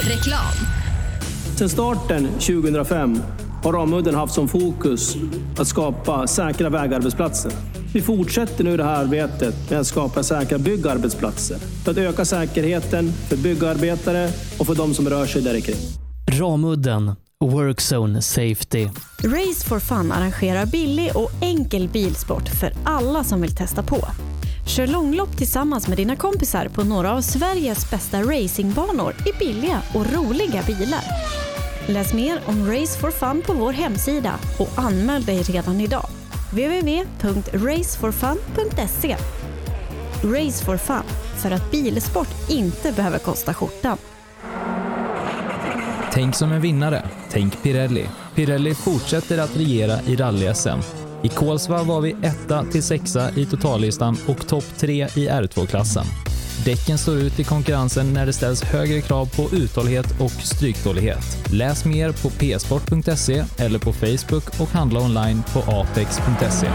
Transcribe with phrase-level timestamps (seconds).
[0.00, 0.52] Reklam.
[1.56, 3.22] Sedan starten 2005
[3.62, 5.16] har Ramudden haft som fokus
[5.58, 7.52] att skapa säkra vägarbetsplatser.
[7.94, 13.12] Vi fortsätter nu det här arbetet med att skapa säkra byggarbetsplatser för att öka säkerheten
[13.12, 15.76] för byggarbetare och för de som rör sig där kring.
[16.30, 18.88] Ramudden Workzone Safety.
[19.24, 24.06] Race for Fun arrangerar billig och enkel bilsport för alla som vill testa på.
[24.66, 30.12] Kör långlopp tillsammans med dina kompisar på några av Sveriges bästa racingbanor i billiga och
[30.12, 31.00] roliga bilar.
[31.86, 36.06] Läs mer om Race for Fun på vår hemsida och anmäl dig redan idag.
[36.50, 39.16] www.raceforfun.se
[40.24, 41.02] Race for Fun,
[41.42, 43.98] för att bilsport inte behöver kosta skjortan.
[46.12, 47.08] Tänk som en vinnare.
[47.30, 48.08] Tänk Pirelli.
[48.34, 51.01] Pirelli fortsätter att regera i rally-SM.
[51.24, 56.04] I Kolsva var vi etta till sexa i totallistan och topp tre i R2-klassen.
[56.64, 61.52] Däcken står ut i konkurrensen när det ställs högre krav på uthållighet och stryktålighet.
[61.52, 66.68] Läs mer på psport.se eller på Facebook och handla online på apex.se.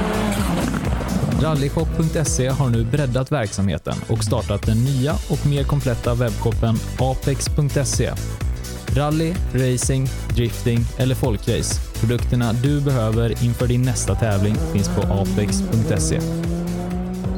[1.42, 8.14] Rallyshop.se har nu breddat verksamheten och startat den nya och mer kompletta webbshoppen apex.se
[8.96, 11.87] Rally, racing, drifting eller folkrace.
[12.00, 16.20] Produkterna du behöver inför din nästa tävling finns på apex.se.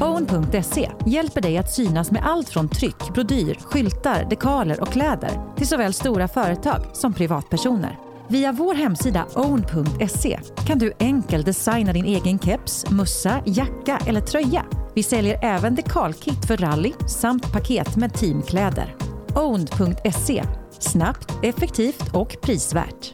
[0.02, 5.68] Own.se hjälper dig att synas med allt från tryck, brodyr, skyltar, dekaler och kläder till
[5.68, 8.00] såväl stora företag som privatpersoner.
[8.28, 14.66] Via vår hemsida own.se kan du enkelt designa din egen keps, mussa, jacka eller tröja.
[14.96, 18.96] Vi säljer även dekalkit för rally samt paket med teamkläder.
[19.36, 20.44] Own.se
[20.80, 23.14] Snabbt, effektivt och prisvärt.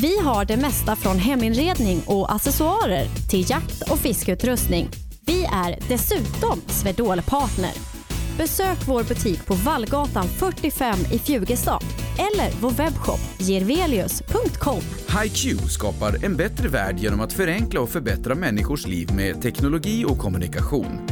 [0.00, 4.88] Vi har det mesta från heminredning och accessoarer till jakt och fiskeutrustning.
[5.26, 7.70] Vi är dessutom Swedol-partner.
[8.36, 11.82] Besök vår butik på Vallgatan 45 i Fjugestad
[12.18, 14.80] eller vår webbshop gervelius.com.
[15.22, 20.18] HiQ skapar en bättre värld genom att förenkla och förbättra människors liv med teknologi och
[20.18, 21.06] kommunikation.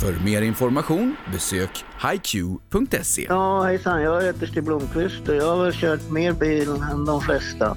[0.00, 3.26] För mer information besök hiq.se.
[3.28, 4.02] Ja, hejsan.
[4.02, 7.76] Jag heter Stig Blomqvist och jag har kört mer bil än de flesta.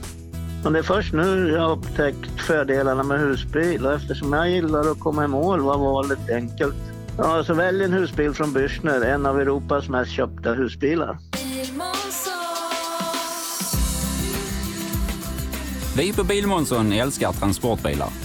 [0.63, 4.91] Men det är först nu jag har upptäckt fördelarna med husbil och eftersom jag gillar
[4.91, 6.75] att komma i mål var valet enkelt.
[7.17, 11.17] Ja, så välj en husbil från Bürstner, en av Europas mest köpta husbilar.
[15.97, 18.24] Vi på Bilmånsson älskar transportbilar.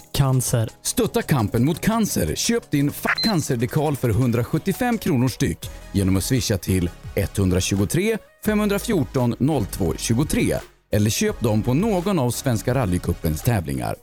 [0.21, 0.69] Cancer.
[0.81, 2.35] Stötta kampen mot cancer.
[2.35, 9.35] Köp din Fuck cancer-dekal för 175 kronor styck genom att swisha till 123 514
[9.71, 10.55] 02 23
[10.91, 13.95] eller köp dem på någon av Svenska rallycupens tävlingar.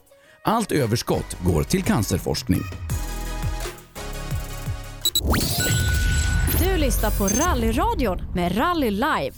[0.43, 2.61] Allt överskott går till cancerforskning.
[6.59, 9.33] Du lyssnar på Rallyradion med Rally Live.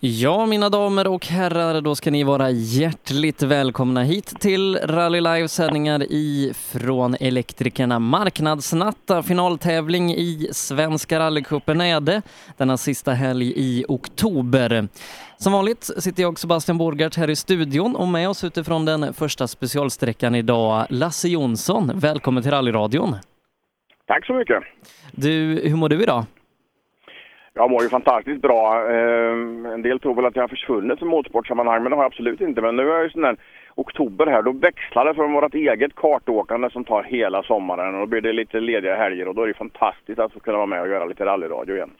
[0.00, 5.48] Ja, mina damer och herrar, då ska ni vara hjärtligt välkomna hit till Rally Live
[5.48, 9.22] sändningar ifrån Elektrikerna Marknadsnatta.
[9.22, 12.22] Finaltävling i Svenska rallycupen är det
[12.56, 14.88] denna sista helg i oktober.
[15.36, 19.48] Som vanligt sitter jag Sebastian Borgart här i studion och med oss utifrån den första
[19.48, 21.90] specialsträckan idag, Lasse Jonsson.
[21.94, 23.16] Välkommen till Rallyradion.
[24.06, 24.62] Tack så mycket.
[25.12, 26.24] Du, hur mår du idag?
[27.56, 28.90] Jag mår ju fantastiskt bra.
[28.90, 32.10] Ehm, en del tror väl att jag har försvunnit från motorsportsammanhang, men det har jag
[32.10, 32.60] absolut inte.
[32.60, 33.36] Men nu är jag ju sån där
[33.74, 38.06] oktober här, då växlar det från vårt eget kartåkande som tar hela sommaren och då
[38.06, 40.80] blir det lite lediga helger och då är det fantastiskt att få kunna vara med
[40.80, 41.90] och göra lite rallyradio igen.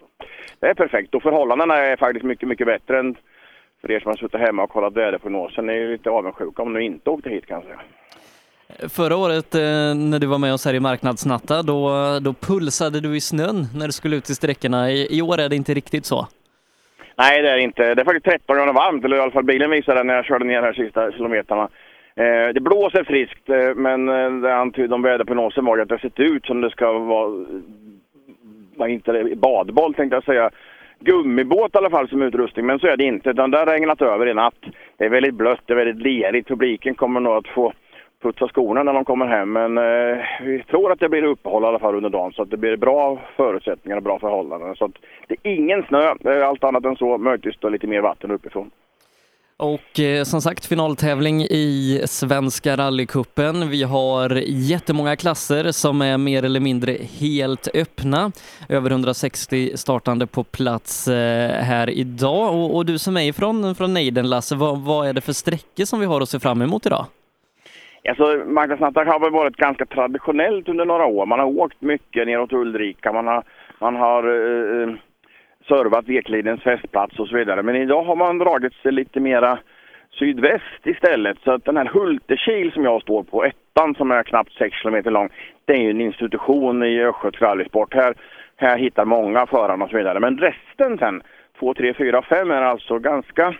[0.60, 3.16] Det är perfekt och förhållandena är faktiskt mycket, mycket bättre än
[3.80, 5.66] för er som har suttit hemma och kollat väderprognosen.
[5.66, 7.80] Ni är lite avundsjuka om ni inte åkte hit kan jag säga.
[8.78, 9.60] Förra året eh,
[9.94, 11.90] när du var med oss här i Marknadsnatta, då,
[12.20, 14.90] då pulsade du i snön när du skulle ut i sträckorna.
[14.90, 16.28] I, I år är det inte riktigt så.
[17.16, 17.94] Nej, det är det inte.
[17.94, 20.24] Det är faktiskt 13 grader varmt, eller i alla fall bilen visade det när jag
[20.24, 21.68] körde ner här sista kilometrarna.
[22.16, 24.06] Eh, det blåser friskt, eh, men
[24.40, 27.44] det antydde om väderprognosen var ju att det sett ut som det ska vara,
[28.88, 30.50] inte det, badboll tänkte jag säga,
[31.00, 33.30] gummibåt i alla fall som utrustning, men så är det inte.
[33.30, 34.64] Utan det har regnat över i natt.
[34.96, 36.48] Det är väldigt blött, det är väldigt lerigt.
[36.48, 37.72] Publiken kommer nog att få
[38.24, 39.52] putsa skorna när de kommer hem.
[39.52, 42.50] Men eh, vi tror att det blir uppehåll i alla fall under dagen så att
[42.50, 44.76] det blir bra förutsättningar och bra förhållanden.
[44.76, 44.96] Så att
[45.28, 47.18] det är ingen snö, allt annat än så.
[47.18, 48.70] Möjligtvis då lite mer vatten uppifrån.
[49.56, 53.70] Och eh, som sagt finaltävling i Svenska rallycupen.
[53.70, 58.32] Vi har jättemånga klasser som är mer eller mindre helt öppna.
[58.68, 62.54] Över 160 startande på plats eh, här idag.
[62.54, 65.84] Och, och, du som är ifrån från Neiden Lasse, vad, vad är det för sträckor
[65.84, 67.06] som vi har att se fram emot idag?
[68.08, 71.26] Alltså, marknadsnattar har väl varit ganska traditionellt under några år.
[71.26, 73.44] Man har åkt mycket neråt Ulrika, man har,
[73.78, 74.94] man har eh, eh
[75.68, 77.62] servat Eklidens festplats och så vidare.
[77.62, 79.58] Men idag har man dragit sig lite mera
[80.18, 81.38] sydväst istället.
[81.44, 85.02] Så att den här Hultekil som jag står på, ettan som är knappt 6 km
[85.04, 85.28] lång,
[85.64, 87.94] det är ju en institution i Östgötsk rallysport.
[87.94, 88.14] Här,
[88.56, 90.20] här hittar många förarna och så vidare.
[90.20, 91.22] Men resten sen,
[91.58, 93.54] 2, 3, 4, 5 är alltså ganska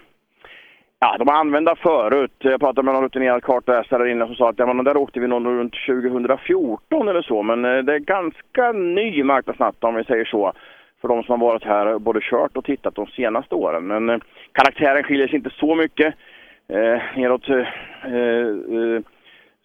[1.01, 2.33] Ja, de var använda förut.
[2.39, 5.21] Jag pratade med någon rutinerad kartläsare där inne som sa att ja, men där åkte
[5.21, 7.43] vi någon runt 2014 eller så.
[7.43, 10.53] Men eh, det är ganska ny marknadsnatt om vi säger så.
[11.01, 13.87] För de som har varit här och både kört och tittat de senaste åren.
[13.87, 14.19] Men eh,
[14.53, 16.15] karaktären skiljer sig inte så mycket.
[16.69, 17.59] Eh, neråt eh,
[18.15, 19.01] eh,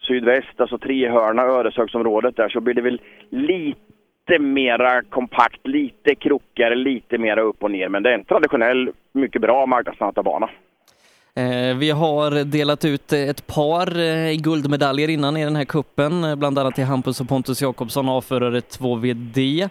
[0.08, 7.18] sydväst, alltså Trehörna, Öresöksområdet där så blir det väl lite mera kompakt, lite krokigare, lite
[7.18, 7.90] mera upp och ner.
[7.90, 10.50] Men det är en traditionell, mycket bra marknadsnatabana.
[11.40, 16.36] Eh, vi har delat ut ett par eh, guldmedaljer innan i den här kuppen, eh,
[16.36, 19.70] bland annat till Hampus och Pontus Jakobsson, A-förare 2VD.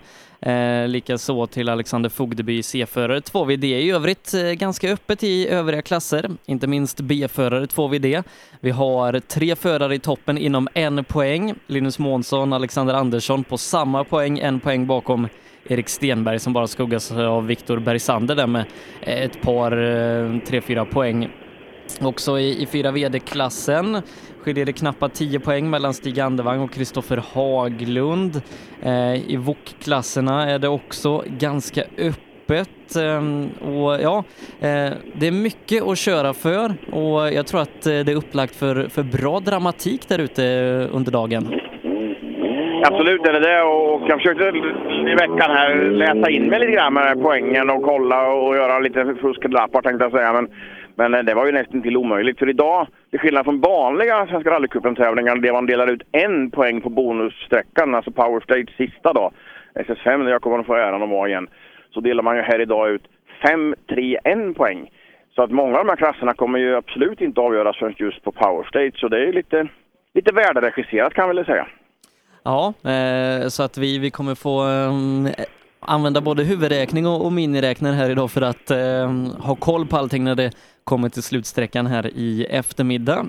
[0.86, 3.64] Likaså till Alexander Fogdeby, C-förare 2VD.
[3.64, 8.22] I övrigt ganska öppet i övriga klasser, inte minst B-förare 2VD.
[8.60, 11.54] Vi har tre förare i toppen inom en poäng.
[11.66, 15.28] Linus Månsson, Alexander Andersson på samma poäng, en poäng bakom
[15.68, 18.64] Erik Stenberg som bara skuggas av Viktor Bergsander där med
[19.00, 19.70] ett par,
[20.46, 21.30] tre, fyra poäng
[22.02, 24.02] Också i, i fyra VD-klassen
[24.42, 28.42] skiljer det knappt 10 poäng mellan Stig Andevang och Kristoffer Haglund.
[28.82, 33.22] Eh, I VOK-klasserna är det också ganska öppet eh,
[33.68, 34.24] och ja,
[34.60, 38.56] eh, det är mycket att köra för och jag tror att eh, det är upplagt
[38.56, 41.60] för, för bra dramatik där ute eh, under dagen.
[42.84, 44.44] Absolut är det det och jag försökte
[45.12, 49.14] i veckan här läsa in mig lite grann med poängen och kolla och göra lite
[49.20, 50.32] fuskedrappar tänkte jag säga.
[50.32, 50.48] Men
[50.98, 52.38] men eh, det var ju nästan till omöjligt.
[52.38, 56.90] För idag, till skillnad från vanliga Svenska rallycupen-tävlingar där man delar ut en poäng på
[56.90, 59.30] bonussträckan, alltså Power Stage sista då,
[59.74, 61.48] SS5 där jag kommer att få äran att vara igen,
[61.94, 63.02] så delar man ju här idag ut
[63.46, 64.90] 5, 3, 1 poäng.
[65.34, 68.32] Så att många av de här klasserna kommer ju absolut inte avgöras förrän just på
[68.32, 69.00] Power Stage.
[69.00, 69.68] Så det är lite,
[70.14, 71.66] lite värderegisserat kan man väl säga.
[72.42, 75.44] Ja, eh, så att vi, vi kommer få eh,
[75.80, 80.24] använda både huvudräkning och, och miniräknare här idag för att eh, ha koll på allting
[80.24, 80.50] när det
[80.84, 83.26] kommer till slutsträckan här i eftermiddag.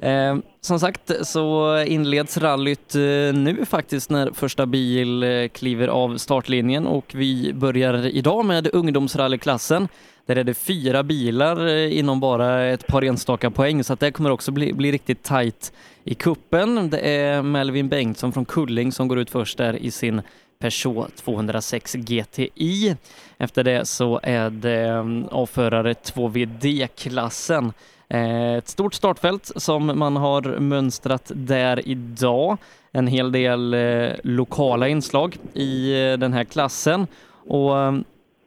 [0.00, 3.00] Eh, som sagt så inleds rallyt eh,
[3.34, 9.88] nu faktiskt när första bil eh, kliver av startlinjen och vi börjar idag med ungdomsrallyklassen.
[10.26, 14.12] Där är det fyra bilar eh, inom bara ett par enstaka poäng så att det
[14.12, 15.72] kommer också bli, bli riktigt tajt
[16.04, 16.90] i kuppen.
[16.90, 20.22] Det är Melvin Bengtsson från Kulling som går ut först där i sin
[20.60, 22.96] Peugeot 206 GTI.
[23.38, 27.72] Efter det så är det mm, avförare 2VD-klassen.
[28.08, 32.56] Eh, ett stort startfält som man har mönstrat där idag.
[32.92, 37.06] En hel del eh, lokala inslag i eh, den här klassen.
[37.46, 38.04] Och mm,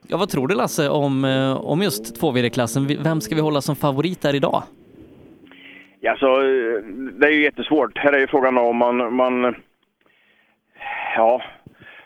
[0.07, 1.23] ja, vad tror du Lasse om,
[1.63, 2.97] om just 2VD-klassen?
[3.03, 4.63] Vem ska vi hålla som favorit där idag?
[5.99, 6.37] Ja, så,
[7.19, 7.97] det är ju jättesvårt.
[7.97, 9.55] Här är ju frågan om man, man
[11.15, 11.41] ja,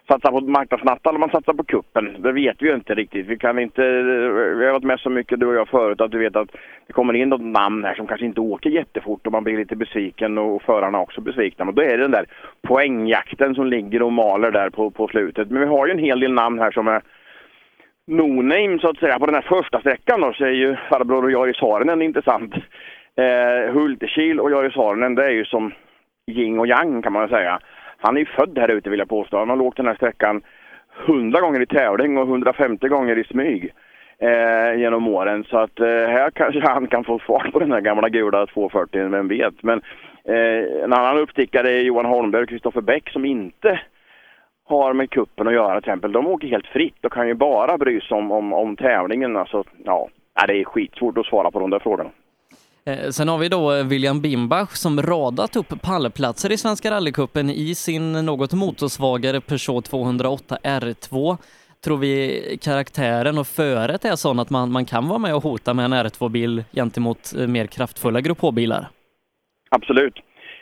[0.08, 2.22] satsar på marknadsnatta eller man satsar på kuppen.
[2.22, 3.28] Det vet vi ju inte riktigt.
[3.28, 6.20] Vi kan inte, vi har varit med så mycket du och jag förut att du
[6.20, 6.50] vet att
[6.88, 9.76] det kommer in något namn här som kanske inte åker jättefort och man blir lite
[9.76, 11.66] besviken och förarna också besvikna.
[11.66, 12.26] Men då är det den där
[12.62, 15.50] poängjakten som ligger och maler där på, på slutet.
[15.50, 17.02] Men vi har ju en hel del namn här som är
[18.08, 19.20] no-name så att säga.
[19.20, 22.56] På den här första sträckan då så är ju farbror och Jari Saarinen intressant.
[23.16, 25.74] Eh, Hultekil och Jari Saarinen det är ju som
[26.32, 27.60] yin och yang kan man säga.
[27.98, 29.38] Han är ju född här ute vill jag påstå.
[29.38, 30.42] Han har åkt den här sträckan
[31.06, 33.74] 100 gånger i tävling och 150 gånger i smyg
[34.20, 35.44] eh, genom åren.
[35.44, 39.10] Så att eh, här kanske han kan få fart på den här gamla gula 240,
[39.10, 39.64] vem vet.
[39.64, 39.82] Men
[40.26, 43.80] eh, en annan uppstickare är Johan Holmberg och Kristoffer Bäck som inte
[44.66, 46.12] har med kuppen att göra till exempel.
[46.12, 49.38] De åker helt fritt och kan ju bara bry sig om, om, om tävlingen.
[49.38, 50.10] Alltså, ja,
[50.48, 52.10] det är skitsvårt att svara på de där frågorna.
[52.88, 57.50] Eh, sen har vi då eh, William Bimbach som radat upp pallplatser i Svenska rallycupen
[57.50, 61.38] i sin något motorsvagare Peugeot 208 R2.
[61.84, 65.74] Tror vi karaktären och föret är sån att man, man kan vara med och hota
[65.74, 68.88] med en R2-bil gentemot eh, mer kraftfulla Grupp H-bilar?
[69.70, 70.16] Absolut.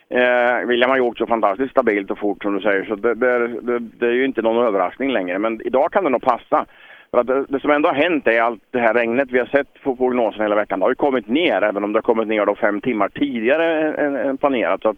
[0.09, 3.15] Eh, William har ju åkt så fantastiskt stabilt och fort som du säger, så det,
[3.15, 5.39] det, det, det är ju inte någon överraskning längre.
[5.39, 6.65] Men idag kan det nog passa.
[7.11, 9.45] För att det, det som ändå har hänt är allt det här regnet vi har
[9.45, 10.79] sett på prognosen hela veckan.
[10.79, 13.93] Det har ju kommit ner, även om det har kommit ner då fem timmar tidigare
[13.93, 14.81] än, än planerat.
[14.81, 14.97] Så att,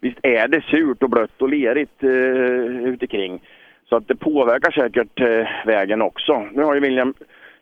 [0.00, 3.42] visst är det surt och blött och lerigt eh, ute kring.
[3.88, 6.46] Så att det påverkar säkert eh, vägen också.
[6.52, 7.14] Nu har ju William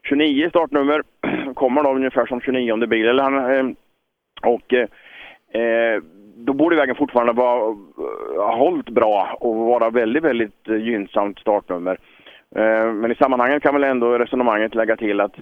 [0.08, 1.02] 29 startnummer,
[1.54, 3.08] kommer då ungefär som 29 bil.
[3.08, 3.75] Eller han, eh,
[4.42, 4.88] och eh,
[5.62, 6.02] eh
[6.37, 11.38] då borde vägen fortfarande vara, eh, ha hållit bra och vara väldigt, väldigt eh, gynnsamt
[11.38, 11.99] startnummer.
[12.56, 15.38] Eh, men i sammanhanget kan väl ändå resonemanget lägga till att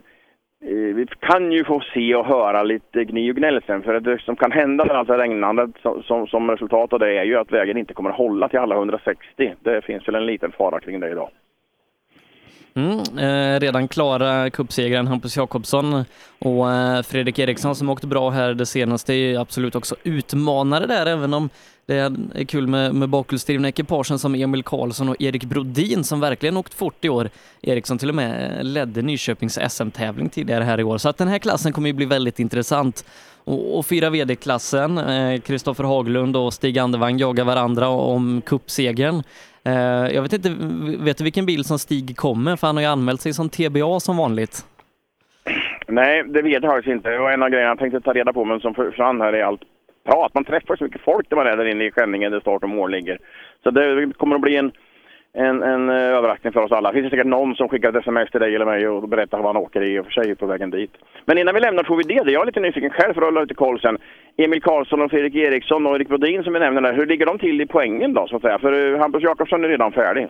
[0.64, 3.83] eh, vi kan ju få se och höra lite gny och gnäll sen.
[3.83, 7.19] För det som kan hända med allt det regnandet som, som, som resultat av det
[7.19, 9.55] är ju att vägen inte kommer att hålla till alla 160.
[9.61, 11.31] Det finns väl en liten fara kring det idag.
[12.75, 16.05] Mm, eh, redan klara cupsegraren Hampus Jakobsson
[16.39, 21.07] och eh, Fredrik Eriksson som åkte bra här det senaste är absolut också utmanare där
[21.07, 21.49] även om
[21.87, 26.57] det är kul med, med bakhjulsdrivna ekipagen som Emil Karlsson och Erik Brodin som verkligen
[26.57, 27.31] åkt fort i år.
[27.62, 31.29] Eriksson till och med eh, ledde Nyköpings SM-tävling tidigare här i år så att den
[31.29, 33.05] här klassen kommer ju bli väldigt intressant.
[33.45, 35.00] Och, och fyra VD-klassen,
[35.41, 39.23] Kristoffer eh, Haglund och Stig Andevang jagar varandra om cupsegern.
[39.64, 40.50] Eh, jag vet inte,
[41.05, 42.57] vet du vilken bil som Stig kommer?
[42.57, 44.67] För han har ju anmält sig som TBA som vanligt.
[45.87, 47.11] Nej, det vet jag faktiskt inte.
[47.11, 49.43] Det var en av grejerna jag tänkte ta reda på, men som försvann här i
[49.43, 49.62] allt
[50.07, 50.35] prat.
[50.35, 52.69] Man träffar så mycket folk när man är där inne i Skänninge där start och
[52.69, 53.19] mål ligger.
[53.62, 54.73] Så det kommer att bli en,
[55.32, 56.92] en, en eh, överraskning för oss alla.
[56.92, 59.46] Det finns säkert någon som skickar ett sms till dig eller mig och berättar vad
[59.46, 60.90] han åker i och för sig på vägen dit.
[61.25, 62.30] Men innan vi lämnar får vi det.
[62.32, 63.99] Jag är lite nyfiken själv för att hålla lite koll sen.
[64.37, 66.92] Emil Karlsson och Fredrik Eriksson och Erik Brodin som vi nämner där.
[66.92, 68.58] Hur ligger de till i poängen då så att säga?
[68.58, 70.28] För eh, Hampus Jakobsson är redan färdig.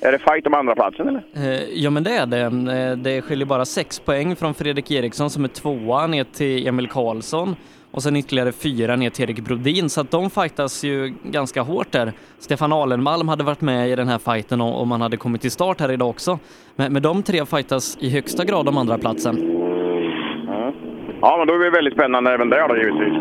[0.00, 1.22] Är det fight om andra platsen eller?
[1.36, 2.94] Eh, ja men det är det.
[2.94, 7.56] Det skiljer bara sex poäng från Fredrik Eriksson som är tvåa ner till Emil Karlsson
[7.96, 11.92] och sen ytterligare fyra ner till Erik Brodin så att de fightas ju ganska hårt
[11.92, 12.12] där.
[12.38, 15.80] Stefan Alenmalm hade varit med i den här fighten om han hade kommit till start
[15.80, 16.38] här idag också.
[16.76, 19.36] Men, men de tre fightas i högsta grad om andra platsen.
[21.20, 23.14] Ja, men då är det väldigt spännande även där då givetvis.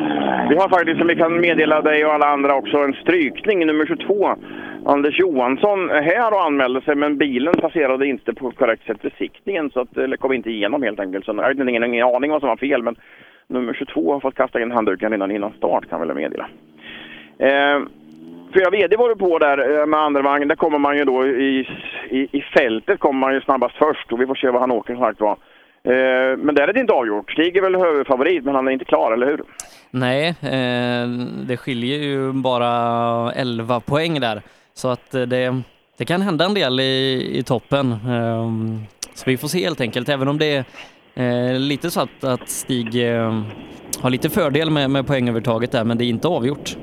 [0.50, 3.86] Vi har faktiskt, som vi kan meddela dig och alla andra också, en strykning, nummer
[3.86, 4.36] 22.
[4.86, 9.70] Anders Johansson är här och anmälde sig, men bilen passerade inte på korrekt sätt besiktningen,
[9.70, 11.26] så att, eller kom inte igenom helt enkelt.
[11.26, 12.96] Så jag har ingen, ingen aning vad som var fel, men
[13.48, 16.48] nummer 22 har fått kasta in handduken redan innan start kan jag väl meddela.
[17.40, 17.80] Eh,
[18.54, 20.48] Fyra VD var du på där eh, med andrevagn.
[20.48, 21.68] Där kommer man ju då i,
[22.10, 24.94] i, i fältet kommer man ju snabbast först och vi får se vad han åker
[24.96, 25.32] som sagt var.
[25.84, 27.32] Eh, men där är det inte avgjort.
[27.32, 29.42] Stig är väl huvudfavorit men han är inte klar, eller hur?
[29.92, 31.08] Nej, eh,
[31.48, 32.72] det skiljer ju bara
[33.32, 34.42] 11 poäng där.
[34.74, 35.62] Så att eh, det,
[35.98, 37.92] det kan hända en del i, i toppen.
[37.92, 38.50] Eh,
[39.14, 40.66] Så vi får se helt enkelt, även om det är
[41.16, 43.42] eh, lite så att, att Stig eh,
[44.02, 46.78] har lite fördel med, med poängövertaget där, men det är inte avgjort.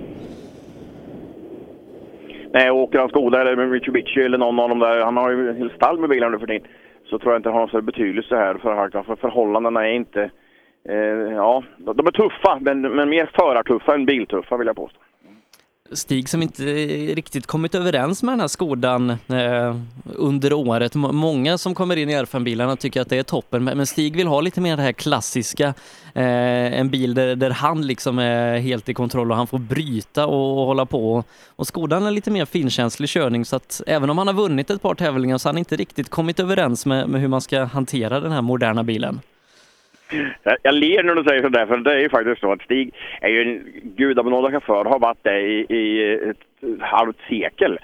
[2.53, 5.71] Nej, åker han Skoda eller Mitsubishi eller någon av dem där, han har ju en
[5.71, 6.69] stall med bilar nu för tiden.
[7.05, 9.93] Så tror jag inte det har någon större betydelse här för Harkan, för förhållandena är
[9.93, 10.31] inte...
[10.89, 10.97] Eh,
[11.35, 14.99] ja, de är tuffa, men, men mer förartuffa än biltuffa vill jag påstå.
[15.95, 16.63] Stig som inte
[17.15, 20.95] riktigt kommit överens med den här Skodan eh, under året.
[20.95, 24.27] Många som kommer in i R5-bilarna tycker att det är toppen, men men Stig vill
[24.27, 25.75] ha lite mer det här klassiska.
[26.15, 30.27] Eh, en bil där, där han liksom är helt i kontroll och han får bryta
[30.27, 31.25] och, och hålla på.
[31.47, 34.83] Och Skodan är lite mer finkänslig körning så att även om han har vunnit ett
[34.83, 38.21] par tävlingar så har han inte riktigt kommit överens med, med hur man ska hantera
[38.21, 39.21] den här moderna bilen.
[40.43, 42.95] Jag, jag ler när du säger sådär, för det är ju faktiskt så att Stig
[43.21, 43.65] är ju en
[43.97, 47.79] gudabenådad chaufför, har varit det i, i ett halvt sekel.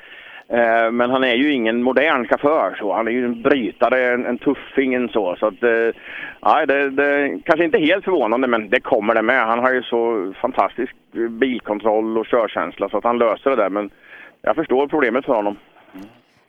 [0.51, 2.93] Eh, men han är ju ingen modern chaufför så.
[2.93, 5.37] Han är ju en brytare, en, en tuffing, en så.
[5.37, 9.47] Så att, eh, det, det kanske inte helt förvånande, men det kommer det med.
[9.47, 10.95] Han har ju så fantastisk
[11.31, 13.71] bilkontroll och körkänsla så att han löser det där.
[13.71, 13.91] Men
[14.43, 15.57] jag förstår problemet för honom.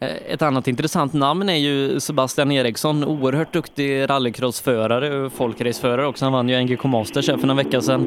[0.02, 6.26] Eh, ett annat intressant namn är ju Sebastian Eriksson, oerhört duktig rallycrossförare och folkraceförare också.
[6.26, 8.02] Han vann ju NGK Masters här för några veckor sedan.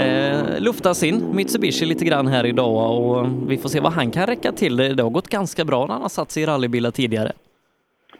[0.00, 4.26] Eh, luftar sin Mitsubishi lite grann här idag och vi får se vad han kan
[4.26, 4.76] räcka till.
[4.76, 7.32] Det har gått ganska bra när han har satt sig i rallybilar tidigare.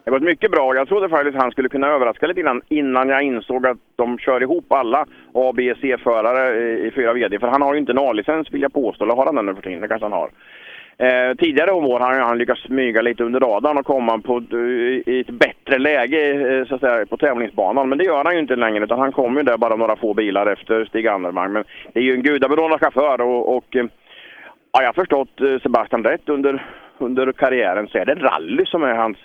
[0.04, 0.74] Det har gått mycket bra.
[0.74, 4.42] Jag trodde faktiskt han skulle kunna överraska lite grann innan jag insåg att de kör
[4.42, 7.38] ihop alla A, B, C-förare i, i fyra VD.
[7.38, 9.04] För han har ju inte en A-licens vill jag påstå.
[9.04, 9.80] Eller har han den nu för tiden?
[9.80, 10.30] Det kanske han har.
[10.98, 14.42] Eh, tidigare om år har han lyckats smyga lite under radarn och komma på,
[15.06, 17.88] i ett bättre läge eh, så att säga, på tävlingsbanan.
[17.88, 20.14] Men det gör han ju inte längre utan han kommer ju där bara några få
[20.14, 21.52] bilar efter Stig Andervang.
[21.52, 23.84] Men det är ju en gudabenådad chaufför och, och eh,
[24.72, 26.66] ja, jag har förstått eh, Sebastian rätt under,
[26.98, 29.18] under karriären så är det rally som är hans,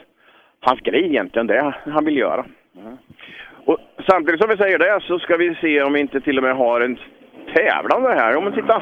[0.60, 2.46] hans grej egentligen, det han vill göra.
[3.66, 3.78] Och
[4.10, 6.56] samtidigt som vi säger det så ska vi se om vi inte till och med
[6.56, 6.98] har en
[7.54, 8.32] tävlande här.
[8.32, 8.82] Ja men titta!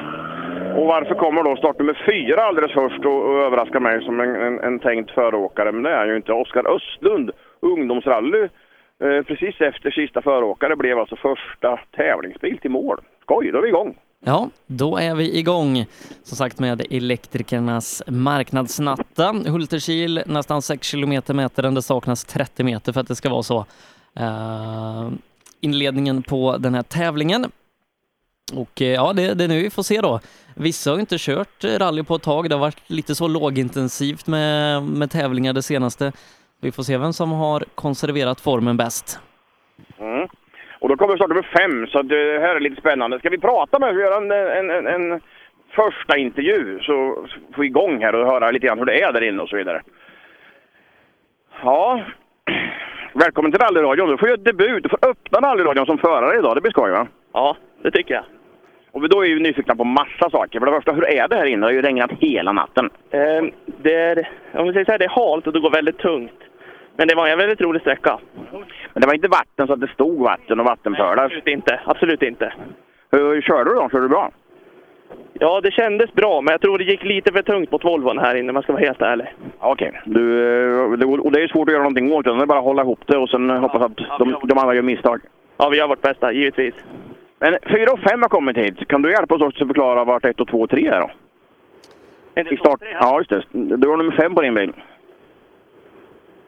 [0.77, 4.59] Och varför kommer då startnummer fyra alldeles först och, och överraskar mig som en, en,
[4.59, 5.71] en tänkt föråkare?
[5.71, 6.31] Men det är ju inte.
[6.31, 8.43] Oskar Östlund, ungdomsrally,
[9.03, 12.97] eh, precis efter sista föråkare, blev alltså första tävlingsbil till mål.
[13.21, 13.95] Skoj, då är vi igång!
[14.25, 15.85] Ja, då är vi igång.
[16.23, 19.35] Som sagt med elektrikernas marknadsnatta.
[19.47, 21.71] Hulterkil nästan 6 kilometer mäter.
[21.71, 23.65] Det saknas 30 meter för att det ska vara så.
[24.19, 25.11] Uh,
[25.61, 27.45] inledningen på den här tävlingen.
[28.53, 30.19] Och eh, ja, det, det är nu vi får se då.
[30.57, 32.49] Vissa har inte kört rally på ett tag.
[32.49, 36.11] Det har varit lite så lågintensivt med, med tävlingar det senaste.
[36.61, 39.19] Vi får se vem som har konserverat formen bäst.
[39.99, 40.27] Mm.
[40.79, 43.19] Och då kommer vi starta med fem, så det här är lite spännande.
[43.19, 45.21] Ska vi prata med, vi göra en, en, en, en
[45.75, 46.93] första intervju så
[47.55, 49.55] får vi igång här och höra lite grann hur det är där inne och så
[49.55, 49.81] vidare.
[51.63, 52.03] Ja,
[53.13, 54.09] välkommen till rallyradion.
[54.09, 56.55] Du får göra debut, du får öppna rallyradion som förare idag.
[56.55, 57.07] Det blir skoj va?
[57.33, 58.23] Ja, det tycker jag.
[58.95, 60.59] Och då är vi nyfikna på massa saker.
[60.59, 61.61] För det första, hur är det här inne?
[61.61, 62.89] Det har ju regnat hela natten.
[63.09, 65.97] Eh, det är, om vi säger så här, det är halt och det går väldigt
[65.97, 66.39] tungt.
[66.97, 68.19] Men det var en väldigt rolig sträcka.
[68.93, 71.23] Men det var inte vatten så att det stod vatten och vattenpölar?
[71.25, 71.79] Absolut inte.
[71.85, 72.53] Absolut inte.
[73.11, 73.89] Hur körde du då?
[73.89, 74.31] Körde du bra?
[75.33, 78.35] Ja, det kändes bra, men jag tror det gick lite för tungt mot Volvon här
[78.35, 79.27] inne, om man ska vara helt ärlig.
[79.59, 80.01] Okej.
[80.05, 81.15] Okay.
[81.17, 82.35] Och det är svårt att göra någonting åt det.
[82.35, 84.81] Det är bara att hålla ihop det och sen hoppas att de, de andra gör
[84.81, 85.21] misstag.
[85.57, 86.73] Ja, vi gör vårt bästa, givetvis.
[87.39, 88.87] Men 4 och 5 har kommit hit.
[88.87, 91.09] Kan du hjälpa oss också att förklara vart 1 och 2 och 3 är då?
[92.35, 92.79] 1 I start...
[93.01, 93.43] Ja, just det.
[93.77, 94.73] Du har nummer 5 på din bil.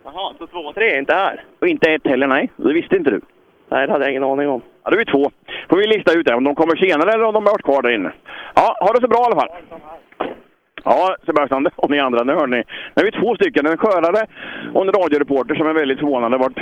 [0.04, 1.44] Jaha, så 2 och 3 är inte här?
[1.60, 2.52] Och inte 1 heller, nej.
[2.56, 3.22] Det visste inte du.
[3.70, 4.62] Nej, det hade jag ingen aning om.
[4.84, 5.32] Ja, då är två.
[5.70, 7.82] får vi lista ut det, om de kommer senare eller om de har varit kvar
[7.82, 8.12] där inne.
[8.56, 9.50] Ja, ha det så bra i alla fall.
[10.84, 12.64] Ja, Sebastian och ni andra, nu hör ni.
[12.94, 13.66] Nu är vi två stycken.
[13.66, 14.28] En skörare
[14.74, 16.60] och en radioreporter som är väldigt förvånade vart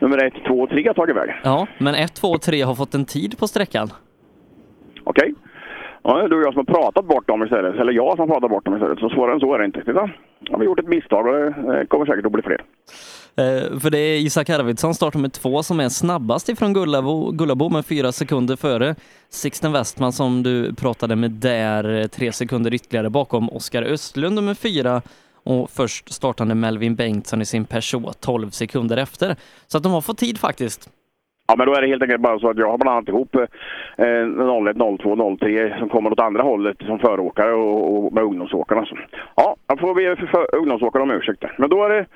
[0.00, 1.36] nummer ett, två och tre har tagit vägen.
[1.44, 3.88] Ja, men ett, två och tre har fått en tid på sträckan.
[5.04, 5.32] Okej.
[5.32, 5.34] Okay.
[6.02, 7.74] Ja, det är du och jag som har pratat bort dem istället.
[7.80, 8.98] Eller jag som har pratat bort dem istället.
[8.98, 9.84] Så svårare än så är det inte.
[9.84, 10.10] Titta.
[10.40, 12.60] Jag har gjort ett misstag och det kommer säkert att bli fler.
[13.36, 17.86] Eh, för det är Isak Arvidsson, startnummer två, som är snabbast ifrån Gullabo, Gullabo med
[17.86, 18.94] fyra sekunder före
[19.28, 25.02] Sixten Westman som du pratade med där, tre sekunder ytterligare bakom Oskar Östlund nummer fyra
[25.46, 29.36] och först startande Melvin Bengtsson i sin Peugeot 12 sekunder efter.
[29.66, 30.90] Så att de har fått tid faktiskt.
[31.48, 33.42] Ja, men då är det helt enkelt bara så att jag har blandat ihop eh,
[34.68, 38.86] 01, 02, 03 som kommer åt andra hållet som föråkare och, och med ungdomsåkarna.
[38.86, 38.96] Så.
[39.34, 41.44] Ja, jag får be för, för ungdomsåkarna om ursäkt.
[41.58, 42.06] Men då är det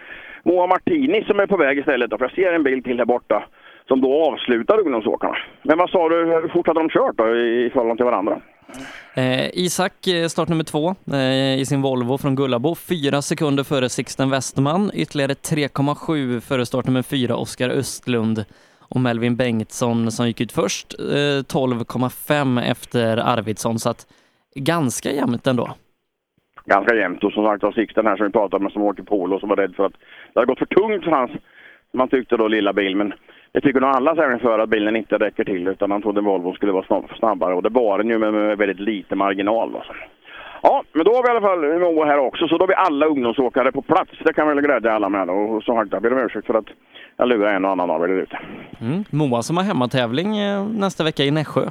[0.42, 2.10] Moa Martini som är på väg istället.
[2.10, 3.44] Då, för jag ser en bild till här borta
[3.90, 5.36] som då avslutar ungdomsåkarna.
[5.62, 8.40] Men vad sa du, hur fort hade de kört då i, förhållande till varandra?
[9.14, 13.88] Eh, Isak, eh, start nummer två eh, i sin Volvo från Gullabo, fyra sekunder före
[13.88, 18.44] Sixten Westman, ytterligare 3,7 före start nummer fyra Oskar Östlund
[18.94, 24.06] och Melvin Bengtsson som gick ut först, eh, 12,5 efter Arvidsson, så att
[24.54, 25.68] ganska jämnt ändå.
[26.64, 29.40] Ganska jämnt och som sagt var Sixten här som vi pratade med som åker polo
[29.40, 29.92] som var rädd för att
[30.32, 31.30] det hade gått för tungt för hans,
[31.94, 32.96] man tyckte då, lilla bil.
[32.96, 33.12] Men
[33.52, 36.72] det tycker nog alla tävlingsförare att bilen inte räcker till utan han trodde Volvo skulle
[36.72, 39.76] vara snabbare och det var den ju med, med väldigt lite marginal.
[39.76, 39.92] Alltså.
[40.62, 42.74] Ja, men då har vi i alla fall Moa här också, så då har vi
[42.74, 44.10] alla ungdomsåkare på plats.
[44.24, 45.30] Det kan väl glädja alla med.
[45.30, 46.68] Och som sagt, jag ber om ursäkt för att
[47.16, 48.38] jag lurar en och annan av er ute.
[48.80, 49.04] Mm.
[49.10, 51.62] Moa som har hemmatävling eh, nästa vecka i Nässjö.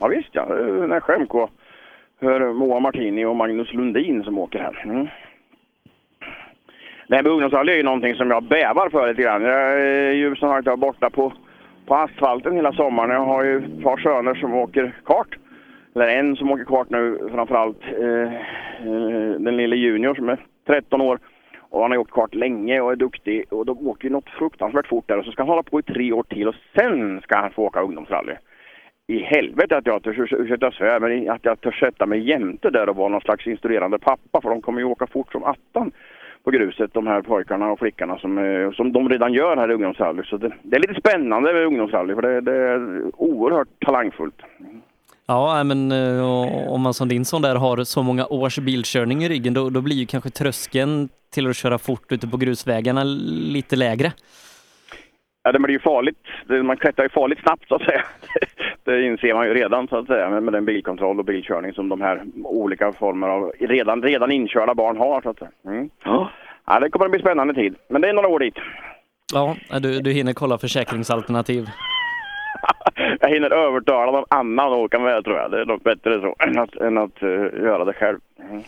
[0.00, 0.44] Ja visst ja,
[0.88, 1.32] Nässjö MK.
[2.20, 4.82] För Moa Martini och Magnus Lundin som åker här.
[4.84, 5.06] Mm.
[7.08, 9.42] Det här med ungdomsrally är ju någonting som jag bävar för lite grann.
[9.42, 11.32] Jag är ju som sagt borta på,
[11.86, 13.10] på asfalten hela sommaren.
[13.10, 15.38] Jag har ju ett par söner som åker kart.
[15.94, 17.82] Eller en som åker kart nu framförallt.
[18.00, 18.32] Eh,
[18.88, 21.18] eh, den lille Junior som är 13 år.
[21.58, 23.44] Och han har åkt kart länge och är duktig.
[23.50, 25.18] Och de åker ju något fruktansvärt fort där.
[25.18, 27.62] Och så ska han hålla på i tre år till och sen ska han få
[27.62, 28.34] åka ungdomsrally.
[29.06, 32.88] I helvete att jag törs, ursäkta svär, men att jag törs sätta mig jämte där
[32.88, 34.40] och vara någon slags instruerande pappa.
[34.40, 35.92] För de kommer ju åka fort som attan
[36.44, 39.74] på gruset, de här pojkarna och flickorna som, eh, som de redan gör här i
[39.74, 40.22] ungdomsrally.
[40.22, 44.42] Så det, det är lite spännande med ungdomsrally för det, det är oerhört talangfullt.
[45.26, 49.28] Ja, men eh, om man som din son där har så många års bilkörning i
[49.28, 53.76] ryggen, då, då blir ju kanske tröskeln till att köra fort ute på grusvägarna lite
[53.76, 54.12] lägre.
[55.44, 56.26] Ja, det blir ju farligt.
[56.64, 58.04] Man klättrar ju farligt snabbt så att säga.
[58.84, 61.88] Det inser man ju redan så att säga med, med den bilkontroll och bilkörning som
[61.88, 65.20] de här olika former av redan, redan inkörda barn har.
[65.20, 65.50] Så att säga.
[65.66, 65.90] Mm.
[66.04, 66.30] Ja.
[66.66, 67.74] ja, det kommer att bli spännande tid.
[67.88, 68.54] Men det är några år dit.
[69.34, 71.66] Ja, du, du hinner kolla försäkringsalternativ.
[73.20, 75.50] jag hinner övertala någon annan att åka med tror jag.
[75.50, 77.28] Det är nog bättre så än att, än att uh,
[77.62, 78.18] göra det själv.
[78.50, 78.62] Mm.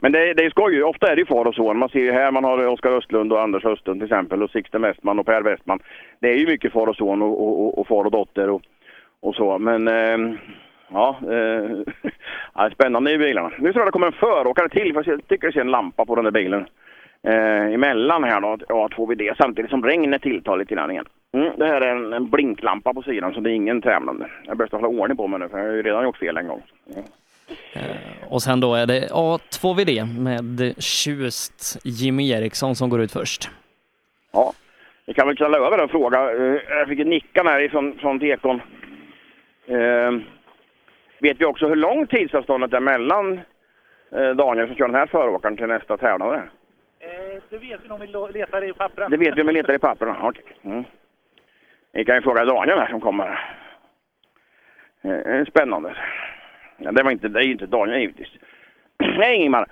[0.00, 0.82] Men det, det är skoj.
[0.82, 1.78] Ofta är det ju far och son.
[1.78, 4.82] Man ser ju här, man har Oskar Östlund och Anders Östlund till exempel och Sixten
[4.82, 5.78] Westman och Per Westman.
[6.20, 8.62] Det är ju mycket far och son och, och, och far och dotter och,
[9.22, 9.58] och så.
[9.58, 10.34] Men uh,
[10.88, 11.16] ja,
[12.54, 13.48] ja, spännande i bilarna.
[13.58, 16.04] Nu tror jag det kommer en föråkare till för jag tycker jag ser en lampa
[16.04, 16.66] på den där bilen.
[17.26, 21.04] Eh, emellan här då, ja, får vi det samtidigt som regnet tilltar lite grann igen.
[21.32, 24.30] Mm, det här är en, en, blinklampa på sidan så det är ingen tävlande.
[24.46, 26.48] Jag börjar hålla ordning på mig nu för jag har ju redan gjort fel en
[26.48, 26.62] gång.
[26.94, 27.04] Mm.
[28.28, 33.50] Och sen då är det A2VD med tjust Jimmy Eriksson som går ut först.
[34.32, 34.52] Ja,
[35.06, 36.18] vi kan väl knalla över en fråga.
[36.18, 38.60] Eh, jag fick en nickan här ifrån, från tekon.
[39.72, 40.12] Eh,
[41.18, 43.40] vet vi också hur lång tidsavståndet är mellan
[44.12, 46.42] eh, Daniel som kör den här föråkaren till nästa tävlande?
[47.00, 49.10] Eh, det vet vi om vi letar i pappren.
[49.10, 50.44] Det vet vi om vi letar i pappren, okej.
[50.44, 50.72] Okay.
[50.72, 50.84] Mm.
[51.92, 53.58] Vi kan ju fråga Daniel här som kommer.
[55.04, 55.96] Eh, spännande.
[56.76, 58.28] Ja, det var inte, det är inte Daniel givetvis.
[59.18, 59.66] Nej Ingemar,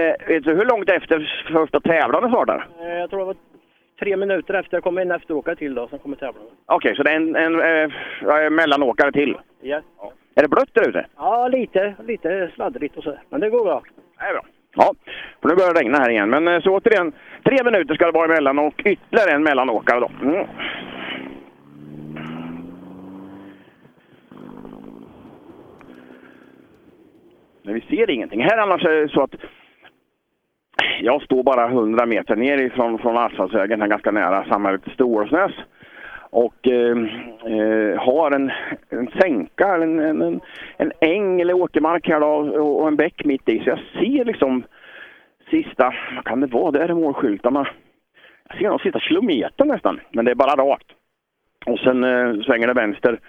[0.00, 2.68] eh, vet du hur långt efter första tävlande startar?
[2.80, 3.36] Eh, jag tror det var
[3.98, 4.76] tre minuter efter.
[4.76, 6.50] Jag kommer en efteråkare till då, sen kommer tävlande.
[6.66, 9.36] Okej, okay, så det är en, en eh, mellanåkare till?
[9.62, 9.84] Yes.
[9.98, 10.12] Ja.
[10.34, 11.06] Är det blött där ute?
[11.16, 13.18] Ja, lite, lite sladdrigt och så.
[13.30, 13.82] Men det går bra.
[14.18, 14.44] Det är bra.
[14.76, 14.94] Ja,
[15.42, 16.30] för nu börjar det regna här igen.
[16.30, 17.12] Men eh, så återigen,
[17.44, 20.10] tre minuter ska det vara emellan och ytterligare en mellanåkare då.
[20.22, 20.46] Mm.
[27.62, 28.40] Men vi ser ingenting.
[28.40, 29.34] Här annars är det så att
[31.00, 35.52] jag står bara 100 meter ner ifrån, från asfaltsvägen, här ganska nära samhället Storsnäs.
[36.30, 36.96] Och eh,
[37.44, 38.52] eh, har en,
[38.88, 40.40] en sänka, en, en,
[40.76, 43.58] en äng eller åkermark här då, och, och en bäck mitt i.
[43.58, 44.62] Så jag ser liksom
[45.50, 47.68] sista, vad kan det vara, där är målskyltarna.
[48.48, 50.86] Jag ser de sista kilometern nästan, men det är bara rakt.
[51.66, 53.20] Och sen eh, svänger det vänster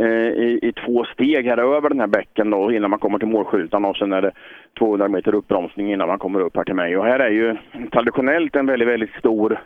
[0.00, 3.28] Eh, i, i två steg här över den här bäcken då, innan man kommer till
[3.28, 4.32] målskyltarna och sen är det
[4.78, 6.96] 200 meter uppbromsning innan man kommer upp här till mig.
[6.96, 7.56] Och här är ju
[7.92, 9.60] traditionellt en väldigt, väldigt stor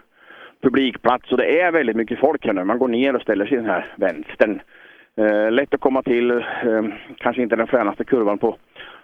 [0.63, 2.65] publikplats och det är väldigt mycket folk här nu.
[2.65, 4.61] Man går ner och ställer sig i den här vänstern.
[5.17, 6.85] Eh, lätt att komma till, eh,
[7.17, 8.57] kanske inte den fränaste kurvan på,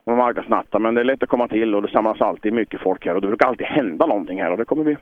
[0.05, 3.07] på marknadsnatten, men det är lätt att komma till och det samlas alltid mycket folk
[3.07, 4.97] här och det brukar alltid hända någonting här och det kommer vi, i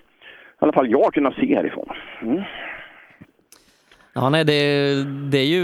[0.59, 1.89] alla fall jag, kunna se härifrån.
[2.23, 2.43] Mm.
[4.19, 4.53] Ja, nej, det,
[5.31, 5.63] det, är ju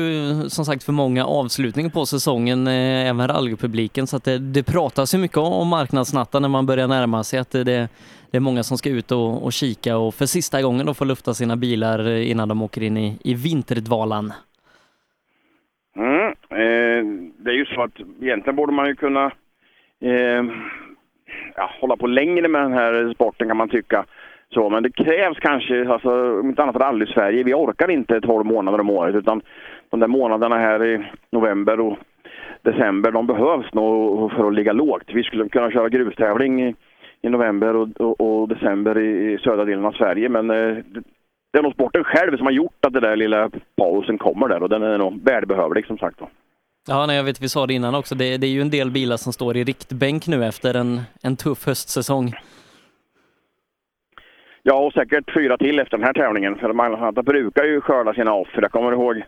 [0.49, 5.15] som sagt för många avslutningar på säsongen, eh, även rallypubliken, så att det, det pratas
[5.15, 7.88] ju mycket om marknadsnatten när man börjar närma sig att det,
[8.31, 11.05] det är många som ska ut och, och kika och för sista gången då få
[11.05, 14.33] lufta sina bilar eh, innan de åker in i, i vinterdvalan.
[15.97, 19.25] Mm, eh, det är ju så att egentligen borde man ju kunna
[20.01, 20.45] eh,
[21.57, 24.05] ja, hålla på längre med den här sporten kan man tycka.
[24.55, 27.91] Så, men det krävs kanske, alltså, om inte annat för alla i Sverige, vi orkar
[27.91, 29.41] inte 12 månader om året utan
[29.91, 31.99] de där månaderna här i november och
[32.62, 35.11] december, de behövs nog för att ligga lågt.
[35.15, 36.75] Vi skulle kunna köra grustävling i,
[37.23, 41.03] i november och, och, och, december i, i södra delen av Sverige men eh, det,
[41.53, 44.62] det är nog sporten själv som har gjort att den där lilla pausen kommer där
[44.62, 46.19] och den är nog välbehövlig som sagt.
[46.19, 46.29] Då.
[46.88, 48.91] Ja, nej, jag vet vi sa det innan också, det, det är ju en del
[48.91, 52.33] bilar som står i riktbänk nu efter en, en tuff höstsäsong.
[54.64, 56.57] Ja, och säkert fyra till efter den här tävlingen.
[56.57, 58.62] För man brukar ju skörda sina offer.
[58.62, 59.22] Jag kommer ihåg,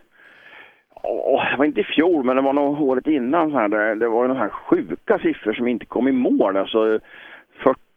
[1.03, 3.51] åh, det var inte i fjol, men det var nog året innan.
[3.51, 6.57] Så här, det, det var ju de här sjuka siffror som inte kom i mål.
[6.57, 6.99] Alltså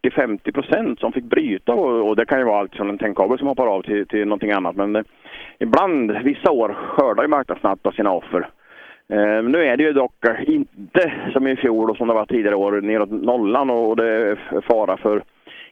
[0.03, 3.37] 40-50 procent som fick bryta och, och, det kan ju vara allt från en tändkabel
[3.37, 4.75] som hoppar av till, till någonting annat.
[4.75, 5.03] Men eh,
[5.59, 8.49] ibland, vissa år, skördar ju marknadsnatta sina offer.
[9.09, 12.55] Eh, nu är det ju dock inte som i fjol och som det var tidigare
[12.55, 15.23] år neråt nollan och det är fara för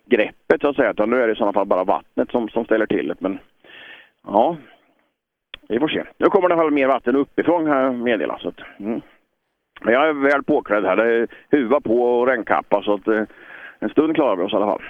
[0.10, 0.92] greppet så att säga.
[0.92, 3.16] Utan nu är det i sådana fall bara vattnet som, som ställer till det.
[3.20, 3.40] Men
[4.28, 4.58] ja,
[5.70, 6.04] vi får se.
[6.18, 8.42] Nu kommer det i alla fall mer vatten uppifrån här meddelas.
[8.42, 9.02] Så att, mm.
[9.82, 10.96] Men jag är väl påklädd här.
[10.96, 13.24] Det är huva på och regnkappa så att eh,
[13.80, 14.82] en stund klarar vi oss i alla fall.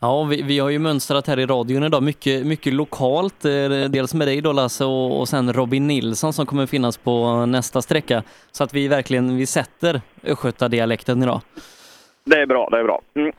[0.00, 3.44] Ja, vi, vi, har ju mönstrat här i radion idag mycket, mycket lokalt.
[3.44, 7.46] Eh, dels med dig då Lasse och, och sen Robin Nilsson som kommer finnas på
[7.46, 8.22] nästa sträcka.
[8.50, 11.40] Så att vi verkligen vi sätter östgötadialekten idag.
[12.24, 13.00] Det är bra, det är bra.
[13.14, 13.32] Mm.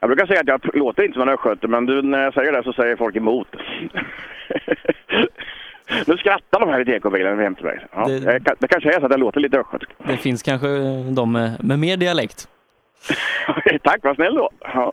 [0.00, 2.52] Jag brukar säga att jag låter inte som en östgöte, men du, när jag säger
[2.52, 3.48] det så säger folk emot.
[6.06, 7.86] nu skrattar de här i TK-bilen hem till mig.
[7.92, 9.90] Ja, det, det kanske är så att jag låter lite östgötsk.
[9.98, 10.66] Det finns kanske
[11.16, 12.48] de med, med mer dialekt.
[13.82, 14.50] Tack, vad snäll då.
[14.60, 14.92] Ja.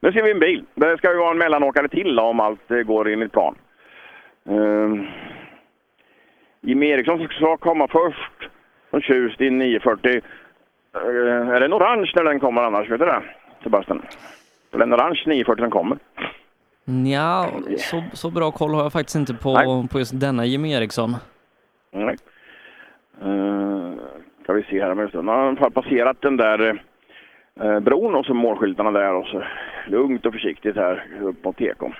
[0.00, 0.64] Nu ser vi en bil.
[0.74, 3.54] Det ska ju vara en mellanåkare till om allt går enligt plan.
[4.50, 5.04] Uh,
[6.60, 8.50] Jimmy Eriksson ska komma först.
[8.90, 10.20] Som tjust i 940.
[10.94, 12.90] Eh, är det en orange när den kommer annars?
[12.90, 13.22] Vet du det?
[13.62, 14.02] Sebastian?
[14.72, 15.98] Är det en orange 940 som kommer?
[17.12, 21.16] Ja, så, så bra koll har jag faktiskt inte på, på just denna Jimmy Eriksson.
[21.90, 22.16] Nej.
[23.24, 23.92] Uh,
[24.42, 25.26] ska vi se här om en stund.
[25.26, 26.82] Nu har han passerat den där
[27.62, 29.42] uh, bron och så målskyltarna där och så
[29.86, 31.94] lugnt och försiktigt här upp mot Tekom.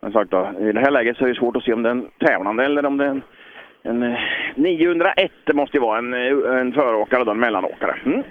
[0.00, 1.88] Men sagt då, i det här läget så är det svårt att se om det
[1.88, 3.22] är en tävlande eller om det är en,
[3.86, 4.18] en eh,
[4.54, 5.32] 901.
[5.44, 7.96] Det måste ju vara en, eh, en föråkare och en mellanåkare.
[8.04, 8.22] Mm.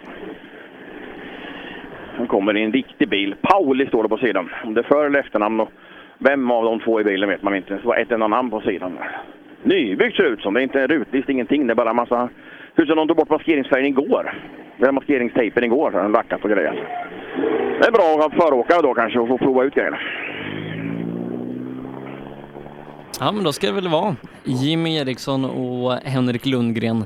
[2.18, 3.36] Han kommer i en riktig bil.
[3.42, 4.50] Pauli står det på sidan.
[4.64, 5.72] Om det är för eller efternamn och
[6.18, 7.74] vem av de två i bilen vet man inte.
[7.74, 8.98] Det var ett enda namn på sidan.
[9.64, 10.54] Nybyggt ser det ut som.
[10.54, 11.68] Det är inte en rutlist, ingenting.
[11.68, 12.30] Det är bara en massa...
[12.76, 14.34] Det ser ut som de tog bort maskeringsfärgen igår.
[14.78, 16.74] Det maskeringstejpen igår, så den lackat och grejer.
[17.80, 19.98] Det är bra att ha föråkare då kanske och få prova ut grejerna.
[23.20, 27.06] Ja, men då ska det väl vara Jimmy Eriksson och Henrik Lundgren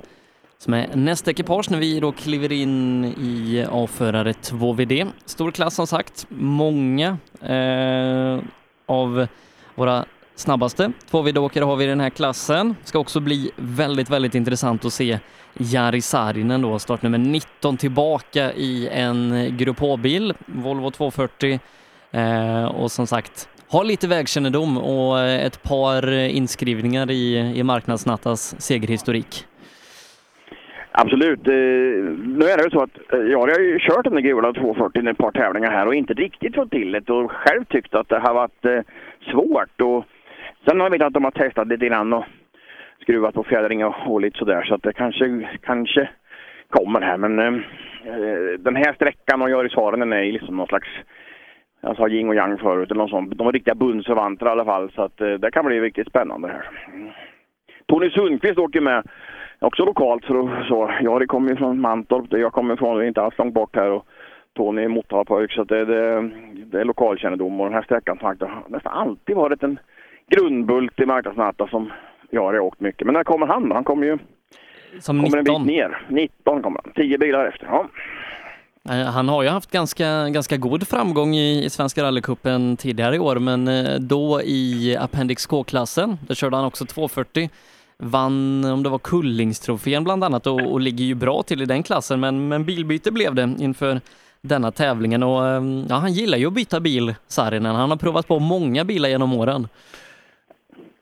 [0.57, 5.07] som är nästa ekipage när vi då kliver in i avförare 2VD.
[5.25, 6.25] Stor klass som sagt.
[6.29, 8.39] Många eh,
[8.85, 9.27] av
[9.75, 12.75] våra snabbaste 2VD-åkare har vi i den här klassen.
[12.83, 15.19] Ska också bli väldigt, väldigt intressant att se
[15.57, 21.59] Jari Saarinen då, startnummer 19 tillbaka i en Grupp H-bil, Volvo 240.
[22.11, 28.61] Eh, och som sagt, har lite vägkännedom och eh, ett par inskrivningar i, i Marknadsnattas
[28.61, 29.45] segerhistorik.
[30.91, 31.47] Absolut.
[31.47, 31.53] Eh,
[32.39, 35.07] nu är det ju så att eh, jag har ju kört den där gula 240
[35.07, 38.09] i ett par tävlingar här och inte riktigt fått till det och själv tyckt att
[38.09, 38.85] det har varit
[39.31, 39.81] svårt.
[39.81, 40.05] Och
[40.65, 42.25] sen har jag vetat att de har testat lite grann och
[43.01, 46.09] skruvat på fjädring och, lite sådär så att det kanske, kanske
[46.69, 47.17] kommer här.
[47.17, 47.35] Men
[48.59, 50.89] den här sträckan och görisvaren den är liksom någon slags
[51.81, 53.37] jag sa yin och yang förut eller något sånt.
[53.37, 56.47] De var riktiga bundsförvanter i alla fall så att eh, det kan bli riktigt spännande
[56.47, 56.69] här.
[57.85, 59.03] Tony Sundqvist åker med
[59.59, 60.25] också lokalt.
[60.25, 60.91] Så, så.
[61.01, 63.91] Jag kommer från Mantorp, där jag kommer ifrån, inte alls långt bort här.
[63.91, 64.05] Och
[64.53, 66.29] Tony är Motalapojk, så det, det,
[66.65, 67.59] det är lokalkännedom.
[67.59, 68.37] Och den här sträckan har
[68.67, 69.79] nästan alltid varit en
[70.27, 71.91] grundbult i marknadsnatta som
[72.29, 73.05] jag har åkt mycket.
[73.05, 73.75] Men när kommer han då?
[73.75, 74.17] Han kommer ju
[74.99, 75.55] som kommer 19.
[75.55, 76.01] en bit ner.
[76.07, 76.93] 19 kommer han.
[76.93, 77.67] 10 bilar efter.
[77.67, 77.87] Ja.
[78.85, 83.19] Eh, han har ju haft ganska, ganska god framgång i, i Svenska rallycupen tidigare i
[83.19, 87.49] år, men eh, då i Appendix K-klassen, där körde han också 240.
[87.97, 91.83] Vann, om det var Kullingstrofén bland annat, och, och ligger ju bra till i den
[91.83, 94.01] klassen, men, men bilbyte blev det inför
[94.41, 97.75] denna tävlingen och eh, ja, han gillar ju att byta bil, Saarinen.
[97.75, 99.67] Han har provat på många bilar genom åren.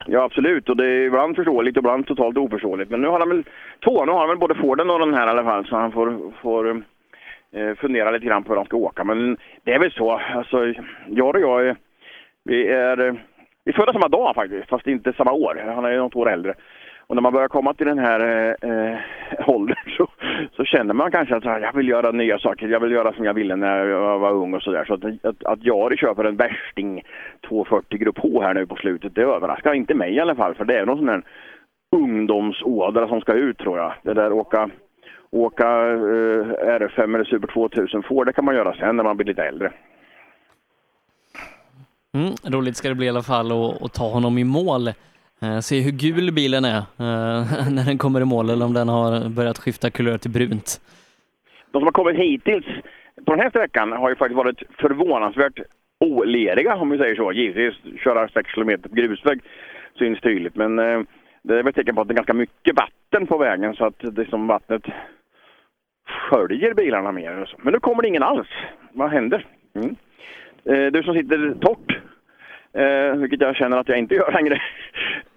[0.06, 0.70] Ja, absolut.
[0.70, 2.92] Och det är ibland förståeligt och ibland totalt oförståeligt.
[2.92, 3.44] Men nu har han väl
[3.84, 4.06] två.
[4.06, 5.66] Nu har han väl både Forden och den här i alla fall.
[5.68, 6.84] Så han får, får
[7.54, 9.04] Eh, fundera lite grann på hur de ska åka.
[9.04, 10.12] Men det är väl så.
[10.12, 10.74] Alltså,
[11.08, 11.76] jag och jag, är-
[12.44, 13.08] vi är...
[13.08, 13.14] Eh,
[13.66, 15.64] vi är födda samma dag faktiskt, fast inte samma år.
[15.76, 16.54] Han är ju något år äldre.
[17.08, 19.00] Och när man börjar komma till den här eh, eh
[19.50, 20.08] åldern så,
[20.56, 22.68] så känner man kanske att jag vill göra nya saker.
[22.68, 24.86] Jag vill göra som jag ville när jag var ung och sådär.
[24.86, 27.04] Så att, att, att jag köper en värsting
[27.48, 30.56] 240 Grupp H här nu på slutet, det överraskar inte mig i alla fall.
[30.56, 31.22] För det är någon sån här
[31.96, 33.94] ungdomsådra som ska ut tror jag.
[34.04, 34.70] Det där åka,
[35.32, 39.28] åka eh, RF5 eller Super 2000 får, det kan man göra sen när man blir
[39.28, 39.72] lite äldre.
[42.14, 44.88] Mm, roligt ska det bli i alla fall att, ta honom i mål.
[45.42, 48.90] Eh, se hur gul bilen är eh, när den kommer i mål eller om den
[48.90, 50.82] har börjat skifta kulör till brunt.
[51.72, 52.66] De som har kommit hittills
[53.26, 55.60] på den här sträckan har ju faktiskt varit förvånansvärt
[56.00, 57.32] oleriga om vi säger så.
[57.32, 59.42] Givetvis köra 6 km på grusväg
[60.00, 60.76] syns tydligt men
[61.42, 64.00] det är väl tecken på att det är ganska mycket vatten på vägen så att
[64.00, 64.84] det är som vattnet
[66.08, 67.32] sköljer bilarna mer.
[67.32, 67.58] eller så.
[67.62, 68.48] Men nu kommer det ingen alls.
[68.94, 69.46] Vad händer?
[69.76, 69.96] Mm.
[70.66, 72.00] Eh, du som sitter torrt,
[72.74, 74.62] eh, vilket jag känner att jag inte gör längre.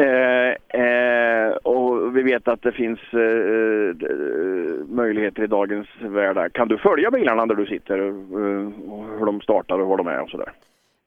[0.00, 6.52] Eh, eh, och vi vet att det finns eh, eh, möjligheter i dagens värld.
[6.52, 7.98] Kan du följa bilarna där du sitter?
[8.00, 10.52] och hur de startar och var de är och sådär?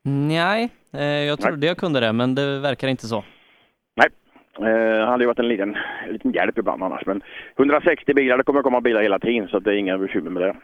[0.04, 0.70] Nej,
[1.28, 3.24] jag trodde jag kunde det, men det verkar inte så.
[4.58, 7.06] Nej, eh, hade ju varit en liten, en liten hjälp ibland annars.
[7.06, 7.22] Men
[7.58, 10.56] 160 bilar, det kommer komma bilar hela tiden så det är inga bekymmer med det.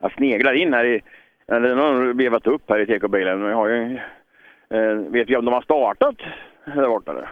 [0.00, 1.02] Jag sneglar in här i,
[1.46, 3.40] eller nu har vevat upp här i TK-bilen.
[3.40, 4.00] Men jag har ju,
[4.70, 6.16] eh, vet vi om de har startat
[6.64, 7.10] där borta?
[7.10, 7.28] Eller?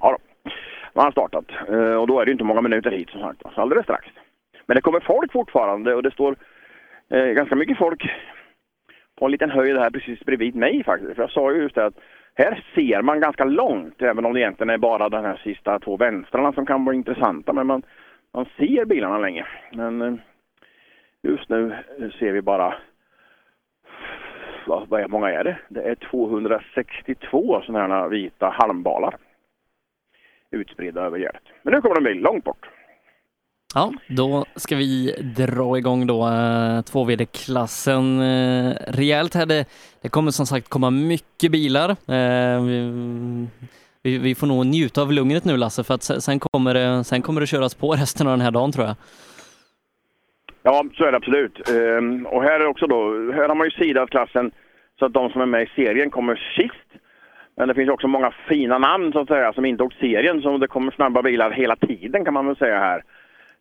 [0.00, 0.50] Ja, då.
[0.92, 1.44] de har startat.
[1.68, 3.42] Eh, och då är det inte många minuter hit som sagt.
[3.54, 4.06] Så alldeles strax.
[4.66, 6.36] Men det kommer folk fortfarande och det står
[7.10, 8.10] eh, ganska mycket folk
[9.18, 11.14] på en liten höjd här precis bredvid mig faktiskt.
[11.14, 11.98] För jag sa ju just det att
[12.34, 15.96] här ser man ganska långt, även om det egentligen är bara de här sista två
[15.96, 17.52] vänstrarna som kan vara intressanta.
[17.52, 17.82] Men man,
[18.34, 19.46] man ser bilarna länge.
[19.72, 20.14] Men eh,
[21.22, 21.76] just nu
[22.18, 22.74] ser vi bara
[24.66, 25.58] vad, vad många är det?
[25.68, 29.16] Det är 262 sådana här vita halmbalar.
[30.50, 31.42] Utspridda över gärdet.
[31.62, 32.68] Men nu kommer de bli långt bort.
[33.74, 39.46] Ja, då ska vi dra igång då eh, 2VD-klassen eh, rejält här.
[39.46, 39.64] Det,
[40.02, 41.90] det kommer som sagt komma mycket bilar.
[41.90, 43.48] Eh, vi,
[44.02, 47.22] vi, vi får nog njuta av lugnet nu Lasse, för att sen kommer, det, sen
[47.22, 48.96] kommer det köras på resten av den här dagen tror jag.
[50.62, 51.68] Ja, så är det absolut.
[51.68, 54.50] Ehm, och här är också då, här har man ju sidat klassen
[54.98, 57.04] så att de som är med i serien kommer sist.
[57.56, 60.58] Men det finns också många fina namn så att säga som inte åkt serien, så
[60.58, 63.02] det kommer snabba bilar hela tiden kan man väl säga här.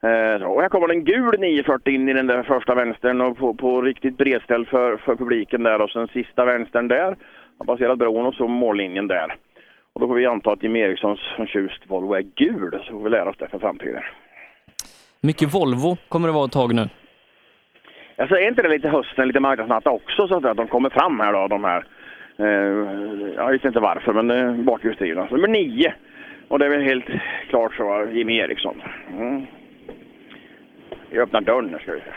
[0.03, 0.43] Eh.
[0.43, 3.81] Och här kommer en gul 940 in i den där första vänstern och på, på
[3.81, 7.17] riktigt bredställ för, för publiken där och sen sista vänstern där.
[7.57, 9.35] Har passerat bron och så mållinjen där.
[9.93, 13.09] Och då får vi anta att Jim Erikssons tjust Volvo är gul, så får vi
[13.09, 14.03] lära oss det för framtiden.
[15.21, 16.89] Mycket Volvo kommer det vara ett tag nu.
[18.17, 21.33] Alltså är inte det lite hösten, lite marknadsnatta också så att de kommer fram här
[21.33, 21.85] då, de här.
[22.37, 22.45] Eh,
[23.35, 25.27] jag vet inte varför, men eh, bakhjulsdrivna.
[25.31, 25.93] Nummer nio.
[26.47, 27.05] Och det är väl helt
[27.49, 28.81] klart så, Jimmy Eriksson.
[29.17, 29.45] Mm.
[31.11, 32.13] Vi öppnar dörren nu ska vi se.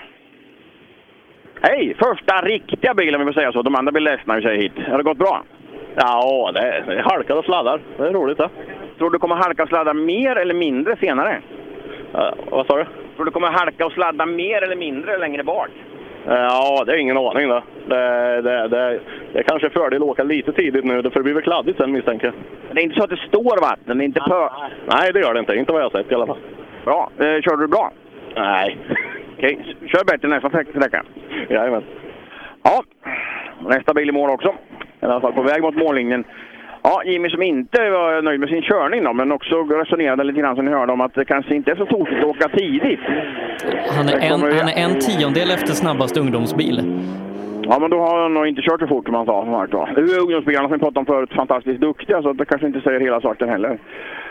[1.61, 1.97] Hej!
[1.99, 3.63] Första riktiga bilen vi får säga så.
[3.63, 4.73] De andra blir ledsna när vi säger hit.
[4.89, 5.43] Har det gått bra?
[5.95, 7.81] Ja, det är, är halkar och sladdar.
[7.97, 8.49] Det är roligt det.
[8.99, 11.41] Tror du kommer halka och sladda mer eller mindre senare?
[12.51, 12.85] vad sa du?
[13.17, 15.69] Tror du kommer halka och sladda mer eller mindre längre bak?
[16.27, 17.63] Ja, det är ingen aning det.
[17.87, 19.01] Det, det, det,
[19.33, 21.93] det är kanske fördel att åka lite tidigt nu, för det blir väl kladdigt sen
[21.93, 22.35] misstänker jag.
[22.75, 24.49] Det är inte så att det står vatten, det är inte pö...
[24.87, 25.55] Nej, det gör det inte.
[25.55, 26.39] Inte vad jag har sett i alla fall.
[26.85, 27.11] Bra.
[27.19, 27.93] Eh, körde du bra?
[28.37, 28.79] Nej.
[29.39, 31.03] Okej, kör bättre nästa sträcka.
[31.49, 31.83] Jajamän.
[32.63, 32.83] Ja,
[33.69, 34.55] nästa bil i mål också.
[35.03, 36.25] I alla fall på väg mot mållinjen.
[36.83, 40.57] Ja, Jimmy som inte var nöjd med sin körning då, men också resonerade lite grann
[40.57, 43.01] som ni hörde om att det kanske inte är så tokigt att åka tidigt.
[43.97, 47.03] Han är, en, han är en tiondel efter snabbast ungdomsbil.
[47.69, 49.45] Ja, men då har han nog inte kört så fort som han sa.
[49.45, 49.97] som sagt.
[49.97, 53.01] Nu är ungdomsbilarna som vi pratade om förut fantastiskt duktiga, så det kanske inte säger
[53.01, 53.79] hela saken heller.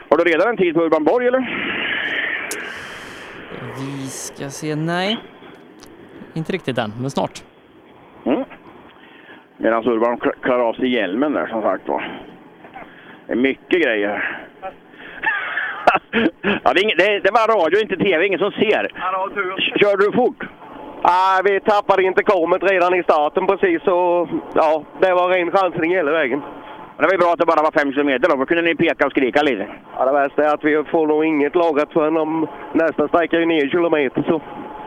[0.09, 1.43] Har du redan en tid på Urban Borg, eller?
[3.59, 5.17] Vi ska se, nej.
[6.33, 7.43] Inte riktigt än, men snart.
[8.25, 8.43] Mm.
[9.57, 12.21] Medan Urban klarar av sig hjälmen där, som sagt var.
[13.27, 14.41] Det är mycket grejer.
[16.41, 18.27] ja, det, är inget, det, det var radio, inte tv.
[18.27, 18.87] Ingen som ser.
[19.79, 20.43] Körde du fort?
[21.03, 26.11] Nej, vi tappade intercomet redan i starten precis Så, ja, det var ren chansning hela
[26.11, 26.41] vägen.
[26.97, 29.06] Det var ju bra att det bara var fem kilometer då, då kunde ni peka
[29.06, 29.67] och skrika lite.
[29.97, 33.45] Ja, det värsta är att vi får nog inget lagrat förrän om nästa sträcka är
[33.45, 34.41] nio kilometer så.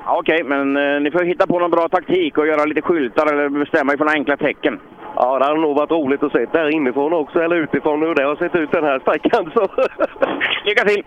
[0.07, 3.33] Ja, Okej, men eh, ni får hitta på någon bra taktik och göra lite skyltar
[3.33, 4.81] eller bestämma er för några enkla tecken.
[5.17, 8.25] Ja, det hade nog varit roligt att se där inifrån också, eller utifrån hur det
[8.25, 9.51] har sett ut den här sträckan.
[9.55, 9.61] Så.
[10.65, 11.05] Lycka till!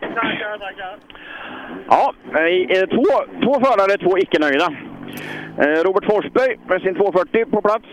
[1.90, 2.14] Ja,
[2.70, 3.08] eh, två,
[3.44, 4.68] två förare, två icke-nöjda.
[5.62, 7.88] Eh, Robert Forsberg med sin 240 på plats.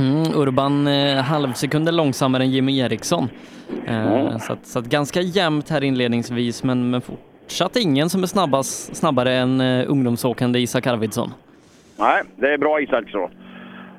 [0.00, 3.28] Mm, Urban eh, halvsekunder långsammare än Jimmy Eriksson.
[3.86, 8.26] Eh, så, att, så att ganska jämnt här inledningsvis, men, men fortsatt ingen som är
[8.26, 11.30] snabbast, snabbare än eh, ungdomsåkande Isak Arvidsson.
[11.98, 13.30] Nej, det är bra Isak så.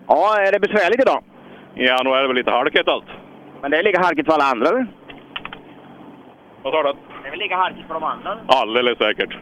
[0.07, 1.23] Ja, är det besvärligt idag?
[1.75, 3.05] Ja, nu är det väl lite halkigt allt.
[3.61, 4.87] Men det är lika halkigt för alla andra eller?
[6.63, 6.93] Vad sa du?
[7.21, 8.37] Det är väl lika halkigt för de andra?
[8.47, 9.37] Alldeles säkert.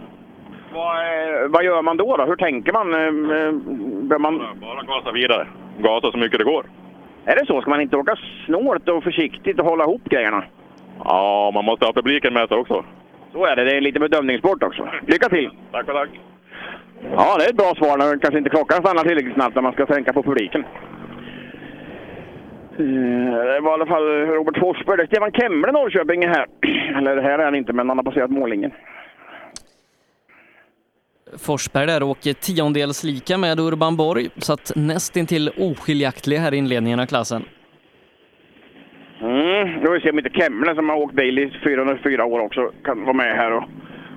[0.73, 2.25] Vad, eh, vad gör man då, då?
[2.25, 2.93] Hur tänker man?
[2.93, 2.99] Eh,
[3.37, 3.51] eh,
[4.09, 4.37] Bör man...
[4.61, 5.47] Bara gasa vidare.
[5.83, 6.65] Gasa så mycket det går.
[7.25, 7.61] Är det så?
[7.61, 8.15] Ska man inte åka
[8.45, 10.43] snålt och försiktigt och hålla ihop grejerna?
[11.03, 12.85] Ja, man måste ha publiken med sig också.
[13.33, 13.63] Så är det.
[13.63, 14.89] Det är lite bedömningssport också.
[15.07, 15.49] Lycka till!
[15.71, 16.09] Tack och tack.
[17.15, 19.73] Ja, det är ett bra svar när kanske inte klockan stannar tillräckligt snabbt när man
[19.73, 20.63] ska tänka på publiken.
[22.79, 22.85] Eh,
[23.53, 24.97] Det var i alla fall Robert Forsberg.
[24.97, 26.45] Det är Stefan Kemble, Norrköping, är här.
[26.97, 28.71] Eller här är han inte, men han har passerat mållinjen.
[31.37, 36.99] Forsberg där åker tiondels lika med Urban Borg, så att nästintill oskiljaktlig här i inledningen
[36.99, 37.43] av klassen.
[39.21, 42.39] Mm, då får vi se om inte Kemble som har åkt bil i 404 år
[42.39, 43.63] också kan vara med här och,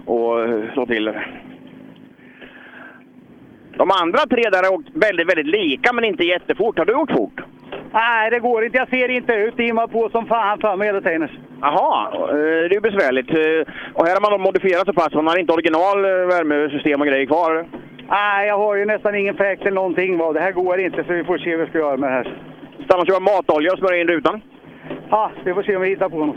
[0.05, 1.25] och eh, slå till det.
[3.77, 6.79] De andra tre där har åkt väldigt, väldigt lika men inte jättefort.
[6.79, 7.41] Har du åkt fort?
[7.93, 8.79] Nej, det går inte.
[8.79, 9.55] Jag ser inte ut.
[9.57, 11.29] Det immar på som fan för mig hela tiden.
[11.61, 13.31] Jaha, eh, det är ju besvärligt.
[13.31, 15.15] Eh, Och här har man modifierat så pass.
[15.15, 17.67] Man har inte original eh, värmesystem och grejer kvar.
[18.09, 20.19] Nej, jag har ju nästan ingen fläkt eller någonting.
[20.19, 20.33] va.
[20.33, 22.39] Det här går inte, så vi får se vad vi ska göra med det här.
[22.85, 24.41] Stanna och köra matolja och smörja in rutan.
[25.11, 26.37] Ja, vi får se om vi hittar på något.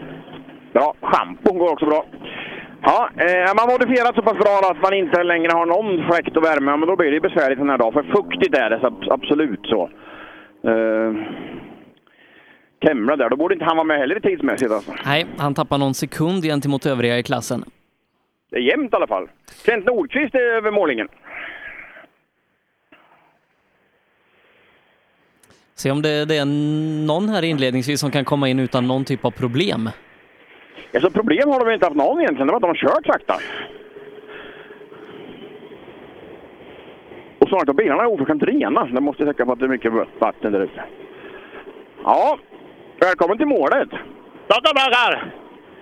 [0.73, 0.93] Bra.
[1.01, 2.05] Schampo går också bra.
[2.81, 6.43] Ja, eh, man modifierat så pass bra att man inte längre har någon fläkt och
[6.43, 7.93] värme, men då blir det besvärligt den här dagen.
[7.93, 9.89] För fuktigt är det så ab- absolut så.
[10.65, 11.13] Eh,
[12.83, 14.93] Kemla där, då borde inte han vara med heller tidsmässigt alltså.
[15.05, 17.63] Nej, han tappar någon sekund gentemot övriga i klassen.
[18.51, 19.27] Det är jämnt i alla fall.
[19.65, 21.07] Kent Nordqvist är över målningen.
[25.75, 26.45] Se om det, det är
[27.05, 29.89] någon här inledningsvis som kan komma in utan någon typ av problem.
[30.93, 33.39] Alltså, problem har de inte haft någon egentligen, det var att de har kört sakta.
[37.45, 38.85] Och snart har bilarna är oförskämt rena.
[38.85, 40.83] Det måste täcka på att det är mycket vatten där ute.
[42.03, 42.37] Ja,
[42.99, 43.89] välkommen till målet.
[44.47, 45.33] Tackar!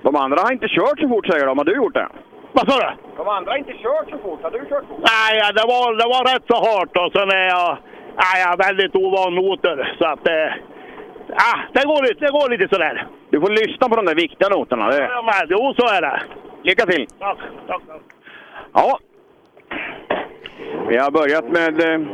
[0.02, 1.58] De andra har inte kört så fort säger de.
[1.58, 2.08] Har du gjort det?
[2.52, 2.90] Vad sa du?
[3.18, 4.44] De andra har inte kört så fort.
[4.44, 5.00] Har du kört fort?
[5.12, 7.78] Nej, det var, det var rätt så hårt och sen är jag,
[8.24, 9.96] nej, jag är väldigt ovan noter.
[10.00, 10.52] Så att, eh,
[11.50, 13.08] ah, det, går lite, det går lite sådär.
[13.30, 14.88] Du får lyssna på de där viktiga noterna.
[14.88, 15.02] Det...
[15.02, 16.22] Ja, men, jo, så är det.
[16.64, 17.08] Lycka till!
[17.20, 17.38] Tack,
[17.68, 17.82] tack.
[17.88, 18.02] tack.
[18.74, 19.00] Ja.
[20.90, 21.82] Vi har börjat med...
[21.82, 22.08] Eh,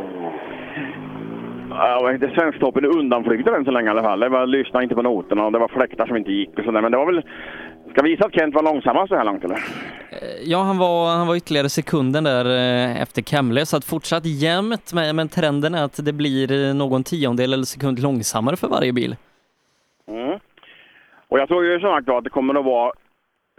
[1.69, 4.19] ja, vad heter Svensktoppen undanflygder än så länge i alla fall.
[4.19, 6.81] Det var lyssna inte på noterna och det var fläktar som inte gick och sådär.
[6.81, 7.23] Men det var väl...
[7.91, 9.59] Ska vi visa att Kent var långsammast så här långt eller?
[10.43, 14.93] Ja, han var, han var ytterligare sekunden där eh, efter Kemle, så att fortsatt jämnt,
[14.93, 18.93] med, men trenden är att det blir eh, någon tiondel eller sekund långsammare för varje
[18.93, 19.15] bil.
[20.07, 20.39] Mm.
[21.27, 22.91] Och jag tror ju som sagt att det kommer att vara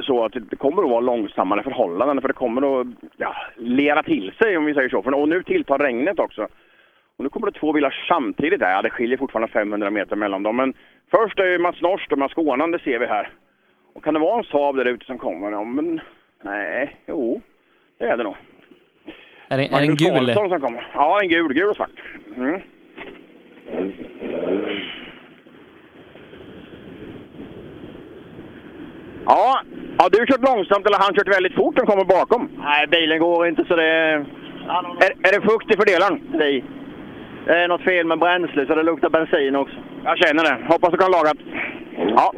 [0.02, 2.86] så att det kommer att vara långsammare förhållanden för det kommer att
[3.16, 5.02] ja, lera till sig om vi säger så.
[5.02, 6.48] För, och nu tilltar regnet också.
[7.16, 8.70] Och nu kommer det två bilar samtidigt där.
[8.70, 10.56] Ja, det skiljer fortfarande 500 meter mellan dem.
[10.56, 10.74] Men
[11.10, 13.32] först är Mats Norsk och Mats Skånan, det ser vi här.
[13.94, 15.52] Och kan det vara en Saab där ute som kommer?
[15.52, 16.00] Ja, men
[16.42, 17.40] nej, jo,
[17.98, 18.36] det är det nog.
[19.48, 20.34] Är det, är det en gul?
[20.34, 20.90] Som kommer.
[20.94, 22.02] Ja, en gul, gul och svart.
[22.36, 22.60] Mm.
[29.32, 29.60] Ja,
[30.00, 32.42] har du kört långsamt eller har han kört väldigt fort som kommer bakom?
[32.68, 33.90] Nej, bilen går inte så det...
[35.04, 36.16] Är, är det fukt i fördelaren?
[36.42, 36.64] Nej.
[37.46, 39.76] Det är något fel med bränsle så det luktar bensin också.
[40.04, 40.56] Jag känner det.
[40.72, 41.36] Hoppas det kan lagat.
[42.16, 42.32] Ja.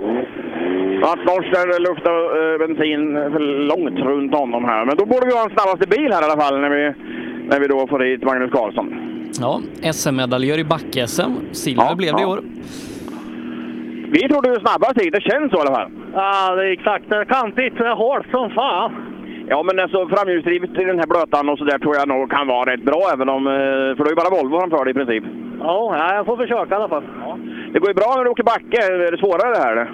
[1.52, 2.16] Där luktar
[2.52, 4.84] eh, bensin för långt runt honom här.
[4.84, 6.82] Men då borde vi ha en snabbaste bil här i alla fall när vi,
[7.50, 8.88] när vi då får hit Magnus Karlsson.
[9.40, 9.60] Ja,
[9.92, 11.32] SM-medaljör i back-SM.
[11.52, 12.28] Silver Ja, blev det i ja.
[12.28, 12.40] år.
[14.14, 15.90] Vi trodde du snabbast hit, det känns så i alla fall.
[16.14, 17.24] Ja, det gick sakta.
[17.24, 17.80] Kantigt.
[17.80, 18.90] Är hårt som fan.
[19.48, 22.46] Ja, men alltså framhjulsdrivet i den här blötan och så där tror jag nog kan
[22.46, 23.46] vara rätt bra även om...
[23.46, 23.52] eh,
[23.96, 25.24] För det är ju bara Volvo framför dig i princip.
[25.60, 27.02] Ja, ja, jag får försöka i alla fall.
[27.72, 28.78] Det går ju bra när du åker backe.
[28.86, 29.92] Är det svårare det här eller?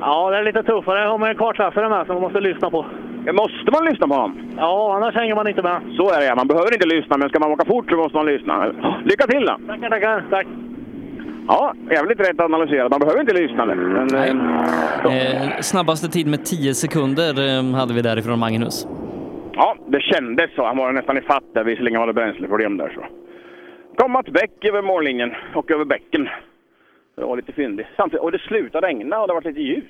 [0.00, 2.86] Ja, det är lite tuffare om en kartläsare med som man måste lyssna på.
[3.26, 4.32] Ja, Måste man lyssna på honom?
[4.56, 5.80] Ja, annars hänger man inte med.
[5.96, 6.34] Så är det ja.
[6.34, 8.54] Man behöver inte lyssna, men ska man åka fort så måste man lyssna.
[9.04, 9.54] Lycka till då!
[9.66, 10.24] Tackar, tackar.
[10.30, 10.46] Tack.
[11.48, 12.90] Ja, jävligt rätt analyserat.
[12.90, 13.66] Man behöver inte lyssna.
[13.66, 14.36] Men, eh,
[15.04, 18.86] Eh, snabbaste tid med 10 sekunder eh, hade vi därifrån Magnus.
[19.52, 20.66] Ja, det kändes så.
[20.66, 21.64] Han var nästan i fatt där.
[21.64, 22.88] Visserligen var det bränsleproblem där.
[22.94, 23.04] Så.
[23.96, 26.28] Kom Mats Bäck över mållinjen och över bäcken.
[27.16, 27.86] Det var lite fyndigt.
[27.96, 29.86] Samtidigt, och det slutade regna och det var lite ljust.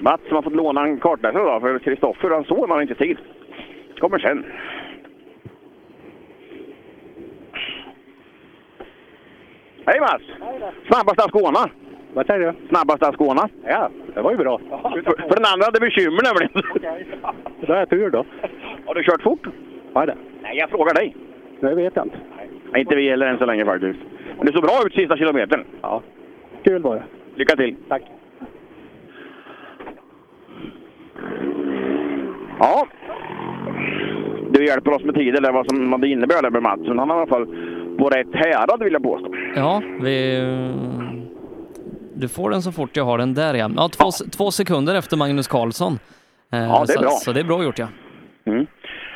[0.00, 3.18] Mats som har fått låna en kartläsare då, för Kristoffer han såg man inte tid.
[3.98, 4.44] Kommer sen.
[9.86, 10.22] Hej Mats!
[10.86, 11.70] Snabbast av Skåne.
[12.14, 12.68] Vad säger du?
[12.68, 13.48] Snabbast av Skåne.
[13.66, 14.58] Ja, det var ju bra.
[14.58, 16.52] För, för den andra hade bekymmer nämligen.
[17.60, 18.24] Då är jag tur då.
[18.86, 19.46] Har du kört fort?
[19.92, 20.16] Vad det?
[20.42, 21.16] Nej, jag frågar dig.
[21.60, 22.18] Det vet jag inte.
[22.72, 23.98] Nej, inte vi heller än så länge faktiskt.
[24.36, 25.64] Men det såg bra ut sista kilometern.
[25.82, 26.02] Ja,
[26.64, 27.04] kul var det.
[27.34, 27.76] Lycka till!
[27.88, 28.02] Tack!
[32.58, 32.86] Ja.
[34.50, 36.80] Du hjälper oss med tider där, vad som vad det innebär där med Mats.
[36.86, 37.46] Han har i alla fall
[37.98, 39.34] på rätt härad vill jag påstå.
[39.54, 40.46] Ja, vi...
[42.14, 43.70] Du får den så fort jag har den där ja.
[43.76, 45.98] ja två, två sekunder efter Magnus Karlsson.
[46.52, 47.10] Eh, Ja, det är så, bra.
[47.10, 47.88] Så det är bra gjort ja.
[48.46, 48.66] Mm.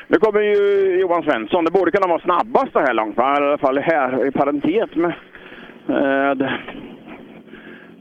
[0.08, 0.54] Nu kommer ju
[1.00, 1.64] Johan Svensson.
[1.64, 3.18] Det borde kunna vara snabbast så här långt.
[3.18, 5.12] I alla fall här i parentes med,
[5.86, 6.58] med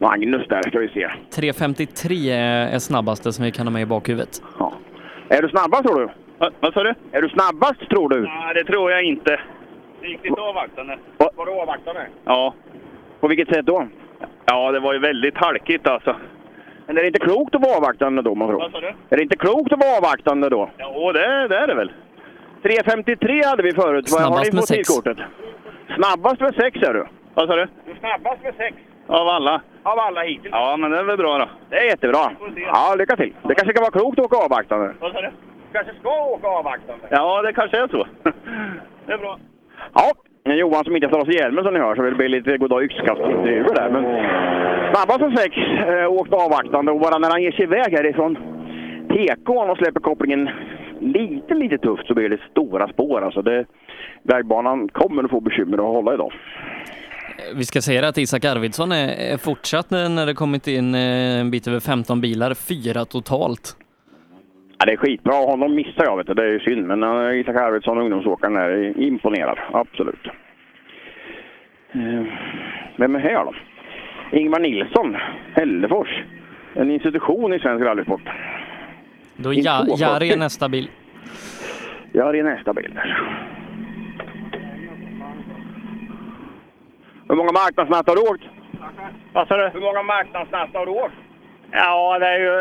[0.02, 1.10] Magnus där ska vi se.
[1.42, 2.34] 3.53
[2.74, 4.42] är snabbaste som vi kan ha med i bakhuvudet.
[4.60, 4.74] Ja.
[5.30, 6.10] Är du snabbast tror du?
[6.60, 6.94] Vad sa du?
[7.12, 8.22] Är du snabbast tror du?
[8.22, 9.40] Nej, det tror jag inte.
[10.02, 10.98] Gick lite avvaktande.
[11.18, 12.08] Var du avvaktande?
[12.26, 12.54] Ja.
[13.20, 13.88] På vilket sätt då?
[14.46, 16.16] Ja, det var ju väldigt halkigt alltså.
[16.88, 18.60] Men är det inte klokt att vara avvaktande då man tror?
[18.60, 18.88] Vad sa du?
[19.10, 20.70] Är det inte klokt att vara avvaktande då?
[20.78, 21.92] Ja, det, det är det väl.
[22.64, 24.06] 3.53 hade vi förut.
[24.12, 24.88] Vad har Snabbast ni med på sex.
[24.88, 25.18] tidkortet?
[25.96, 27.06] Snabbast med 6 är du.
[27.34, 27.68] Vad sa du?
[27.86, 28.76] Du snabbast med 6
[29.08, 29.62] Av alla?
[29.84, 30.52] av alla hittills.
[30.52, 31.50] Ja, men det är väl bra då.
[31.70, 32.32] Det är jättebra.
[32.56, 33.34] Ja, lycka till.
[33.44, 34.94] Det kanske kan vara klokt att åka avvaktande.
[35.00, 35.30] Vad sa du?
[35.74, 37.08] kanske ska åka avvaktande.
[37.12, 38.08] Ja, det kanske är så.
[39.06, 39.40] det är bra.
[39.94, 40.12] Ja,
[40.44, 43.76] Johan som inte tar sig hjälmen som ni hör så det blir lite goddag yxkast-intervjuer
[43.76, 43.90] där.
[43.90, 44.04] Men
[44.92, 45.56] snabbast av sex
[45.88, 48.38] eh, åkte avvaktande och bara när han ger sig iväg härifrån
[49.10, 50.50] PK och släpper kopplingen
[51.00, 53.22] lite, lite tufft så blir det stora spår.
[53.22, 53.66] Alltså det,
[54.24, 56.34] vägbanan kommer att få bekymmer att hålla idag.
[57.56, 61.68] Vi ska säga att Isak Arvidsson är, fortsatt när det kommit in eh, en bit
[61.68, 63.76] över 15 bilar, fyra totalt.
[64.80, 65.34] Ja, det är skitbra.
[65.34, 66.34] Honom missar jag, vet du.
[66.34, 66.88] det är synd.
[66.88, 69.60] Men uh, Isak Arvidsson, ungdomsåkaren, är imponerad.
[69.72, 70.28] Absolut.
[71.96, 72.24] Uh,
[72.96, 73.54] vem är här då?
[74.38, 75.18] Ingvar Nilsson,
[75.54, 76.24] Hällefors.
[76.74, 78.30] En institution i svensk rallysport.
[79.36, 80.90] Då ja, Jari är nästa bil.
[82.14, 83.00] Jari är nästa bil.
[87.30, 88.44] Hur många marknadsnatt har du åkt?
[89.34, 89.70] Vad sa du?
[89.74, 91.29] Hur många marknadsnatt har du åkt?
[91.72, 92.54] Ja, det är, ju,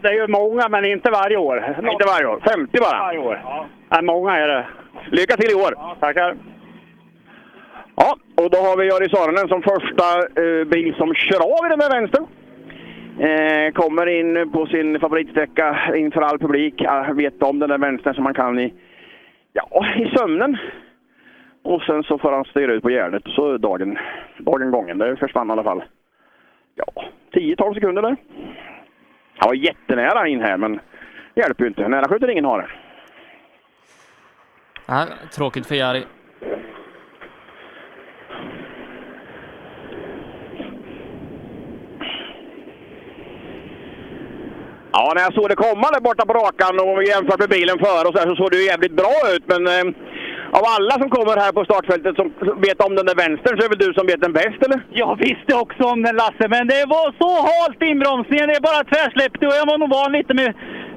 [0.00, 1.76] det är ju många, men inte varje år.
[1.92, 2.40] Inte varje år?
[2.56, 2.98] 50 bara?
[2.98, 3.40] Varje år.
[3.44, 3.66] Ja.
[3.90, 4.66] ja många är det.
[5.10, 5.72] Lycka till i år!
[5.76, 6.36] Ja, tackar!
[7.96, 10.06] Ja, och då har vi Jari Saarinen som första
[10.42, 12.26] eh, bil som kör av i den där vänstern.
[13.18, 16.74] Eh, kommer in på sin favoritsträcka inför all publik.
[16.76, 18.74] Jag vet om den där vänstern som man kan i,
[19.52, 20.58] ja, i sömnen.
[21.62, 23.98] Och sen så får han styra ut på järnet så dagen,
[24.38, 24.98] dagen gången.
[24.98, 25.82] Det försvann i alla fall.
[26.78, 28.16] Ja, 10-12 sekunder där.
[29.36, 30.80] Han var jättenära in här, men
[31.34, 31.88] det hjälper ju inte.
[31.88, 32.70] Nära skjuter ingen hare.
[34.86, 36.04] Ja, tråkigt för Jari.
[44.92, 48.08] Ja, när jag såg det komma där borta på rakan och jämfört med bilen före
[48.08, 49.44] och så, här, så såg det ju jävligt bra ut.
[49.46, 49.94] Men eh,
[50.58, 52.26] av alla som kommer här på startfältet som
[52.66, 54.80] vet om den där vänstern så är väl du som vet den bäst, eller?
[55.02, 58.48] Jag visste också om den, Lasse, men det var så halt inbromsningen.
[58.48, 60.50] Det bara tvärsläppte och jag var nog van lite med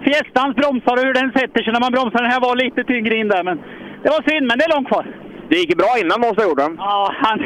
[0.04, 2.20] Fiestans bromsar och hur den sätter sig när man bromsar.
[2.22, 3.58] Den här var lite tyngre in där, men
[4.04, 5.06] det var synd, men det är långt kvar.
[5.50, 7.38] Det gick bra innan måste jag gjort Ja, han,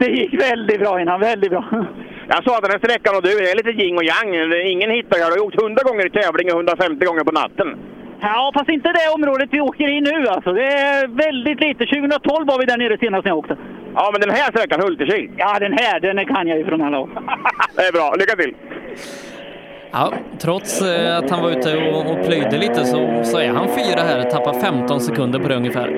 [0.00, 1.20] det gick väldigt bra innan.
[1.20, 1.64] Väldigt bra.
[2.32, 4.30] Jag sa den här sträckan och du, det är lite yin och yang.
[4.74, 5.28] Ingen hittar jag.
[5.28, 7.68] Du har gjort 100 gånger i tävling och 150 gånger på natten.
[8.20, 10.52] Ja, fast inte det området vi åker i nu alltså.
[10.52, 11.86] Det är väldigt lite.
[11.86, 13.56] 2012 var vi där nere senast när jag åkte.
[13.94, 15.30] Ja, men den här sträckan, Hultekil?
[15.36, 17.08] Ja, den här, den kan jag ju från alla år.
[17.76, 18.14] det är bra.
[18.18, 18.54] Lycka till!
[19.92, 23.68] Ja, trots eh, att han var ute och, och plöjde lite så, så är han
[23.68, 25.88] fyra här, tappar 15 sekunder på det ungefär.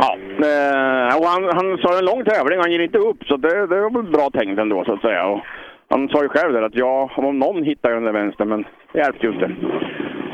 [0.00, 0.16] Ja,
[0.48, 3.80] eh, och han, han sa en lång tävling, han ger inte upp, så det, det
[3.80, 5.26] var bra tänkt ändå så att säga.
[5.26, 5.40] Och
[5.88, 8.98] han sa ju själv där att ja, om någon hittar den där vänstern, men det
[8.98, 9.50] hjälpte ju inte.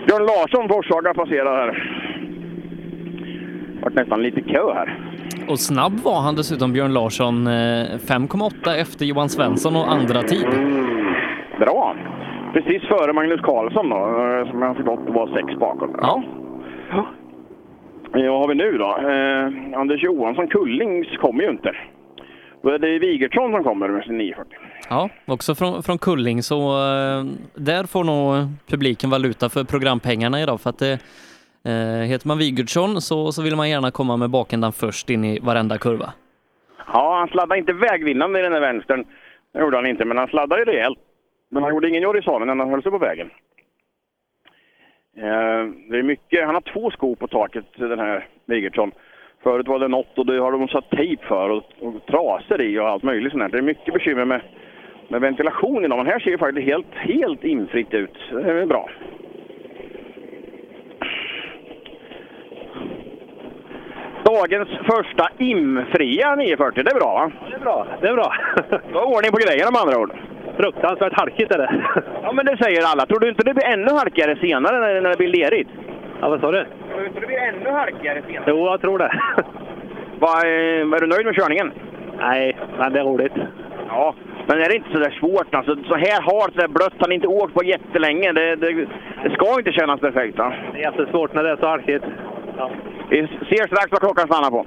[0.07, 1.73] Björn Larsson, Forshaga, passerar här.
[3.75, 4.99] Det vart nästan lite kö här.
[5.49, 7.49] Och snabb var han dessutom, Björn Larsson.
[7.49, 10.45] 5,8 efter Johan Svensson och andra tid.
[10.45, 11.15] Mm,
[11.59, 11.95] bra!
[12.53, 13.97] Precis före Magnus Karlsson då,
[14.51, 15.97] som jag förstått var sex bakom.
[16.03, 16.23] Ja.
[16.91, 17.07] ja.
[18.13, 18.97] Vad har vi nu då?
[18.99, 21.73] Eh, Anders Johansson Kullings kommer ju inte.
[22.63, 24.59] Då är det Wigertsson som kommer med sin 940.
[24.89, 30.61] Ja, också från, från Kulling, så eh, där får nog publiken valuta för programpengarna idag.
[30.61, 30.93] För att det,
[31.65, 35.39] eh, heter man Wigertsson så, så vill man gärna komma med bakändan först in i
[35.41, 36.13] varenda kurva.
[36.93, 39.05] Ja, han sladdade inte vägvinnande i den där vänstern.
[39.53, 40.99] Det gjorde han inte, men han sladdade rejält.
[41.51, 43.31] Men han gjorde ingen Joris när han höll sig på vägen.
[45.17, 48.93] Eh, det är mycket, han har två skor på taket, den här Wigertsson.
[49.43, 52.79] Förut var det något och det har de satt tejp för och, och trasor i
[52.79, 54.41] och allt möjligt sånt Det är mycket bekymmer med,
[55.09, 58.19] med ventilation idag, men här ser det faktiskt helt, helt infritt ut.
[58.31, 58.91] Det är bra.
[64.25, 67.33] Dagens första imfria 940, det är bra va?
[67.51, 68.35] Det är bra, det är bra.
[68.93, 70.13] Du har ordning på grejerna med andra ord.
[70.57, 71.85] Fruktansvärt halkigt är det.
[72.23, 73.07] Ja men det säger alla.
[73.07, 75.71] Tror du inte det blir ännu halkigare senare när, när det blir lerigt?
[76.21, 76.67] Ja, vad sa du?
[77.07, 78.45] Inte det blir ännu halkigare senare?
[78.47, 79.13] Jo, jag tror det.
[80.19, 81.73] Var, är du nöjd med körningen?
[82.19, 83.33] Nej, men det är roligt.
[83.89, 84.15] Ja,
[84.47, 85.55] men är det inte så där svårt?
[85.55, 88.33] Alltså, så här halt, så där blött, har ni inte åkt på jättelänge.
[88.33, 88.73] Det, det,
[89.25, 90.39] det ska inte kännas perfekt.
[90.39, 90.55] Va?
[90.73, 92.05] Det är jättesvårt när det är så halkigt.
[92.59, 92.71] Ja.
[93.11, 94.67] Vi ser strax vad klockan stannar på.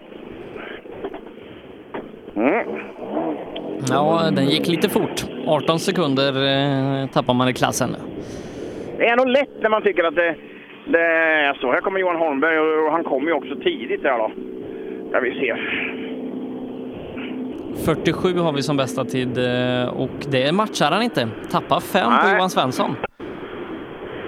[2.35, 2.65] Mm.
[3.89, 5.25] Ja, den gick lite fort.
[5.47, 7.95] 18 sekunder eh, tappar man i klassen.
[8.97, 10.35] Det är nog lätt när man tycker att det,
[10.85, 11.71] det är så.
[11.71, 14.31] Här kommer Johan Holmberg och han kommer ju också tidigt där då.
[15.09, 15.55] Ska vi se.
[17.85, 21.27] 47 har vi som bästa tid eh, och det matchar han inte.
[21.51, 22.95] Tappar fem på Johan Svensson.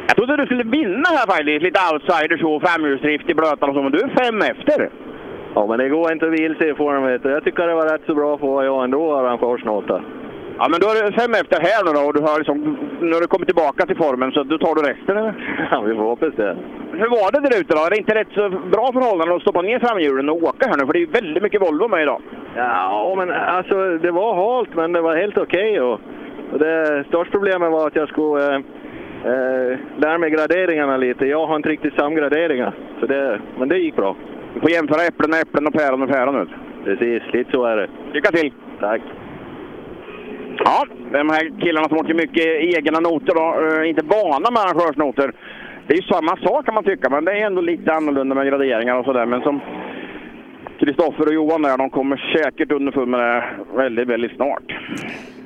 [0.08, 1.64] Jag trodde du skulle vinna här faktiskt.
[1.64, 4.90] Lite outsider så, framhjulsdrift i blötan och så, men du är fem efter.
[5.56, 7.32] Ja, men det går inte att vilse i form.
[7.34, 10.02] Jag tycker det var rätt så bra för jag ändå arrangör snart.
[10.60, 12.58] Ja, men då är det fem efter här nu då och du har liksom,
[13.02, 15.34] nu har du kommit tillbaka till formen så då tar du resten eller?
[15.72, 16.58] Ja, vi får hoppas det.
[17.02, 17.82] Hur var det där ute då?
[17.86, 20.86] Är det inte rätt så bra förhållanden att stoppa ner framhjulen och åka här nu?
[20.86, 22.22] För det är ju väldigt mycket Volvo med idag.
[22.56, 25.70] Ja, men alltså det var halt men det var helt okej.
[25.72, 26.00] Okay och,
[26.54, 28.62] och det största problemet var att jag skulle eh,
[29.32, 31.26] eh, lära mig graderingarna lite.
[31.26, 32.74] Jag har inte riktigt samgraderingar.
[33.00, 34.16] Så det, men det gick bra.
[34.54, 36.50] Du får jämföra äpplen med äpplen och päron med päron ut.
[36.84, 37.88] Precis, lite så är det.
[38.14, 38.54] Lycka till!
[38.80, 39.02] Tack!
[40.66, 42.46] Ja, de här killarna som åker mycket
[42.78, 45.32] egna noter då, uh, inte vana med arrangörsnoter.
[45.88, 48.48] det är ju samma sak kan man tycka, men det är ändå lite annorlunda med
[48.48, 49.26] graderingar och sådär.
[49.26, 49.62] Men som
[50.80, 53.44] Kristoffer och Johan där, de kommer säkert underfund med det
[53.78, 54.64] väldigt, väldigt snart.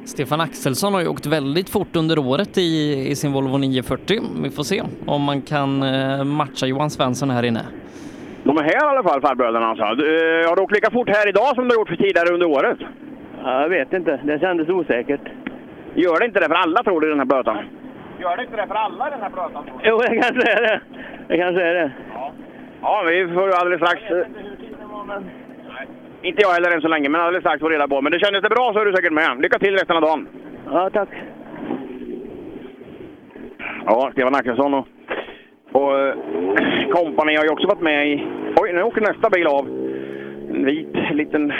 [0.05, 4.21] Stefan Axelsson har ju åkt väldigt fort under året i, i sin Volvo 940.
[4.43, 7.65] Vi får se om man kan eh, matcha Johan Svensson här inne.
[8.43, 9.85] De är här i alla fall, farbröderna alltså.
[9.95, 12.33] Du, eh, Har du åkt lika fort här idag som du har gjort för tidigare
[12.33, 12.77] under året?
[13.43, 14.19] Ja, jag vet inte.
[14.23, 15.21] Det kändes osäkert.
[15.93, 17.57] Gör det inte det för alla tror du den här blötan?
[18.19, 19.63] Gör det inte det för alla den här blötan?
[19.83, 20.81] Jo, det kanske är det.
[21.27, 21.91] Det kanske är det.
[22.81, 24.01] Ja, vi får alldeles strax...
[26.21, 28.01] Inte jag heller än så länge, men alldeles strax få reda på.
[28.01, 29.41] Men det kändes det bra så är du säkert med.
[29.41, 30.27] Lycka till resten av dagen!
[30.71, 31.09] Ja, tack.
[33.85, 34.87] Ja, Stefan Axelsson och,
[35.71, 36.15] och eh,
[36.91, 38.27] kompani har ju också varit med i...
[38.55, 39.67] Oj, nu åker nästa bil av.
[40.49, 41.53] En vit liten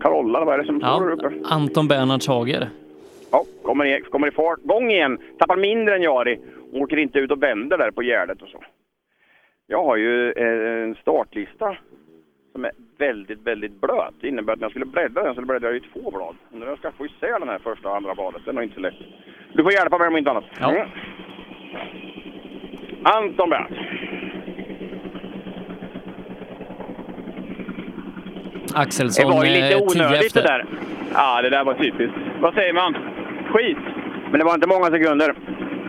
[0.00, 1.34] Carolla, vad är det som står där uppe?
[1.44, 2.68] Anton Bernhards Hager.
[3.32, 4.58] Ja, kommer i, kommer i fart.
[4.62, 5.18] Gång igen.
[5.38, 6.38] Tappar mindre än Jari.
[6.72, 8.64] Åker inte ut och vänder där på Gärdet och så.
[9.66, 11.76] Jag har ju eh, en startlista
[12.52, 14.14] som är väldigt, väldigt blöt.
[14.20, 16.36] Det innebär att när jag skulle bredda den så bredde jag i två blad.
[16.52, 18.42] Nu jag ska få isär den här första och andra bladet.
[18.44, 18.94] Det är nog inte så lätt.
[19.52, 20.44] Du får hjälpa mig om inte annat.
[20.60, 20.70] Ja.
[20.70, 20.88] Mm.
[23.02, 24.19] Anton Bernhards.
[28.74, 30.64] Axelsson Det var ju lite onödigt det där.
[31.14, 32.16] Ja, det där var typiskt.
[32.40, 32.96] Vad säger man?
[33.52, 33.78] Skit!
[34.30, 35.34] Men det var inte många sekunder.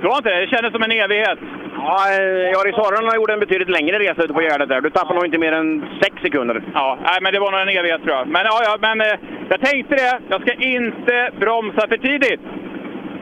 [0.02, 0.40] Det var inte det?
[0.40, 1.40] Det kändes som en evighet.
[1.76, 4.82] Ja, eh, Jari Sorren gjorde en betydligt längre resa ute på Gärdet där.
[4.82, 6.64] Du tappade nog inte mer än sex sekunder.
[6.74, 8.28] Ja, nej, men det var nog en evighet tror jag.
[8.28, 9.18] Men, ja, ja, men eh,
[9.50, 10.20] jag tänkte det.
[10.30, 12.42] Jag ska inte bromsa för tidigt.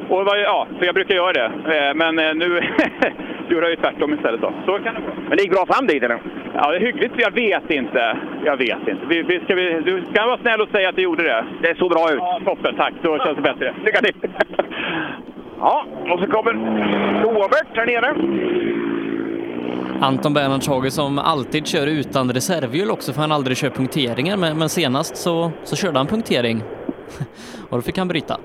[0.09, 1.45] Och, vad- ja, för jag brukar göra det.
[1.45, 2.45] Eh, Men eh, nu
[3.49, 4.41] gjorde jag ju tvärtom istället.
[4.41, 4.53] Då.
[4.65, 5.13] Så kan det vara.
[5.27, 6.19] Men det gick bra fram dit eller?
[6.55, 7.13] Ja, det är hyggligt.
[7.17, 8.17] Jag vet inte.
[8.45, 9.05] Jag vet inte.
[9.09, 11.45] Vi, vi, ska vi, du kan vara snäll och säga att det gjorde det.
[11.61, 12.17] Det såg bra ut.
[12.19, 12.75] Ja, toppen.
[12.75, 12.93] Tack.
[13.01, 13.73] Då känns det bättre.
[13.85, 14.13] Lycka till!
[15.59, 16.53] Ja, och så kommer
[17.23, 18.15] Robert här nere.
[20.01, 24.57] Anton Bernhards Hager som alltid kör utan reservhjul också för han aldrig kör punkteringar men,
[24.57, 26.63] men senast så, så körde han punktering.
[27.69, 28.37] Och då fick han bryta.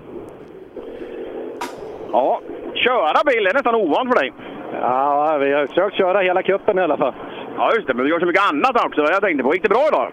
[2.14, 2.40] Ja,
[2.74, 4.32] köra bil är nästan ovant för dig.
[4.80, 7.14] Ja, vi har försökt köra hela kuppen i alla fall.
[7.58, 7.94] Ja, just det.
[7.94, 9.00] Men du gör så mycket annat också.
[9.00, 9.54] Jag tänkte på.
[9.54, 10.08] Gick det bra idag?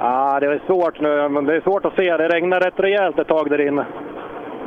[0.00, 2.16] Ja, det är svårt nu, men det är svårt att se.
[2.16, 3.84] Det regnar rätt rejält ett tag där inne.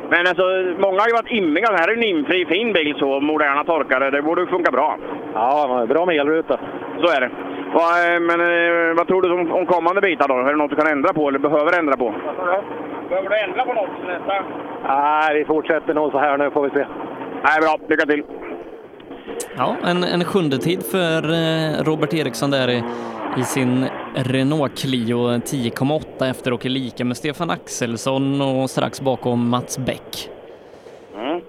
[0.10, 0.44] Men alltså,
[0.78, 1.72] många har ju varit immiga.
[1.72, 3.20] Det här är en imfri, fin bil så.
[3.20, 4.12] Moderna torkare.
[4.12, 4.98] Det borde funka bra.
[5.34, 6.60] Ja, bra med elruta.
[7.02, 7.30] Så är det.
[7.78, 10.34] Vad, eh, men eh, vad tror du om, om kommande bitar då?
[10.34, 12.14] Är det något du kan ändra på eller behöver ändra på?
[13.10, 14.34] Behöver du ändra på något nästa?
[14.88, 16.86] Nej, vi fortsätter nog så här nu får vi se.
[17.44, 17.78] Nej, bra.
[17.90, 18.24] Lycka till!
[19.58, 22.84] Ja, en, en sjunde tid för eh, Robert Eriksson där i,
[23.38, 29.78] i sin Renault Clio 10,8 efter åker lika med Stefan Axelsson och strax bakom Mats
[29.78, 30.30] Bäck.
[31.18, 31.42] Mm.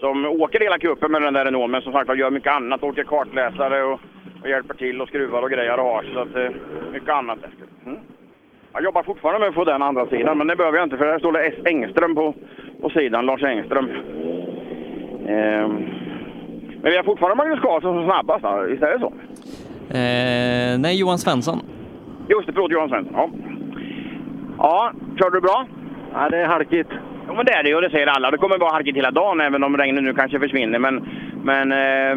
[0.00, 2.82] Som åker hela cupen med den där Renault, men som sagt gör mycket annat.
[2.82, 4.00] Åker kartläsare och,
[4.42, 6.04] och hjälper till och skruvar och grejer och har.
[6.14, 6.50] Så att, eh,
[6.92, 7.38] mycket annat.
[7.86, 7.98] Mm.
[8.72, 11.06] Jag jobbar fortfarande med att få den andra sidan, men det behöver jag inte för
[11.06, 11.54] där står det S.
[11.64, 12.34] Engström på,
[12.80, 13.90] på sidan, Lars Engström.
[15.28, 15.84] Ehm.
[16.82, 19.12] Men vi har fortfarande Magnus Karlsson som snabbast, visst är det så?
[19.88, 21.58] Eh, nej, Johan Svensson.
[22.28, 23.14] Just det, förlåt Johan Svensson.
[23.16, 23.30] Ja.
[24.58, 25.66] ja, körde du bra?
[26.12, 26.90] Ja, det är halkigt.
[27.26, 28.30] Ja, men det är det ju, och det säger alla.
[28.30, 30.78] Det kommer vara halkigt hela dagen, även om regnet nu kanske försvinner.
[30.78, 31.08] Men,
[31.42, 32.16] men eh,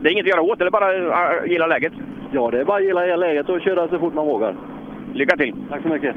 [0.00, 1.92] det är inget att göra åt, det är bara att gilla läget.
[2.32, 4.56] Ja, det är bara att gilla läget och köra så fort man vågar.
[5.14, 5.54] Lycka till!
[5.70, 6.14] Tack så mycket.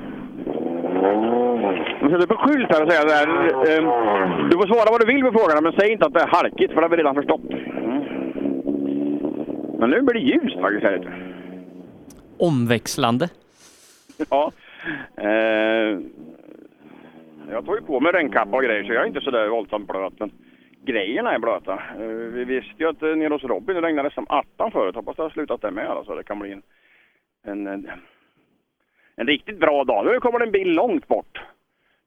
[2.01, 3.27] Man sätter upp en skylt här och säger så här.
[3.27, 6.27] Eh, du får svara vad du vill på frågorna, men säg inte att det är
[6.27, 7.41] halkigt, för det har vi redan förstått.
[9.79, 11.11] Men nu blir det ljust faktiskt här ute.
[12.39, 13.29] Omväxlande.
[14.29, 14.51] Ja.
[15.17, 15.99] Eh,
[17.51, 19.87] jag tar ju på mig regnkappa och grejer så jag är inte så där våldsamt
[19.87, 20.19] blöt.
[20.19, 20.31] Men
[20.85, 21.73] grejerna är blöta.
[21.73, 24.95] Eh, vi visste ju att eh, nere hos Robin det regnade som attan förut.
[24.95, 26.15] Hoppas det har slutat där med alltså.
[26.15, 26.63] Det kan bli en,
[27.45, 27.89] en, en,
[29.15, 30.05] en riktigt bra dag.
[30.05, 31.41] Nu kommer det en bil långt bort.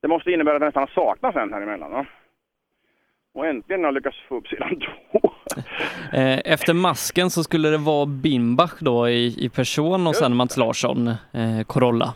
[0.01, 1.91] Det måste innebära att det nästan saknas en här emellan.
[1.91, 2.07] Va?
[3.35, 5.31] Och äntligen har jag lyckats få upp sidan två.
[6.13, 10.57] Eh, efter masken så skulle det vara Bimbach då i, i person och sen Mats
[10.57, 12.15] Larsson, eh, Corolla.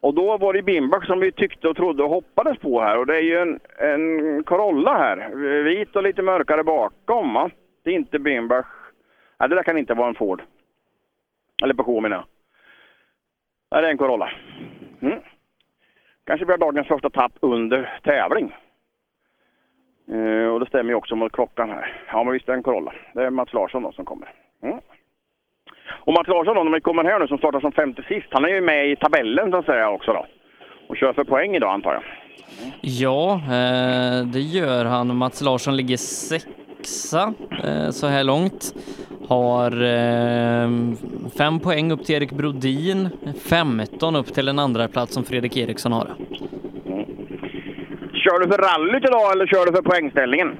[0.00, 2.98] Och då var det Bimbach som vi tyckte och trodde och hoppades på här.
[2.98, 5.34] Och det är ju en, en Corolla här.
[5.62, 7.50] Vit och lite mörkare bakom va?
[7.82, 8.66] Det är inte Bimbach.
[9.38, 10.42] Nej, det där kan inte vara en Ford.
[11.62, 12.26] Eller Peugeot menar jag.
[13.70, 14.30] Nej, det är en Corolla.
[15.00, 15.20] Mm.
[16.24, 18.54] Kanske blir dagens första tapp under tävling.
[20.08, 22.02] Eh, och det stämmer ju också mot klockan här.
[22.08, 22.94] Ja, men visst är det en Corolla.
[23.12, 24.32] Det är Mats Larsson då som kommer.
[24.62, 24.80] Mm.
[26.06, 28.44] Och Mats Larsson då, om vi kommer här nu, som startar som femte sist, han
[28.44, 30.26] är ju med i tabellen så att säga också då.
[30.88, 32.02] Och kör för poäng idag antar jag.
[32.80, 35.16] Ja, eh, det gör han.
[35.16, 38.74] Mats Larsson ligger sexa eh, så här långt.
[39.28, 40.68] Har eh,
[41.38, 43.08] fem poäng upp till Erik Brodin,
[43.48, 46.08] 15 upp till en andra plats som Fredrik Eriksson har.
[48.12, 50.56] Kör du för rallyt idag eller kör du för poängställningen?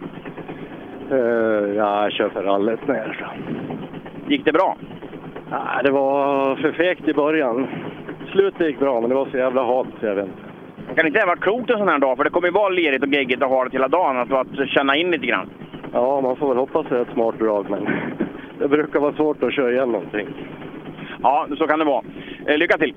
[1.12, 1.18] Uh,
[1.76, 3.36] ja, jag kör för rallyt ner.
[4.28, 4.76] Gick det bra?
[5.50, 7.66] Ja, det var för fegt i början.
[8.32, 10.94] Slutet gick bra, men det var så jävla halt så jag vet inte.
[10.96, 12.16] Kan inte det vara klokt en sån här dag?
[12.16, 14.16] För det kommer ju vara lerigt och geggigt att ha det hela dagen.
[14.16, 15.50] Att, att känna in lite grann.
[15.92, 17.88] Ja, man får väl hoppas det är ett smart drag, men
[18.58, 20.26] det brukar vara svårt att köra igen någonting.
[21.22, 22.02] Ja, så kan det vara.
[22.46, 22.94] Eh, lycka till!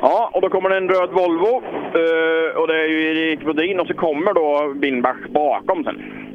[0.00, 1.62] Ja, och då kommer det en röd Volvo.
[1.94, 6.25] Eh, och det är ju Erik Brodin och så kommer då Binbach bakom sen.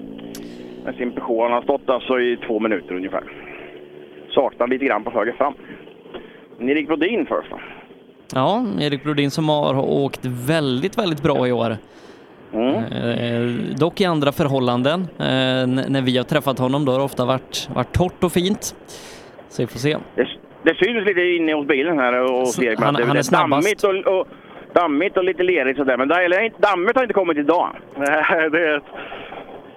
[0.86, 1.42] Med sin Peugeot.
[1.44, 3.24] Han har stått alltså i två minuter ungefär.
[4.30, 5.54] Saknar lite grann på höger fram.
[6.58, 7.60] Men Erik Brodin först då.
[8.36, 11.72] Ja, Erik Brodin som har åkt väldigt, väldigt bra i år.
[12.54, 13.46] Eh,
[13.80, 15.02] dock i andra förhållanden.
[15.20, 18.76] Eh, när vi har träffat honom då har det ofta varit, varit torrt och fint.
[19.50, 19.98] Så vi får se.
[20.16, 20.28] Det,
[20.64, 22.80] det syns lite inne hos bilen här och hos Erik.
[22.80, 23.84] han- det, han är snabbast.
[23.84, 24.28] dammigt och, och,
[24.74, 25.98] dammigt och lite lerigt sådär.
[25.98, 26.08] Men
[26.60, 27.70] dammigt har inte kommit idag.
[28.52, 28.82] Det är,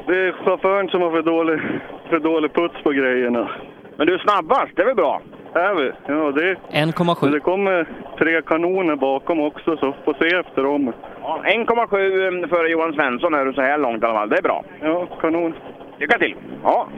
[0.07, 1.61] det är chauffören som har för dålig,
[2.09, 3.51] för dålig puts på grejerna.
[3.97, 5.21] Men du är snabbast, det är väl bra?
[5.55, 5.93] Är vi?
[6.07, 7.17] Ja, det, 1,7.
[7.23, 7.87] men det kommer
[8.19, 10.93] tre kanoner bakom också, så får se efter dem.
[11.23, 14.29] Ja, 1,7 före Johan Svensson är du så här långt i alla fall.
[14.29, 14.65] Det är bra.
[14.81, 15.55] Ja, kanon.
[15.99, 16.37] Lycka till!
[16.65, 16.89] Ja.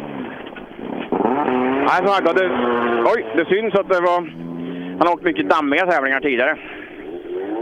[1.89, 2.51] Nej, som sagt, det,
[3.15, 4.21] oj, det syns att det var...
[4.99, 6.57] Han har åkt mycket dammiga tävlingar tidigare.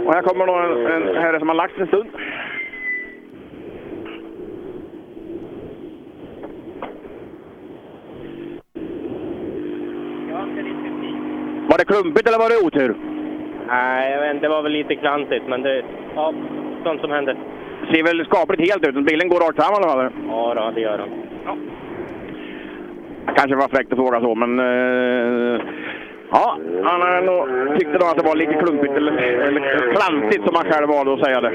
[0.07, 2.09] Och här kommer då en, en herre som har lagt en stund.
[11.71, 12.95] Var det klumpigt eller var det otur?
[13.69, 14.47] Nej, jag vet inte.
[14.47, 15.83] Det var väl lite klantigt, men det...
[16.15, 16.35] Ja,
[16.85, 17.37] sånt som händer.
[17.93, 19.07] Ser väl skapligt helt ut.
[19.07, 20.13] Bilen går rakt fram i alla fall.
[20.29, 21.09] Ja, då, det gör den.
[23.37, 24.59] Kanske var fräckt att fråga så, men...
[24.59, 25.61] Eh,
[26.31, 30.73] ja, han nog, tyckte nog att det var lite klumpigt eller, eller klantigt som han
[30.73, 31.53] själv valde att säga det.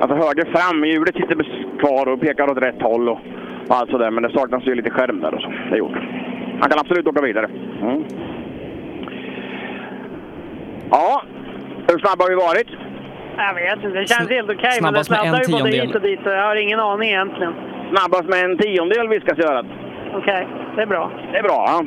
[0.00, 1.36] Alltså höger fram, hjulet sitter
[1.78, 3.18] kvar och pekar åt rätt håll och,
[3.68, 4.10] och allt sådär.
[4.10, 5.52] Men det saknas ju lite skärm där och så.
[5.70, 6.00] Det gjorde.
[6.64, 7.48] Han kan absolut åka vidare.
[7.82, 8.04] Mm.
[10.90, 11.22] Ja,
[11.88, 12.68] hur snabb har vi varit?
[13.36, 14.78] Jag vet inte, det känns helt okej.
[14.82, 15.86] men det snabbast med en sladdar ju både tiondel.
[15.86, 16.20] hit och dit.
[16.24, 17.54] Jag har ingen aning egentligen.
[17.90, 19.64] Snabbast med en tiondel viskas göra.
[20.14, 21.10] Okej, det är bra.
[21.32, 21.64] Det är bra.
[21.66, 21.84] Ja.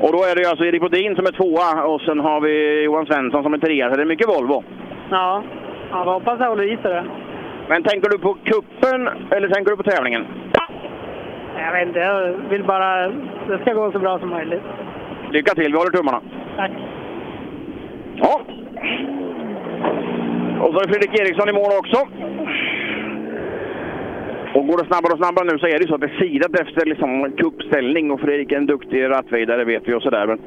[0.00, 3.06] Och då är det alltså Erik Bodin som är tvåa och sen har vi Johan
[3.06, 3.90] Svensson som är trea.
[3.90, 4.64] Så det är mycket Volvo.
[5.10, 5.42] Ja,
[5.90, 7.04] ja vi hoppas jag håller i sig det.
[7.68, 10.26] Men tänker du på kuppen eller tänker du på tävlingen?
[11.58, 13.08] Jag vet inte, jag vill bara...
[13.48, 14.62] Det ska gå så bra som möjligt.
[15.30, 16.20] Lycka till, vi håller tummarna.
[16.56, 16.70] Tack.
[18.16, 18.40] Ja.
[20.60, 22.08] Och så är Fredrik Eriksson i mål också.
[24.54, 26.60] Och går det snabbare och snabbare nu så är det så att det är sidat
[26.60, 30.26] efter liksom kuppställning och Fredrik är en duktig rattvidare vet vi och sådär.
[30.26, 30.38] Men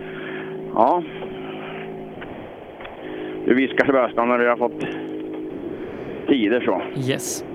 [0.75, 1.03] ja.
[3.45, 4.85] Nu viskar Sebastian när vi har fått
[6.27, 6.81] tider så.
[7.11, 7.45] Yes.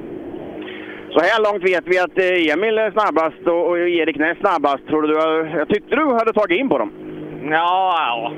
[1.15, 4.87] Så här långt vet vi att eh, Emil är snabbast och Erik näst snabbast.
[4.89, 5.15] Tror du,
[5.59, 6.93] jag tyckte du hade tagit in på dem.
[7.51, 8.33] Ja, ja.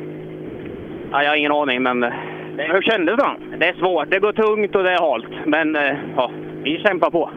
[1.12, 2.02] ja jag har ingen aning, men...
[2.02, 2.12] eh,
[2.56, 3.56] Det, Hur kändes det?
[3.58, 4.10] Det är svårt.
[4.10, 5.24] Det går tungt och det är halt.
[5.46, 6.30] Men eh, ja,
[6.62, 7.30] vi kämpar på.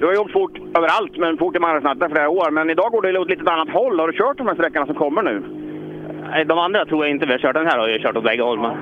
[0.00, 2.50] Du har ju åkt fort överallt, men fort i marknadsnatten flera år.
[2.50, 4.00] Men idag går det åt lite annat håll.
[4.00, 5.42] Har du kört de här sträckorna som kommer nu?
[6.44, 7.54] De andra tror jag inte vi har kört.
[7.54, 8.58] Den här har jag kört åt bägge håll.
[8.60, 8.72] Men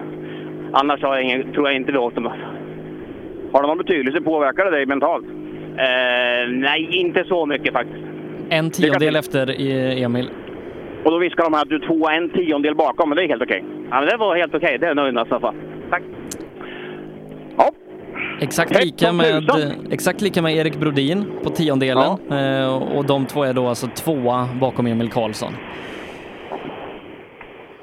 [0.73, 2.33] annars har jag ingen, tror jag inte vi har åkt dem.
[3.53, 4.21] Har det någon betydelse?
[4.21, 5.27] Påverkar det dig mentalt?
[5.81, 8.05] Eh, nej, inte så mycket faktiskt.
[8.49, 10.31] En tiondel efter eh, Emil.
[11.05, 13.43] Och då viskar de här att du tvåa en tiondel bakom, men det är helt
[13.43, 13.64] okej.
[13.91, 14.78] Ja, men det var helt okej.
[14.78, 15.26] Det är nöjd med.
[15.91, 16.03] Tack.
[18.41, 19.51] Exakt lika, med,
[19.91, 22.18] exakt lika med Erik Brodin på tiondelen.
[22.31, 25.53] Eh, och de två är då alltså tvåa bakom Emil Karlsson.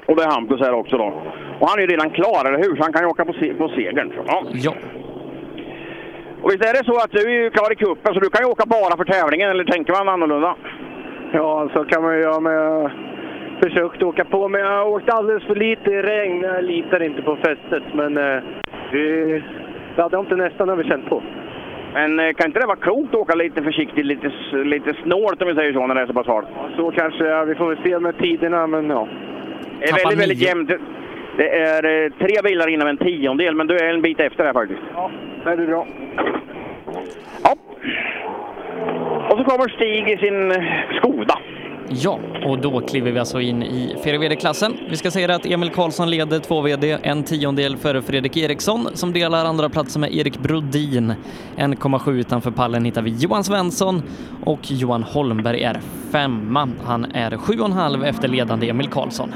[0.06, 1.22] Och det är Hampus här också då.
[1.60, 2.76] Och han är ju redan klar, eller hur?
[2.76, 4.12] Så han kan ju åka på, se på segern.
[4.26, 4.44] Ja.
[4.52, 4.74] ja.
[6.42, 8.44] Och visst är det så att du är ju klar i cupen, så du kan
[8.44, 10.56] ju åka bara för tävlingen, eller tänker man annorlunda?
[11.32, 12.40] Ja, så kan man ju göra.
[12.40, 12.90] Men jag
[13.62, 16.42] försökte åka på, men jag har åkt alldeles för lite i regn.
[16.42, 18.42] Jag litar inte på fästet, men eh,
[18.92, 19.42] vi...
[19.96, 21.22] Ja, det har inte nästan överkänt på.
[21.94, 25.48] Men eh, kan inte det vara klokt att åka lite försiktigt, lite, lite snålt om
[25.48, 26.46] vi säger så, när det är så pass halt?
[26.76, 29.08] Så kanske, ja, vi får väl se med tiderna, men ja.
[29.80, 30.70] Det är väldigt, väldigt jämnt.
[31.38, 34.52] Det är eh, tre bilar inom en tiondel, men du är en bit efter här
[34.52, 34.80] faktiskt.
[34.94, 35.10] Ja,
[35.44, 35.86] det är bra.
[37.42, 37.56] Ja.
[39.30, 41.38] Och så kommer Stig i sin eh, Skoda.
[41.88, 44.72] Ja, och då kliver vi alltså in i 4VD-klassen.
[44.90, 49.44] Vi ska säga att Emil Karlsson leder 2VD en tiondel före Fredrik Eriksson som delar
[49.44, 51.14] andra platsen med Erik Brodin.
[51.56, 54.02] 1,7 utanför pallen hittar vi Johan Svensson
[54.44, 55.80] och Johan Holmberg är
[56.12, 56.68] femma.
[56.84, 59.34] Han är 7,5 efter ledande Emil Karlsson.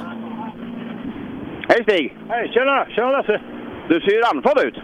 [1.74, 2.16] Hej Stig!
[2.28, 2.86] Hej, tjena!
[2.88, 3.40] Tjena Lasse!
[3.88, 4.78] Du ser andfådd ut.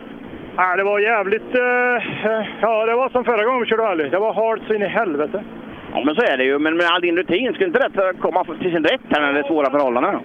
[0.56, 1.54] Ja, det var jävligt...
[1.54, 4.08] eh, ja, det var som förra gången vi körde rally.
[4.08, 5.44] Det var halt så in i helvete.
[5.92, 6.58] Ja, men så är det ju.
[6.58, 9.38] Men med all din rutin, skulle inte det komma till sin rätt här när det
[9.38, 10.20] är svåra förhållanden?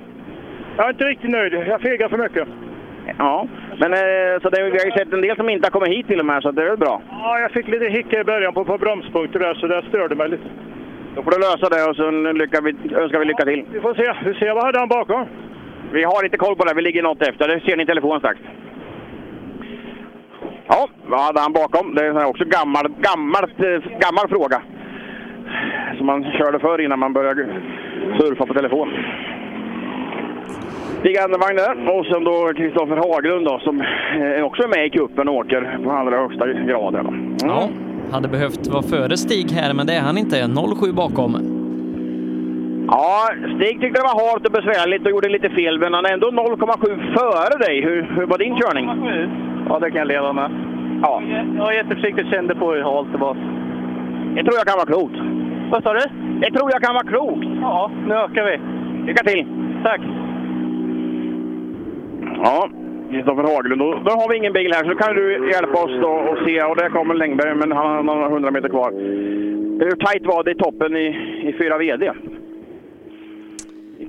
[0.77, 1.53] Jag är inte riktigt nöjd.
[1.53, 2.47] Jag fegar för mycket.
[3.17, 3.47] Ja,
[3.77, 6.07] men eh, så det, vi har ju sett en del som inte har kommit hit
[6.07, 7.01] till och med, så det är väl bra.
[7.09, 10.29] Ja, jag fick lite hicka i början på, på bromspunkter där, så det störde mig
[10.29, 10.49] lite.
[11.15, 12.11] Då får du lösa det och så
[12.41, 13.65] lycka vi, önskar vi lycka till.
[13.71, 14.13] Vi får se.
[14.25, 15.25] Vi ser vad hade han bakom.
[15.93, 17.47] Vi har inte koll på det, vi ligger något efter.
[17.47, 18.39] Det ser ni i telefonen strax.
[20.67, 21.95] Ja, vad hade han bakom?
[21.95, 23.57] Det är också gammal, gammalt,
[24.05, 24.61] gammal fråga.
[25.97, 27.43] Som man körde förr innan man började
[28.19, 28.89] surfa på telefon.
[30.99, 34.89] Stig Andervang där och sen då Kristoffer Haglund då, som eh, också är med i
[34.89, 37.05] kuppen och åker på allra högsta graden.
[37.07, 37.37] Mm.
[37.39, 37.69] Ja,
[38.11, 40.47] hade behövt vara före Stig här, men det är han inte.
[40.79, 41.62] 07 bakom.
[42.87, 46.13] Ja, Stig tyckte det var halt och besvärligt och gjorde lite fel, men han är
[46.13, 47.81] ändå 0,7 före dig.
[47.81, 48.85] Hur, hur var din körning?
[49.69, 50.51] Ja, det kan jag leva med.
[51.01, 51.21] Ja.
[51.57, 53.35] Jag var jätteförsiktig kände på hur halt det var.
[54.35, 55.17] Det tror jag kan vara klokt.
[55.71, 56.05] Vad sa du?
[56.41, 57.47] Det tror jag kan vara klokt.
[57.61, 58.59] Ja, nu ökar vi.
[59.07, 59.45] Lycka till!
[59.83, 60.01] Tack!
[62.43, 62.69] Ja,
[63.11, 63.81] Kristoffer Haglund.
[63.81, 66.63] Då, då har vi ingen bil här, så kan du hjälpa oss då och se.
[66.63, 68.91] Och där kommer Längberg, men han har några hundra meter kvar.
[69.79, 71.07] Hur tajt var det i toppen i,
[71.49, 72.11] i 4 VD?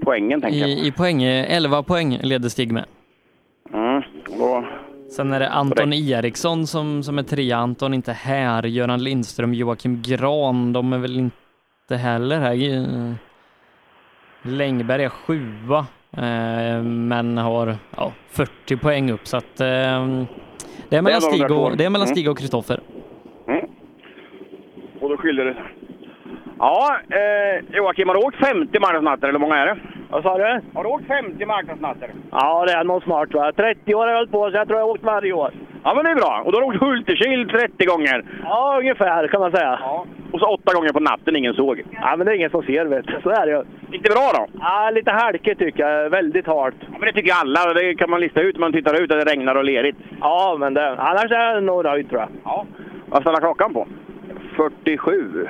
[0.04, 0.70] Poängen, tänker jag.
[0.70, 2.84] I, I poäng, eh, 11 poäng leder Stig med.
[3.72, 4.02] Mm,
[4.38, 4.64] då...
[5.16, 7.56] Sen är det Anton Eriksson som, som är trea.
[7.56, 8.66] Anton inte här.
[8.66, 12.72] Göran Lindström, Joakim Gran, de är väl inte heller här.
[12.72, 13.14] Eh,
[14.42, 19.66] Längberg är sjua, eh, men har ja, 40 poäng upp, så att eh,
[20.88, 22.16] det är mellan Det är Stig och, det är mellan Mm.
[22.16, 22.80] Stig och Kristoffer.
[25.00, 25.56] Och då skiljer det.
[26.58, 29.76] Ja, eh, Joakim, har du åkt 50 marknadsnatter, eller hur många är det?
[30.10, 30.60] Vad sa du?
[30.74, 32.10] Har du åkt 50 marknadsnatter?
[32.30, 33.52] Ja, det är nog smart va.
[33.56, 35.50] 30 år har jag hållit på, så jag tror jag har åkt varje år.
[35.84, 36.42] Ja, men det är bra.
[36.44, 38.24] Och då har du åkt Hultekil 30 gånger.
[38.42, 39.78] Ja, ungefär kan man säga.
[39.82, 40.06] Ja.
[40.32, 41.82] Och så åtta gånger på natten ingen såg.
[41.90, 43.20] Ja, men det är ingen som ser vet du.
[43.22, 43.62] Så är det ju.
[43.92, 44.46] Gick det bra då?
[44.60, 46.10] Ja, lite halkigt tycker jag.
[46.10, 46.74] Väldigt halt.
[46.80, 47.72] Ja, men det tycker alla.
[47.74, 49.98] Det kan man lista ut när man tittar ut att det regnar och lerigt.
[50.20, 52.28] Ja, men det, annars är jag nog nöjd tror jag.
[52.44, 52.66] Ja.
[53.08, 53.86] Vad ställer klockan på?
[54.56, 55.46] 47.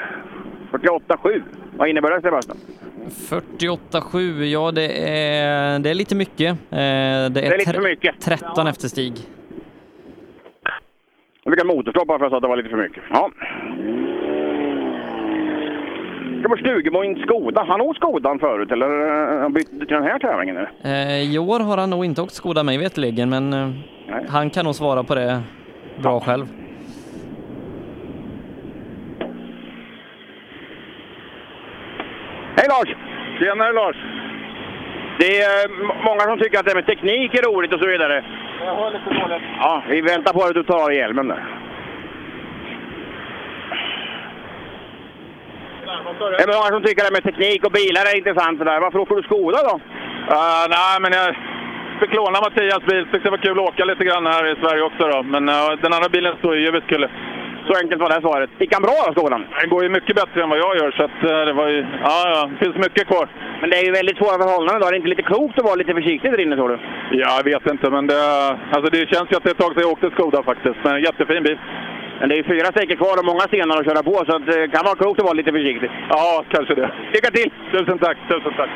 [0.79, 1.43] 48,7.
[1.77, 2.57] Vad innebär det Sebastian?
[3.09, 6.51] 48,7, ja det är, det är lite mycket.
[6.51, 8.21] Eh, Det är, Det är lite för mycket.
[8.21, 9.13] 13 efter Stig.
[11.45, 13.03] Jag fick en motorstopp bara för att jag sa att det var lite för mycket.
[13.11, 13.31] Ja.
[16.43, 17.65] Det var Stugemo i Skoda.
[17.69, 18.87] Han åkt Skodan förut eller
[19.37, 20.57] eh, han bytte till den här tävlingen?
[20.57, 20.71] Eller?
[20.85, 23.69] Eh, I år har han nog inte åkt Skoda mig veterligen, men eh,
[24.29, 25.43] han kan nog svara på det
[26.03, 26.47] bra själv.
[32.57, 32.97] Hej Lars!
[33.39, 33.97] Tjenare Lars!
[35.19, 37.87] Det är eh, många som tycker att det här med teknik är roligt och så
[37.87, 38.25] vidare.
[38.65, 39.43] Jag hör lite dåligt.
[39.61, 41.45] Ja, vi väntar på att du tar av hjälmen där.
[46.39, 48.59] Det är många som tycker att det här med teknik och bilar är intressant.
[48.59, 48.81] Sådär.
[48.81, 49.75] Varför åker du Skoda då?
[50.37, 51.37] Uh, nej, men jag
[52.01, 53.05] fick låna Mattias bil.
[53.05, 55.09] Tyckte det var kul att åka lite grann här i Sverige också.
[55.09, 55.23] Då.
[55.23, 57.09] Men eh, den andra bilen står ju jävligt kul.
[57.67, 58.51] Så enkelt var det svaret.
[58.59, 59.43] Gick han bra då, Skodan?
[59.61, 61.81] Den går ju mycket bättre än vad jag gör, så att, eh, det var ju...
[62.09, 63.29] Ja, ja, det finns mycket kvar.
[63.61, 64.87] Men det är ju väldigt svåra förhållanden då.
[64.87, 66.79] Är det inte lite klokt att vara lite försiktig där inne tror du?
[67.23, 68.21] Ja, jag vet inte, men det,
[68.75, 70.79] alltså det känns ju att det är ett tag sedan jag åkte Skoda faktiskt.
[70.85, 71.59] Men en jättefin bil.
[72.19, 74.69] Men det är ju fyra sträckor kvar och många stenar att köra på, så det
[74.75, 75.91] kan vara klokt att vara lite försiktig.
[76.11, 76.91] Ja, kanske det.
[77.13, 77.51] Lycka till!
[77.73, 78.71] Tusen tack, tusen tack.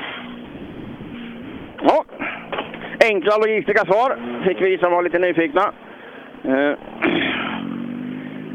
[1.89, 2.05] Ja,
[3.11, 4.11] enkla logistiska svar
[4.45, 5.65] fick vi som var lite nyfikna.
[6.45, 6.73] Eh,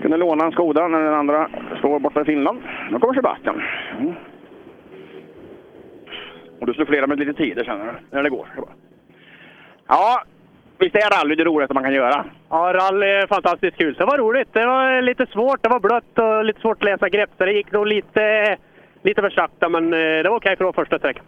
[0.03, 1.49] kunde låna en Skoda när den andra
[1.79, 2.61] står borta i Finland.
[2.91, 3.61] Nu kommer Sebastian.
[3.99, 4.13] Mm.
[6.59, 8.47] Och du slår med lite tider känner du, när det går.
[9.87, 10.23] Ja,
[10.79, 12.25] visst är rally det roligaste man kan göra?
[12.49, 13.93] Ja, rally är fantastiskt kul.
[13.93, 14.53] Det var roligt.
[14.53, 15.63] Det var lite svårt.
[15.63, 17.29] Det var blött och lite svårt att läsa grepp.
[17.37, 18.57] Så det gick nog lite,
[19.03, 21.25] lite för sakta, men eh, det var okej för att första sträckan.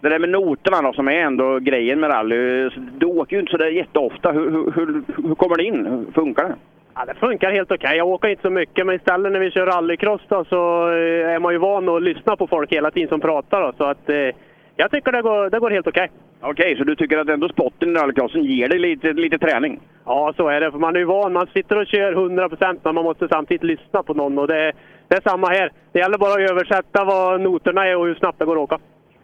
[0.00, 2.70] Det där med noterna då, som är ändå grejen med rally.
[2.98, 4.32] Du åker ju inte så där jätteofta.
[4.32, 5.86] Hur, hur, hur, hur kommer det in?
[5.86, 6.54] Hur funkar det?
[6.98, 7.96] Ja, det funkar helt okej.
[7.96, 11.38] Jag åker inte så mycket, men istället när vi kör rallycross då, så eh, är
[11.38, 13.62] man ju van att lyssna på folk hela tiden som pratar.
[13.62, 14.30] Då, så att, eh,
[14.76, 16.10] jag tycker det går, det går helt okej.
[16.40, 19.80] Okej, så du tycker att ändå spotten i rallycrossen ger dig lite, lite träning?
[20.04, 20.70] Ja, så är det.
[20.70, 21.32] För man är ju van.
[21.32, 24.38] Man sitter och kör 100 procent, men man måste samtidigt lyssna på någon.
[24.38, 24.72] Och det,
[25.08, 25.72] det är samma här.
[25.92, 28.78] Det gäller bara att översätta vad noterna är och hur snabbt det går att åka.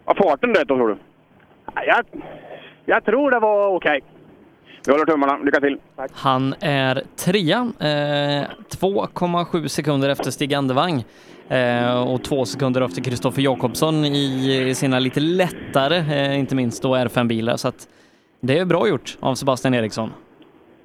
[0.04, 0.96] Var farten rätt då tror du?
[1.86, 2.04] Jag,
[2.84, 4.00] jag tror det var okej.
[4.86, 5.38] Vi håller tummarna.
[5.38, 5.78] Lycka till!
[6.12, 11.04] Han är trea, eh, 2,7 sekunder efter Stig Andevang
[11.48, 16.82] eh, och två sekunder efter Kristoffer Jakobsson i, i sina lite lättare, eh, inte minst
[16.82, 17.56] då R5-bilar.
[17.56, 17.88] Så att
[18.40, 20.10] det är bra gjort av Sebastian Eriksson.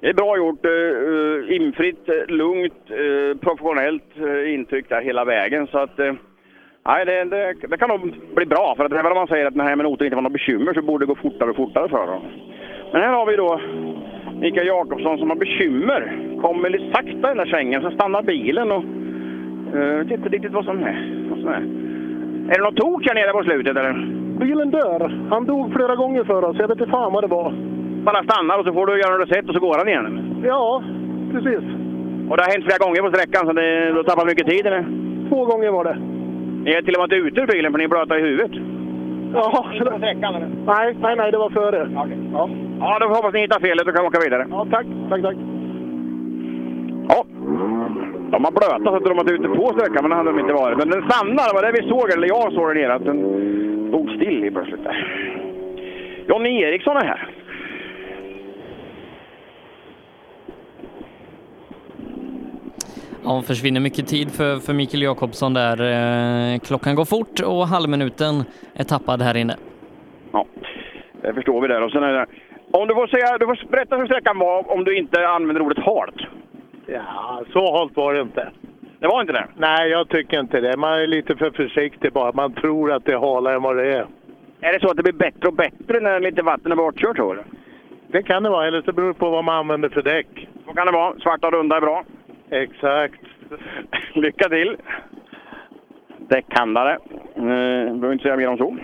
[0.00, 0.64] Det är bra gjort.
[0.64, 5.66] Uh, infritt, uh, lugnt, uh, professionellt uh, intryck där hela vägen.
[5.66, 6.12] Så att, uh,
[6.86, 8.74] nej, det, det, det, kan nog bli bra.
[8.76, 10.82] För att även om man säger att den här minuten inte var något bekymmer så
[10.82, 12.22] borde det gå fortare och fortare för dem.
[12.92, 13.60] Men här har vi då
[14.40, 16.18] Mikael Jakobsson som har bekymmer.
[16.42, 18.84] Kommer lite sakta i den där svängen, så stannar bilen och
[19.74, 21.26] uh, vet inte riktigt vad som är.
[21.30, 21.62] Vad som är.
[22.50, 23.92] är det något tok här nere på slutet eller?
[24.40, 25.28] Bilen dör.
[25.30, 26.56] Han dog flera gånger för oss.
[26.60, 27.52] Jag vet inte fan vad det var.
[28.04, 30.42] Bara stannar och så får du göra något sätt och så går han igen?
[30.44, 30.82] Ja,
[31.32, 31.64] precis.
[32.28, 34.66] Och det har hänt flera gånger på sträckan så det, du har tappat mycket tid
[34.66, 34.84] eller?
[35.28, 35.96] Två gånger var det.
[36.64, 38.77] Ni är till och med ute ur bilen för ni blöta i huvudet?
[39.34, 39.64] Ja.
[40.66, 41.82] Nej, nej, nej, det var före.
[41.82, 42.18] Okay.
[42.32, 42.50] Ja.
[42.80, 44.46] ja, då hoppas ni hittar felet och kan åka vidare.
[44.50, 44.86] Ja, tack.
[45.10, 45.36] Tack, tack.
[47.08, 47.24] Ja.
[48.30, 50.38] De har blöta så att de har varit ute på sträckan, men det hade de
[50.38, 50.78] inte varit.
[50.78, 53.18] Men den stannade, det var det vi såg, eller jag såg där nere, att den
[53.88, 54.96] stod still i plötsligt där.
[56.28, 57.30] Jonny Eriksson är här.
[63.24, 65.76] Ja, försvinner mycket tid för, för Mikael Jakobsson där.
[66.52, 68.44] Eh, klockan går fort och halvminuten
[68.74, 69.56] är tappad här inne.
[70.32, 70.46] Ja,
[71.22, 71.82] det förstår vi där.
[71.82, 72.26] Och sen är det,
[72.70, 75.84] om du får, säga, du får berätta hur sträckan var om du inte använder ordet
[75.84, 76.14] halt.
[76.86, 78.50] Ja, så halt var det inte.
[79.00, 79.46] Det var inte det?
[79.56, 80.76] Nej, jag tycker inte det.
[80.76, 82.32] Man är lite för försiktig bara.
[82.32, 84.06] Man tror att det är halare än vad det är.
[84.60, 87.16] Är det så att det blir bättre och bättre när lite vatten är bortkört?
[87.16, 87.42] Tror du?
[88.06, 90.48] Det kan det vara, eller så beror det på vad man använder för däck.
[90.66, 91.14] Så kan det vara.
[91.18, 92.04] Svarta runda är bra.
[92.50, 93.20] Exakt.
[94.14, 94.76] Lycka till!
[96.18, 96.92] Däckhandlare.
[97.36, 98.76] Eh, behöver inte säga mer om så.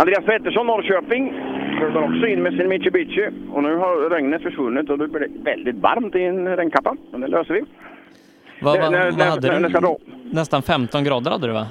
[0.00, 1.32] Andreas Pettersson, Norrköping,
[1.80, 3.28] rullar också in med sin Mitsubishi.
[3.52, 6.96] Och nu har regnet försvunnit och då blir det väldigt varmt i en regnkappa.
[7.10, 7.60] Men det löser vi.
[8.62, 9.96] Vad, vad, När- vad när- hade när- du?
[10.34, 11.66] Nästan 15 grader hade du va?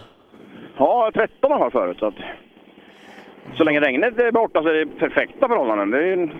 [0.77, 1.97] Ja, 13 har jag förut.
[1.99, 2.15] Så, att,
[3.57, 5.91] så länge regnet är borta så är det perfekta förhållanden.
[5.91, 6.31] Det är en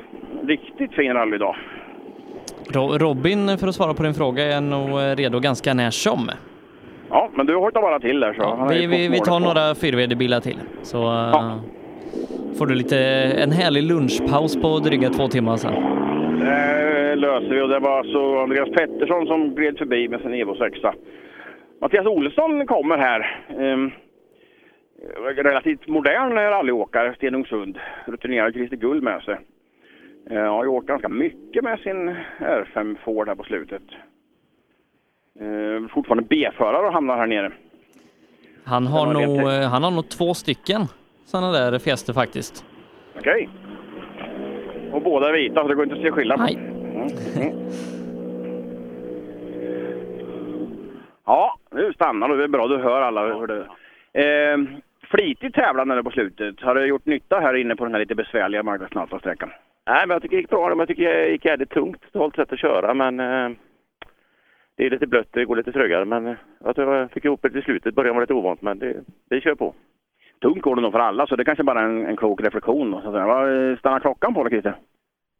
[0.47, 1.55] riktigt fin rallydag.
[1.55, 1.55] Ro-
[2.99, 6.31] Robin, för att svara på din fråga, är nog eh, redo ganska när som.
[7.09, 8.33] Ja, men du hojtar bara till där.
[8.33, 9.45] Så ju Vi, vi, vi tar på.
[9.45, 10.57] några 4VD-bilar till.
[10.83, 11.55] Så eh,
[12.57, 12.97] får du lite,
[13.43, 15.73] en härlig lunchpaus på dryga två timmar sen.
[16.39, 20.55] Det löser vi och det var alltså Andreas Pettersson som gled förbi med sin Evo
[20.55, 20.79] 6.
[21.81, 23.43] Mattias Olsson kommer här.
[23.59, 23.91] Ehm,
[25.35, 27.79] relativt modern rallyåkare, Stenungsund.
[28.05, 29.37] Rutinerad Christer Guld med sig.
[30.31, 33.81] Eh, har ju åkt ganska mycket med sin R5 Ford här på slutet.
[35.39, 37.51] Eh, fortfarande B-förare och hamnar här nere.
[38.63, 40.81] Han har, nog, eh, han har nog två stycken
[41.25, 42.65] sådana där Fiester faktiskt.
[43.17, 43.49] Okej.
[44.91, 46.53] Och båda är vita så det går inte att se skillnad på.
[46.53, 47.07] Mm.
[47.35, 47.57] Mm.
[51.25, 52.37] Ja, nu stannar du.
[52.37, 52.67] Det är bra.
[52.67, 53.67] Du hör alla hur det
[54.13, 54.57] eh,
[55.11, 56.61] Flitigt tävlande på slutet.
[56.61, 59.49] Har det gjort nytta här inne på den här lite besvärliga marknadsnattasträckan?
[59.85, 60.69] Nej, men jag tycker det gick bra.
[60.69, 62.01] Men jag tycker det gick jävligt tungt.
[62.01, 63.49] Totalt sätt att köra, men eh,
[64.75, 65.27] det är lite blött.
[65.31, 67.95] Det går lite trögare, men eh, jag tror jag fick ihop det till slutet.
[67.95, 69.73] Början var lite ovant, men det, det kör på.
[70.41, 72.91] Tungt går det nog för alla, så det kanske bara är en, en klok reflektion.
[72.91, 74.75] Vad stannar klockan på då, Christer?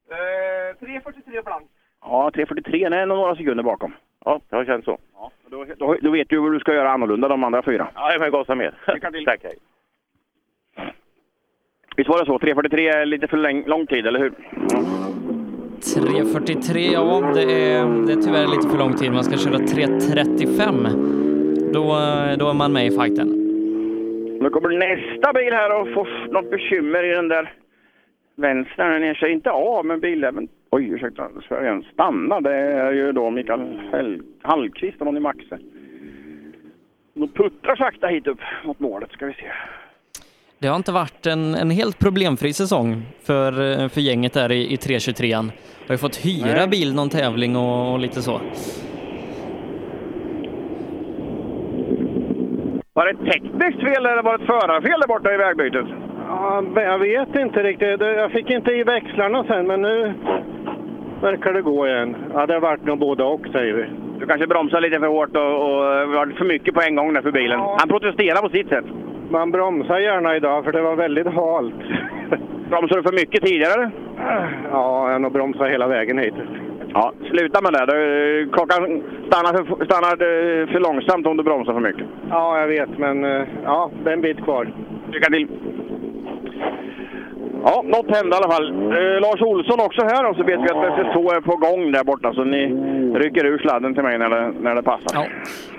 [0.10, 1.72] Eh, 3.43 blankt.
[2.02, 2.90] Ja, 3.43.
[2.90, 3.94] Nej, några sekunder bakom.
[4.26, 4.98] Ja, det har känts så.
[5.50, 7.88] Då, då, då vet du vad du ska göra annorlunda de andra fyra.
[7.96, 8.74] Ja, jag gasar med.
[9.26, 9.58] Tack, hej.
[12.02, 12.38] Visst var det så?
[12.38, 14.30] 3.43 är lite för läng- lång tid, eller hur?
[14.30, 19.12] 3.43, ja det är, det är tyvärr lite för lång tid.
[19.12, 21.74] Man ska köra 3.35.
[21.74, 21.82] Då,
[22.40, 23.28] då är man med i fighten.
[24.42, 27.54] Nu kommer nästa bil här och får något bekymmer i den där
[28.36, 28.92] vänstern.
[28.92, 30.48] Den ger sig inte av med bilen.
[30.70, 31.30] Oj, ursäkta.
[31.48, 32.42] Sverige stannar.
[32.42, 35.58] Det är ju då Mikael Hell- Hallqvist och i Maxe.
[37.14, 39.52] De puttrar sakta hit upp mot målet, ska vi se.
[40.62, 43.52] Det har inte varit en, en helt problemfri säsong för,
[43.90, 45.52] för gänget där i, i 323an.
[45.88, 46.68] Har ju fått hyra Nej.
[46.68, 48.32] bil någon tävling och, och lite så.
[52.94, 55.86] Var det ett tekniskt fel eller var det ett förarfel där borta i vägbytet?
[56.28, 58.02] Ja, jag vet inte riktigt.
[58.02, 60.14] Jag fick inte i växlarna sen, men nu
[61.22, 62.16] verkar det gå igen.
[62.34, 63.86] Ja, det har varit nog både och, säger vi.
[64.20, 65.80] Du kanske bromsade lite för hårt och, och
[66.16, 67.60] var för mycket på en gång där för bilen.
[67.60, 68.86] Han protesterar på sitt sätt.
[69.32, 71.76] Man bromsar gärna idag, för det var väldigt halt.
[72.70, 73.92] Bromsade du för mycket tidigare?
[74.72, 76.34] Ja, jag har nog bromsat hela vägen hit.
[76.94, 77.86] Ja, sluta med det.
[78.54, 82.06] Klockan stannar för, stannar eh, för långsamt om du bromsar för mycket.
[82.30, 84.74] Ja, jag vet, men eh, ja, det är en bit kvar.
[85.12, 85.48] Lycka till!
[87.64, 88.68] Ja, något hände i alla fall.
[88.72, 92.04] Eh, Lars Olsson också här och så vet vi att SS2 är på gång där
[92.04, 92.66] borta så ni
[93.20, 95.12] rycker ur sladden till mig när det, när det passar.
[95.14, 95.26] Ja.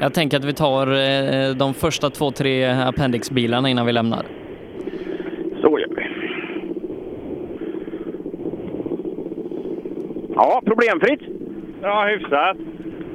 [0.00, 4.22] Jag tänker att vi tar eh, de första två, tre Appendix-bilarna innan vi lämnar.
[5.60, 6.02] Så gör vi.
[10.34, 11.20] Ja, problemfritt?
[11.82, 12.56] Ja, hyfsat.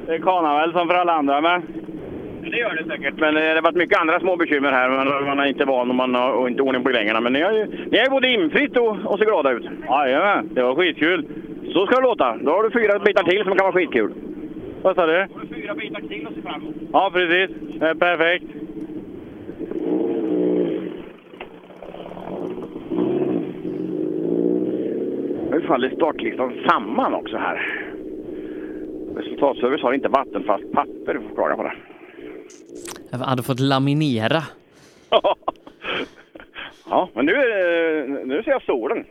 [0.06, 1.62] Det kanar väl som för alla andra med.
[2.42, 4.88] Det gör det säkert, men eh, det har varit mycket andra små bekymmer här.
[4.88, 7.20] Man, man är inte van och man har inte ordning på grängerna.
[7.20, 9.64] Men ni har ju, ni har ju både infritt och, och ser glada ut.
[9.88, 11.26] Jajamän, det var skitkul.
[11.72, 12.36] Så ska det låta.
[12.36, 14.12] Då har du fyra bitar till som kan vara skitkul.
[14.82, 15.26] Vad sa du?
[15.54, 16.74] Fyra bitar till att se fram emot.
[16.92, 17.78] Ja, precis.
[17.78, 18.44] Perfekt.
[25.50, 27.84] Nu faller startlistan samman också här.
[29.16, 31.72] Resultatservice har inte vattenfast papper, du får klaga på det.
[33.10, 34.42] Jag hade fått laminera.
[36.90, 39.04] Ja, men nu, det- nu ser jag solen.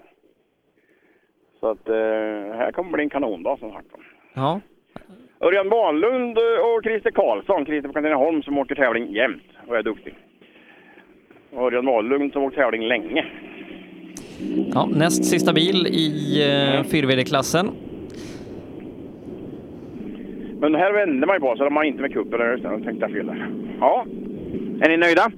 [1.60, 1.96] Så att eh,
[2.58, 3.88] här kommer bli en kanondag som sagt.
[4.34, 4.60] Ja.
[5.40, 10.16] Örjan Wahlund och Christer Karlsson, Christer på Katrineholm som åker tävling jämt och är duktig.
[11.54, 13.26] Och Örjan Wahlund som åkt tävling länge.
[14.74, 17.70] Ja, näst sista bil i eh, 4VD-klassen.
[20.60, 22.84] Men här vände man ju på så de har inte med kuppen där istället.
[22.84, 23.50] tänkte jag fel där.
[23.80, 24.06] Ja,
[24.82, 25.32] är ni nöjda?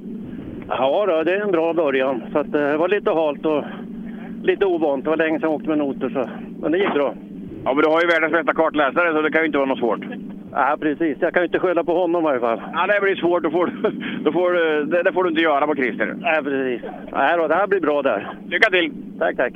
[0.68, 2.24] Ja, då, det är en bra början.
[2.32, 3.64] Så att, eh, det var lite halt och
[4.44, 5.04] lite ovant.
[5.04, 6.30] Det var länge sedan jag åkte med noter, så.
[6.62, 7.14] men det gick bra.
[7.66, 9.80] Ja, men du har ju världens bästa kartläsare så det kan ju inte vara något
[9.80, 10.00] svårt.
[10.52, 11.18] Ja, precis.
[11.20, 12.62] Jag kan ju inte skylla på honom i varje fall.
[12.74, 13.44] Ja, det blir svårt.
[13.44, 13.72] Då får,
[14.24, 14.54] då får,
[14.86, 16.16] det, det får du inte göra på Christer.
[16.20, 16.90] Nej, precis.
[17.12, 18.34] Nej, då, det här blir bra där.
[18.50, 18.92] Lycka till!
[19.20, 19.54] Tack, tack.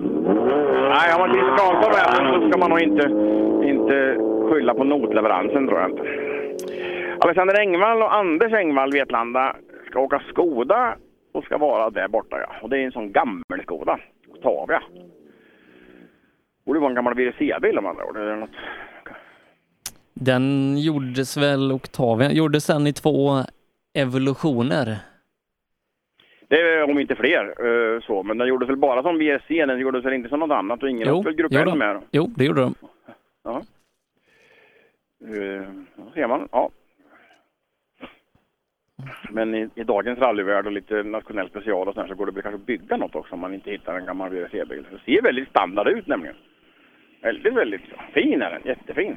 [0.00, 3.04] Nej, har man Christer Karlsson med så ska man nog inte,
[3.72, 4.16] inte
[4.48, 6.02] skylla på notleveransen tror jag inte.
[7.20, 10.96] Alexander Engvall och Anders Engvall, Vetlanda, ska åka Skoda
[11.32, 12.36] och ska vara där borta.
[12.40, 12.54] Ja.
[12.62, 13.98] Och det är en sån gammal Skoda,
[14.28, 14.82] Octavia.
[16.66, 18.16] Borde vara en gammal WRC-bil om andra ord.
[18.16, 18.50] Eller något.
[20.14, 23.30] Den gjordes väl, Octavia, gjordes den i två
[23.94, 24.98] evolutioner.
[26.50, 29.78] Det är om inte fler eh, så, men den gjordes väl bara som VRC, den
[29.78, 32.02] gjordes väl inte som något annat och ingen Jo, väl Grupp jo med?
[32.10, 32.74] Jo, det gjorde de.
[33.44, 33.62] Ja.
[35.96, 36.48] Då ser man.
[36.52, 36.70] Ja.
[39.30, 42.42] Men i, i dagens rallyvärld och lite nationell special och sånt så går det väl
[42.42, 44.86] kanske att bygga något också om man inte hittar en gammal VRC-bil.
[44.90, 46.36] Det ser väldigt standard ut nämligen.
[47.22, 47.82] Väldigt, väldigt
[48.14, 48.62] fin är den.
[48.64, 49.16] Jättefin.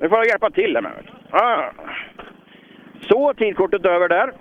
[0.00, 0.92] Nu får jag hjälpa till här med.
[1.30, 1.70] Ah.
[3.08, 4.32] Så, tidkortet över där.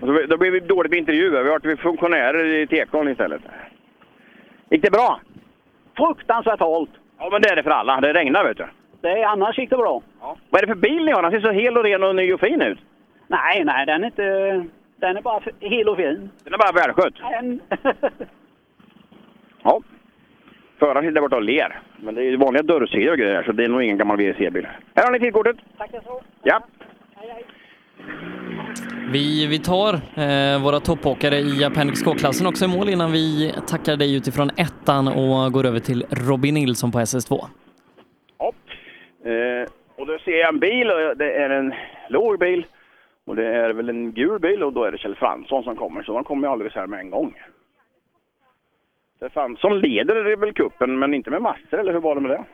[0.00, 1.42] Så- Då blir vi dåligt med intervjuer.
[1.42, 3.42] Vi har varit funktionärer i tekon istället.
[4.70, 5.20] Gick det bra?
[5.96, 6.90] Fruktansvärt halt.
[7.18, 8.00] Ja, men det är det för alla.
[8.00, 8.66] Det regnar, vet du.
[9.00, 10.02] Det är, annars gick det bra.
[10.50, 11.22] Vad är det för bil ni har?
[11.22, 12.78] Den ser så hel och ren och ny och fin ut.
[13.28, 14.64] Nej, nej, den är inte...
[14.96, 16.30] Den är bara hel och fin.
[16.44, 17.14] Den är bara välskött.
[17.32, 17.60] En...
[19.62, 19.80] Ja.
[20.78, 21.80] Föraren sitter där borta och ler.
[22.00, 24.68] Men det är ju vanliga dörrsidor och grejer, så det är nog ingen gammal VRC-bil.
[24.94, 25.56] Här har ni tidkortet.
[25.78, 26.22] Tackar så.
[26.42, 26.60] Ja.
[29.12, 33.96] Vi, vi tar eh, våra toppåkare i Appendix K-klassen också i mål innan vi tackar
[33.96, 37.46] dig utifrån ettan och går över till Robin Nilsson på SS2.
[39.26, 41.74] Eh, och då ser jag en bil och det är en
[42.08, 42.66] låg bil.
[43.24, 46.02] Och det är väl en gul bil och då är det Kjell Fransson som kommer.
[46.02, 47.34] Så han kommer ju alldeles här med en gång.
[49.20, 52.44] Kjell Fransson leder kuppen men inte med massor, eller hur var det med det?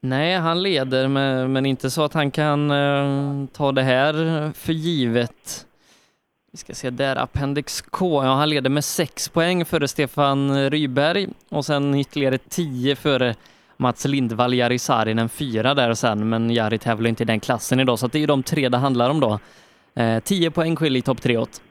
[0.00, 1.08] Nej, han leder
[1.48, 4.12] men, inte så att han kan eh, ta det här
[4.52, 5.66] för givet.
[6.52, 11.28] Vi ska se där, Appendix K, ja han leder med 6 poäng före Stefan Ryberg
[11.48, 13.34] och sen ytterligare 10 före
[13.76, 17.98] Mats Lindvall, Jari Saarinen fyra där sen, men Jari tävlar inte i den klassen idag
[17.98, 19.38] så det är ju de tre det handlar om då.
[19.94, 21.62] Eh, 10 poäng skiljer i topp tre åt.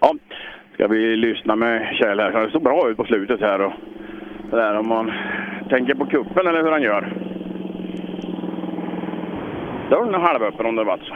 [0.00, 0.14] Ja,
[0.80, 2.46] ska vi lyssna med Kjell här.
[2.46, 3.60] Det såg bra ut på slutet här.
[3.60, 3.72] Och
[4.50, 5.12] det där om man
[5.68, 7.12] tänker på kuppen eller hur han gör.
[9.90, 11.14] Dörren är halvöppen om det varit så.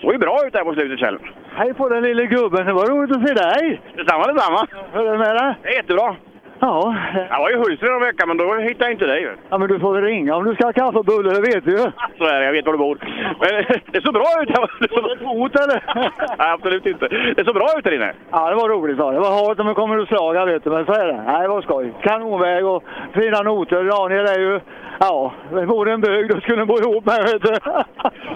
[0.00, 1.18] Såg ju bra ut där på slutet Kjell.
[1.54, 3.80] Hej på den lille gubben, det var roligt att se dig!
[3.96, 4.66] Detsamma, detsamma.
[4.92, 5.54] Hur är det med dig?
[5.62, 6.16] Det är jättebra.
[6.60, 6.96] Ja.
[7.30, 9.28] Jag var i Hultsfred en vecka, men då hittade jag inte dig.
[9.50, 11.64] Ja, men du får väl ringa om du ska ha kaffe och bulle, det vet
[11.64, 11.78] du ju.
[12.18, 12.98] Så är det, jag vet var du bor.
[13.40, 14.50] Men det såg bra ut.
[14.90, 15.82] Var det hot eller?
[16.38, 17.08] Nej, absolut inte.
[17.36, 18.12] Det såg bra ut där inne.
[18.30, 18.98] Ja, det var roligt.
[18.98, 20.70] var Det Det var halt om det kommer att slaga, vet du.
[20.70, 21.22] Men så är det.
[21.26, 21.92] Nej, det var skoj.
[22.02, 22.84] Kanonväg och
[23.14, 23.84] fina noter.
[23.84, 24.60] Daniel är ju...
[25.00, 27.54] Ja, vore en bög då skulle den bo ihop med, vet du.
[27.64, 27.84] Ja,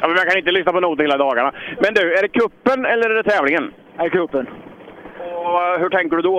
[0.09, 1.53] men jag kan inte lyssna på noter hela dagarna.
[1.83, 3.73] Men du, är det kuppen eller är det tävlingen?
[3.97, 4.47] Nej, kuppen.
[5.41, 6.37] Och hur tänker du då?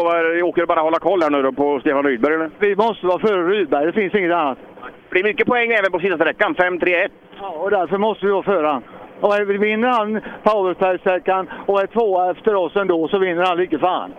[0.47, 2.49] Åker du bara hålla koll här nu då på Stefan Rydberg eller?
[2.59, 3.85] Vi måste vara före Rydberg.
[3.85, 4.57] Det finns inget annat.
[4.81, 6.55] Det blir mycket poäng även på sista sträckan.
[6.55, 7.09] 5-3-1.
[7.41, 8.83] Ja, och därför måste vi vara före han.
[9.21, 14.13] Och vinner han powerplay-sträckan och är tvåa efter oss ändå så vinner han lika fan.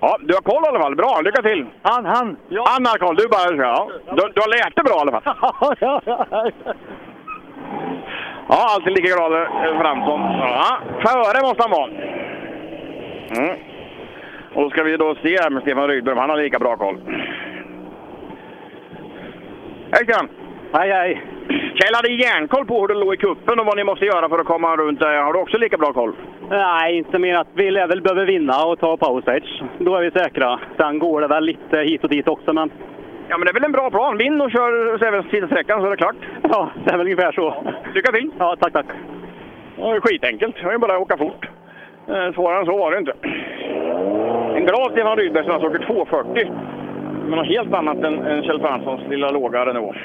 [0.00, 0.96] Ja, du har koll i alla fall.
[0.96, 1.66] Bra, lycka till!
[1.82, 2.36] Han, han!
[2.48, 2.64] Ja.
[2.66, 3.64] Han har koll, du bara...
[3.66, 3.88] Ja.
[4.06, 5.76] Du, du har lärt dig bra i alla fall.
[5.80, 6.50] ja, ja.
[8.48, 10.20] Ja, alltid lika glad eh, Fransson.
[10.20, 11.90] Ja, före måste han vara.
[13.36, 13.71] Mm.
[14.54, 16.76] Och då ska vi då se här med Stefan Rydberg, om han har lika bra
[16.76, 16.96] koll.
[19.90, 20.28] Hej Stefan!
[20.72, 21.22] Hej hej!
[21.48, 24.38] Kjell hade järnkoll på hur det låg i kuppen och vad ni måste göra för
[24.38, 25.22] att komma runt där.
[25.22, 26.12] Har du också lika bra koll?
[26.50, 29.62] Nej, inte mer att vi lär väl behöver vinna och ta power stage.
[29.78, 30.60] Då är vi säkra.
[30.76, 32.70] Sen går det väl lite hit och dit också, men...
[33.28, 34.18] Ja, men det är väl en bra plan.
[34.18, 36.16] Vinn och kör sista sträckan så är det klart.
[36.42, 37.64] Ja, det är väl ungefär så.
[37.94, 38.30] Lycka till!
[38.38, 38.86] Ja, tack, tack.
[39.76, 40.56] Det var ju skitenkelt.
[40.56, 41.46] Det var ju bara att åka fort.
[42.08, 43.12] Eh, Svårare än så var det inte.
[44.58, 46.50] En glad Stefan Rydberg som alltså åker 2.40.
[47.28, 49.96] Men något helt annat än, än Kjell Franssons lilla låga Renault.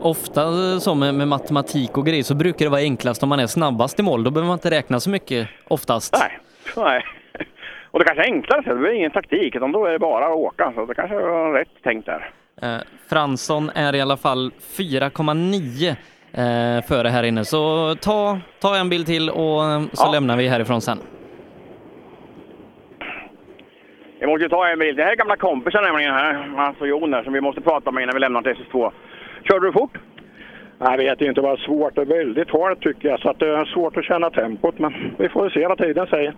[0.00, 0.42] Ofta
[0.80, 4.00] som med, med matematik och grejer så brukar det vara enklast om man är snabbast
[4.00, 4.24] i mål.
[4.24, 6.16] Då behöver man inte räkna så mycket oftast.
[6.20, 6.38] Nej.
[6.76, 7.02] Nej.
[7.90, 10.26] Och det kanske är enklare, så det är ingen taktik, utan då är det bara
[10.26, 10.72] att åka.
[10.74, 12.30] Så det kanske var rätt tänkt där.
[12.62, 12.76] Eh,
[13.08, 15.88] Fransson är i alla fall 4,9
[16.78, 17.44] eh, före här inne.
[17.44, 20.12] Så ta, ta en bild till och eh, så Ja.
[20.12, 20.98] lämnar vi härifrån sen.
[24.22, 24.96] Vi måste ju ta en bild.
[24.96, 27.90] Det här är gamla kompisar nämligen här, Mats och Jon här, som vi måste prata
[27.90, 28.90] med innan vi lämnar till SS2.
[29.48, 29.98] Körde du fort?
[30.78, 31.94] Jag vet inte vad svårt.
[31.94, 34.78] Det är väldigt halt tycker jag, så att det är svårt att känna tempot.
[34.78, 36.34] Men vi får se vad tiden säger.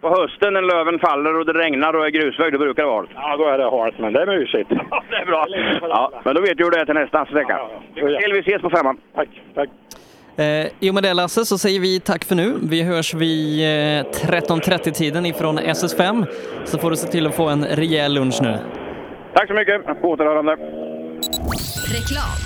[0.00, 2.96] På hösten när löven faller och det regnar och är grusväg, då brukar det vara
[2.96, 3.10] halt.
[3.14, 4.70] Ja, då är det halt, men det är mysigt.
[5.10, 5.46] det är bra.
[5.80, 7.60] Ja, men då vet du hur det är till nästa sträcka.
[7.94, 9.00] Till vi ses på femman.
[9.14, 9.68] Tack, tack.
[10.36, 12.54] Eh, I och med det Lasse så säger vi tack för nu.
[12.62, 16.26] Vi hörs vid eh, 13.30-tiden ifrån SS5.
[16.64, 18.58] Så får du se till att få en rejäl lunch nu.
[19.34, 20.02] Tack så mycket.
[20.02, 20.52] På återhörande.
[21.92, 22.38] Reklam.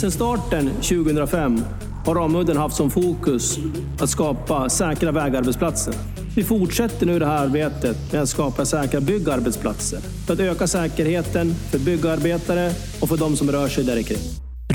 [0.00, 1.60] Sedan starten 2005
[2.06, 3.58] har Ramudden haft som fokus
[4.00, 5.94] att skapa säkra vägarbetsplatser.
[6.36, 11.54] Vi fortsätter nu det här arbetet med att skapa säkra byggarbetsplatser för att öka säkerheten
[11.54, 12.70] för byggarbetare
[13.00, 14.18] och för de som rör sig där kring.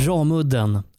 [0.07, 0.79] Ramudden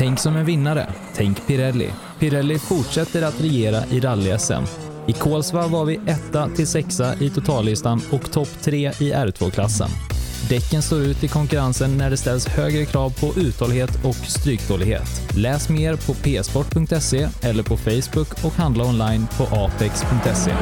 [0.00, 0.92] Tänk som en vinnare.
[1.14, 1.90] Tänk Pirelli.
[2.18, 4.64] Pirelli fortsätter att regera i rally-SM.
[5.06, 9.88] I Kolsva var vi etta till sexa i totallistan och topp tre i R2-klassen.
[10.48, 15.36] Däcken står ut i konkurrensen när det ställs högre krav på uthållighet och stryktålighet.
[15.36, 20.52] Läs mer på psport.se eller på Facebook och handla online på apex.se.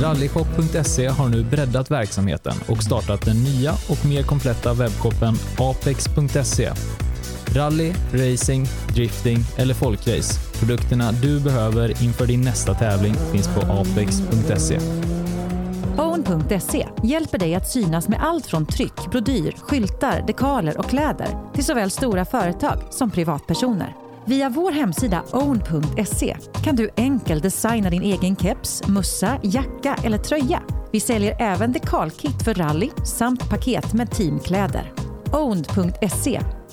[0.00, 6.70] Rallyshop.se har nu breddat verksamheten och startat den nya och mer kompletta webbshoppen apex.se.
[7.54, 10.40] Rally, racing, drifting eller folkrace.
[10.58, 14.78] Produkterna du behöver inför din nästa tävling finns på apex.se.
[15.98, 21.64] Own.se hjälper dig att synas med allt från tryck, brodyr, skyltar, dekaler och kläder till
[21.64, 23.94] såväl stora företag som privatpersoner.
[24.24, 30.62] Via vår hemsida own.se kan du enkelt designa din egen keps, mössa, jacka eller tröja.
[30.92, 34.92] Vi säljer även dekalkit för rally samt paket med teamkläder.
[35.32, 36.40] Own.se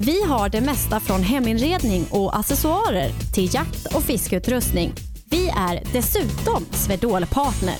[0.00, 4.92] Vi har det mesta från heminredning och accessoarer till jakt och fiskeutrustning.
[5.30, 7.74] Vi är dessutom Swedol partner.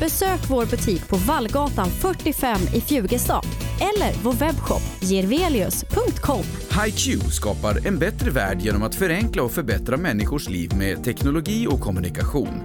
[0.00, 3.44] Besök vår butik på Vallgatan 45 i Fjugestad
[3.80, 6.44] eller vår webbshop gervelius.com.
[6.84, 11.80] HiQ skapar en bättre värld genom att förenkla och förbättra människors liv med teknologi och
[11.80, 12.62] kommunikation.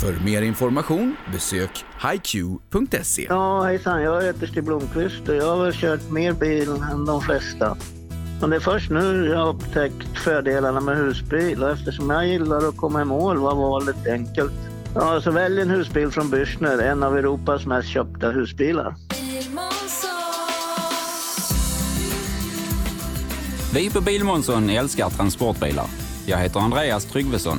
[0.00, 3.26] För mer information besök hiq.se.
[3.28, 4.02] Ja, hejsan.
[4.02, 7.76] Jag heter Stig Blomqvist och jag har väl kört mer bil än de flesta.
[8.40, 12.68] Men det är först nu jag har upptäckt fördelarna med husbil och eftersom jag gillar
[12.68, 14.52] att komma i mål var valet enkelt.
[14.94, 18.94] Ja, så välj en husbil från Bürstner, en av Europas mest köpta husbilar.
[23.74, 25.86] Vi på Bilmånsson älskar transportbilar.
[26.26, 27.58] Jag heter Andreas Tryggvesson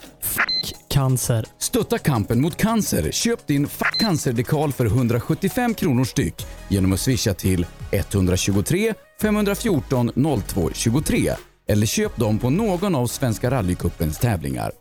[1.01, 1.45] Cancer.
[1.57, 3.11] Stötta kampen mot cancer.
[3.11, 10.11] Köp din Fuck cancer-dekal för 175 kronor styck genom att swisha till 123 514
[10.47, 11.31] 02 23
[11.67, 14.71] eller köp dem på någon av Svenska rallycupens tävlingar.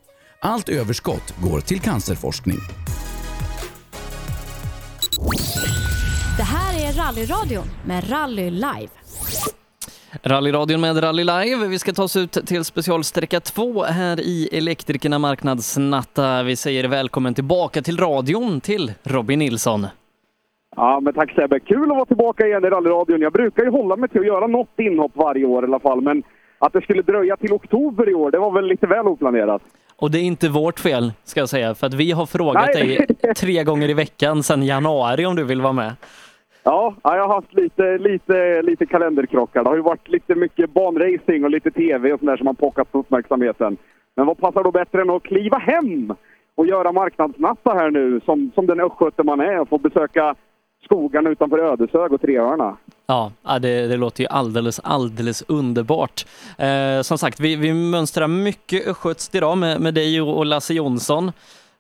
[0.41, 2.59] Allt överskott går till cancerforskning.
[6.37, 8.91] Det här är Rallyradion med Rally Live.
[10.23, 11.67] Rallyradion med Rally Live.
[11.69, 16.43] Vi ska ta oss ut till specialsträcka 2 här i Elektrikerna Marknadsnatta.
[16.43, 19.87] Vi säger välkommen tillbaka till radion till Robin Nilsson.
[20.77, 21.61] Ja, men tack Sebbe.
[21.61, 23.21] Kul att vara tillbaka igen i rallyradion.
[23.21, 26.01] Jag brukar ju hålla mig till att göra något inhopp varje år i alla fall,
[26.01, 26.23] men
[26.59, 29.63] att det skulle dröja till oktober i år, det var väl lite väl oplanerat.
[29.97, 32.97] Och det är inte vårt fel, ska jag säga, för att vi har frågat Nej.
[32.97, 35.93] dig tre gånger i veckan sedan januari om du vill vara med.
[36.63, 39.65] Ja, jag har haft lite, lite, lite kalenderkrockar.
[39.65, 42.55] Det har ju varit lite mycket banracing och lite tv och sånt där som har
[42.55, 43.77] pockat på uppmärksamheten.
[44.17, 46.15] Men vad passar då bättre än att kliva hem
[46.55, 50.35] och göra marknadsnatta här nu som, som den östgöte man är och få besöka
[50.85, 52.77] skogarna utanför Ödeshög och Treöarna.
[53.07, 56.27] Ja, ja, det, det låter ju alldeles, alldeles underbart.
[56.59, 60.75] Eh, som sagt, vi, vi mönstrar mycket östgötskt idag med, med dig och, och Lasse
[60.75, 61.33] Jonsson.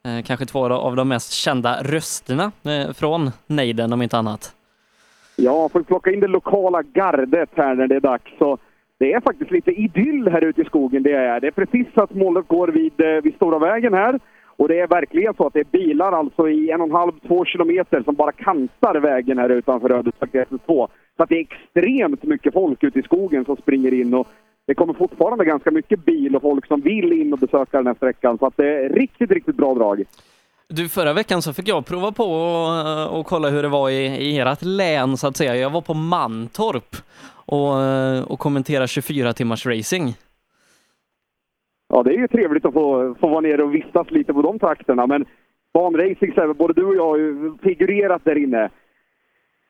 [0.04, 4.54] Eh, kanske två av de mest kända rösterna eh, från nejden om inte annat.
[5.42, 8.38] Ja, får plocka in det lokala gardet här när det är dags.
[8.38, 8.58] Så
[8.98, 11.02] det är faktiskt lite idyll här ute i skogen.
[11.02, 14.20] Det är, det är precis så att målet går vid, eh, vid Stora vägen här.
[14.56, 17.12] Och det är verkligen så att det är bilar alltså i en och en halv,
[17.28, 20.88] två kilometer som bara kantar vägen här utanför Ödeshög SS2.
[21.16, 24.14] Så att det är extremt mycket folk ute i skogen som springer in.
[24.14, 24.28] Och
[24.66, 27.94] det kommer fortfarande ganska mycket bil och folk som vill in och besöka den här
[27.94, 28.38] sträckan.
[28.38, 30.04] Så att det är riktigt, riktigt bra drag.
[30.70, 34.06] Du, förra veckan så fick jag prova på och, och kolla hur det var i,
[34.06, 35.56] i ert län så att säga.
[35.56, 36.96] Jag var på Mantorp
[37.46, 40.14] och, och kommentera 24 timmars racing.
[41.88, 44.58] Ja, det är ju trevligt att få, få vara nere och vistas lite på de
[44.58, 45.06] trakterna.
[45.06, 45.24] Men
[45.74, 48.70] banracing, både du och jag har ju figurerat där inne.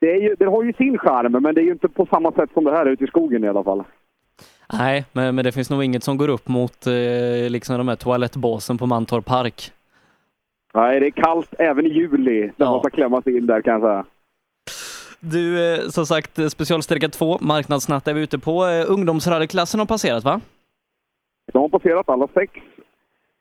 [0.01, 2.51] Det, ju, det har ju sin charm, men det är ju inte på samma sätt
[2.55, 3.85] som det här ute i skogen i alla fall.
[4.72, 7.97] Nej, men, men det finns nog inget som går upp mot eh, liksom de här
[7.97, 9.72] toalettbåsen på Mantorp Park.
[10.75, 13.73] Nej, det är kallt även i juli när man ska klämma sig in där kan
[13.73, 14.05] jag säga.
[15.21, 18.67] Du, eh, som sagt, eh, specialsträcka 2, marknadsnatt är vi ute på.
[18.67, 20.41] Eh, Ungdomsrallyklassen har passerat va?
[21.53, 22.53] De har passerat alla sex.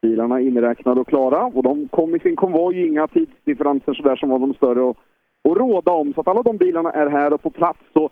[0.02, 4.40] Bilarna inräknade och klara och de kom i sin konvoj, inga tidsdifferenser sådär som var
[4.40, 4.98] de större att
[5.44, 6.14] att råda om.
[6.14, 7.80] Så att alla de bilarna är här och på plats.
[7.94, 8.10] Så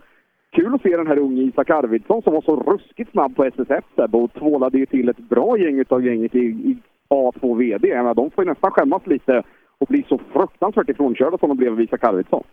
[0.49, 3.85] kul att se den här unge Isak Arvidsson som var så ruskigt snabb på SSF
[3.95, 6.77] där och tvålade ju till ett bra gäng utav gänget i, i
[7.09, 7.87] A2 VD.
[7.87, 9.43] Jag menar, de får ju nästan skämmas lite
[9.79, 12.43] och bli så fruktansvärt ifrånkörda som de blev av Isak Arvidsson.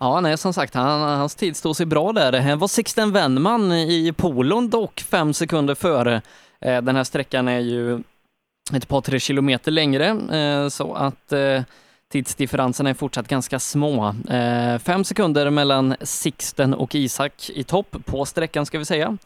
[0.00, 2.40] Ja, nej, som sagt, han, hans tid stod sig bra där.
[2.40, 6.22] Han var Sixten Wennman i polon dock fem sekunder före.
[6.60, 8.02] Eh, Den här sträckan är ju
[8.74, 11.62] ett par, tre kilometer längre, eh, så att eh,
[12.12, 14.14] tidsdifferenserna är fortsatt ganska små.
[14.30, 19.16] Eh, Fem sekunder mellan Sixten och Isak i topp på sträckan ska vi säga.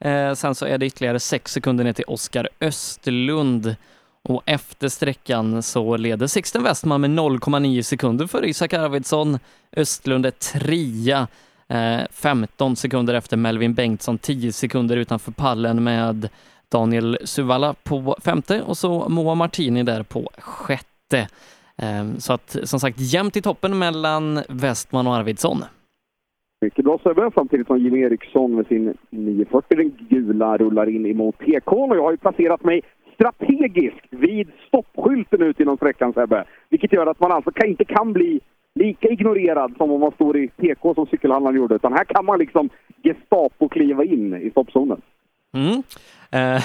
[0.00, 3.76] Eh, Sen så är det ytterligare sex sekunder ner till Oskar Östlund.
[4.22, 9.38] Och efter sträckan så leder Sixten Westman med 0,9 sekunder för Isak Arvidsson.
[9.76, 11.26] Östlund är trea,
[11.68, 16.28] eh, 15 sekunder efter Melvin Bengtsson, 10 sekunder utanför pallen med
[16.68, 21.28] Daniel Suvalla på femte och så Moa Martini där på sjätte.
[21.76, 25.64] Eh, så att som sagt jämnt i toppen mellan Westman och Arvidsson.
[26.62, 31.38] Mycket bra Sebbe, samtidigt som Jimmy Eriksson med sin 940, den gula, rullar in emot
[31.38, 31.76] PK.
[31.76, 32.82] Och jag har ju placerat mig
[33.14, 36.44] strategiskt vid stoppskylten ut inom sträckan Sebbe.
[36.68, 38.40] Vilket gör att man alltså kan, inte kan bli
[38.74, 41.74] lika ignorerad som om man står i PK som cykelhandlaren gjorde.
[41.74, 42.70] Utan här kan man liksom
[43.02, 45.00] Gestapo kliva in i stoppzonen.
[45.54, 45.82] Mm.
[46.30, 46.62] Eh,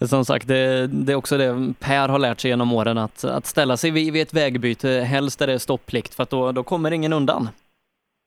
[0.08, 3.46] som sagt, det, det är också det Per har lärt sig genom åren, att, att
[3.46, 6.62] ställa sig vid, vid ett vägbyte, helst där det är stopplikt, för att då, då
[6.62, 7.48] kommer ingen undan.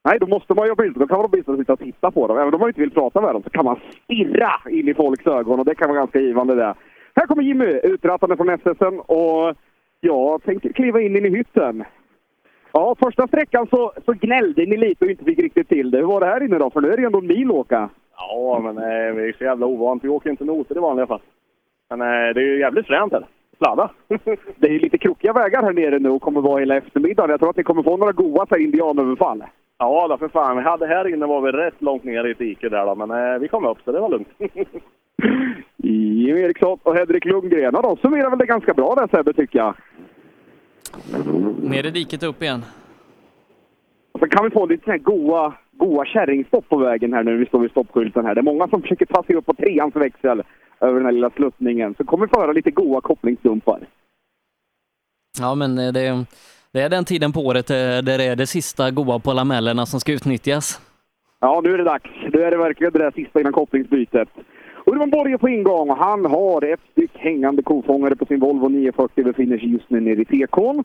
[0.04, 0.96] Nej, då måste man ut.
[0.96, 2.38] Då kan man åtminstone sitta och titta på dem.
[2.38, 5.28] Även om man inte vill prata med dem så kan man stirra in i folks
[5.28, 6.76] ögon och det kan vara ganska givande det.
[7.16, 9.56] Här kommer Jimmy utrattande från SSen och
[10.00, 11.84] jag tänker kliva in, in i hytten.
[12.74, 15.98] Ja, första sträckan så, så gnällde ni lite och inte fick riktigt till det.
[15.98, 16.70] Hur var det här inne då?
[16.70, 17.90] För nu är det ju ändå en mil åka.
[18.18, 20.04] Ja, men eh, vi är så jävla ovant.
[20.04, 21.22] Vi åker inte noter i vanliga fall.
[21.90, 23.26] Men eh, det är ju jävligt fränt här.
[23.58, 23.90] Sladda.
[24.56, 27.30] Det är ju lite krokiga vägar här nere nu och kommer vara hela eftermiddagen.
[27.30, 29.44] Jag tror att ni kommer få några goa så här indianöverfall.
[29.82, 30.58] Ja, då för fan.
[30.58, 33.12] Vi hade här inne var vi rätt långt ner i ett dike där då, men
[33.12, 34.28] eh, vi kom upp så det var lugnt.
[35.78, 37.72] Jim Eriksson och Henrik Lundgren.
[37.74, 39.76] Ja, de summerar väl det ganska bra där Sebbe, tycker jag.
[41.64, 42.66] Ner i diket upp igen.
[44.12, 47.32] Och så kan vi få lite sån här goa, goa kärringstopp på vägen här nu
[47.32, 48.36] när vi står vid stoppskylten här.
[48.36, 50.44] Det är många som försöker ta sig upp på treans växel
[50.80, 51.96] över den här lilla sluttningen.
[51.98, 53.80] Så kommer vi föra lite goa kopplingsdumpar.
[55.40, 56.26] Ja, men eh, det,
[56.74, 59.86] det är den tiden på året eh, där det är det sista goa på lamellerna
[59.86, 60.82] som ska utnyttjas.
[61.40, 62.10] Ja, nu är det dags.
[62.34, 64.30] Nu är det verkligen det där sista innan kopplingsbytet.
[64.86, 69.24] Urban Borge på ingång och han har ett styck hängande kofångare på sin Volvo 940
[69.24, 70.84] befinner sig just nu nere i TK'n.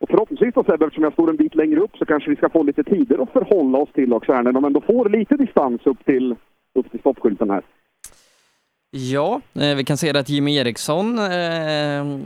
[0.00, 2.48] Och förhoppningsvis då Sebbe, eftersom jag står en bit längre upp så kanske vi ska
[2.48, 5.80] få lite tider att förhålla oss till också här när de ändå får lite distans
[5.86, 6.36] upp till,
[6.74, 7.62] upp till stoppskylten här.
[8.90, 12.20] Ja, eh, vi kan se att Jimmy Eriksson eh,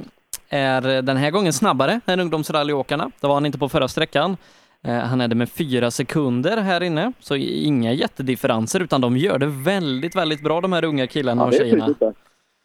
[0.52, 3.10] är den här gången snabbare än ungdomsrallyåkarna.
[3.20, 4.36] Det var han inte på förra sträckan.
[4.84, 9.38] Eh, Han är det med fyra sekunder här inne, så inga jättedifferenser utan de gör
[9.38, 11.94] det väldigt, väldigt bra de här unga killarna Ja, och är tjejerna.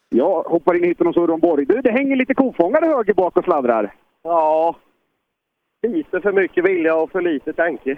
[0.10, 1.66] Jag hoppar in hytten och så Urban Borg.
[1.66, 3.94] Du, det hänger lite kofångare höger bak och sladdrar.
[4.24, 4.76] Ja,
[5.88, 7.98] lite för mycket vilja och för lite tanke.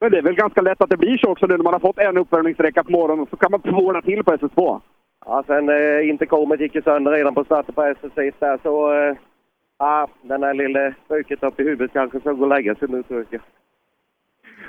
[0.00, 1.80] Men det är väl ganska lätt att det blir så också nu när man har
[1.80, 4.80] fått en uppvärmningssträcka på morgonen så kan man tvåla till på SS2.
[5.26, 8.92] Ja, sen eh, intercomet gick ju sönder redan på starten på SSC där så...
[8.92, 9.16] Eh,
[9.78, 13.02] ja, den där lilla spöket upp i huvudet kanske ska gå och lägga sig nu
[13.02, 13.40] tror jag.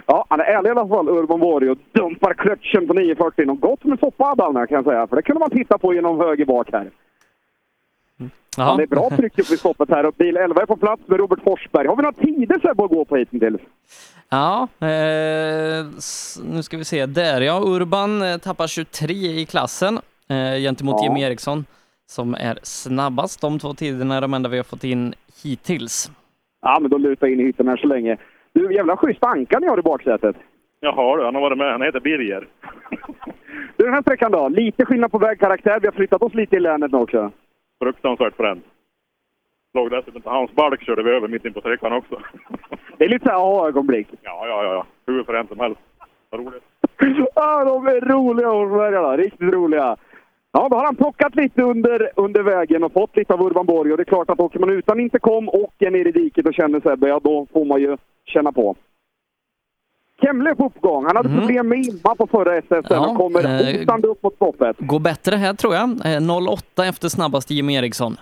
[0.05, 3.49] Ja, han är ärlig i alla fall, Urban Borg, och dumpar klötchen på 940.
[3.49, 5.07] Och gott med soppa hade han här, kan jag säga.
[5.07, 6.91] För det kunde man titta på genom höger bak här.
[8.57, 11.01] Ja, det är bra tryck upp i stoppet här och bil 11 är på plats
[11.05, 11.87] med Robert Forsberg.
[11.87, 13.61] Har vi några tider Sebbe att gå på hittills?
[14.29, 15.85] Ja, eh,
[16.43, 17.05] nu ska vi se.
[17.05, 19.99] Där ja, Urban eh, tappar 23 i klassen
[20.33, 21.03] eh, gentemot Ja.
[21.03, 21.65] Jimmy Eriksson
[22.05, 23.41] som är snabbast.
[23.41, 26.11] De två tiderna de enda vi har fått in hittills.
[26.61, 28.17] Ja, men då lutar jag in i hytten här så länge.
[28.53, 30.35] Du, jävla schysst anka ni har i baksätet.
[30.79, 31.71] Jaha du, han har varit med.
[31.71, 32.47] Han heter Birger.
[33.77, 34.49] Du, den här sträckan då?
[34.49, 35.79] Lite skillnad på vägkaraktär.
[35.79, 37.31] Vi har flyttat oss lite i länet nu också.
[37.83, 38.65] Fruktansvärt fränt.
[39.73, 42.21] Låg dessutom till hans balk körde vi över mitt in på sträckan också.
[42.97, 44.07] Det är lite så här aha-ögonblick.
[44.21, 44.73] Ja, ja, ja.
[44.73, 44.85] ja.
[45.05, 45.81] Hur fränt som helst.
[46.29, 46.63] Vad roligt.
[47.35, 49.17] Ja, de är roliga Årsbergarna.
[49.17, 49.97] Riktigt roliga.
[50.55, 53.91] Ja, då har han plockat lite under, under vägen och fått lite av Urban Borg.
[53.91, 56.53] Och det är klart att åker man utan intercom och är nere i diket och
[56.53, 58.75] känner Sebbe, ja då får man ju känna på.
[60.21, 61.05] Kemle på uppgång.
[61.05, 62.85] Han hade problem med imma på förra SS.
[62.89, 64.75] Ja, han kommer eh, hotande upp mot stoppet.
[64.79, 65.89] Går bättre här tror jag.
[65.89, 68.15] Eh, 08 efter snabbast Jimmy Eriksson.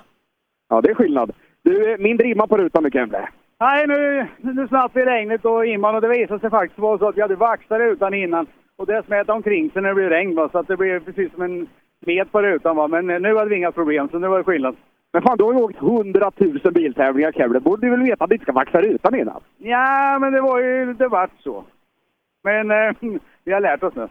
[0.70, 1.32] Ja, det är skillnad.
[1.64, 3.30] Du, eh, mindre imma på rutan nu Kemle.
[3.60, 7.08] Nej, nu, nu slapp vi regnet och imman och det visade sig faktiskt vara så
[7.08, 8.48] att vi hade vaxat rutan innan.
[8.76, 10.50] Och det smet omkring sig när det blev regn va?
[10.52, 11.68] så att det blev precis som en
[12.04, 12.88] smet på rutan va.
[12.88, 14.76] Men eh, nu hade vi inga problem så nu var det skillnad.
[15.14, 17.60] Men fan, du har ju åkt 100 000 biltävlingar Kemle.
[17.60, 19.42] Borde du väl veta att du inte ska vaxa rutan innan?
[19.58, 21.64] Ja, men det var ju, det vart så.
[22.44, 22.96] Men eh,
[23.44, 24.08] vi har lärt oss nu.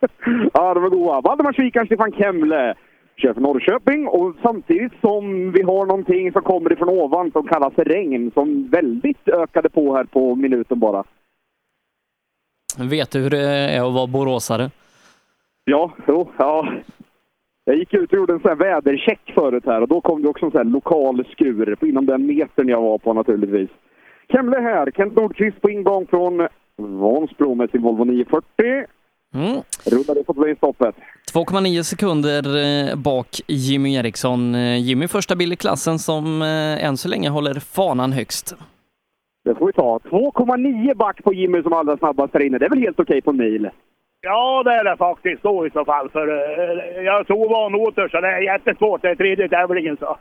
[0.52, 1.20] Ja, de är goa.
[1.20, 2.74] Valdemarsvikaren Stefan Kemle
[3.16, 7.72] kör för Norrköping och samtidigt som vi har någonting som kommer ifrån ovan som kallas
[7.76, 11.04] regn som väldigt ökade på här på minuten bara.
[12.78, 14.70] Vet du hur det är att vara boråsare?
[15.70, 16.68] Ja, jo, ja.
[17.64, 20.28] Jag gick ut och gjorde en sån här vädercheck förut här och då kom det
[20.28, 23.70] också en sån här lokal skur på- inom den metern jag var på naturligtvis.
[24.32, 28.44] Kemle här, Kent Nordqvist på ingång från Vansbro med sin Volvo 940.
[29.34, 29.60] Mm.
[29.86, 30.94] Rullade på stoppet.
[31.34, 34.54] 2,9 sekunder eh, bak Jimmy Eriksson.
[34.54, 38.56] Eh, Jimmy första bil i klassen som eh, än så länge håller fanan högst.
[39.44, 39.98] Det får vi ta.
[39.98, 42.58] 2,9 back på Jimmy som allra snabbast där inne.
[42.58, 43.68] Det är väl helt okej på en mil?
[44.26, 46.08] Ja, det är det faktiskt då i så fall.
[46.10, 49.02] För eh, jag tog vanåter så det är jättesvårt.
[49.02, 50.16] Det är tredje tävlingen så.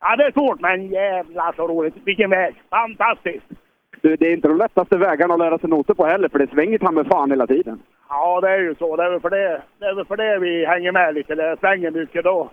[0.00, 1.94] Ja, det är svårt men jävlar så roligt.
[2.04, 2.54] Vilken väg!
[2.70, 3.46] Fantastiskt!
[4.00, 6.50] Du, det är inte de lättaste vägarna att lära sig noter på heller, för det
[6.50, 7.82] svänger ta med fan hela tiden.
[8.08, 8.96] Ja, det är ju så.
[8.96, 11.34] Det är väl för det, det, är väl för det vi hänger med lite.
[11.34, 12.50] Det svänger mycket då.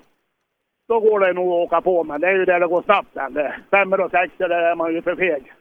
[0.88, 3.14] Då går det nog att åka på, men det är ju där det går snabbt
[3.14, 3.34] sen.
[3.34, 5.54] Det- Femmor och sexor, där är man ju för feg.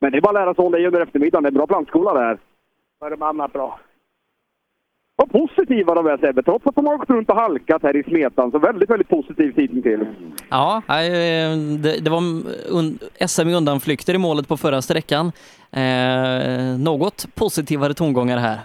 [0.00, 1.42] Men det är bara att lära sig hålla i under eftermiddagen.
[1.42, 2.38] Det är en bra plantskola det
[3.26, 3.78] annat bra.
[5.16, 8.02] Vad positiva de är Sebbe, trots att de har åkt runt och halkat här i
[8.02, 8.50] Smetan.
[8.50, 10.06] Så väldigt, väldigt positiv tidning till.
[10.50, 12.22] Ja, eh, det, det var
[13.26, 15.32] SM i undanflykter i målet på förra sträckan.
[15.72, 18.58] Eh, något positivare tongångar här.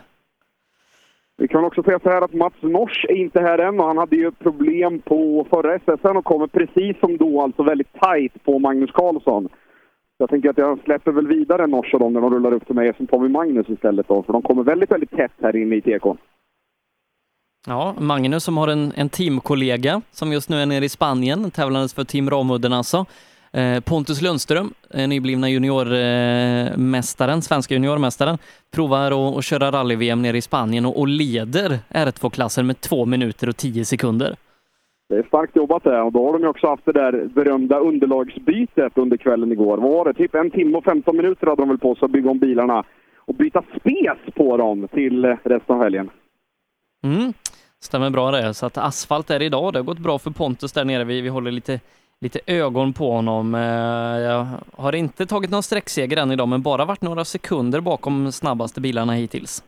[1.37, 3.97] Vi kan också säga så här att Mats Nors är inte här än och han
[3.97, 8.59] hade ju problem på förra SSN och kommer precis som då alltså väldigt tajt på
[8.59, 9.49] Magnus Karlsson.
[10.17, 12.75] Jag tänker att jag släpper väl vidare Nors och dem när de rullar upp till
[12.75, 15.81] mig som Tommy Magnus istället då, för de kommer väldigt, väldigt tätt här inne i
[15.81, 16.17] TK.
[17.69, 21.93] Ja, Magnus som har en, en teamkollega som just nu är nere i Spanien, tävlandes
[21.93, 23.05] för Team Ramudden alltså.
[23.53, 28.37] Eh, Pontus Lundström, eh, nyblivna juniormästaren, svenska juniormästaren,
[28.73, 33.49] provar att, att köra rally-VM nere i Spanien och, och leder R2-klassen med två minuter
[33.49, 34.35] och tio sekunder.
[35.09, 36.01] Det är starkt jobbat det.
[36.01, 39.77] Och då har de ju också haft det där berömda underlagsbytet under kvällen igår.
[39.77, 40.13] Vad var det?
[40.13, 42.83] Typ en timme och 15 minuter hade de väl på sig att bygga om bilarna
[43.17, 46.09] och byta spes på dem till resten av helgen.
[47.03, 47.33] Mm.
[47.81, 48.53] Stämmer bra det.
[48.53, 49.73] Så att asfalt är det idag.
[49.73, 51.03] Det har gått bra för Pontus där nere.
[51.03, 51.79] Vi, vi håller lite,
[52.19, 53.55] lite ögon på honom.
[53.55, 53.61] Eh,
[54.21, 58.81] jag har inte tagit någon sträckseger än idag, men bara varit några sekunder bakom snabbaste
[58.81, 59.63] bilarna hittills.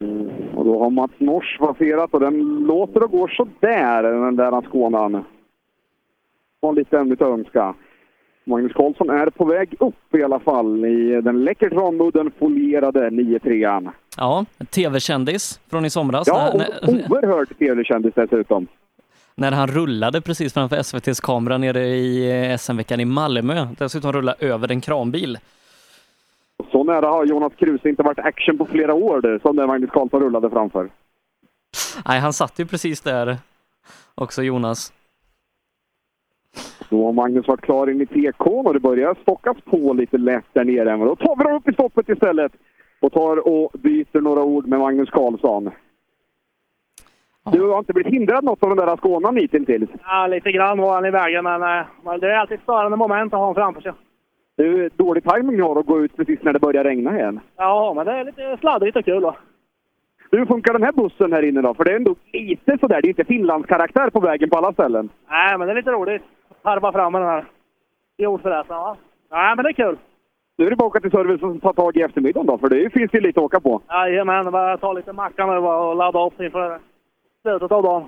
[0.00, 4.62] Mm, och då har Mats Nors passerat och den låter och går sådär, den där
[4.62, 5.24] Skånan.
[6.62, 7.74] Har lite ämnet att önska.
[8.44, 13.90] Magnus Karlsson är på väg upp i alla fall i den läckert ramudden folierade 9-3an.
[14.16, 16.26] Ja, tv-kändis från i somras.
[16.26, 18.66] Ja, när, när, och oerhört trevlig-kändis dessutom.
[19.34, 23.66] när han rullade precis framför SVTs kamera nere i eh, SM-veckan i Malmö.
[23.78, 25.38] Dessutom rulla över en kranbil.
[26.72, 30.20] Så nära har Jonas Kruse inte varit action på flera år, som när Magnus Karlsson
[30.20, 30.90] rullade framför.
[32.08, 33.36] Nej, han satt ju precis där
[34.14, 34.92] också, Jonas.
[36.92, 40.44] Då har Magnus varit klar in i TK och det börjar stockas på lite lätt
[40.52, 40.96] där nere.
[40.96, 42.52] Men då tar vi dem upp i stoppet istället
[43.00, 45.70] och tar och byter några ord med Magnus Karlsson.
[47.52, 49.90] Du har inte blivit hindrad något av den där Skånan hittills?
[50.04, 53.34] Ja, lite grann var han i vägen, men eh, det är alltid ett störande moment
[53.34, 53.92] att ha honom framför sig.
[54.56, 57.40] Du, dålig timing har att gå ut precis när det börjar regna igen.
[57.56, 59.36] Ja, men det är lite sladdrigt och kul då.
[60.30, 61.74] Hur funkar den här bussen här inne då?
[61.74, 65.08] För det är ändå lite sådär, det är inte Finlandskaraktär på vägen på alla ställen.
[65.30, 66.22] Nej, men det är lite roligt.
[66.64, 67.44] Harva fram med den här
[68.18, 68.96] jordfräsen, va?
[69.30, 69.98] Nej, men det är kul.
[70.58, 72.68] Nu är det bara att åka till servicen och ta tag i eftermiddagen då, för
[72.68, 73.80] det finns ju lite att åka på.
[73.88, 76.78] Jajamän, bara ta lite macka nu och ladda upp inför
[77.42, 78.04] slutet av dagen.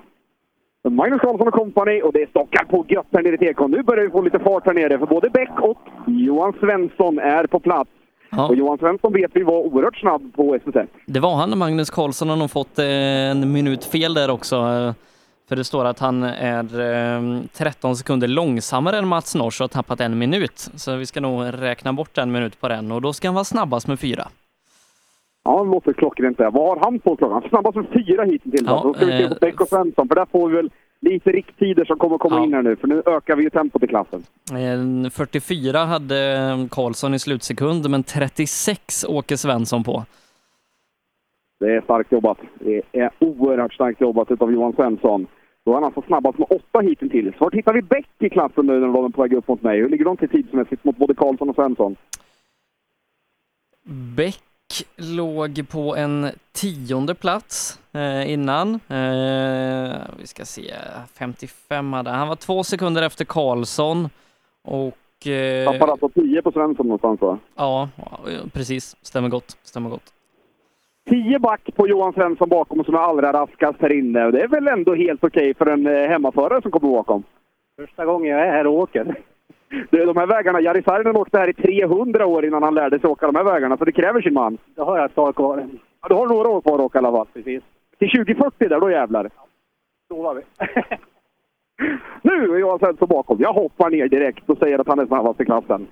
[0.90, 3.66] Magnus Karlsson och kompani och det stockar på gött här nere i TK.
[3.68, 7.46] Nu börjar vi få lite fart här nere, för både Bäck och Johan Svensson är
[7.46, 7.90] på plats.
[8.48, 10.86] Och Johan Svensson vet vi var oerhört snabb på SSL.
[11.06, 14.56] Det var han, Magnus Karlsson har nog fått eh, en minut fel där också.
[15.44, 19.64] Eh, För det står att han är eh, 13 sekunder långsammare än Mats Nors och
[19.64, 20.70] har tappat en minut.
[20.76, 23.44] Så vi ska nog räkna bort en minut på den och då ska han vara
[23.44, 24.28] snabbast med fyra.
[25.44, 26.50] Ja, det låter klockrent där.
[26.50, 27.42] Vad har han på klockan?
[27.48, 28.62] Snabbast med fyra hittills.
[28.66, 30.70] Ja, då ska vi se på eh, Bäck och Svensson, för där får vi väl
[31.00, 32.44] lite rikttider som kommer komma Ja.
[32.44, 34.22] in här nu, för nu ökar vi ju tempot i klassen.
[35.04, 40.04] Eh, 44 hade Karlsson i slutsekund, men 36 åker Svensson på.
[41.60, 42.38] Det är starkt jobbat.
[42.58, 45.26] Det är oerhört starkt jobbat utav Johan Svensson.
[45.64, 47.40] Då är han alltså snabbast med åtta hittills.
[47.40, 49.78] Var hittar vi Bäck i klassen nu när de är på väg upp mot mig?
[49.80, 51.96] Hur ligger de till tidsmässigt mot både Karlsson och Svensson?
[54.16, 54.42] Bäck
[54.96, 58.74] låg på en tionde plats eh, innan.
[58.74, 60.74] Eh, vi ska se,
[61.18, 62.28] 55 hade han.
[62.28, 64.08] var två sekunder efter Karlsson
[64.62, 65.26] och...
[65.26, 67.38] Eh, Tappar alltså 10 på Svensson någonstans va?
[67.56, 67.88] ja,
[68.52, 68.96] precis.
[69.02, 69.56] Stämmer gott.
[69.62, 70.13] Stämmer gott.
[71.10, 74.30] 10 back på Johan Svensson bakom som är allra raskast här inne.
[74.30, 77.22] Det är väl ändå helt okej för en eh, hemmaförare som kommer bakom.
[77.76, 79.04] Första gången jag är här och åker.
[79.90, 83.10] Är de här vägarna, Jari Saarinen åkte här i 300 år innan han lärde sig
[83.10, 84.58] åka de här vägarna, så det kräver sin man.
[84.74, 85.68] Det har jag ett tag kvar.
[86.02, 87.26] Ja, du har några år kvar att åka i alla fall.
[87.32, 87.62] Precis.
[87.98, 89.30] Till 2040 där, då jävlar.
[90.08, 90.42] Så var vi.
[92.22, 93.36] Nu är Johan Svensson bakom.
[93.40, 95.86] Jag hoppar ner direkt och säger att han är snabbast i klassen.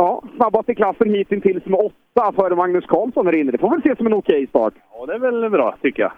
[0.00, 3.52] Ja, snabbast i klassen hittills med åtta före Magnus Karlsson här inne.
[3.52, 4.74] Det får väl ses som en okej start.
[4.92, 6.12] Ja, det är väl bra, tycker jag.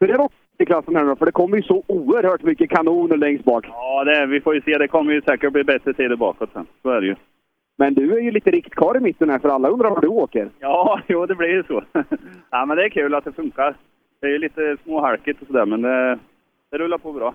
[0.00, 0.28] Hur är det
[0.58, 3.66] i klassen här nu För det kommer ju så oerhört mycket kanoner längst bak.
[3.68, 4.78] Ja, det, vi får ju se.
[4.78, 6.66] Det kommer ju säkert bli bättre tider bakåt sen.
[6.82, 7.16] Så är det ju.
[7.78, 10.50] Men du är ju lite riktkarl i mitten här, för alla undrar var du åker.
[10.58, 11.82] Ja, jo, det blir ju så.
[12.50, 13.74] ja, men det är kul att det funkar.
[14.20, 16.18] Det är ju lite småhalkigt och sådär, men det,
[16.70, 17.34] det rullar på bra.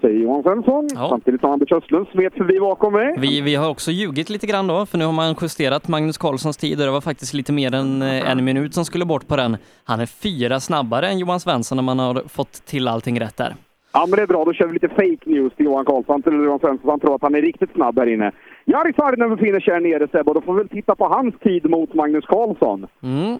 [0.00, 0.88] Säger Johan Svensson.
[0.88, 3.14] Samtidigt som Anders Östlund smet förbi bakom mig.
[3.18, 6.56] Vi, vi har också ljugit lite grann då, för nu har man justerat Magnus Karlssons
[6.56, 9.36] tid och det var faktiskt lite mer än eh, en minut som skulle bort på
[9.36, 9.56] den.
[9.84, 13.54] Han är fyra snabbare än Johan Svensson när man har fått till allting rätt där.
[13.92, 14.44] Ja, men det är bra.
[14.44, 17.22] Då kör vi lite fake news till Johan Karlsson, till Johan Svensson, han tror att
[17.22, 18.32] han är riktigt snabb här inne.
[18.64, 21.34] Jari Saarinen befinner sig här nere, Sebbe, och då får vi väl titta på hans
[21.38, 22.86] tid mot Magnus Karlsson.
[23.02, 23.38] Mm.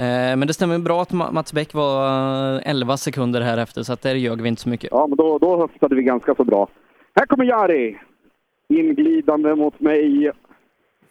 [0.00, 2.06] Eh, Men det stämmer bra att Ma- Mats Bäck var
[2.56, 4.88] eh, 11 sekunder här efter, så att där ljög vi inte så mycket.
[4.92, 6.68] Ja, men då, då höftade vi ganska så bra.
[7.14, 7.98] Här kommer Jari!
[8.68, 10.30] Inglidande mot mig.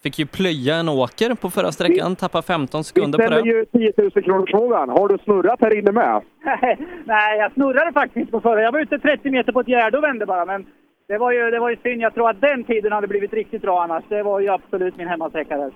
[0.03, 3.49] Fick ju plöja en åker på förra sträckan, tappa 15 Vi sekunder på ställer det.
[3.49, 4.89] ju 10 000 kronors frågan.
[4.89, 6.21] Har du snurrat här inne med?
[7.05, 8.61] Nej, jag snurrade faktiskt på förra.
[8.61, 10.65] Jag var ute 30 meter på ett gärde och vände bara, men
[11.07, 12.01] det var, ju, det var ju synd.
[12.01, 14.03] Jag tror att den tiden hade blivit riktigt bra annars.
[14.09, 15.71] Det var ju absolut min hemmasträcka där.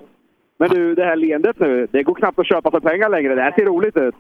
[0.62, 3.36] Men du, det här leendet nu, det går knappt att köpa för pengar längre.
[3.36, 4.16] Det här ser roligt ut.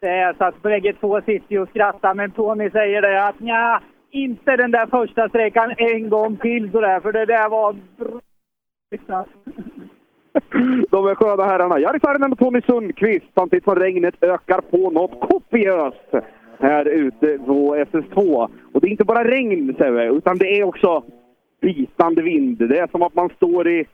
[0.00, 3.40] Det är så att bägge två sitter ju och skrattar, men Tony säger det att
[3.40, 3.80] nja,
[4.10, 8.20] inte den där första sträckan en gång till sådär, för det där var bra.
[10.90, 11.78] De är sköna herrarna.
[11.78, 16.14] Jari Saarinen och Tony Sundqvist samtidigt som regnet ökar på något kopiöst
[16.60, 18.48] här ute på SS2.
[18.72, 21.04] Och det är inte bara regn, Sebbe, utan det är också
[21.60, 22.58] bitande vind.
[22.58, 23.86] Det är som att man står i,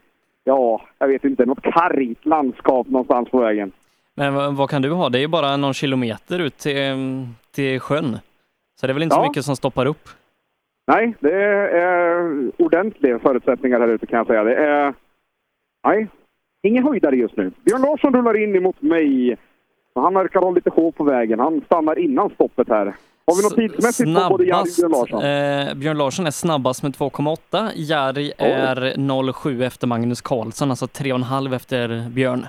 [0.45, 3.73] ja, jag vet inte, något kargt landskap någonstans på vägen.
[4.15, 5.09] Men vad, vad kan du ha?
[5.09, 8.19] Det är ju bara någon kilometer ut till, till sjön.
[8.81, 9.29] Så det är väl inte så Ja.
[9.29, 10.09] mycket som stoppar upp.
[10.87, 14.45] Nej, det är ordentliga förutsättningar här ute kan jag säga.
[14.45, 14.95] Det är...
[15.87, 16.07] Nej,
[16.63, 17.53] ingen höjdare just nu.
[17.65, 19.37] Björn Larsson rullar in emot mig.
[19.95, 21.39] Han verkar ha lite sjå på vägen.
[21.39, 22.95] Han stannar innan stoppet här.
[23.27, 25.23] Har vi något tidsmässigt på både Jari och Björn Larsson?
[25.25, 27.71] eh, Björn Larsson är snabbast med 2,8.
[27.75, 32.47] Jari är 0,7 efter Magnus Karlsson, alltså 3,5 efter Björn.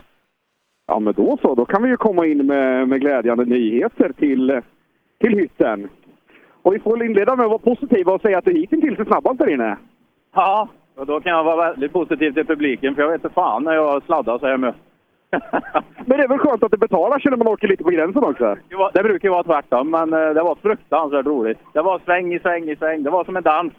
[0.87, 1.55] Ja, men då så.
[1.55, 4.61] Då kan vi ju komma in med, med glädjande nyheter till,
[5.21, 5.89] till hytten.
[6.61, 9.05] Och vi får väl inleda med att vara positiva och säga att du hittills är
[9.05, 9.77] snabbast där inne.
[10.35, 10.67] Ja,
[10.97, 13.73] och då kan jag vara väldigt positiv till publiken, för jag vet inte fan när
[13.73, 14.73] jag sladdar så här med.
[16.05, 18.23] Men det är väl skönt att det betalar sig när man åker lite på gränsen
[18.23, 18.55] också?
[18.69, 21.59] Det, var, det brukar ju vara tvärtom, men eh, det var fruktansvärt roligt.
[21.73, 23.03] Det var sväng i sväng i sväng.
[23.03, 23.73] Det var som en dans.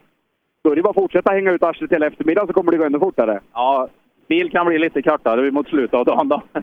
[0.64, 2.84] Då är det bara att fortsätta hänga ut arslet hela eftermiddagen så kommer det gå
[2.84, 3.40] ännu fortare.
[3.52, 3.88] Ja,
[4.28, 6.42] bil kan bli lite kortare mot slutet av dagen då.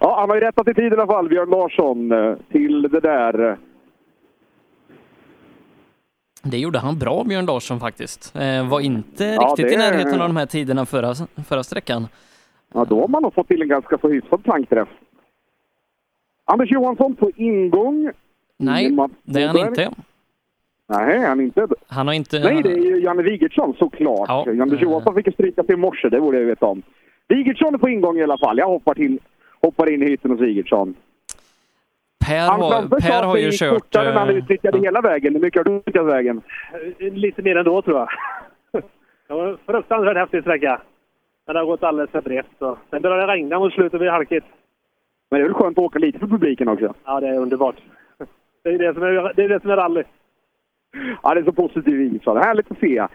[0.00, 3.00] Ja, han har ju rättat i tid i alla fall, Björn Larsson, eh, till det
[3.00, 3.56] där.
[6.42, 8.36] Det gjorde han bra, Björn Larsson faktiskt.
[8.36, 11.14] Eh, var inte Ja, riktigt det- i närheten av de här tiderna förra,
[11.48, 12.06] förra sträckan.
[12.74, 14.88] Ja, då har man nog fått till en ganska så hyfsad tankträff.
[16.44, 18.10] Anders Johansson på ingång.
[18.56, 19.90] Nej, det är han inte.
[20.88, 21.66] Nej, han är inte.
[21.86, 22.38] Han har inte...
[22.38, 24.28] Nej, det är ju Janne Wigertsson såklart.
[24.28, 24.46] Ja.
[24.62, 26.82] Anders Johansson fick ju stryka till i morse, det borde jag veta om.
[27.28, 28.58] Wigertsson är på ingång i alla fall.
[28.58, 29.18] Jag hoppar, till,
[29.60, 30.94] hoppar in i hytten hos Wigertsson.
[32.26, 33.68] Per Han har, per har ju kört...
[33.68, 35.34] fortare när han eh, utnyttjade hela vägen.
[35.34, 36.40] Hur mycket har du utnyttjat vägen?
[36.98, 38.08] Lite mer ändå tror jag.
[39.28, 40.80] Det var en fruktansvärt häftig sträcka.
[41.48, 42.46] Men det har gått alldeles för brett.
[42.58, 42.78] Så.
[42.90, 44.46] Sen började det regna mot slutet, det blir halkigt.
[45.30, 46.94] Men det är väl skönt att åka lite för publiken också?
[47.04, 47.76] Ja, det är underbart.
[48.62, 50.02] Det är det som är, det är, det som är rally.
[51.22, 52.36] Ja, det är så positiv Wigertsson.
[52.36, 53.06] Härligt att se.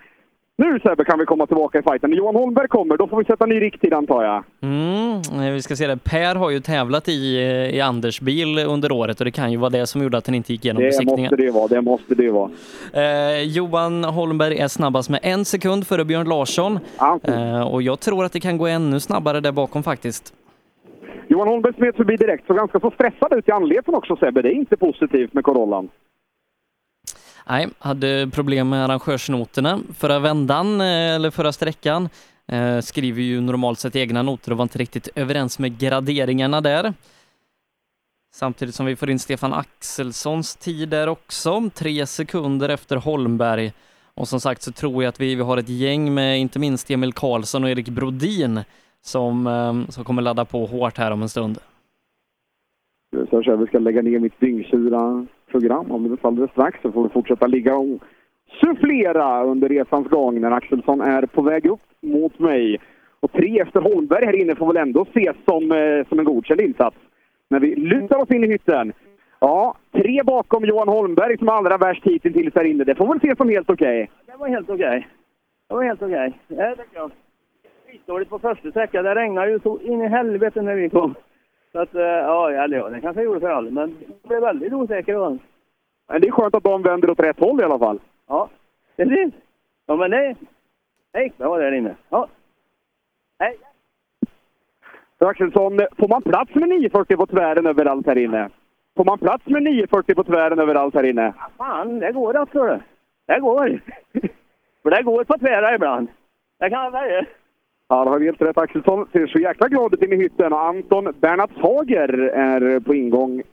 [0.55, 2.09] Nu Sebbe kan vi komma tillbaka i fighten.
[2.09, 4.43] När Johan Holmberg kommer, då får vi sätta ny rikttid antar jag.
[4.61, 5.97] Mm, eh, vi ska se det.
[6.03, 9.57] Per har ju tävlat i, eh, i Anders bil under året och det kan ju
[9.57, 11.21] vara det som gjorde att den inte gick igenom Det besiktningen.
[11.31, 12.49] måste det vara, det måste det vara.
[12.93, 16.80] Eh, Johan Holmberg är snabbast med en sekund före Björn Larsson.
[17.23, 20.34] Eh, och jag tror att det kan gå ännu snabbare där bakom faktiskt.
[21.27, 24.41] Johan Holmberg smet förbi direkt, så ganska så stressad ut i anleten också Sebbe.
[24.41, 25.89] Det är inte positivt med Corollan.
[27.49, 29.79] Nej, hade problem med arrangörsnoterna.
[29.93, 32.09] Förra vändan, eh, eller förra sträckan,
[32.47, 36.93] eh, skriver ju normalt sett egna noter och var inte riktigt överens med graderingarna där.
[38.33, 43.71] Samtidigt som vi får in Stefan Axelssons tid där också, tre sekunder efter Holmberg.
[44.15, 46.91] Och som sagt så tror jag att vi, vi har ett gäng med inte minst
[46.91, 48.59] Emil Karlsson och Erik Brodin
[49.01, 51.57] som, eh, som kommer ladda på hårt här om en stund.
[53.29, 56.81] Så jag vi ska lägga ner mitt dyngsura program om det strax.
[56.81, 57.99] Så får vi fortsätta ligga och
[58.61, 62.80] sufflera under resans gång när Axelsson är på väg upp mot mig.
[63.19, 66.61] Och tre efter Holmberg här inne får väl ändå ses som, eh, som en godkänd
[66.61, 66.97] insats.
[67.49, 68.93] När vi lutar oss in i hytten.
[69.39, 72.84] Ja, tre bakom Johan Holmberg som är allra värst hittills här inne.
[72.84, 74.09] Det får väl ses som helt okej.
[74.25, 75.07] Det var helt okej.
[75.69, 76.34] Det var helt okej.
[76.47, 77.11] Det tycker jag.
[77.88, 79.03] Skitdåligt på första sträckan.
[79.03, 81.15] Det regnade ju så in i helvete när vi kom.
[81.73, 84.41] Så att, eh, ja, eller ja, det kanske jag gjorde för all, men jag blev
[84.41, 85.37] väldigt osäker då.
[86.07, 87.99] Men det är skönt att de vänder åt rätt håll i alla fall.
[88.27, 88.49] Ja,
[88.95, 89.33] precis.
[89.85, 90.35] Ja, men det,
[91.11, 91.95] det gick bra där inne.
[92.09, 92.27] Ja.
[93.39, 93.57] Hej.
[95.17, 98.49] Axelsson, får man plats med 940 på tvären överallt här inne?
[98.95, 101.33] Får man plats med 940 på tvären överallt här inne?
[101.57, 102.81] Fan, det går alltså det.
[103.25, 103.81] Det går.
[104.83, 106.07] för det går på tvära ibland.
[106.59, 107.25] Det kan jag säga.
[107.93, 108.57] Ja, har vi helt rätt.
[108.57, 113.43] Axelsson ser så jäkla glad ut inne i hytten och Anton Bernhardshager är på ingång.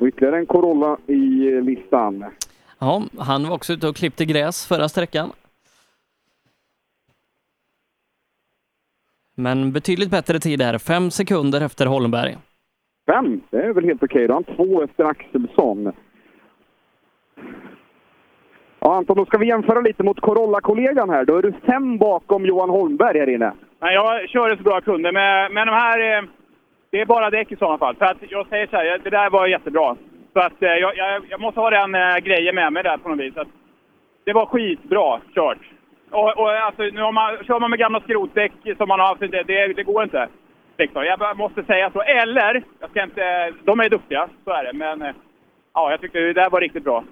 [0.00, 2.24] Och ytterligare en Corolla i listan.
[2.78, 5.32] Ja, han var också ute och klippte gräs förra sträckan.
[9.34, 12.36] Men betydligt bättre tid här, fem sekunder efter Holmberg.
[13.06, 14.26] Fem, det är väl helt okej.
[14.26, 15.92] Då har han två efter Axelsson.
[18.86, 21.24] Ja, Anton, då ska vi jämföra lite mot Corolla-kollegan här.
[21.24, 23.52] Då är du fem bakom Johan Holmberg här inne.
[23.80, 26.18] Nej, jag körde så bra jag kunde, men, men de här...
[26.18, 26.24] Eh,
[26.90, 27.96] det är bara däck i sådana fall.
[27.96, 29.96] För att jag säger så här, det där var jättebra.
[30.32, 33.08] Så att eh, jag, jag, jag måste ha den eh, grejen med mig där på
[33.08, 33.36] något vis.
[33.36, 33.48] Att
[34.24, 35.58] det var skitbra kört.
[36.10, 39.20] Och, och alltså, nu har man, kör man med gamla skrotdäck som man har haft,
[39.20, 40.28] det, det, det går inte.
[40.78, 41.04] Liksom.
[41.04, 42.00] Jag måste säga så.
[42.02, 44.72] Eller, jag ska inte, de är duktiga, så är det.
[44.72, 45.14] Men
[45.74, 47.04] ja, jag tyckte det där var riktigt bra.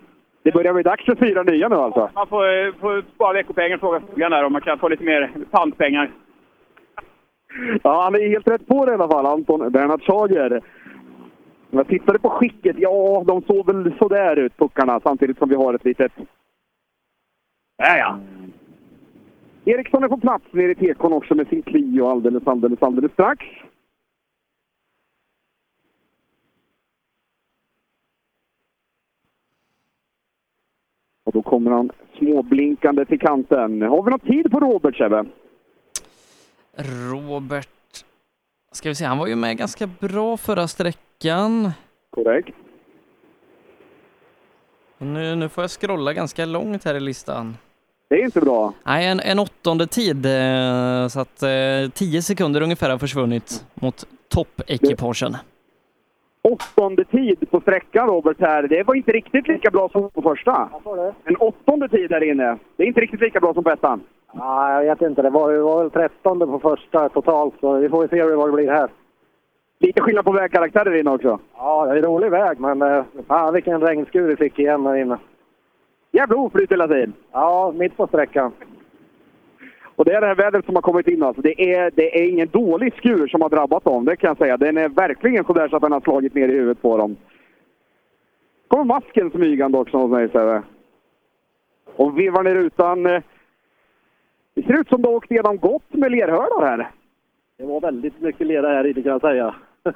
[0.42, 2.10] Det börjar bli dags för fyra nya nu alltså.
[2.14, 5.04] Man får, eh, får spara veckopengen och fråga frugan där om man kan få lite
[5.04, 6.10] mer pantpengar.
[7.82, 10.62] Ja, han är helt rätt på det i alla fall, Anton Bernhard Schager.
[11.70, 12.76] Jag tittade på skicket.
[12.78, 16.12] Ja, de såg väl sådär ut, puckarna, samtidigt som vi har ett litet...
[17.76, 18.18] Ja, ja.
[19.64, 23.46] Eriksson är på plats nere i tekon också med sin Clio alldeles, alldeles, alldeles strax.
[31.32, 33.82] Och då kommer han småblinkande till kanten.
[33.82, 35.24] Har vi någon tid på Robert, Sebbe?
[37.12, 38.04] Robert,
[38.72, 41.70] ska vi se, han var ju med ganska bra förra sträckan.
[42.10, 42.56] Korrekt.
[44.98, 47.56] Nu, nu får jag scrolla ganska långt här i listan.
[48.08, 48.72] Det är inte bra.
[48.84, 54.06] Nej, en, en åttonde tid, eh, så att eh, tio sekunder ungefär har försvunnit mot
[54.28, 55.36] toppekipagen.
[56.42, 58.62] Åttonde tid på sträckan, Robert, här.
[58.62, 60.68] Det var inte riktigt lika bra som på första.
[61.24, 62.58] En åttonde tid där inne.
[62.76, 64.00] Det är inte riktigt lika bra som på ettan.
[64.32, 65.22] Ja, jag vet inte.
[65.22, 68.52] Det var, det var väl 13 på första totalt, så vi får se vad det
[68.52, 68.90] blir här.
[69.78, 71.38] Lite skillnad på vägkaraktär där inne också.
[71.56, 74.96] Ja, det är en rolig väg, men eh, fan vilken regnskur vi fick igen där
[74.96, 75.18] inne.
[76.12, 77.12] Jävla oflyt hela tiden.
[77.32, 78.52] Ja, mitt på sträckan.
[79.96, 81.42] Och det är det här vädret som har kommit in alltså.
[81.42, 84.56] Det är, det är ingen dålig skur som har drabbat dem, det kan jag säga.
[84.56, 87.16] Den är verkligen sådär så att den har slagit ner i huvudet på dem.
[88.68, 90.62] kommer masken smygande också hos mig, Sebbe.
[91.96, 93.06] Och vevar ner rutan.
[93.06, 93.22] eh,
[94.54, 96.90] Det ser ut som det har åkt igenom gott med lerhördar här.
[97.58, 99.54] Det var väldigt mycket lera här inne kan jag säga.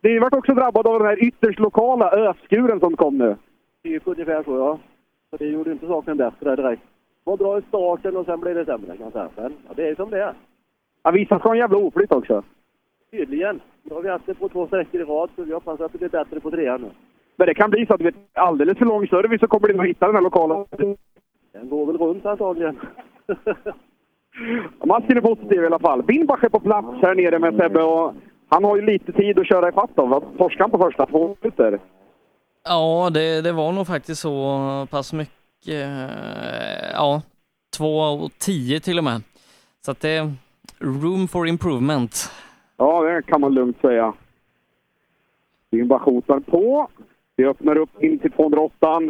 [0.00, 3.36] Det vart också drabbad av den här ytterst lokala öskuren som kom nu.
[3.82, 4.78] Typ ungefär så ja.
[5.30, 6.82] Så det gjorde inte saken bättre direkt.
[7.26, 9.28] Var bra i starten och sen blev det sämre kan jag säga.
[9.36, 10.34] Men ja, det är som det är.
[11.02, 12.42] Ja, vissa ska en jävla oflyt också.
[13.10, 13.60] Tydligen.
[13.82, 15.98] Nu har vi haft det på två sträckor i rad så vi hoppas att det
[15.98, 16.90] blir bättre på trean nu.
[17.36, 19.86] Men det kan bli så att vi alldeles för lång service så kommer det att
[19.86, 20.64] hitta den här lokala.
[21.52, 22.78] Den går väl runt antagligen.
[24.84, 26.02] Masken är positiv i alla fall.
[26.02, 28.14] Binbach är på plats här nere med Sebbe och
[28.48, 29.90] han har ju lite tid att köra ifatt.
[29.94, 31.78] Vad torskade han på första två minuter?
[32.64, 34.58] Ja, det, det var nog faktiskt så
[34.90, 35.35] pass mycket.
[35.68, 37.22] Eh, Ja,
[37.76, 39.22] två och tio till och med.
[39.84, 40.32] Så att det är
[40.78, 42.30] room for improvement.
[42.76, 44.12] Ja, det kan man lugnt säga.
[45.70, 46.88] Binbach hotar på.
[47.36, 49.00] Vi öppnar upp in till 208.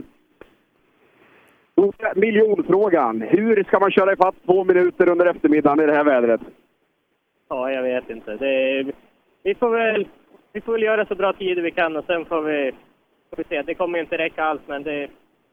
[2.16, 3.20] Miljonfrågan.
[3.22, 6.40] Hur ska man köra ifatt två minuter under eftermiddagen i det här vädret?
[7.48, 8.36] Ja, jag vet inte.
[8.36, 8.84] Det,
[9.42, 10.08] vi, får väl,
[10.52, 12.72] vi får väl göra så bra tider vi kan och sen får vi,
[13.30, 13.62] får vi se.
[13.62, 15.08] Det kommer inte räcka alls, men det,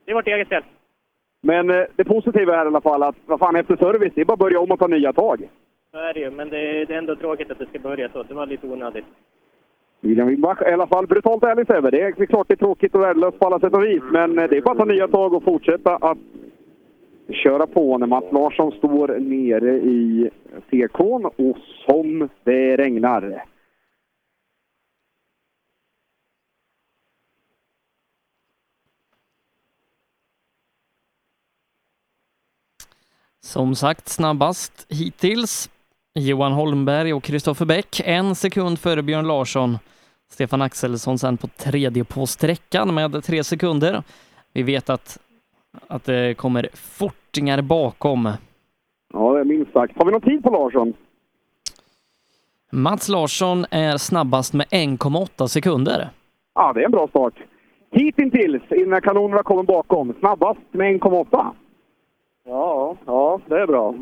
[0.05, 0.63] det är vårt eget fel.
[1.45, 4.25] Men eh, det positiva är i alla fall att, vad fan, efter service, det är
[4.25, 5.49] bara att börja om och ta nya tag.
[5.91, 8.23] Så är det ju, men det, det är ändå tråkigt att det ska börja så.
[8.23, 9.05] Det var lite onödigt.
[10.01, 11.91] William Wimbach i alla fall brutalt ärlig Sebbe.
[11.91, 14.49] Det är klart det är tråkigt och värdelöst på alla sätt och vis, men eh,
[14.49, 16.17] det är bara att ta nya tag och fortsätta att
[17.29, 20.29] köra på när Mats Larsson står nere i
[20.71, 23.43] tekon och som det regnar.
[33.45, 35.69] Som sagt, snabbast hittills
[36.19, 39.77] Johan Holmberg och Kristoffer Bäck, en sekund före Björn Larsson.
[40.31, 44.03] Stefan Axelsson sen på tredje på sträckan med tre sekunder.
[44.53, 45.19] Vi vet att,
[45.87, 48.29] att det kommer fortingar bakom.
[49.13, 49.97] Ja, det är minst sagt.
[49.97, 50.93] Har vi någon tid på Larsson?
[52.71, 56.09] Mats Larsson är snabbast med 1,8 sekunder.
[56.55, 57.33] Ja, det är en bra start.
[57.91, 61.53] Hittills, innan kanonerna kommer bakom, snabbast med 1,8.
[62.43, 63.95] Ja, ja, det är bra.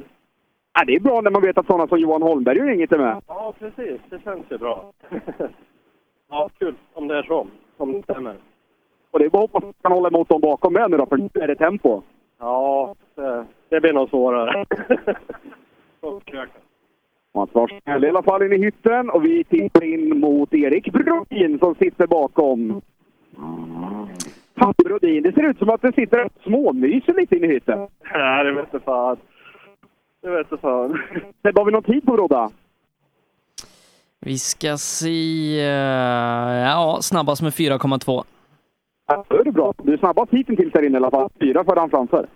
[0.74, 2.98] Ja, det är bra när man vet att sådana som Johan Holmberg och inget är
[2.98, 3.22] med.
[3.28, 4.02] Ja, precis.
[4.10, 4.92] Det känns ju bra.
[6.30, 7.48] ja, kul om det är så.
[7.78, 8.36] Om det stämmer.
[9.12, 10.98] Och det är bara att hoppas att man kan hålla emot dem bakom med nu
[10.98, 12.02] då, för nu är det tempo.
[12.40, 14.66] Ja, det, det blir nog svårare.
[17.34, 21.60] Mats Larsson i alla fall inne i hytten och vi tittar in mot Erik Brodin
[21.60, 22.82] som sitter bakom.
[24.62, 27.88] Fan, Brodin, det ser ut som att det sitter ett småmyser lite inne i hytten.
[28.14, 29.18] Nej, det vet inte fan.
[30.22, 31.02] Det vet inte fan.
[31.42, 32.50] Sebbe, har vi någon tid på Brodda?
[34.20, 35.60] Vi ska se...
[35.60, 38.24] eh, Ja, snabbast med 4,2.
[39.08, 39.74] Ja, då är det bra.
[39.84, 41.30] Du är snabbast hittills här inne i alla fall.
[41.40, 42.28] Fyra för han framför.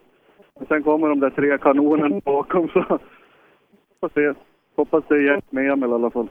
[0.68, 3.00] Sen kommer de där tre kanonerna bakom så
[4.00, 4.40] får se.
[4.76, 6.28] Hoppas det är hjälp med Emil i alla fall.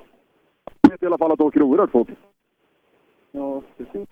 [0.81, 2.09] Jag vet i alla fall att du åker oerhört fort.
[3.33, 4.09] Ja, precis.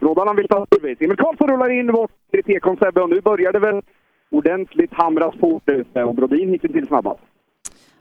[0.00, 0.98] Roddan vill ta service.
[1.00, 3.82] Emil Karlsson rullar in till Tekon Sebbe och nu börjar det väl
[4.30, 7.20] ordentligt hamras fort ute och Brodin hittills snabbast.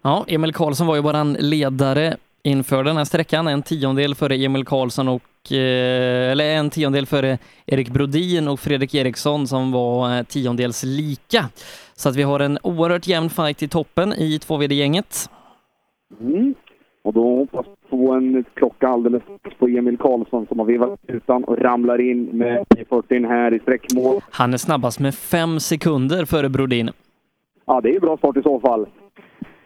[0.02, 3.48] Ja, Emil Karlsson var ju våran ledare inför den här sträckan.
[3.48, 8.96] En tiondel före Emil Karlsson och eh, eller en tiondel före Erik Brodin och Fredrik
[8.96, 11.46] Eriksson som var eh, tiondels lika.
[11.96, 15.30] Så att vi har en oerhört jämn fight i toppen i 2VD-gänget.
[16.22, 16.56] Mm.
[17.04, 19.24] Och då hoppas få en klocka alldeles
[19.60, 24.22] på Emil Karlsson som har vevat utan och ramlar in med 40 här i sträckmål.
[24.30, 26.90] Han är snabbast med fem sekunder före Brodin.
[27.66, 28.88] Ja, det är ju bra start i så fall.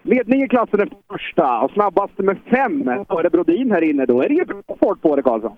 [0.02, 4.06] Ledning i klassen är första och snabbast med fem före Brodin här inne.
[4.06, 5.56] Då är det ju bra fart på det, Karlsson.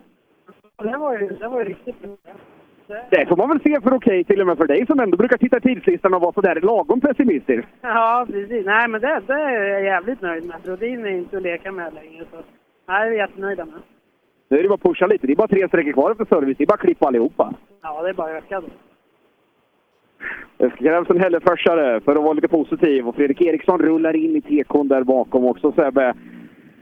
[0.84, 2.34] Det var ju, det var ju riktigt bra.
[2.88, 5.38] Det får man väl se för okej, till och med för dig som ändå brukar
[5.38, 7.68] titta i tidslistan och vara sådär lagom pessimistisk.
[7.82, 8.66] Ja, precis.
[8.66, 10.56] Nej, men det, det är jag jävligt nöjd med.
[10.64, 12.26] Brodin är inte att leka med längre.
[12.32, 12.38] Så.
[12.88, 13.68] Nej, jag är jättenöjd med.
[14.50, 15.28] Nu är det bara att pusha lite.
[15.28, 16.58] Det är bara tre sträckor kvar efter service.
[16.58, 17.54] Det är bara att klippa allihopa.
[17.82, 18.68] Ja, det är bara att öka då.
[20.58, 23.08] Det krävs en Hälleförsare för att vara lite positiv.
[23.08, 26.14] Och Fredrik Eriksson rullar in i tekon där bakom också, Sebbe.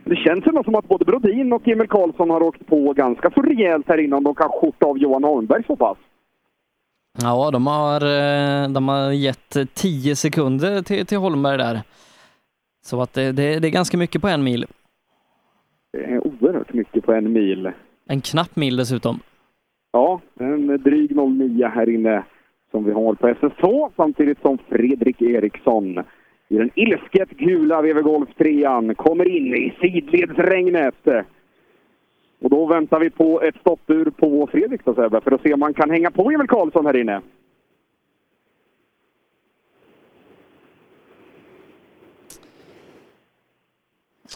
[0.04, 3.42] Det känns ändå som att både Brodin och Emil Karlsson har åkt på ganska så
[3.42, 5.98] rejält här innan de kan skjorta av Johan Holmberg så pass.
[7.22, 11.80] Ja, de har, eh, de har gett 10 sekunder till, till Holmberg där.
[12.84, 14.66] Så att det, det, det är ganska mycket på en mil.
[15.92, 17.70] Det är oerhört mycket på en mil.
[18.06, 19.20] En knapp mil dessutom.
[19.92, 22.24] Ja, en dryg 09 här inne
[22.70, 25.98] som vi har på SS2 samtidigt som Fredrik Eriksson
[26.52, 31.06] i den ilsket gula VW Golf 3 kommer in i sidledsregnet.
[32.40, 35.74] Och då väntar vi på ett stoppur på Fredrik Sebbe, för att se om man
[35.74, 37.20] kan hänga på Emil Karlsson här inne.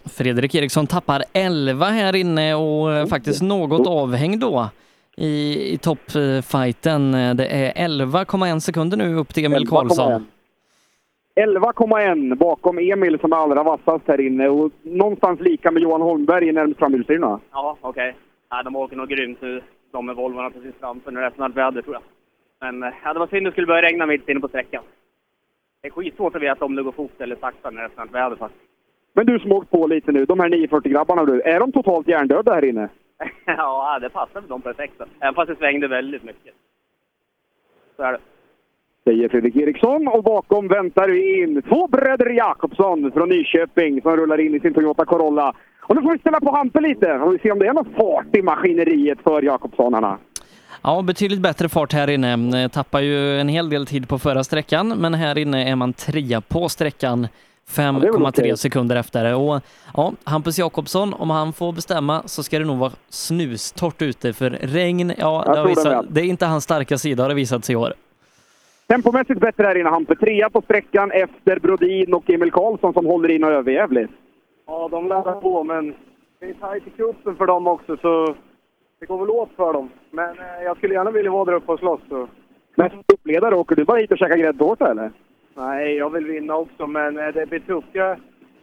[0.04, 4.68] Fredrik Eriksson tappar 11 här inne och eh, faktiskt något avhängd då
[5.16, 7.12] i, i toppfighten.
[7.12, 10.26] Det är 11,1 sekunder nu upp till Emil Karlsson.
[11.40, 16.48] 11,1 bakom Emil som är allra vassast här inne och någonstans lika med Johan Holmberg
[16.48, 17.40] i närmst framhjulsdrivna.
[17.52, 18.16] Ja, okej.
[18.50, 21.10] Nej, de åker nog grymt nu, de med Volvorna precis framför.
[21.10, 22.02] Nu är det snart väder, tror jag.
[22.60, 24.82] Men eh, ja, det var synd det skulle börja regna mitt inne på sträckan.
[25.82, 28.14] Det är skitsvårt att veta om det går fort eller sakta när det är snart
[28.14, 28.64] väder faktiskt.
[29.12, 32.54] Men du som åkt på lite nu, de här 940-grabbarna du, är de totalt hjärndöda
[32.54, 32.88] här inne?
[33.46, 35.00] ja, det passar dem perfekt.
[35.20, 36.54] Även fast det svängde väldigt mycket.
[37.96, 38.18] Så är det.
[39.08, 44.40] Säger Fredrik Eriksson och bakom väntar vi in två bröder Jakobsson från Nyköping som rullar
[44.40, 45.54] in i sin Toyota Corolla.
[45.80, 47.94] Och nu får vi ställa på Hampe lite och vi ser om det är någon
[47.96, 50.18] fart i maskineriet för Jakobssonarna.
[50.82, 52.62] Ja, betydligt bättre fart här inne.
[52.62, 55.92] Eh, Tappar ju en hel del tid på förra sträckan, men här inne är man
[55.92, 57.28] trea på sträckan.
[57.76, 58.56] det är väl 5,3 okej.
[58.56, 59.34] sekunder efter.
[59.34, 59.60] Och
[59.96, 64.50] ja, Hampus Jakobsson, om han får bestämma så ska det nog vara snustort ute för
[64.50, 67.76] regn, ja, det, visat, det är inte hans starka sida har det visat sig i
[67.76, 67.94] år.
[68.86, 69.88] Tempomässigt bättre här inne.
[69.88, 74.12] Hampe trea på sträckan efter Brodin och Emil Karlsson som håller in och överjävligt.
[74.66, 75.94] Ja, de laddar på, men
[76.40, 78.34] det är tajt i kuppen för dem också, så
[79.00, 79.90] det går väl åt för dem.
[80.10, 82.00] Men eh, jag skulle gärna vilja vara där uppe och slåss.
[82.08, 82.28] Så.
[82.74, 85.10] Men som uppledare, åker du bara hit och käkar gräddtårta eller?
[85.54, 87.88] Nej, jag vill vinna också, men eh, det blir tufft.
[87.92, 88.16] Jag,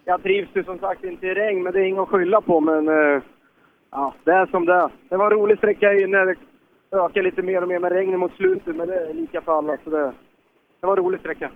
[0.06, 2.60] jag trivs ju som sagt inte i regn, men det är inget att skylla på.
[2.60, 3.22] Men eh,
[3.92, 4.90] ja, det är som det är.
[5.10, 6.36] Det var en rolig sträcka inne.
[6.94, 9.78] Ökar lite mer och mer med regnet mot slutet, men det är lika för alla.
[9.84, 10.14] Så det,
[10.80, 11.52] det var en rolig sträcka.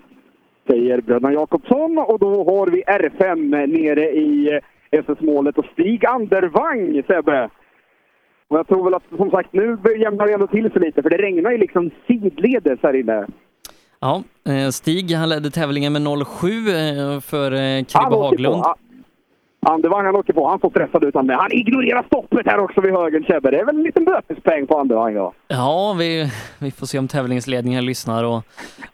[0.67, 4.59] Säger bröderna Jakobsson och då har vi R5 nere i
[4.91, 7.49] SS-målet och Stig Andervang, Sebbe.
[8.47, 11.09] Och jag tror väl att som sagt nu jämnar det ändå till sig lite för
[11.09, 13.27] det regnar ju liksom sidledes här inne.
[13.99, 18.63] Ja, eh, Stig han ledde tävlingen med 07 eh, för eh, Kribbe Haglund.
[19.67, 19.73] På.
[19.73, 20.47] Andervang han åker på.
[20.49, 21.37] Han får stressad utan med.
[21.37, 23.51] Han ignorerar stoppet här också vid höger Sebbe.
[23.51, 25.33] Det är väl en liten bötespeng på Andervang då.
[25.47, 28.43] Ja, vi, vi får se om tävlingsledningen lyssnar och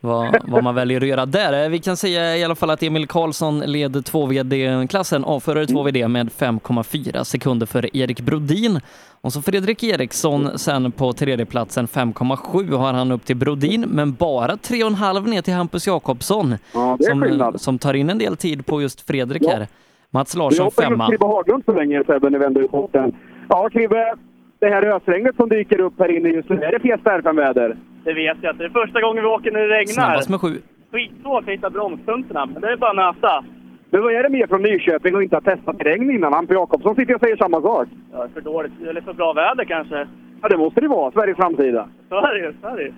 [0.02, 1.64] vad, vad man väljer att göra där.
[1.64, 6.30] Eh, Vi kan säga i alla fall att Emil Karlsson leder 2VD-klassen, avförare 2VD med
[6.30, 8.80] 5,4 sekunder för Erik Brodin.
[9.22, 14.56] Och så Fredrik Eriksson sen på tredjeplatsen 5,7 har han upp till Brodin, men bara
[14.56, 19.02] 3,5 ner till Hampus Jakobsson Ja, som, som tar in en del tid på just
[19.02, 19.52] Fredrik Ja.
[19.52, 19.68] här.
[20.14, 21.04] Mats Vi Larsson hoppar in femma.
[21.04, 23.16] hos Kribbe Haglund så länge Sebbe, när vi vänder ut porten.
[23.50, 24.14] Ja, Kribbe.
[24.60, 27.78] Det här ösregnet som dyker upp här inne just nu, är det Fiesta R5-väder?
[28.04, 28.64] Det vet jag inte.
[28.64, 29.94] Det är första gången vi åker när det regnar.
[29.94, 30.54] Snabbast med sju.
[30.92, 33.44] Skitsvårt att hitta bromspunkterna, men det är bara att nöta.
[33.90, 36.34] Men vad är det mer från Nyköping och inte har testat regn innan?
[36.34, 37.88] Hampus Jakobsson sitter och säger samma sak.
[38.14, 40.08] Ja, för dåligt, eller för bra väder kanske.
[40.42, 41.12] Ja, det måste det vara.
[41.12, 41.88] Sveriges framtida.
[42.10, 42.94] Så är det så är det ju.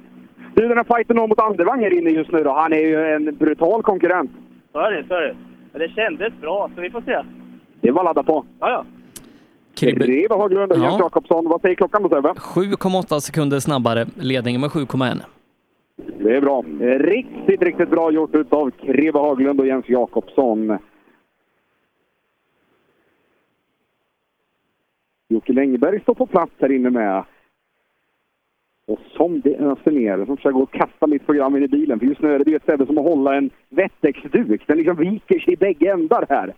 [0.56, 2.52] Du, den här fighten mot Andevang här inne just nu då.
[2.54, 4.32] Han är ju en brutal konkurrent.
[4.72, 5.36] Så är det, så är det.
[5.76, 7.22] Men det kändes bra, så vi får se.
[7.82, 8.46] Det är bara att ladda på.
[8.60, 8.86] Ja, ja.
[9.74, 10.06] Kribbe.
[10.06, 10.84] Reva Haglund och Ja.
[10.84, 11.50] Jens Jakobsson.
[11.50, 12.30] Vad säger klockan då Sebbe?
[12.30, 15.22] 7,8 sekunder snabbare, ledningen med 7,1.
[16.20, 16.64] Det är bra.
[17.00, 20.78] Riktigt, riktigt bra gjort utav Kribbe Haglund och Jens Jakobsson.
[25.28, 27.24] Jocke Längberg står på plats här inne med.
[28.88, 32.00] Och som det öser ner, som försöker gå och kasta mitt program in i bilen.
[32.00, 34.68] För just nu är det ju ett ställe som att hålla en Wettex-duk.
[34.68, 36.54] Den liksom viker sig i bägge ändar här.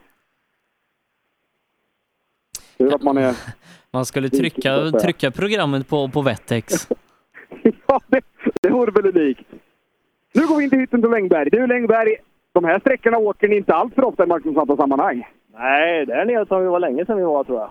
[2.77, 3.35] Tur att man är...
[3.91, 6.87] Man skulle trycka, trycka programmet på, på Wettex.
[7.87, 8.21] Ja, det,
[8.61, 9.47] det vore väl unikt.
[10.33, 11.49] Nu går vi in till hytten till Längberg.
[11.49, 12.15] Du Längberg,
[12.53, 15.27] de här sträckorna åker ni inte allt för ofta i marknadssatta sammanhang.
[15.53, 17.69] Nej, där nere som vi var länge sedan vi var tror jag.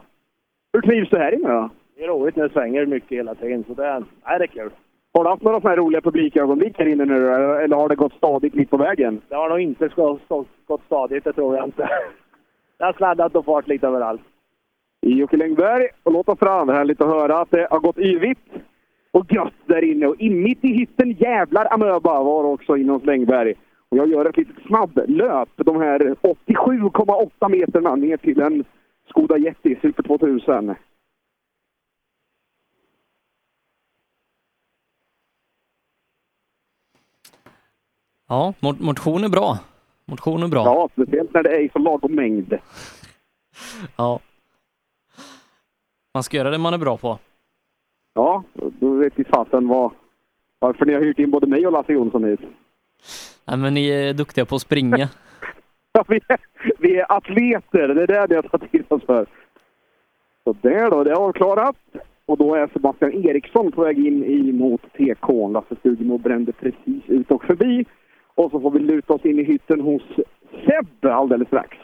[0.72, 1.70] Hur trivs du här inne då?
[1.96, 4.70] Det är roligt när det svänger mycket hela tiden, så det, nej, det är kul.
[5.12, 8.12] Har du haft några sådana här roliga publikögonblick här inne nu eller har det gått
[8.12, 9.20] stadigt mitt på vägen?
[9.28, 9.88] Det har nog inte
[10.66, 11.88] gått stadigt, det tror jag inte.
[12.78, 14.20] Det har sladdat och fart lite överallt.
[15.00, 16.68] Jocke Längberg, och låt oss fram.
[16.68, 18.48] Härligt att höra att det har gått yvigt
[19.10, 20.06] och gött där inne.
[20.06, 23.54] Och in mitt i hytten, jävlar amöba, var också inne hos Längberg.
[23.88, 28.64] Och jag gör ett litet snabblöp, de här 87,8 meterna ner till en
[29.08, 30.74] Skoda Yeti Super 2000.
[38.28, 39.58] Ja, mo- motion är bra.
[40.04, 40.64] Motion är bra.
[40.64, 42.54] Ja, speciellt när det är i så lagom mängd.
[43.96, 44.20] Ja.
[46.14, 47.18] Man ska göra det man är bra på.
[48.14, 48.42] Ja,
[48.80, 49.90] då vet vi fasen vad,
[50.58, 52.40] varför ni har hyrt in både mig och Lasse Jonsson hit.
[53.44, 55.08] Nej, men ni är duktiga på att springa.
[55.92, 56.38] Ja, vi, är,
[56.78, 59.26] vi är atleter, det är det ni har tagit till oss för.
[60.44, 61.76] Så där då, det är avklarat.
[62.26, 65.48] Och då är Sebastian Eriksson på väg in i mot TK.
[65.52, 67.84] Lasse Stugemo brände precis ut och förbi.
[68.36, 70.02] Och så får vi luta oss in i hytten hos
[70.50, 71.76] Sebbe alldeles strax.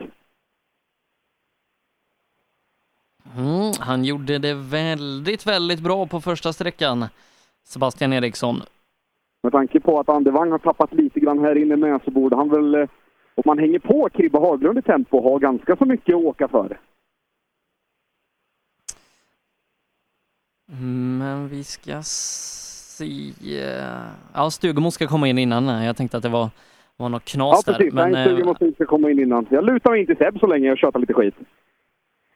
[3.37, 7.05] Mm, han gjorde det väldigt, väldigt bra på första sträckan.
[7.65, 8.57] Sebastian Eriksson.
[9.43, 12.49] Med tanke på att Andevang har tappat lite grann här inne med så borde han
[12.49, 12.89] väl, eh,
[13.35, 16.79] om man hänger på Kribbe Haglund i tempo, ha ganska så mycket att åka för.
[20.69, 22.03] Mm, Men vi ska
[23.07, 23.33] se...
[24.35, 25.85] Ja, Stugemo ska komma in innan.
[25.85, 26.49] Jag tänkte att det var,
[26.97, 27.79] var något knas Ja, där.
[27.79, 27.95] precis.
[27.95, 29.47] Men, Nej, eh, måste inte komma in innan.
[29.51, 31.35] Jag lutar mig in till Seb så länge och tjötar lite skit.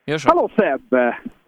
[0.06, 0.28] Gör så.
[0.28, 0.82] Hallå Seb!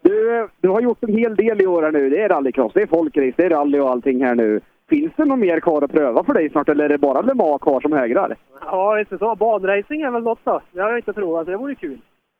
[0.02, 2.10] Du, du har gjort en hel del i år här nu.
[2.10, 4.60] Det är rallycross, det är folkrace, det är rally och allting här nu.
[4.88, 7.34] Finns det något mer kvar att pröva för dig snart eller är det bara Le
[7.34, 8.36] Mans kvar som hägrar?
[8.60, 9.34] Ja, inte så.
[9.34, 10.60] Banracing är väl något då.
[10.72, 11.98] Det har jag inte provat, det vore kul.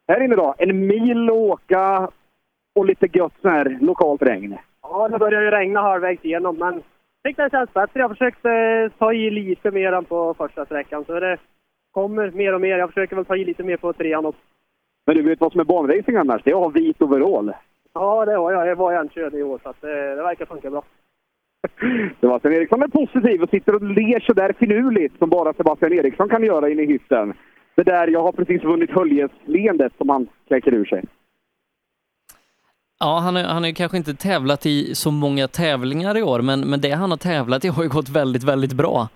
[0.08, 2.08] Här inne då, en mil att åka
[2.74, 4.56] och lite gött så här lokalt regn.
[4.90, 8.00] Ja, det börjar ju regna halvvägs igenom, men jag tyckte det känns bättre.
[8.00, 8.50] Jag försökte
[8.98, 11.38] ta i lite mer än på första sträckan, så det
[11.92, 12.78] kommer mer och mer.
[12.78, 14.40] Jag försöker väl ta i lite mer på trean också.
[15.06, 16.42] Men du vet vad som är banracing annars?
[16.44, 17.52] Det är att ha vit overall.
[17.94, 18.66] Ja, det var jag.
[18.66, 20.82] Jag var jämnkörd i år, så att det, det verkar funka bra.
[22.20, 26.28] Sebastian Eriksson är positiv och sitter och ler så där finurligt som bara Sebastian Eriksson
[26.28, 27.34] kan göra inne i hytten.
[27.74, 31.04] Det där, jag har precis vunnit Höljes-leendet som han kläcker ur sig.
[33.00, 36.40] Ja, han har han har ju kanske inte tävlat i så många tävlingar i år,
[36.40, 39.08] men, men det han har tävlat i har ju gått väldigt, väldigt bra.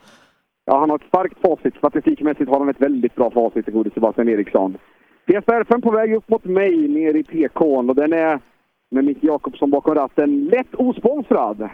[0.64, 1.76] Ja, han har ett starkt facit.
[1.76, 4.78] Statistikmässigt har han ett väldigt bra facit, det gode Sebastian Eriksson.
[5.26, 8.40] PSR5 på väg upp mot mig ner i PK'n och den är
[8.90, 11.68] med Micke Jakobsson bakom ratten lätt osponsrad.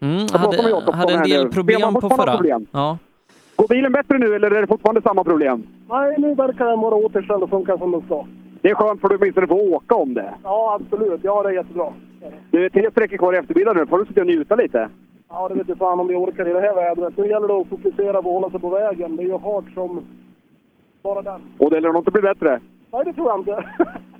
[0.00, 2.36] Mm, hade, hade en del problem på förra.
[2.36, 2.66] problem?
[2.72, 2.98] Ja.
[3.56, 5.66] Går bilen bättre nu eller är det fortfarande samma problem?
[5.88, 8.26] Nej, nu verkar den vara återställd och funka som den ska.
[8.62, 10.34] Det är skönt för du åtminstone får åka om det.
[10.44, 11.20] Ja, absolut.
[11.22, 11.92] Ja, det är jättebra.
[12.50, 13.86] Det är tre sträckor kvar i eftermiddag nu.
[13.86, 14.88] får du sitta och njuta lite.
[15.28, 17.16] Ja, det vet jag fan om vi orkar i det här vädret.
[17.16, 19.16] Nu gäller det att fokusera på att hålla sig på vägen.
[19.16, 20.04] Det är ju hårt som
[21.02, 21.40] bara den.
[21.58, 22.60] Och det lär nog inte bli bättre.
[22.92, 23.64] Nej, det tror jag inte.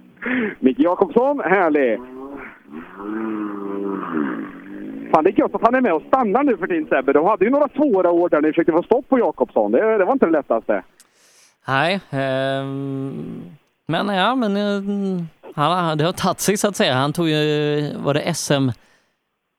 [0.61, 2.01] Micke Jakobsson, härlig!
[5.13, 7.13] Fan, det är gött att han är med och stannar nu för din Sebbe.
[7.13, 9.73] De hade ju några svåra år där ni försökte få stopp på Jakobsson.
[9.73, 10.83] Det, det var inte det lättaste.
[11.69, 13.43] Nej, ehm,
[13.93, 15.25] men ja, men eh,
[15.55, 16.95] han, det har tagit sig så att säga.
[16.95, 18.69] Han tog ju, var det SM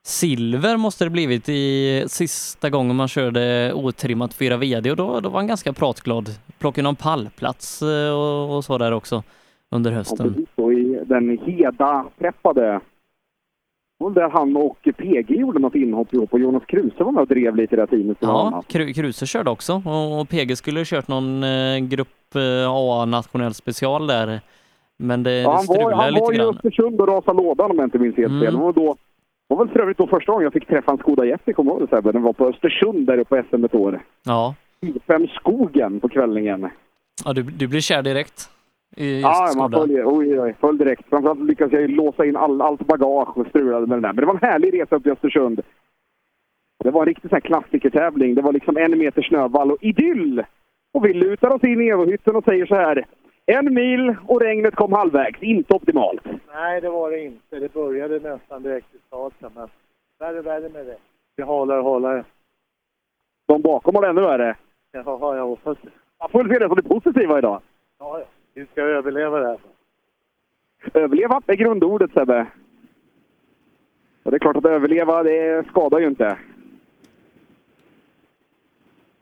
[0.05, 5.29] silver måste det blivit i sista gången man körde otrimmat 4 VD och då, då
[5.29, 6.29] var han ganska pratglad.
[6.59, 9.23] Plockade någon pallplats eh, och, och så där också
[9.71, 10.45] under hösten.
[10.55, 12.79] Och i den Heda-träffade
[13.99, 17.27] och där han och PG gjorde något inhopp ihop och Jonas Kruse var med och
[17.27, 18.17] drev lite i det teamet.
[18.19, 22.69] Ja, Kru- Kruse körde också och, PG skulle ha kört någon eh, grupp Cup eh,
[22.71, 24.41] A nationell special där.
[24.97, 26.49] Men det, Ja, det han var, strulade han lite var i grann.
[26.55, 28.41] Östersund och rasade lådan om jag inte minns helt Mm.
[28.45, 28.53] fel.
[28.53, 28.95] Det var, då,
[29.49, 31.71] det var väl för övrigt då första gången jag fick träffa en Skoda Yeti, kommer
[31.71, 32.11] du ihåg det?
[32.11, 34.01] Den var på Östersund där uppe på SM ett år.
[34.25, 34.55] Ja,
[35.07, 36.69] Fem skogen på kvällningen.
[37.25, 38.49] ja du, du blir kär direkt
[38.97, 41.09] i Ja, man föll, oj, oj, föll direkt.
[41.09, 44.13] Framförallt lyckades jag låsa in all, allt bagage och strulade med den där.
[44.13, 45.61] Men det var en härlig resa upp till Östersund.
[46.83, 48.35] Det var en riktig sån här klassikertävling.
[48.35, 50.43] Det var liksom en meter snövall och idyll!
[50.93, 53.05] Och vi lutar oss in i Evohytten och säger så här.
[53.45, 55.43] En mil och regnet kom halvvägs.
[55.43, 56.21] Inte optimalt.
[56.53, 57.59] Nej, det var det inte.
[57.59, 59.67] Det började nästan direkt i starten, men
[60.19, 60.97] värre, värre med det.
[61.35, 62.23] Vi håller och håller.
[63.45, 64.55] De bakom har det ännu värre.
[64.91, 65.89] Jaha, jag hoppas det.
[66.19, 67.61] Man får väl se det som det positiva idag.
[67.99, 68.25] Ja, ja.
[68.53, 69.59] Vi ska överleva det här.
[70.93, 72.47] Överleva är grundordet Sebbe.
[74.23, 76.37] Och det är klart att överleva, det skadar ju inte.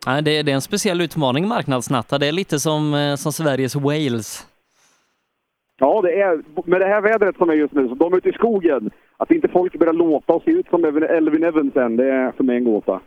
[0.06, 2.18] Nej, det, det är en speciell utmaning marknadsnatta.
[2.18, 4.48] Det är lite som, eh, som Sveriges Wales.
[5.80, 8.30] Ja, det är med det här vädret som är just nu, så de är ute
[8.30, 8.92] i skogen.
[9.18, 12.44] Att inte folk börjar låta och se ut som Elvin- Elvin Evansen, det är för
[12.44, 13.00] mig en gåta.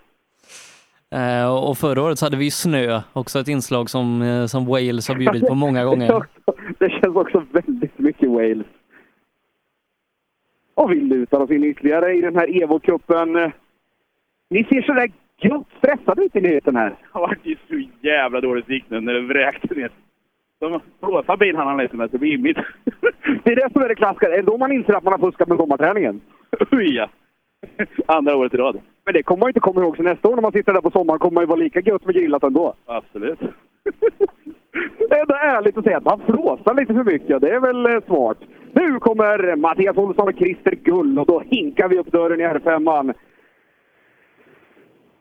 [1.10, 5.08] Eh, och förra året så hade vi snö, också ett inslag som, eh, som Wales
[5.08, 6.22] har bjudit på många gånger.
[6.78, 8.66] Det känns också väldigt mycket Wales.
[10.74, 13.52] Och vi lutar oss in ytterligare i den här Evo-cupen.
[14.50, 15.12] Ni ser sådär
[15.42, 16.90] gött stressade ut i nyheten här.
[17.12, 19.90] Det vart ju så jävla dåligt sikt nu när det vräkte ner.
[20.60, 22.56] De blåsa bilen han lite med, så det blir mitt.
[23.44, 24.28] Det är det som är det klassiska.
[24.28, 26.20] Det är då man inser att man har fuskat med sommarträningen.
[26.70, 27.08] Ja.
[28.06, 28.80] Andra året i rad.
[29.04, 29.96] Men det kommer man ju inte komma ihåg.
[29.96, 32.04] Så nästa år när man sitter där på sommaren kommer man ju vara lika gött
[32.04, 32.74] med grillat ändå.
[32.86, 33.38] Absolut.
[34.98, 37.40] Det är ändå ärligt att säga att man flåsar lite för mycket.
[37.40, 38.38] Det är väl eh, smart.
[38.72, 43.14] Nu kommer Mattias Olsson och Christer Gull och då hinkar vi upp dörren i R5.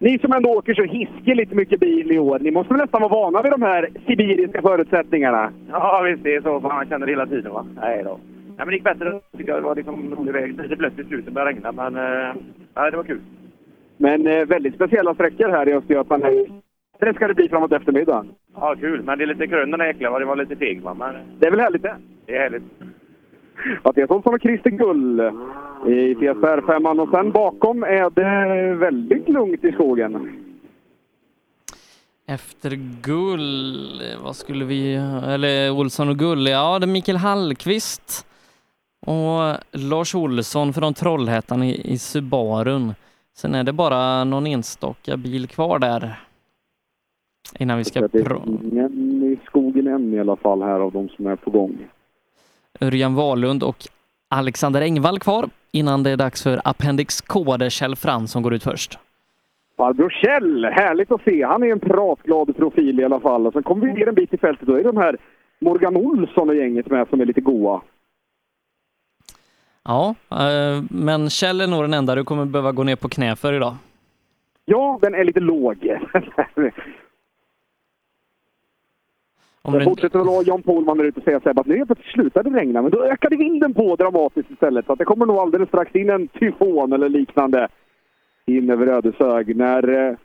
[0.04, 3.12] Ni som ändå åker så hiskeligt mycket bil i år, ni måste väl nästan vara
[3.14, 5.52] vana vid de här sibiriska förutsättningarna?
[5.70, 6.24] Ja, visst.
[6.24, 6.60] Det är så.
[6.60, 7.66] Man känner det hela tiden, va?
[7.82, 8.20] Nej då.
[8.48, 9.20] Nej, men det gick bättre.
[9.32, 10.62] Det var liksom rolig väg.
[10.62, 12.36] Lite blött i slutet, började regna, men eh,
[12.76, 13.22] nej, det var kul.
[13.98, 16.24] Men eh, väldigt speciella sträckor här i Östergötland.
[17.00, 18.28] Det ska det bli framåt eftermiddagen.
[18.56, 19.04] Ja, kul.
[19.04, 20.20] Men det är lite krönorna äckliga, va?
[20.20, 20.94] Det var lite feg, va?
[20.94, 21.96] Men Det är väl härligt det?
[22.26, 22.64] det är härligt.
[23.84, 25.20] Mattias Olsson och Christer Gull
[25.88, 27.02] i Fiesta R5.
[27.02, 30.40] Och sen bakom är det väldigt lugnt i skogen.
[32.28, 32.72] Efter
[33.02, 34.96] Gull, vad skulle vi,
[35.28, 38.28] eller Olsson och Gull, ja det är Mikael Hallqvist
[39.06, 42.94] och Lars Olsson från Trollhättan i, i Subarun.
[43.36, 46.20] Sen är det bara någon enstaka bil kvar där.
[47.60, 51.10] Innan vi ska Det är ingen i skogen än i alla fall här av de
[51.10, 51.78] som är på gång.
[52.84, 53.78] Örjan Wahlund och
[54.30, 58.64] Alexander Engvall kvar innan det är dags för Appendix K där Kjell Fransson går ut
[58.64, 59.00] först.
[59.78, 61.44] Farbror Kjell, härligt att se.
[61.44, 63.48] Han är en pratglad profil i alla fall.
[63.48, 64.68] Och sen kommer vi ner en bit i fältet.
[64.68, 65.18] Då är de här
[65.62, 67.82] Morgan Olsson och gänget med som är lite goa.
[69.84, 73.36] Ja, eh, men Kjell är nog den enda du kommer behöva gå ner på knä
[73.36, 73.76] för idag.
[74.66, 75.78] Ja, den är lite låg.
[79.68, 81.88] Om Jag fortsätter att ha Jan Pohlman där ute och säga Sebbe att nu helt
[81.88, 84.86] plötsligt slutade det regna, men då ökade vinden på dramatiskt istället.
[84.86, 87.68] Så att det kommer nog alldeles strax in en tyfon eller liknande
[88.46, 90.16] in över Ödeshög när eh,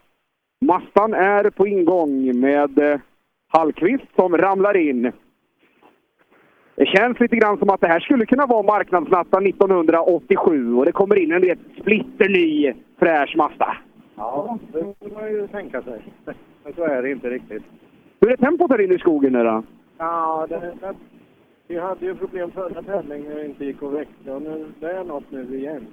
[0.65, 2.99] Mastan är på ingång med eh,
[3.47, 5.11] Hallqvist som ramlar in.
[6.75, 10.91] Det känns lite grann som att det här skulle kunna vara marknadsnatten 1987 och det
[10.91, 13.77] kommer in en rätt splitterny fräsch Mazda.
[14.15, 16.01] Ja, det får man ju tänka sig.
[16.63, 17.63] Men så är det inte riktigt.
[18.21, 19.63] Hur är tempot här inne i skogen nu då?
[19.97, 20.93] Ja, det, det,
[21.67, 24.35] vi hade ju problem förra tävlingen när det inte gick att växla.
[24.35, 25.87] och Nu, det är något nu igen.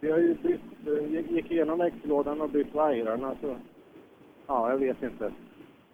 [0.00, 3.54] Vi har ju bytt, eh, gick- gick igenom växellådan och bytt vajrarna så...
[4.46, 5.30] Ja, jag vet inte.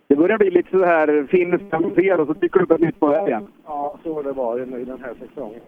[0.06, 3.00] Det börjar bli lite så här finskt fel och så dyker det upp ett nytt
[3.00, 3.46] på vägen.
[3.66, 5.60] Ja, så har det varit nu den här säsongen.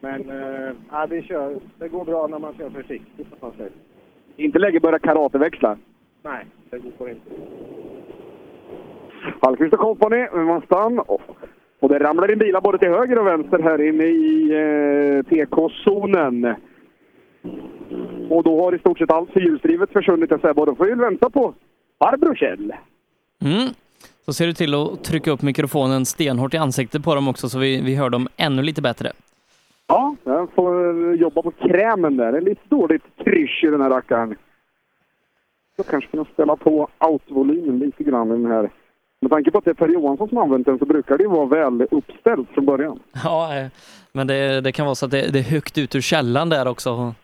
[0.00, 1.56] Men eh, ja, vi kör.
[1.78, 3.72] Det går bra när man kör försiktigt som man säger.
[4.36, 5.78] Inte läge börja karateväxla.
[6.22, 7.30] Nej, det går inte.
[9.40, 10.98] Hallqvist och Company med Mazdan.
[10.98, 11.20] Och,
[11.80, 16.54] och det ramlar in bilar både till höger och vänster här inne i eh, PK-zonen.
[18.30, 20.30] Och då har i stort sett allt fyrhjulsdrivet försvunnit.
[20.30, 21.54] Jag säger bara, då får vi vänta på
[21.98, 22.72] farbror Kjell.
[23.44, 23.68] Mm.
[24.24, 27.58] Så ser du till att trycka upp mikrofonen stenhårt i ansiktet på dem också så
[27.58, 29.12] vi, vi hör dem ännu lite bättre.
[29.86, 32.32] Ja, jag får eh, jobba på krämen där.
[32.32, 34.36] Det är lite dåligt krysch i den här rackaren.
[35.76, 38.70] Så kanske kunna ställa på autovolymen lite grann i den här.
[39.22, 41.30] Med tanke på att det är Per Johansson som använt den så brukar det ju
[41.30, 43.00] vara väl uppställt från början.
[43.24, 43.66] Ja, eh,
[44.12, 46.68] men det, det kan vara så att det, det är högt ut ur källan där
[46.68, 47.14] också.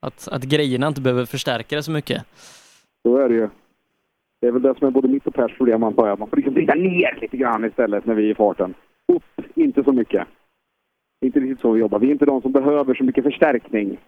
[0.00, 2.22] Att, att grejerna inte behöver förstärka det så mycket.
[3.02, 3.48] Så är det ju.
[4.40, 6.18] Det är väl det som är både mitt och Pers problem antar jag.
[6.18, 8.74] Man får liksom vrida ner lite grann istället när vi är i farten.
[9.12, 10.26] Upp, inte så mycket.
[11.20, 11.98] Det är inte riktigt så vi jobbar.
[11.98, 13.98] Vi är inte de som behöver så mycket förstärkning.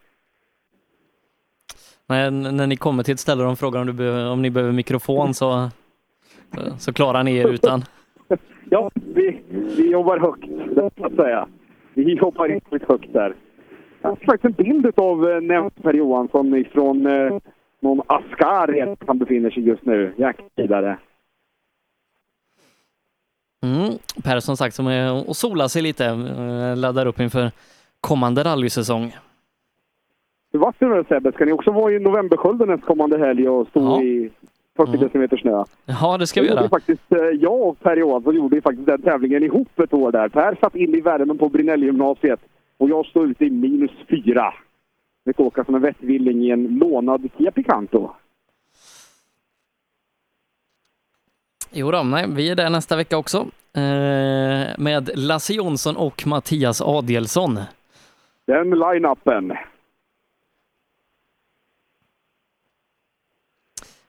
[2.06, 4.50] Men när ni kommer till ett ställe och de frågar om, du behöver, om ni
[4.50, 5.70] behöver mikrofon så,
[6.54, 7.82] så, så klarar ni er utan.
[8.70, 9.42] Ja, vi,
[9.76, 11.48] vi jobbar högt, så att säga.
[11.94, 13.34] Vi jobbar riktigt högt där.
[14.02, 17.38] Jag har faktiskt en bild av eh, nämnt Per Johansson ifrån eh,
[17.80, 20.14] någon Ascari han befinner sig just nu.
[20.16, 20.98] Jaktvidare.
[23.62, 23.98] Mm.
[24.24, 27.50] Per som sagt som är och solar sig lite, eh, laddar upp inför
[28.00, 29.16] kommande rallysäsong.
[30.52, 31.32] Hur vart det Sebbe?
[31.32, 34.30] Ska ni också vara i Novemberskölden nästkommande helg och stå i
[34.86, 35.64] 40 decimeter snö?
[35.86, 36.68] Ja, det ska vi gjorde göra.
[36.68, 40.28] Faktiskt, eh, jag och Per Johansson gjorde ju faktiskt den tävlingen ihop ett år där.
[40.28, 42.40] Per satt in i värmen på Brinellgymnasiet
[42.78, 44.54] och jag stod ute i minus fyra.
[45.24, 48.10] Fick åka som en vettvilling i en lånad Kia Picanto.
[51.70, 53.38] Jo då, nej, vi är där nästa vecka också
[53.74, 57.60] eh, med Lasse Jonsson och Mattias Adelsson.
[58.46, 59.52] Den line-upen.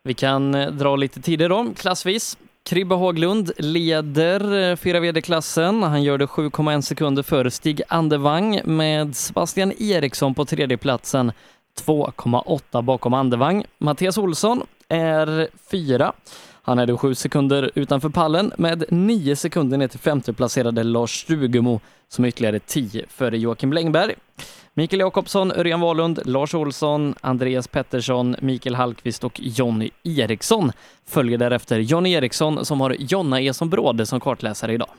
[0.04, 2.38] Vi kan eh, dra lite tider då, klassvis.
[2.66, 5.84] Kribbe Haglund leder eh, 4 VD-klassen.
[5.84, 11.32] Han gör det 7,1 sekunder före Stig Andevang med Sebastian Eriksson på tredjeplatsen,
[11.86, 13.66] 2,8 bakom Andevang.
[13.78, 16.14] Mattias Olsson är fyra.
[16.62, 21.80] Han är då 7 sekunder utanför pallen med 9 sekunder ner till femteplacerade Lars Stugemo
[22.08, 24.16] som är ytterligare 10 före Joakim Längberg.
[24.74, 30.72] Mikael Jakobsson, Örjan Wahlund, Lars Olsson, Andreas Pettersson, Mikael Hallqvist och Jonny Eriksson
[31.06, 34.90] följer därefter Jonny Eriksson som har Jonna E som bråde som kartläsare idag.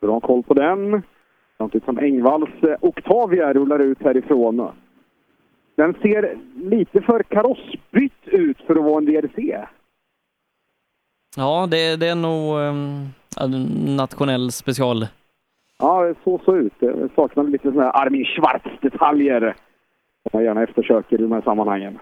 [0.00, 1.02] Bra koll på den.
[1.58, 4.70] Samtidigt som Engvalls eh, Octavia rullar ut härifrån.
[5.76, 6.38] Den ser
[6.70, 9.56] lite för karossbytt ut för att vara en DRC.
[11.36, 13.08] Ja, det, det är nog um,
[13.96, 15.06] nationell special.
[15.78, 16.72] Ja, det såg så ut.
[16.80, 19.54] Det saknade lite sådana här Armin Schwarz-detaljer.
[20.22, 21.98] Som man gärna eftersöker i de här sammanhangen.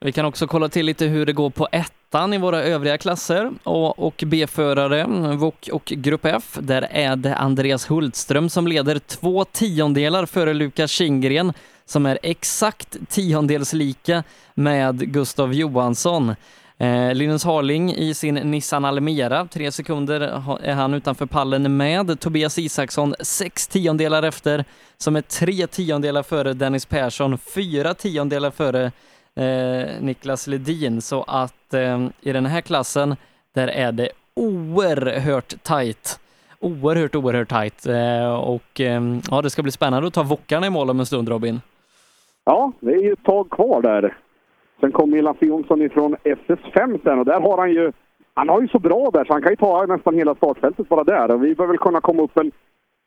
[0.00, 3.50] Vi kan också kolla till lite hur det går på ettan i våra övriga klasser.
[3.62, 5.06] A och B-förare,
[5.36, 6.58] VOK och Grupp F.
[6.60, 11.52] Där är det Andreas Hultström som leder två tiondelar före Lukas Kindgren
[11.84, 14.22] som är exakt tiondels lika
[14.54, 16.34] med Gustav Johansson.
[16.78, 20.20] Eh, Linus Harling i sin Nissan Almera, tre sekunder
[20.62, 22.20] är han utanför pallen med.
[22.20, 24.64] Tobias Isaksson sex tiondelar efter,
[24.96, 28.92] som är tre tiondelar före Dennis Persson, fyra tiondelar före
[29.34, 31.02] eh, Niklas Ledin.
[31.02, 33.16] Så att eh, i den här klassen,
[33.54, 36.20] där är det oerhört tajt.
[36.60, 37.86] Oerhört, oerhört tajt.
[37.86, 41.06] Eh, och eh, ja, det ska bli spännande att ta Vockarna i mål om en
[41.06, 41.60] stund, Robin.
[42.44, 44.16] Ja, det är ju ett tag kvar där.
[44.80, 47.92] Sen kommer Lasse Jonsson ifrån SS5 sen och där har han ju...
[48.34, 51.04] Han har ju så bra där så han kan ju ta nästan hela startfältet bara
[51.04, 51.30] där.
[51.30, 52.52] Och vi bör väl kunna komma upp en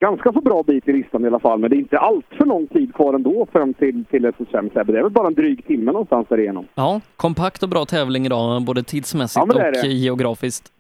[0.02, 1.60] ganska så bra bit i listan i alla fall.
[1.60, 4.92] Men det är inte allt för lång tid kvar ändå fram till, till SS5 Sebbe.
[4.92, 6.66] Det är väl bara en dryg timme någonstans därigenom.
[6.76, 10.72] Ja, kompakt och bra tävling idag, både tidsmässigt Ja, och geografiskt.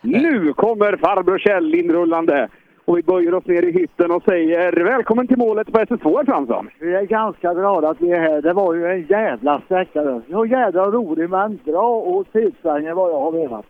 [0.00, 2.48] Nu kommer farbror Kjell inrullande!
[2.86, 6.68] Och vi böjer oss ner i hytten och säger välkommen till målet på SS2 Fransson.
[6.80, 8.42] Vi är ganska glada att vi är här.
[8.42, 10.22] Det var ju en jävla sträcka.
[10.30, 13.64] Så jävla rolig men bra och tidsvängen vad jag har velat.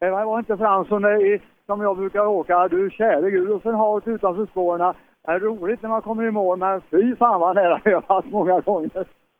[0.00, 2.68] Det var inte Fransson i- som jag brukar åka.
[2.68, 3.50] Du käre gud.
[3.50, 4.94] Och sen havet utanför spåren.
[5.26, 8.14] Det är roligt när man kommer i mål men fy fan vad nära jag har
[8.16, 8.90] varit många gånger.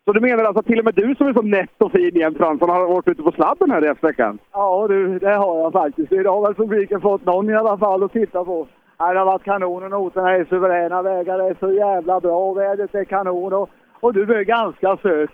[0.05, 2.17] Så du menar alltså att till och med du som är så nätt och fin
[2.17, 4.39] igen Fransson har varit ute på sladden här i efterveckan?
[4.53, 6.13] Ja du, det har jag faktiskt.
[6.13, 8.67] Idag har väl publiken fått någon i alla fall att titta på.
[9.03, 11.03] Nej, det har varit kanon och noterna är suveräna.
[11.03, 13.71] Vägar är så jävla bra och vädret är kanon och,
[14.01, 15.31] och du är ganska söt.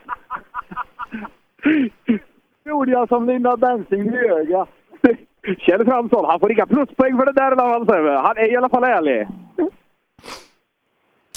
[2.64, 4.66] gjorde jag som Linda Bensing i öga.
[5.58, 8.68] Kjell Fransson, han får inga pluspoäng för det där eller vad han är i alla
[8.68, 9.28] fall ärlig.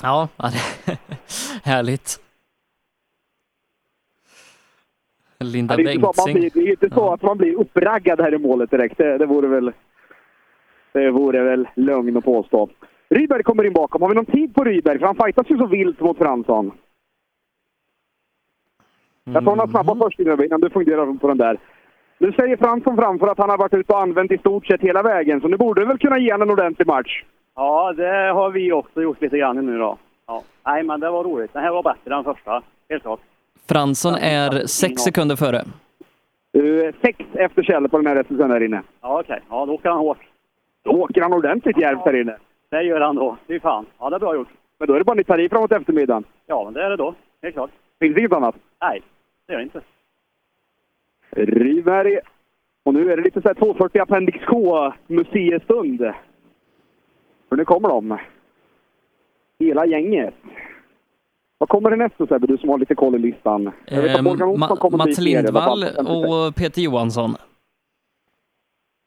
[0.03, 0.27] Ja,
[1.63, 2.19] härligt.
[5.39, 6.51] Linda Ja, det, är inte så att man Bengtzing.
[6.51, 8.97] blir, det är inte så att man blir uppraggad här i målet direkt.
[8.97, 9.71] Det, det vore väl...
[10.93, 12.69] Det vore väl lögn att påstå.
[13.09, 14.01] Rydberg kommer in bakom.
[14.01, 14.99] Har vi någon tid på Rydberg?
[14.99, 16.71] För han fightas ju så vilt mot Fransson.
[19.23, 21.57] Jag tar några snabba först innan du funderar på den där.
[22.17, 25.03] Nu säger Fransson framför att han har varit ute och använt i stort sett hela
[25.03, 27.23] vägen, så nu borde du väl kunna ge honom en ordentlig match?
[27.55, 29.97] Ja, det har vi också gjort lite grann nu då.
[30.27, 30.43] Ja.
[30.65, 31.53] Nej, men det var roligt.
[31.53, 33.19] Den här var bättre än första, helt klart.
[33.69, 35.57] Fransson är sex sekunder före.
[36.53, 38.81] Är sex efter Kjell på den här SSN där inne.
[39.01, 39.41] Ja, okej.
[39.49, 40.30] Ja, då åker han hårt.
[40.83, 42.37] Då åker han ordentligt djärvt där inne.
[42.69, 43.37] Det gör han då.
[43.47, 43.85] Fy fan.
[43.99, 44.47] Ja, det är bra gjort.
[44.79, 46.23] Men då är det bara ni tar i framåt eftermiddagen.
[46.45, 47.15] Ja, men det är det då.
[47.41, 47.69] Helt klart.
[47.99, 48.55] Finns det inget annat?
[48.81, 49.01] Nej,
[49.47, 49.81] det gör det inte.
[51.31, 52.19] Ryberg.
[52.83, 55.99] Och nu är det lite så här 240 Appendix K museistund.
[57.49, 58.17] För nu kommer de.
[59.59, 60.33] Hela gänget.
[61.57, 63.71] Vad kommer det nästa Sebbe, du som har lite koll i listan?
[63.85, 67.35] Jag vet att Eh, Morgan Olsson Ma- kommer Mats Lindvall och Peter Johansson.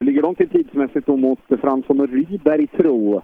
[0.05, 3.23] Ligger de till tidsmässigt då mot Fransson och Ryberg tro?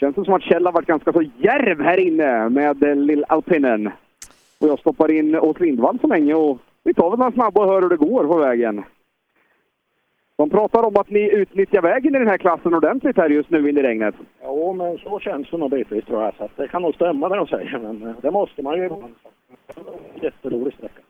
[0.00, 3.24] Känns det som att Kjell har varit ganska så djärv här inne med eh, Lill
[3.28, 3.86] Alpinen.
[4.60, 7.72] Och jag stoppar in åt Lindvall så länge och vi tar väl några snabba och
[7.72, 8.84] hör hur det går på vägen.
[10.36, 13.68] De pratar om att ni utnyttjar vägen i den här klassen ordentligt här just nu
[13.68, 14.14] in i regnet.
[14.42, 16.34] Jo, men så känns det nog bitvis tror jag.
[16.34, 19.14] Så det kan nog stämma det de säger, men eh, det måste man ju ibland.
[20.20, 21.00] Jätterolig sträcka.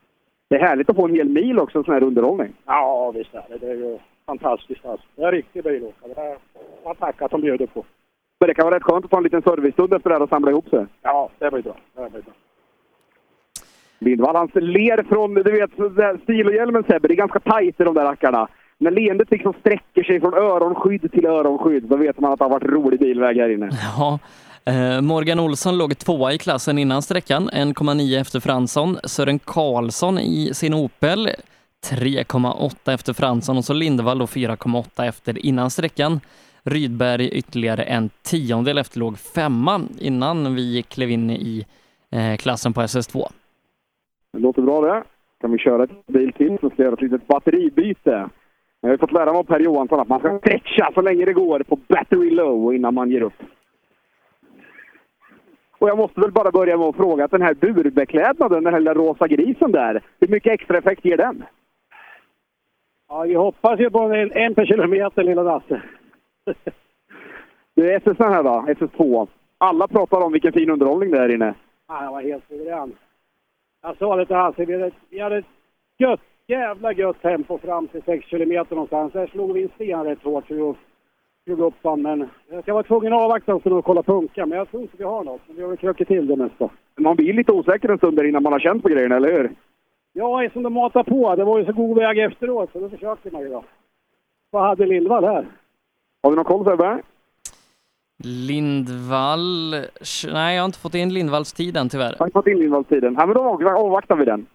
[0.48, 2.52] Det är härligt att få en hel mil också, sån här underhållning.
[2.66, 3.58] Ja, visst är det.
[3.58, 3.98] Det är ju
[4.30, 5.06] fantastiskt alltså.
[5.16, 6.14] Det är en riktig bilåkare.
[6.14, 6.36] Det är
[6.84, 7.84] man tackar att de bjuder på.
[8.40, 10.28] Men det kan vara rätt skönt att ta en liten servicestund efter det här och
[10.28, 10.86] samla ihop sig.
[11.02, 11.76] Ja, det blir bra.
[11.94, 12.32] Det blir bra.
[13.98, 18.04] Lindvall, han ler från, du vet, stilohjälmen Sebbe, det är ganska tajt i de där
[18.04, 18.48] rackarna.
[18.78, 22.50] När leendet liksom sträcker sig från öronskydd till öronskydd, då vet man att det har
[22.50, 23.70] varit rolig bilväg här inne.
[23.98, 24.18] Ja,
[24.64, 28.96] eh, Morgan Olsson låg tvåa i klassen innan sträckan, 1,9 efter Fransson.
[29.04, 31.28] Sören Karlsson i sin Opel
[31.86, 36.20] 3,8 efter Fransson och så Lindevall då 4,8 efter innan sträckan.
[36.62, 41.66] Rydberg ytterligare en tiondel efter låg femma innan vi klev in i
[42.10, 43.22] eh, klassen på SS2.
[44.32, 45.02] Det låter bra det.
[45.40, 48.28] Kan vi köra ett bil till så ska jag göra ett litet batteribyte.
[48.80, 51.24] Jag har ju fått lära mig av Per Johansson att man ska stretcha så länge
[51.24, 53.42] det går på battery low innan man ger upp.
[55.78, 58.80] Och jag måste väl bara börja med att fråga att den här burbeklädnaden, den här
[58.80, 61.44] lilla rosa grisen där, hur mycket extra effekt ger den?
[63.10, 65.82] Ja, vi hoppas ju på en, en per kilometer, lilla Lasse.
[67.74, 69.28] Det är SS här då, SS2.
[69.58, 71.54] Alla pratar om vilken fin underhållning det är inne.
[71.88, 72.92] Ja, jag var helt suverän.
[73.82, 75.44] Jag sa det till Hasse, vi hade, vi hade ett
[75.98, 79.12] gött, jävla gött tempo fram till 6 kilometer någonstans.
[79.12, 80.76] Där slog vi in sten rätt hårt för att
[81.44, 82.02] slog upp den.
[82.02, 84.46] Men jag ska vara tvungen att avvakta och och kolla punka.
[84.46, 85.40] Men jag tror inte vi har något.
[85.46, 86.70] Men vi har väl krökat till det mesta.
[86.98, 89.50] Man blir lite osäker en stund där innan man har känt på grejerna, eller hur?
[90.12, 91.36] Ja, som de matar på.
[91.36, 93.64] Det var ju så god väg efteråt, så då försökte man ju då.
[94.50, 95.46] Vad hade Lindvall här?
[96.22, 97.02] Har du någon koll Sebbe?
[98.24, 99.70] Lindvall...
[100.32, 102.14] Nej, jag har inte fått in Lindvalls tid än tyvärr.
[102.18, 103.14] Har inte fått in Lindvallstiden?
[103.18, 104.46] Ja, men då avvaktar- avvaktar vi den.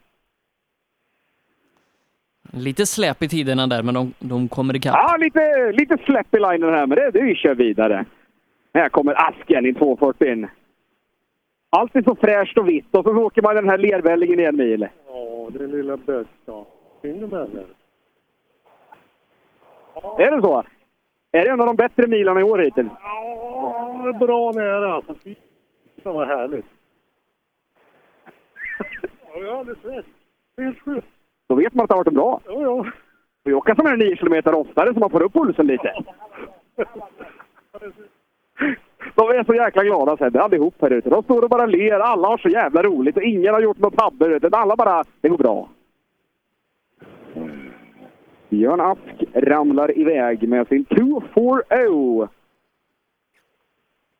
[2.54, 4.94] Lite släp i tiderna där, men de, de kommer ikapp.
[4.96, 8.06] Ja, lite, lite släpp i linen här, men det, det vi kör vidare.
[8.74, 10.48] Här kommer asken i 240.
[11.78, 14.88] Alltid så fräscht och vitt och så åker man den här lervällingen i en mil.
[15.08, 16.66] Ja, det lilla bästa.
[17.02, 17.66] Fingermännen.
[20.18, 20.64] Är det så?
[21.32, 22.92] Är det en av de bättre milarna i år hittills?
[23.02, 25.16] Ja, det är bra nära alltså.
[25.24, 25.36] Fy
[26.04, 26.66] fan vad härligt.
[29.34, 30.06] ja, jag har aldrig sett.
[30.58, 31.08] Helt sjukt.
[31.48, 32.42] Då vet man att det har varit bra.
[32.46, 32.86] Ja, ja.
[33.44, 35.94] Vi åker sådana här 9 kilometer oftare så man får upp pulsen lite.
[39.16, 41.10] De är så jäkla glada Sebbe, allihop här ute.
[41.10, 43.98] De står och bara ler, alla har så jävla roligt och ingen har gjort något
[43.98, 44.26] tabbe.
[44.26, 45.70] utan Alla bara, det går bra.
[48.50, 52.30] Björn Ask ramlar iväg med sin 240.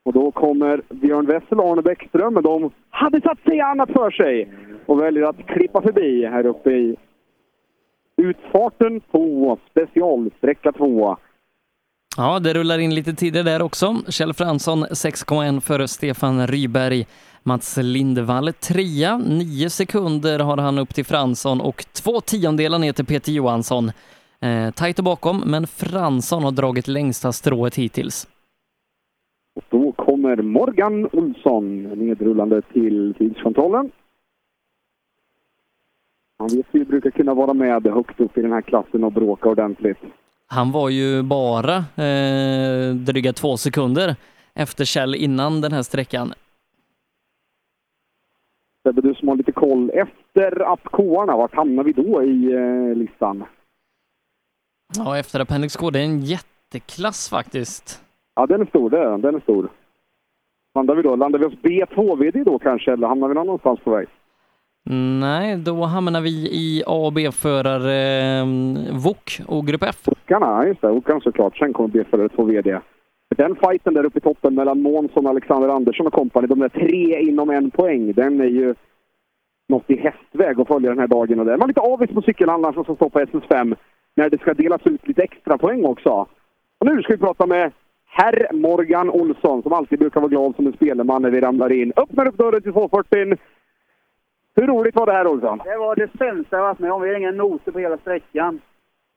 [0.04, 4.12] Och då kommer Björn Wessel och Arne Bäckström, men de hade satt sig annat för
[4.12, 4.52] sig
[4.86, 6.96] och väljer att klippa förbi här uppe i
[8.18, 11.18] utfarten på specialsträcka 2.
[12.18, 13.96] Ja, det rullar in lite tider där också.
[14.10, 17.06] Kjell Fransson 6,1 före Stefan Ryberg.
[17.44, 23.06] Mats Lindvall trea, nio sekunder har han upp till Fransson och två tiondelar ner till
[23.06, 23.92] Peter Johansson.
[24.40, 28.28] Eh, tajt bakom, men Fransson har dragit längsta strået hittills.
[29.56, 33.92] Och då kommer Morgan Olsson nedrullande till tidskontrollen.
[36.38, 39.50] Han vet ju brukar kunna vara med högt upp i den här klassen och bråka
[39.50, 40.00] ordentligt.
[40.48, 44.16] Han var ju bara eh, dryga två sekunder
[44.54, 46.34] efter Kjell innan den här sträckan.
[48.84, 49.90] Sebbe, du som har lite koll.
[49.94, 53.44] Efter Appkoarna, vart hamnar vi då i eh, listan?
[54.98, 58.02] Ja, efter Appendix K, det är en jätteklass faktiskt.
[58.36, 59.22] Ja, den är stor, det är den.
[59.22, 59.70] Den är stor.
[60.76, 61.16] Landar vi då?
[61.16, 64.08] Landar vi hos B2VD då kanske, eller hamnar vi någon annanstans på väg?
[65.20, 67.94] Nej, då hamnar vi i A och B-förare
[68.42, 69.96] mm, eh, VOK och Grupp F.
[70.06, 70.90] Okarna, just det.
[70.90, 71.58] Okarna såklart.
[71.58, 72.80] Sen kommer B-förare 2 VD.
[73.38, 77.22] Den fighten där uppe i toppen mellan Månsson, Alexander Andersson och kompani, de där tre
[77.22, 78.76] inom en poäng, den är ju
[79.70, 81.40] något i hästväg att följa den här dagen.
[81.40, 83.76] Och det är man lite avis på cykelhandlaren som står på SS5
[84.16, 86.10] när det ska delas ut lite extra poäng också.
[86.80, 87.72] Och nu ska vi prata med
[88.06, 91.94] herr Morgan Olsson som alltid brukar vara glad som en spelman när vi ramlar in.
[91.96, 93.38] Öppnar upp dörren till 240.
[94.56, 95.62] Hur roligt var det här Olsson?
[95.64, 97.02] Det var det sämsta jag varit med om.
[97.02, 98.62] Vi har ingen noter på hela sträckan.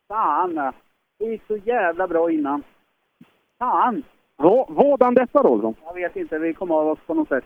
[0.08, 0.72] Fan!
[1.18, 2.62] Det gick så jävla bra innan.
[3.58, 4.02] Fan!
[4.36, 5.74] Vad, vadan detta då Olsson?
[5.84, 7.44] Jag vet inte, vi kom av oss på något sätt.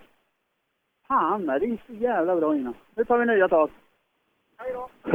[1.08, 2.74] Fan, det gick så jävla bra innan.
[2.94, 3.70] Nu tar vi nya tag.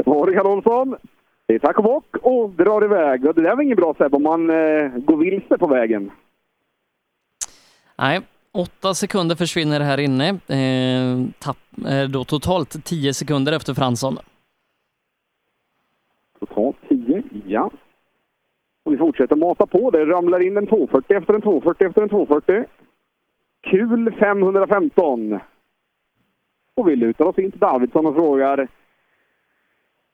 [0.06, 0.96] Morgan Olsson.
[1.46, 3.22] Det är tack och bock och drar iväg.
[3.22, 6.12] Det där var inget bra Seb, om man eh, går vilse på vägen.
[7.98, 8.22] Nej,
[8.52, 10.30] åtta sekunder försvinner här inne.
[10.30, 11.58] Eh, tapp,
[11.88, 14.18] eh, då totalt tio sekunder efter Fransson.
[16.40, 17.72] Totalt 10, ja.
[18.84, 19.92] Och vi fortsätter mata på.
[19.92, 22.66] Det ramlar in en 240 efter en 240 efter en 240.
[23.70, 25.40] Kul 515.
[26.76, 28.68] Och vi lutar oss in till Davidsson och frågar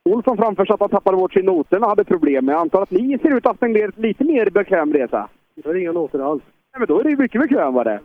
[0.06, 2.48] Olsson framför sig att han tappade bort sin noter och hade problem.
[2.48, 5.30] Jag antar att ni ser ut att ha spenderat lite mer bekväm resa?
[5.56, 6.44] Det är inga noter alls.
[6.46, 8.00] Nej, men då är det ju mycket bekvämare.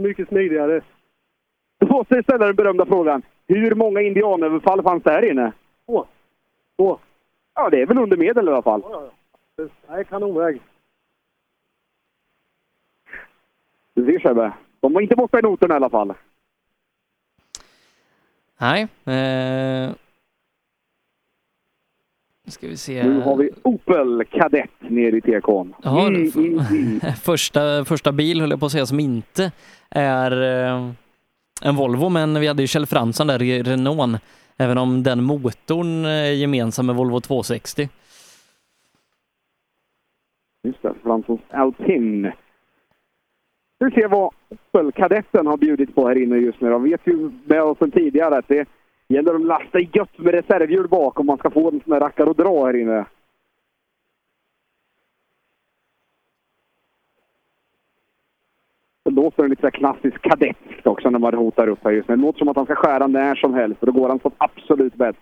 [0.00, 0.80] Mycket smidigare.
[1.80, 3.22] Då måste jag ställa den berömda frågan.
[3.48, 5.52] Hur många indianöverfall fanns det här inne?
[5.86, 6.06] Två.
[6.76, 6.98] Två?
[7.54, 8.82] Ja, det är väl under medel i alla fall.
[9.88, 10.60] Nej, kanonväg.
[13.94, 14.52] Du ser Sebbe.
[14.80, 16.14] De var inte borta i noterna i alla fall.
[18.60, 18.82] Nej.
[19.04, 19.90] Eh...
[22.44, 23.02] Nu ska vi se.
[23.08, 25.74] Nu har vi Opel Kadett nere i TK'n.
[25.82, 27.00] Ja, Mm, mm, mm.
[27.22, 29.52] första, första bil höll jag på att säga som inte
[29.94, 30.90] är eh,
[31.62, 34.20] en Volvo, men vi hade ju Kjell Fransson där i Renault,
[34.56, 37.88] även om den motorn är gemensam med Volvo 260.
[40.64, 42.32] Just det, Franssons Alpin.
[43.78, 46.70] Vi ser vad Opel Kadetten har bjudit på här inne just nu.
[46.70, 48.68] De vet ju med oss sedan tidigare att det
[49.08, 52.30] gäller att lasta gött med reservhjul bak om man ska få en sån där rackare
[52.30, 53.04] att dra här inne.
[59.22, 62.16] Så låter den lite klassiskt kadettskt också när man rotar upp här just nu.
[62.16, 64.30] Det låter som att han ska skära när som helst och då går han som
[64.38, 65.18] absolut bäst.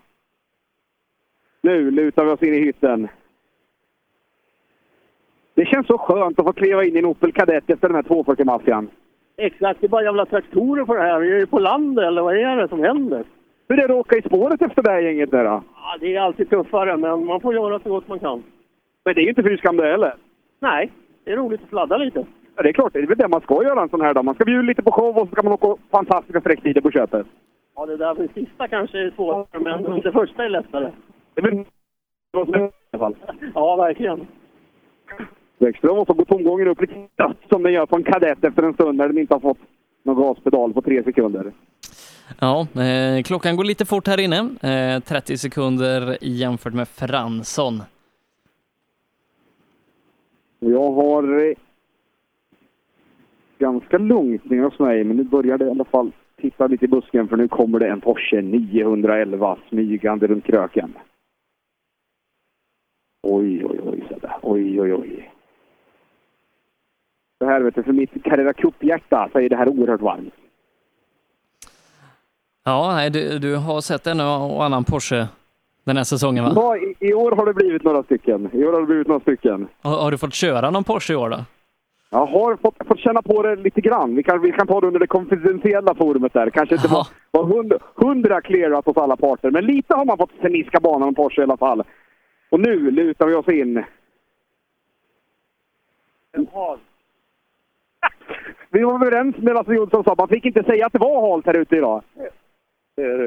[1.62, 3.08] Nu lutar vi oss in i hytten.
[5.54, 8.02] Det känns så skönt att få kliva in i en Opel Kadett efter den här
[8.02, 8.88] 240-maffian.
[9.36, 11.20] Exakt, det är bara jävla traktorer på det här.
[11.20, 13.24] Vi är ju på landet, eller vad är det som händer?
[13.68, 15.62] Hur är det att åka i spåret efter det här gänget där då?
[15.74, 18.42] Ja, det är alltid tuffare, men man får göra så gott man kan.
[19.04, 20.14] Men det är ju inte fy skam det heller.
[20.60, 20.92] Nej,
[21.24, 22.26] det är roligt att sladda lite.
[22.62, 24.24] Det är klart, det är väl det man ska göra en sån här dag.
[24.24, 27.26] Man ska bjuda lite på show och så ska man åka fantastiska sträcktider på köpet.
[27.76, 30.90] Ja, det där för det sista kanske är svårare, men det första är lättare.
[31.34, 33.16] Det är väl i alla fall.
[33.54, 34.26] Ja, verkligen.
[35.58, 37.08] Bäckström måste gå tomgången upp lite
[37.48, 39.58] som den gör på en kadett efter en stund när den inte har fått
[40.02, 41.52] någon gaspedal på tre sekunder.
[42.40, 44.38] Ja, eh, klockan går lite fort här inne.
[44.96, 47.82] Eh, 30 sekunder jämfört med Fransson.
[50.58, 51.54] Jag har eh,
[53.60, 56.88] ganska lugnt nere hos mig, men nu börjar det i alla fall titta lite i
[56.88, 60.92] busken för nu kommer det en Porsche 911 smygande runt kröken.
[63.22, 64.32] Oj, oj, oj, Sebbe.
[64.42, 65.32] Oj, oj, oj.
[67.40, 70.34] Det här vet du, för mitt Carrera Cup-hjärta så är det här oerhört varmt.
[72.64, 75.28] Ja, du, du har sett en och annan Porsche
[75.84, 76.52] den här säsongen va?
[76.54, 78.50] Ja, i, i år har det blivit några stycken.
[78.52, 79.68] I år har det blivit några stycken.
[79.82, 81.44] Har, har du fått köra någon Porsche i år då?
[82.12, 84.14] Jag har fått, fått känna på det lite grann.
[84.16, 86.50] Vi kan, vi kan ta det under det konfidentiella forumet där.
[86.50, 90.32] Kanske inte var, var hundra, hundra clearat hos alla parter, men lite har man fått
[90.40, 91.82] sniska banan om Porsche i alla fall.
[92.50, 93.84] Och nu lutar vi oss in.
[98.70, 101.46] Vi var överens med Lasse Jonsson sa man fick inte säga att det var halt
[101.46, 102.02] här ute idag.
[102.96, 103.18] Det är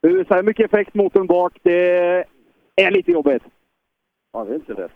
[0.00, 0.24] det.
[0.28, 1.58] Så här mycket effekt motorn bak.
[1.62, 2.24] Det
[2.76, 3.42] är lite jobbigt.
[4.32, 4.92] Ja, det är inte lätt.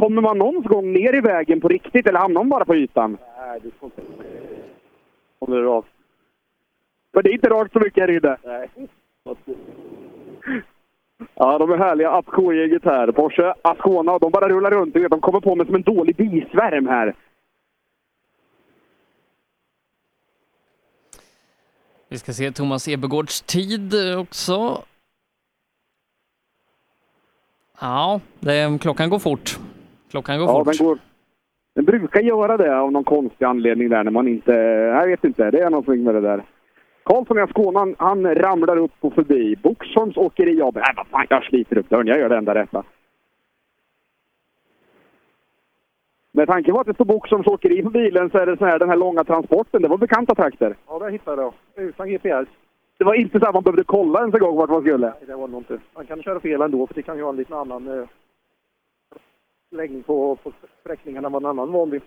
[0.00, 3.18] Kommer man någon gång ner i vägen på riktigt eller hamnar man bara på ytan?
[3.38, 4.02] Nej, du får inte...
[5.38, 5.88] Om det är rakt.
[7.12, 8.36] För det är inte rakt så mycket här inne.
[8.44, 8.70] Nej.
[11.34, 13.12] Ja, de är härliga Apco-gänget här.
[13.12, 14.94] Porsche Ascona, de bara rullar runt.
[14.94, 17.14] Du De kommer på mig som en dålig bisvärm här.
[22.08, 24.82] Vi ska se Thomas Ebergårds tid också.
[27.80, 29.58] Ja, det, klockan går fort.
[30.10, 30.76] Klockan går Ja, fort.
[30.78, 30.98] den, går,
[31.74, 34.52] den brukar göra det av någon konstig anledning där när man inte...
[35.00, 36.42] Jag vet inte, det är någonting med det där.
[37.02, 39.56] Karlsson i Ascona, han, han ramlar upp och förbi.
[39.62, 40.74] Boxholms åkeri AB.
[40.74, 42.06] Nej, vad fan, jag sliter upp dörren.
[42.06, 42.82] Jag gör det enda rätta.
[46.32, 48.78] Med tanke på att det står Boxholms åkeri på bilen så är det så här,
[48.78, 49.82] den här långa transporten.
[49.82, 50.76] Det var bekanta trakter.
[50.88, 51.52] Ja, det hittade jag.
[51.76, 52.48] Utan GPS.
[52.98, 55.06] Det var inte så att man behövde kolla ens en gång vart man skulle.
[55.06, 55.78] Nej, det var nog inte.
[55.94, 58.06] Man kan köra fel ändå, för det kan ju ha en liten annan
[59.70, 62.02] läggning på, på sträckningen än vad en annan vanlig.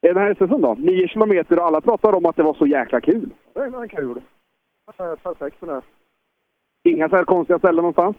[0.00, 0.74] Är det här SSN då?
[0.74, 3.30] Nio kilometer och alla pratar om att det var så jäkla kul.
[3.52, 4.22] Det är men kul.
[4.96, 5.82] Ja, Perfekt för det.
[6.82, 8.16] Inga så här konstiga ställen någonstans?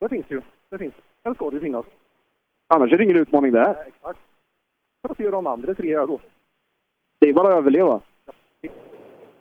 [0.00, 0.42] Det finns ju.
[0.70, 0.94] Det finns.
[1.22, 1.86] Det ska det ju finnas.
[2.66, 3.60] Annars är det ingen utmaning där.
[3.60, 4.20] Ja, exakt.
[5.02, 6.20] Vad ser de andra tre här då?
[7.18, 8.00] Det är bara att överleva.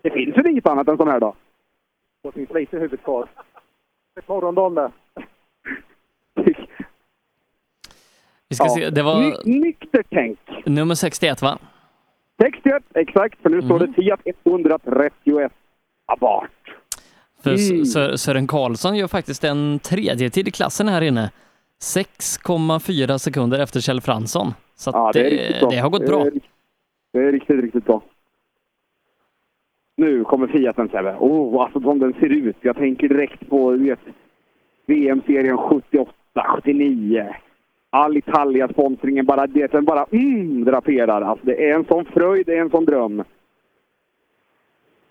[0.01, 1.35] Det finns ju inget annat än sån här dag.
[2.23, 3.29] Det finns lite huvudet kvar.
[4.19, 4.91] Ett morgondagen där.
[8.51, 8.69] Vi ska Ja.
[8.75, 10.39] se, det var Ny- nyktert tänk.
[10.65, 11.57] nummer 61 va?
[12.41, 13.41] 61, exakt.
[13.41, 15.51] För nu står det Fiat 131
[16.05, 16.51] Abarth.
[17.43, 17.83] För Mm.
[17.83, 21.31] Sö- Sören Karlsson gör faktiskt en tredje tid i klassen här inne.
[21.79, 24.53] 6,4 sekunder efter Kjell Fransson.
[24.75, 26.23] Så Ja, det, är det, det har gått bra.
[26.23, 26.41] Det är,
[27.13, 28.01] det är riktigt, riktigt bra.
[29.97, 31.15] Nu kommer Fiaten Sebbe.
[31.19, 32.55] Åh, alltså som den ser ut.
[32.61, 33.99] Jag tänker direkt på vet,
[34.85, 36.11] VM-serien 78,
[36.55, 37.35] 79.
[37.93, 41.21] All Italia-sponsringen bara, det, den bara mm, draperar.
[41.21, 43.23] Alltså, det är en sån fröjd, det är en sån dröm.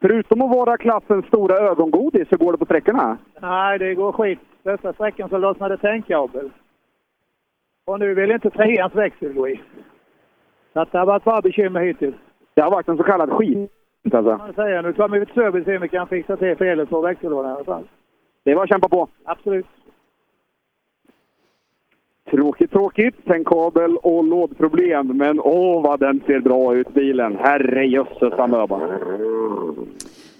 [0.01, 3.19] Förutom att vara klassens stora ögongodis, hur går det på sträckorna?
[3.41, 4.39] Nej, det går skit.
[4.63, 6.51] Första sträckan så lossnade tändkabel.
[7.85, 9.61] Och nu vill inte treans växel gå i.
[10.73, 12.17] Så det har varit bara bekymmer hittills.
[12.55, 13.71] Det har varit en så kallad skit.
[14.13, 14.37] Alltså.
[14.37, 14.83] man säga.
[14.83, 17.51] Nu kommer vi till service och se om vi kan fixa till felet på växellådan
[17.51, 17.89] i alla fall.
[18.45, 19.09] Det var att kämpa på.
[19.25, 19.67] Absolut.
[22.31, 23.27] Tråkigt, tråkigt.
[23.27, 25.07] Tändkabel och lådproblem.
[25.07, 27.37] Men åh vad den ser bra ut bilen.
[27.37, 28.81] Herrejösses amöba.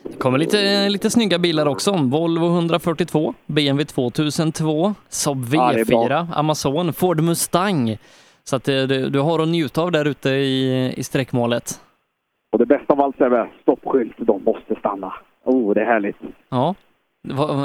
[0.03, 1.93] Det kommer lite, lite snygga bilar också.
[1.93, 6.09] Volvo 142, BMW 2002, Saab Ja, det är bra.
[6.09, 7.97] V4, Amazon, Ford Mustang.
[8.45, 11.81] Så att det, du, du har att njuta av där ute i, i sträckmålet.
[12.53, 14.15] Och det bästa av allt Sebbe, stoppskylt.
[14.19, 15.13] De måste stanna.
[15.45, 16.17] Oh, det är härligt.
[16.49, 16.75] Ja,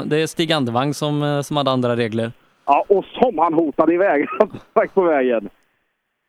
[0.06, 2.32] det är Stig Andevang som, eh, som hade andra regler.
[2.66, 4.26] Ja, och som han hotade iväg
[4.72, 5.48] tack på vägen.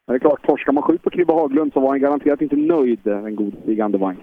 [0.08, 2.56] Men det är klart, torskar man sju på Kribbe Haglund så var han garanterat inte
[2.56, 4.18] nöjd, en god Stig Andevang.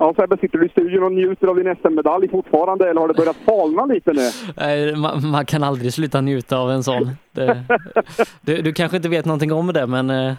[0.00, 3.14] Ja, Sebbe, sitter du i studion och njuter av din SM-medalj fortfarande eller har det
[3.14, 4.20] börjat falna lite nu?
[4.56, 7.10] Nej, man, man kan aldrig sluta njuta av en sån.
[7.32, 7.64] Det,
[8.40, 10.10] du, du kanske inte vet någonting om det, men...
[10.10, 10.34] eh,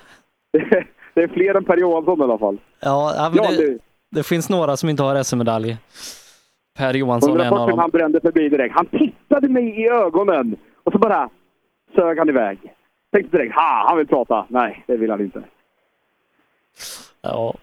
[1.14, 2.58] Det är fler än Per Johansson i alla fall.
[2.80, 3.78] Ja, ja, det,
[4.12, 5.78] det finns några som inte har SM-medalj.
[6.80, 7.80] Per Johansson är en av 140 dem.
[7.80, 8.76] han brände förbi direkt.
[8.76, 11.30] Han tittade mig i ögonen och så bara
[11.96, 12.60] sög han iväg.
[13.12, 14.46] Tänkte direkt, ha, han vill prata.
[14.50, 15.44] Nej, det vill han inte.
[17.22, 17.56] Ja.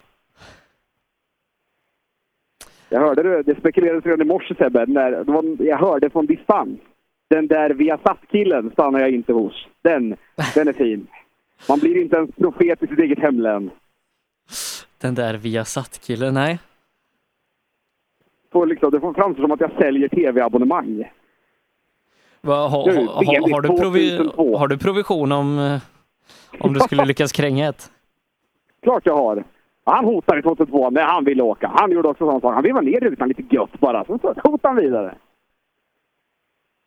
[2.88, 6.80] Jag hörde det, det spekulerades redan i morse Sebbe, när, var, jag hörde från distans.
[7.30, 9.66] Den där Viasat-killen stannar jag inte hos.
[9.82, 10.16] Den,
[10.54, 11.06] den är fin.
[11.68, 13.70] Man blir inte ens profet i sitt eget hemlän.
[14.98, 16.58] Den där Viasat-killen, nej.
[18.56, 21.04] Får liksom, det får framstå som att jag säljer tv-abonnemang.
[22.40, 23.22] Va, ha, ha, ha,
[23.52, 24.56] har, du provi, 2002.
[24.56, 25.80] har du provision om, eh,
[26.60, 27.90] om du skulle lyckas kränga ett?
[28.82, 29.44] Klart jag har.
[29.84, 31.72] Han hotade i 2002 när han ville åka.
[31.74, 32.54] Han gjorde också sån sak.
[32.54, 34.04] Han vevade ner rutan lite gött bara.
[34.04, 35.14] Så så hotade han vidare.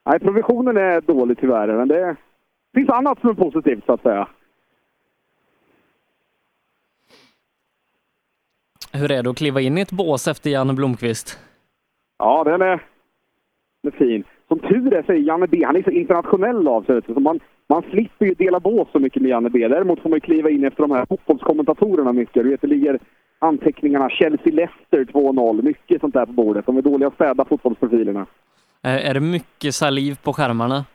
[0.05, 2.15] Nej, provisionen är dålig tyvärr, men det
[2.75, 4.27] finns annat som är positivt så att säga.
[8.91, 11.39] Hur är det att kliva in i ett bås efter Janne Blomqvist?
[12.19, 12.83] Ja, den är,
[13.83, 14.23] den är fin.
[14.47, 17.01] Som tur är så är Janne B, han är så internationell av sig.
[17.05, 17.39] Så man,
[17.69, 19.67] man slipper ju dela bås så mycket med Janne B.
[19.67, 22.43] Däremot får man ju kliva in efter de här fotbollskommentatorerna mycket.
[22.43, 22.99] Du vet, det ligger
[23.39, 25.61] anteckningarna Chelsea-Leicester 2-0.
[25.61, 26.65] Mycket sånt där på bordet.
[26.65, 28.25] De är dåliga att städa fotbollsprofilerna.
[28.81, 30.85] Är, det mycket saliv på skärmarna?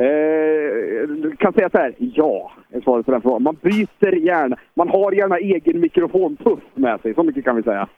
[0.00, 3.42] Eh, kan säga så här, ja, är svaret på den frågan.
[3.42, 7.88] Man byter gärna, man har gärna egen mikrofonpuff med sig, så mycket kan vi säga.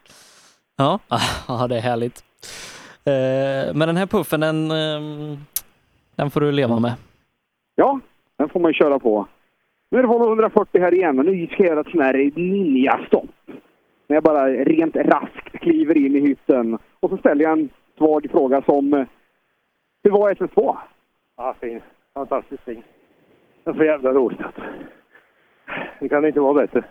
[0.77, 0.99] Ja,
[1.47, 2.23] ja det är härligt.
[3.05, 5.37] Eh, men den här puffen, den, eh,
[6.15, 6.93] den får du leva med.
[7.75, 7.99] Ja,
[8.37, 9.27] den får man ju köra på.
[9.89, 12.31] Nu är det Volvo 140 här igen och nu ska jag göra ett sånt här
[12.35, 13.29] ninja-stopp.
[14.07, 18.27] När jag bara rent raskt kliver in i hytten och så ställer jag en svag
[18.31, 19.05] fråga som eh,
[20.03, 20.77] Hur var SS2?
[21.37, 21.81] Ja, fin.
[22.13, 22.83] Fantastiskt fin.
[23.63, 24.39] Det är så jävla roligt.
[25.99, 26.83] Det kan inte vara bättre.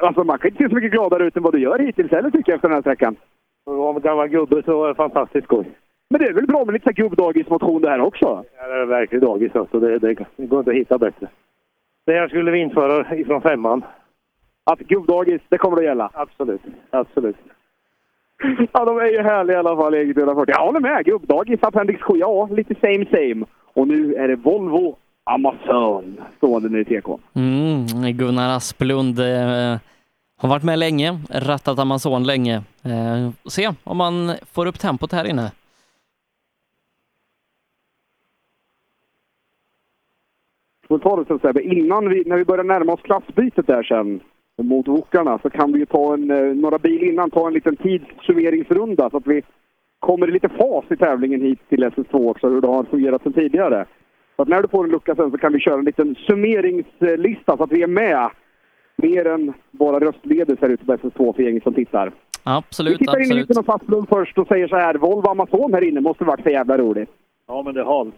[0.00, 2.30] Alltså man kan inte se så mycket gladare ut än vad du gör hittills heller
[2.30, 3.16] tycker jag efter den här sträckan.
[3.66, 5.70] Att vara en gammal gubbe så är det fantastiskt skoj.
[6.10, 8.44] Men det är väl bra med lite gubbdagismotion det här också?
[8.58, 9.80] Ja, det är verkligen dagis alltså.
[9.80, 11.28] Det, det, det går inte att hitta bättre.
[12.06, 13.84] Det här skulle vi införa ifrån femman.
[14.64, 16.10] Att gubbdagis, det kommer att gälla?
[16.14, 16.60] Absolut.
[16.90, 17.36] Absolut.
[18.72, 20.54] Ja, de är ju härliga i alla fall, eget 140.
[20.56, 21.04] Jag håller med.
[21.04, 23.46] Gubbdagis, Appendix 7, ja, lite same same.
[23.74, 27.18] Och nu är det Volvo Amazon stående nu i TK.
[27.34, 29.78] Mm, Gunnar Asplund eh,
[30.38, 32.62] har varit med länge, rattat Amazon länge.
[32.82, 35.52] Eh, se om man får upp tempot här inne.
[40.88, 44.20] Får ta det så Sebbe, innan vi, när vi börjar närma oss klassbytet där sen.
[44.62, 47.76] mot Wokarna så kan vi ju ta en, eh, några bil innan ta en liten
[47.76, 49.42] tidssummeringsrunda så att vi
[49.98, 53.32] kommer i lite fas i tävlingen hit till SS2 också, hur det har fungerat sen
[53.32, 53.86] tidigare.
[54.36, 57.56] Så att när du får en lucka sen så kan vi köra en liten summeringslista
[57.56, 58.30] så att vi är med
[59.02, 62.12] mer än bara röstledes här ute på SS2 för gänget som tittar.
[62.42, 63.48] Absolut, vi tittar in i absolut.
[63.48, 66.50] mitten av Fastblom först och säger så här, Volvo Amazon här inne måste varit så
[66.50, 67.10] jävla roligt.
[67.46, 68.14] Ja, men det halt.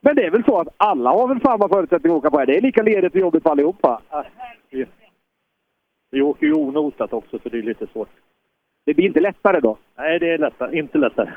[0.00, 2.46] Men det är väl så att alla har väl samma förutsättningar att åka på här.
[2.46, 4.02] Det är lika ledigt och jobbigt för allihopa.
[4.70, 4.86] Vi,
[6.10, 8.08] vi åker ju onotat också, så det är lite svårt.
[8.86, 9.76] Det blir inte lättare då?
[9.96, 10.78] Nej, det är lättare.
[10.78, 11.30] Inte lättare.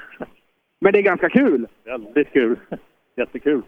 [0.79, 1.67] Men det är ganska kul.
[1.83, 2.57] Väldigt kul.
[3.15, 3.61] Jättekul.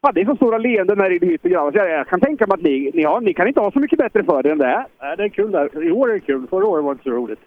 [0.00, 1.72] Ja, det är så stora leenden här i hytten grabbar.
[1.72, 3.98] Så jag, kan tänka mig att ni, ni, har, ni kan inte ha så mycket
[3.98, 4.86] bättre för det än det här.
[5.00, 5.84] Nej, det är kul där.
[5.84, 6.46] I år är det kul.
[6.46, 7.40] Förra året var det inte så roligt.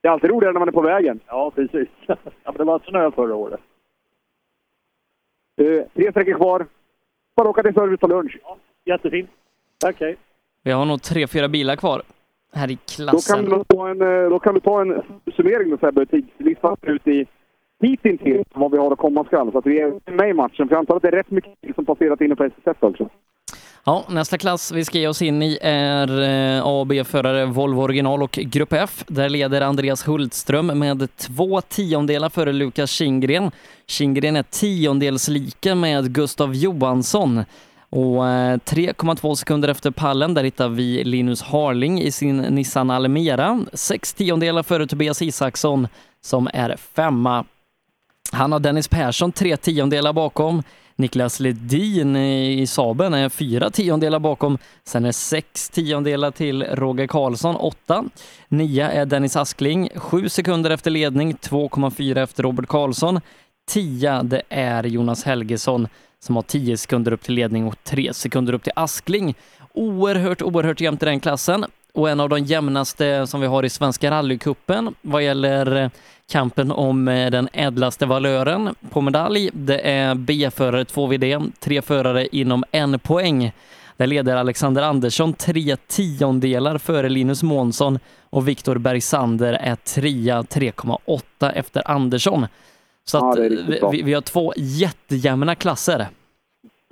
[0.00, 1.20] Det är alltid roligare när man är på vägen.
[1.26, 1.88] Ja, precis.
[2.06, 3.60] ja, men det var snö förra året.
[5.60, 6.66] Uh, tre sträckor kvar.
[7.36, 8.38] Bara åka till service och lunch.
[8.84, 9.30] Jättefint.
[9.78, 10.16] Tack, hej.
[10.62, 12.02] Vi har nog tre, fyra bilar kvar
[12.52, 13.36] här i Då klassen.
[13.36, 15.02] kan, du ta en, eh, då kan du ta en
[15.36, 16.06] summering då Sebbe.
[16.06, 17.26] Tidslistan ut i
[17.80, 19.52] hittills vad vi har att komma skall.
[19.52, 20.68] Så att vi är med i matchen.
[20.68, 23.08] För jag antar att det är rätt mycket som passerat inne på SSS också.
[23.84, 27.82] Ja, nästa klass vi ska ge oss in i är eh, A och B-förare Volvo
[27.82, 29.04] original och Grupp F.
[29.06, 33.50] Där leder Andreas Hultström med två tiondelar före Lukas Kindgren.
[33.86, 37.44] Kindgren är tiondels lika med Gustav Johansson.
[37.90, 43.60] Och eh, 3,2 sekunder efter pallen, där hittar vi Linus Harling i sin Nissan Almera.
[43.72, 45.88] Sex tiondelar före Tobias Isaksson
[46.20, 47.44] som är femma.
[48.32, 50.62] Han har Dennis Persson tre tiondelar bakom.
[50.96, 54.58] Niklas Ledin i Saben är fyra tiondelar bakom.
[54.84, 58.04] Sen är sex tiondelar till Roger Karlsson, åtta.
[58.48, 63.20] Nia är Dennis Askling, sju sekunder efter ledning, 2,4 efter Robert Karlsson.
[63.70, 65.88] Tia, det är Jonas Helgesson
[66.18, 69.34] som har 10 sekunder upp till ledning och 3 sekunder upp till Askling.
[69.74, 73.68] Oerhört, oerhört jämnt i den klassen och en av de jämnaste som vi har i
[73.68, 75.90] Svenska rallycupen vad gäller
[76.32, 79.50] kampen om eh, den ädlaste valören på medalj.
[79.52, 83.52] Det är B-förare 2VD, tre förare inom en poäng.
[83.96, 87.98] Där leder Alexander Andersson tre tiondelar före Linus Månsson
[88.30, 92.46] och Viktor Bergsander är trea 3,8 efter Andersson.
[93.04, 96.06] Så Ja, vi, vi, vi har två jättejämna klasser.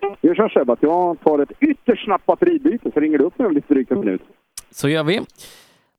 [0.00, 3.48] Så här Sebbe, att jag tar ett ytterst snabbt batteribyte så ringer du upp mig
[3.48, 4.22] om lite drygt en minut.
[4.70, 5.20] Så gör vi.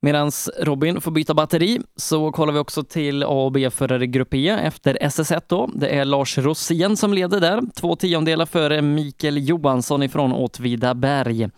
[0.02, 4.50] Medan Robin får byta batteri så kollar vi också till A och B-förare Grupp E
[4.50, 5.70] efter SS1 då.
[5.76, 11.50] Det är Lars Rosén som leder där, två tiondelar före Mikael Johansson ifrån Åtvidaberg.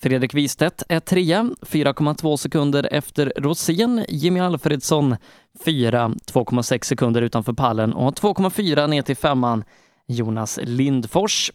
[0.00, 4.04] Fredrik Wistedt är trea, 4,2 sekunder efter Rosén.
[4.08, 5.16] Jimmy Alfredsson
[5.64, 9.64] fyra, 2,6 sekunder utanför pallen och 2,4 ner till femman
[10.06, 11.52] Jonas Lindfors.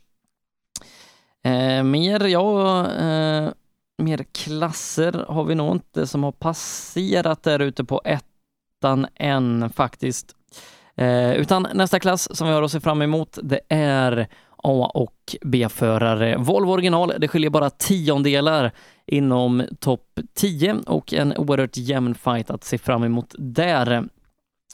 [1.44, 3.49] Eh, mer, ja, eh,
[3.97, 9.70] mer klasser har vi nog inte eh, som har passerat där ute på ettan än
[9.70, 10.36] faktiskt.
[10.96, 15.36] Eh, utan nästa klass som vi har att se fram emot, det är A och
[15.41, 16.38] B-förare.
[16.38, 18.72] Volvo original, det skiljer bara tiondelar
[19.05, 24.04] inom topp 10 och en oerhört jämn fight att se fram emot där.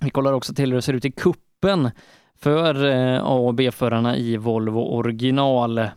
[0.02, 1.92] Vi kollar också till hur det ser ut i kuppen
[2.40, 5.88] för eh, A och B-förarna i Volvo original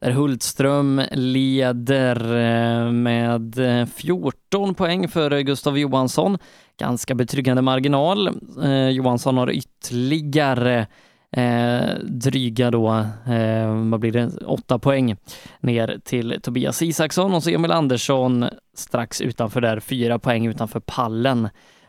[0.00, 6.38] där Hultström leder eh, med eh, 14 poäng för Gustav Johansson.
[6.78, 8.28] Ganska betryggande marginal.
[8.62, 10.86] Eh, Johansson har ytterligare
[11.36, 12.88] eh, dryga då,
[13.26, 15.16] eh, vad blir det, 8 poäng
[15.60, 21.48] ner till Tobias Isaksson och så Emil Andersson strax utanför där, 4 poäng utanför pallen.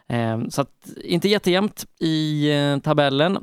[0.10, 3.38] Eh, så att inte jättejämnt i eh, tabellen.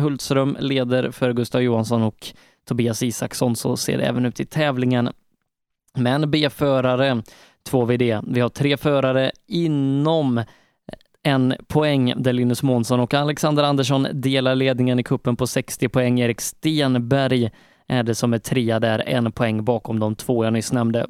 [0.00, 2.34] Hultström leder för Gustav Johansson och
[2.64, 5.10] Tobias Isaksson så ser det även ut i tävlingen.
[5.94, 7.22] Men B-förare,
[7.70, 8.24] 2VD.
[8.28, 10.42] Vi har tre förare inom
[11.22, 16.20] en poäng där Linus Månsson och Alexander Andersson delar ledningen i kuppen på 60 poäng.
[16.20, 17.50] Erik Stenberg
[17.86, 21.06] är det som är trea där, en poäng bakom de två jag nyss nämnde.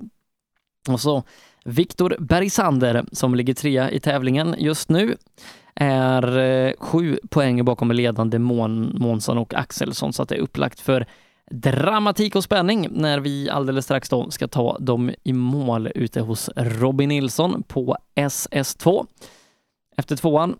[0.88, 1.22] Och så
[1.64, 5.16] Viktor Bergsander som ligger trea i tävlingen just nu
[5.74, 10.80] är eh, sju poäng bakom ledande Mån, Månsson och Axelsson så att det är upplagt
[10.80, 11.06] för
[11.54, 16.50] dramatik och spänning när vi alldeles strax då ska ta dem i mål ute hos
[16.56, 19.06] Robin Nilsson på SS2.
[19.96, 20.58] Efter tvåan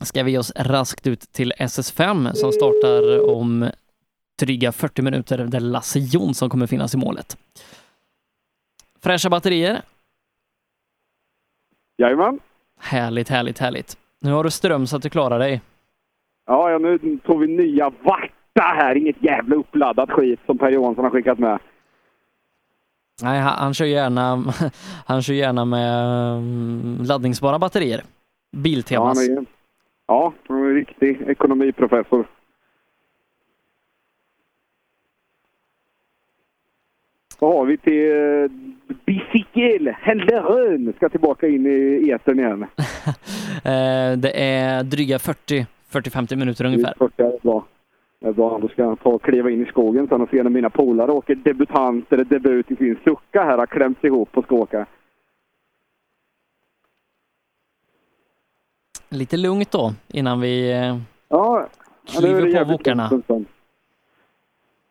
[0.00, 3.70] ska vi ge oss raskt ut till SS5 som startar om
[4.38, 7.36] dryga 40 minuter där Lasse Jonsson kommer finnas i målet.
[9.02, 9.82] Fräscha batterier.
[11.98, 12.40] Jajamän.
[12.78, 13.96] Härligt, härligt, härligt.
[14.20, 15.60] Nu har du ström så att du klarar dig.
[16.46, 17.90] Ja, ja, nu tog vi nya
[18.54, 18.96] Varta här.
[18.96, 21.58] Inget jävla uppladdat skit som Per Johansson har skickat med.
[23.22, 24.44] Nej, han, han kör gärna,
[25.06, 26.02] han kör gärna med
[26.36, 28.00] mm, laddningsbara batterier.
[28.50, 29.28] Ja, Biltemas.
[29.28, 29.46] han är,
[30.06, 32.26] ja, han är en riktig ekonomiprofessor.
[37.38, 38.50] Vad har vi till eh,
[39.04, 42.66] Bicykelhändlaren ska tillbaka in i etern igen.
[43.64, 46.94] Eh, det är dryga 40 40-50 minuter ungefär.
[47.16, 47.64] Det är bra.
[48.20, 51.12] Då ska jag ta och kliva in i skogen sen och se när mina polare
[51.12, 54.86] åker debutant eller debut i sin sucka här har klämts ihop och ska åka.
[59.08, 60.96] Lite lugnt då innan vi eh,
[61.28, 61.66] Ja,
[62.18, 63.10] kliver på wokarna.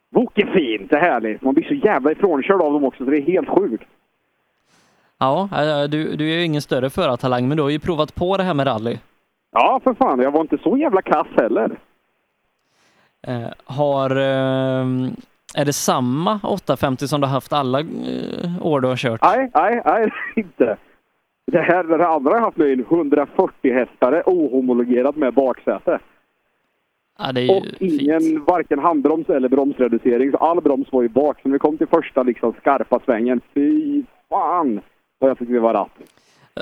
[0.09, 1.41] Wok är fint, det är härligt.
[1.41, 3.83] Man blir så jävla ifrånkörd av dem också så det är helt sjukt.
[5.17, 8.37] Ja, eh, du, du är ju ingen större förartalang men du har ju provat på
[8.37, 8.97] det här med rally.
[9.51, 10.19] Ja, för fan.
[10.19, 11.79] Jag var inte så jävla kass heller.
[13.27, 14.85] Eh, har, eh,
[15.55, 17.85] är det samma 850 som du har haft alla eh,
[18.61, 19.21] år du har kört?
[19.21, 20.77] Nej, nej, nej, inte.
[21.51, 25.99] Det här, det andra jag haft nu är en 140 hästare ohomologerad med baksäte.
[27.19, 30.31] Ja, Och ingen, varken handbroms eller bromsreducering.
[30.31, 31.37] Så all broms var ju bak.
[31.41, 34.81] Så när vi kom till första liksom skarpa svängen, fy fan
[35.19, 35.91] vad jag det var ratt.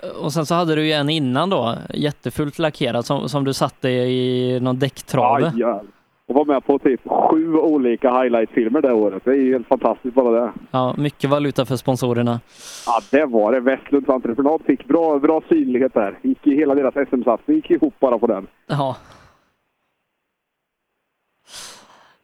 [0.03, 3.53] Eh, Och sen så hade du ju en innan då, jättefult lackerad som, som du
[3.53, 5.43] satte i någon däcktrave.
[5.45, 5.81] Jävlar.
[6.27, 9.25] Och var med på typ sju olika highlight-filmer det året.
[9.25, 10.51] Det är ju helt fantastiskt bara det.
[10.71, 12.39] Ja, mycket valuta för sponsorerna.
[12.85, 13.59] Ja, det var det.
[13.59, 16.19] Westlunds entreprenad fick bra, bra synlighet där.
[16.21, 18.47] Gick i hela deras SM-satsning gick ihop bara på den.
[18.67, 18.97] Ja.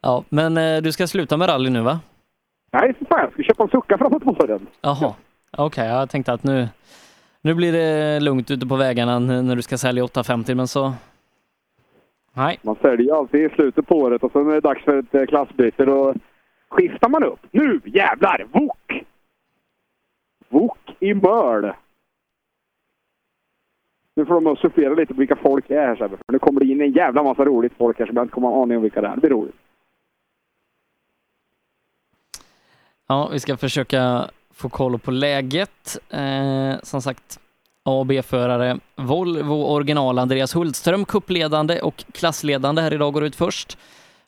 [0.00, 2.00] Ja, men eh, du ska sluta med rally nu va?
[2.72, 3.20] Nej, för fan.
[3.20, 4.66] Jag ska köpa en sucka framåt våren.
[4.80, 5.14] Jaha,
[5.58, 6.68] okej, jag tänkte att nu,
[7.42, 10.92] nu blir det lugnt ute på vägarna när du ska sälja 850 men så...
[12.36, 12.58] Nej.
[12.62, 15.26] Man säljer alltid i slutet på året och sen är det dags för ett eh,
[15.26, 15.84] klassbyte.
[15.84, 16.14] Då
[16.68, 17.40] skiftar man upp.
[17.50, 18.46] Nu jävlar!
[18.52, 19.04] Wok!
[20.48, 21.72] Wok i möl!
[24.16, 26.16] Nu får de supplera lite på vilka folk är här Sebbe.
[26.28, 28.62] Nu kommer det in en jävla massa roligt folk här som jag inte kommer ha
[28.62, 29.14] aning om vilka det är.
[29.14, 29.56] Det blir roligt.
[33.06, 35.98] Ja, vi ska försöka få koll på läget.
[36.10, 37.40] Eh, som sagt,
[37.86, 38.78] A B-förare.
[38.96, 43.78] Volvo original Andreas Hultström, kuppledande och klassledande här idag går ut först.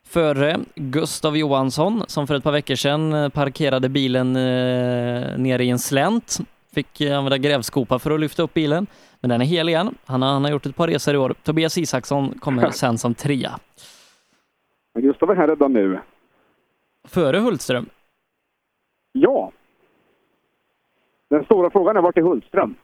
[0.03, 5.69] Före Gustav Johansson som för ett par veckor sedan eh, parkerade bilen eh, nere i
[5.69, 6.37] en slänt.
[6.73, 8.87] Fick eh, använda grävskopa för att lyfta upp bilen,
[9.19, 9.95] men den är hel igen.
[10.05, 11.35] Han har, han har gjort ett par resor i år.
[11.43, 13.59] Tobias Isaksson kommer sen som trea.
[14.99, 15.99] Gustav är här redan nu.
[17.07, 17.85] Före Hultström.
[19.11, 19.51] Ja.
[21.29, 22.75] Den stora frågan är vart är Hultström?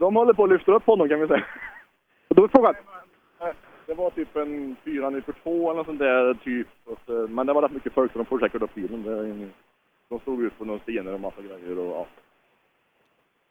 [0.00, 1.44] De håller på att lyfta upp honom kan vi säga.
[2.28, 2.74] Och då är frågan,
[3.86, 6.66] Det var typ en 492 eller något sånt där typ.
[7.06, 9.02] Så- Men det var rätt mycket folk så de får säkert upp bilen.
[10.08, 12.06] De stod ut på några stenar och massa grejer och ja.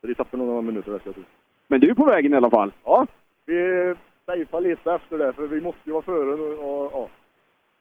[0.01, 1.23] Så det tappade några minuter där ska jag tro.
[1.67, 2.71] men du är på vägen i alla fall.
[2.83, 3.07] Ja,
[3.45, 3.95] vi
[4.25, 7.09] safeade lite efter det för vi måste ju vara före och ja.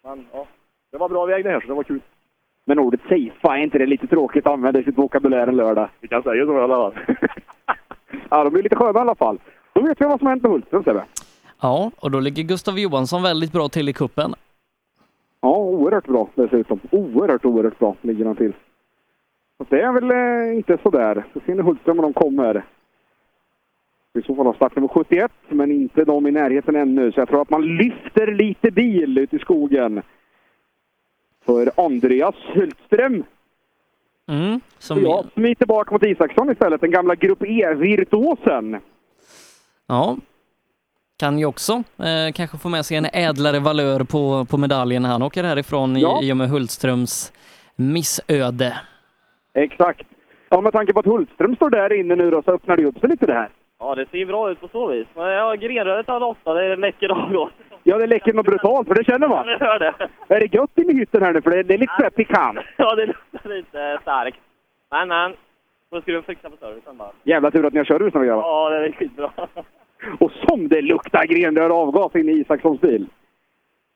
[0.02, 0.46] Men ja,
[0.90, 2.00] det var bra väg det här så det var kul.
[2.64, 5.88] Men ordet safea, är inte det lite tråkigt att använda i sitt vokabulär en lördag?
[6.00, 6.94] Vi kan säga så i alla fall.
[8.30, 9.38] ja, de är lite sköna i alla fall.
[9.72, 11.04] Då vet vi vad som har hänt med Hultström, Sebbe.
[11.60, 14.34] Ja, och då ligger Gustav Johansson väldigt bra till i kuppen.
[15.40, 16.80] Ja, oerhört bra dessutom.
[16.90, 18.52] Oerhört, oerhört bra ligger han till.
[19.58, 21.24] Så det är väl eh, inte sådär.
[21.32, 22.64] Så ser ni Hultström och de kommer.
[24.18, 27.12] I så fall har startnummer 71, men inte de i närheten ännu.
[27.12, 30.02] Så jag tror att man lyfter lite bil ut i skogen.
[31.44, 33.24] För Andreas Hultström.
[34.28, 38.80] Mm, som jag smiter bak mot Isaksson istället, den gamla Grupp E-virtuosen.
[39.86, 40.16] Ja.
[41.18, 45.08] Kan ju också eh, kanske få med sig en ädlare valör på, på medaljen när
[45.10, 46.22] han åker härifrån i, Ja.
[46.22, 47.32] i och med Hultströms
[47.76, 48.80] missöde.
[49.54, 50.06] Exakt.
[50.48, 52.98] Ja, med tanke på att Hultström står där inne nu då, så öppnar det upp
[52.98, 53.48] sig lite det här.
[53.80, 55.06] Ja, det ser bra ut på så vis.
[55.14, 57.50] Men ja, grenröret har åtta, det läcker avgas.
[57.88, 59.48] Ja, det läcker något brutalt, för det känner man.
[59.48, 59.94] Jag hör det.
[60.34, 61.42] Är det gött inne i hytten här nu?
[61.42, 62.58] För det, det är lite såhär pikant.
[62.76, 64.38] Ja, det luktar lite starkt.
[64.90, 65.34] Men, men.
[65.90, 67.10] Då ska du fixa på servicen bara.
[67.22, 68.42] Jävla tur att ni har kört ut några grabbar.
[68.42, 69.30] Ja, det är skitbra.
[70.20, 73.06] Och som det luktar grenrör och avgas inne i Isakssons bil.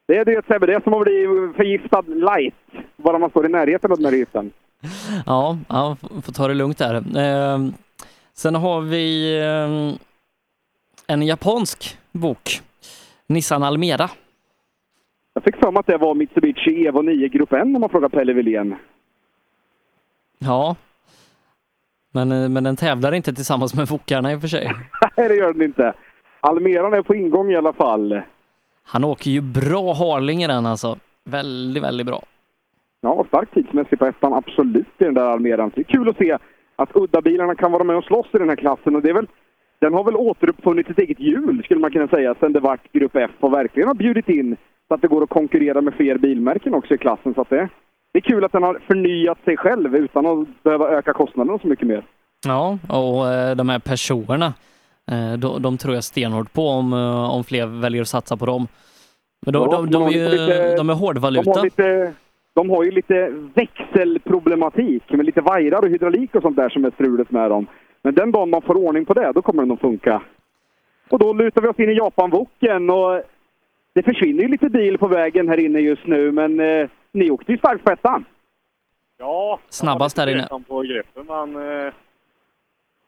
[0.07, 2.55] Det är det Sebbe, det är som att bli förgiftad light.
[2.97, 4.53] Bara man står i närheten av den här giften.
[5.27, 6.95] Ja, ja får ta det lugnt där.
[6.95, 7.59] Eh,
[8.35, 9.99] sen har vi eh,
[11.07, 12.61] en japansk bok,
[13.33, 14.11] Nissan Almera.
[15.35, 18.09] Jag fick för mig att det var Mitsubishi Evo 9 Grupp N om man frågar
[18.09, 18.75] Pelle Wilén.
[20.39, 20.77] Ja,
[22.13, 24.71] men, eh, men den tävlar inte tillsammans med Fokarna i och för sig.
[25.17, 25.95] Nej, det gör den inte.
[26.41, 28.21] Almeran är på ingång i alla fall.
[28.85, 30.99] Han åker ju bra Harling i den alltså.
[31.25, 32.23] Väldigt, väldigt bra.
[33.01, 35.71] Ja, stark tidsmässigt på ettan, absolut, i den där Almeran.
[35.71, 36.39] Så det är kul att se
[36.77, 38.97] att udda-bilarna kan vara med och slåss i den här klassen.
[38.97, 39.27] Och det är väl,
[39.83, 43.17] den har väl återuppfunnit sitt eget hjul, skulle man kunna säga, sen det vart Grupp
[43.17, 44.57] F och verkligen har bjudit in
[44.89, 47.35] så att det går att konkurrera med fler bilmärken också i klassen.
[47.35, 47.69] Så att det,
[48.13, 51.69] det är kul att den har förnyat sig själv utan att behöva öka kostnaderna så
[51.69, 52.03] mycket mer.
[52.47, 54.55] Ja, och eh, de här personerna,
[55.11, 58.47] eh, de, de tror jag stenhårt på om, eh, om fler väljer att satsa på
[58.47, 58.67] dem.
[59.47, 61.43] Men de, Ja, de, de, har är ju, lite- de är hårdvaluta.
[61.53, 62.13] De har, lite,
[62.55, 66.91] de har ju lite växelproblematik med lite vajrar och hydraulik och sånt där som är
[66.91, 67.67] strulet med dem.
[68.03, 70.23] Men den dagen man får ordning på det, då kommer den att funka.
[71.11, 73.23] Och då lutar vi oss in i Japanvoken och
[73.93, 77.53] det försvinner ju lite bil på vägen här inne just nu, men eh, ni åkte
[77.53, 78.25] ju starkt på ettan.
[79.19, 80.49] Ja, Snabbast där inne.
[80.69, 81.57] på greppen, men
[81.87, 81.93] eh,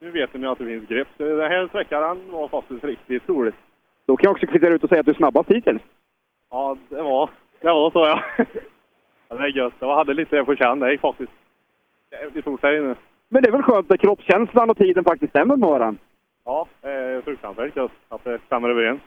[0.01, 1.09] nu vet ni att det finns grepp.
[1.17, 3.55] Så Den här sträckan var faktiskt riktigt roligt.
[4.07, 5.83] Då kan jag också kvittera ut och säga att du är snabbast hittills.
[6.51, 8.23] Ja, det var, det var så ja.
[9.29, 9.75] ja det är gött.
[9.79, 10.81] Jag hade lite på känn.
[10.81, 11.33] Det gick faktiskt
[12.11, 12.95] jävligt fort här inne.
[13.35, 16.01] Men det är väl skönt att kroppskänslan och tiden faktiskt stämmer med varandra.
[16.45, 19.01] Ja, det är fruktansvärt gött att det stämmer överens.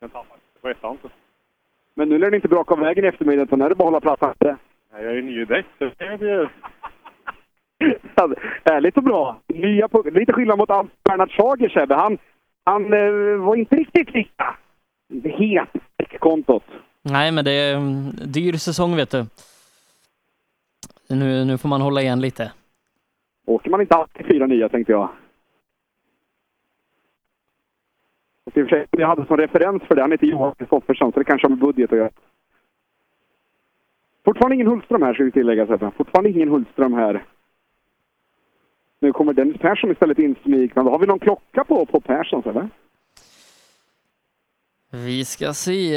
[0.00, 0.98] Men tappade på ettan.
[1.94, 3.88] Men nu lär det inte braka av vägen i eftermiddag, utan nu är det bara
[3.88, 4.34] att hålla plattan.
[4.92, 6.50] Nej, Jag är ju ny i däck, så det göra.
[8.14, 8.34] Ja,
[8.64, 9.40] Ärligt och bra.
[9.46, 9.88] Nya.
[10.04, 10.68] Lite skillnad mot
[11.04, 11.94] Bernhard Schager, Sebbe.
[11.94, 12.18] Han,
[12.64, 14.56] han eh, var inte riktigt lika
[15.24, 16.64] het på kontot.
[17.02, 19.26] Nej, men det är en dyr säsong vet du.
[21.08, 22.52] Nu, nu får man hålla igen lite.
[23.46, 25.08] Åker man inte alltid fyra nya, tänkte jag.
[28.44, 31.12] Och i och för sig, jag hade som referens för det, han heter Johan Kristoffersson,
[31.12, 32.10] så det kanske har med budget att göra.
[34.24, 35.66] Fortfarande ingen Hultström här, ska vi tillägga.
[35.66, 35.90] Sebbe.
[35.96, 37.24] Fortfarande ingen Hultström här.
[39.00, 40.90] Nu kommer Dennis Persson istället insmygande.
[40.90, 42.68] Har vi någon klocka på, på Persson, eller?
[44.90, 45.96] Vi ska se.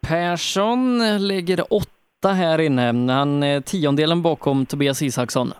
[0.00, 3.12] Persson ligger åtta här inne.
[3.12, 5.52] Han är tiondelen bakom Tobias Isaksson.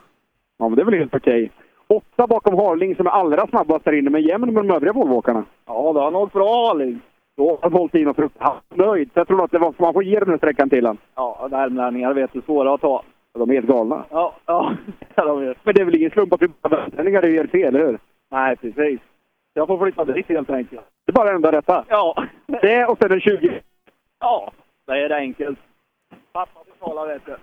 [0.58, 1.50] Ja, men det är väl helt okej.
[1.88, 5.44] Åtta bakom Harling som är allra snabbast där inne, men jämn med de övriga Volvoåkarna.
[5.66, 7.00] Ja, då har han hållit bra Harling.
[7.36, 9.10] Då har han hållit in och fruktansvärt nöjd.
[9.12, 10.98] Så jag tror att det var, man får ge den här sträckan till honom.
[11.14, 13.02] Ja, värmlänningar vet du, svåra att ta.
[13.32, 14.04] De är helt galna.
[14.10, 14.72] Ja, ja.
[15.14, 15.56] ja de är.
[15.62, 17.98] Men det är väl ingen slump att vi bara värmlänningar gör fel, eller hur?
[18.30, 19.00] Nej, precis.
[19.54, 20.82] Jag får flytta dit helt enkelt.
[21.06, 21.84] Det är bara det enda rätta.
[21.88, 22.24] Ja.
[22.46, 23.60] Det och sen en 20.
[24.20, 24.52] Ja,
[24.86, 25.58] det är det enkelt.
[26.32, 27.36] Pappa betalar vet du.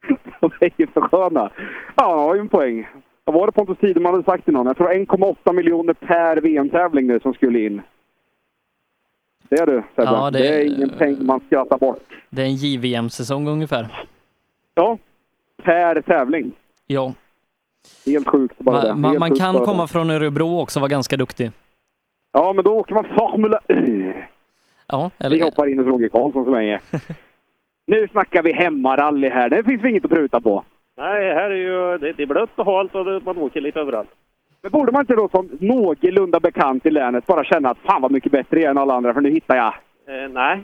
[0.40, 1.50] De är ju för sköna.
[1.96, 2.88] Ja, han har ju en poäng.
[3.24, 4.66] Vad var det Pontus Tideman hade sagt till någon?
[4.66, 7.82] Jag tror 1,8 miljoner per VM-tävling nu som skulle in.
[9.48, 10.10] Det är du, Sebbe.
[10.10, 12.02] Ja, det- det är ingen peng man skrattar bort.
[12.30, 14.06] Det är en JVM-säsong ungefär.
[14.74, 14.98] Ja,
[15.62, 16.52] per tävling.
[16.86, 17.14] Ja.
[18.06, 18.94] Helt sjukt bara det.
[18.94, 19.88] Man, man, kan komma det.
[19.88, 21.50] från Örebro också och vara ganska duktig.
[22.32, 23.60] Ja, men då åker man Formula.
[24.86, 26.80] Ja, Vi eller, hoppar in hos Roger Karlsson så länge.
[27.88, 29.50] nu snackar vi hemmarally här.
[29.50, 30.64] Det finns inget att pruta på.
[30.96, 34.08] Nej, här är ju det, är blött och halt och det, man åker lite överallt.
[34.62, 38.10] Men borde man inte då som någorlunda bekant i länet bara känna att fan vad
[38.10, 39.74] mycket bättre jag är än alla andra för nu hittar jag.
[40.06, 40.60] Eh, nej,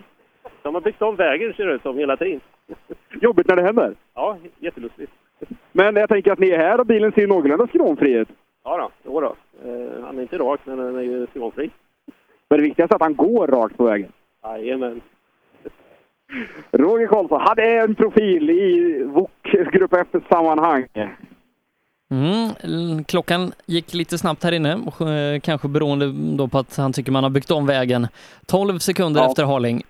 [0.63, 2.41] de har byggt om vägen ser det ut som hela tiden.
[3.21, 3.95] Jobbigt när det händer.
[4.15, 5.13] Ja, jättelustigt.
[5.73, 8.29] Men jag tänker att ni är här och bilen ser någorlunda skrovfri ut.
[8.65, 9.37] Ja då, jo då.
[9.71, 11.71] Eh, han är inte rak, men han är ju skrovfri.
[12.49, 14.13] Men det viktigaste är att han går rakt på vägen.
[14.45, 15.01] Jajamän.
[16.73, 19.31] Roger Karlsson, är en profil i VOK
[19.73, 20.87] Grupp F-sammanhang.
[22.11, 27.13] mm, klockan gick lite snabbt här inne, eh, kanske beroende då på att han tycker
[27.13, 28.07] man har byggt om vägen.
[28.47, 29.27] 12 sekunder Ja.
[29.29, 29.83] efter Harling.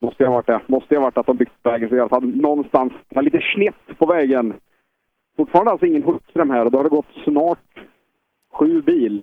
[0.00, 0.60] Måste jag ha varit det.
[0.66, 3.98] Måste ha varit att de byggt vägen så i alla fall någonstans, men lite snett
[3.98, 4.54] på vägen.
[5.36, 7.58] Fortfarande alltså ingen Hultström här och då har det gått snart
[8.52, 9.22] sju bil.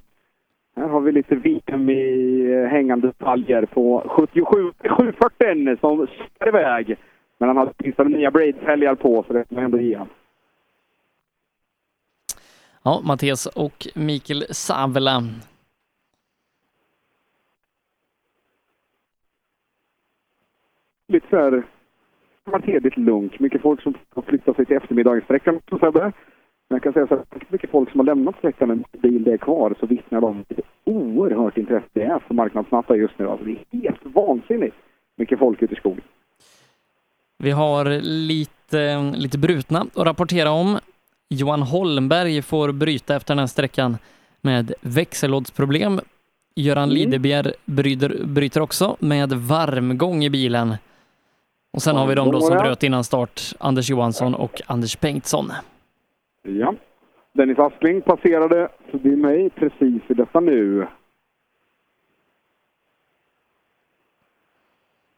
[0.75, 6.97] Här har vi lite VM i eh, hängande detaljer på 77 740 som spär iväg.
[7.37, 9.99] Men han hade åtminstone nya braidfälgar på så det får man ändå ge.
[12.83, 15.23] Ja, Mattias och Mikael Savela.
[21.13, 21.63] lite så här...
[22.63, 23.39] Ledigt lugnt.
[23.39, 25.61] Mycket folk som har flyttat sig till eftermiddagssträckan.
[25.69, 26.13] Så så här,
[26.73, 29.33] Men jag kan säga så här, mycket folk som har lämnat sträckan med bil det
[29.33, 33.29] är kvar så vittnar de om vilket oerhört intresse det är för marknadsnatta just nu.
[33.29, 34.75] Alltså det är helt vansinnigt
[35.17, 36.01] mycket folk ute i skogen.
[37.37, 40.79] Vi har lite, lite brutna att rapportera om.
[41.29, 43.97] Johan Holmberg får bryta efter den här sträckan
[44.41, 45.99] med växellådsproblem.
[46.55, 46.95] Göran Mm.
[46.95, 50.75] Lidebjer bryter, bryter också med varmgång i bilen.
[51.73, 55.51] Och sen har vi de då som bröt innan start, Anders Johansson och Anders Bengtsson.
[56.43, 56.75] Ja.
[57.33, 60.87] Dennis Askling passerade förbi mig precis i detta nu.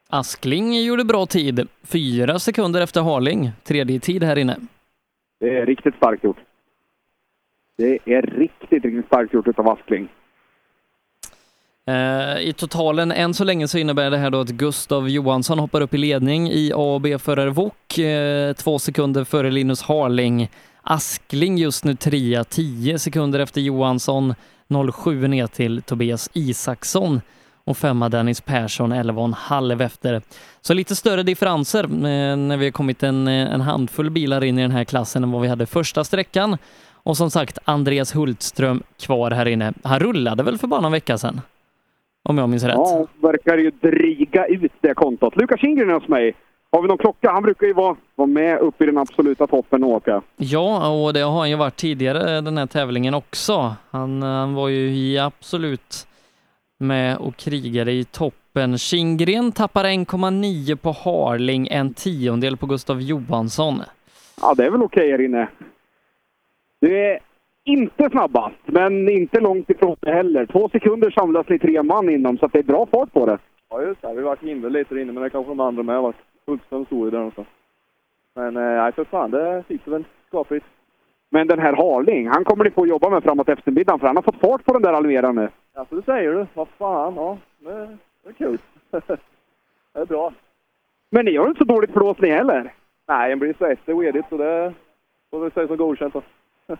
[0.08, 1.68] Askling gjorde bra tid.
[1.82, 3.50] Fyra sekunder efter Harling.
[3.64, 4.56] Tredje tid här inne.
[5.40, 6.36] Det är riktigt starkt gjort.
[7.76, 10.08] Det är riktigt, riktigt starkt gjort utav Askling.
[11.86, 15.80] Eh, I totalen än så länge så innebär det här då att Gustav Johansson hoppar
[15.80, 20.48] upp i ledning i A och B-förare Wok, eh, två sekunder före Linus Harling.
[20.88, 24.34] Askling just nu trea, 10 sekunder efter Johansson,
[24.92, 27.20] 07 ner till Tobias Isaksson
[27.64, 30.22] och femma Dennis Persson, 11,5 efter.
[30.60, 34.58] Så lite större differenser eh, när vi har kommit en, eh, en handfull bilar in
[34.58, 36.56] i den här klassen än vad vi hade första sträckan.
[36.92, 39.72] Och som sagt, Andreas Hultström kvar här inne.
[39.82, 41.40] Han rullade väl för bara någon vecka sedan?
[42.22, 42.74] Om jag minns rätt.
[42.74, 45.36] Ja, verkar ju dryga ut det kontot.
[45.36, 46.34] Lukas Kindgren är hos mig.
[46.76, 47.30] Har vi någon klocka?
[47.30, 50.22] Han brukar ju vara, vara med uppe i den absoluta toppen och åka.
[50.36, 53.74] Ja, och det har han ju varit tidigare den här tävlingen också.
[53.90, 56.06] Han, han var ju i absolut
[56.78, 58.78] med och krigade i toppen.
[58.78, 63.82] Kindgren tappar 1,9 på Harling, en tiondel på Gustav Johansson.
[64.40, 65.48] Ja, det är väl okej här inne.
[66.80, 67.18] Du är
[67.64, 70.46] inte snabbast, men inte långt ifrån det heller.
[70.46, 73.38] Två sekunder samlas ni tre man inom, så att det är bra fart på det.
[73.70, 74.14] Ja, just det.
[74.14, 76.16] Vi vart hindrande lite inne, men det kanske de andra med varit.
[76.46, 77.48] Hultström stod ju där någonstans.
[78.34, 80.66] Men eh, nej, för fan, det sitter väl skapligt.
[81.30, 84.22] Men den här Harling, han kommer ni få jobba med framåt eftermiddagen, för han har
[84.22, 85.48] fått fart på den där Almera nu.
[85.74, 86.46] Ja, så det säger du.
[86.54, 87.38] Vad fan, ja.
[87.58, 88.58] Det, är kul.
[88.90, 90.32] det är bra.
[91.10, 92.72] Men ni har inte så dåligt flås ni heller.
[93.08, 94.74] Nej, en blir så efter wedigt, så det
[95.30, 96.22] får vi säga som godkänt då.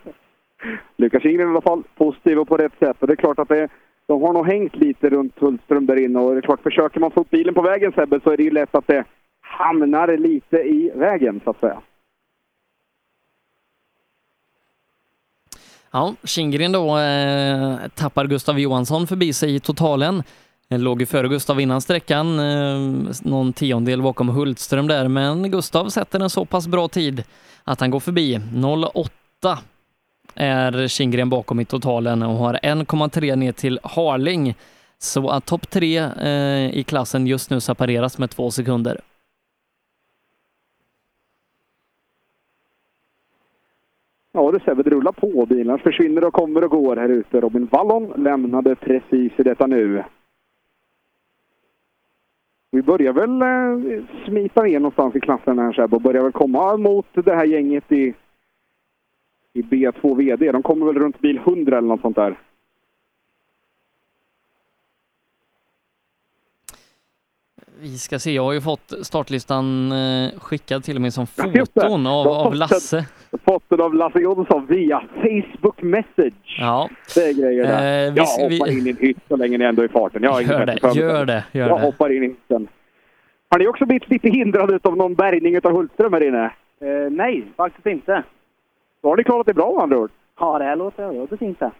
[0.95, 2.97] Lukas Kindgren i alla fall positiv och på rätt sätt.
[2.99, 3.69] Och det är klart att det,
[4.05, 6.19] de har nog hängt lite runt Hultström där inne.
[6.19, 8.43] Och det är klart, försöker man få upp bilen på vägen Sebbe, så är det
[8.43, 9.05] ju lätt att det
[9.47, 11.81] hamnar lite i vägen, så att säga.
[15.91, 20.23] Ja, Kindgren då eh, tappar Gustav Johansson förbi sig i totalen.
[20.69, 22.79] Eh, låg ju före Gustav innan sträckan, eh,
[23.21, 27.23] någon tiondel bakom Hultström där, men Gustav sätter en så pass bra tid
[27.63, 28.39] att han går förbi.
[28.93, 29.59] 08
[30.35, 34.55] är Kindgren bakom i totalen och har 1,3 ner till Harling.
[34.99, 39.01] Så att topp tre eh, i klassen just nu separeras med två sekunder.
[44.37, 45.45] Ja, det Sebbe, det rullar på.
[45.45, 47.41] Bilarna försvinner och kommer och går här ute.
[47.41, 50.03] Robin Wallon lämnade precis i detta nu.
[52.71, 56.77] Vi börjar väl eh, smita ner någonstans i klassen här Sebbe och börjar väl komma
[56.77, 58.13] mot det här gänget i,
[59.53, 60.51] i B2 VD.
[60.51, 62.39] De kommer väl runt bil 100 eller något sånt där.
[67.79, 72.27] Vi ska se, jag har ju fått startlistan eh, skickad till mig som foton av,
[72.27, 73.05] av Lasse.
[73.45, 76.57] Fått den av Lasse Jonsson via Facebook Message.
[76.59, 76.89] Ja.
[77.15, 78.07] Det är grejer där.
[78.07, 79.89] Eh, vi- jag hoppar vi- in i en hytt så länge ni ändå är i
[79.89, 80.23] farten.
[80.23, 81.85] Jag har Gör det, gör det, gör jag det.
[81.85, 82.67] hoppar in i hytten.
[83.49, 86.43] Har ni också blivit lite hindrade av någon bärgning av Hultström här inne?
[86.81, 88.23] Eh, nej, faktiskt inte.
[89.01, 90.11] Då har ni klarat det bra med andra ord.
[90.39, 91.71] Ja, det här låter, låter fint det.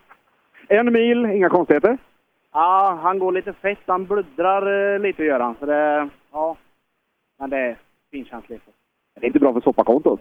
[0.67, 1.97] En mil, inga konstigheter.
[2.53, 3.79] Ja, han går lite fett.
[3.85, 5.55] Han bluddrar eh, lite gör han.
[5.59, 6.55] Så det, ja.
[7.39, 7.75] Men det är
[8.11, 8.63] finkänsligt.
[9.19, 10.19] Det är inte bra för soppakontot.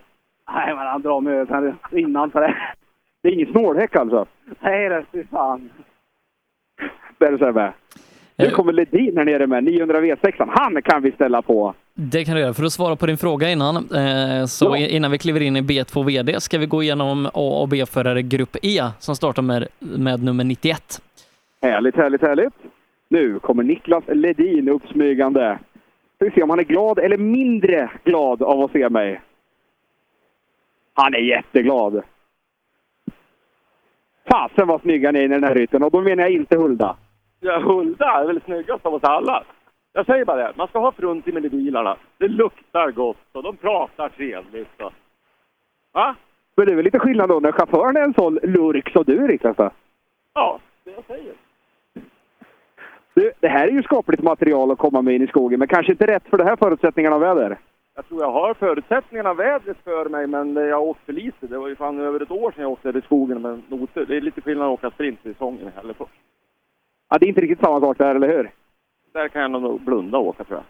[0.50, 2.57] Nej, men han drar mig över innan för det.
[3.23, 4.26] Det är ingen snålhäck alltså?
[4.60, 5.70] Nej, det fy fan.
[7.18, 7.73] Det är det Sebbe.
[8.39, 10.49] Nu kommer Ledin här nere med 900 V6.
[10.49, 11.75] Han kan vi ställa på.
[11.94, 12.55] Det kan du göra.
[12.55, 16.05] För att svara på din fråga innan, eh, så innan vi kliver in i B2
[16.05, 20.44] VD ska vi gå igenom A och B-förare Grupp E som startar med, med nummer
[20.44, 21.00] 91.
[21.62, 22.55] Härligt, härligt, härligt.
[23.08, 25.58] Nu kommer Niklas Ledin uppsmygande.
[26.16, 29.20] Ska vi se om han är glad eller mindre glad av att se mig.
[30.97, 32.02] Han är jätteglad.
[34.31, 36.97] Fasen vad snygga ni är i den här hytten och då menar jag inte Hulda.
[37.41, 39.44] Ja, Hulda är väl snyggast av oss alla.
[39.92, 41.97] Jag säger bara det, man ska ha frunt i med bilarna.
[42.18, 44.83] Det luktar gott och de pratar trevligt.
[44.83, 44.92] Och...
[45.92, 46.15] Va?
[46.57, 49.26] Men det är väl lite skillnad då när chauffören är en sån lurk som du
[49.26, 49.70] Niklas då?
[50.34, 51.34] Ja, det jag säger.
[53.15, 55.92] Du, det här är ju skapligt material att komma med in i skogen, men kanske
[55.92, 57.58] inte rätt för det här förutsättningarna av väder.
[57.97, 61.47] Jag tror jag har förutsättningarna vädret för mig, men jag har åkt för lite.
[61.47, 64.07] Det var ju fan över ett år sedan jag åkte i skogen med noter.
[64.07, 65.92] Det är lite skillnad att åka sprint i säsongen heller.
[65.92, 66.08] På.
[67.08, 68.50] Ja, det är inte riktigt samma sak där, eller hur?
[69.12, 70.65] Där kan jag nog blunda och åka tror jag.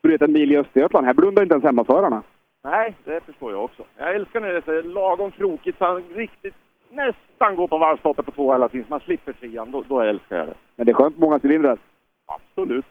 [0.00, 2.22] Du vet, en mil i Östergötland, här blundar inte ens hemmaförarna.
[2.64, 3.82] Nej, det förstår jag också.
[3.96, 6.54] Jag älskar när det är lagom krokigt så han riktigt
[6.90, 8.86] nästan går på varvstoppet på två hela tiden.
[8.88, 9.70] Man slipper trean.
[9.70, 10.54] Då, då älskar jag det.
[10.76, 11.78] Men det är skönt med många cylindrar.
[12.26, 12.86] Absolut.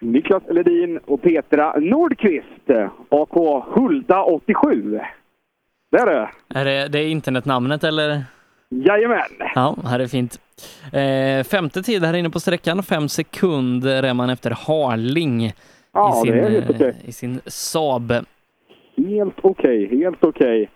[0.00, 2.70] Niklas Ledin och Petra Nordqvist.
[3.08, 5.00] AK Hulda 87.
[5.90, 6.28] Det är det.
[6.54, 8.24] Är det, det är internetnamnet eller?
[8.68, 9.18] Jajamän!
[9.54, 10.40] Ja, här är fint.
[10.92, 15.52] Eh, femte tid här inne på sträckan, fem sekunder är man efter Harling
[15.92, 16.38] Ja, i, sin,
[16.80, 18.12] eh, i sin Saab.
[18.96, 20.70] Helt okej, helt okej.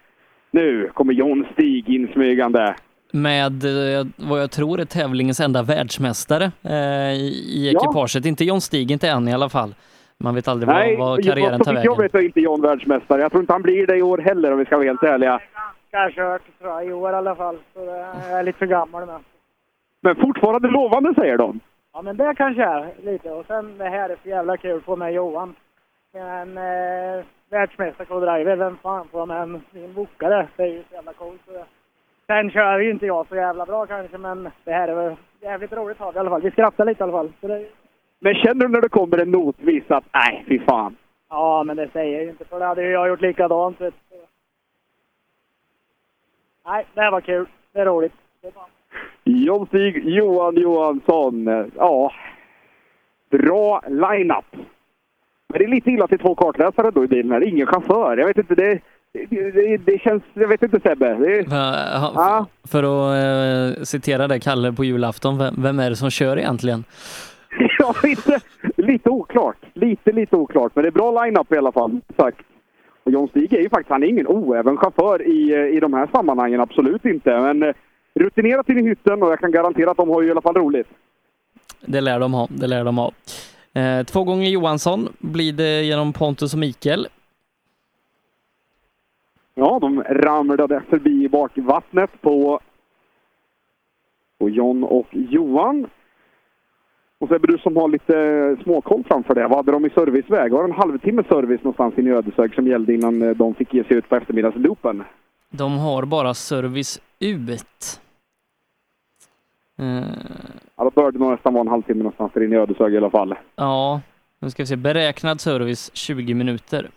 [0.50, 2.74] Nu kommer John Stig insmygande.
[3.12, 7.80] Med eh, vad jag tror är tävlingens enda världsmästare eh, i, i Ja.
[7.80, 8.24] ekipaget.
[8.26, 9.74] Inte John Stig, inte än i alla fall.
[10.18, 12.10] Man vet aldrig vad, vad karriären tar vitt jag vägen.
[12.12, 13.20] vet inte John världsmästare.
[13.22, 15.40] Jag tror inte han blir det i år heller om vi ska vara helt ärliga.
[15.90, 17.58] Kanske hört tror jag, i år i alla fall.
[17.74, 17.96] Så det,
[18.30, 19.20] jag är lite för gammal med.
[20.02, 21.60] Men fortfarande lovande säger de.
[21.92, 23.30] Ja, men det kanske är lite.
[23.30, 25.54] Och sen det här är så jävla kul få med Johan.
[26.14, 28.56] En eh, världsmästare co-driver.
[28.56, 30.48] Vem fan får med en min bokare?
[30.56, 31.40] Det är ju så jävla coolt.
[31.46, 31.52] Så
[32.30, 35.72] Sen kör ju inte jag så jävla bra kanske, men det här är väl jävligt
[35.72, 36.42] roligt att det i alla fall.
[36.42, 37.32] Vi skrattar lite i alla fall.
[37.40, 37.66] Det,
[38.18, 40.96] Men känner du när det kommer en notvis att nej, fy fan.
[41.28, 43.80] ja, men det säger jag ju inte, för det hade ju jag gjort likadant.
[43.80, 44.16] Vet du.
[46.66, 47.46] Nej, det var kul.
[47.72, 48.12] Det är roligt.
[48.42, 48.52] Det är.
[49.24, 51.46] John Stig Johan Johansson.
[51.76, 52.12] Ja,
[53.30, 54.66] bra line-up.
[55.48, 57.48] Men det är lite illa till två kartläsare då i bilen här.
[57.48, 58.16] Ingen chaufför.
[58.16, 58.80] Jag vet inte, det,
[59.12, 60.22] det, det, känns...
[60.34, 61.14] Jag vet inte Sebbe.
[61.14, 65.96] Det, ha- f- För att eh, citera det, Kalle på julafton, vem, vem är det
[65.96, 66.84] som kör egentligen?
[67.78, 68.40] ja, lite,
[68.76, 69.56] lite oklart.
[69.74, 70.72] Lite, lite oklart.
[70.74, 72.00] Men det är bra line-up i alla fall.
[72.16, 72.38] Sagt.
[73.04, 75.94] Och John Stig är ju faktiskt, han är ingen oäven chaufför i, eh, i de
[75.94, 76.60] här sammanhangen.
[76.60, 77.40] Absolut inte.
[77.40, 77.74] Men eh,
[78.14, 80.54] rutinerat in i hytten och jag kan garantera att de har ju i alla fall
[80.54, 80.86] roligt.
[81.86, 83.12] Det lär de ha, det lär de ha.
[83.74, 87.06] Eh, två gånger Johansson blir det genom Pontus och Mikael.
[89.54, 92.60] Ja, de ramlade förbi bakvattnet på,
[94.38, 95.86] på John och Johan.
[97.18, 99.46] Och så är det du som har lite småkoll framför det.
[99.48, 100.52] Vad hade de i serviceväg?
[100.52, 103.74] Var det en halvtimme service någonstans inne i Ödeshög som gällde innan eh, de fick
[103.74, 105.04] ge sig ut på eftermiddagsloopen?
[105.50, 108.00] De har bara service ut.
[109.78, 110.02] Eh,
[110.76, 113.10] Ja, då bör det nog nästan vara en halvtimme någonstans inne i Ödeshög i alla
[113.10, 113.34] fall.
[113.56, 114.00] ja,
[114.38, 114.76] nu ska vi se.
[114.76, 116.90] Beräknad service 20 minuter.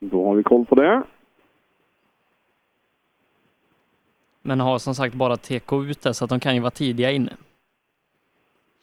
[0.00, 1.02] Då har vi koll på det.
[4.42, 7.32] Men har som sagt bara TK ute så att de kan ju vara tidiga inne.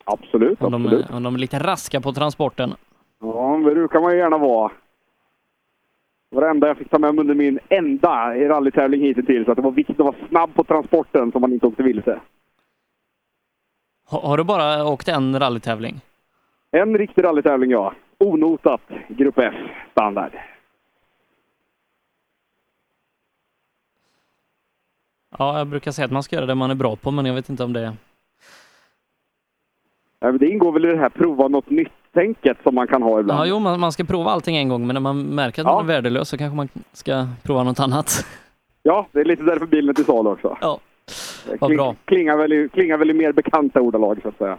[0.03, 1.09] Absolut, Om de, absolut.
[1.09, 2.73] om de är lite raska på transporten.
[3.21, 4.71] Ja, det brukar man ju gärna vara.
[6.29, 9.45] Det var det enda jag fick ta med mig under min enda rallytävling hittills.
[9.45, 12.19] Så att det var viktigt att vara snabb på transporten så man inte åkte vilse.
[14.05, 16.01] Har, har du bara åkt en rallytävling?
[16.71, 17.93] En riktig rallytävling, ja.
[18.17, 19.53] Onotat, Grupp F,
[19.91, 20.31] standard.
[25.37, 27.33] Ja, jag brukar säga att man ska göra det man är bra på, men jag
[27.33, 27.93] vet inte om det.
[30.19, 33.39] Ja, Det ingår väl i det här prova något nytt-tänket som man kan ha ibland.
[33.39, 35.83] Ja, jo, man, man ska prova allting en gång, men när man märker att man
[35.83, 38.25] är värdelös så kanske man ska prova något annat.
[38.83, 40.57] Ja, det är lite därför bilen är till salu också.
[40.61, 40.79] Ja,
[41.59, 41.95] vad bra.
[42.05, 44.57] Klingar väl, i, klingar väl i mer bekanta ordalag, så att säga.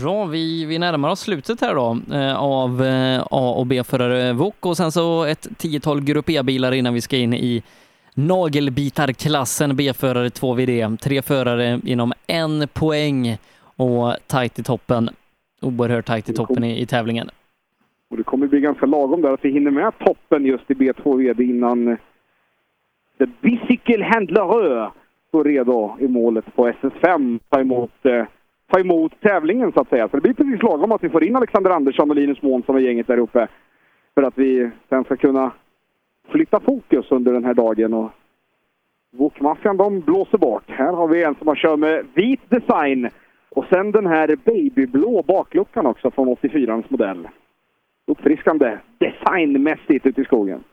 [0.00, 4.66] Bra, vi, vi närmar oss slutet här då eh, av eh, A och B-förare VOK
[4.66, 7.62] och sen så ett tiotal Grupp E-bilar innan vi ska in i
[8.14, 10.96] nagelbitarklassen B-förare 2VD.
[10.96, 13.38] Tre förare inom en poäng
[13.76, 15.08] och tajt i toppen.
[15.62, 17.28] Oerhört tajt i toppen i, i tävlingen.
[18.10, 21.16] Och det kommer bli ganska lagom där att vi hinner med toppen just i B2
[21.18, 21.98] VD innan eh,
[23.18, 24.90] The Bicycle Handler
[25.28, 28.24] står redo i målet på SS5 ta emot, eh,
[28.70, 30.08] ta emot tävlingen så att säga.
[30.08, 32.80] Så det blir precis lagom att vi får in Alexander Andersson och Linus Månsson och
[32.80, 33.48] gänget där uppe.
[34.14, 35.52] För att vi sen ska kunna
[36.28, 37.94] flytta fokus under den här dagen.
[37.94, 38.10] Och
[39.10, 40.64] Wokmaffian de blåser bort.
[40.66, 43.10] Här har vi en som har kört med vit design
[43.50, 47.28] och sen den här babyblå bakluckan också från 84ans modell
[48.06, 50.64] uppfriskande designmässigt ute i skogen.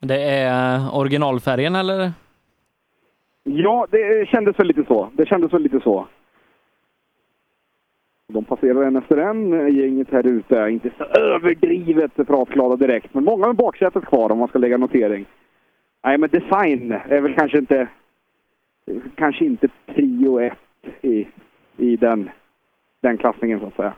[0.00, 2.12] Det är originalfärgen eller?
[3.42, 5.08] Ja, det kändes väl lite så.
[5.12, 6.06] Det kändes väl lite så.
[8.32, 10.68] De passerar en efter en, eh, gänget här ute.
[10.70, 15.26] Inte så överdrivet pratglada direkt, men många med baksätet kvar om man ska lägga notering.
[16.04, 17.88] Nej, men design är väl kanske inte
[19.14, 20.52] kanske inte prio ett
[21.02, 21.26] i,
[21.76, 22.30] i den,
[23.00, 23.94] den klassningen så att säga.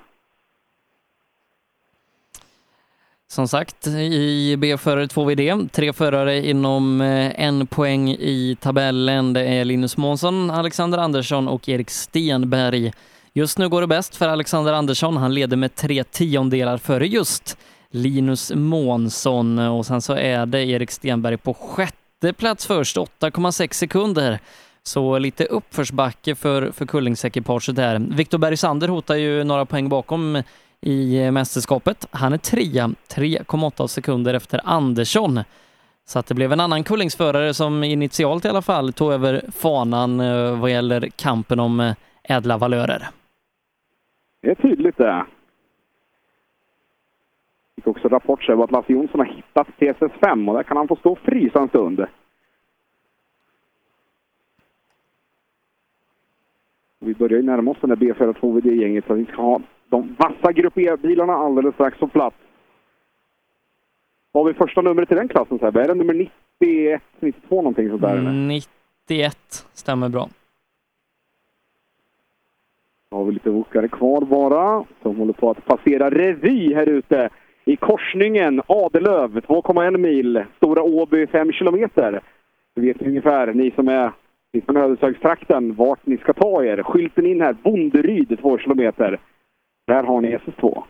[3.26, 9.32] Som sagt, i B-förare 2VD, tre förare inom eh, en poäng i tabellen.
[9.32, 12.92] Det är Linus Månsson, Alexander Andersson och Erik Stenberg.
[13.36, 15.16] Just nu går det bäst för Alexander Andersson.
[15.16, 17.58] Han leder med tre tiondelar före just
[17.90, 24.38] Linus Månsson och sen så är det Erik Stenberg på sjätte plats först, 8,6 sekunder.
[24.82, 27.98] Så lite uppförsbacke för, för Kullingsekipaget där.
[27.98, 30.42] Viktor Bergsander hotar ju några poäng bakom
[30.80, 32.06] i mästerskapet.
[32.10, 35.40] Han är trea, 3,8 sekunder efter Andersson.
[36.06, 40.20] Så att det blev en annan kullingsförare som initialt i alla fall tog över fanan
[40.20, 43.10] eh, vad gäller kampen om eh, ädla valörer.
[44.44, 45.26] Det är tydligt det.
[47.74, 50.96] Fick också rapport om att Lasse Jonsson har hittat TSS5 och där kan han få
[50.96, 52.06] stå och frysa en stund.
[56.98, 60.78] Vi börjar ju närma oss den där B42VD-gänget så vi ska ha de vassa Grupp
[60.78, 62.36] E-bilarna alldeles strax på plats.
[64.32, 65.82] Vad har vi första numret i den klassen Sebbe?
[65.82, 68.16] Är det nummer 91, 92 någonting sånt där?
[68.16, 68.30] eller?
[68.30, 69.36] Mm, 91
[69.72, 70.28] stämmer bra.
[73.14, 77.28] Då har vi lite åkare kvar bara, som håller på att passera revy här ute
[77.64, 82.20] i korsningen Adelöv, 2,1 mil, Stora Åby 5 kilometer.
[82.76, 84.12] Då vet ungefär, ni som är
[84.66, 86.82] från Ödeshögstrakten, vart ni ska ta er.
[86.82, 89.18] Skylten in här, Bonderyd 2 kilometer.
[89.86, 90.82] Där har ni SS2.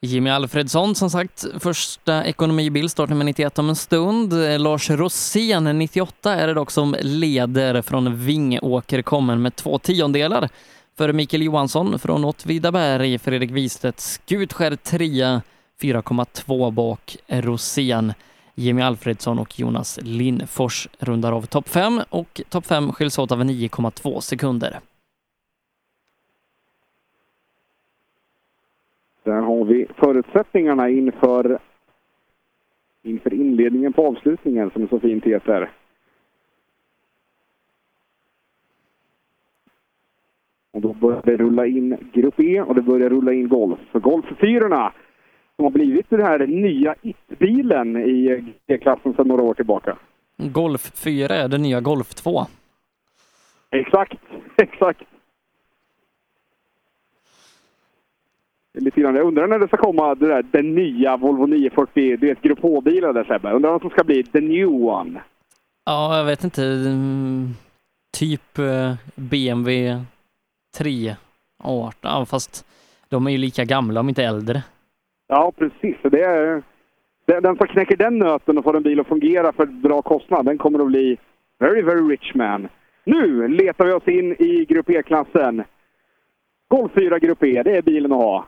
[0.00, 4.32] Jimmy Alfredsson som sagt, första ekonomibil startar med 91 om en stund.
[4.32, 10.48] Eh, Lars Rosén, 98, är det dock som leder från Vingåker, kommer med två tiondelar.
[10.96, 15.40] För Mikael Johansson från Åtvidaberg, Fredrik Wistedt, Skutskär 3,
[15.82, 18.12] 4,2 bak Rosén.
[18.54, 23.44] Jimmy Alfredsson och Jonas Lindfors rundar av topp 5 och topp 5 skiljs åt av
[23.44, 24.80] 9,2 sekunder.
[29.28, 31.58] Där har vi förutsättningarna inför,
[33.02, 35.70] inför inledningen på avslutningen som det så fint heter.
[40.72, 43.78] Och då börjar det rulla in Grupp E och det börjar rulla in Golf.
[43.92, 44.92] För Golf 4
[45.56, 49.96] som har blivit den här nya IT-bilen i G-klassen sedan några år tillbaka.
[50.36, 52.40] Golf 4 är det nya Golf 2.
[53.70, 54.18] Exakt,
[54.56, 55.02] exakt.
[58.67, 59.14] Det är Lite grann.
[59.14, 62.58] Jag undrar när det ska komma det där, den nya Volvo 940, du vet Grupp
[62.62, 63.52] H-bilar där Sebbe.
[63.52, 65.20] Undrar vad som ska bli the new one.
[65.84, 66.62] Ja, jag vet inte.
[66.64, 67.48] mm,
[68.18, 70.00] Typ eh, BMW
[70.78, 71.16] 3
[71.64, 72.66] 18, fast
[73.08, 74.62] de är ju lika gamla om inte äldre.
[75.28, 75.96] Ja, precis.
[76.02, 76.62] Det är,
[77.26, 80.44] den, den som knäcker den nöten och får en bil att fungera för bra kostnad,
[80.46, 81.18] den kommer att bli
[81.58, 82.68] very, very rich man.
[83.04, 85.62] Nu letar vi oss in i Grupp E-klassen.
[86.68, 88.46] Golf 4 Grupp E, det är bilen att ha.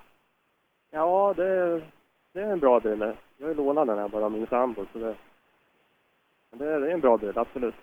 [0.90, 1.80] Ja, det,
[2.32, 3.00] det är en bra del.
[3.38, 5.14] Jag har ju lånat den här bara av min sambo, så det,
[6.50, 7.74] det, är, det är en bra del, absolut.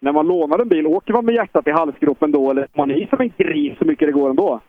[0.00, 2.90] När man lånar en bil, åker man med hjärtat i halsgropen då eller är man
[2.90, 4.60] i som en gris så mycket det går ändå?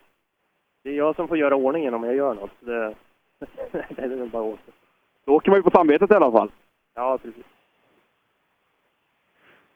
[0.84, 2.52] Det är jag som får göra ordningen om jag gör något.
[2.60, 2.96] Så det,
[3.72, 4.72] det är väl bara åka.
[5.26, 6.52] Då åker man ju på samvetet i alla fall.
[6.96, 7.46] Ja, precis.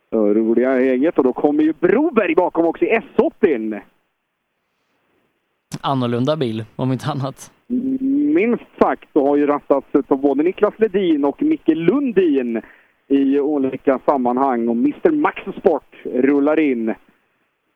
[0.09, 3.81] Så roliga gänget och då kommer ju Broberg bakom också i S80.
[5.81, 7.51] Annorlunda bil, om inte annat.
[7.67, 12.61] Minst sagt så har ju rattats av både Niklas Ledin och Micke Lundin
[13.07, 16.95] i olika sammanhang och Mr Max Sport rullar in.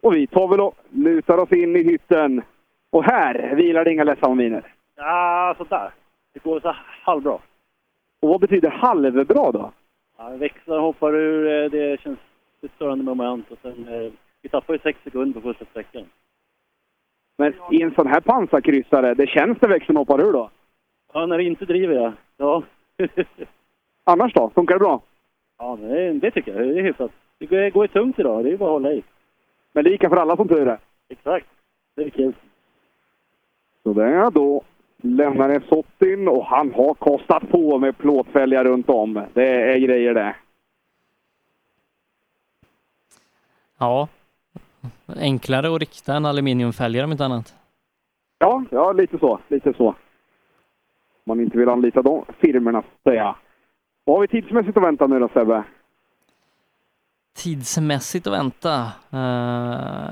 [0.02, 2.42] Och vi tar väl och lutar oss in i hytten.
[2.90, 4.74] Och här vilar det inga ledsamma miner.
[4.96, 5.92] Ja, sådär.
[6.34, 7.40] Det går så halvbra.
[8.22, 9.72] Och vad betyder halvbra då?
[10.18, 12.20] Ja, växlar hoppar ur, eh, det känns
[12.62, 13.88] ett störande moment och sen...
[13.88, 14.12] Eh,
[14.42, 16.04] vi tappar ju sex sekunder på första sträckan.
[17.42, 20.50] Men i en sån här pansarkryssare, det känns det växeln hoppar ur då?
[21.14, 22.14] Ja, när det inte driver ja.
[22.38, 22.64] Ja.
[24.04, 24.50] Annars då?
[24.56, 25.02] Funkar det bra?
[25.58, 26.68] ja, det, det tycker jag.
[26.68, 27.12] Det är hyfsat.
[27.38, 29.04] Det går- går ju tungt idag, det är ju bara att hålla i.
[29.72, 30.80] Men lika för alla som tur är.
[31.10, 31.48] Exakt.
[31.96, 32.34] Det är kul.
[33.84, 34.62] Så där då
[34.98, 39.22] lämnar S80 och han har kostat på med plåtfälgar runt om.
[39.34, 40.36] Det är grejer det.
[43.78, 44.08] Ja.
[45.08, 47.56] Enklare att rikta en aluminiumfälgar om inte annat.
[48.40, 49.40] Ja, ja lite så.
[49.48, 49.96] Lite så.
[51.24, 53.36] Man inte vill anlita de firmorna, så att säga.
[54.04, 55.64] Vad har vi tidsmässigt att vänta nu då, Sebbe?
[57.36, 58.76] Tidsmässigt att vänta.
[59.12, 59.20] Eh,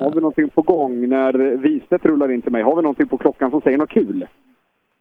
[0.04, 2.64] Har vi någonting på gång när Wistedt rullar in till mig?
[2.64, 4.28] Har vi någonting på klockan som säger något kul?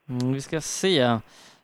[0.09, 1.19] Mm, vi ska se.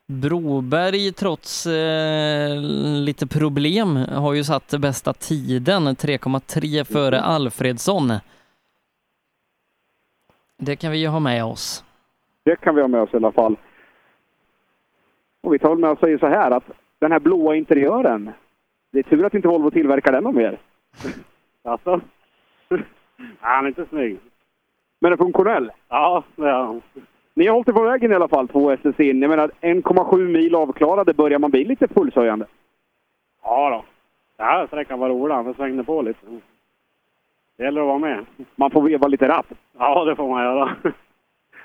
[0.07, 2.61] Broberg, trots eh,
[3.05, 8.13] lite problem, har ju satt bästa tiden, 3,3 före Alfredsson.
[10.57, 11.83] Det kan vi ju ha med oss.
[12.43, 13.55] Det kan vi ha med oss i alla fall.
[15.41, 18.31] Och vi tar väl med och säger så här att den här blåa interiören,
[18.91, 20.59] det är tur att inte Volvo tillverkar den någon mer.
[21.63, 22.01] Alltså?
[23.39, 24.19] Han är inte snygg.
[24.99, 25.71] Men är funktionell?
[25.89, 26.81] Ja, det är han.
[27.35, 29.21] Ni har hållit er på vägen i alla fall, två SS in.
[29.21, 32.45] Jag menar, 1,7 mil avklarade börjar man bli lite pulshöjande.
[33.43, 33.85] Ja då.
[34.37, 36.19] Den här sträckan var rolig, han svängde på lite.
[37.57, 38.25] Det gäller att vara med.
[38.55, 39.45] Man får veva lite rapp.
[39.77, 40.75] Ja, det får man göra.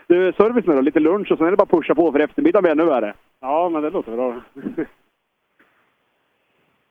[0.07, 0.81] Du, service nu då?
[0.81, 3.15] Lite lunch och sen är det bara pusha på för eftermiddagen blir ännu värre.
[3.41, 4.41] Ja, men det låter bra.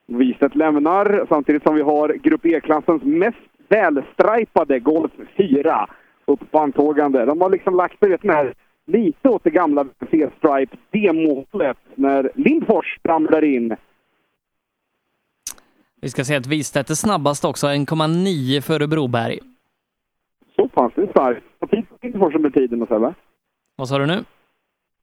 [0.05, 5.87] Wistedt lämnar samtidigt som vi har Grupp E-klassens mest välstripade Golf 4
[6.25, 7.25] upp på antågande.
[7.25, 8.53] De har liksom lagt du vet, den här
[8.89, 13.75] lite åt det gamla C-stripe demohållet när Lindfors ramlar in.
[16.01, 19.39] Vi ska se att Wistedt är snabbast också, 1,9 före Broberg.
[20.55, 21.45] Så pass, det är starkt.
[21.59, 23.13] Har tid på Lindfors under tiden va?
[23.75, 24.23] Vad sa du nu?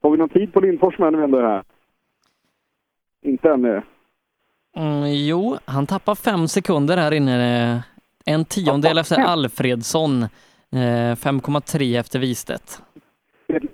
[0.02, 1.62] Har vi någon tid på Lindfors medan vi ändå är här?
[3.22, 3.82] Inte ännu.
[4.76, 7.82] Mm, jo, han tappar fem sekunder här inne.
[8.24, 10.22] En tiondel efter Alfredsson.
[10.72, 12.82] Eh, 5,3 efter Wistedt.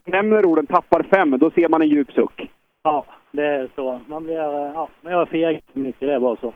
[0.05, 2.51] Nämner orden tappar fem, då ser man en djup suck.
[2.83, 4.01] Ja, det är så.
[4.07, 6.53] Man blir, eh, ja, men jag är feg mycket, det är bara så.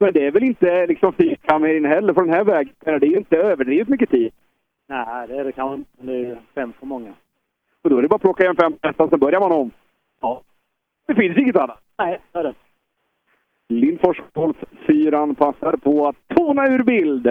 [0.00, 2.72] Men det är väl inte liksom fyrkammer in heller på den här vägen?
[2.78, 4.32] Det är ju inte överdrivet mycket tid.
[4.86, 5.90] Nej, det är det kanske inte.
[5.98, 7.12] Det är fem för många.
[7.82, 9.70] Och då är det bara att plocka igen fem nästan, så börjar man om.
[10.20, 10.42] Ja.
[11.06, 11.80] Det finns inget annat.
[11.98, 12.54] Nej, det är det.
[13.68, 17.26] Lindfors Golf 4 passar på att tona ur bild.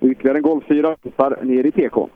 [0.00, 2.08] Ytterligare en Golf 4 passar ner i TK.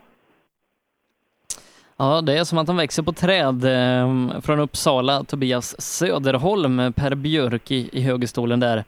[1.97, 5.25] Ja, det är som att han växer på träd eh, från Uppsala.
[5.25, 8.85] Tobias Söderholm, Per Björk i, i högerstolen där.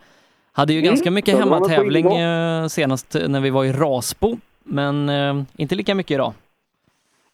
[0.52, 5.42] Hade ju Mm, ganska mycket hemmatävling eh, senast när vi var i Rasbo, men eh,
[5.56, 6.32] inte lika mycket idag.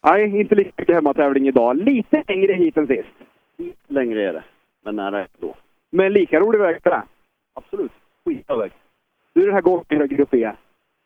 [0.03, 1.77] Nej, inte lika mycket hemmatävling idag.
[1.77, 3.07] Lite längre hit än sist.
[3.87, 4.43] Längre är det,
[4.85, 5.55] men nära då.
[5.91, 7.03] Men lika rolig väg för det.
[7.53, 7.91] Absolut.
[8.25, 8.71] Skitbra väg.
[9.33, 10.51] Du, den här Golf 4 Grupp E.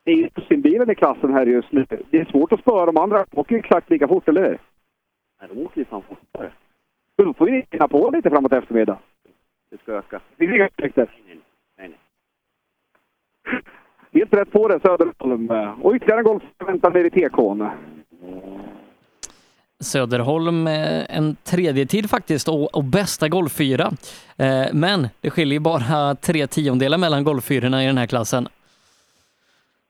[0.06, 1.86] Det är ju dussinbilen i klassen här just nu.
[2.10, 3.26] Det är svårt att spöra de andra.
[3.32, 4.60] De åker ju exakt lika fort, eller hur?
[5.42, 6.52] Nej, de åker ju fan fortare.
[7.18, 8.98] Då får vi hinna på lite framåt eftermiddag.
[9.72, 10.22] Det ska öka.
[10.38, 11.10] Det är inga ursäkter.
[11.28, 11.40] Nej,
[11.78, 11.98] nej.
[14.14, 15.50] Helt rätt på det, Söderholm.
[15.82, 17.70] Och ytterligare en Golf väntar nere i TK'n.
[19.80, 23.92] Söderholm eh, en tredje tid faktiskt och, och bästa golffyra.
[24.38, 28.48] Eh, men det skiljer bara tre tiondelar mellan golffyrorna i den här klassen.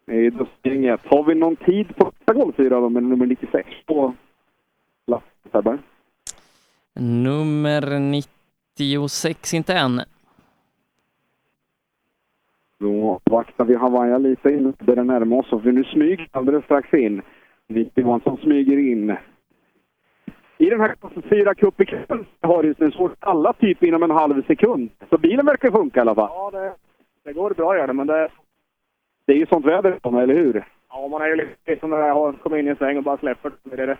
[0.06, 1.02] Det är dussinget.
[1.06, 4.14] Har vi någon tid på nästa Golf 4 då, med nummer 96 på
[5.08, 5.80] lappen?
[7.00, 10.02] Nummer 96, inte än.
[12.80, 15.50] Då vaktar vi Hawaii lite in, börjar närma oss.
[15.50, 17.22] För nu smyger alldeles strax in.
[17.68, 19.16] Nick Johansson smyger in.
[20.58, 21.86] I den här klassen 4 Cup i
[22.42, 24.90] har just nu svårt alla typ inom en halv sekund.
[25.10, 26.30] Så bilen verkar funka i alla fall.
[26.34, 26.74] Ja, det,
[27.24, 28.30] det går bra gör det, men det...
[29.26, 30.66] Det är ju sånt väder, eller hur?
[30.90, 33.04] Ja, man är ju lite som när jag har kommit in i en sväng och
[33.04, 33.52] bara släpper.
[33.64, 33.98] Det är det.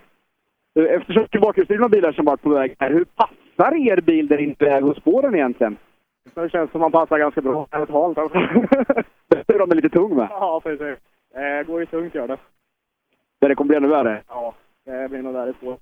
[0.90, 4.38] Eftersom det är bakhjulsdrivna bilar som varit på väg här, hur passar er bil där
[4.38, 5.78] inte är hos spåren egentligen?
[6.34, 7.68] Det känns som man passar ganska bra.
[7.72, 8.38] Det är halt alltså.
[9.48, 10.28] De är lite tung va?
[10.32, 10.98] Ja, precis.
[11.34, 12.38] Det går ju tungt gör det.
[13.40, 14.22] Där det kommer bli ännu värre.
[14.28, 14.54] Ja,
[14.86, 15.78] det blir nog i spår.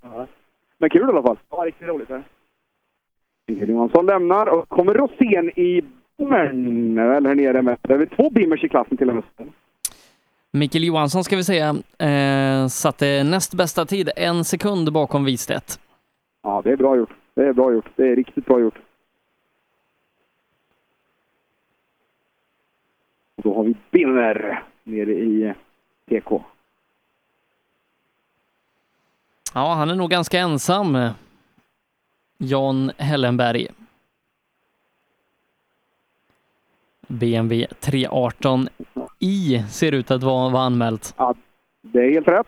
[0.78, 1.38] Men kul i alla fall.
[1.50, 2.10] Ja, riktigt roligt.
[3.48, 5.84] Johansson lämnar och kommer Rosén i
[6.17, 7.77] Bimmern, eller här nere med.
[7.82, 9.24] Det är väl två Bimmers i klassen till och med.
[10.51, 15.80] Mikael Johansson ska vi säga eh, satte näst bästa tid, en sekund bakom Wistedt.
[16.43, 17.14] Ja, det är bra gjort.
[17.33, 17.90] Det är bra gjort.
[17.95, 18.80] Det är riktigt bra gjort.
[23.43, 25.53] Då har vi Bimmer nere i
[26.09, 26.42] TK.
[29.53, 30.98] Ja, han är nog ganska ensam.
[32.38, 33.67] Jan Hellenberg.
[37.14, 38.67] BMW 318
[39.19, 41.14] i ser ut att vara, vara anmält.
[41.17, 41.35] Ja,
[41.82, 42.48] det är helt rätt.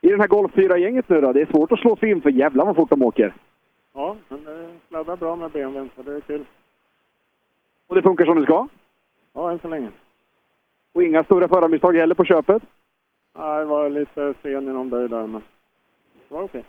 [0.00, 2.30] I den här Golf 4-gänget nu då, det är svårt att slå sig in för
[2.30, 3.34] jävlar vad fort de åker.
[3.94, 6.44] Ja, men det sladdar bra med BMWn, så det är kul.
[7.86, 8.68] Och det funkar som det ska.
[9.32, 9.88] Ja, än så länge.
[10.94, 12.62] Och inga stora förarmisstag heller på köpet.
[13.34, 15.42] Ja, det var lite sen i någon böj där, men
[16.28, 16.64] det var okej.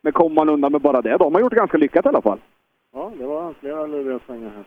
[0.00, 2.22] Men kommer man undan med bara det, de har gjort det ganska lyckat i alla
[2.22, 2.38] fall.
[2.92, 4.64] Ja, det var flera luriga svängar här.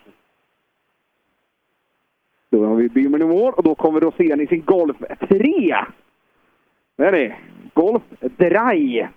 [2.52, 4.98] Då har vi Bymern i mål och då kommer Rosén i sin Golf
[5.30, 5.76] 3.
[6.98, 7.36] Det är det.
[7.74, 9.08] Golf Dry.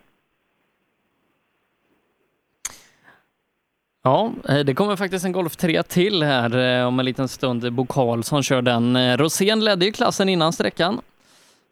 [4.03, 7.73] Ja, eh, det kommer faktiskt en Golf 3 till här eh, om en liten stund.
[7.73, 8.97] Bo Karlsson kör den.
[8.97, 11.01] Eh, Rosén ledde ju klassen innan sträckan.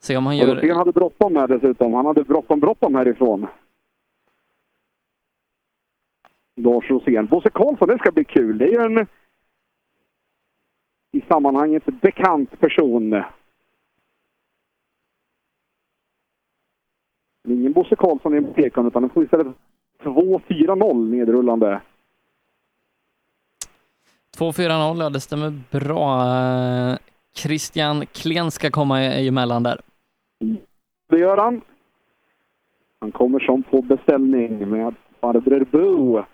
[0.01, 0.55] Se om han Och gör...
[0.55, 1.95] Rosén hade bråttom med dessutom.
[1.95, 3.47] Han hade bråttom, bråttom härifrån.
[6.57, 7.27] Lars Rosén.
[7.27, 8.59] Bosse Karlsson, det ska bli kul.
[8.59, 9.07] Det är ju en
[11.13, 13.23] i sammanhanget bekant person.
[17.49, 19.47] Ingen Bosse Karlsson i Pekan utan den får istället
[20.03, 21.81] 2-4-0 nedrullande.
[24.39, 26.23] 2-4-0, ja det stämmer bra.
[27.35, 29.81] Christian Klen ska komma emellan där.
[31.09, 31.61] Det gör han.
[33.01, 36.25] Han kommer som på beställning med farbror Bo.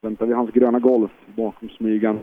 [0.00, 2.18] Väntar vi hans gröna Golf bakom smygan.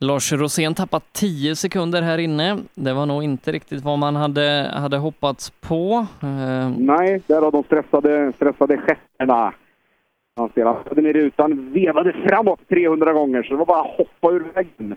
[0.00, 2.58] Lars Rosén tappat 10 sekunder här inne.
[2.74, 6.06] Det var nog inte riktigt vad man hade, hade hoppats på.
[6.22, 9.54] Eh, Nej, där har de stressade, stressade stjärnorna.
[10.36, 14.30] Han spelade ner i rutan, vevade framåt 300 gånger, så det var bara att hoppa
[14.30, 14.96] ur vägen.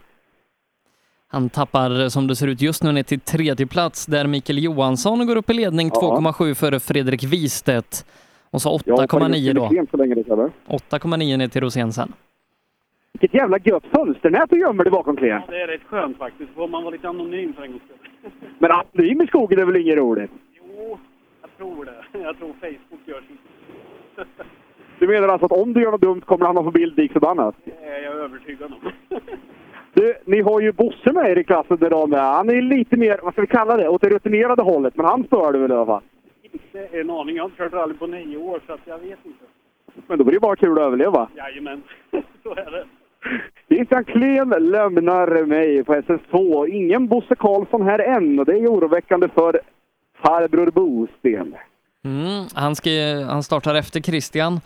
[1.28, 5.28] Han tappar, som det ser ut just nu, ner till tredje plats där Mikael Johansson
[5.28, 6.18] går upp i ledning Ja.
[6.22, 8.06] 2,7 före Fredrik Wistedt.
[8.52, 9.70] Och så Jag hoppar 8,9 in då.
[9.70, 10.50] sent så länge det kräver.
[10.68, 12.14] 8,9 ner till Rosén sen.
[13.20, 15.42] Vilket jävla gött fönsternät du gömmer dig bakom, Klen.
[15.50, 16.52] Det är rätt skönt faktiskt.
[16.56, 18.32] Får man vara lite anonym för en gångs skull.
[18.60, 20.32] Men anonym i skogen är väl inget roligt?
[20.54, 21.00] Jo,
[21.42, 22.20] jag tror det.
[22.20, 24.28] Jag tror Facebook gör sitt.
[25.00, 27.14] Du menar alltså att om du gör något dumt kommer han att få bild lik
[27.14, 27.56] förbannat?
[27.66, 28.92] Det är jag övertygad om.
[29.94, 32.20] Du, ni har ju Bosse med er i klassen idag med.
[32.20, 34.96] Han är lite mer, vad ska vi kalla det, åt det rutinerade hållet.
[34.96, 36.02] Men han stör du väl i alla fall?
[36.42, 37.36] Inte en aning.
[37.36, 39.46] Jag har inte kört rally på nio år så att jag vet inte.
[40.08, 41.30] Men då blir det bara kul att överleva.
[41.36, 41.84] Jajamän,
[42.44, 42.86] så är det.
[43.68, 46.68] Christian Klen lämnar mig på SS2.
[46.68, 49.60] Ingen Bosse Karlsson här än och det är oroväckande för
[50.24, 51.56] farbror Bos del.
[52.06, 52.90] Mm, han, ska,
[53.30, 54.60] han startar efter Christian.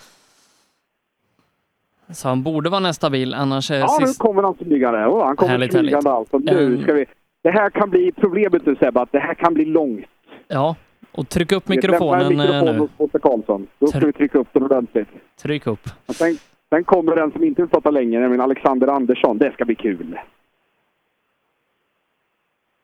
[2.09, 4.19] Så han borde vara nästa bil, annars är Ja, nu sist...
[4.19, 5.05] kommer han smygande.
[5.07, 6.33] Oh, han kommer Härligt, smygande härligt.
[6.33, 6.37] alltså.
[6.53, 6.83] Nu Ehm.
[6.83, 7.05] ska vi...
[7.41, 10.05] Det här kan bli problemet nu Sebbe, att det här kan bli långt.
[10.47, 10.75] Ja,
[11.11, 12.77] och tryck upp mikrofonen eh, mikrofon nu.
[12.79, 13.67] hos Bosse Karlsson.
[13.79, 15.07] Då ska vi trycka upp den ordentligt.
[15.41, 15.89] Tryck upp.
[16.69, 19.37] Sen, kommer den som inte vill prata länge, nämligen Alexander Andersson.
[19.37, 20.19] Det ska bli kul.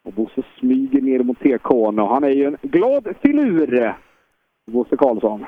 [0.03, 3.95] Och Bosse smyger ner mot TK'n och han är ju en glad filur,
[4.65, 5.45] Bosse Karlsson.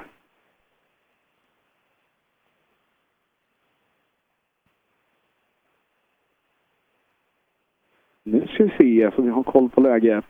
[8.23, 10.25] Nu ska vi se så vi har koll på läget.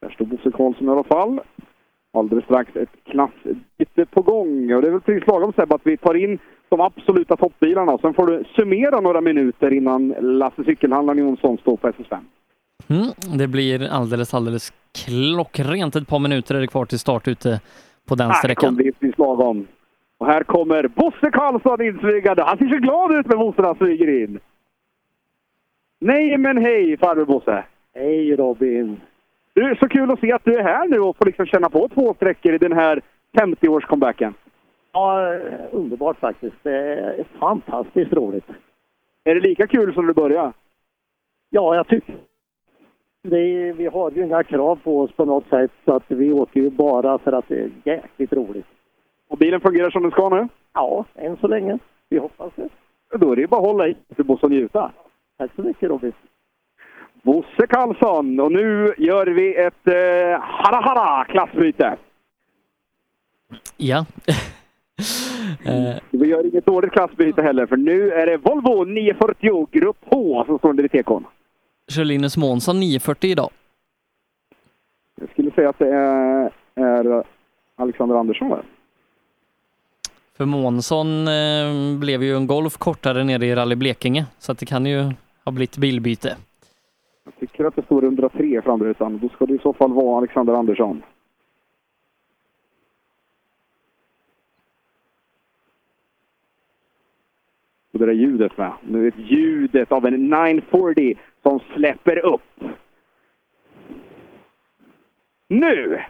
[0.00, 1.40] Där står Bosse Karlsson i alla fall.
[2.12, 4.72] Alldeles strax ett klassbyte på gång.
[4.74, 7.98] Och det är väl precis lagom Sebbe att vi tar in de absoluta toppbilarna.
[7.98, 12.18] Sen får du summera några minuter innan Lasse Cykelhandlaren Jonsson står på SS5.
[12.88, 14.72] Mm, det blir alldeles, alldeles
[15.06, 15.96] klockrent.
[15.96, 17.60] Ett par minuter är det kvar till start ute
[18.06, 18.76] på den Här kommer sträckan.
[18.76, 19.66] det precis lagom.
[20.18, 22.42] Och här kommer Bosse Karlsson insmygande.
[22.42, 24.40] Han ser så glad ut när Bosse smyger in.
[26.00, 27.64] Nej men hej farbror Bosse!
[27.94, 29.00] Hej Robin!
[29.56, 31.88] Du, så kul att se att du är här nu och får liksom känna på
[31.88, 33.00] två sträckor i den här
[33.32, 34.34] 50-års-comebacken.
[34.92, 35.38] Ja,
[35.70, 36.56] underbart faktiskt.
[36.62, 38.44] Det är fantastiskt roligt.
[39.24, 40.52] Är det lika kul som du började?
[41.50, 42.14] Ja, jag tycker
[43.22, 46.60] det vi har ju inga krav på oss på något sätt så att vi åker
[46.60, 48.66] ju bara för att det är jäkligt roligt.
[49.28, 50.48] Och bilen fungerar som den ska nu?
[50.74, 51.78] Ja, än så länge.
[52.08, 52.68] Vi hoppas det.
[53.18, 54.90] Då är det ju bara att hålla i Bosse och njuta.
[55.38, 56.12] Tack så mycket Robin.
[57.26, 61.96] Bosse Karlsson och nu gör vi ett eh, hara-hara klassbyte.
[63.76, 64.06] Ja.
[65.64, 70.44] Eh, Vi gör inget dåligt klassbyte heller för nu är det Volvo 940 Grupp H
[70.46, 71.24] som står under i TK'n.
[71.88, 73.50] Kör Linus Månsson 940 idag.
[75.20, 77.24] Jag skulle säga att det är, är
[77.76, 78.62] Alexander Andersson där.
[80.36, 84.66] För Månsson eh, blev ju en Golf kortare nere i Rally Blekinge, så att det
[84.66, 85.12] kan ju
[85.44, 86.36] ha blivit bilbyte.
[87.26, 89.18] Jag tycker att det står 103 i framrutan.
[89.18, 91.02] Då ska det i så fall vara Alexander Andersson.
[97.92, 98.72] Och det där ljudet med.
[98.82, 102.60] Nu är det ljudet av en 940 som släpper upp.
[105.48, 106.00] Nu!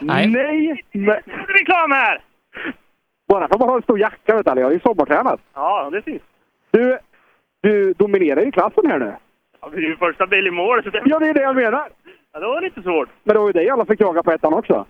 [0.00, 0.26] Nej.
[0.28, 0.84] Nej!
[0.92, 1.22] Nej!
[1.48, 2.22] Reklam här!
[3.28, 4.60] Bara för att man har en stor jacka, vet du.
[4.60, 5.40] Jag har ju sommartränat.
[5.54, 6.22] Ja, det syns.
[6.70, 6.98] Du,
[7.60, 9.14] du dominerar ju klassen här nu.
[9.60, 10.82] Ja, vi är ju första bil i mål.
[10.82, 11.02] Så det...
[11.04, 11.88] Ja, det är det jag menar.
[12.32, 13.08] Ja, det var lite svårt.
[13.22, 14.86] Men det var ju dig alla fick jaga på ettan också.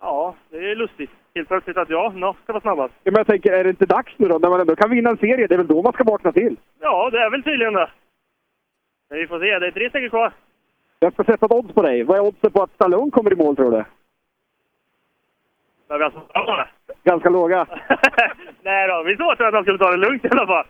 [0.00, 1.10] Ja, det är lustigt.
[1.34, 2.94] Helt plötsligt att jag no, ska vara snabbast.
[3.02, 4.38] Ja, men jag tänker, är det inte dags nu då?
[4.38, 6.56] När man ändå kan vinna en serie, det är väl då man ska vakna till?
[6.80, 7.90] Ja, det är väl tydligen det.
[9.10, 9.58] Men vi får se.
[9.58, 10.32] Det är tre steg kvar.
[10.98, 12.02] Jag ska sätta ett odds på dig.
[12.02, 13.84] Vad är oddsen på att Stallone kommer i mål, tror du?
[15.88, 16.94] Vi alltså bra det.
[17.10, 17.66] Ganska låga.
[18.62, 20.66] Nej då, vi såg att han skulle ta det lugnt i alla fall.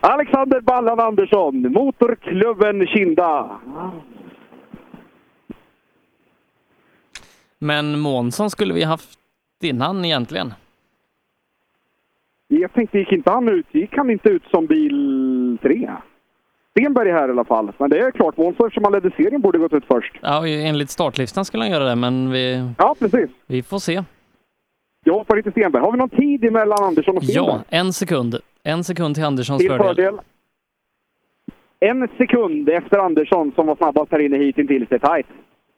[0.00, 3.60] Alexander Ballan Andersson, Motorklubben Kinda.
[7.58, 9.18] Men Månsson skulle vi haft
[9.62, 10.54] innan egentligen.
[12.48, 13.66] Jag tänkte, gick inte han ut?
[13.72, 15.90] Gick han inte ut som bil tre?
[16.70, 17.72] Stenberg är här i alla fall.
[17.78, 20.12] Men det är klart, Månsson eftersom han ledde serien borde gått ut först.
[20.22, 23.30] Ja, enligt startlistan skulle han göra det, men vi, Ja, precis.
[23.46, 24.04] vi får se.
[25.04, 25.82] Jag hoppar lite Stenberg.
[25.82, 27.54] Har vi någon tid emellan Andersson och Stenberg?
[27.68, 28.36] Ja, en sekund.
[28.64, 29.86] En sekund till Anderssons Till fördel.
[29.96, 30.20] fördel.
[31.80, 34.88] En sekund efter Andersson som var snabbast här inne hittills.
[34.88, 35.26] Det är tajt.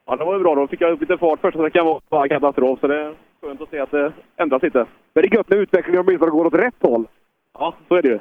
[0.05, 0.55] Ja, det var ju bra.
[0.55, 1.85] Då fick jag upp lite fart första sträckan.
[1.85, 4.85] var bara katastrof, så det är skönt att se att det ändras lite.
[5.13, 7.07] Men det är gött när utvecklingen åtminstone går åt rätt håll.
[7.53, 8.19] Ja, så är det ju.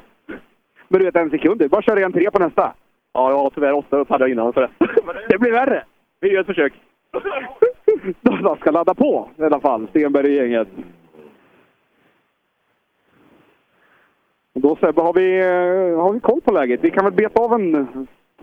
[0.88, 1.58] Men du vet, en sekund.
[1.58, 2.74] Det är bara att köra igen tre på nästa.
[3.12, 4.52] Ja, jag har tyvärr åtta upp hade jag innan.
[4.52, 4.70] Så det.
[5.28, 5.84] det blir värre.
[6.20, 6.72] Vi gör ett försök.
[8.20, 10.68] De ska ladda på i alla fall, Stenberg och gänget.
[14.42, 16.80] Och Då Sebbe, har vi, eh, har vi koll på läget?
[16.82, 17.86] Vi kan väl beta av en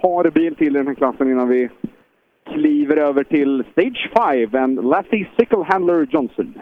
[0.02, 1.70] par bil till i den här klassen innan vi
[2.54, 4.12] kliver över till Stage
[4.52, 6.54] 5, en Lassie Sickle Handler Johnson.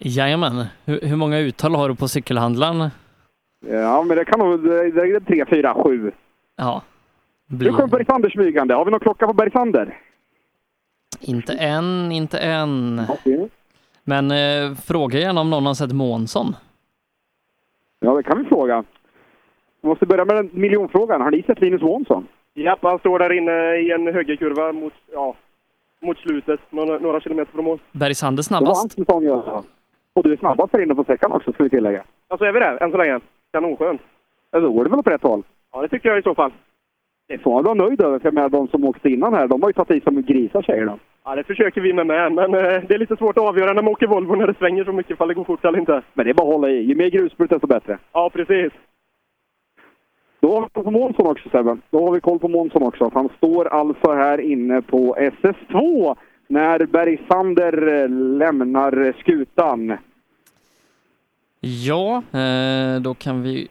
[0.00, 0.64] Jajamän.
[0.84, 2.90] Hur, hur många uttal har du på cykelhandlaren?
[3.66, 4.64] Ja, men det kan nog...
[4.64, 6.12] Det det är tre, fyra, sju.
[6.56, 6.82] Ja.
[7.46, 8.74] Nu kommer Bergsander smygande.
[8.74, 9.98] Har vi någon klocka på Bergsander?
[11.20, 13.02] Inte än, inte än.
[14.04, 16.54] Men eh, fråga gärna om någon har sett Månsson.
[18.00, 18.84] Ja, det kan vi fråga.
[19.82, 21.20] Vi måste börja med den miljonfrågan.
[21.20, 22.26] Har ni sett Linus Månsson?
[22.54, 25.34] Japp, han står där inne i en högerkurva mot, ja,
[26.02, 27.78] mot slutet, några, några kilometer från mål.
[27.92, 28.92] Bergsander Det var snabbast.
[28.92, 29.64] säsong, ja.
[30.12, 32.02] Och du är snabbast här inne på sträckan också, ska vi tillägga.
[32.28, 33.20] Alltså är vi där än så länge?
[33.52, 34.00] Kanonskönt.
[34.50, 35.42] Ja, då går det väl åt rätt håll?
[35.72, 36.52] Ja, det tycker jag i så fall.
[37.28, 39.68] Det får man vara nöjd över, för med de som åkte innan här, de har
[39.68, 40.98] ju tagit i som grisar säger de.
[41.24, 43.82] Ja, det försöker vi med med, men eh, det är lite svårt att avgöra när
[43.82, 46.02] man åker Volvo när det svänger så mycket, ifall det går fort eller inte.
[46.14, 46.82] Men det är bara att hålla i.
[46.82, 47.98] Ju mer grusbrut desto bättre.
[48.12, 48.72] Ja, precis.
[50.40, 51.76] Då har vi koll på Månsson också Sebbe.
[51.90, 53.10] Då har vi koll på Månsson också.
[53.14, 56.16] Han står alltså här inne på SS2
[56.46, 59.96] när Bergsander eh, lämnar skutan.
[61.60, 63.68] Ja, eh, då kan vi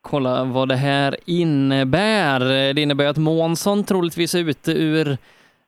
[0.00, 2.40] kolla vad det här innebär.
[2.74, 5.18] Det innebär att Månsson troligtvis är ute ur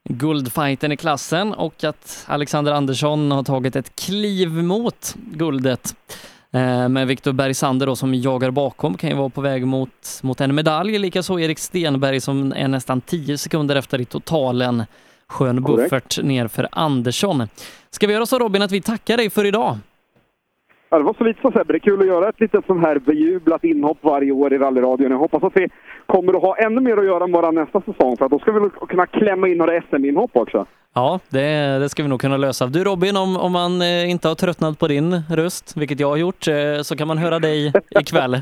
[0.08, 5.94] guldfighten i klassen och att Alexander Andersson har tagit ett kliv mot guldet.
[6.52, 10.40] Eh, Men Viktor Bergsander då som jagar bakom kan ju vara på väg mot, mot
[10.40, 10.98] en medalj.
[10.98, 14.84] Likaså Erik Stenberg som är nästan 10 sekunder efter i totalen.
[15.28, 17.48] Skön buffert ner för Andersson.
[17.90, 19.78] Ska vi göra så Robin att vi tackar dig för idag?
[20.96, 21.72] Ja, det var så lite så Sebbe.
[21.72, 25.10] Det är kul att göra ett litet sånt här bejublat inhopp varje år i rallyradion.
[25.10, 25.68] Jag hoppas att vi
[26.06, 28.16] kommer att ha ännu mer att göra med våra nästa säsong.
[28.16, 30.66] För att då ska vi kunna klämma in några SM-inhopp också.
[30.94, 32.66] Ja, det, det ska vi nog kunna lösa.
[32.66, 36.16] Du Robin, om, om man eh, inte har tröttnat på din röst, vilket jag har
[36.16, 38.40] gjort, eh, så kan man höra dig ikväll.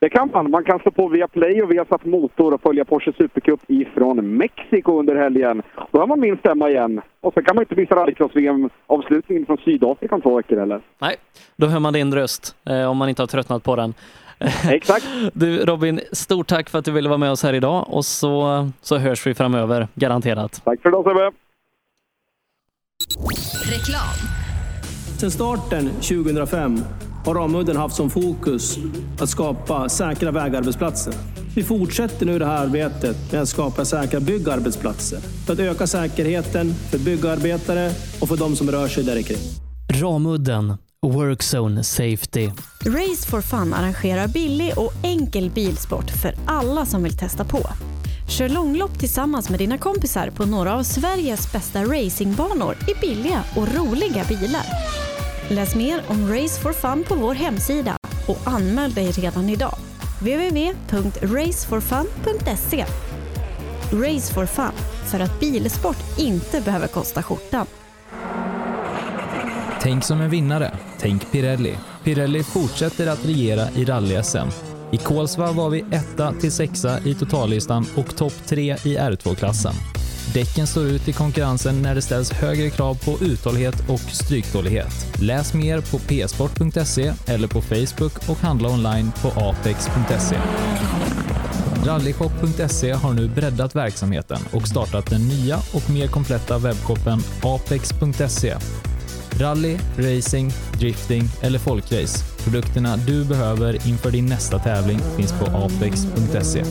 [0.00, 0.50] Det kan man.
[0.50, 4.36] Man kan slå på via Play och via satt motor och följa Porsche Supercup ifrån
[4.36, 5.62] Mexiko under helgen.
[5.90, 7.00] Då har man min stämma igen.
[7.20, 10.80] Och så kan man inte missa rallycross-VM-avslutningen från Sydafrika om två veckor eller?
[10.98, 11.16] Nej,
[11.56, 13.94] då hör man din röst eh, om man inte har tröttnat på den.
[14.70, 15.06] Exakt.
[15.32, 18.68] Du Robin, stort tack för att du ville vara med oss här idag och så,
[18.80, 20.62] så hörs vi framöver, garanterat.
[20.64, 21.30] Tack för idag Sebbe.
[23.70, 24.18] Reklam.
[25.18, 26.78] Sedan starten 2005
[27.24, 28.78] har Ramudden haft som fokus
[29.18, 31.14] att skapa säkra vägarbetsplatser.
[31.54, 36.74] Vi fortsätter nu det här arbetet med att skapa säkra byggarbetsplatser för att öka säkerheten
[36.74, 37.90] för byggarbetare
[38.20, 39.38] och för de som rör sig där kring.
[40.00, 42.50] Ramudden Workzone Safety.
[42.86, 47.58] Race for Fun arrangerar billig och enkel bilsport för alla som vill testa på.
[48.28, 53.74] Kör långlopp tillsammans med dina kompisar på några av Sveriges bästa racingbanor i billiga och
[53.74, 54.64] roliga bilar.
[55.50, 57.96] Läs mer om Race for Fun på vår hemsida
[58.26, 59.74] och anmäl dig redan idag.
[60.20, 62.84] www.raceforfun.se
[63.92, 64.72] Race for Fun,
[65.10, 67.66] för att bilsport inte behöver kosta skjortan.
[69.80, 70.78] Tänk som en vinnare.
[70.98, 71.78] Tänk Pirelli.
[72.04, 74.48] Pirelli fortsätter att regera i rally-SM.
[74.92, 79.74] I Kolsva var vi etta till sexa i totallistan och topp tre i R2-klassen.
[80.34, 85.18] Däcken står ut i konkurrensen när det ställs högre krav på uthållighet och stryktålighet.
[85.20, 90.36] Läs mer på psport.se eller på Facebook och handla online på apex.se.
[91.86, 98.56] Rallyshop.se har nu breddat verksamheten och startat den nya och mer kompletta webbshoppen apex.se.
[99.40, 102.24] Rally, racing, drifting eller folkrace.
[102.44, 106.64] Produkterna du behöver inför din nästa tävling finns på apex.se.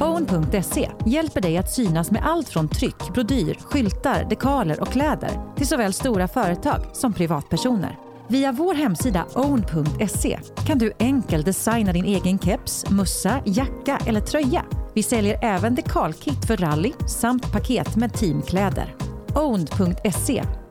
[0.00, 5.66] Own.se hjälper dig att synas med allt från tryck, brodyr, skyltar, dekaler och kläder till
[5.66, 7.98] såväl stora företag som privatpersoner.
[8.28, 14.64] Via vår hemsida own.se kan du enkelt designa din egen keps, mussa, jacka eller tröja.
[14.94, 18.94] Vi säljer även dekalkit för rally samt paket med teamkläder.
[19.34, 20.44] Own.se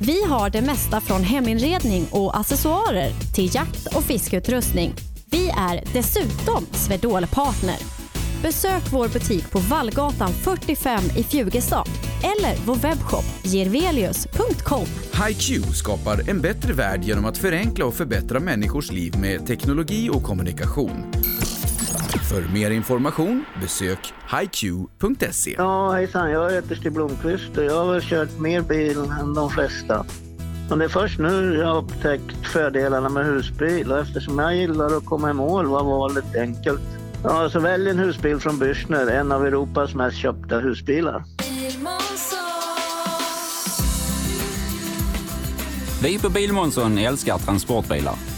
[0.00, 4.94] Vi har det mesta från heminredning och accessoarer till jakt och fiskeutrustning.
[5.30, 7.76] Vi är dessutom Swedol-partner.
[8.42, 11.88] Besök vår butik på Vallgatan 45 i Fjugestad
[12.22, 14.86] eller vår webbshop gervelius.com.
[15.26, 20.22] HiQ skapar en bättre värld genom att förenkla och förbättra människors liv med teknologi och
[20.22, 21.04] kommunikation.
[22.08, 25.54] För mer information besök hiq.se.
[25.58, 26.30] Ja, hejsan.
[26.30, 30.06] Jag heter Stig Blomqvist och jag har kört mer bil än de flesta.
[30.68, 34.96] Men det är först nu jag har upptäckt fördelarna med husbil och eftersom jag gillar
[34.96, 36.80] att komma i mål var valet enkelt.
[37.24, 41.24] Ja, så välj en husbil från Bürstner, en av Europas mest köpta husbilar.
[46.02, 48.37] Vi på Bilmånsson älskar transportbilar.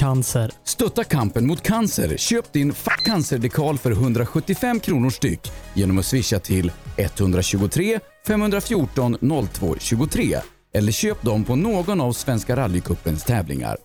[0.00, 0.50] Cancer.
[0.64, 2.16] Stötta kampen mot cancer.
[2.16, 9.16] Köp din Fuck cancer-dekal för 175 kronor styck genom att swisha till 123 514
[9.52, 10.38] 02 23
[10.74, 13.76] eller köp dem på någon av Svenska rallycupens tävlingar.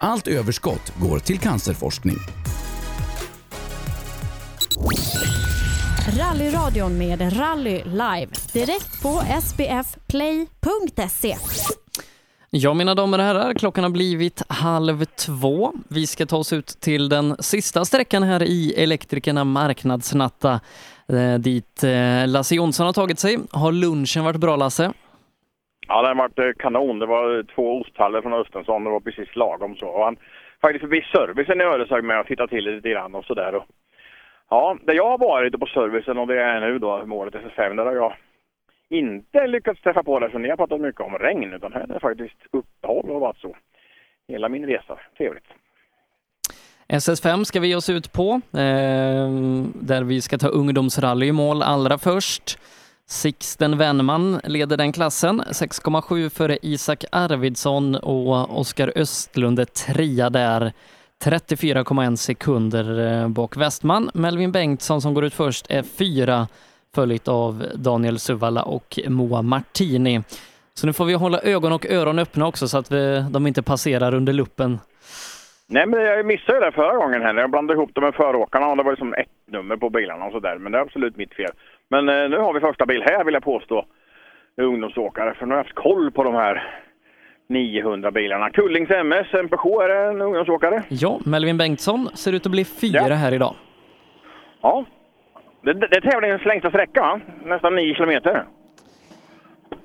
[0.00, 2.16] Allt överskott går till cancerforskning.
[6.18, 8.28] Rallyradion med Rally Live.
[8.52, 11.36] Direkt på sbfplay.se.
[12.54, 15.72] Ja, mina damer och herrar, klockan har blivit halv två.
[15.90, 20.52] Vi ska ta oss ut till den sista sträckan här i Elektrikerna marknadsnatta,
[21.16, 23.36] eh, dit eh, Lasse Jonsson har tagit sig.
[23.52, 24.92] Har lunchen varit bra, Lasse?
[25.88, 26.98] Ja, den har varit eh, kanon.
[26.98, 28.84] Det var två osthallar från Östensson.
[28.84, 29.86] Det var precis lagom så.
[29.86, 30.16] Och han
[30.62, 33.62] faktiskt förbi servicen i Ödeshög med och tittade till lite grann och sådär.
[34.50, 37.76] Ja, där jag har varit på servicen och det jag är nu då, målet SS5,
[37.76, 38.12] där har jag
[38.92, 40.30] inte lyckats träffa på det.
[40.30, 43.38] Så ni har pratat mycket om regn, utan här är det faktiskt uppehåll och varit
[43.38, 43.56] så.
[44.28, 44.98] Hela min resa.
[45.18, 45.44] Trevligt.
[46.88, 49.30] SS5 ska vi ge oss ut på, eh,
[49.74, 52.58] där vi ska ta ungdomsrally i mål allra först.
[53.06, 60.72] Sixten Wennman leder den klassen, 6,7 före Isak Arvidsson och Oskar Östlund är trea där.
[61.24, 64.10] 34,1 sekunder eh, bak Westman.
[64.14, 66.48] Melvin Bengtsson som går ut först är fyra,
[66.94, 70.22] följt av Daniel Suvalla och Moa Martini.
[70.74, 73.62] Så nu får vi hålla ögon och öron öppna också så att vi, de inte
[73.62, 74.78] passerar under luppen.
[75.66, 77.34] Nej, men jag missade ju det förra gången här.
[77.34, 80.32] Jag blandade ihop det med föråkarna och det var liksom ett nummer på bilarna och
[80.32, 80.58] sådär.
[80.58, 81.50] Men det är absolut mitt fel.
[81.90, 83.84] Men eh, nu har vi första bil här vill jag påstå.
[84.56, 85.34] Ungdomsåkare.
[85.34, 86.82] För nu har jag haft koll på de här
[87.48, 88.50] 900 bilarna.
[88.50, 90.82] Kullings MS, en Peugeot, är det en ungdomsåkare?
[90.88, 93.54] Ja, Melvin Bengtsson ser ut att bli fyra här idag.
[94.62, 94.84] Ja.
[95.62, 97.20] Det, det, det är tävlingens längsta sträcka va?
[97.44, 98.44] Nästan 9 kilometer.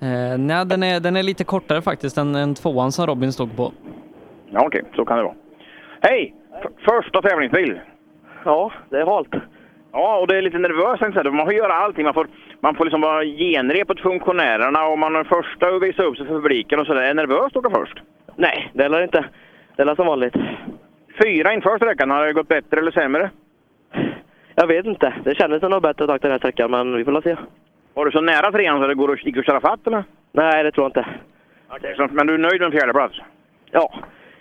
[0.01, 3.55] Eh, nej, den är, den är lite kortare faktiskt än, än tvåan som Robin stod
[3.57, 3.71] på.
[4.51, 5.35] Ja okej, så kan det vara.
[6.01, 6.33] Hej!
[6.63, 7.79] F- första tävlingsbil.
[8.45, 9.33] Ja, det är halt.
[9.91, 11.01] Ja, och det är lite nervöst.
[11.01, 11.23] tänkte.
[11.31, 12.03] Man får göra allting.
[12.05, 12.27] Man får,
[12.59, 16.25] man får liksom vara genrep åt funktionärerna och man är första att visa upp sig
[16.27, 17.01] för publiken och sådär.
[17.01, 18.01] Är det nervöst att åka först?
[18.35, 19.25] Nej, det är inte.
[19.75, 20.35] Det är som vanligt.
[21.23, 22.09] Fyra inför sträckan.
[22.09, 23.29] Har det gått bättre eller sämre?
[24.59, 25.13] Jag vet inte.
[25.23, 27.35] Det kändes som något bättre att ta den här sträckan, men vi får la se.
[27.93, 30.03] Var du så nära trean så det går att, gick att köra fatt eller?
[30.31, 31.05] Nej, det tror jag inte.
[31.69, 33.15] Okej, så, men du är nöjd med en fjärde plats?
[33.71, 33.93] Ja,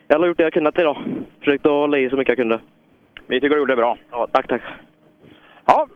[0.09, 0.97] jag har gjort det jag kunnat idag.
[1.39, 2.61] Försökt att hålla i så mycket jag kunde.
[3.27, 3.99] Vi tycker du gjorde det bra.
[4.11, 4.63] Ja, tack, tack.
[5.67, 5.87] Ja,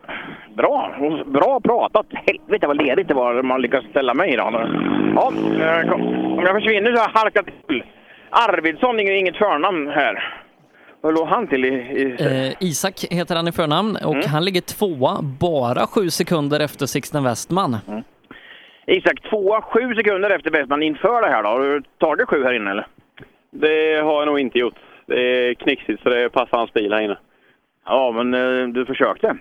[0.55, 0.95] bra.
[1.25, 2.05] Bra pratat.
[2.13, 4.53] Helvete vad ledigt det var man lyckas ställa mig idag.
[5.15, 7.83] Ja, eh, om jag försvinner så har jag halkat till.
[8.29, 10.40] Arvidsson, inget, inget förnamn här.
[11.01, 11.67] Vad låg han till i...
[11.67, 12.03] i...
[12.19, 17.23] Eh, Isak heter han i förnamn och han ligger tvåa, bara sju sekunder efter Sixten
[17.23, 17.77] Westman.
[18.87, 21.49] Isak, tvåa, sju sekunder efter Westman inför det här då.
[21.49, 22.87] Har du tagit sju här inne eller?
[23.51, 24.75] Det har jag nog inte gjort.
[25.05, 27.17] Det är knixigt så det passar hans bil här inne.
[27.85, 29.37] Ja, men eh, du försökte?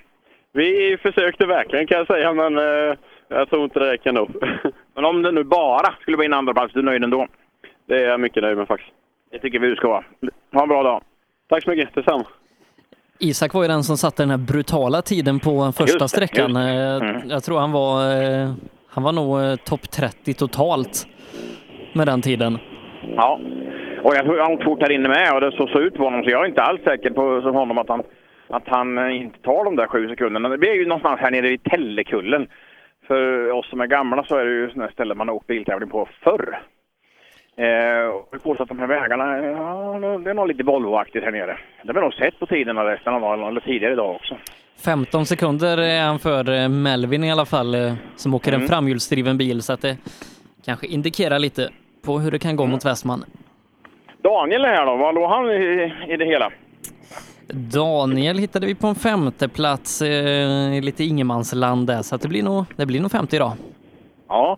[0.53, 2.97] Vi försökte verkligen kan jag säga, men eh,
[3.29, 4.29] jag tror inte det räcker ändå.
[4.95, 7.27] Men om det nu bara skulle bli en andra plats, du är nöjd ändå?
[7.89, 8.93] Det är jag mycket nöjd med faktiskt.
[9.31, 10.05] Det tycker vi du ska vara.
[10.53, 11.03] Ha en bra dag.
[11.51, 12.25] Tack så mycket, detsamma.
[13.19, 16.51] Isak var ju den som satte den här brutala tiden på första Just sträckan.
[16.51, 17.03] just.
[17.03, 17.29] Eh, Mm.
[17.29, 18.53] Jag tror han var, eh,
[18.89, 21.07] han var nog eh, topp 30 totalt
[21.95, 22.59] med den tiden.
[23.17, 23.41] Ja.
[24.05, 26.05] Och jag tror han åkte fort här inne med och det såg så ut på
[26.05, 28.03] honom så jag är inte alls säker på som honom att han
[28.49, 30.49] att han inte tar de där sju sekunderna.
[30.49, 32.47] Det blir ju någonstans här nere i Tellekullen.
[33.07, 35.89] För oss som är gamla så är det ju sådana ställen man har åkt biltävling
[35.91, 36.59] på förr.
[37.65, 41.33] Eh, och jag påstår att de här vägarna, ja, det är nog lite Volvo-aktigt här
[41.33, 41.59] nere.
[41.83, 44.37] Det har vi nog sett på tiderna resten av dagen, eller tidigare idag också.
[44.85, 48.69] 15 sekunder är han för eh, Melvin i alla fall, eh, som åker en Mm.
[48.69, 49.97] framhjulsdriven bil, så att det
[50.65, 51.69] kanske indikerar lite
[52.05, 53.25] på hur det kan gå mot Westman.
[54.23, 56.51] Daniel är här då, vad låg han i, i det hela?
[57.53, 62.29] Daniel hittade vi på en femte plats eh, i lite ingenmansland där, så att det
[62.29, 63.53] blir nog, det blir nog 50 idag.
[64.29, 64.57] Ja.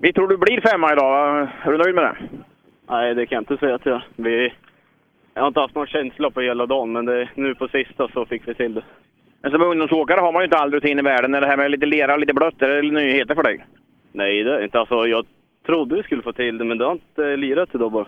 [0.00, 1.48] Vi tror du blir femma idag?
[1.62, 2.16] Är du nöjd med det?
[2.88, 4.02] Nej, det kan jag inte säga till jag.
[4.16, 4.52] Vi...
[5.34, 8.26] Jag har inte haft någon känsla på hela dagen, men det, nu på sista så
[8.26, 8.82] fick vi till det.
[9.42, 11.34] Men som ungdomsåkare har man ju inte all rutin i världen.
[11.34, 13.66] Är det här med lite lera och lite blött, är det nyheter för dig?
[14.12, 14.80] Nej, det är inte.
[14.80, 15.26] Alltså, jag
[15.66, 18.06] trodde vi skulle få till det, men det har inte lirat idag bara.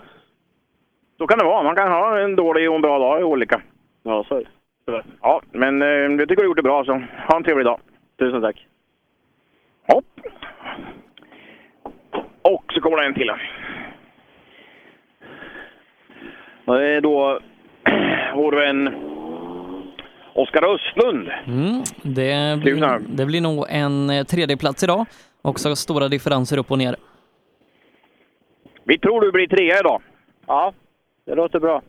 [1.18, 1.62] Så kan det vara.
[1.62, 3.60] Man kan ha en dålig och en bra dag, i olika.
[4.02, 4.44] Ja, så är
[4.86, 5.05] det.
[5.23, 7.81] Ja, men eh, jag tycker du har gjort det bra, så ha en trevlig dag.
[8.18, 8.67] Tusen tack.
[9.86, 10.05] Hopp.
[12.42, 13.31] Och så kommer det en till.
[16.65, 17.41] Det är då
[18.34, 18.94] vår vän
[20.34, 21.28] Oskar Östlund.
[21.47, 25.07] Mm, det, blir, det blir nog en eh, tredje plats idag.
[25.42, 26.97] Också stora differenser upp och ner.
[28.84, 30.02] Vi tror du blir trea idag.
[30.47, 30.73] Ja,
[31.26, 31.83] det låter bra.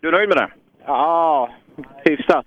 [0.00, 0.48] Du är nöjd med det?
[0.86, 1.50] Ja,
[2.04, 2.46] hyfsat.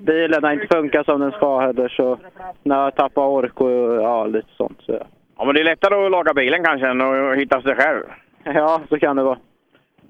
[0.00, 2.18] Bilen har inte funkat som den ska heller, så
[2.62, 4.78] när jag tappar ork och ja, lite sånt.
[4.86, 5.02] Så.
[5.36, 8.02] Ja, men det är lättare att laga bilen kanske än att hitta sig själv.
[8.44, 9.38] Ja, så kan det vara.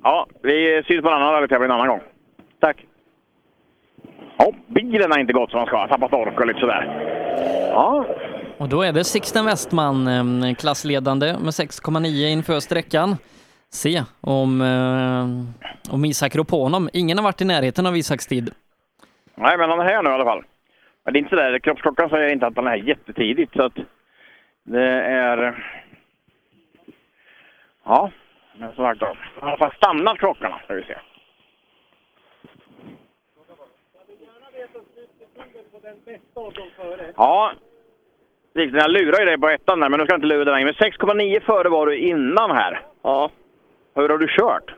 [0.03, 2.01] Ja, vi syns på en annan rallytävling en annan gång.
[2.61, 2.86] Tack.
[4.39, 5.89] Ja, bilen har inte gått som den ska.
[5.89, 6.85] Tappat ork och lite sådär.
[7.70, 8.07] Ja,
[8.59, 10.09] Och då är det Sixten Westman,
[10.59, 13.17] klassledande med 6,9 inför sträckan.
[13.70, 16.89] Se om, eh, om Isak rår på honom.
[16.93, 18.51] Ingen har varit i närheten av Isaks tid.
[19.35, 20.43] nej men han är här nu i alla fall.
[21.05, 23.73] Men det är inte sådär, kroppsklockan säger inte att han är här jättetidigt så att
[24.65, 25.65] det är...
[27.84, 28.10] Ja,
[28.59, 29.07] men som sagt då.
[29.07, 30.97] I alla fall stannat klockorna, ska vi se.
[37.17, 37.52] Ja,
[38.55, 40.55] Riktigt, jag lurar ju dig på ettan där, men nu ska jag inte lura dig
[40.55, 40.75] längre.
[40.81, 42.81] Men 6,9 före var du innan här.
[43.02, 43.31] Ja.
[43.94, 44.75] Hur har du kört?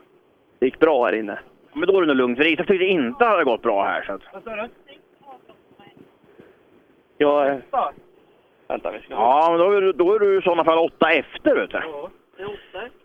[0.59, 1.39] Det gick bra här inne.
[1.73, 4.03] Men då är det nog lugnt, för Isak tyckte inte det hade gått bra här.
[4.03, 4.21] Så att...
[7.17, 7.47] Jag...
[7.49, 7.57] eh,
[8.67, 9.13] Vänta, vi ska...
[9.13, 11.81] Ja, men då är, du, då är du i sådana fall åtta efter, vet du.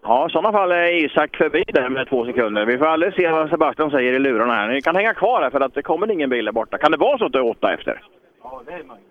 [0.03, 2.67] Ja, i sådana fall är Isak förbi där med två sekunder.
[2.67, 4.69] Vi får aldrig se vad Sebastian säger i lurarna här.
[4.69, 6.79] Ni kan hänga kvar här för att det kommer ingen bil där borta.
[6.79, 8.03] Kan det vara så att du är åtta efter?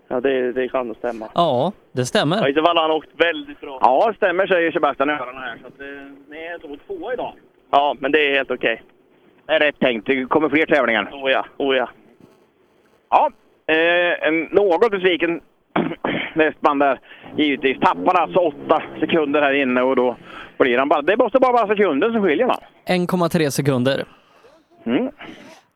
[0.07, 1.27] Ja, det, det kan nog stämma.
[1.35, 2.37] Ja, det stämmer.
[2.37, 3.77] Ja, I så fall har han åkt väldigt bra.
[3.81, 5.57] Ja, det stämmer säger Sebastian i öronen här.
[5.61, 5.87] Så att, eh,
[6.29, 7.33] ni är då tvåa idag.
[7.71, 8.83] Ja, men det är helt okej.
[9.45, 10.07] Det är rätt tänkt.
[10.07, 11.09] Det kommer fler tävlingar.
[11.13, 11.89] Oh ja, oh ja.
[13.09, 13.31] Ja,
[13.73, 15.41] eh, något besviken
[16.33, 16.99] Westman där
[17.37, 17.79] givetvis.
[17.79, 20.15] Tappar alltså åtta sekunder här inne och då
[20.57, 21.01] blir han bara...
[21.01, 22.57] Det måste bara vara sekunden som skiljer va?
[22.87, 24.03] 1,3 sekunder
[24.85, 25.09] Mm.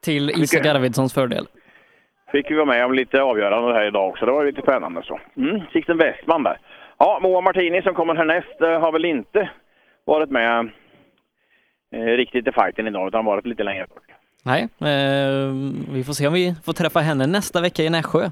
[0.03, 1.47] till Isak Arvidssons fördel.
[2.31, 4.25] Fick vi vara med om lite avgörande här idag också.
[4.25, 5.19] Det var lite spännande så.
[5.37, 5.61] Mm.
[5.73, 6.57] Sixten Westman där.
[6.97, 9.49] Ja, Moa Martini som kommer härnäst eh, har väl inte
[10.05, 10.69] varit med
[11.95, 14.03] eh, riktigt i fighten idag utan varit lite längre bort.
[14.43, 15.53] Nej, eh,
[15.93, 18.29] vi får se om vi får träffa henne nästa vecka i Nässjö.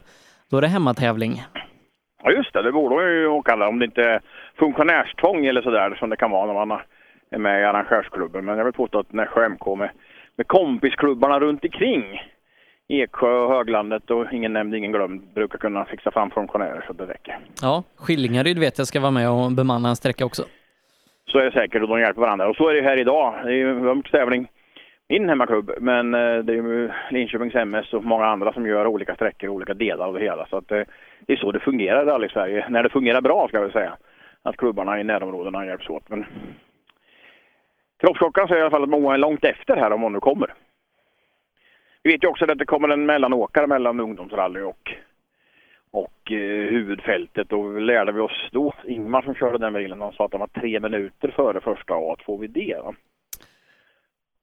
[0.52, 1.43] Då är det hemmatävling.
[2.24, 4.22] Ja just det, det borde ju åka där om det inte är
[4.60, 6.82] funktionärstvång eller sådär som det kan vara när man
[7.32, 8.45] är med i arrangörsklubben.
[8.45, 9.90] Men jag vill påstå att Nässjö MK med,
[10.35, 12.22] med kompisklubbarna runt omkring
[12.88, 17.06] Eksjö och Höglandet och ingen nämnd, ingen glömd brukar kunna fixa fram funktionärer så det
[17.06, 17.40] räcker.
[17.61, 20.43] Ja, Skillingaryd vet jag ska vara med och bemanna en sträcka också.
[21.32, 22.50] Så är det säkert och de hjälper varandra.
[22.50, 23.34] Och så är det här idag.
[23.43, 24.48] Det är ju en tävling
[25.10, 29.16] min hemmaklubb, men eh, det är ju Linköpings MS och många andra som gör olika
[29.16, 30.45] sträckor och olika delar av det hela.
[30.50, 30.82] Så att eh,
[31.27, 33.98] det är så det fungerar i Rally-Sverige, när det fungerar bra ska jag väl säga.
[34.42, 36.10] Att klubbarna i närområdena hjälps åt.
[36.10, 36.26] Men
[38.00, 40.53] kroppsklockan säger i alla fall att Moa är långt efter här om hon nu kommer.
[42.03, 44.92] Vi vet ju också att det kommer en mellanåkare mellan ungdomsrally och,
[45.92, 47.53] och eh, huvudfältet.
[47.53, 50.48] Och lärde vi oss då, Ingmar som körde den bilen, han sa att han var
[50.48, 52.84] tre minuter före första A2VD.
[52.84, 52.93] Va?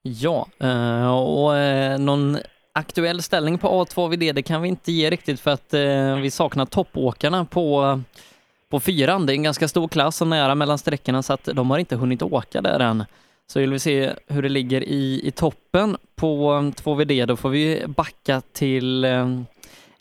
[0.02, 2.36] Ja, eh, och eh, någon
[2.72, 6.66] aktuell ställning på A2VD det kan vi inte ge riktigt för att eh, vi saknar
[6.66, 8.00] toppåkarna på,
[8.70, 9.26] på fyran.
[9.26, 11.96] Det är en ganska stor klass och nära mellan sträckorna så att de har inte
[11.96, 13.04] hunnit åka där än.
[13.46, 17.50] Så vill vi se hur det ligger i, i toppen på eh, 2VD då får
[17.50, 19.40] vi backa till eh,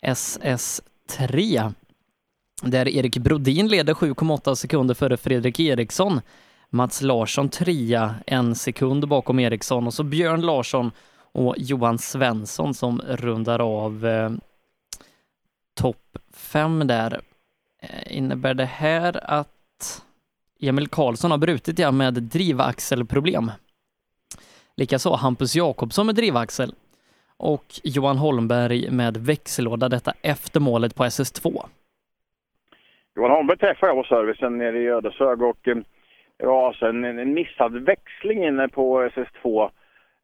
[0.02, 1.72] SS3
[2.62, 6.20] där Erik Brodin leder 7,8 sekunder före Fredrik Eriksson.
[6.70, 10.90] Mats Larsson trea, en sekund bakom Eriksson och så Björn Larsson
[11.32, 14.30] och Johan Svensson som rundar av eh,
[15.80, 17.20] topp fem där.
[17.82, 20.02] Eh, innebär det här att
[20.60, 23.50] Emil Karlsson har brutit ja med drivaxelproblem?
[24.76, 26.74] Likaså Hampus Jakobsson med drivaxel
[27.36, 31.62] och Johan Holmberg med växellåda, detta efter målet på SS2.
[33.16, 35.76] Johan Holmberg träffade jag på servicen nere i Ödeshög och eh,
[36.36, 39.70] det var alltså en, en missad växling inne på SS2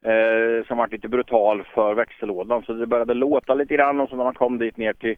[0.07, 2.63] eh, som var lite brutal för växellådan.
[2.63, 5.17] Så det började låta lite grann och så när man kom dit ner till,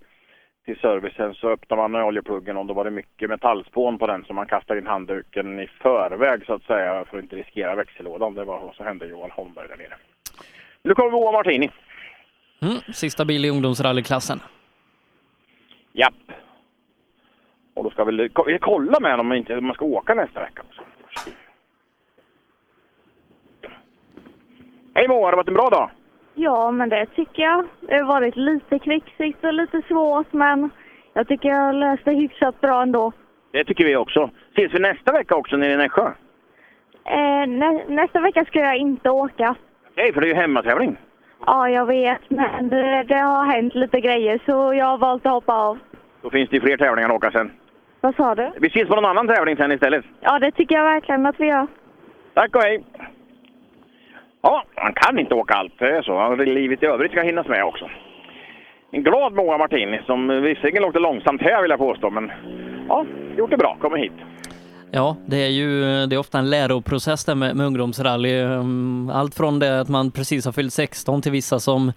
[0.64, 4.32] till servicen så öppnade man oljepluggen och då var det mycket metallspån på den så
[4.32, 8.34] man kastade in handduken i förväg så att säga för att inte riskera växellådan.
[8.34, 9.94] Det var vad som hände Johan Holmberg där nere.
[10.82, 11.70] Nu kommer Moa Martini.
[12.62, 14.40] Mm, sista bil i ungdomsrallyklassen.
[15.92, 16.14] Japp.
[17.74, 20.82] Och då ska vi, vi kolla med om inte man ska åka nästa vecka också.
[24.98, 25.90] Hej Moa, har det varit en bra dag?
[26.34, 27.64] Ja, men det tycker jag.
[27.80, 30.70] Det har varit lite knixigt och lite svårt, men
[31.12, 33.12] jag tycker jag löste hyfsat bra ändå.
[33.52, 34.30] Det tycker vi också.
[34.52, 36.06] Ses vi nästa vecka också nere i Nässjö?
[37.04, 39.54] Eh, nä nästa vecka ska jag inte åka.
[39.90, 40.96] Okej, för det är ju hemmatävling.
[41.46, 45.32] Ja, jag vet, men det, det har hänt lite grejer så jag har valt att
[45.32, 45.78] hoppa av.
[46.22, 47.50] Då finns det ju fler tävlingar att åka sen.
[48.00, 48.50] Vad sa du?
[48.60, 50.04] Vi ses på någon annan tävling sen istället.
[50.20, 51.66] Ja, det tycker jag verkligen att vi gör.
[52.34, 52.84] Tack och hej!
[54.42, 55.78] Ja, man kan inte åka allt.
[55.78, 56.34] Det är så.
[56.34, 57.90] Livet i övrigt ska hinnas med också.
[58.92, 62.32] En glad Moa Martini som visserligen åkte långsamt här vill jag påstå, men
[62.88, 63.76] ja, gjort det bra.
[63.80, 64.12] Kommer hit.
[64.90, 68.40] Ja, det är ju det är ofta en läroprocess där med, med ungdomsrally.
[68.40, 71.92] Mm, allt från det att man precis har fyllt 16 till vissa som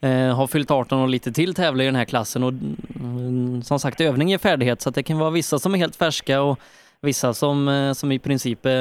[0.00, 2.42] eh, har fyllt 18 och lite till tävlar i den här klassen.
[2.42, 2.52] Och
[3.00, 5.96] mm, som sagt, övning ger färdighet så att det kan vara vissa som är helt
[5.96, 6.60] färska och
[7.00, 8.72] vissa som, eh, som i princip eh,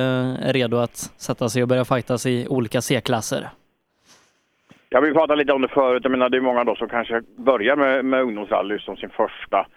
[0.50, 3.50] är redo att sätta sig och börja fightas i olika C-klasser.
[4.90, 6.04] Jag vill prata lite om det förut.
[6.04, 9.68] Jag menar, det är många då som kanske börjar med, med ungdomsrally som sin första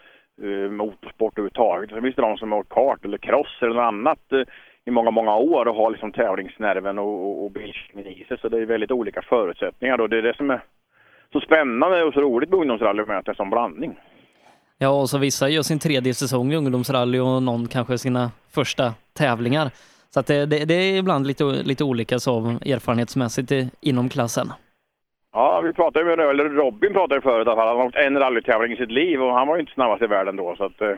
[0.42, 1.90] eh, motorsport överhuvudtaget.
[1.90, 4.42] Sen finns det de som har kart eller cross eller något annat eh,
[4.84, 8.38] i många, många år och har liksom tävlingsnerven och, och, och bilkörningen i sig.
[8.38, 10.06] Så det är väldigt olika förutsättningar Då.
[10.06, 10.60] det är det som är
[11.32, 13.96] så spännande och så roligt med ungdomsrally att möta en sån blandning.
[14.78, 18.94] Ja, och så vissa gör sin tredje säsong i ungdomsrally och någon kanske sina första
[19.18, 19.70] tävlingar.
[20.14, 24.52] Så att det, det, det är ibland lite, lite olika så erfarenhetsmässigt i- inom klassen.
[25.32, 27.58] Ja, vi pratade med eller Robin pratade förut fall.
[27.58, 30.06] Han har åkt en rallytävling i sitt liv och han var ju inte snabbast i
[30.06, 30.54] världen då.
[30.56, 30.88] Så att, eh,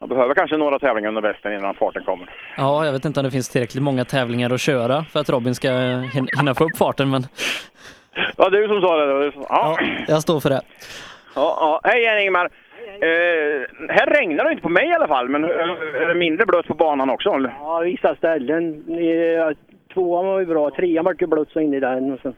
[0.00, 2.30] man behöver kanske några tävlingar under västen innan farten kommer.
[2.56, 5.54] Ja, jag vet inte om det finns tillräckligt många tävlingar att köra för att Robin
[5.54, 7.26] ska hin- hinna få upp farten, men
[8.36, 9.30] Ja, du som sa det.
[9.30, 9.32] då.
[9.48, 9.78] Ja.
[10.08, 10.60] jag står för det.
[11.34, 11.80] Ja, ja.
[11.84, 12.48] Hej igen Ingmar!
[12.86, 15.50] Eh, här regnar det inte på mig i alla fall, men eh,
[16.02, 17.30] är det mindre blött på banan också?
[17.30, 17.54] eller?
[17.60, 18.84] Ja, vissa ställen.
[19.94, 22.12] Tvåan var ju bra, trean var ju blött så in i den.
[22.12, 22.34] Och sen,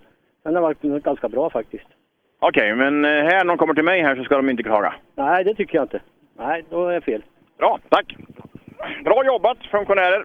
[0.55, 1.87] har varit ganska bra faktiskt.
[2.39, 4.95] Okej, men eh, här när de kommer till mig här så ska de inte klaga.
[5.15, 6.01] Nej, det tycker jag inte.
[6.39, 7.23] Nej, då är det fel.
[7.59, 8.17] Bra, tack!
[9.05, 10.25] Bra jobbat funktionärer!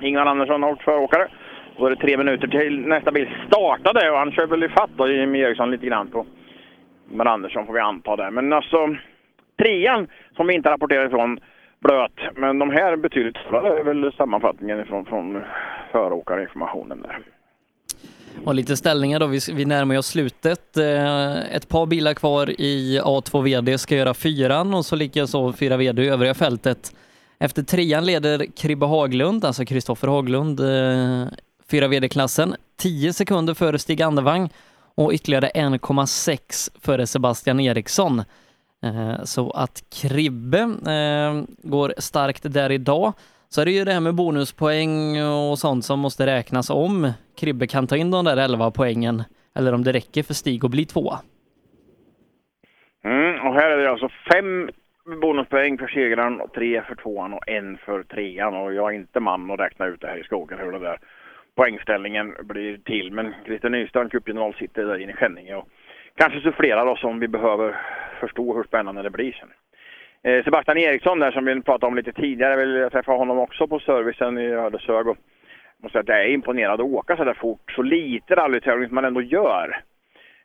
[0.00, 1.28] Ingvar Andersson föråkare.
[1.76, 5.08] Då är det tre minuter till nästa bil startade och han kör väl ifatt då,
[5.08, 6.26] Jimmy Eriksson lite grann på
[7.10, 8.30] Ingvar Andersson får vi anta det.
[8.30, 8.96] Men alltså,
[9.58, 11.40] trean som vi inte rapporterar ifrån
[11.80, 15.42] blöt, men de här betydligt större är väl sammanfattningen från, från
[15.92, 17.18] föråkarinformationen där.
[18.44, 20.76] Och lite ställningar då, vi, vi närmar oss slutet.
[20.76, 25.52] Eh, ett par bilar kvar i A2 VD ska göra fyran och så ligger så
[25.52, 26.94] fyra VD i övriga fältet.
[27.38, 31.26] Efter trean leder Kribbe Haglund, alltså Kristoffer Haglund, eh,
[31.70, 34.50] fyra VD-klassen, 10 sekunder före Stig Andevang
[34.94, 38.22] och ytterligare 1,6 före Sebastian Eriksson.
[38.84, 40.58] Eh, så att Kribbe
[40.94, 43.12] eh, går starkt där idag.
[43.48, 47.66] Så är det ju det här med bonuspoäng och sånt som måste räknas om Kribbe
[47.66, 49.22] kan ta in de där 11 poängen
[49.56, 51.18] eller om det räcker för Stig att bli tvåa.
[53.04, 54.70] Mm, och här är det alltså fem
[55.20, 58.54] bonuspoäng för segraren, och tre för tvåan och en för trean.
[58.54, 60.98] Och jag är inte man att räkna ut det här i skogen hur den där
[61.56, 63.12] poängställningen blir till.
[63.12, 65.68] Men Christer Nystrand, cupgeneral, sitter där inne i Skänninge och
[66.18, 67.76] kanske sufflerar oss om vi behöver
[68.20, 69.48] förstå hur spännande det blir sen.
[70.22, 73.66] Eh, Sebastian Eriksson där som vi pratade om lite tidigare, vill jag träffa honom också
[73.66, 75.08] på servicen i Ödeshög.
[75.08, 78.34] Och jag måste säga att jag är imponerad att åka så där fort, så lite
[78.34, 79.82] rallytävling som man ändå gör.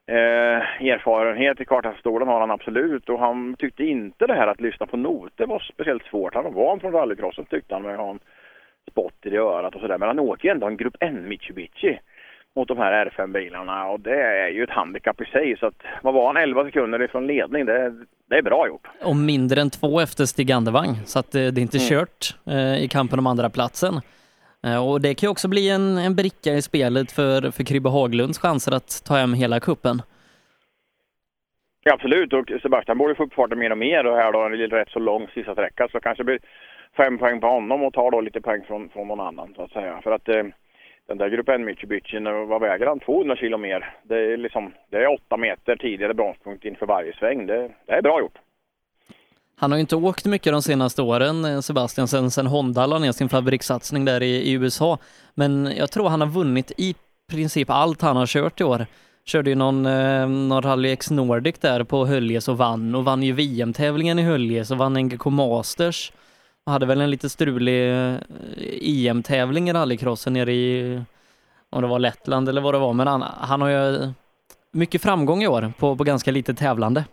[0.08, 4.86] Eh, erfarenhet i kartstolen har han absolut och han tyckte inte det här att lyssna
[4.86, 6.36] på noter var speciellt svårt.
[6.36, 8.20] Han var van från rallycrossen tyckte han med att ha en
[8.92, 9.98] spott i det örat och sådär.
[9.98, 12.00] Men han åker ju ändå en Grupp N Mitsubishi
[12.56, 15.58] mot de här R5-bilarna och det är ju ett handikapp i sig.
[15.60, 17.66] Så att, vad var han, 11 sekunder ifrån ledning?
[17.66, 17.94] Det,
[18.30, 18.88] det är bra gjort.
[19.04, 21.90] Och mindre än två efter Stig Andevang, så att eh, det är inte Mm.
[21.90, 23.94] kört eh, i kampen om andra platsen.
[24.64, 27.90] Eh, Och det kan ju också bli en, en bricka i spelet för, för Kribbe
[27.90, 30.02] Haglunds chanser att ta hem hela kuppen.
[31.84, 34.52] Ja, absolut, och Sebastian borde få upp farten mer och mer och här då en
[34.58, 36.40] rätt så lång sista sträcka så kanske det blir
[36.98, 39.72] fem poäng på honom och tar då lite poäng från, från någon annan så att
[39.72, 40.00] säga.
[40.04, 40.44] För att eh,
[41.08, 43.00] den där gruppen, Mitsubishi, vad väger han?
[43.00, 43.96] 200 kilo mer.
[44.04, 47.46] Det är liksom, det är åtta meter tidigare bromspunkt inför varje sväng.
[47.46, 48.38] Det, det är bra gjort.
[49.56, 53.00] Han har ju inte åkt mycket de senaste åren, eh, Sebastian, sen, sen Honda la
[53.00, 54.98] ner sin fabrikssatsning där i, i USA.
[55.34, 56.96] Men jag tror han har vunnit i
[57.32, 58.86] princip allt han har kört i år.
[59.26, 63.24] Körde ju någon, eh, någon Rally X Nordic där på Höljes och vann och vann
[63.24, 66.12] ju VM-tävlingen i Höljes och vann NGK Masters.
[66.66, 68.16] Och hade väl en lite strulig eh,
[68.82, 71.02] e EM-tävling i rallycrossen nere i,
[71.70, 74.10] om det var Lettland eller vad det var, men han, han har ju
[74.72, 77.06] mycket framgång i år på, på ganska lite tävlande.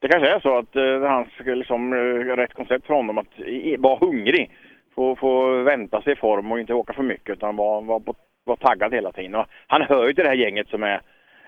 [0.00, 1.26] Det kanske är så att eh, han
[1.58, 1.94] liksom
[2.36, 4.50] rätt koncept för honom att i- vara hungrig.
[4.94, 8.02] Få, få vänta sig i form och inte åka för mycket utan vara, vara,
[8.44, 9.34] vara taggad hela tiden.
[9.34, 11.00] Och han hör ju till det här gänget som är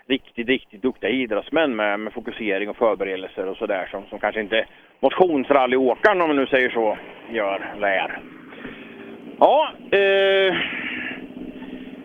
[0.09, 4.67] riktigt, riktigt duktiga idrottsmän med, med fokusering och förberedelser och sådär som, som kanske inte
[5.01, 6.99] motionsrallyåkaren om man nu säger så
[7.31, 8.21] gör eller är.
[9.39, 10.55] Ja, eh,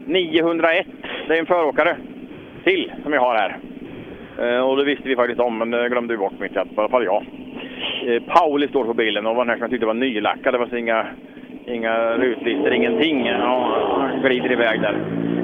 [0.05, 0.87] 901.
[1.27, 1.97] Det är en föråkare
[2.63, 3.57] till som jag har här.
[4.39, 6.89] Eh, och det visste vi faktiskt om, men det glömde vi bort mitt i alla
[6.89, 7.25] fall jag.
[8.05, 10.53] Eh, Pauli står på bilen och var den här som jag tyckte var nylackad.
[10.53, 11.05] Det var inga,
[11.65, 13.25] inga rutlistor, ingenting.
[13.25, 14.95] Ja, han glider iväg där.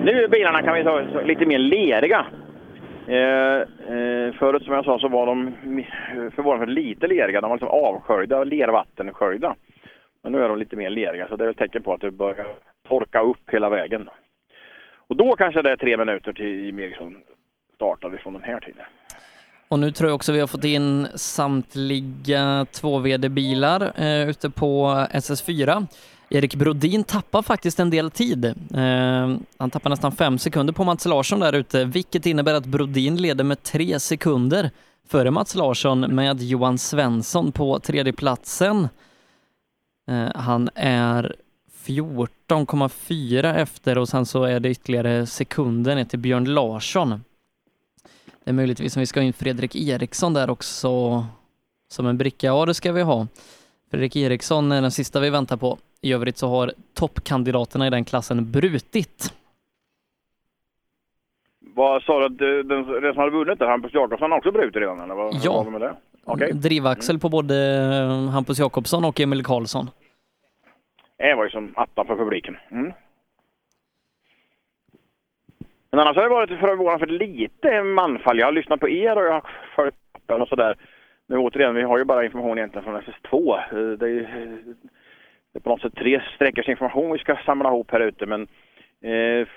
[0.04, 2.26] Nu är bilarna kan vi ta lite mer leriga.
[3.08, 3.62] Eh,
[3.96, 5.54] eh, förut som jag sa så var de
[6.36, 7.42] förvånansvärt lite leriga.
[7.42, 9.56] De var liksom avsköljda, lervattensköljda.
[10.24, 12.12] Men nu är de lite mer leriga så det är ett tecken på att det
[12.12, 12.48] börjar
[12.88, 14.10] torka upp hela vägen.
[15.08, 17.18] Och då kanske det är tre minuter till Jimmie Eriksson
[17.76, 18.86] startar från den här tiden.
[19.70, 25.88] Och nu tror jag också vi har fått in samtliga 2VD-bilar eh, ute på SS4.
[26.30, 28.46] Erik Brodin tappar faktiskt en del tid.
[28.46, 33.16] Eh, han tappar nästan fem sekunder på Mats Larsson där ute, vilket innebär att Brodin
[33.16, 34.72] leder med tre sekunder
[35.08, 38.88] före Mats Larsson med Johan Svensson på tredjeplatsen.
[40.10, 41.36] Eh, han är
[41.86, 47.22] 14,4 efter och sen så är det ytterligare sekunder ner till Björn Larsson.
[48.48, 50.90] Det är möjligtvis som vi ska ha in Fredrik Eriksson där också
[51.88, 52.48] som en bricka.
[52.48, 53.28] Ja, det ska vi ha.
[53.92, 55.78] Fredrik Eriksson är den sista vi väntar på.
[56.02, 59.34] I övrigt så har toppkandidaterna i den klassen brutit.
[61.76, 64.76] Vad sa du att den, den som hade vunnit där, Hampus Jakobsson, har också brutit
[64.76, 65.16] redan eller?
[65.16, 65.54] Vad, Ja.
[65.64, 65.96] vad med det?
[66.26, 66.52] Okej.
[66.54, 67.56] Drivaxel på både
[68.04, 69.90] eh, Hampus Jakobsson och Emil Karlsson.
[71.18, 72.58] Det var ju som attan för publiken.
[72.72, 72.92] Mm.
[75.92, 78.40] Men annars har det varit förvånansvärt lite manfall.
[78.40, 80.76] Jag har lyssnat på er och jag har följt appen och sådär.
[81.28, 83.58] Men återigen, vi har ju bara information egentligen från SS2.
[83.58, 84.76] Eh, det är, eh,
[85.54, 88.26] det är på något sätt tre sträckors information vi ska samla ihop här ute.
[88.26, 88.42] Men
[89.02, 89.48] eh,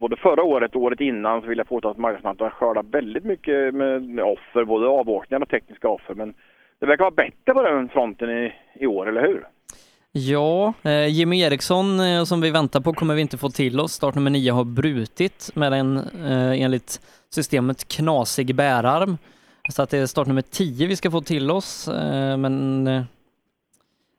[0.00, 3.24] både förra året och året innan så vill jag påstå att marknadsnatten har skördat väldigt
[3.24, 6.14] mycket med offer, både avåkningar och tekniska offer.
[6.14, 6.34] Men
[6.78, 9.46] det verkar vara bättre på den fronten i, i år, eller hur?
[10.18, 13.92] Ja, eh, Jimmy Eriksson eh, som vi väntar på kommer vi inte få till oss.
[13.92, 19.18] Start nummer 9 har brutit med en eh, enligt systemet knasig bärarm.
[19.72, 21.88] Så att det är start nummer 10 vi ska få till oss.
[21.88, 23.02] Eh, men eh,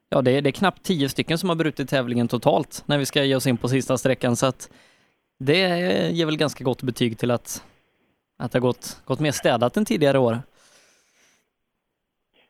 [0.10, 3.06] ja, det är, det är knappt 10 stycken som har brutit tävlingen totalt när vi
[3.06, 4.36] ska ge oss in på sista sträckan.
[4.36, 4.72] Så att
[5.40, 5.68] det
[6.12, 7.64] ger väl ganska gott betyg till att,
[8.38, 10.40] att det har gått, gått mer städat än tidigare år.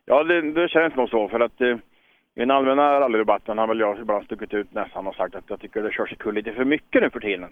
[0.04, 1.28] Ja, det, det känns nog så.
[1.28, 1.76] För att eh,
[2.38, 5.60] i den allmänna rallydebatten har väl jag ibland stuckit ut näsan och sagt att jag
[5.60, 7.50] tycker det körs kul lite för mycket nu för tiden.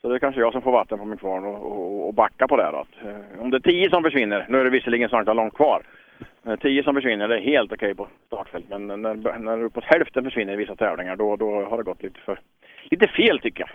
[0.00, 2.48] Så det är kanske jag som får vatten på min kvarn och, och, och backa
[2.48, 2.70] på det.
[2.72, 2.78] Då.
[2.78, 5.82] Att, eh, om det är tio som försvinner, nu är det visserligen snart långt kvar.
[6.60, 8.64] Tio som försvinner, det är helt okej på startfält.
[8.68, 12.20] Men när, när uppåt hälften försvinner i vissa tävlingar, då, då har det gått lite
[12.20, 12.40] för
[12.90, 13.70] lite fel tycker jag.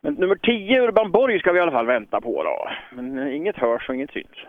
[0.00, 2.68] Men nummer 10, Urban Borg, ska vi i alla fall vänta på då.
[2.96, 4.46] Men eh, inget hörs och inget syns.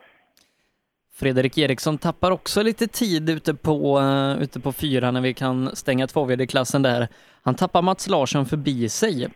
[1.16, 5.75] Fredrik Eriksson tappar också lite tid ute på, uh, ute på fyra när vi kan
[5.75, 7.08] stänga 2VD-klassen där.
[7.43, 9.27] Han tappar Mats Larsson förbi sig.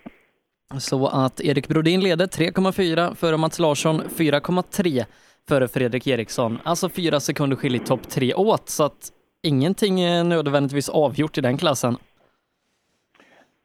[0.79, 5.05] Så att Erik Brodin leder 3,4 före Mats Larsson, 4,3
[5.49, 6.59] före Fredrik Eriksson.
[6.63, 9.11] Alltså fyra sekunder skiljer topp tre åt, så att
[9.43, 11.97] ingenting är nödvändigtvis avgjort i den klassen.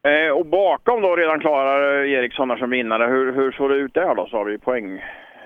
[0.07, 3.03] Eh, och bakom då redan klarar Eriksson som vinnare.
[3.03, 4.27] Hur, hur såg det ut där då?
[4.31, 5.01] sa vi poäng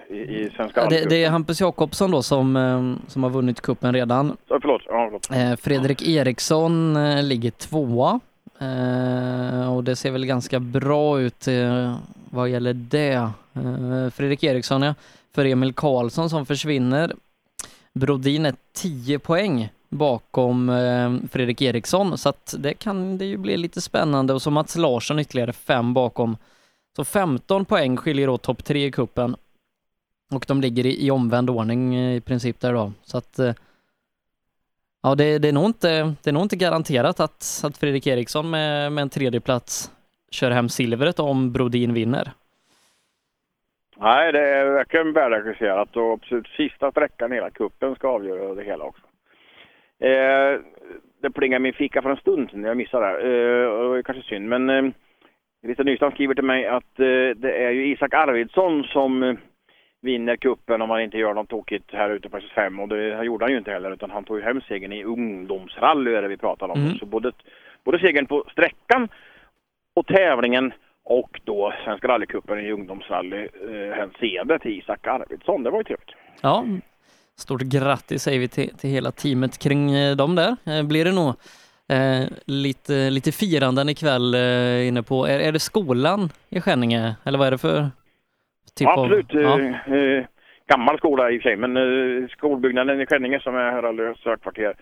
[0.09, 3.61] i, i Svenska Ja, det, det är Hampus Jakobsson då som, eh, som har vunnit
[3.61, 4.37] kuppen redan.
[4.47, 4.81] Så, förlåt.
[4.85, 5.31] Ja, förlåt.
[5.31, 8.19] Eh, Fredrik Eriksson eh, ligger tvåa
[9.75, 11.47] och det ser väl ganska bra ut
[12.29, 13.29] vad gäller det.
[14.13, 14.93] Fredrik Eriksson ja,
[15.35, 17.13] för Emil Karlsson som försvinner.
[17.93, 20.71] Brodin är 10 poäng bakom
[21.31, 25.19] Fredrik Eriksson så att det kan det ju bli lite spännande och så Mats Larsson
[25.19, 26.37] ytterligare fem bakom.
[26.95, 29.35] Så 15 poäng skiljer då topp tre i kuppen
[30.31, 32.91] och de ligger i, i omvänd ordning eh, i princip där då.
[33.01, 33.53] Så att eh,
[35.03, 38.49] ja, det, det, är nog inte, det är nog inte garanterat att, att Fredrik Eriksson
[38.49, 39.91] med, med en tredje plats
[40.31, 42.31] kör hem silvret om Brodin vinner.
[43.99, 48.63] Nej, det är verkligen välregisserat och absolut sista sträckan i hela kuppen ska avgöra det
[48.63, 49.01] hela också.
[49.99, 50.59] Eh,
[51.21, 53.11] det plingade min ficka för en stund sedan, jag missade det.
[53.11, 54.91] Eh, och det var kanske synd, men eh,
[55.63, 59.35] Lisa Nystrand skriver till mig att eh, det är ju Isak Arvidsson som eh,
[60.01, 63.45] vinner kuppen om han inte gör något tokigt här ute på SS5 och det gjorde
[63.45, 66.37] han ju inte heller utan han tog ju hem segern i ungdomsrally är det vi
[66.37, 66.81] pratar om.
[66.81, 66.97] Mm.
[66.97, 67.31] Så både,
[67.83, 69.09] både segern på sträckan
[69.93, 75.63] och tävlingen och då Svenska rallycupen i ungdomsrally eh, hänseende till Isak Arvidsson.
[75.63, 76.11] Det var ju trevligt.
[76.41, 76.65] Ja,
[77.35, 80.55] stort grattis säger vi till, till hela teamet kring eh, dem där.
[80.65, 81.33] Eh, Blir det nog
[81.89, 87.37] eh, lite, lite firanden ikväll eh, inne på, är, är det skolan i Skänninge eller
[87.37, 87.89] vad är det för
[88.75, 89.35] typ Absolut.
[89.35, 89.41] av...
[89.41, 89.59] Ja.
[89.59, 90.25] Eh, eh,
[90.67, 94.75] gammal skola i och för sig, men eh, skolbyggnaden i Skänninge som är rallys högkvarter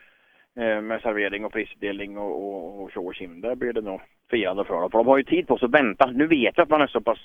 [0.60, 3.42] eh, med servering och prisutdelning och, och, och tjo och tjim.
[3.42, 4.92] Där blir det nog firande för dem.
[4.92, 6.06] För de har ju tid på sig att vänta.
[6.06, 7.20] Nu vet jag att man är så pass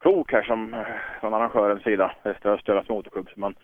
[0.00, 0.84] klok här som
[1.20, 3.54] från arrangörens sida, Västra Östergötlands Motorklubb, så man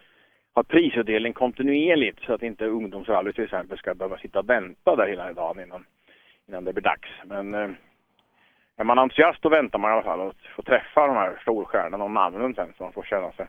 [0.54, 5.06] har prisutdelning kontinuerligt så att inte ungdomsrally till exempel ska behöva sitta och vänta där
[5.06, 5.84] hela dagen innan,
[6.48, 7.08] innan det blir dags.
[7.24, 7.76] Men
[8.76, 12.04] är man entusiast då väntar man i alla fall att få träffa de här storstjärnorna
[12.04, 13.46] och namnen sen så man får känna sig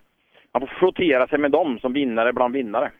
[0.56, 2.92] man får frottera sig med dem som vinnare bland vinnare.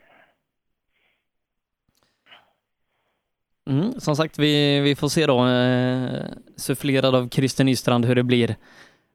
[3.70, 8.24] Mm, som sagt, vi, vi får se då, eh, sufflerad av Christer Nystrand, hur det
[8.24, 8.56] blir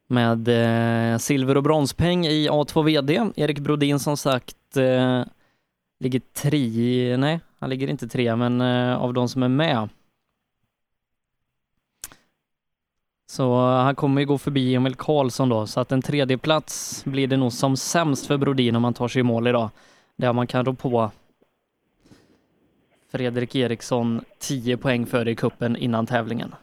[0.07, 3.31] med eh, silver och bronspeng i A2 VD.
[3.37, 5.23] Erik Brodin som sagt eh,
[6.01, 9.89] ligger tre, nej, han ligger inte tre, men eh, av de som är med.
[13.37, 17.05] Så eh, han kommer ju gå förbi Emil Karlsson då, så att en tredje plats
[17.05, 19.69] blir det nog som sämst för Brodin om han tar sig i mål idag.
[20.17, 21.11] Där man kan rå på
[23.13, 26.55] Fredrik Eriksson 10 poäng före i kuppen innan tävlingen.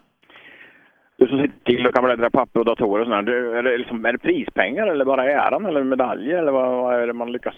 [1.18, 3.22] Du som sitter till och kan bläddra papper och datorer och sådär.
[3.22, 7.02] Du, är, det liksom, är det prispengar eller bara äran eller medaljer eller vad, vad
[7.02, 7.56] är det man lyckas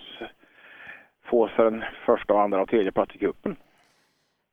[1.29, 3.55] få för en första, och andra och tredje plats i cupen?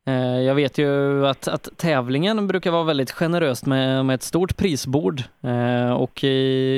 [0.09, 4.57] Eh, jag vet ju att, att tävlingen brukar vara väldigt generöst med, med ett stort
[4.57, 6.25] prisbord eh, och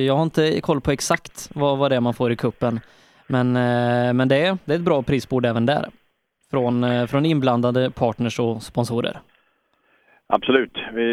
[0.06, 2.80] jag har inte koll på exakt vad, vad det är man får i kuppen.
[3.26, 5.88] Men, eh, men det, är, det är ett bra prisbord även där.
[6.50, 9.18] Från, från inblandade partners och sponsorer.
[10.26, 10.78] Absolut.
[10.92, 11.04] Vi,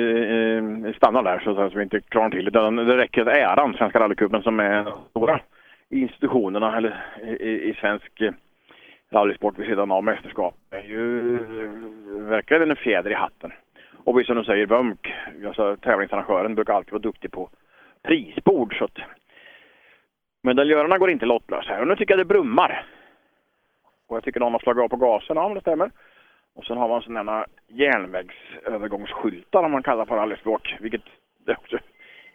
[0.86, 2.84] vi stannar där så att vi inte klarar till det.
[2.86, 5.42] Det räcker att äran Svenska rallycupen som är de stora
[5.90, 7.06] institutionerna eller,
[7.40, 8.22] i, i svensk
[9.16, 10.56] rallysport vid sidan av mästerskap.
[10.70, 11.38] är ju
[12.08, 13.52] verkligen en fjäder i hatten.
[14.04, 15.14] Och vi som du säger, Bömk,
[15.48, 17.50] alltså tävlingsarrangören, brukar alltid vara duktig på
[18.04, 18.78] prisbord.
[18.78, 18.98] Så att
[20.42, 21.82] medaljörerna går inte lottlösa här.
[21.82, 22.86] Och nu tycker jag det brummar.
[24.08, 25.92] Och jag tycker någon har slagit av på gasen, ja men det stämmer.
[26.56, 31.02] Och sen har man sådana järnvägsövergångsskyltar om man kallar för rallyspråk, vilket
[31.46, 31.78] det också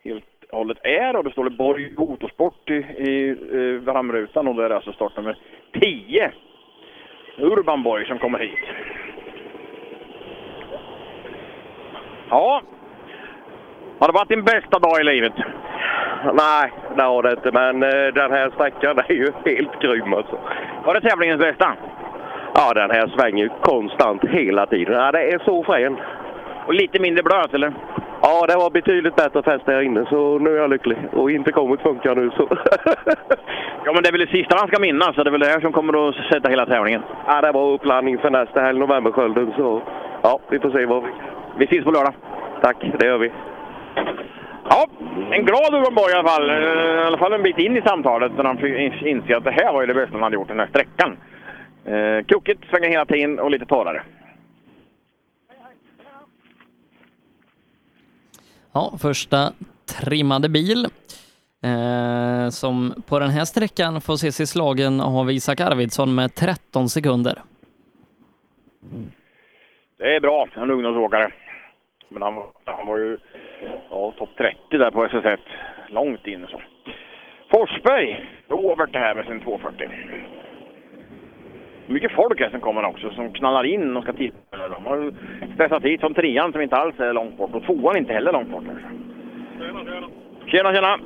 [0.04, 1.16] helt och hållet är.
[1.16, 4.92] Och det står det Borg Motorsport i, i eh, i framrutan och det är alltså
[4.92, 5.38] startnummer
[5.80, 6.32] 10.
[7.42, 8.58] Urban Borg som kommer hit.
[12.30, 12.62] Ja,
[14.00, 15.32] har det varit din bästa dag i livet?
[16.24, 17.50] Nej, det har det inte.
[17.52, 20.38] Men eh, den här sträckan är ju helt grym alltså.
[20.84, 21.76] Var det tävlingens bästa?
[22.54, 24.94] Ja, den här svänger ju konstant hela tiden.
[24.94, 25.96] Ja, det är så frän.
[26.66, 27.72] Och lite mindre blöt, eller?
[28.22, 30.98] Ja, det var betydligt bättre fäst här inne, så nu är jag lycklig.
[31.12, 32.48] Och intercomet funkar nu, så...
[33.84, 35.46] Ja, men det är väl det sista han ska minnas, så det är väl det
[35.46, 37.02] här som kommer att sätta hela tävlingen.
[37.26, 39.82] ja, det var uppladdning för nästa helg, Novemberskölden, så...
[40.22, 41.10] Ja, vi får se vad vi...
[41.58, 42.14] Vi ses på lördag.
[42.62, 43.32] Tack, det gör vi.
[44.68, 44.86] Ja,
[45.30, 46.50] en glad Urban Borg i alla fall.
[46.50, 49.50] Eh, I alla fall en bit in i samtalet när han fick inse att det
[49.50, 51.16] här var ju det bästa han hade gjort den här sträckan.
[51.84, 54.02] Eh, krokigt, svänga hela tiden och lite torrare.
[58.72, 59.52] Ja, första
[60.00, 60.86] trimmade bil
[61.64, 66.88] eh, som på den här sträckan får ses i slagen av Isak Arvidsson med 13
[66.88, 67.38] sekunder.
[69.98, 71.30] Det är bra, en ungdomsåkare.
[72.08, 73.18] Men han, var- han var ju
[73.90, 75.38] ja, topp 30 där på SS1.
[75.88, 76.60] Långt in så.
[77.50, 79.88] Forsberg, Robert det här med sin 240.
[81.86, 84.68] Mycket folk här som kommer också, som knallar in och ska titta.
[84.68, 85.12] De har
[85.54, 88.50] stressat hit från trean som inte alls är långt bort och tvåan inte heller långt
[88.50, 88.64] bort.
[90.46, 90.98] Tjena, tjena!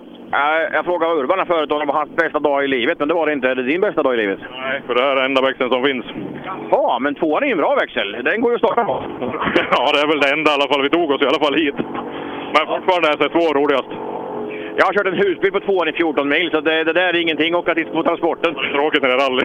[0.72, 3.26] Jag frågade Urban förut om det var hans bästa dag i livet, men det var
[3.26, 3.48] det inte.
[3.48, 4.38] Är det din bästa dag i livet?
[4.50, 6.06] Nej, för det här är enda växeln som finns.
[6.70, 8.12] Ja, men tvåan är ju en bra växel.
[8.24, 9.04] Den går ju att starta på.
[9.76, 10.82] Ja, det är väl det enda i alla fall.
[10.82, 11.74] Vi tog oss i alla fall hit.
[12.54, 13.90] Men fortfarande är S2 roligast.
[14.78, 17.22] Jag har kört en husbil på tvåan i 14 mil, så det, det där är
[17.24, 18.54] ingenting att åka dit på transporten.
[18.54, 19.44] Tråkigt när det är rally.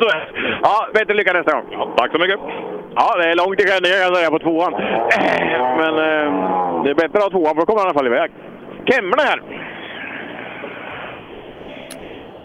[0.00, 0.22] Är det.
[0.62, 1.66] ja, bättre lycka nästa gång.
[1.70, 2.40] Ja, tack så mycket.
[2.94, 4.72] Ja, det är långt till Skänninge kan jag säga på tvåan.
[5.80, 6.26] Men eh,
[6.84, 8.30] det är bättre att ha tvåan, för då kommer han i alla fall iväg.
[8.90, 9.40] Kemble här.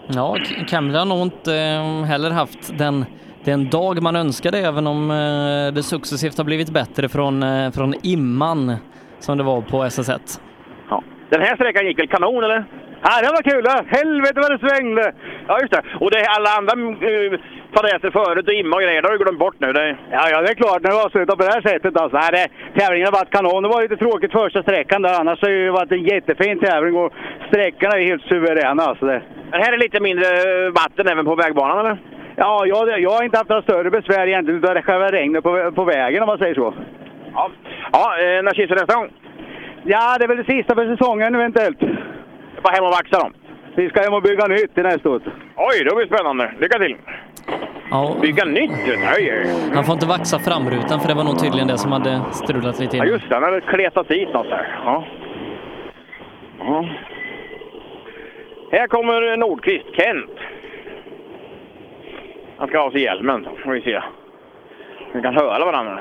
[0.08, 0.64] Ja, K-
[0.98, 3.04] har nog inte eh, heller haft den,
[3.44, 7.94] den dag man önskade, även om eh, det successivt har blivit bättre från, eh, från
[8.02, 8.76] imman
[9.18, 10.40] som det var på SS1.
[11.30, 12.64] Den här sträckan gick väl kanon, eller?
[13.04, 13.64] Ja, det var kul!
[13.98, 15.12] Helvete vad det svängde!
[15.48, 15.82] Ja, just det.
[16.00, 17.32] Och det är alla andra uh,
[17.74, 19.72] fadäser förut och imma och grejer, det har du glömt bort nu.
[19.72, 19.96] Det...
[20.10, 20.82] Ja, ja, det är klart.
[20.82, 22.16] När det avslutas på det här sättet alltså.
[22.16, 22.44] Nej, det,
[22.80, 23.62] tävlingen har varit kanon.
[23.62, 25.20] Det var lite tråkigt första sträckan där.
[25.20, 27.12] Annars har det ju varit en jättefin tävling och
[27.48, 29.06] sträckorna är helt suveräna alltså.
[29.06, 29.22] Det.
[29.50, 31.96] Men här är lite mindre eh, vatten även på vägbanan, eller?
[32.36, 35.72] Ja, jag, jag har inte haft några större besvär egentligen utav det själva regnet på,
[35.72, 36.74] på vägen om man säger så.
[37.34, 37.50] Ja,
[37.92, 39.10] ja eh, när kissar nästa gång?
[39.84, 41.78] Ja, det är väl det sista för säsongen eventuellt.
[42.62, 43.32] Bara hem och vaxa dem.
[43.76, 45.20] Vi ska hem och bygga nytt till nästa år.
[45.56, 46.52] Oj, det blir spännande.
[46.60, 46.96] Lycka till!
[47.90, 48.70] Ja, Bygga nytt?
[49.16, 52.80] Oj, han får inte vaxa framrutan för det var nog tydligen det som hade strulat
[52.80, 53.14] lite Ja, innan.
[53.18, 53.34] just det.
[53.34, 54.80] Han hade kletat dit något där.
[54.84, 55.04] Ja.
[56.58, 56.88] Ja.
[58.72, 60.30] Här kommer Nordqvist, Kent.
[62.58, 64.02] Han ska ha sig hjälmen, så får vi se.
[65.14, 65.94] Vi kan höra varandra.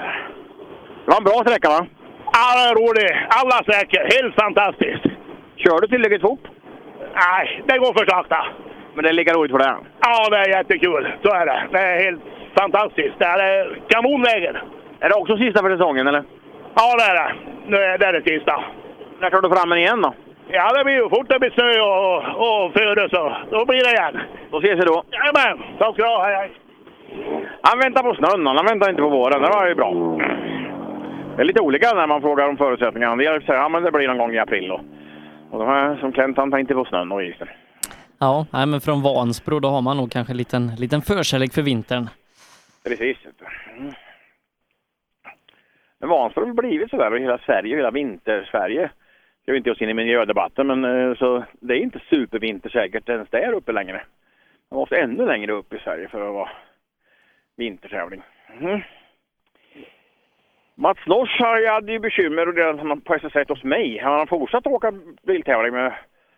[1.06, 1.86] Det var en bra sträcka, va?
[2.34, 3.18] Ja, roligt.
[3.30, 4.22] Alla sträckor.
[4.22, 5.04] Helt fantastiskt.
[5.56, 6.44] Kör du tillräckligt fort?
[7.14, 8.46] Nej, det går för sakta.
[8.94, 9.76] Men det är lika roligt för det.
[10.02, 11.08] Ja, det är jättekul.
[11.24, 11.64] Så är det.
[11.72, 12.22] Det är helt
[12.60, 13.20] fantastiskt.
[13.20, 14.56] Det är kanonvägen.
[15.00, 16.24] Är det också sista för säsongen, eller?
[16.76, 17.34] Ja, det är det.
[17.68, 18.64] Nu är det det sista.
[19.20, 20.14] När tar du fram den igen då?
[20.48, 23.92] Ja, det blir ju fort det blir snö och, och före så då blir det
[23.92, 24.18] igen.
[24.52, 25.04] Då ses vi då.
[25.12, 26.24] Jajamän, tack ska du ha.
[26.24, 26.52] Hej, hej.
[27.62, 29.42] Han väntar på snön, han väntar inte på våren.
[29.42, 29.92] Det var ju bra.
[31.36, 33.16] Det är lite olika när man frågar om förutsättningarna.
[33.16, 34.72] Del säger ja, det blir någon gång i april.
[34.72, 34.82] Och,
[35.52, 37.48] och de här som Kent, han tänkte på snön och isen.
[38.20, 41.62] Ja, nej, men från Vansbro då har man nog kanske en liten, liten förkärlek för
[41.62, 42.10] vintern.
[42.84, 43.18] Precis.
[43.78, 43.94] Mm.
[46.00, 48.92] Men Vansbro har blivit sådär, och hela Sverige, hela vintersverige.
[49.46, 53.30] Jag vill inte oss in i miljödebatten, men eh, så det är inte supervintersäkert ens
[53.30, 54.02] där uppe längre.
[54.72, 56.50] Man måste ännu längre upp i Sverige för att vara
[57.58, 58.22] vintertävling.
[58.60, 58.82] Mm.
[60.82, 64.00] Mats Lors hade ju bekymmer och det på SS1 hos mig.
[64.00, 64.94] Har han fortsatt åka
[65.28, 65.94] biltävling med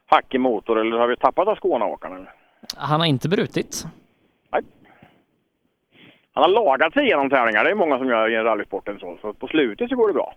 [0.06, 2.28] hackig motor eller har vi tappat av Skåneåkarna?
[2.78, 3.84] Han har inte brutit.
[6.34, 7.64] Han har lagat sig igenom tävlingar.
[7.64, 9.18] Det är många som gör i rallysporten så.
[9.22, 10.34] Så på slutet så går det bra.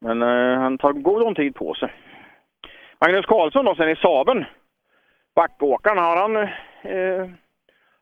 [0.00, 1.92] Men eh, han tar god om tid på sig.
[3.00, 4.44] Magnus Karlsson då sen i Saben.
[5.34, 7.30] Backåkaren, har han eh,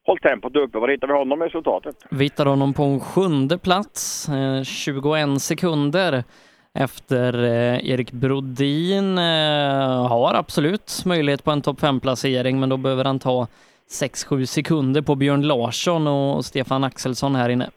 [0.07, 0.79] hållit tempot uppe?
[0.79, 1.97] Var hittar vi honom i resultatet?
[2.11, 6.25] Vi hittar honom på en sjunde plats, eh, 21 sekunder
[6.75, 9.19] efter eh, Erik Brodin.
[9.19, 13.47] Eh, har absolut möjlighet på en topp 5-placering, men då behöver han ta
[13.89, 17.71] 6-7 sekunder på Björn Larsson och Stefan Axelsson här inne.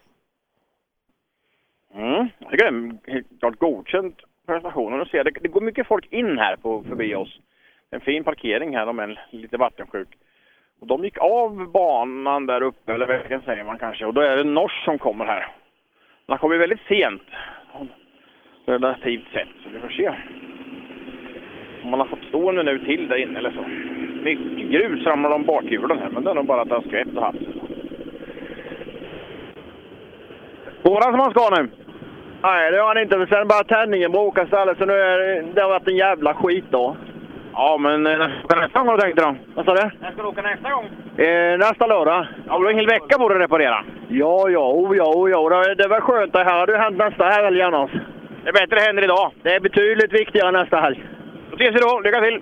[1.94, 2.28] Mm.
[2.38, 4.14] Jag tycker det är en helt klart godkänd
[4.46, 5.06] prestation.
[5.12, 7.38] Det, det går mycket folk in här på, förbi oss.
[7.90, 10.08] En fin parkering här, de är lite vattensjuk.
[10.80, 14.06] Och de gick av banan där uppe, eller vägen säger man kanske.
[14.06, 15.46] Och då är det Nors som kommer här.
[16.28, 17.22] Han kommer väldigt sent.
[18.66, 20.10] Relativt sett, så vi får se.
[21.82, 23.62] Om man har fått stå en minut till där inne eller så.
[24.22, 27.16] Mycket grus ramlar om bakhjulen här, men det är nog bara att det har skvätt
[27.16, 27.38] och haft.
[30.82, 31.70] Går han som han ska nu?
[32.42, 33.26] Nej, det gör han inte.
[33.26, 36.96] Sen bara tändningen bråkade istället, så nu är det, det har varit en jävla skitdag.
[37.52, 39.34] Ja, men eh, när ska du åka nästa gång har du tänkt då?
[39.54, 39.90] Vad sa du?
[40.00, 40.84] När ska du åka nästa gång?
[41.26, 42.26] Eh, nästa lördag.
[42.46, 43.84] Ja, du har en hel vecka på dig att reparera.
[44.08, 45.48] Ja, ja, oh, ja, oh, ja.
[45.48, 46.32] Det, det var skönt.
[46.32, 47.90] Det här hade ju hänt nästa helg annars.
[48.42, 49.32] Det är bättre det händer idag.
[49.42, 51.04] Det är betydligt viktigare nästa helg.
[51.50, 52.00] Då ses vi då.
[52.00, 52.40] Lycka till!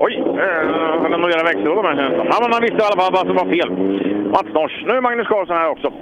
[0.00, 2.26] Oj, eh, han har göra växellåda med känslan.
[2.30, 3.70] Ja, men han visste i alla fall vad som var fel.
[4.34, 4.84] Mats Nors.
[4.86, 5.92] Nu är Magnus Karlsson här också.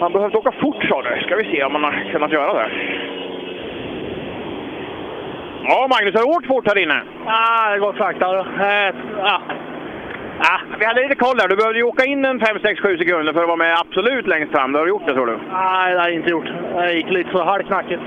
[0.00, 1.22] Han behövde åka fort sa du.
[1.22, 2.70] Ska vi se om han har kunnat göra det.
[5.70, 7.02] Ja, Magnus, har du åkt fort här inne?
[7.26, 8.26] Ah, det går sakta.
[8.38, 9.40] Eh, ja.
[10.38, 11.48] Ah, vi hade lite koll där.
[11.48, 14.26] Du behövde ju åka in en 5, 6, 7 sekunder för att vara med absolut
[14.26, 14.72] längst fram.
[14.72, 15.38] Det har du gjort det tror du?
[15.52, 16.48] Nej, det har jag inte gjort.
[16.74, 18.02] Det gick lite så halvknackigt.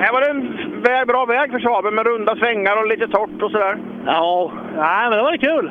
[0.00, 3.42] Här var det en väg, bra väg för Saaben med runda svängar och lite torrt
[3.42, 3.78] och sådär.
[4.06, 5.70] Ja, nej, men det var kul.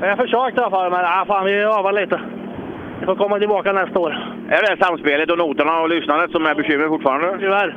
[0.00, 2.20] Jag försökte i alla fall, men ah, fan, vi övar lite.
[3.00, 4.10] Vi får komma tillbaka nästa år.
[4.50, 7.36] Är det samspelet och noterna och lyssnandet som är bekymmer fortfarande?
[7.38, 7.76] Tyvärr.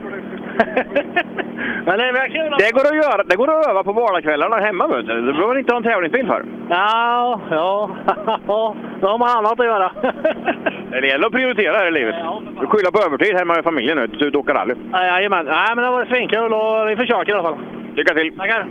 [1.86, 2.12] Men det,
[2.58, 4.88] det, går att göra, det går att öva på vardagskvällarna hemma.
[4.88, 5.22] Vet du.
[5.22, 6.46] Du behöver inte ha en tävlingsbil för.
[6.70, 7.90] Ja, ja,
[8.48, 8.76] ja.
[9.02, 9.92] Då har man annat att göra.
[11.02, 12.16] Det gäller att prioritera här i livet.
[12.60, 14.76] Du skyller på övertid hemma med familjen nu, du åker rally.
[14.94, 15.46] Jajamän.
[15.46, 17.58] Nej, men det var svinkul och vi försöker i alla fall.
[17.96, 18.38] Lycka till!
[18.38, 18.68] Tackar!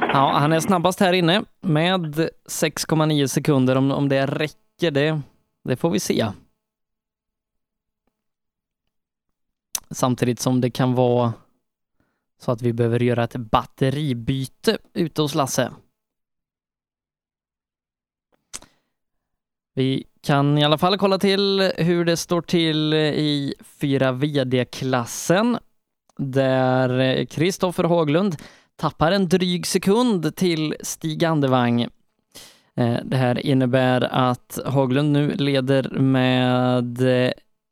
[0.00, 2.16] Ja, han är snabbast här inne med
[2.50, 3.76] 6,9 sekunder.
[3.78, 5.20] Om, om det räcker, det,
[5.68, 6.24] det får vi se.
[9.94, 11.32] Samtidigt som det kan vara
[12.40, 15.72] så att vi behöver göra ett batteribyte ute hos Lasse.
[19.74, 25.58] Vi kan i alla fall kolla till hur det står till i 4 VD-klassen
[26.16, 28.36] där Kristoffer Haglund
[28.76, 31.82] tappar en dryg sekund till Stig Andevang.
[32.76, 36.98] Eh, det här innebär att Haglund nu leder med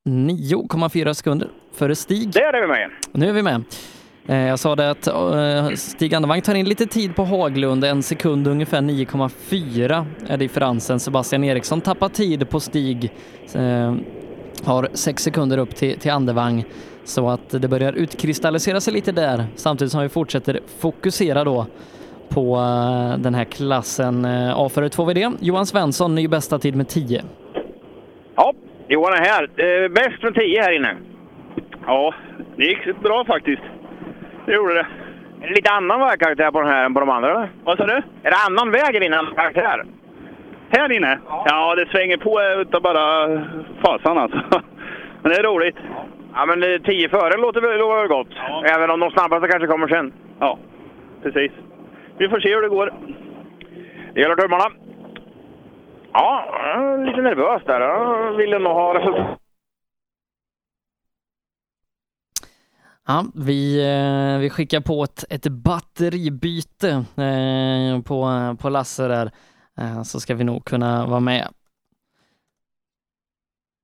[0.05, 2.31] 9,4 sekunder före Stig.
[2.33, 2.91] Där är vi med!
[3.13, 3.65] Nu är vi med.
[4.27, 8.03] Eh, Jag sa det att eh, Stig Andevang tar in lite tid på Haglund, en
[8.03, 11.01] sekund ungefär 9,4 är differensen.
[11.01, 13.13] Sebastian Eriksson tappar tid på Stig,
[13.55, 13.95] eh,
[14.65, 16.65] har sex sekunder upp till, till Andevang.
[17.05, 21.67] Så att det börjar utkristallisera sig lite där, samtidigt som vi fortsätter fokusera då
[22.29, 22.57] på
[23.19, 25.33] den här klassen A före 2VD.
[25.41, 27.23] Johan Svensson, ny bästa tid med 10.
[28.37, 28.53] Ja,
[28.89, 29.49] Johan är här.
[29.89, 30.97] Bäst med 10 här inne.
[31.87, 32.15] Ja,
[32.57, 33.63] det gick bra faktiskt.
[34.47, 34.87] Det gjorde det.
[35.43, 37.31] Är det lite annan vägkaraktär på den här än på de andra?
[37.31, 37.51] Eller?
[37.65, 37.93] Vad sa du?
[38.23, 39.85] Är det annan väg än innan karaktär?
[40.71, 41.19] Här inne?
[41.29, 43.29] Ja, det svänger på utav bara
[43.85, 44.41] fasan alltså.
[45.23, 45.77] Men det är roligt.
[46.35, 48.29] Ja, men eh, 10 före låter väl gott.
[48.65, 50.13] Även om de snabbaste kanske kommer sen.
[50.39, 50.59] Ja,
[51.23, 51.53] precis.
[52.19, 52.93] Vi får se hur det går.
[54.15, 54.65] Det gäller tummarna.
[56.13, 56.45] Ja,
[57.07, 57.81] lite nervös där.
[57.81, 59.42] Jag ville nog ha resultat.
[63.07, 69.31] Ja, vi, eh, vi skickar på ett, ett batteribyte eh, på, på Lasse där,
[69.79, 71.49] eh, så ska vi nog kunna vara med.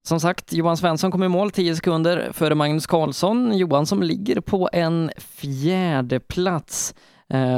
[0.08, 3.58] Som sagt, Johan Svensson kom i mål 10 sekunder före Magnus Karlsson.
[3.58, 6.94] Johan som ligger på en fjärde plats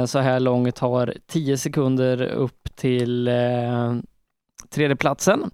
[0.07, 3.95] så här långt har 10 sekunder upp till eh,
[4.69, 5.51] tredjeplatsen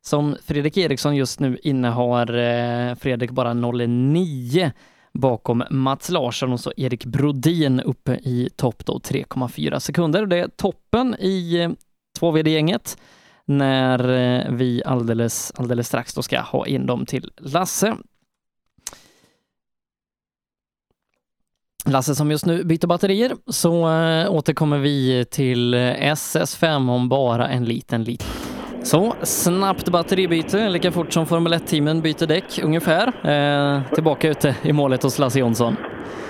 [0.00, 2.34] som Fredrik Eriksson just nu innehar.
[2.34, 4.72] Eh, Fredrik bara 09
[5.14, 10.26] bakom Mats Larsson och så Erik Brodin uppe i topp då 3,4 sekunder.
[10.26, 11.70] Det är toppen i eh,
[12.20, 12.98] 2VD-gänget
[13.44, 17.96] när eh, vi alldeles, alldeles strax då ska ha in dem till Lasse.
[21.86, 27.64] Lasse som just nu byter batterier så eh, återkommer vi till SS5 om bara en
[27.64, 28.43] liten liten.
[28.84, 33.06] Så, snabbt batteribyte, lika fort som Formel 1-teamen byter däck ungefär.
[33.32, 35.76] Eh, tillbaka ute i målet hos Lasse Jonsson.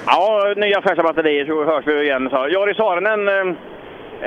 [0.06, 2.28] Ja, nya fräscha batterier så hörs vi igen.
[2.30, 3.46] Så, Jari Saarinen, eh,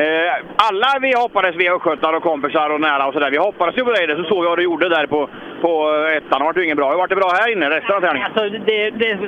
[0.03, 0.33] eh,
[0.69, 3.91] alla vi hoppades, vi östgötar och kompisar och nära och sådär, vi hoppades ju på
[3.91, 4.07] dig.
[4.07, 5.29] Så såg vi vad du gjorde där på,
[5.61, 5.71] på
[6.17, 6.39] ettan.
[6.39, 6.89] Det vart ju inget bra.
[6.91, 8.27] Hur vart det bra här inne resten av tävlingen?
[8.27, 9.19] Alltså, det, det,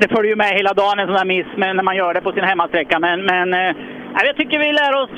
[0.00, 2.20] det följer ju med hela dagen en sån där miss men när man gör det
[2.20, 2.98] på sin hemmasträcka.
[2.98, 3.76] Men, men eh,
[4.28, 5.10] jag tycker vi lär oss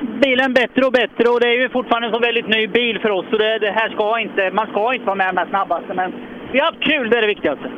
[0.00, 3.10] bilen bättre och bättre och det är ju fortfarande en så väldigt ny bil för
[3.10, 3.26] oss.
[3.30, 5.94] Så det, det här ska inte, man ska inte vara med de här snabbaste.
[5.94, 6.12] Men
[6.52, 7.70] vi har haft kul, det är det viktigaste.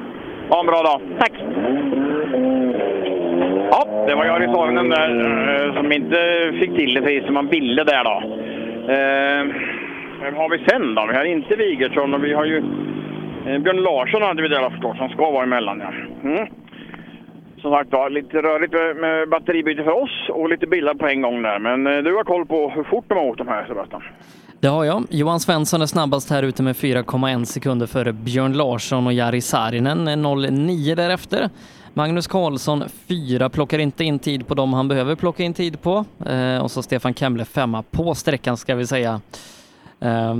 [0.48, 1.00] Ha en bra dag.
[1.18, 1.32] Tack!
[3.70, 5.10] Ja, det var Jari Saarinen där
[5.66, 8.22] eh, som inte fick till det precis som man ville där då.
[8.92, 9.46] Eh,
[10.22, 11.06] vem har vi sen då?
[11.06, 12.56] Vi har inte Wigertsson och vi har ju
[13.46, 15.82] eh, Björn Larsson hade vi där förstås som ska vara emellan.
[15.84, 16.28] Ja.
[16.28, 16.46] Mm.
[17.62, 21.42] Som sagt var, lite rörigt med- batteribyte för oss och lite bilar på en gång
[21.42, 21.58] där.
[21.58, 24.02] Men eh, du har koll på hur fort de har åkt de här Sebastian?
[24.60, 25.04] Det har jag.
[25.10, 30.08] Johan Svensson är snabbast här ute med 4,1 sekunder före Björn Larsson och Jari Saarinen
[30.08, 31.50] 0,9 därefter.
[31.94, 36.04] Magnus Karlsson 4 plockar inte in tid på dem han behöver plocka in tid på.
[36.26, 39.20] Eh, och så Stefan Kemble femma på sträckan ska vi säga.
[40.00, 40.36] Eh,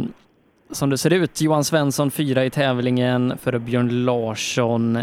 [0.71, 4.99] som det ser ut, Johan Svensson fyra i tävlingen före Björn Larsson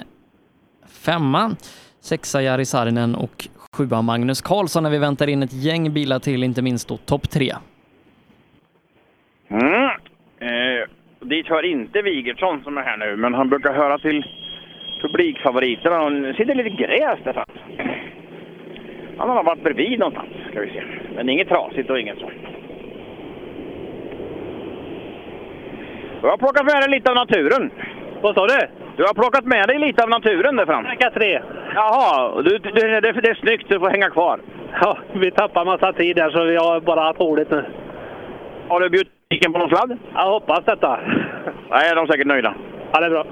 [0.88, 1.56] femma.
[2.02, 3.48] Sexa Jari Saarinen och
[3.78, 7.30] sjua Magnus Karlsson när vi väntar in ett gäng bilar till, inte minst då topp
[7.30, 7.54] tre.
[9.50, 9.90] Mm.
[10.40, 10.88] Eh,
[11.20, 14.26] dit hör inte Wigertsson som är här nu, men han brukar höra till
[15.02, 15.96] publikfavoriterna.
[15.96, 17.46] Han sitter lite gräs där fram.
[19.18, 20.84] Han har varit bredvid någonstans, ska vi se.
[21.16, 22.32] Men inget trasigt och inget så.
[26.22, 27.72] Du har plockat med dig lite av naturen.
[28.22, 28.79] Vad sa du?
[29.00, 30.84] Du har plockat med dig lite av naturen där fram.
[30.84, 31.42] Sträcka tre.
[31.76, 33.70] Jaha, du, du, det, det, är snyggt.
[33.70, 34.40] Du får hänga kvar.
[34.82, 37.66] Ja, vi tappar massa tid där så vi har bara haft roligt nu.
[38.68, 39.98] Har du bjudit på någon sladd?
[40.14, 41.00] Jag hoppas detta.
[41.70, 42.54] Nej, de är säkert nöjda.
[42.92, 43.26] Ja, det är bra.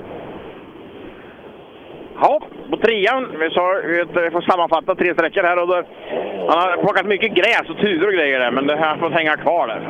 [2.21, 3.27] Ja, på trean.
[3.39, 3.81] Vi, sa,
[4.23, 5.61] vi får sammanfatta tre sträckor här.
[5.61, 5.75] Och då,
[6.49, 9.37] han har plockat mycket gräs och tuvor och grejer där, men det här får hänga
[9.37, 9.81] kvar där.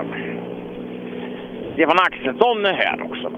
[1.74, 3.32] Stefan Axelsson är här också.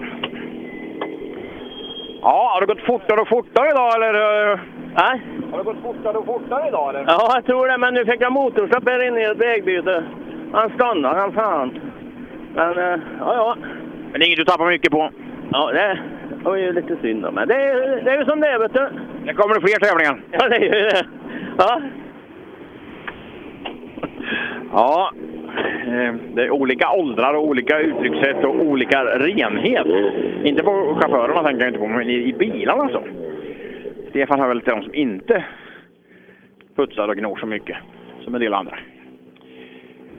[2.22, 4.14] Ja, har det gått fortare och fortare idag eller?
[4.96, 5.22] Nej.
[5.52, 7.06] Har det gått fortare och fortare idag eller?
[7.08, 10.04] Ja, jag tror det, men nu fick jag motorstopp här inne i ett vägbyte.
[10.54, 11.80] Han stannade, han fan.
[12.56, 13.56] Men, eh, ja, ja.
[14.12, 15.10] Men det är inget du tappar mycket på?
[15.52, 16.00] Ja, det
[16.44, 18.74] var ju lite synd då, men det, är- det är ju som det är, vet
[18.74, 18.90] du.
[19.26, 20.22] Det kommer det fler tävlingar.
[20.32, 21.06] Ja, det är ju det.
[21.58, 21.82] Ja.
[24.74, 25.12] Ja,
[25.88, 29.88] eh, det är olika åldrar och olika uttryckssätt och olika renhet.
[30.44, 33.04] Inte på chaufförerna tänker jag inte på, men i, bilarna så.
[34.10, 35.44] Stefan hör väl till de som inte
[36.76, 37.78] putsar och gnor så mycket
[38.24, 38.78] som en del andra.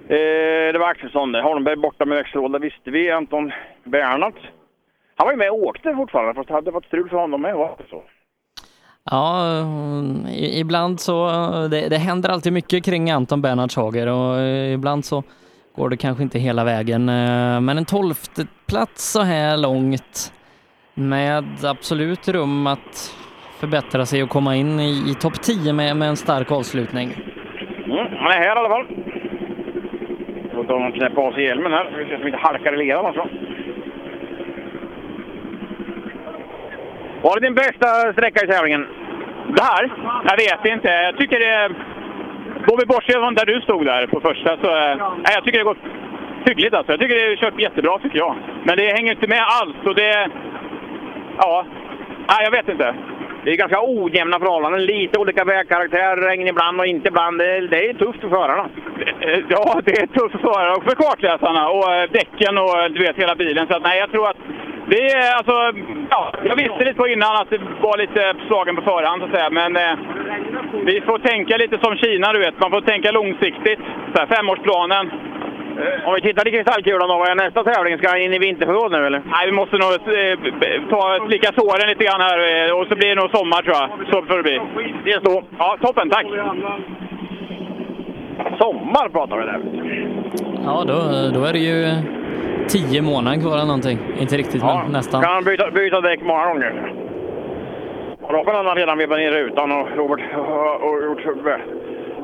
[0.09, 1.43] Eh, det var Axelsson det.
[1.43, 3.11] Holmberg borta med växellåda visste vi.
[3.11, 3.53] Anton
[3.85, 4.39] Bernhardt.
[5.17, 7.55] Han var ju med och åkte fortfarande fast det hade varit strul för honom med.
[7.91, 8.03] Så?
[9.11, 9.59] Ja,
[10.29, 11.29] eh, ibland så,
[11.71, 15.23] det, det händer alltid mycket kring Anton Bernhards Hager och eh, ibland så
[15.77, 17.09] går det kanske inte hela vägen.
[17.09, 20.33] Eh, men en tolfte plats så här långt
[20.95, 23.17] med absolut rum att
[23.61, 27.09] förbättra sig och komma in i, i topp 10 med, med en stark avslutning.
[27.85, 28.87] Mm, han är här i alla fall.
[30.55, 31.97] Får ta honom knäppa av sig hjälmen här.
[31.99, 33.29] Vi ser som inte halkar i leran alltså.
[37.23, 38.87] Var det din bästa sträcka i tävlingen?
[39.57, 39.91] Det här?
[40.25, 40.89] Jag vet inte.
[40.89, 41.71] Jag tycker det...
[42.67, 44.67] Går vi bortse från där du stod där på första så...
[44.77, 45.77] eh, Nej, jag tycker det går
[46.47, 46.93] hyggligt alltså.
[46.93, 48.37] Jag tycker det är kört jättebra tycker jag.
[48.65, 50.29] Men det hänger inte med alls och det...
[51.39, 51.65] Ja.
[52.29, 52.95] Nej, jag vet inte.
[53.45, 54.85] Det är ganska ojämna förhållanden.
[54.85, 57.39] Lite olika vägkaraktär, regn ibland och inte ibland.
[57.39, 57.45] Det
[57.89, 58.69] är, tufft för förarna.
[59.21, 63.01] Eh, Ja, det är tufft för förare och för kartläsarna och eh, däcken och du
[63.01, 63.67] vet hela bilen.
[63.67, 64.37] Så att, nej, jag tror att
[64.91, 65.57] det är alltså...
[66.11, 69.35] Ja, jag visste lite på innan att det var lite slagen på förhand så att
[69.35, 69.51] säga.
[69.51, 69.95] Men eh,
[70.85, 72.61] vi får tänka lite som Kina, du vet.
[72.61, 73.81] Man får tänka långsiktigt.
[74.13, 75.11] Så här, femårsplanen.
[76.05, 77.99] Om vi tittar i kristallkulan då, vad är nästa tävling?
[77.99, 79.23] Ska han in i vinterförråd nu eller?
[79.35, 83.09] Nej, vi måste nog eh, ta slicka såren lite grann här eh, och så blir
[83.09, 83.89] det nog sommar tror jag.
[84.11, 84.61] Så får det bli.
[85.05, 85.43] Det är så.
[85.59, 86.11] Ja, toppen.
[86.11, 86.27] Tack!
[88.59, 89.61] Sommar pratar vi där.
[90.65, 90.95] Ja, då,
[91.39, 91.85] då är det ju
[92.73, 93.99] tio månader kvar eller någonting.
[94.21, 95.23] Inte riktigt, men nästan.
[95.23, 96.73] Kan han byta, byta däck många gånger?
[98.21, 101.21] Och då kan han redan vevat ner rutan och Robert har gjort...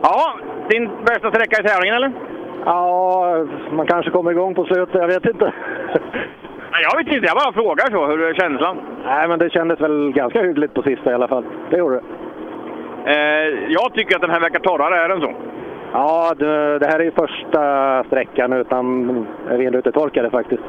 [0.03, 0.35] Ja,
[0.71, 2.13] din bästa sträcka i tävlingen eller?
[2.65, 5.53] Ja, man kanske kommer igång på slutet, jag vet inte.
[6.73, 8.07] Nej, jag vet inte, jag bara frågar så.
[8.07, 8.77] Hur är känslan?
[9.05, 11.45] Nej, men det kändes väl ganska hyggligt på sista i alla fall.
[11.71, 12.03] Det gjorde det.
[13.13, 15.35] Eh, jag tycker att den här verkar torrare än så.
[15.99, 20.63] Ja, det, det här är ju första sträckan utan renrutetorkare faktiskt.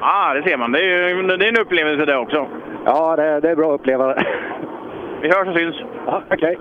[0.00, 0.72] ah, det ser man.
[0.72, 2.46] Det är, ju, det är en upplevelse det också.
[2.84, 4.26] Ja, det, det är bra att uppleva det.
[5.22, 5.76] Vi hörs och syns.
[6.06, 6.58] Ja, okej.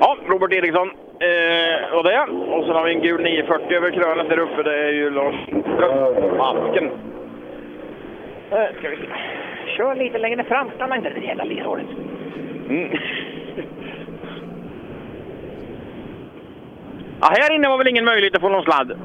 [0.00, 0.90] Ja, Robert Eriksson
[1.20, 2.20] eh, och det.
[2.54, 4.62] Och sen har vi en gul 940 över krönet där uppe.
[4.62, 6.90] Det är ju Lars Ström,
[8.50, 9.02] Eh, ska vi se.
[9.76, 11.86] Kör lite längre fram, stanna inte det jävla lerhålet.
[12.68, 12.98] Mm.
[17.20, 18.92] Ja, här inne var väl ingen möjlighet att få någon sladd?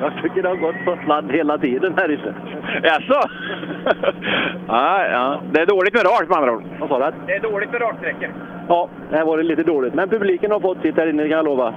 [0.00, 2.34] Jag tycker det har gått på sladd hela tiden här inne.
[2.82, 3.20] Jaså?
[4.68, 5.40] ja, ja.
[5.52, 6.62] Det är dåligt med rakt med andra ord.
[6.80, 7.16] Vad sa du?
[7.26, 8.28] Det är dåligt med raksträckor.
[8.68, 9.94] Ja, det här var det lite dåligt.
[9.94, 11.74] Men publiken har fått sitt här inne, kan jag lova.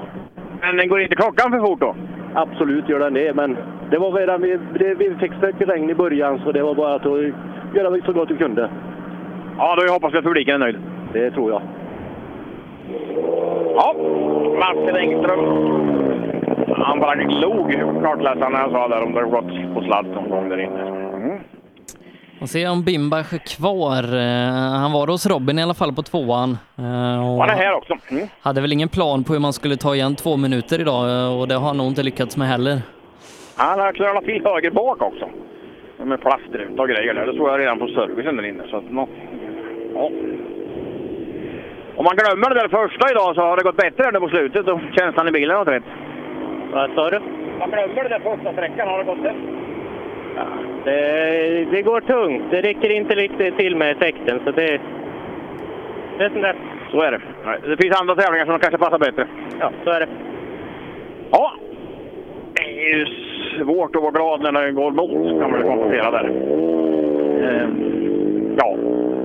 [0.61, 1.95] Men den går inte klockan för fort då?
[2.33, 3.57] Absolut gör den det, men
[3.89, 6.95] det var redan vi, det, vi fick mycket regn i början så det var bara
[6.95, 7.05] att
[7.75, 8.69] göra så gott vi kunde.
[9.57, 10.77] Ja, då hoppas vi att publiken är nöjd.
[11.13, 11.61] Det tror jag.
[13.75, 13.95] Ja,
[14.59, 15.39] Martin Engström.
[16.77, 17.71] Han bara log,
[18.03, 20.81] kartläsaren, när jag sa där om det gått på sladd någon gång där inne.
[20.81, 21.39] Mm.
[22.41, 24.03] Och se om Bimbach är kvar.
[24.03, 26.57] Eh, Han var hos Robin i alla fall på tvåan.
[26.77, 27.97] Eh, och Han är här också.
[28.11, 28.27] Mm.
[28.41, 31.47] Hade väl ingen plan på hur man skulle ta igen två minuter idag eh, och
[31.47, 32.81] det har han nog inte lyckats med heller.
[33.55, 35.29] Han har knölat till höger bak också.
[36.03, 37.25] Med plastruta och grejer där.
[37.25, 38.63] Det såg jag redan på servicen där inne.
[38.69, 39.07] Så att, nå.
[39.95, 40.09] ja.
[41.95, 44.29] Om man glömmer det där första idag så har det gått bättre än det på
[44.29, 45.83] slutet och känslan i bilen har rätt.
[46.73, 47.19] Vad sa du?
[47.59, 49.61] Man glömmer det där första sträckan har det gått bättre.
[50.83, 52.43] Det, det går tungt.
[52.51, 54.39] Det räcker inte riktigt till med effekten.
[54.45, 54.81] Så det,
[56.17, 56.55] det är sånt där.
[56.91, 57.21] Så är det.
[57.69, 59.27] Det finns andra tävlingar som kanske passar bättre.
[59.59, 60.07] Ja, så är det.
[61.31, 61.51] Ja,
[62.53, 63.05] det är ju
[63.57, 66.25] svårt att vara glad när det går mot, kan man konstatera där.
[67.43, 67.67] Eh,
[68.57, 68.75] ja,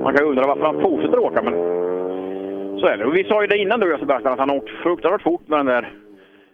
[0.03, 1.53] man kan ju undra varför han fortsätter åka, men
[2.79, 3.05] så är det.
[3.05, 5.21] Och vi sa ju det innan du och jag Sebastian, att han har åkt fruktansvärt
[5.21, 5.93] fort med den där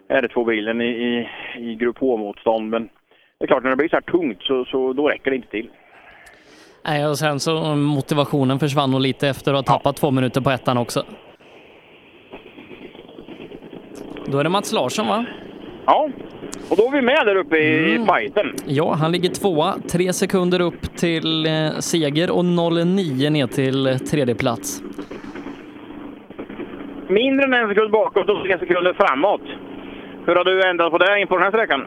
[0.10, 1.27] R2-bilen i, i,
[1.72, 2.69] i Grupp H-motstånd.
[2.69, 2.84] Men
[3.40, 5.48] det är klart, när det blir så här tungt så, så då räcker det inte
[5.50, 5.69] till.
[6.85, 10.50] Nej, och sen så motivationen försvann nog lite efter att ha tappat två minuter på
[10.50, 11.03] ettan också.
[14.26, 15.26] Då är det Mats Larsson va?
[15.85, 16.10] Ja,
[16.69, 18.08] och då är vi med där uppe i Mm.
[18.08, 18.48] fighten.
[18.68, 24.35] Ja, han ligger tvåa, tre sekunder upp till eh, seger och 0,9 ner till tredje
[24.35, 24.82] plats.
[27.07, 29.41] Mindre än en sekund bakåt och tre sekunder framåt.
[30.25, 31.85] Hur har du ändrat på det in på den här sträckan?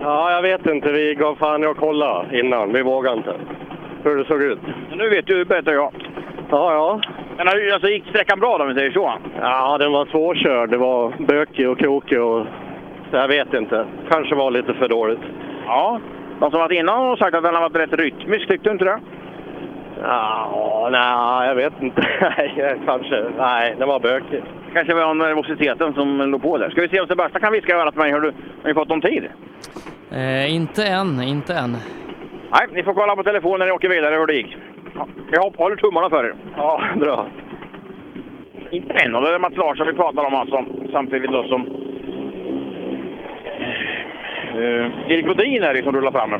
[0.00, 0.92] Ja, jag vet inte.
[0.92, 2.72] Vi gav fan i att kolla innan.
[2.72, 3.34] Vi vågade inte.
[4.02, 4.58] Hur det såg ut.
[4.88, 5.92] Men nu vet du bättre jag.
[6.50, 7.00] Ja, ja.
[7.36, 9.12] Men alltså, gick sträckan bra då om vi säger så?
[9.40, 10.70] Ja, den var svårkörd.
[10.70, 12.46] Det var bökig och krokig och...
[13.10, 13.86] Så jag vet inte.
[14.10, 15.20] Kanske var lite för dåligt.
[15.66, 16.00] Ja.
[16.40, 18.84] De som varit innan har sagt att den har varit rätt rytmisk, tyckte du inte
[18.84, 19.00] det?
[20.06, 22.00] Ja, nej, jag vet inte.
[22.20, 23.24] Nej, kanske.
[23.38, 24.42] Nej, den var bökig.
[24.72, 26.70] Kanske var nervositeten som låg på där.
[26.70, 28.12] Ska vi se om Sebastian kan viska örat på mig.
[28.12, 28.26] Har du,
[28.62, 29.24] har ni fått någon tid?
[30.12, 31.76] Eh, inte än, inte än.
[32.50, 34.56] Nej, ni får kolla på telefonen när ni åker vidare hur det gick.
[34.94, 36.34] Ja, jag håller tummarna för er.
[36.56, 37.26] Ja, bra.
[38.70, 40.64] Inte än, och det är Mats Larsson vi pratar om alltså.
[40.92, 41.66] Samtidigt då som...
[44.56, 46.30] Uh, Erik Bodin är det som rullar fram.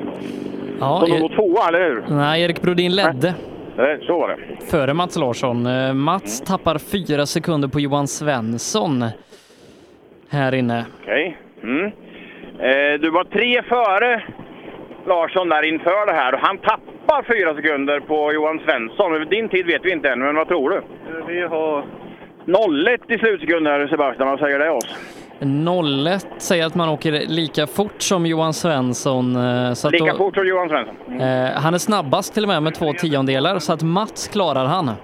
[0.81, 2.05] Ja, som låg tvåa, eller hur?
[2.09, 3.54] Nej, Erik Brodin ledde Eh,
[4.07, 4.67] Så var det.
[4.71, 5.67] före Mats Larsson.
[5.67, 6.47] Eh, Mats Mm.
[6.47, 9.05] tappar fyra sekunder på Johan Svensson
[10.31, 10.85] här inne.
[11.03, 11.37] Okej.
[11.63, 11.85] Mm.
[12.59, 14.23] Eh, du var tre före
[15.07, 19.27] Larsson där inför det här och han tappar fyra sekunder på Johan Svensson.
[19.31, 20.81] Din tid vet vi inte än, men vad tror du?
[21.29, 21.85] Vi har...
[22.47, 24.97] 01 i slutsekund här Sebastian, vad säger det oss?
[25.41, 29.37] 01 säger att man åker lika fort som Johan Svensson.
[29.37, 31.21] eh, Så att Lika då, fort som Johan Svensson.
[31.21, 34.89] eh, han är snabbast till och med med två tiondelar så att Mats klarar han.
[34.89, 34.95] Eh,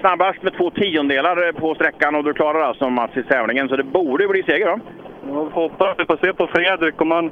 [0.00, 3.76] snabbast med två tiondelar eh, på sträckan och du klarar alltså Mats i tävlingen, så
[3.76, 4.78] det borde ju bli seger då.
[5.32, 7.30] Jag hoppas vi får se på Fredrik om han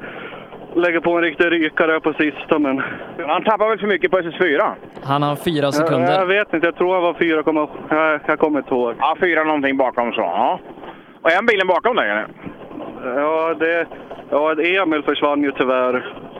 [0.74, 2.82] lägger på en riktig rykare på sista, men...
[3.26, 4.72] Han tappar väl för mycket på SS4?
[5.04, 6.26] Han har fyra Jag, jag sekunder.
[6.26, 7.42] vet inte, jag tror han var 4,
[7.90, 8.94] jag, jag kommer inte ihåg.
[8.98, 10.20] Ja, fyra någonting bakom så.
[10.20, 10.60] Ja.
[11.22, 12.26] Och är bilen bakom dig eller?
[13.20, 13.86] Ja, det...
[14.30, 15.92] Ja, Emil försvann ju tyvärr.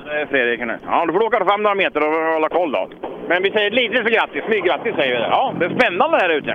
[0.05, 0.79] Det är Fredrik nu.
[0.87, 2.89] Ja, du får åka fram några meter och hålla koll då.
[3.29, 5.29] Men vi säger ett litet för grattis, smyggrattis säger vi där.
[5.31, 6.51] Ja, det är spännande här ute.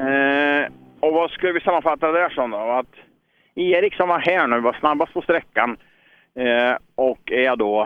[0.00, 2.56] Eh, och vad skulle vi sammanfatta det där som då?
[2.58, 2.86] Att
[3.54, 5.76] Erik som var här nu var snabbast på sträckan
[6.38, 7.82] eh, och är då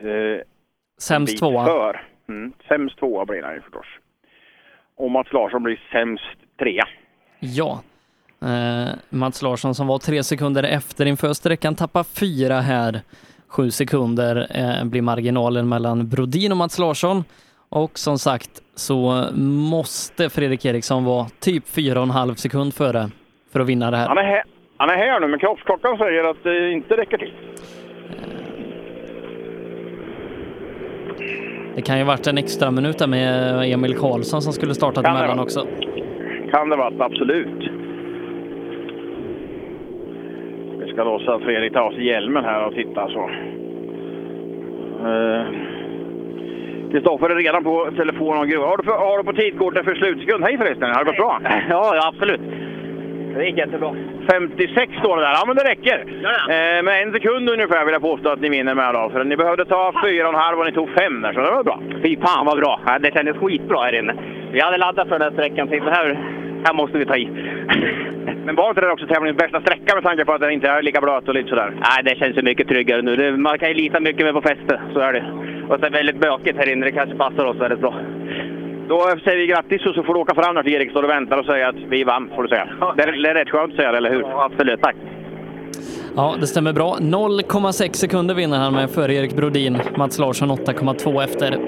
[0.00, 0.40] eh,
[0.98, 1.64] Sämst tvåa.
[1.64, 2.02] För.
[2.28, 3.86] Mm, sämst tvåa blir han ju förstås.
[4.96, 6.24] Och Mats Larsson blir sämst
[6.58, 6.88] trea.
[7.40, 7.82] Ja.
[8.42, 13.00] Eh, Mats Larsson som var tre sekunder efter inför sträckan tappar fyra här.
[13.48, 17.24] Sju sekunder eh, blir marginalen mellan Brodin och Mats Larsson.
[17.68, 19.24] Och som sagt så
[19.70, 23.10] måste Fredrik Eriksson vara typ fyra och en halv sekund före
[23.52, 24.08] för att vinna det här.
[24.08, 24.42] Han är, här,
[24.76, 27.32] han är här nu, men kroppsklockan säger att det inte räcker till.
[31.74, 35.16] Det kan ju varit en extra minut där med Emil Karlsson som skulle startat Kan
[35.16, 35.66] emellan också.
[36.50, 37.60] Kan det varit, absolut.
[40.80, 43.30] Vi ska låta Fredrik ta av sig hjälmen här och titta så.
[45.08, 45.44] Eh,
[46.90, 48.66] Kristoffer är redan på telefon och gruvar.
[48.66, 50.44] Har du, för, har du på tidkortet för slutsekund?
[50.44, 51.40] Hej förresten, har det gått bra?
[51.68, 52.40] Ja, ja absolut.
[53.34, 53.96] Det gick jättebra.
[54.32, 55.32] 56 står det där.
[55.32, 55.98] Ja, men det räcker.
[56.54, 59.10] Eh, med en sekund ungefär vill jag påstå att ni vinner med då.
[59.12, 61.80] För ni behövde ta 4,5 och ni tog 5 där, så det var bra.
[62.02, 62.80] Fy fan vad bra!
[63.00, 64.14] Det kändes skitbra här inne.
[64.52, 65.68] Vi hade laddat för den här sträckan.
[65.68, 66.18] Tänkte här,
[66.64, 67.28] här måste vi ta i.
[68.44, 70.82] Men var inte det också tävlingens bästa sträcka med tanke på att den inte är
[70.82, 71.70] lika blöt och lite sådär?
[71.70, 73.36] Nej, det känns ju mycket tryggare nu.
[73.36, 75.24] Man kan ju lita mycket mer på fäste, så är det.
[75.68, 76.86] Och så är det väldigt bökigt här inne.
[76.86, 77.94] Det kanske passar oss väldigt bra.
[78.90, 81.10] Då säger vi grattis och så får du åka fram där till Erik står och
[81.10, 82.68] väntar och säga att vi vann, får du säga.
[82.96, 84.20] Det är, det är rätt skönt att säga det, eller hur?
[84.20, 84.96] Ja, absolut, tack.
[86.16, 86.96] Ja, det stämmer bra.
[87.00, 89.78] 0,6 sekunder vinner han med före Erik Brodin.
[89.96, 91.60] Mats Larsson 8,2 efter.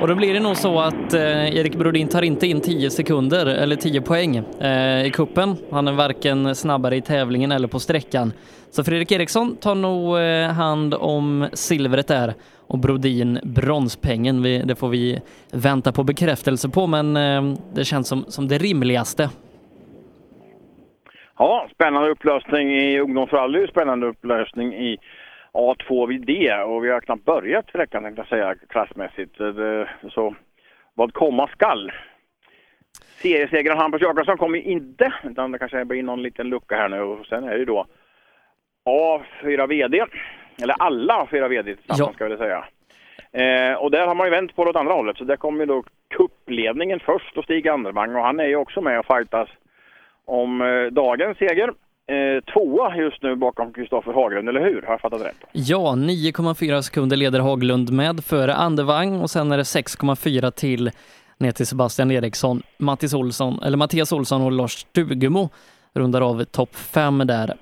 [0.00, 3.46] Och då blir det nog så att eh, Erik Brodin tar inte in 10 sekunder
[3.46, 5.56] eller 10 poäng eh, i kuppen.
[5.70, 8.32] Han är varken snabbare i tävlingen eller på sträckan.
[8.70, 12.34] Så Fredrik Eriksson tar nog eh, hand om silvret där
[12.72, 14.42] och Brodin bronspengen.
[14.42, 15.20] Vi, det får vi
[15.52, 19.30] vänta på bekräftelse på, men eh, det känns som, som det rimligaste.
[21.38, 24.98] Ja, spännande upplösning i ungdomsrally, spännande upplösning i
[25.52, 29.40] A2 vid D och vi har knappt börjat sträckan tänkte jag säga klassmässigt.
[29.40, 30.34] Eh, så
[30.94, 31.92] vad komma skall.
[33.22, 37.00] Seriesegraren Hampus Jakobsson kommer ju inte, utan det kanske blir någon liten lucka här nu
[37.00, 37.86] och sen är det ju då
[38.88, 40.06] A4 VD,
[40.62, 42.12] eller alla A4 VD tillsammans Ja.
[42.14, 42.64] ska jag väl säga.
[43.32, 45.60] Eh, och där har man ju vänt på det åt andra hållet, så där kommer
[45.60, 45.84] ju då
[46.16, 49.48] kuppledningen först och Stig Andervang och han är ju också med och fightas
[50.26, 51.68] om eh, dagens seger.
[52.06, 54.82] eh, tvåa just nu bakom Kristoffer Haglund, eller hur?
[54.82, 55.36] Har jag fattat rätt?
[55.52, 60.90] Ja, 9,4 sekunder leder Haglund med före Andevang och sen är det 6,4 till
[61.38, 65.48] ner till Sebastian Eriksson, Mattis Olsson, eller Mattias Olsson och Lars Stugemo
[65.94, 67.54] rundar av topp 5 där.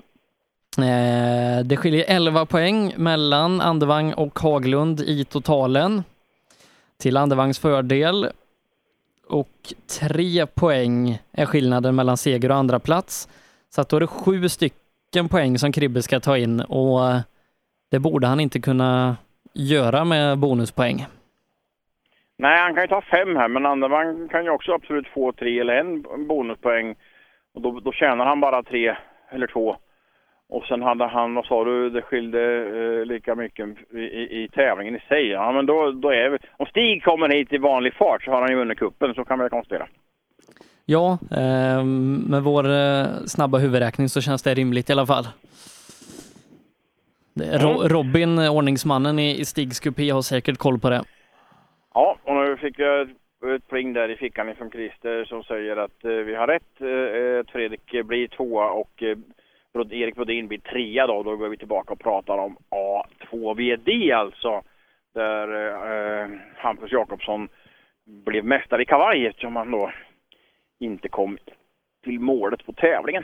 [0.77, 6.03] Eh, det skiljer 11 poäng mellan Andevang och Haglund i totalen
[6.99, 8.29] till Andevangs fördel
[9.27, 13.29] och tre poäng är skillnaden mellan seger och andra plats.
[13.69, 16.99] Så att då är det sju stycken poäng som Kribbe ska ta in och
[17.91, 19.17] det borde han inte kunna
[19.53, 21.05] göra med bonuspoäng.
[22.37, 25.59] Nej, han kan ju ta fem här, men Andevang kan ju också absolut få tre
[25.59, 26.95] eller en bonuspoäng.
[27.53, 28.95] Och då, då tjänar han bara tre
[29.31, 29.77] eller två.
[30.51, 34.47] Och sen hade han, vad sa du, det skilde eh, lika mycket i, i, i
[34.47, 35.27] tävlingen i sig.
[35.27, 38.41] Ja, men då, då är vi, om Stig kommer hit i vanlig fart så har
[38.41, 39.87] han ju vunnit kuppen, så kan vi konstatera.
[40.85, 41.83] Ja, eh,
[42.29, 45.27] med vår eh, snabba huvudräkning så känns det rimligt i alla fall.
[47.35, 51.03] Ro Robin, eh, ordningsmannen i, i Stigs kupé, har säkert koll på det.
[51.93, 56.05] Ja, och nu fick jag ett, pling där i fickan ifrån Christer som säger att
[56.05, 56.81] eh, vi har rätt.
[56.81, 59.17] Eh, att Fredrik eh, blir tvåa och eh,
[59.73, 61.23] Erik Brodin blir trea då.
[61.23, 64.61] Då går vi tillbaka och pratar om A2VD alltså.
[65.13, 65.47] Där
[66.23, 67.49] eh, Hampus Jakobsson
[68.05, 69.91] blev mästare i kavaj eftersom han då
[70.79, 71.37] inte kom
[72.03, 73.23] till målet på tävlingen.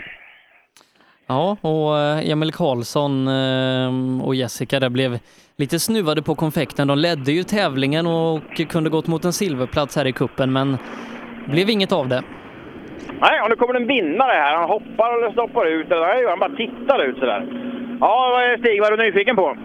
[1.28, 5.20] Ja, och eh, Emil Karlsson eh, och Jessica där blev
[5.58, 6.88] lite snuvade på konfekten.
[6.88, 10.78] De ledde ju tävlingen och kunde gått mot en silverplats här i kuppen men
[11.48, 12.24] blev inget av det.
[13.22, 14.56] Nej, och nu kommer en vinnare här.
[14.56, 15.90] Han hoppar eller stoppar ut.
[15.90, 17.46] Nej, han bara tittar ut sådär.
[18.00, 19.58] Ja, vad är Stig, vad är du nyfiken på?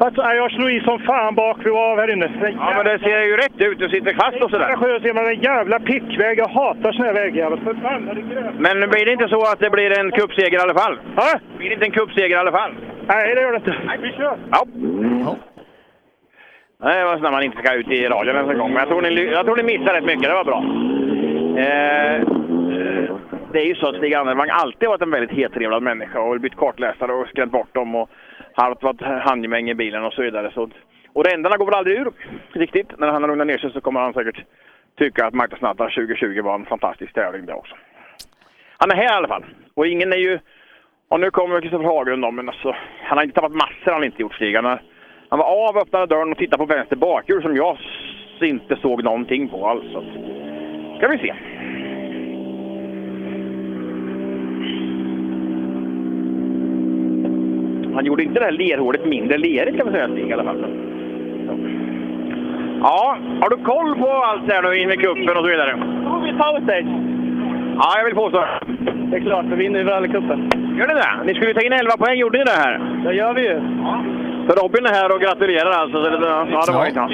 [0.00, 2.30] Alltså, jag slog i som fan bak vid av här inne.
[2.58, 3.78] Ja, men det ser ju rätt ut.
[3.78, 4.68] Du sitter fast och sådär.
[4.68, 6.38] Jag sköt genom en jävla pickväg.
[6.38, 7.50] Jag hatar såna här vägar.
[8.58, 10.98] Men blir det inte så att det blir en cupseger i alla fall?
[11.16, 11.38] Ja?
[11.58, 12.72] Blir det inte en cupseger i alla fall?
[13.06, 13.74] Nej, det gör det inte.
[13.86, 14.36] Nej, vi kör.
[14.50, 14.64] Ja.
[16.84, 18.70] Nej, det var så när man inte ska ut i radion ens en gång.
[18.70, 20.22] Men jag tror, ni, jag tror ni missade rätt mycket.
[20.22, 20.64] Det var bra.
[21.64, 22.22] Eh,
[23.52, 26.56] det är ju så att Stig Andervang alltid varit en väldigt hettrevlad människa och bytt
[26.56, 28.10] kartläsare och skrämt bort dem och
[28.54, 30.50] haft varit handgemäng i bilen och så vidare.
[30.54, 30.70] Så,
[31.12, 32.12] och ränderna går väl aldrig ur
[32.52, 32.98] riktigt.
[32.98, 34.44] När han har lugnat ner sig så kommer han säkert
[34.98, 37.74] tycka att Marknadsnatta 2020 var en fantastisk tävling det också.
[38.78, 39.44] Han är här i alla fall.
[39.74, 40.38] Och ingen är ju...
[41.08, 44.04] Och nu kommer Kristoffer Haglund då, men alltså, han har inte tappat massor, han har
[44.04, 44.56] inte gjort Stig.
[44.56, 44.78] Han,
[45.28, 47.78] han var av, öppnade dörren och tittade på vänster bakhjul som jag
[48.40, 49.92] inte såg någonting på alls.
[49.92, 50.04] Så.
[50.98, 51.34] Ska vi se.
[57.94, 60.64] Han gjorde inte det här lerhålet mindre lerigt kan man säga Stig i alla fall.
[62.82, 65.72] Ja, har du koll på allt det här nu in med kuppen och så vidare?
[66.04, 66.86] Då vi powerstage.
[67.78, 68.44] Ja, jag vill påstå
[69.10, 70.50] Det är klart, vi vinner ju rallycupen.
[70.78, 71.10] Gör ni det?
[71.26, 72.80] Ni skulle ta in 11 poäng, gjorde ni det här?
[73.04, 73.56] Det gör vi ju.
[74.48, 76.04] Så Robin är här och gratulerar alltså?
[76.04, 77.12] Så det, ja, det var inte han.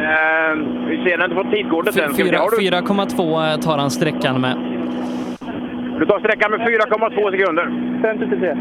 [0.00, 0.52] Eh,
[0.88, 2.02] vi ser, inte fått tidkortet än.
[2.02, 4.54] Ska vi se, Fyra- har du, 4,2 tar han sträckan med.
[6.00, 7.66] Du tar sträckan med 4,2 sekunder.
[8.02, 8.54] 53.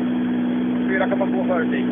[0.89, 1.85] 4,2 före Stig.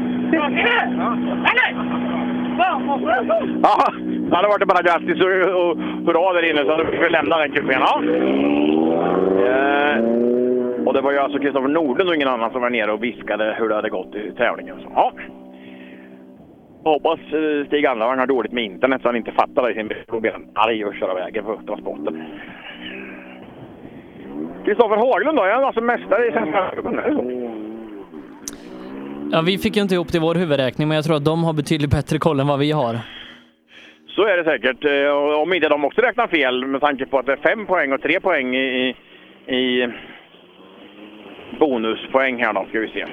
[3.63, 3.91] Ja,
[4.29, 5.29] det hade varit bara grattis och,
[5.61, 7.81] och hurra där inne så hade vi lämnat den kupén.
[7.81, 8.03] Ja.
[9.47, 9.97] Eh,
[10.85, 13.55] och det var ju alltså Kristoffer Nordlund och ingen annan som var nere och viskade
[13.59, 14.75] hur det hade gått i tävlingen.
[14.83, 15.11] Så, ja.
[16.83, 19.87] Hoppas eh, Stig Andervang har dåligt med internet så han inte fattar det i sin
[19.87, 22.23] bil blir arg och köra vägen för transporten.
[24.67, 26.71] Kristoffer Haglund då, är han alltså mästare i Svenska?
[29.31, 31.43] Ja, vi fick ju inte ihop det i vår huvudräkning men jag tror att de
[31.43, 32.95] har betydligt bättre koll än vad vi har.
[34.15, 34.85] Så är det säkert.
[34.85, 37.93] Eh, Om inte de också räknar fel med tanke på att det är fem poäng
[37.93, 38.95] och tre poäng i,
[39.47, 39.87] i
[41.59, 43.05] bonuspoäng här då, ska vi se.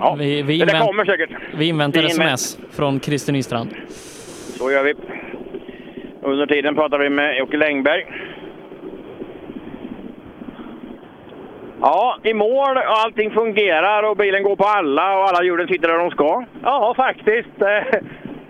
[0.00, 1.30] Ja, Vi, vi, det invänt- kommer säkert.
[1.58, 3.68] vi inväntar Vi invä- sms från Christer Nystrand.
[4.58, 4.94] Så gör vi.
[6.22, 8.06] Under tiden pratar vi med Jocke Längberg.
[11.80, 15.88] Ja, i mål och allting fungerar och bilen går på alla och alla hjulen sitter
[15.88, 16.44] där de ska.
[16.62, 17.62] Ja, faktiskt.
[17.62, 18.00] Eh,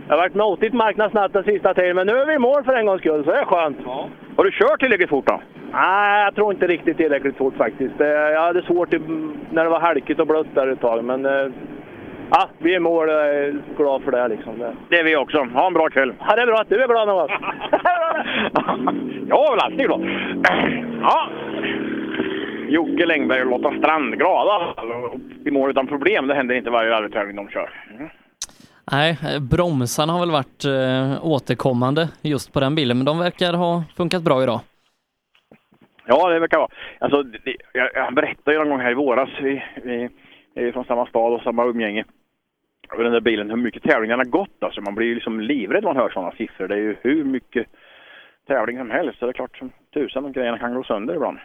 [0.09, 2.75] Det har varit notigt marknadsnatt den sista tiden, men nu är vi i mål för
[2.75, 3.79] en gångs skull, så det är skönt.
[4.37, 5.41] Har du kört tillräckligt fort då?
[5.73, 8.01] Nej, jag tror inte riktigt tillräckligt fort faktiskt.
[8.01, 8.93] Eh, Jag hade svårt
[9.51, 11.47] när det var halkigt och blött där ett tag, men eh,
[12.31, 14.29] ja, vi är i mål och är glad för det.
[14.29, 14.59] Liksom.
[14.59, 14.73] Det.
[14.89, 15.39] Det är vi också.
[15.55, 16.13] Ha en bra kväll.
[16.29, 17.27] Ja, det är bra att du är glad Noah.
[19.29, 20.09] Jag är väl alltid glad.
[21.03, 21.29] Ja.
[22.69, 24.75] Jocke Längberg och Lotta Strand glada
[25.45, 26.27] i mål utan problem.
[26.27, 27.71] Det händer inte varje rallytävling de kör.
[27.91, 28.09] Mm.
[28.93, 33.53] Nej, eh, bromsarna har väl varit eh, återkommande just på den bilen, men de verkar
[33.53, 34.61] ha funkat bra idag.
[36.07, 36.69] Ja, det verkar vara.
[36.99, 40.09] Alltså, det, jag, jag berättade ju någon gång här i våras, vi, vi
[40.55, 42.05] är från samma stad och samma umgänge,
[42.93, 44.63] över den där bilen, hur mycket tävlingarna gått.
[44.63, 46.69] Alltså, man blir ju liksom livrädd när man hör sådana siffror.
[46.69, 47.67] Det är ju hur mycket
[48.47, 49.19] tävling som helst.
[49.19, 51.39] Så det är klart som tusan att grejerna kan gå sönder ibland.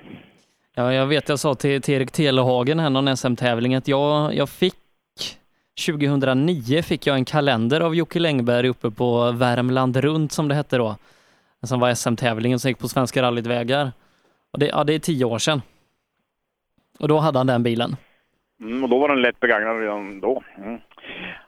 [0.75, 4.49] Ja, jag vet, jag sa till, till Erik Telehagen här någon SM-tävling att jag, jag
[4.49, 4.75] fick
[5.85, 10.77] 2009 fick jag en kalender av Jocke Längberg uppe på Värmland runt som det hette
[10.77, 10.95] då.
[11.63, 13.91] Som var SM-tävlingen som gick på Svenska rallyt vägar.
[14.53, 15.61] Och det, ja, det är tio år sedan.
[16.99, 17.95] Och då hade han den bilen.
[18.61, 20.43] Mm, och då var den lätt begagnad redan då.
[20.57, 20.79] Mm.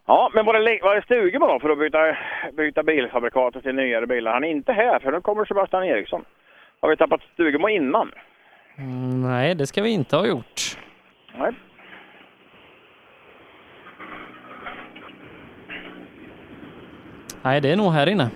[0.05, 2.17] Ja, men var det, var det Stugemo då för att byta,
[2.53, 4.33] byta bilfabrikatet till nyare bilar?
[4.33, 6.25] Han är inte här, för nu kommer Sebastian Eriksson.
[6.79, 8.11] Har vi tappat Stugemo innan?
[8.77, 10.77] Mm, nej, det ska vi inte ha gjort.
[11.37, 11.51] Nej.
[17.41, 18.29] Nej, det är nog här inne.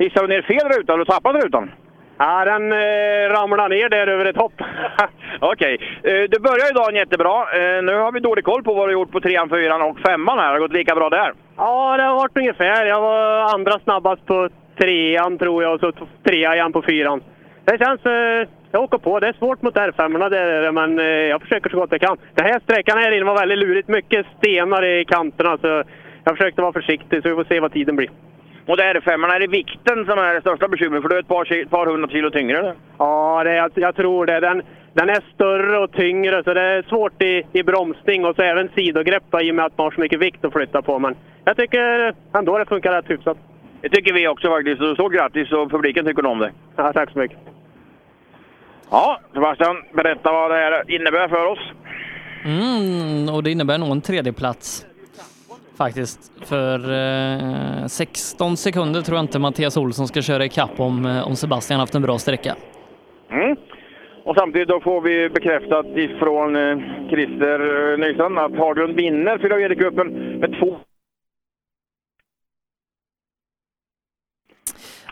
[0.00, 0.92] Hissade du ner fel ruta?
[0.92, 1.70] Har du tappat rutan?
[2.18, 4.52] Ja, den eh, ramlar ner där över ett hopp.
[5.40, 5.78] Okej.
[6.02, 7.34] Eh, du börjar ju dagen jättebra.
[7.42, 10.38] Eh, nu har vi dålig koll på vad du gjort på trean, fyran och femman
[10.38, 10.46] här.
[10.46, 11.32] Har det gått lika bra där?
[11.56, 12.86] Ja, det har varit ungefär.
[12.86, 15.92] Jag var andra snabbast på trean tror jag och så
[16.24, 17.20] trea igen på fyran.
[17.64, 18.06] Det känns...
[18.06, 19.20] Eh, jag åker på.
[19.20, 22.00] Det är svårt mot R5 där är det, men eh, jag försöker så gott jag
[22.00, 22.16] kan.
[22.34, 23.88] Den här sträckan här inne var väldigt lurigt.
[23.88, 25.82] Mycket stenar i kanterna så
[26.24, 28.10] jag försökte vara försiktig så vi får se vad tiden blir.
[28.66, 31.02] Och det är femman, är det vikten som är det största bekymret?
[31.02, 32.74] För du är ett par, par hundra kilo tyngre eller?
[32.98, 34.40] Ja, det, jag, jag tror det.
[34.40, 38.42] Den, den är större och tyngre så det är svårt i, i bromsning och så
[38.42, 40.98] även sidogrepp i och med att man har så mycket vikt att flytta på.
[40.98, 43.38] Men jag tycker ändå det funkar rätt hyfsat.
[43.80, 44.80] Det tycker vi också faktiskt.
[44.96, 46.52] Så grattis och publiken tycker om dig.
[46.76, 47.38] Ja, tack så mycket.
[48.90, 51.58] Ja, Sebastian, berätta vad det här innebär för oss.
[52.44, 54.86] Mm, och det innebär nog en tredjeplats.
[55.78, 56.48] Faktiskt.
[56.48, 56.78] För
[57.82, 61.80] eh, 16 sekunder tror jag inte Mattias Olsson ska köra ikapp om, eh, om Sebastian
[61.80, 62.54] haft en bra sträcka.
[63.30, 63.56] Mm.
[64.24, 66.78] Och samtidigt då får vi bekräftat ifrån eh,
[67.10, 70.08] Christer eh, Nystrand att Haglund vinner Fyra cupen
[70.40, 70.76] med två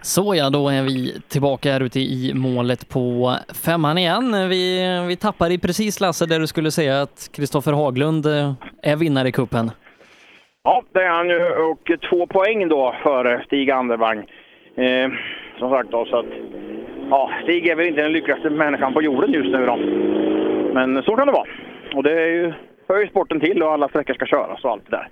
[0.02, 4.48] Så ja, då är vi tillbaka här ute i målet på femman igen.
[4.48, 4.64] Vi,
[5.08, 8.52] vi tappar i precis Lasse där du skulle säga att Kristoffer Haglund eh,
[8.82, 9.70] är vinnare i kuppen.
[10.64, 14.18] Ja, det är han ju och två poäng då före Stig Andervang.
[14.76, 15.10] Eh,
[15.58, 16.26] som sagt då, så att
[17.10, 19.76] ja, Stig är väl inte den lyckligaste människan på jorden just nu då.
[20.74, 21.48] Men så kan det vara.
[21.94, 22.52] Och det är ju,
[22.88, 25.08] hör ju sporten till och alla sträckor ska köras och allt det där.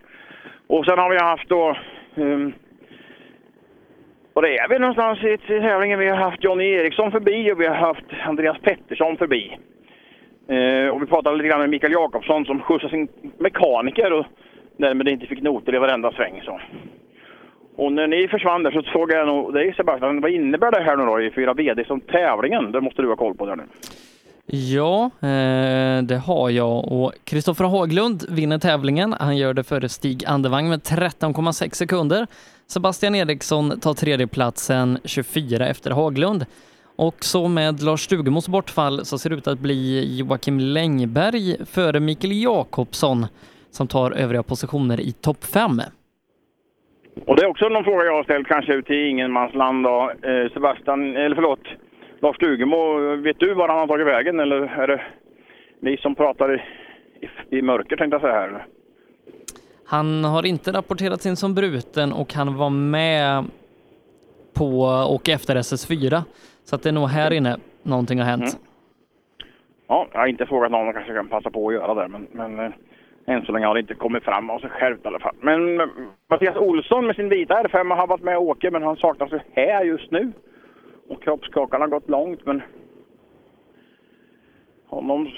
[0.66, 1.76] Och sen har vi haft då
[2.16, 2.52] ehm,
[4.36, 5.98] och det är vi någonstans i tävlingen.
[5.98, 9.58] Vi har haft Johnny Eriksson förbi och vi har haft Andreas Pettersson förbi.
[10.48, 13.08] Eh, och vi pratade lite grann med Mikael Jakobsson som skjutsade sin
[13.38, 14.26] mekaniker och
[14.76, 16.42] därmed inte fick noter i varenda sväng.
[16.44, 16.60] Så.
[17.76, 20.96] Och när ni försvann där så såg jag nog dig Sebastian, vad innebär det här
[20.96, 22.72] nu då i fyra VD som tävlingen?
[22.72, 23.64] Det måste du ha koll på där nu.
[24.46, 29.14] Ja, eh, det har jag och Kristoffer Haglund vinner tävlingen.
[29.20, 32.26] Han gör det före Stig Andevang med 13,6 sekunder.
[32.68, 36.46] Sebastian Eriksson tar tredjeplatsen 24 efter Haglund.
[36.96, 42.00] Och så med Lars Stugemos bortfall så ser det ut att bli Joakim Längberg före
[42.00, 43.26] Mikael Jakobsson
[43.70, 45.80] som tar övriga positioner i topp 5.
[47.26, 50.12] Och det är också någon fråga jag har ställt kanske ut i ingenmansland då.
[50.22, 51.64] Eh, Sebastian, eller förlåt,
[52.20, 55.02] Lars Stugemo, vet du var han har tagit vägen eller är det
[55.80, 56.60] ni som pratar i,
[57.26, 58.66] i, i mörker tänkte jag säga här?
[59.86, 63.44] Han har inte rapporterats in som bruten och han var med
[64.54, 64.80] på
[65.14, 66.22] och efter SS4.
[66.64, 68.42] Så att det är nog här inne någonting har hänt.
[68.42, 68.66] Mm.
[69.88, 72.58] Ja, jag har inte frågat någon, kanske kan passa på att göra det, men, men
[72.58, 72.72] eh,
[73.26, 75.34] än så länge har det inte kommit fram av sig självt i alla fall.
[75.40, 75.86] Men eh,
[76.30, 79.40] Mattias Olsson med sin vita R5 har varit med och åker, men han saknas ju
[79.52, 80.32] här just nu.
[81.08, 82.62] Och kroppskakan har gått långt, men
[84.86, 85.28] honom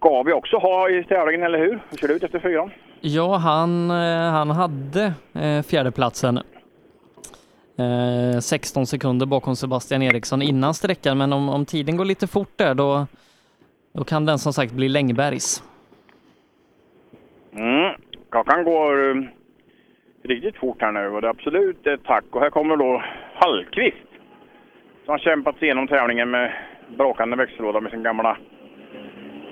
[0.00, 1.80] ska vi också ha i tävlingen, eller hur?
[1.90, 2.70] Hur ser det ut efter fyran?
[3.00, 6.36] Ja, han, eh, han hade eh, fjärdeplatsen.
[7.78, 12.52] Eh, 16 sekunder bakom Sebastian Eriksson innan sträckan, men om, om tiden går lite fort
[12.56, 13.06] där då,
[13.92, 15.62] då kan den som sagt bli Längbergs.
[17.52, 17.94] Mm.
[18.30, 19.22] Kakan går eh,
[20.22, 22.24] riktigt fort här nu och det är absolut ett tack.
[22.30, 23.02] Och här kommer då
[23.34, 23.96] Hallqvist
[25.04, 26.52] som har kämpat sig igenom tävlingen med
[26.96, 28.36] brakande växellåda med sin gamla,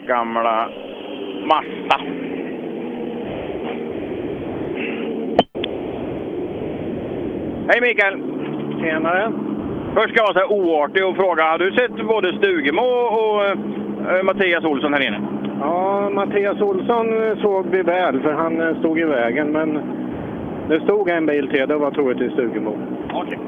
[0.09, 0.69] gamla
[1.45, 2.01] Mazda.
[7.69, 8.23] Hej Mikael!
[8.81, 9.33] Tjenare!
[9.95, 12.83] Först ska jag vara så här oartig och fråga, har du sett både Stugemo
[13.21, 15.21] och eh, Mattias Olsson här inne?
[15.61, 19.81] Ja, Mattias Olsson eh, såg vi väl för han eh, stod i vägen men
[20.69, 22.79] det stod en bil till, det var troligtvis Stugemo.
[23.13, 23.39] Okej.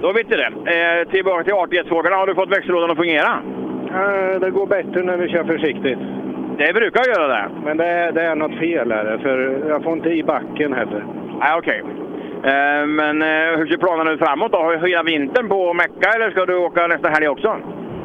[0.00, 0.52] Då vet du det.
[0.74, 2.16] Eh, tillbaka till artighetsfrågorna.
[2.16, 3.42] Har du fått växellådan att fungera?
[3.94, 5.98] Eh, Det går bättre när vi kör försiktigt.
[6.58, 7.48] Det brukar göra det.
[7.64, 11.04] Men det är, det är något fel här, för jag får inte i backen heller.
[11.40, 11.82] Nej, okej.
[12.44, 14.58] Eh, men eh, hur ser planerna ut framåt då?
[14.58, 17.56] Har du hela vintern på att mecka eller ska du åka nästa helg också?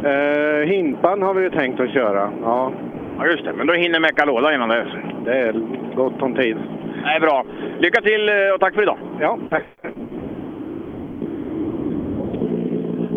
[0.03, 2.31] Eh, Himpan har vi ju tänkt att köra.
[2.41, 2.71] Ja.
[3.17, 3.53] Ja, just det.
[3.53, 4.87] Men då hinner mecka låda innan dess.
[5.25, 5.53] Det är
[5.95, 6.57] gott om tid.
[7.03, 7.45] Det är bra.
[7.79, 8.97] Lycka till eh, och tack för idag.
[9.19, 9.63] Ja, tack.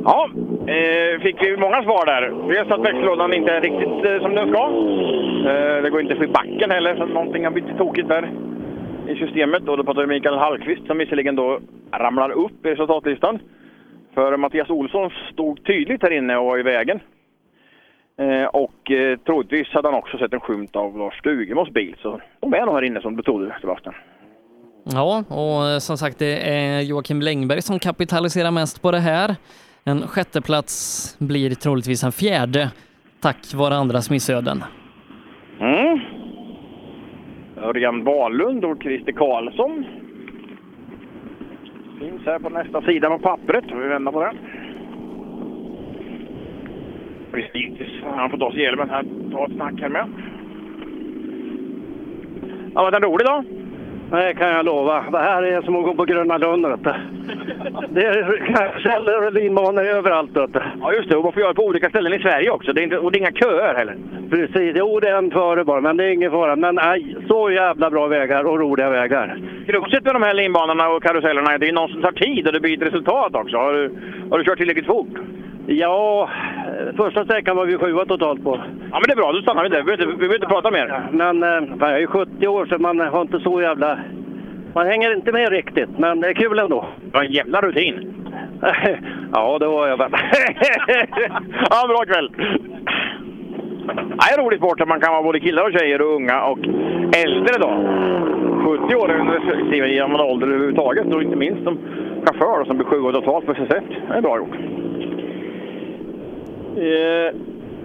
[0.05, 0.31] Ja,
[0.66, 2.48] eh, fick vi många svar där.
[2.55, 4.64] Dels att växellådan inte är riktigt eh, som den ska.
[5.50, 8.31] Eh, det går inte att få i backen heller, så någonting har blivit tokigt där
[9.08, 9.68] i systemet.
[9.68, 11.60] Och då pratar vi Mikael Hallqvist som visserligen då
[11.92, 13.39] ramlar upp i resultatlistan.
[14.14, 17.00] För Mattias Olsson stod tydligt här inne och var i vägen.
[18.18, 21.97] Eh, och eh, troligtvis hade han också sett en skymt av Lars Stugemos bil.
[22.02, 23.94] Så de är nog här inne som du trodde, Sebastian.
[24.84, 29.36] Ja, och eh, som sagt det är Joakim Längberg som kapitaliserar mest på det här.
[29.85, 32.70] En sjätteplats blir troligtvis en fjärde
[33.20, 34.65] tack vare andras missöden.
[35.61, 36.01] Mm.
[37.57, 39.85] Örjan Wahlund och Christer Karlsson.
[41.99, 43.65] Finns här på nästa sida på pappret.
[43.73, 44.36] Vi vänder på den.
[47.33, 47.73] Precis.
[48.17, 49.05] Han får ta sig hjälmen här.
[49.33, 50.09] Ta ett snack här med.
[52.75, 53.61] Ja, var det en rolig dag?
[54.12, 55.05] Det kan jag lova.
[55.10, 56.66] Det här är som att gå på Gröna Lund.
[57.89, 60.31] Det är karuseller och linbanor överallt.
[60.81, 61.16] Ja, just det.
[61.16, 62.73] Och man får göra på olika ställen i Sverige också.
[62.73, 63.97] Det är inte, och det är inga köer heller.
[64.31, 64.76] Precis.
[64.76, 66.57] Jo, det är en före bara, men det är ingen fara.
[66.57, 69.41] Men nej, så jävla bra vägar och roliga vägar.
[69.66, 72.60] Kruxet med de här linbanorna och karusellerna, det är någon som tar tid och det
[72.60, 73.57] blir ett resultat också.
[73.57, 73.91] Har du,
[74.31, 75.18] har du kört tillräckligt fort?
[75.66, 76.31] Ja,
[76.96, 78.56] första sträckan var vi sjua totalt på.
[78.92, 79.32] Ja, men det är bra.
[79.32, 79.78] Då stannar vi där.
[79.78, 81.08] Vi behöver inte, vi behöver inte prata mer.
[81.12, 83.98] Men eh, fan, jag är 70 år så man har inte så jävla...
[84.74, 86.86] Man hänger inte med riktigt, men det är kul ändå.
[87.12, 88.14] Du har en jävla rutin.
[89.32, 90.10] ja, det var jag väl.
[91.70, 92.30] ja, bra kväll!
[93.86, 96.58] Det är roligt sport att man kan vara både killar och tjejer och unga och
[97.26, 97.70] äldre då.
[98.64, 101.78] 70 år är en respektive ålder överhuvudtaget och inte minst som
[102.26, 103.82] chaufför som blir sju år totalt på SS1.
[104.08, 104.82] Det är bra gjort.
[106.76, 107.34] Eh,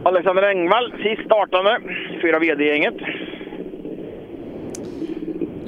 [0.03, 1.79] Alexander Engvall, sist startande,
[2.21, 2.95] fyra VD-gänget.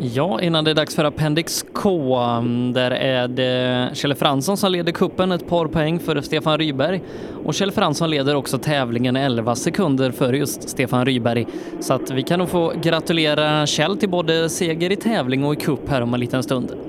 [0.02, 4.72] Ja, innan det är dags för Appendix K, mm, där är det Kjell Fransson som
[4.72, 7.02] leder kuppen ett par poäng före Stefan Ryberg.
[7.46, 11.46] Och Kjell Fransson leder också tävlingen 11 sekunder före just Stefan Ryberg.
[11.80, 15.58] Så att vi kan nog få gratulera Kjell till både seger i tävling och i
[15.58, 16.89] kupp här om en liten stund.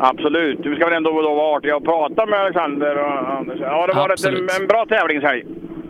[0.00, 0.62] Absolut.
[0.62, 3.58] Du ska väl ändå då vara artig och prata med Alexander och Anders.
[3.60, 5.44] Ja, det var ett, en, en bra tävlingshelg.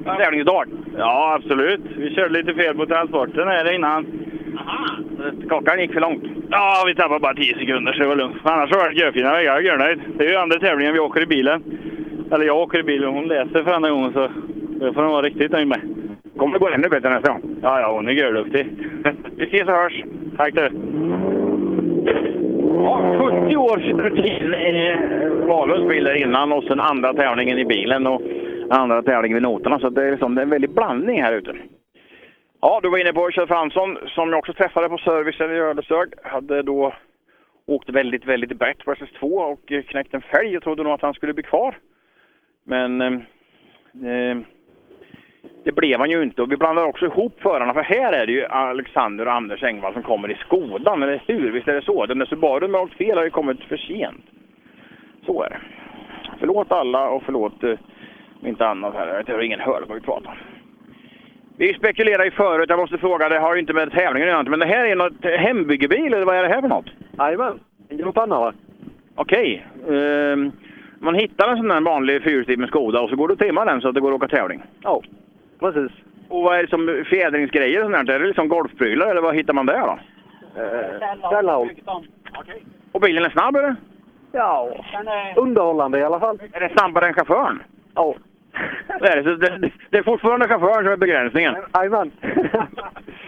[0.04, 0.64] Tävlingsdag.
[0.98, 1.80] Ja, absolut.
[1.96, 4.06] Vi körde lite fel på transporten här innan.
[5.48, 6.24] Klockan gick för långt.
[6.50, 8.36] Ja, vi tappade bara 10 sekunder så det var lugnt.
[8.42, 9.52] Annars har det görfina vägar.
[9.52, 10.00] Jag är görnöjd.
[10.18, 11.62] Det är ju andra tävlingen vi åker i bilen.
[12.32, 14.28] Eller jag åker i bilen hon läser för andra gången så
[14.80, 15.80] det får hon vara riktigt nöjd med.
[16.36, 17.56] Kommer det gå ännu bättre nästa gång?
[17.62, 18.66] Ja, ja, hon är görduktig.
[19.36, 20.04] Vi ses och hörs.
[20.36, 20.70] Tack du.
[22.84, 27.64] Ja, 70 års rutin i eh, Wahlunds bil där innan och sen andra tävlingen i
[27.64, 28.22] bilen och
[28.70, 29.78] andra tävlingen vid noterna.
[29.78, 31.56] Så det är, liksom, det är en väldig blandning här ute.
[32.60, 36.08] Ja, du var inne på Kjell Fransson som jag också träffade på servicen i Ödeshög.
[36.22, 36.94] Hade då
[37.66, 40.56] åkt väldigt, väldigt brett på SS2 och knäckt en fälg.
[40.56, 41.78] och trodde nog att han skulle bli kvar.
[42.64, 43.12] Men eh,
[44.10, 44.38] eh
[45.64, 48.32] det blev han ju inte och vi blandar också ihop förarna för här är det
[48.32, 51.52] ju Alexander och Anders Engvall som kommer i Skodan, eller hur?
[51.52, 52.06] Visst är det så?
[52.06, 54.24] Den där Subarun med åkt fel har ju kommit för sent.
[55.26, 55.60] Så är det.
[56.38, 57.78] Förlåt alla och förlåt eh,
[58.44, 59.24] inte annat här.
[59.26, 60.36] Jag har ingen hör vad vi pratar om.
[61.56, 64.50] Vi spekulerade ju förut, jag måste fråga, det har ju inte med tävlingen att göra,
[64.50, 66.86] men det här är något hembyggebil eller vad är det här för något?
[67.18, 68.52] Jajamän, en gråpanna va?
[69.14, 69.66] Okej.
[69.90, 70.52] Ehm,
[70.98, 73.80] man hittar en sån där vanlig fyrhjulsdriven Skoda och så går du och trimmar den
[73.80, 74.62] så att det går att åka tävling?
[74.82, 75.02] Ja,
[75.60, 75.92] precis.
[76.28, 78.14] Och vad är det som fjädringsgrejer och sånt där?
[78.14, 79.98] Är det liksom golfprylar eller vad hittar man där då?
[81.26, 81.70] Ställhåll.
[82.92, 83.76] Och bilen är snabb eller?
[84.32, 84.74] Ja,
[85.36, 86.38] underhållande i alla fall.
[86.52, 87.62] Är det snabbare än chauffören?
[87.94, 88.14] Ja.
[89.00, 89.22] Det är, det.
[89.22, 91.56] Så det, det är fortfarande chauffören som är begränsningen?
[91.74, 92.10] Jajamän.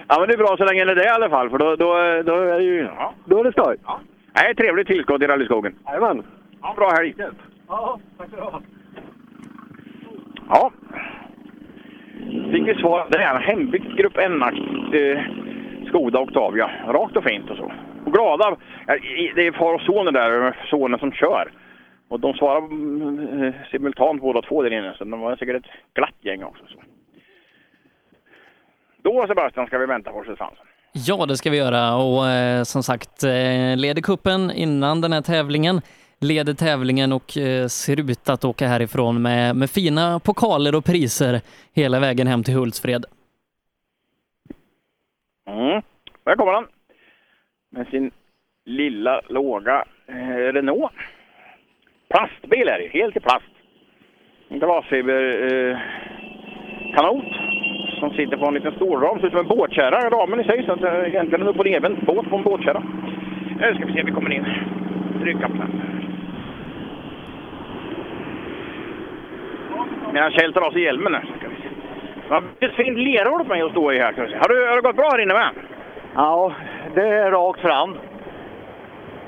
[0.09, 1.77] Ja men det är bra så länge det är det i alla fall för då,
[1.77, 2.83] då, då är det ju...
[2.83, 3.15] Ja.
[3.25, 3.77] Då är det skoj.
[3.85, 4.01] Ja.
[4.33, 5.75] Nej, trevligt tillskott i rallyskogen.
[5.87, 6.23] Jajamän.
[6.63, 7.15] Ja, bra helg.
[7.69, 8.61] Ja, tack ska du ha.
[10.49, 10.71] Ja.
[12.53, 13.07] Fick vi svar.
[13.11, 15.23] Det är en hembyggt Grupp n eh,
[15.89, 16.71] Skoda Octavia.
[16.87, 17.73] Rakt och fint och så.
[18.07, 18.57] Och glada.
[19.35, 21.53] Det är far och sonen där, sonen som kör.
[22.09, 25.71] Och de svarar mm, eh, simultant båda två där inne, så de var säkert ett
[25.95, 26.65] glatt gäng också.
[26.67, 26.83] Så.
[29.03, 30.37] Då Sebastian ska vi vänta på Kjell
[30.93, 35.23] Ja, det ska vi göra och eh, som sagt eh, leder kuppen innan den här
[35.23, 35.81] tävlingen
[36.23, 41.41] leder tävlingen och eh, ser ut att åka härifrån med, med fina pokaler och priser
[41.75, 43.05] hela vägen hem till Hultsfred.
[45.47, 45.83] Mm.
[46.25, 46.67] Där kommer han.
[47.71, 48.11] Med sin
[48.65, 50.93] lilla låga eh, Renault.
[52.11, 53.45] Plastbil är det, helt i plast.
[54.49, 59.19] En glasfiberkanot eh, som sitter på en liten stålram.
[59.19, 60.65] Ser ut som en båtkärra, ramen i sig.
[60.67, 61.65] Så att, eh, egentligen en upp och
[62.07, 62.83] båt på en båtkärra.
[63.61, 64.47] Nu ska vi se om vi kommer in.
[65.23, 66.02] Tryckkapseln.
[70.13, 71.17] Medan Kjell tar av sig hjälmen
[72.61, 74.13] ett fint lerhål på mig att stå i här.
[74.13, 75.51] Har, du, har det gått bra här inne med?
[76.15, 76.53] Ja,
[76.95, 77.99] det är rakt fram.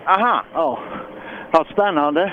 [0.04, 0.42] Aha.
[0.54, 0.78] Ja,
[1.50, 2.32] vad spännande.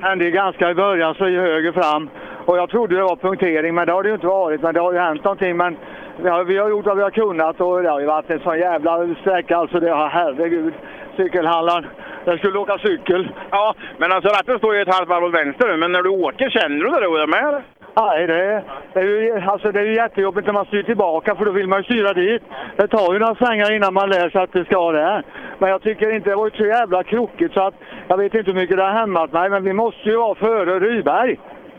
[0.00, 2.10] Hände ganska i början, så i höger fram.
[2.46, 4.62] Och jag trodde det var punktering, men det har det ju inte varit.
[4.62, 5.56] Men det har ju hänt någonting.
[5.56, 5.76] Men
[6.22, 8.40] vi har, vi har gjort vad vi har kunnat och det har ju varit en
[8.40, 9.56] sån jävla sträcka.
[9.56, 10.74] Alltså det har, herregud.
[11.20, 11.86] Cykelhandlaren,
[12.24, 13.28] jag skulle åka cykel.
[13.50, 16.08] Ja, men alltså ratten står ju ett halvt varv åt vänster nu, men när du
[16.08, 17.48] åker, känner du det då med?
[17.48, 17.62] eller?
[17.96, 21.44] Nej, det, det, är ju, alltså det är ju jättejobbigt när man styr tillbaka för
[21.44, 22.42] då vill man ju styra dit.
[22.76, 25.22] Det tar ju några svängar innan man lär sig att det ska det.
[25.58, 27.74] Men jag tycker inte det var ju så jävla krokigt så att
[28.08, 30.78] jag vet inte hur mycket det har hämmat mig men vi måste ju vara före
[30.80, 31.38] Ryberg.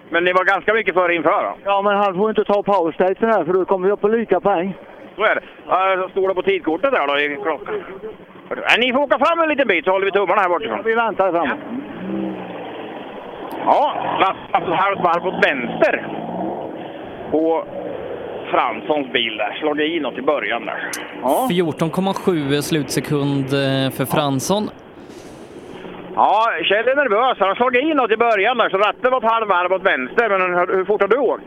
[0.09, 1.53] Men ni var ganska mycket före inför då?
[1.63, 4.39] Ja, men han får inte ta powerstaten här för då kommer vi upp på lika
[4.39, 4.77] poäng.
[5.15, 6.09] Så är det.
[6.11, 7.83] Står det på tidkortet där då i klockan?
[8.55, 10.81] Ja, ni får åka fram en liten bit så håller vi tummarna här bortifrån.
[10.85, 11.59] Vi väntar framåt.
[13.65, 16.07] Ja, Lasse ett halvt varv åt vänster
[17.31, 17.65] på
[18.51, 19.57] Franssons bil där.
[19.59, 20.89] Slagit i något i början där.
[21.21, 21.47] Ja.
[21.51, 24.69] 14,7 slutsekund eh, för Fransson.
[26.15, 27.37] Ja, Kjell är nervös.
[27.39, 30.29] Han slagit i något i början där, så ratten var ett halvt varv åt vänster.
[30.29, 31.43] Men hur hur fort har du åkt?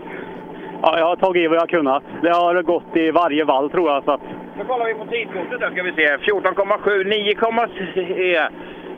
[0.83, 2.03] Ja, jag har tagit i vad jag kunnat.
[2.23, 4.05] Det har gått i varje vall tror jag.
[4.05, 4.21] Så att,
[4.57, 6.17] Nu kollar vi på tidkortet där ska vi se.
[6.17, 8.49] 14,7, 9,3.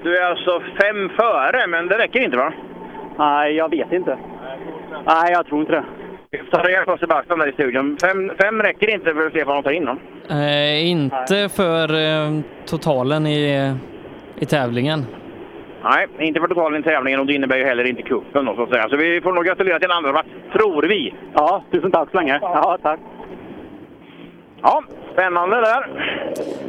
[0.02, 2.52] Du är alltså fem före, men det räcker inte va?
[3.18, 4.18] nej, jag vet inte.
[5.06, 5.84] Nej, jag tror inte det.
[6.50, 7.96] Ta reda på Sebastian där i studion.
[8.00, 9.96] Fem, fem räcker inte för att se vad de tar in då.
[10.34, 13.74] Eh, inte för eh, totalen i,
[14.38, 15.06] i tävlingen.
[15.84, 18.62] Nej, inte för totalen i tävlingen och det innebär ju heller inte cupen då så
[18.62, 18.88] att säga.
[18.88, 21.14] Så vi får nog gratulera till en andra tror vi.
[21.34, 22.38] Ja, tusen tack så länge.
[22.42, 23.00] Ja, tack.
[24.62, 24.82] Ja,
[25.16, 25.82] spännande där.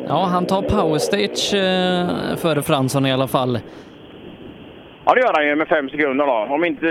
[0.07, 3.59] Ja, han tar powerstage eh, före Fransson i alla fall.
[5.05, 6.47] Ja, det gör han ju med fem sekunder då.
[6.55, 6.85] Om inte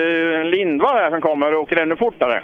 [0.45, 2.43] Lindvall här som kommer och åker ännu fortare.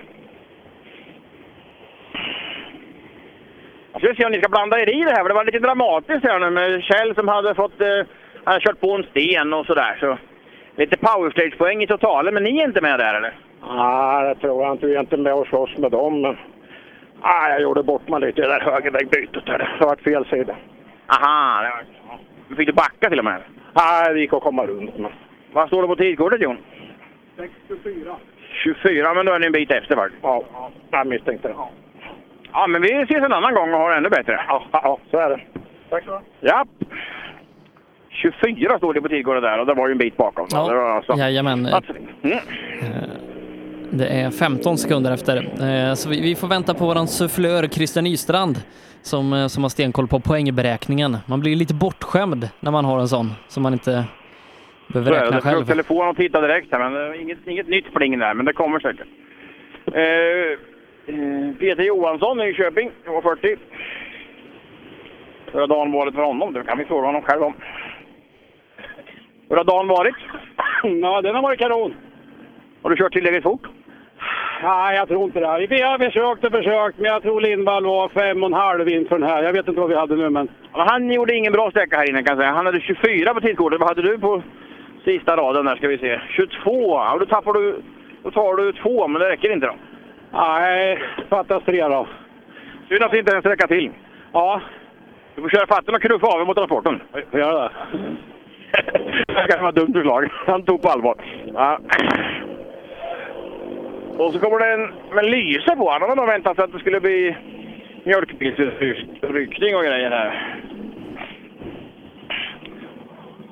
[3.93, 5.59] Jag ska se om ni ska blanda er i det här, för det var lite
[5.59, 8.07] dramatiskt här nu med Kjell som hade fått eh,
[8.45, 9.97] hade kört på en sten och sådär.
[10.01, 10.19] Så
[10.77, 13.35] lite powerstage-poäng i totalen, men ni är inte med där eller?
[13.77, 14.87] Nej, det tror jag inte.
[14.87, 16.21] Vi är inte med och slåss med dem.
[16.21, 16.37] Men...
[17.23, 19.47] Nej, jag gjorde bort mig lite i det där högervägbytet.
[19.47, 19.59] där.
[19.79, 20.57] Det var fel sida.
[21.07, 21.85] Aha, det var...
[22.09, 22.57] ja.
[22.57, 23.43] Fick du backa till och med?
[23.75, 24.99] Nej, det gick att komma runt.
[24.99, 25.13] Men...
[25.53, 26.57] Vad står det på tidkortet Jon?
[27.37, 28.17] 64.
[28.65, 30.23] 24, men då är ni en bit efter faktiskt.
[30.23, 30.45] Ja,
[30.91, 31.55] jag misstänkte det.
[32.53, 34.45] Ja, men vi ses en annan gång och har det ännu bättre.
[34.49, 35.41] Ja, ja så är det.
[35.91, 36.65] Tack så Ja.
[38.11, 40.47] 24 stod det på tidkortet där och det var ju en bit bakom.
[40.51, 41.13] Ja, Det var alltså...
[41.15, 41.67] Jajamän.
[41.67, 41.85] Att-
[42.23, 42.39] Mm.
[43.95, 45.37] Det är 15 sekunder efter.
[45.37, 48.57] Eh, Så vi, får vänta på våran sufflör Christian Nystrand
[49.03, 51.17] som, eh, som har stenkoll på poängberäkningen.
[51.27, 54.05] Man blir lite bortskämd när man har en sån som man inte
[54.89, 55.65] behöver räkna Jag själv.
[55.65, 58.81] telefonen och tittade direkt här, men eh, inget, inget nytt pling där, men det kommer
[58.81, 59.07] säkert.
[59.87, 60.59] Eh,
[61.59, 62.91] Peter Johansson i Köping,
[63.23, 63.57] 40.
[65.53, 66.53] Hur har dagen varit för honom?
[66.53, 67.55] Det kan vi fråga honom själv om.
[69.49, 70.15] Hur har dagen varit?
[71.03, 71.95] Ja, den har varit kanon.
[72.83, 73.67] Har du kört tillräckligt fort?
[74.63, 75.67] Nej, jag tror inte det.
[75.71, 79.19] Vi har försökt och försökt, men jag tror Lindvall var fem och en halv inför
[79.19, 79.43] den här.
[79.43, 80.49] Jag vet inte vad vi hade nu, men...
[80.73, 82.53] Han gjorde ingen bra sträcka här inne kan jag säga.
[82.53, 83.81] Han hade 24 på tidkortet.
[83.81, 84.43] Vad hade du på
[85.05, 86.21] sista raden där ska vi se?
[86.29, 86.91] 22.
[86.91, 87.83] Ja, då tappar du...
[88.23, 89.75] Då tar du två, men det räcker inte då.
[90.33, 92.07] Nej, fattas tre då.
[92.89, 93.91] Synd att det inte ens räcker till.
[94.33, 94.61] Ja.
[95.35, 97.01] Du får köra fatten och knuffa av er mot transporten.
[97.13, 97.73] Får jag göra det?
[99.27, 100.29] det kan vara ett dumt förslag.
[100.47, 101.15] Han tog på allvar.
[101.55, 101.79] Ja.
[104.19, 105.91] Och så kommer det en med lyse på.
[105.91, 107.37] Han hade nog väntat sig att det skulle bli
[108.05, 110.59] mjölkbilsryckning och grejer här.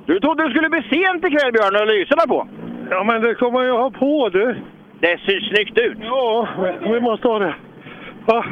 [0.07, 2.49] Du trodde det skulle bli sent ikväll Björn, och lyserna på.
[2.91, 4.57] Ja, men det kommer jag ha på du.
[5.01, 5.99] Det ser snyggt ut.
[6.03, 6.49] Ja,
[6.83, 7.55] vi måste ha det.
[8.27, 8.45] Va?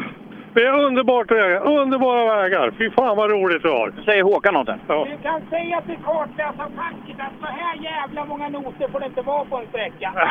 [0.59, 1.67] Det är underbart vägar.
[1.81, 2.73] Underbara vägar.
[2.78, 3.93] Fy fan vad roligt vi har.
[4.05, 4.69] Säger Håkan något?
[4.89, 5.07] Ja.
[5.11, 9.45] Du kan säga till kartläsarfacket att så här jävla många noter får det inte vara
[9.45, 10.12] på en sträcka.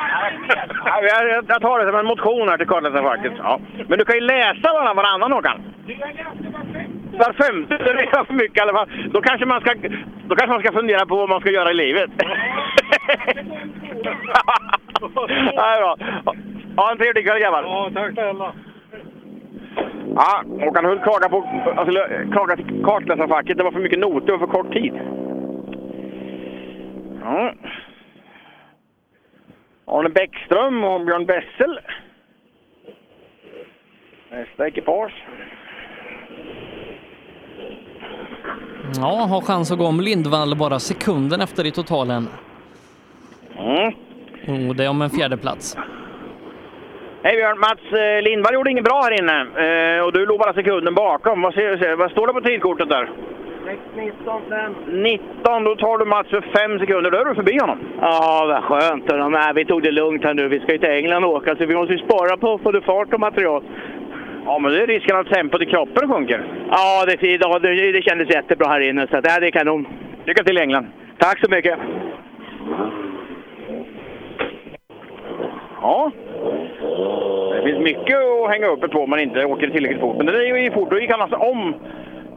[0.85, 3.33] Ja, jag, jag- jag tar det som en motion här till Karlstadsfacket.
[3.37, 3.59] Ja.
[3.87, 5.61] Men du kan ju läsa varann, varannan Håkan.
[7.11, 8.89] Var femte, det är för mycket i alla fall.
[9.13, 9.73] Då kanske, man ska,
[10.27, 12.11] då kanske man ska fundera på vad man ska göra i livet.
[12.17, 12.27] Ja,
[15.27, 15.97] det är bra.
[16.75, 17.63] Ha en trevlig kväll grabbar.
[17.63, 18.51] Ja, tack snälla.
[20.15, 21.37] Ja, Håkan Hult klagar, på,
[21.75, 21.93] alltså,
[22.31, 23.57] klagar till kartläsarfacket.
[23.57, 24.93] Det var för mycket noter och för kort tid.
[27.21, 27.53] Ja.
[29.85, 31.79] Arne Bäckström och Björn Bessel.
[34.31, 35.13] Nästa ekipage.
[38.95, 42.27] Ja, har chans att gå om Lindvall bara sekunden efter i totalen.
[43.57, 44.69] Mm.
[44.69, 45.77] Och det är om en fjärde plats.
[47.27, 47.59] Hej Björn!
[47.59, 51.41] Mats eh, Lindvall gjorde inget bra här inne eh, och du låg bara sekunden bakom.
[51.41, 53.09] Vad, ser, vad står det på tidkortet där?
[53.95, 54.75] 19, 5.
[54.87, 57.11] 19, då tar du Mats för 5 sekunder.
[57.11, 57.79] Då är du förbi honom.
[58.01, 59.31] Ja, vad skönt.
[59.31, 60.47] Men vi tog det lugnt här nu.
[60.47, 63.13] Vi ska ju till England och åka, så vi måste ju spara på både fart
[63.13, 63.63] och material.
[64.45, 66.39] Ja, men det är risken att tempot i kroppen sjunker.
[66.71, 69.87] Ja, det, ja, det, det kändes jättebra här inne, så ja, det är kanon.
[70.25, 70.87] Lycka till i England!
[71.17, 71.79] Tack så mycket!
[75.81, 76.11] Ja.
[77.53, 80.17] Det finns mycket att hänga uppe på om man inte åker tillräckligt fort.
[80.17, 80.89] Men det är ju fort.
[80.89, 81.75] Då gick han alltså om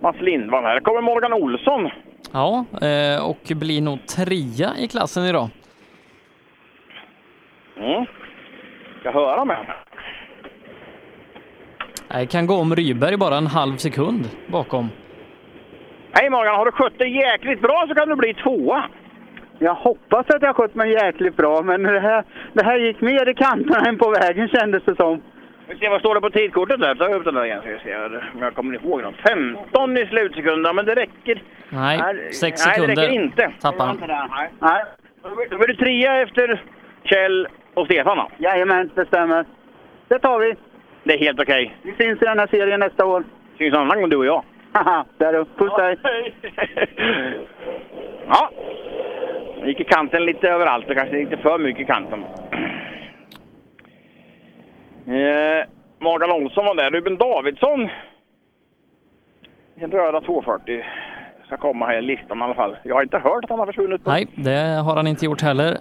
[0.03, 0.81] Mats Lindvall här.
[0.81, 1.91] kommer Morgan Olsson.
[2.33, 5.49] Ja, eh, och blir nog trea i klassen idag.
[7.77, 8.05] Mm.
[9.01, 9.67] Ska höra med
[12.09, 14.89] Jag kan gå om Ryberg bara en halv sekund bakom.
[16.13, 18.85] Hej Morgan, har du skött dig jäkligt bra så kan du bli tvåa.
[19.63, 23.29] Jag hoppas att jag skött mig jäkligt bra, men det här, det här gick mer
[23.29, 25.23] i kanterna än på vägen kändes det som.
[25.69, 26.95] Vi ser vad står det på tidkortet där.
[26.95, 29.15] Ta upp den där igen så vi ser om jag kommer ihåg dem.
[29.29, 31.43] 15 i slutsekunden, men det räcker.
[31.69, 33.53] Nej, Nej, sex nej, sekunder det räcker inte.
[33.61, 33.99] tappar han.
[34.31, 34.51] Nej.
[34.59, 34.85] Nej.
[35.51, 36.63] Då blir du trea efter
[37.05, 38.29] Kjell och Stefan då.
[38.39, 39.45] Jajamän, det stämmer.
[40.09, 40.55] Det tar vi.
[41.05, 41.77] Det är helt okej.
[41.83, 43.25] Vi syns i den här serien nästa år.
[43.59, 44.45] Syns en annan gång du och jag.
[44.73, 45.45] Haha, där du.
[45.45, 45.97] Puss dig!
[48.33, 48.51] Ja,
[49.67, 50.89] gick i kanten lite överallt.
[50.89, 52.25] Det kanske lite för mycket i kanten.
[55.07, 55.67] Eh,
[55.99, 56.91] Morgan Olsson var där.
[56.91, 57.89] Ruben Davidsson.
[59.77, 60.85] En röda 240
[61.47, 62.77] ska komma här i listan i alla fall.
[62.85, 64.05] Jag har inte hört att han har försvunnit.
[64.05, 64.11] På.
[64.11, 65.77] Nej, det har han inte gjort heller.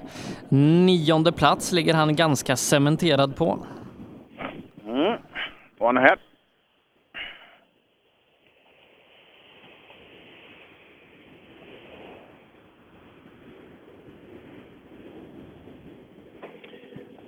[0.50, 3.60] Nionde plats ligger han ganska cementerad på.
[4.88, 5.14] Mm.
[5.80, 6.18] Och han är här.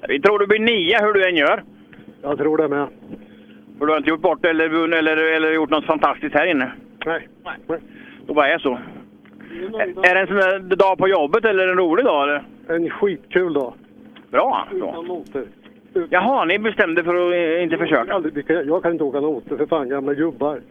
[0.08, 1.64] Vi tror du blir nio hur du än gör.
[2.22, 2.88] Jag tror det med.
[3.80, 6.72] För du har inte gjort bort eller, vunnit eller, eller gjort något fantastiskt här inne?
[7.06, 7.28] Nej.
[7.46, 7.80] Nej.
[8.28, 8.80] Det bara är så.
[9.80, 12.24] Är, är det en sån där dag på jobbet eller en rolig dag?
[12.24, 12.44] Eller?
[12.68, 13.74] En skitkul dag.
[14.32, 14.68] Bra!
[14.72, 15.44] Utan noter.
[16.10, 18.22] Jaha, ni bestämde för att eh, inte försöka?
[18.66, 20.62] Jag kan inte åka noter för fan, gamla gubbar.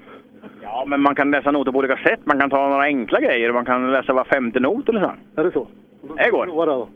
[0.63, 2.21] Ja, men man kan läsa noter på olika sätt.
[2.25, 3.53] Man kan ta några enkla grejer.
[3.53, 5.13] Man kan läsa var femte not eller så.
[5.41, 5.67] Är det så?
[6.17, 6.89] Det går.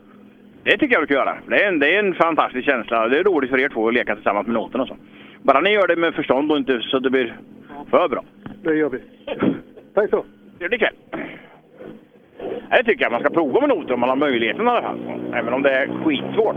[0.65, 1.37] Det tycker jag du kan göra.
[1.47, 3.07] Det är, en, det är en fantastisk känsla.
[3.07, 4.97] Det är roligt för er två att leka tillsammans med noterna och så.
[5.41, 7.37] Bara ni gör det med förstånd och inte så det blir
[7.89, 8.23] för bra.
[8.63, 8.99] Det gör vi.
[9.93, 10.25] Tack så.
[10.57, 10.95] Trevlig kväll.
[12.69, 14.99] Det tycker jag man ska prova med noter om man har möjligheten i alla fall.
[15.33, 16.55] Även om det är skitsvårt.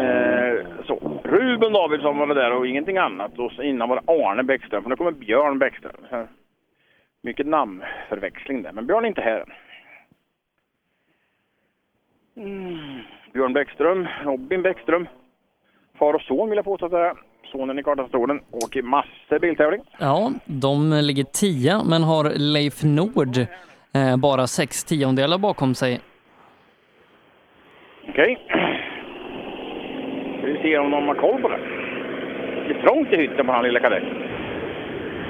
[0.00, 1.20] Eh, så.
[1.24, 3.38] Ruben Davidsson var det där och ingenting annat.
[3.38, 4.82] Och innan var det Arne Bäckström.
[4.82, 6.26] För nu kommer Björn Bäckström.
[7.22, 8.72] Mycket namnförväxling där.
[8.72, 9.52] Men Björn är inte här än.
[12.36, 13.00] Mm.
[13.32, 15.08] Björn Bäckström, Robin Bäckström.
[15.98, 17.12] Far och son vill jag påstå att det är.
[17.52, 19.80] Sonen i kartastolen åker massor biltävling.
[19.98, 23.38] Ja, de ligger tia men har Leif Nord
[23.94, 26.00] eh, bara sex tiondelar bakom sig.
[28.08, 28.38] Okej.
[30.44, 31.58] Vi se om de har koll på det.
[32.68, 34.22] Det är trångt i hytten på den lilla kadetten.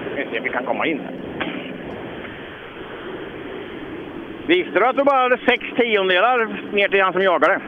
[0.04, 1.29] Vi ska se om vi kan komma in här.
[4.50, 7.60] Visste du att du bara hade sex tiondelar ner till han som jagade?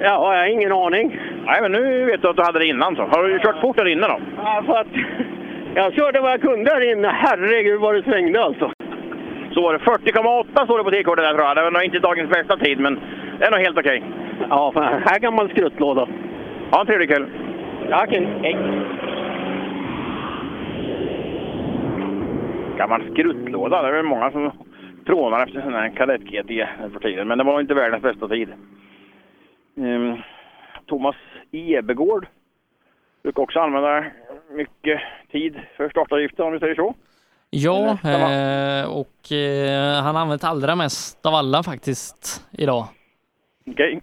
[0.00, 1.20] Ja, jag har ingen aning.
[1.46, 3.02] Nej, men nu vet du att du hade det innan så.
[3.02, 4.18] Har du kört fort där inne då?
[4.36, 4.86] Ja, för att
[5.74, 7.08] jag körde vad jag kunde där inne.
[7.08, 8.72] Herregud vad det svängde alltså.
[9.54, 11.56] Så var det 40,8 står det på tidkortet där tror jag.
[11.56, 13.00] Det var nog inte dagens bästa tid, men
[13.38, 14.02] det är nog helt okej.
[14.50, 16.08] Ja, för här kan man skruttlåda.
[16.70, 17.26] Ha en trevlig kväll.
[17.90, 18.10] Tack.
[18.42, 18.56] Hej.
[22.76, 23.82] Gammal skruttlåda.
[23.82, 24.50] Det är väl många som
[25.06, 26.48] trånar efter sån här kadett GT
[26.92, 27.28] för tiden.
[27.28, 28.48] Men det var inte världens bästa tid.
[29.76, 30.16] Ehm,
[30.86, 31.16] Thomas
[31.52, 32.26] Ebegård
[33.22, 34.04] brukar också använda
[34.50, 35.00] mycket
[35.32, 36.94] tid för startavgifter om vi säger så.
[37.50, 42.86] Ja, eh, och eh, han har använt allra mest av alla faktiskt idag.
[43.70, 44.00] Okej.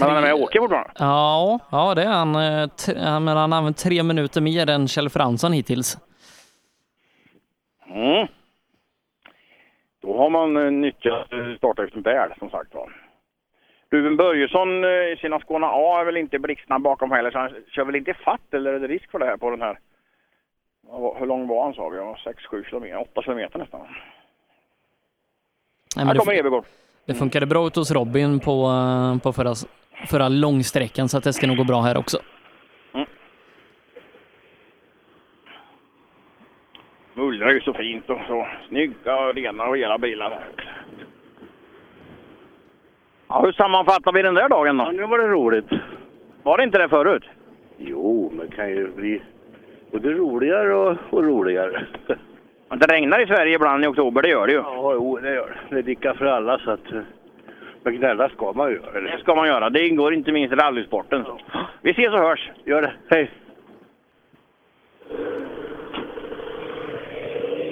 [0.00, 0.90] Men han är med och åker fortfarande?
[0.98, 2.34] Ja, ja det är han.
[2.34, 5.98] eh, Men han har använt tre minuter mer än Kjell Fransson hittills.
[7.90, 8.26] Mm.
[10.02, 13.02] Då har man eh, nyttjat eh, startavgiften väl, som sagt var.
[13.90, 17.54] Ruben Börjesson eh, i sina Skåne A är väl inte blixtsnabb bakom heller, så han
[17.70, 19.78] kör väl inte fatt eller är det risk för det här på den här?
[21.18, 21.98] Hur lång var han sa vi?
[21.98, 23.80] 6-7 kilometer, 8 kilometer nästan.
[25.96, 26.64] Nej, här kommer Evergård.
[27.06, 28.70] det funkade bra ut hos Robin på,
[29.22, 29.54] på förra,
[30.06, 32.18] förra långsträckan, så att det ska nog gå bra här också.
[37.18, 40.30] Mullrar ju så fint och så snygga och rena och hela bilar.
[40.30, 40.40] här.
[43.28, 44.84] Ja, hur sammanfattar vi den där dagen då?
[44.84, 45.66] Ja, nu var det roligt.
[46.42, 47.24] Var det inte det förut?
[47.78, 49.22] Jo, men det kan ju bli
[49.92, 51.86] både roligare och, och roligare.
[52.68, 54.58] Men det regnar i Sverige ibland i oktober, det gör det ju.
[54.58, 55.74] Ja, jo, det gör det.
[55.74, 56.92] Det är lika för alla så att...
[56.92, 57.00] eh,
[57.82, 59.00] Men gnälla ska man ju göra.
[59.00, 59.70] Det ska man göra.
[59.70, 61.24] Det ingår inte minst i rallysporten.
[61.24, 61.40] Så.
[61.82, 62.50] Vi ses och hörs.
[62.64, 62.92] Gör det.
[63.10, 63.30] Hej!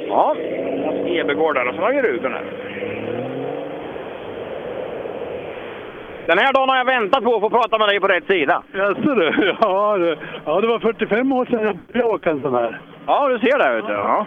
[0.09, 0.37] Ja,
[1.07, 2.45] Ebegård där och så har vi Ruben här.
[6.27, 8.63] Den här dagen har jag väntat på att få prata med dig på rätt sida.
[8.73, 9.55] Jaså du?
[9.61, 12.81] Ja det, ja, det var 45 år sedan jag började åka en sån här.
[13.07, 13.75] Ja, du ser det.
[13.77, 13.93] Vet du.
[13.93, 14.27] Ja.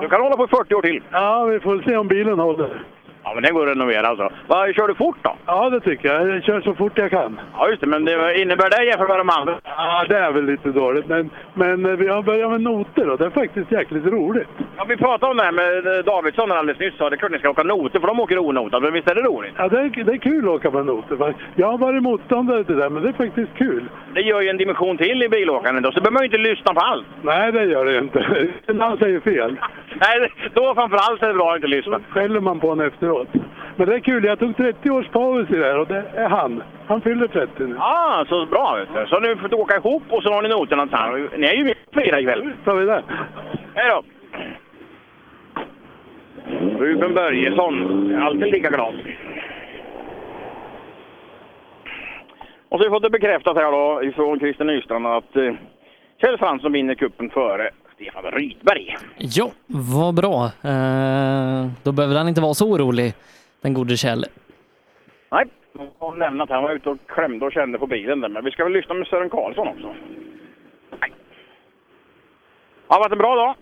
[0.00, 1.02] Du kan hålla på i 40 år till.
[1.10, 2.82] Ja, vi får se om bilen håller.
[3.28, 4.30] Ja, men den går att renovera alltså.
[4.46, 5.36] Vad Kör du fort då?
[5.46, 6.28] Ja, det tycker jag.
[6.28, 7.40] Jag kör så fort jag kan.
[7.54, 7.86] Ja, just det.
[7.86, 9.54] Men det innebär det jämfört med de andra?
[9.64, 11.08] Ja, det är väl lite dåligt.
[11.08, 14.48] Men, men eh, vi har börjat med noter och det är faktiskt jäkligt roligt.
[14.76, 16.94] Ja, vi pratade om det här med eh, Davidsson alldeles nyss.
[16.98, 18.82] Det är klart ni ska åka noter, för de åker onotat.
[18.82, 19.52] Men visst är det roligt?
[19.56, 21.34] Ja, det är, det är kul att åka med noter.
[21.54, 23.88] Jag har varit motståndare till det, men det är faktiskt kul.
[24.14, 26.74] Det gör ju en dimension till i bilåkandet då, så behöver man ju inte lyssna
[26.74, 27.06] på allt.
[27.22, 28.48] Nej, det gör det inte.
[28.78, 29.56] Han säger fel.
[30.00, 32.00] Nej, då framförallt är det bra att inte lyssna.
[32.08, 33.17] skäller man på honom efteråt.
[33.76, 34.24] Men det är kul.
[34.24, 36.62] Jag tog 30 års paus i det här och det är han.
[36.86, 37.74] Han fyller 30 nu.
[37.78, 39.06] Ja, så bra vet du.
[39.10, 41.30] Så nu får du åka ihop och så har ni noterna tillsammans.
[41.36, 42.52] Ni är ju med flera ikväll.
[42.64, 43.02] Så vi det.
[43.74, 44.02] Hej då!
[46.78, 48.94] Ruben Börjesson, alltid lika glad.
[52.68, 55.54] Och så har vi fått det bekräftat här då ifrån Christer Nystrand att eh,
[56.20, 58.96] Kjell Fransson vinner kuppen före Stefan Rydberg.
[59.16, 60.44] Ja, vad bra.
[60.44, 63.14] Eh, då behöver han inte vara så orolig,
[63.60, 64.24] den gode Kjell.
[65.30, 65.44] Nej,
[65.98, 66.50] har lämnat.
[66.50, 68.28] Han var ute och klämde och kände på bilen där.
[68.28, 69.94] Men vi ska väl lyssna med Sören Karlsson också.
[71.00, 71.12] Nej.
[72.86, 73.54] Har det varit en bra dag?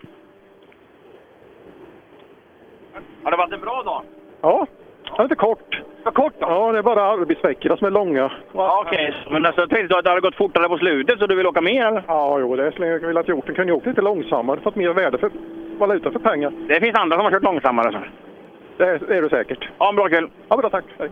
[3.23, 4.03] Har det varit en bra dag?
[4.41, 4.67] Ja,
[5.03, 5.81] det är lite kort.
[6.07, 6.47] För kort då?
[6.49, 8.31] Ja, det är bara arbetsveckorna som är långa.
[8.53, 11.35] Ja, Okej, men alltså, jag tänkte att det hade gått fortare på slutet så du
[11.35, 12.03] vill åka mer?
[12.07, 13.45] Ja, jo, det skulle jag velat gjort.
[13.45, 15.31] Den kunde ju åkt lite långsammare, fått mer värde för
[15.77, 16.51] valuta för pengar.
[16.67, 17.91] Det finns andra som har kört långsammare.
[17.91, 17.99] Så.
[18.77, 19.69] Det är, är du säkert.
[19.77, 20.27] Ha en bra kväll.
[20.49, 20.85] Ja, bra tack.
[20.99, 21.09] Hej.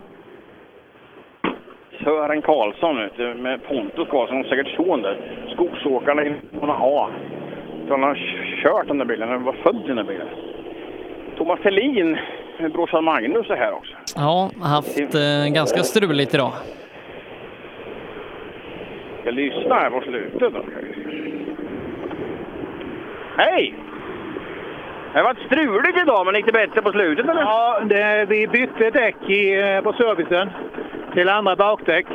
[2.04, 2.96] Sören Karlsson
[3.42, 5.16] med Pontus Karlsson, säkert son där.
[5.52, 7.08] Skogsåkarna i Mona A.
[7.88, 8.14] Han har
[8.62, 10.28] kört den där bilen, han var född i den där bilen.
[11.36, 12.18] Thomas Helin,
[12.58, 13.92] brorsan Magnus är här också.
[14.16, 16.52] Ja, haft eh, ganska struligt idag.
[19.20, 20.64] Ska lyssna här på slutet då.
[23.36, 23.74] Hej!
[25.12, 27.40] Det har varit struligt idag, men gick det bättre på slutet eller?
[27.40, 30.50] Ja, det, vi bytte däck i, eh, på servicen
[31.14, 32.06] till andra bakdäck.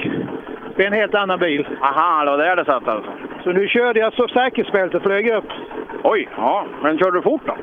[0.76, 1.68] Det är en helt annan bil.
[1.82, 3.12] Aha, det var där det satt alltså.
[3.44, 5.50] Så nu körde jag så säkerhetsbältet flög upp.
[6.04, 6.66] Oj, ja.
[6.84, 7.56] Men körde du fort då?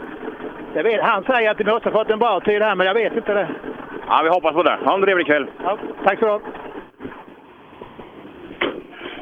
[0.78, 2.94] Jag vet, han säger att vi måste ha fått en bra tid här, men jag
[2.94, 3.48] vet inte det.
[4.08, 4.78] Ja, vi hoppas på det.
[4.84, 5.46] Ha en trevlig kväll.
[5.64, 6.40] Ja, tack så du ha.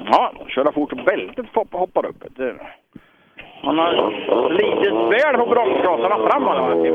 [0.04, 2.24] Ja, köra fort och bältet hoppar, upp.
[3.62, 6.42] Han har litet väl på bromsgasarna fram.
[6.42, 6.86] han har.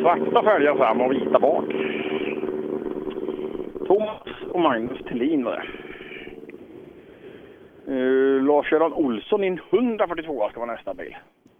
[0.00, 1.64] Svarta fälgar fram och vita bak.
[3.86, 4.20] Thomas
[4.52, 5.66] och Magnus Thelin var det.
[7.92, 11.16] Uh, Lars-Göran Olsson i en 142 ska vara nästa bil.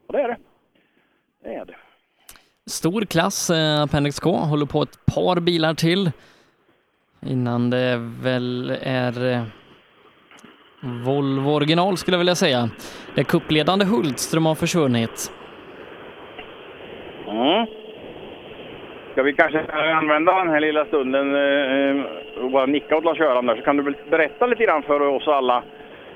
[0.07, 0.37] Och det är det.
[1.43, 1.77] Det är det.
[2.67, 6.11] Stor klass, eh, Appendix K, håller på ett par bilar till
[7.27, 9.43] innan det väl är eh,
[11.05, 12.71] Volvo original skulle jag vilja säga.
[13.15, 15.33] Det kuppledande Hultström har försvunnit.
[17.29, 17.67] Mm.
[19.13, 22.05] Ska vi kanske använda den här lilla stunden eh,
[22.45, 25.29] och bara nicka åt Lars-Göran där så kan du väl berätta lite grann för oss
[25.29, 25.63] alla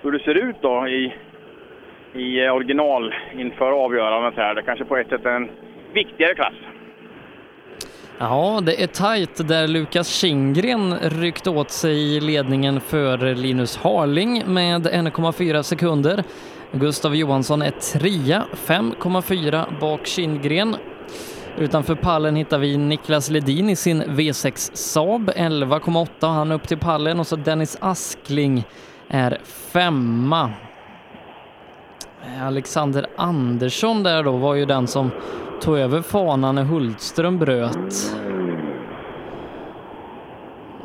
[0.02, 1.14] hur det ser ut då i,
[2.14, 4.54] i eh, original inför avgörandet här.
[4.54, 5.50] Det kanske på ett sätt är en
[5.92, 6.54] viktigare klass.
[8.18, 14.86] Ja, det är tajt där Lukas Kindgren ryckt åt sig ledningen för Linus Harling med
[14.86, 16.22] 1,4 sekunder.
[16.72, 20.76] Gustav Johansson är trea, 5,4 bak Kindgren.
[21.58, 26.78] Utanför pallen hittar vi Niklas Ledin i sin V6 Saab, 11,8 han är upp till
[26.78, 28.64] pallen och så Dennis Askling
[29.08, 29.38] är
[29.72, 30.50] femma.
[32.40, 35.10] Alexander Andersson där då var ju den som
[35.60, 38.16] tog över fanan när Hultström bröt.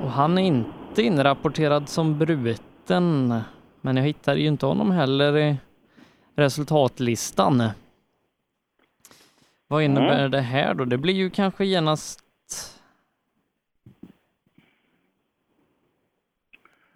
[0.03, 3.42] Och han är inte inrapporterad som bruten.
[3.82, 5.58] Men jag hittar ju inte honom heller i
[6.35, 7.64] resultatlistan.
[9.68, 10.32] Vad innebär Mm.
[10.32, 10.85] det här då?
[10.85, 12.19] Det blir ju kanske genast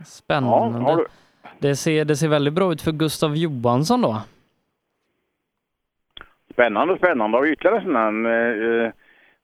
[0.05, 0.79] spännande.
[0.79, 1.05] Ja,
[1.59, 4.21] det, ser, det ser väldigt bra ut för Gustav Johansson då.
[6.53, 7.37] Spännande, spännande.
[7.37, 8.91] Har vi ytterligare sån här eh,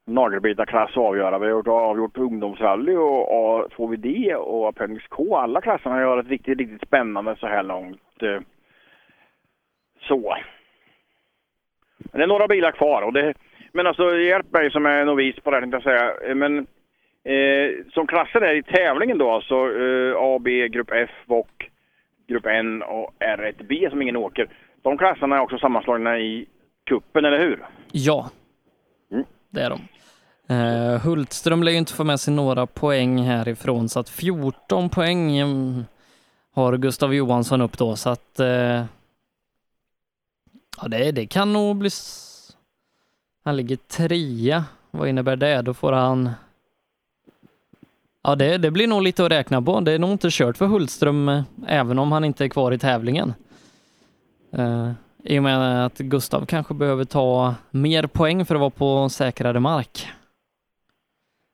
[0.10, 1.40] nagelbitarklass att avgöra.
[1.40, 5.38] Vi har gjort, avgjort ungdomsrally och, och får vi det och Appendix K.
[5.38, 8.24] Alla klasserna gör ett riktigt, riktigt spännande så här långt.
[8.24, 8.42] Eh,
[10.08, 10.36] Så.
[11.98, 13.02] Men det är några bilar kvar.
[13.02, 13.34] Och det,
[13.72, 16.30] men alltså, hjälp mig som är novis på det här, tänkte jag säga.
[16.30, 16.58] Eh, men
[17.24, 21.66] eh, som klasser är i tävlingen då, alltså eh, A, B, Grupp F och
[22.28, 24.48] Grupp N och R1B som ingen åker.
[24.82, 26.48] De klasserna är också sammanslagna i
[26.90, 27.66] kuppen, eller hur?
[27.92, 28.30] Ja,
[29.50, 29.82] det är de.
[30.54, 35.38] Eh, Hultström lär ju inte få med sig några poäng härifrån så att 14 poäng
[35.38, 35.86] mm,
[36.52, 38.86] har Gustav Johansson upp då så att eh,
[40.82, 41.90] ja, det, det kan nog bli...
[43.44, 44.66] Han ligger trea.
[44.92, 45.62] Vad innebär det?
[45.62, 46.30] Då får han...
[48.24, 49.80] Ja, det, det blir nog lite att räkna på.
[49.80, 52.78] Det är nog inte kört för Hultström eh, även om han inte är kvar i
[52.78, 53.34] tävlingen.
[54.52, 54.92] Eh,
[55.24, 59.60] I och med att Gustav kanske behöver ta mer poäng för att vara på säkrare
[59.60, 60.08] mark.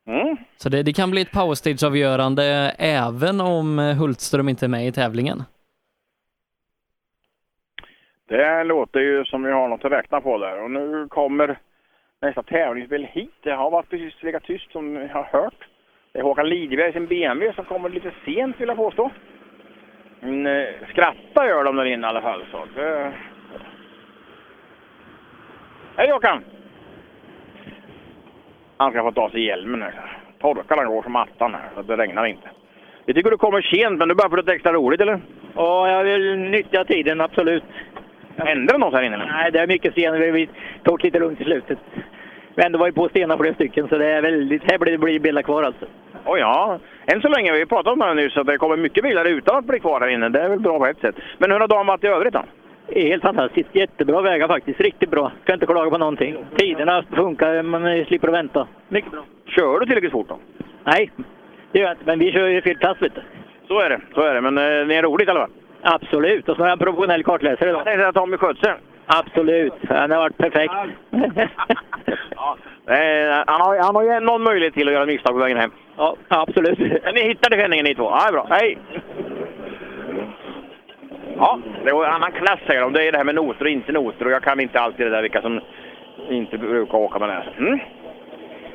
[0.08, 0.38] Mm.
[0.58, 2.44] Så det, det kan bli ett powerstage-avgörande
[2.78, 5.44] även om Hultström inte är med i tävlingen.
[8.28, 10.64] Det låter ju som vi har något att räkna på där.
[10.64, 11.60] Och nu kommer
[12.22, 13.34] nästa tävlingsbil hit.
[13.44, 15.68] Det har varit precis lika tyst som jag har hört.
[16.12, 19.12] Det är Håkan Lidberg i sin BMW som kommer lite sent vill jag påstå.
[20.20, 22.46] Men, eh, skratta gör de där inne i alla fall.
[22.52, 23.14] Så det...
[25.98, 26.44] Hej Håkan!
[28.78, 30.18] Han ska få ta sig hjälmen här.
[30.40, 32.50] Torkar han går som attan här, så det regnar inte.
[33.06, 35.20] Vi tycker du kommer sent, men du att det är extra roligt eller?
[35.56, 37.64] Ja, jag vill nyttja tiden, absolut.
[38.38, 39.18] Händer det något här inne?
[39.18, 40.18] Nej, det är mycket stenar.
[40.18, 40.50] Vi-
[40.84, 41.80] tog lite lugnt i slutet.
[42.56, 44.72] Vi ändå var ju på stenar flera stycken, så det är väldigt...
[44.72, 45.86] Här blir det blir bilar kvar alltså.
[46.26, 46.80] Oj, ja.
[47.06, 49.58] Än så länge, vi pratade om det här nyss, att det kommer mycket bilar utan
[49.58, 50.30] att bli kvar här inne.
[50.30, 51.16] Det är väl bra på ett sätt.
[51.38, 52.44] Men hur har dagen varit i övrigt då?
[52.88, 53.76] Det är helt fantastiskt.
[53.76, 54.80] Jättebra vägar faktiskt.
[54.80, 55.32] Riktigt bra.
[55.44, 56.38] Ska inte klaga på någonting.
[56.58, 58.68] Tiderna funkar, man slipper att vänta.
[58.90, 59.24] Mycket bra.
[59.48, 60.40] Kör du tillräckligt fort då?
[60.84, 61.12] Nej,
[61.72, 62.06] det gör jag inte.
[62.06, 63.22] Men vi kör ju fel klass, vet du.
[63.68, 64.42] Så är det, så är det.
[64.42, 65.52] Men eh, det är roligt i alla fall.
[65.82, 66.50] Absolut.
[66.50, 67.80] Och så har jag en professionell kartläsare idag.
[67.80, 68.74] Jag tänkte att Tommy sköt sig.
[69.06, 69.74] Absolut.
[69.90, 70.74] Han har varit perfekt.
[72.88, 75.72] Eh, han, har, han har ju någon möjlighet till att göra misstag på vägen hem.
[75.98, 76.80] Ja, absolut.
[76.80, 78.04] Men ni hittade vändningen ni två?
[78.04, 78.48] Ja, bra.
[78.50, 78.78] Hej!
[81.38, 82.94] Ja, det var en annan klass säger de.
[82.94, 85.10] Det är det här med noter och inte noter och jag kan inte alltid det
[85.10, 85.62] där vilka som
[86.30, 87.66] inte brukar åka med det.
[87.66, 87.80] Mm.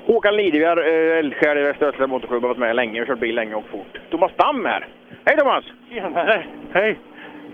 [0.07, 3.55] Håkan Lidegard, eh, eldsjäl i Västra Motorklubb, har varit med länge och kört bil länge
[3.55, 4.01] och fort.
[4.11, 4.87] Thomas Damm här.
[5.25, 5.65] Hej Thomas!
[6.73, 6.99] Hej!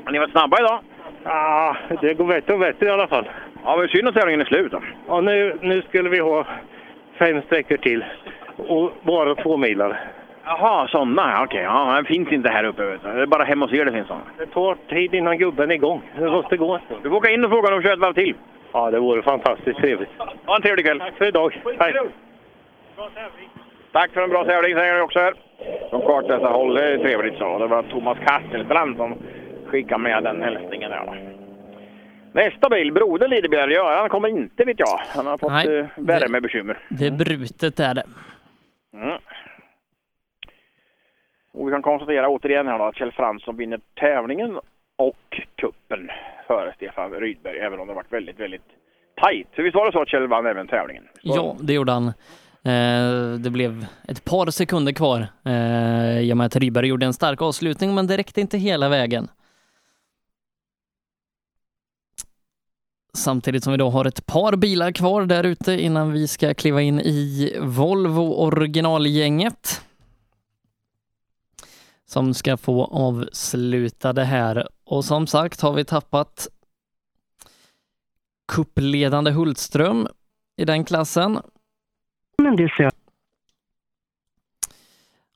[0.04, 0.78] Har ni varit snabba idag?
[1.24, 3.28] Ja, det går bättre och bättre i alla fall.
[3.64, 4.82] Ja, men synd att tävlingen är slut då.
[5.08, 6.46] Ja, nu, nu skulle vi ha
[7.18, 8.04] fem sträckor till
[8.56, 10.00] och bara två milar.
[10.46, 11.42] Jaha, sådana.
[11.44, 12.84] Okej, ja, den finns inte här uppe.
[12.84, 13.12] Vet du.
[13.12, 14.24] Det är bara hemma hos er det finns sådana.
[14.38, 16.02] Det tar tid innan gubben är igång.
[16.18, 16.80] Det måste gå.
[17.02, 18.34] Du får åka in och fråga om de kör ett varv till.
[18.72, 20.10] Ja, det vore fantastiskt trevligt.
[20.46, 20.98] Ha en trevlig kväll.
[20.98, 21.62] Tack för idag.
[21.78, 21.94] Hej!
[23.92, 25.34] Tack för en bra tävling säger jag också här.
[25.90, 27.58] Från kartläsarhåll, det är trevligt så.
[27.58, 29.14] Det var Thomas Kastelbrand som
[29.66, 31.32] skickade med den hälsningen där.
[32.32, 35.00] Nästa bil, Broder Lidebjerg, ja, han kommer inte vet jag.
[35.16, 36.78] Han har fått Nej, eh, värmebekymmer.
[36.88, 38.04] Det är brutet är det.
[38.94, 39.18] Mm.
[41.56, 44.58] Och vi kan konstatera återigen här då att Kjell Fransson vinner tävlingen
[44.96, 45.16] och
[45.56, 46.08] kuppen
[46.46, 48.62] före Stefan Rydberg, även om det varit väldigt, väldigt
[49.22, 49.48] tajt.
[49.56, 51.04] Så visst var det så att Kjell vann även tävlingen?
[51.22, 52.06] Ja, det gjorde han.
[52.64, 57.12] Eh, Det blev ett par sekunder kvar eh, i och med att Rydberg gjorde en
[57.14, 59.28] stark avslutning, men det räckte inte hela vägen.
[63.16, 66.80] Samtidigt som vi då har ett par bilar kvar där ute innan vi ska kliva
[66.82, 69.85] in i Volvo originalgänget.
[72.06, 74.68] Som ska få avsluta det här.
[74.84, 76.48] Och som sagt har vi tappat
[78.48, 80.08] kuppledande Hultström
[80.56, 81.38] i den klassen.
[82.38, 82.90] Men det ser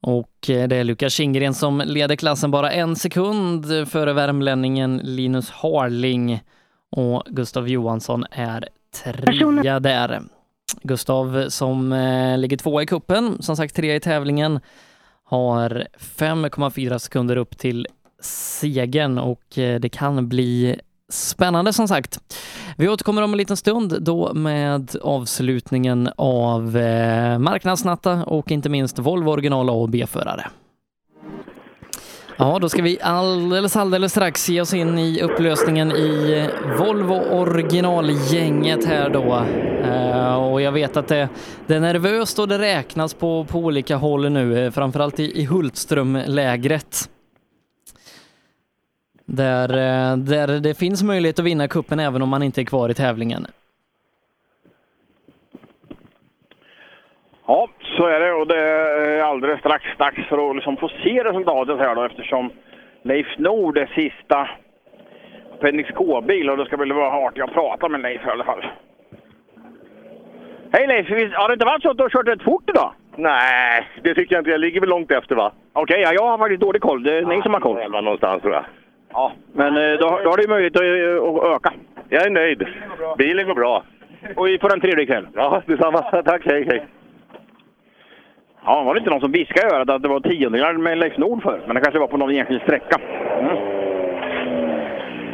[0.01, 5.51] Och eh, det är Lukas Kindgren som leder klassen bara en sekund före värmlänningen Linus
[5.51, 6.43] Harling
[6.91, 8.69] och Gustav Johansson är
[9.05, 10.23] trea där.
[10.83, 14.61] Gustav som eh, ligger tvåa i kuppen, som sagt trea i tävlingen,
[15.31, 17.87] har 5,4 sekunder upp till
[18.23, 20.77] segern och eh, det kan bli
[21.09, 22.21] spännande som sagt.
[22.77, 28.99] Vi återkommer om en liten stund då med avslutningen av eh, Marknadsnatta och inte minst
[28.99, 30.47] Volvo original A och B-förare.
[32.41, 38.85] Ja, då ska vi alldeles, alldeles strax ge oss in i upplösningen i Volvo originalgänget
[38.85, 39.45] här då.
[39.85, 41.29] Eh, och jag vet att det,
[41.67, 45.45] det är nervöst och det räknas på, på olika håll nu, eh, framförallt i, i
[45.45, 47.11] Hultström-lägret.
[49.25, 52.89] Där, eh, där det finns möjlighet att vinna kuppen även om man inte är kvar
[52.89, 53.47] i tävlingen.
[57.47, 61.25] Ja, så är det och det är alldeles strax dags för att liksom få se
[61.25, 62.51] resultatet här då eftersom
[63.03, 64.49] Leif Nord är sista
[65.55, 68.65] Appendix K-bil och det ska väl vara artigt att prata med Leif i alla fall.
[70.73, 71.09] Hej Leif!
[71.35, 72.93] Har det inte varit så att du har kört rätt fort idag?
[73.17, 74.51] Nej, det tycker jag inte.
[74.51, 75.53] Jag ligger väl långt efter va?
[75.73, 77.03] Okej, ja, jag har faktiskt dålig koll.
[77.03, 77.79] Det är ni som har koll.
[77.79, 78.65] Elva någonstans tror jag.
[79.13, 81.73] Ja, men eh, då, då har du möjlighet att, att öka.
[82.09, 82.67] Jag är nöjd.
[83.19, 83.83] Bilen går bra.
[84.37, 85.27] Och vi får en trevlig kväll.
[85.35, 86.03] Ja, detsamma.
[86.25, 86.87] Tack, hej hej.
[88.65, 91.19] Ja, var det inte någon som viskade i örat att det var tiondelar med Leif
[91.19, 91.63] Nord för?
[91.67, 93.01] Men det kanske var på någon enskild sträcka.
[93.41, 93.57] Mm.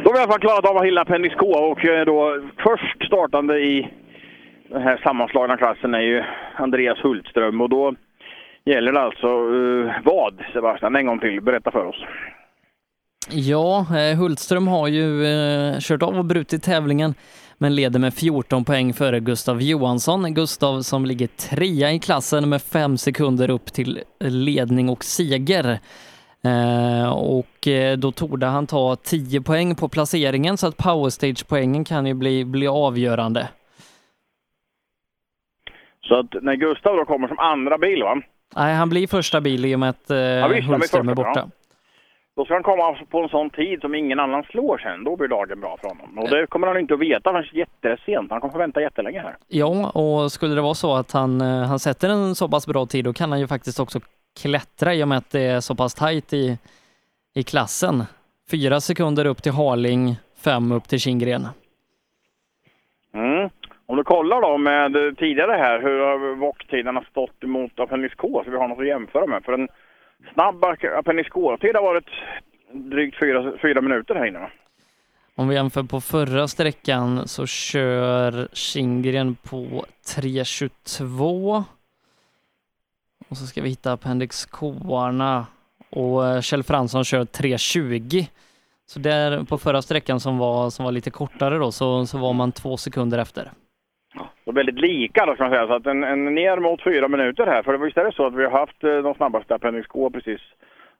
[0.03, 3.05] Då har vi i alla fall klarat av hela Appendix K och eh, då först
[3.05, 3.91] startande i
[4.69, 6.23] den här sammanslagna klassen är ju
[6.55, 7.95] Andreas Hultström och då
[8.65, 10.95] gäller det alltså eh, vad Sebastian?
[10.95, 12.05] En gång till, berätta för oss.
[13.29, 17.13] Ja, eh, Hultström har ju eh, kört av och brutit tävlingen
[17.57, 20.33] men leder med 14 poäng före Gustav Johansson.
[20.33, 25.79] Gustav som ligger trea i klassen med fem sekunder upp till ledning och seger.
[26.43, 32.05] Eh, och eh, då torde han ta 10 poäng på placeringen så att powerstage-poängen kan
[32.05, 33.47] ju bli, bli avgörande.
[36.07, 38.21] Så att när Gustav då kommer som andra bil va?
[38.55, 41.15] Nej, han blir första bil i och med att eh, visst, han blir Hultström är
[41.15, 41.31] borta.
[41.35, 41.49] ja.
[42.37, 45.03] Då ska han komma på en sån tid som ingen annan slår sen.
[45.03, 46.17] Då blir dagen bra för honom.
[46.17, 48.31] Och det kommer han inte att veta förrän jättesent.
[48.31, 49.35] Han kommer få vänta jättelänge här.
[49.47, 52.85] Ja, och skulle det vara så att han, eh, han sätter en så pass bra
[52.85, 53.99] tid, då kan han ju faktiskt också
[54.41, 56.57] klättra i och med att det är så pass tajt i,
[57.35, 58.03] i klassen.
[58.51, 61.47] Fyra sekunder upp till Harling, fem upp till Kindgren.
[63.13, 63.49] Mm.
[63.85, 68.41] Om du kollar då med eh, tidigare här hur har VOK-tiderna stått emot Appendix K
[68.45, 69.43] så vi har något att jämföra med.
[69.43, 69.67] För en
[70.33, 70.63] snabb
[70.97, 72.09] Appendix K-tid har varit
[72.71, 74.51] drygt fyra, fyra minuter här inne?
[75.35, 81.63] Om vi jämför på förra sträckan så kör Kindgren på 3.22.
[83.29, 85.45] Och så ska vi hitta Appendix K-arna
[85.89, 88.27] och eh, Kjell Fransson kör 3.20.
[88.85, 92.33] Så där på förra sträckan som var, som var lite kortare då så, så var
[92.33, 93.51] man två sekunder efter.
[94.45, 95.67] Så väldigt lika då kan man säga.
[95.67, 97.63] Så att en, en ner mot fyra minuter här.
[97.63, 100.41] För visst är det så att vi har haft eh, de snabbaste Appendix precis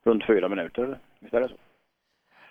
[0.04, 0.98] runt fyra minuter?
[1.20, 1.54] Visst är det så?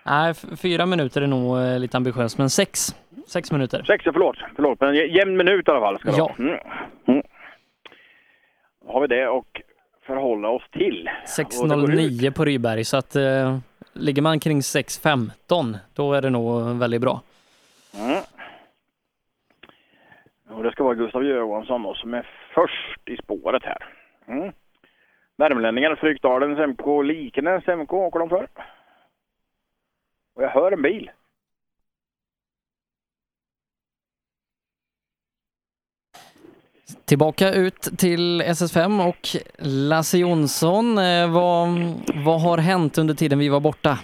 [0.04, 2.96] Nej, fyra minuter är nog eh, lite ambitiöst, men sex.
[3.28, 3.84] Sex minuter.
[3.84, 4.38] Sex, förlåt.
[4.56, 4.80] förlåt.
[4.80, 6.36] Men en jämn minut i alla fall ska Ja.
[6.40, 6.60] Mm.
[7.08, 7.24] Mm.
[8.86, 9.62] Då har vi det och
[10.06, 11.10] förhålla oss till.
[11.62, 12.00] Och det går ut.
[12.00, 13.58] 6.09 på Ryberg, så att eh,
[13.94, 17.22] ligger man kring 6.15 då är det nog väldigt bra.
[18.00, 18.24] Mm.
[20.50, 23.86] Och det ska vara Gustav Johansson då, som är först i spåret här.
[24.28, 24.52] Mm.
[25.38, 28.48] Värmlänningar, Frykdalens MK, Likenäs MK åker de för.
[30.36, 31.12] Och jag hör en bil.
[37.06, 39.28] Tillbaka ut till SS5 och
[39.90, 40.98] Lasse Jonsson.
[40.98, 41.68] Eh, vad,
[42.26, 44.00] vad har hänt under tiden vi var borta?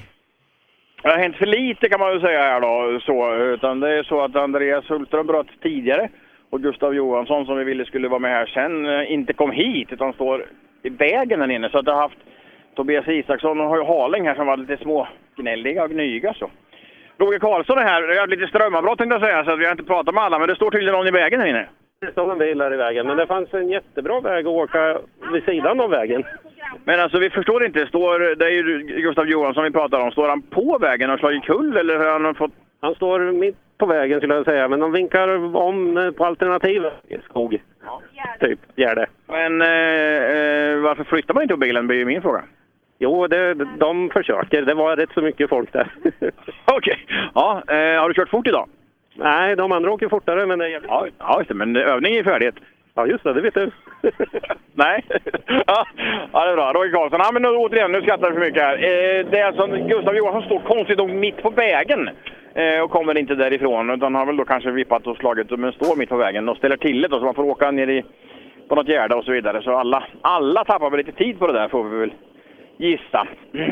[1.01, 2.99] Det har hänt för lite kan man väl säga här då.
[2.99, 6.09] Så, utan det är så att Andreas Hultström bröt tidigare
[6.53, 9.91] och Gustav Johansson som vi ville skulle vara med här sen eh, inte kom hit
[9.91, 10.45] utan står
[10.83, 11.69] i vägen där inne.
[11.69, 12.17] Så att det har haft
[12.75, 16.49] Tobias Isaksson och Harling här som var lite små gnälliga och gnyga så.
[17.17, 18.14] Roger Karlsson är här.
[18.14, 20.40] Jag har lite strömavbrott tänkte jag säga så att vi har inte pratat med alla
[20.40, 21.67] men det står tydligen någon i vägen här inne.
[22.01, 24.99] Det stod en bil här i vägen, men det fanns en jättebra väg att åka
[25.33, 26.23] vid sidan av vägen.
[26.85, 30.30] Men alltså vi förstår inte, står, det är ju Gustav Johansson vi pratar om, står
[30.30, 32.51] han på vägen och slagit kull eller har han fått...
[32.83, 36.83] Han står mitt på vägen skulle jag säga, men de vinkar om eh, på alternativ
[37.29, 37.61] skog.
[38.39, 39.05] Typ, Gärde.
[39.27, 42.43] Men eh, eh, varför flyttar man inte på bilen blir ju min fråga.
[42.99, 44.61] Jo, det, de försöker.
[44.61, 45.93] Det var rätt så mycket folk där.
[46.65, 47.05] Okej.
[47.35, 48.69] Ja, eh, har du kört fort idag?
[49.15, 52.15] Nej, de andra åker fortare, men det är jävligt Ja, ja just det, men övning
[52.15, 52.55] är färdighet.
[52.95, 53.72] Ja, just det, det vet du.
[54.73, 55.05] Nej.
[55.65, 55.85] ja,
[56.33, 56.73] det är bra.
[56.73, 57.19] Roger Karlsson.
[57.23, 58.75] Ja, men nu, återigen, nu skrattar vi för mycket här.
[58.75, 62.09] Eh, det är alltså Gustav Johansson står konstigt nog mitt på vägen
[62.55, 63.89] eh, och kommer inte därifrån.
[63.89, 66.77] Utan har väl då kanske vippat och slagit, men står mitt på vägen och ställer
[66.77, 68.03] till det då, så man får åka ner i,
[68.69, 69.61] på något gärde och så vidare.
[69.61, 72.13] Så alla, alla tappar väl lite tid på det där får vi väl
[72.77, 73.27] gissa.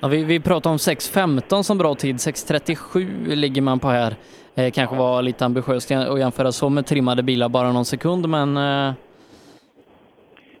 [0.00, 2.16] Ja, vi, vi pratar om 6.15 som bra tid.
[2.16, 4.14] 6.37 ligger man på här.
[4.58, 8.56] Eh, kanske var lite ambitiöst att jämföra så med trimmade bilar bara någon sekund, men
[8.56, 8.92] eh,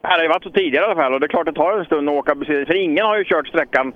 [0.02, 1.52] Ja, det har ju varit så tidigare i alla fall och det är klart det
[1.52, 2.66] tar en stund att åka precis.
[2.66, 3.92] För ingen har ju kört sträckan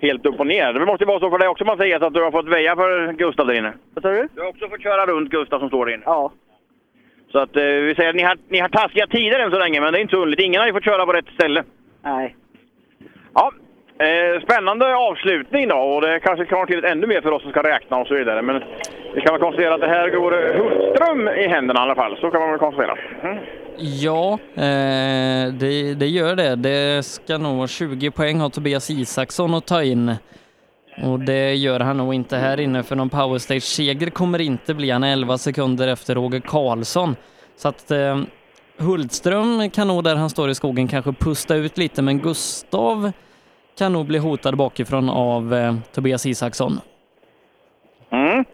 [0.00, 0.72] helt upp och ner.
[0.72, 3.12] Det måste ju vara så för dig också Mattias att du har fått väja för
[3.12, 3.72] Gustav där inne.
[3.94, 4.28] Vad sa du?
[4.34, 6.02] Du har också fått köra runt Gustav som står där inne.
[6.06, 6.32] Ja.
[7.32, 9.80] Så att eh, vi säger att ni har, ni har taskiga tider än så länge,
[9.80, 10.46] men det är inte så underligt.
[10.46, 11.64] Ingen har ju fått köra på rätt ställe.
[12.02, 12.36] Nej.
[13.34, 13.52] Ja,
[14.06, 17.62] eh, spännande avslutning då och det kanske kommer till ännu mer för oss som ska
[17.62, 18.42] räkna och så vidare.
[18.42, 18.62] Men
[19.14, 22.16] vi kan väl konstatera att det här går eh, Hultström i händerna i alla fall.
[22.20, 22.96] Så kan man väl konstatera.
[23.22, 23.38] Mm.
[23.76, 26.56] ja, eh, det, det gör det.
[26.56, 30.14] Det ska nog 20 poäng ha Tobias Isaksson att ta in.
[31.02, 34.90] Och det gör han nog inte här inne för någon powerstage-seger kommer inte bli.
[34.90, 37.16] Han är 11 sekunder efter Roger Karlsson.
[37.56, 38.20] Så att eh,
[38.78, 43.12] Hultström kan nog där han står i skogen kanske pusta ut lite men Gustav
[43.80, 46.72] kan nog bli hotad bakifrån av eh, Tobias Isaksson.
[48.10, 48.44] Mm.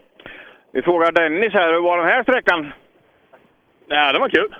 [0.73, 2.73] Vi frågar Dennis här, hur var den här sträckan?
[3.89, 4.55] Ja, det var kul.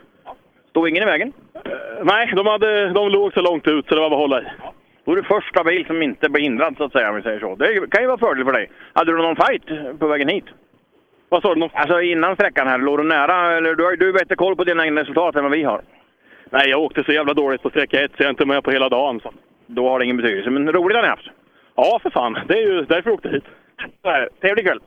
[0.71, 1.33] Stod ingen i vägen?
[2.03, 4.45] nej, de, hade, de låg så långt ut så det var bara att hålla i.
[5.05, 7.41] Då är du första bil som inte blir hindrad så att säga, om vi säger
[7.41, 7.55] så.
[7.55, 8.71] Det kan ju vara fördel för dig.
[8.93, 10.45] Hade du någon fight på vägen hit?
[11.29, 11.69] Vad sa du?
[11.73, 13.57] Alltså innan sträckan här, låg du nära?
[13.57, 15.81] Eller du har ju du bättre koll på dina egna resultat än vad vi har.
[16.51, 18.71] Nej, jag åkte så jävla dåligt på sträcka ett så jag är inte med på
[18.71, 19.21] hela dagen.
[19.21, 19.33] Så.
[19.67, 21.31] Då har det ingen betydelse, men roligt har ni haft.
[21.75, 22.39] Ja, för fan.
[22.49, 23.45] Det är ju därför jag åkte hit.
[24.41, 24.81] Trevlig kväll.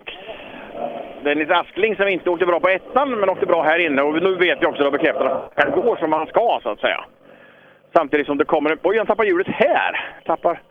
[1.23, 4.01] Dennis Askling som inte åkte bra på ettan, men åkte bra här inne.
[4.01, 6.79] Och nu vet vi också, det bekräftar att det går som man ska så att
[6.79, 7.05] säga.
[7.93, 8.77] Samtidigt som det kommer...
[8.83, 10.19] Oj, han tappar hjulet här!
[10.25, 10.61] Tappar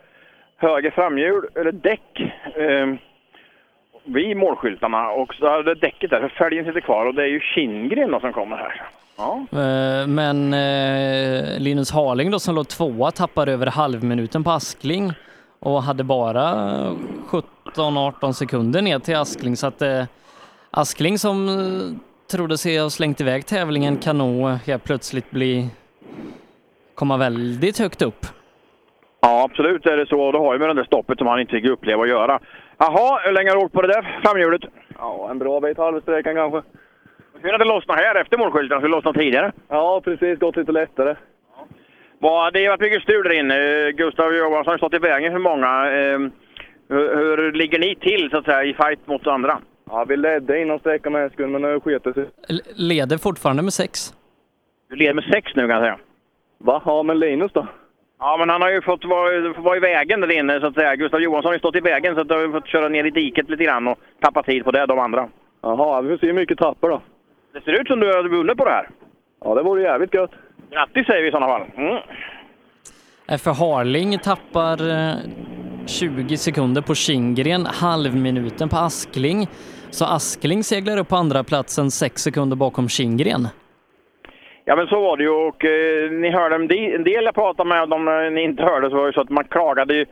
[0.57, 2.87] höger framhjul, eller däck, eh,
[4.03, 5.09] vid målskyltarna.
[5.09, 7.05] Och så hade däcket där, för fälgen sitter kvar.
[7.05, 8.81] Och det är ju Kindgren som kommer här.
[9.19, 9.59] Ja.
[9.59, 15.11] Eh, Men eh, Linus Harling då som låg tvåa tappar över halvminuten på Askling
[15.59, 16.41] och hade bara
[17.75, 20.03] 17-18 sekunder ner till Askling så att eh,
[20.71, 21.99] Askling som
[22.31, 25.69] trodde sig ha slängt iväg tävlingen kan nog helt plötsligt bli
[26.95, 28.25] komma väldigt högt upp.
[29.21, 30.21] Ja, absolut är det så.
[30.21, 32.39] Och det har ju med det där stoppet som han inte fick uppleva att göra.
[32.77, 34.61] Jaha, hur länge har du åkt på det där framhjulet?
[34.99, 35.77] Ja, en bra bit.
[35.77, 36.61] Halvsträckan kanske.
[37.41, 38.81] Hur hade det lossnat här efter målskylten?
[38.81, 39.51] Hur lossnat tidigare?
[39.67, 40.39] Ja, precis.
[40.39, 41.15] Gått lite lättare.
[42.19, 43.91] Vad- Det har varit mycket strul där inne.
[43.91, 45.91] Gustav Johansson har stått i vägen för många.
[45.91, 46.19] Eh,
[46.91, 49.57] Hur, hur ligger ni till så att säga i fight mot andra?
[49.89, 52.25] Ja, vi ledde innan sträckan med en sekund, men nu sket det sig.
[52.49, 54.13] L- leder fortfarande med sex.
[54.89, 55.97] Du leder med sex nu kan jag säga.
[56.57, 56.81] Va?
[56.85, 57.67] Ja, men Linus då?
[58.19, 60.73] Ja, men han har ju fått vara, fått vara i vägen där inne så att
[60.73, 60.95] säga.
[60.95, 63.09] Gustav Johansson har ju stått i vägen så att har vi fått köra ner i
[63.09, 65.29] diket lite grann och tappa tid på det, de andra.
[65.61, 67.01] Jaha, vi får se hur mycket tappar då.
[67.53, 68.89] Det ser ut som du har vunnit på det här.
[69.43, 70.31] Ja, det vore jävligt gött.
[70.71, 71.67] Grattis säger vi i sådana fall.
[71.77, 71.95] Mm.
[73.29, 75.15] Eh, För Harling tappar eh,
[75.87, 79.47] 20 sekunder på Kindgren, halvminuten på Askling.
[79.89, 83.47] Så Askling seglar upp på andra platsen 6 sekunder bakom Kindgren.
[84.65, 87.35] Ja, men så var det ju och eh, ni hörde en del, en del jag
[87.35, 90.05] pratade med, de eh, ni inte hörde, så var det så att man klagade ju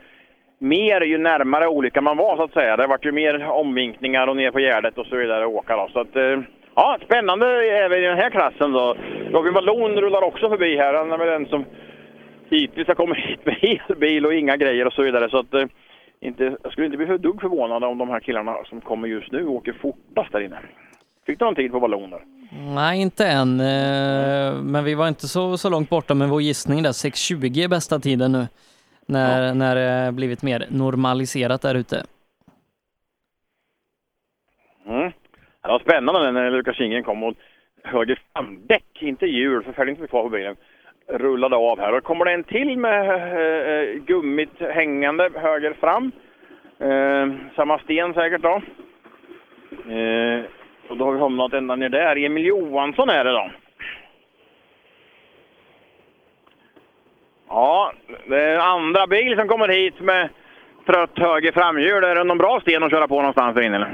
[0.58, 2.76] mer ju närmare olyckan man var så att säga.
[2.76, 5.88] Det vart ju mer omvinkningar och ner på Gärdet och så vidare och åka då.
[5.92, 6.40] Så att, eh,
[6.78, 7.46] ja, spännande
[7.84, 8.96] även i den här klassen då.
[9.30, 10.94] Robin Wallon rullar också förbi här.
[10.94, 11.64] Han är väl den som
[12.50, 15.30] hittills har kommit hit med hel bil och inga grejer och så vidare.
[15.30, 15.64] Så att, eh,
[16.20, 19.32] inte, jag skulle inte bli för dugg förvånad om de här killarna som kommer just
[19.32, 20.58] nu åker fortast där inne.
[21.26, 22.22] Fick du någon tid på Wallon där?
[22.74, 23.60] Nej, inte än.
[23.60, 26.92] eh, Men vi var inte så, så långt borta med vår gissning där.
[26.92, 28.46] 6.20 är bästa tiden nu.
[29.06, 32.04] När, när det blivit mer normaliserat där ute.
[34.86, 35.12] Mm.
[35.68, 37.34] Det var spännande när Lukas Ingen kom och
[37.84, 40.56] höger framdäck, inte hjul, för fälgen inte kvar på bilen,
[41.08, 41.92] rullade av här.
[41.92, 46.12] Och kommer det en till med eh, eh, gummit hängande höger fram.
[46.78, 48.62] Eh, samma sten säkert då.
[49.92, 50.44] Eh,
[50.88, 52.16] och då har vi hamnat ända ner där.
[52.16, 53.50] Emil Johansson är det då.
[57.48, 57.92] Ja,
[58.26, 60.28] det är en andra bil som kommer hit med
[60.88, 62.04] trött höger framhjul.
[62.04, 63.76] Är det någon bra sten att köra på någonstans där inne?
[63.76, 63.90] Eller?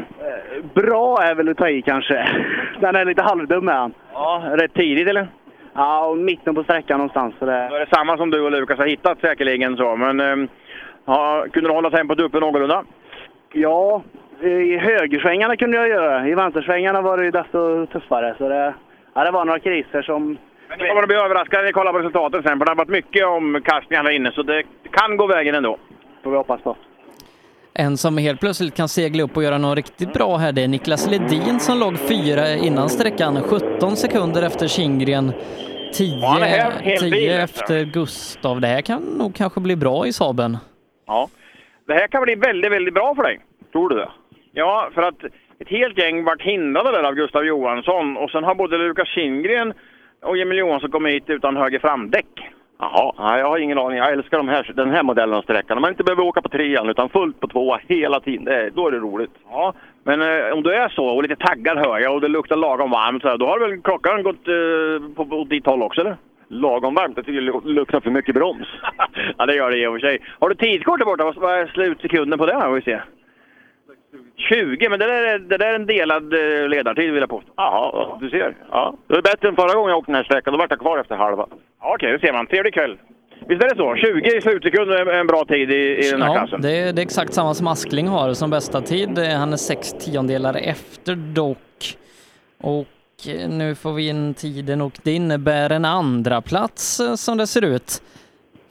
[0.74, 2.28] Bra är väl att ta i kanske.
[2.81, 3.94] Den är lite halvdum med han.
[4.12, 5.28] Ja, rätt tidigt eller?
[5.74, 7.34] Ja, och mitten på sträckan någonstans.
[7.39, 7.68] Så det...
[7.70, 9.97] Då är det samma som du och Lukas har hittat säkerligen så.
[9.97, 10.48] Men eh,
[11.05, 12.84] ja, kunde du hålla tempot uppe någorlunda?
[13.52, 14.02] Ja,
[14.40, 16.28] i högersvängarna kunde jag göra.
[16.28, 18.34] I vänstersvängarna var det ju desto tuffare.
[18.39, 18.74] Så det,
[19.14, 20.39] ja, det var några kriser som...
[20.68, 22.58] Men ni kommer att bli överraskade när ni kollar på resultaten sen.
[22.58, 25.78] För det har varit mycket omkastningar där inne så det kan gå vägen ändå.
[26.25, 26.77] Får vi hoppas på.
[27.75, 30.69] En som helt plötsligt kan segla upp och göra något riktigt bra här, det är
[30.69, 33.43] Niklas Ledin som låg fyra innan sträckan.
[33.43, 35.33] 17 sekunder efter Kindgren.
[35.94, 38.61] 10, han är här, helt 10 bil, efter Gustav.
[38.61, 40.59] Det här kan nog kanske bli bra i Saben.
[41.07, 41.28] Ja.
[41.86, 43.41] Det här kan bli väldigt, väldigt bra för dig.
[43.73, 44.11] Tror du det?
[44.53, 45.25] Ja, för att
[45.59, 49.73] ett helt gäng vart hindrade där av Gustav Johansson och sen har både Lukas Kindgren
[50.23, 52.27] och Emil Johansson kommit hit utan höger framdäck.
[52.93, 53.99] Jaha, jag har ingen aning.
[53.99, 55.77] Jag älskar de här, den här modellen av sträckan.
[55.77, 58.45] När man inte behöver åka på trean utan fullt på tvåa hela tiden.
[58.45, 59.31] Det, då är det roligt.
[59.51, 62.57] Ja, men eh, om du är så och lite taggad hör jag och det luktar
[62.57, 66.01] lagom varmt så här, då har väl klockan gått eh, på, på ditt håll också
[66.01, 66.17] eller?
[66.49, 67.17] Lagom varmt.
[67.17, 68.67] Jag tycker det luktar för mycket broms.
[69.39, 70.19] ja, det gör det i och för sig.
[70.41, 71.25] Har du tidskort där borta?
[71.25, 72.55] Vad- Vad är slutsekunden på det?
[72.55, 72.71] Här?
[72.71, 73.01] Vi se.
[74.36, 77.51] 20, men det där, är- det där är en delad eh, ledartid vill jag påstå.
[77.57, 78.55] Ja, du ser.
[78.70, 78.94] Ja.
[79.07, 80.52] Det är bättre än förra gången jag åkte den här sträckan.
[80.52, 81.47] Då var jag kvar efter halva.
[81.81, 82.47] Ja, Okej, det ser man.
[82.47, 82.97] Trevlig kväll.
[83.49, 83.97] Visst är det så?
[83.97, 86.60] 20 i slutsekunder är en bra tid i, i den här Ja, klassen?
[86.62, 89.18] det är, det är exakt samma som Askling har som bästa tid.
[89.18, 91.59] Han är sex tiondelar efter dock.
[92.60, 92.86] Och
[93.28, 97.47] eh, nu får vi in tiden och det innebär en andra plats eh, som det
[97.47, 98.02] ser ut.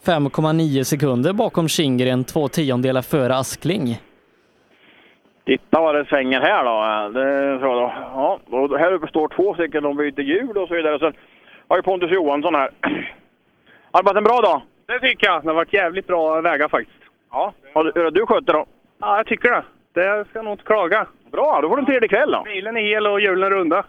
[0.05, 3.97] 5,9 sekunder bakom Kindgren, två tiondelar före Askling.
[5.45, 7.09] Titta vad det svänger här då.
[7.19, 7.93] Det, så då.
[7.95, 10.99] Ja, och här uppe står två stycken, de byter hjul och så vidare.
[10.99, 11.13] Sen
[11.67, 12.69] har ju Pontus Johansson här.
[13.91, 14.61] Har det varit en bra dag?
[14.85, 15.43] Det tycker jag.
[15.43, 16.99] Det har varit jävligt bra vägar faktiskt.
[17.31, 17.53] Ja.
[17.73, 18.65] Har du, du skött det då?
[18.99, 19.63] Ja, jag tycker det.
[19.93, 21.07] Det ska nog inte klaga.
[21.31, 22.43] Bra, då får du en trevlig kväll då.
[22.43, 23.85] Bilen är hel och hjulen runda.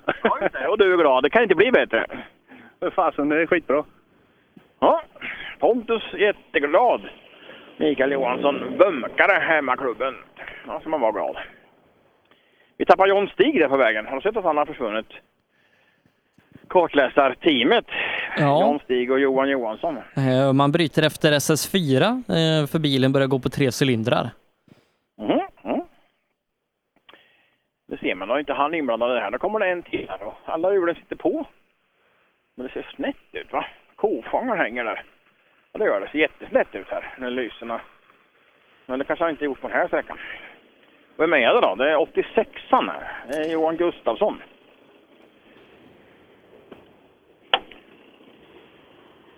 [0.68, 1.22] Och du är glad.
[1.22, 2.06] Det kan inte bli bättre.
[2.80, 3.84] För fasen, det är skitbra.
[4.80, 5.02] Ja,
[5.58, 7.00] Pontus jätteglad.
[7.76, 10.14] Mikael Johansson bömkare hemmaklubben.
[10.66, 11.36] Ja, så man var glad.
[12.76, 14.06] Vi tappar John Stig där på vägen.
[14.06, 15.06] Har du sett att han har försvunnit?
[16.68, 17.84] Kartläsarteamet.
[18.36, 18.60] Ja.
[18.60, 19.96] John Stig och Johan Johansson.
[20.16, 24.30] Eh, Man bryter efter SS4 eh, för bilen börjar gå på tre cylindrar.
[25.18, 25.80] Mhm, mm.
[27.88, 29.30] Det ser man, då är inte han inblandad i det här.
[29.30, 31.46] Då kommer det en till här och alla hjulen sitter på.
[32.54, 33.64] Men det ser snett ut va?
[33.96, 35.02] Kofångaren hänger där.
[35.74, 37.80] Ja det gör det, ser jättesnett ut här när lyserna.
[38.86, 40.18] Men det kanske han inte gjort på den här sträckan.
[41.16, 41.74] Vem är det då?
[41.74, 43.24] Det är 86an här.
[43.28, 44.42] Det är Johan Gustafsson.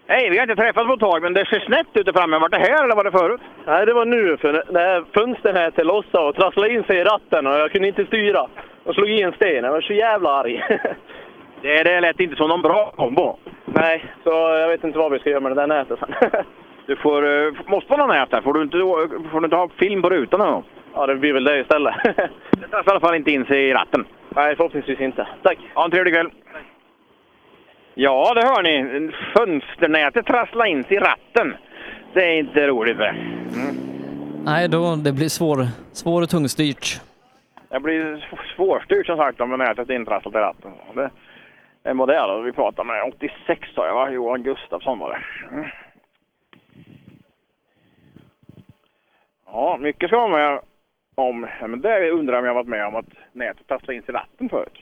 [0.07, 2.39] Hej, vi har inte träffats på ett tag men det ser snett ut där framme.
[2.39, 3.41] Var det här eller var det förut?
[3.67, 4.37] Nej, det var nu.
[4.37, 7.89] För när fönstren här till lossade och trasslade in sig i ratten och jag kunde
[7.89, 8.49] inte styra.
[8.85, 9.65] Och slog i en sten.
[9.65, 10.65] Jag var så jävla arg.
[11.63, 13.37] Det, det lät inte som någon bra kombo.
[13.65, 16.31] Nej, så jag vet inte vad vi ska göra med det där nätet sen.
[16.87, 18.41] Du får, eh, måste vara någon nät där.
[18.41, 18.79] Får du inte,
[19.31, 20.65] får du inte ha film på rutan eller något?
[20.97, 21.95] ja, det blir väl det istället.
[22.51, 24.05] Det tar i alla fall inte in sig i ratten.
[24.29, 25.29] Nej, förhoppningsvis inte.
[25.43, 25.59] Tack!
[25.75, 26.31] Ha en trevlig kväll.
[27.95, 29.11] Ja, det hör ni.
[29.37, 31.55] Fönsternätet trasslar in sig i ratten.
[32.13, 33.09] Det är inte roligt det.
[33.09, 33.77] Mm.
[34.45, 37.01] Nej, då, det blir svår, svår och tungstyrt.
[37.69, 40.71] Det blir svårstyrt som sagt om nätet är intrasslat i ratten.
[40.95, 41.11] Det,
[41.87, 43.03] Eh, vem var det då vi pratade med?
[43.03, 44.11] 86 sa jag va?
[44.11, 45.55] Johan Gustafsson var det.
[45.55, 45.69] Mm.
[49.47, 50.61] Ja, mycket ska man med
[51.15, 51.47] om.
[51.61, 54.17] Men det undrar jag om jag varit med om att nätet trasslar in sig i
[54.17, 54.79] ratten förut.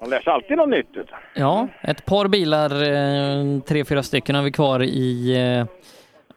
[0.00, 0.96] Man lär sig alltid något nytt.
[0.96, 1.10] Ut.
[1.34, 5.66] Ja, ett par bilar, eh, tre, fyra stycken har vi kvar i eh,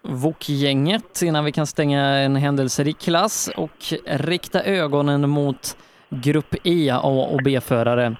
[0.01, 5.77] VOK-gänget innan vi kan stänga en händelserik klass och rikta ögonen mot
[6.09, 8.15] Grupp E, A och B-förare.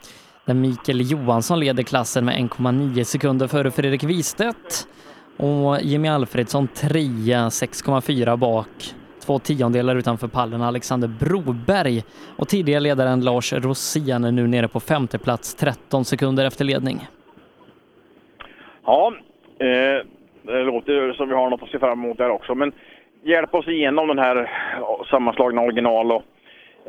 [0.50, 4.88] Där Mikael Johansson leder klassen med 1,9 sekunder före Fredrik Wistedt
[5.38, 8.68] och Jimmy Alfredsson trea, 6,4 bak.
[9.26, 12.04] Två tiondelar utanför pallen Alexander Broberg
[12.38, 17.08] och tidigare ledaren Lars Rosén är nu nere på femte plats 13 sekunder efter ledning.
[18.86, 19.14] Ja,
[19.60, 20.06] eh,
[20.44, 22.56] det låter som vi har något att se fram emot där också.
[22.56, 22.72] Men
[23.24, 24.52] hjälp oss igenom den här
[25.10, 26.24] sammanslagna original och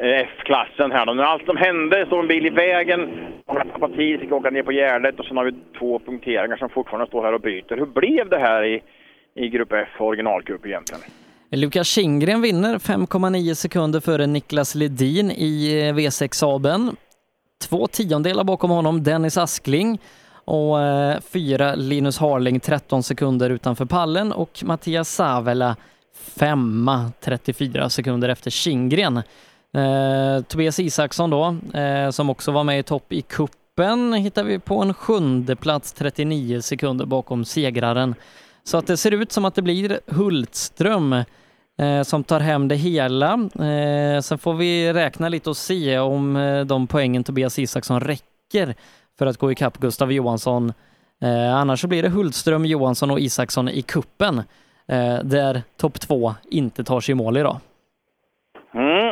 [0.02, 1.14] Eh, F-klassen här då.
[1.14, 3.00] När allt som hände, stod en bil i vägen,
[3.48, 6.68] några tappade tid, fick åka ner på Gärdet och sen har vi två punkteringar som
[6.68, 7.76] fortfarande står här och byter.
[7.76, 8.82] Hur blev det här i,
[9.36, 11.02] i Grupp F originalgrupp egentligen?
[11.50, 16.96] Lukas Kindgren vinner 5,9 sekunder före Niklas Ledin i eh, V6-Saben.
[17.68, 19.98] Två tiondelar bakom honom Dennis Askling
[20.44, 25.76] och eh, fyra Linus Harling 13 sekunder utanför pallen och Mattias Savela
[26.38, 29.22] femma 34 sekunder efter Kindgren.
[29.74, 34.58] Eh, Tobias Isaksson då, eh, som också var med i topp i kuppen hittar vi
[34.58, 38.14] på en sjunde plats 39 sekunder bakom segraren.
[38.64, 41.12] Så att det ser ut som att det blir Hultström
[41.78, 43.32] eh, som tar hem det hela.
[43.54, 48.74] Eh, sen får vi räkna lite och se om eh, de poängen Tobias Isaksson räcker
[49.18, 50.72] för att gå ikapp Gustav Johansson.
[51.22, 54.38] Eh, annars så blir det Hultström, Johansson och Isaksson i kuppen
[54.88, 57.60] eh, där topp två inte tar sig i mål idag.
[58.74, 59.09] Mm.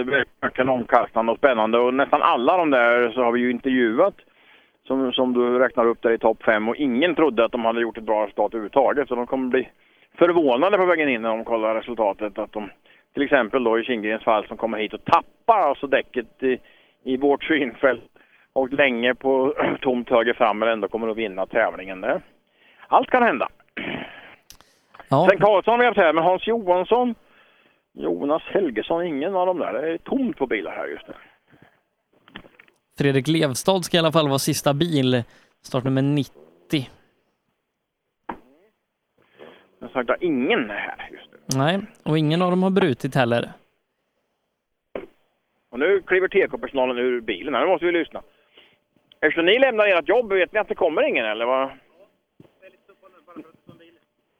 [0.00, 4.14] Eh, verkligen omkastande och spännande och nästan alla de där så har vi ju intervjuat
[4.86, 7.80] som, som du räknar upp där i topp fem och ingen trodde att de hade
[7.80, 9.68] gjort ett bra resultat överhuvudtaget så de kommer bli
[10.18, 12.38] förvånade på vägen in när de kollar resultatet.
[12.38, 12.70] Att de
[13.14, 16.58] till exempel då i Kindgrens fall som kommer hit och tappar alltså däcket i,
[17.04, 18.02] i vårt synfält
[18.52, 22.20] och länge på tomt höger fram men ändå kommer att vinna tävlingen där.
[22.88, 23.48] Allt kan hända.
[25.08, 25.26] Ja.
[25.30, 27.14] Sen Karlsson har vi haft här, men Hans Johansson,
[27.94, 29.72] Jonas Helgesson, ingen av dem där.
[29.72, 31.14] Det är tomt på bilar här just nu.
[32.98, 35.22] Fredrik Levstad ska i alla fall vara sista bil,
[35.62, 36.34] startnummer 90.
[39.78, 41.58] Jag sagt att ingen är här just nu.
[41.58, 43.52] Nej, och ingen av dem har brutit heller.
[45.70, 47.60] Och nu kliver TK-personalen ur bilen här.
[47.60, 48.22] Nu måste vi lyssna.
[49.20, 51.70] Eftersom ni lämnar ert jobb, vet ni att det kommer ingen eller vad?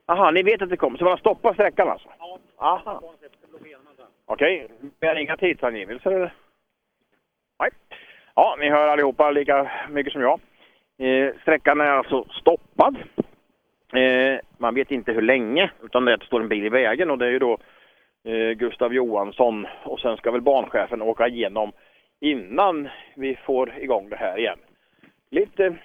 [0.07, 2.08] Aha, ni vet att det kommer, så man har stoppat sträckan alltså?
[2.18, 2.39] Ja.
[2.57, 3.02] Aha.
[4.26, 4.68] Okej,
[5.00, 6.34] vi har inga tidsangivelser eller?
[7.60, 7.70] Nej.
[8.34, 10.40] Ja, ni hör allihopa lika mycket som jag.
[10.98, 12.96] Eh, sträckan är alltså stoppad.
[13.94, 17.26] Eh, man vet inte hur länge, utan det står en bil i vägen och det
[17.26, 17.58] är ju då
[18.24, 21.73] eh, Gustav Johansson och sen ska väl banchefen åka igenom
[22.20, 24.58] innan vi får igång det här igen.
[25.30, 25.76] Lite,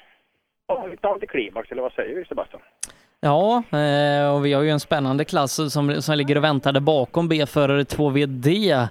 [0.67, 2.61] ja, lite antiklimax, eller vad säger vi Sebastian?
[3.21, 6.79] Ja, eh, och vi har ju en spännande klass som, som ligger och väntar där
[6.79, 8.87] bakom B-förare 2VD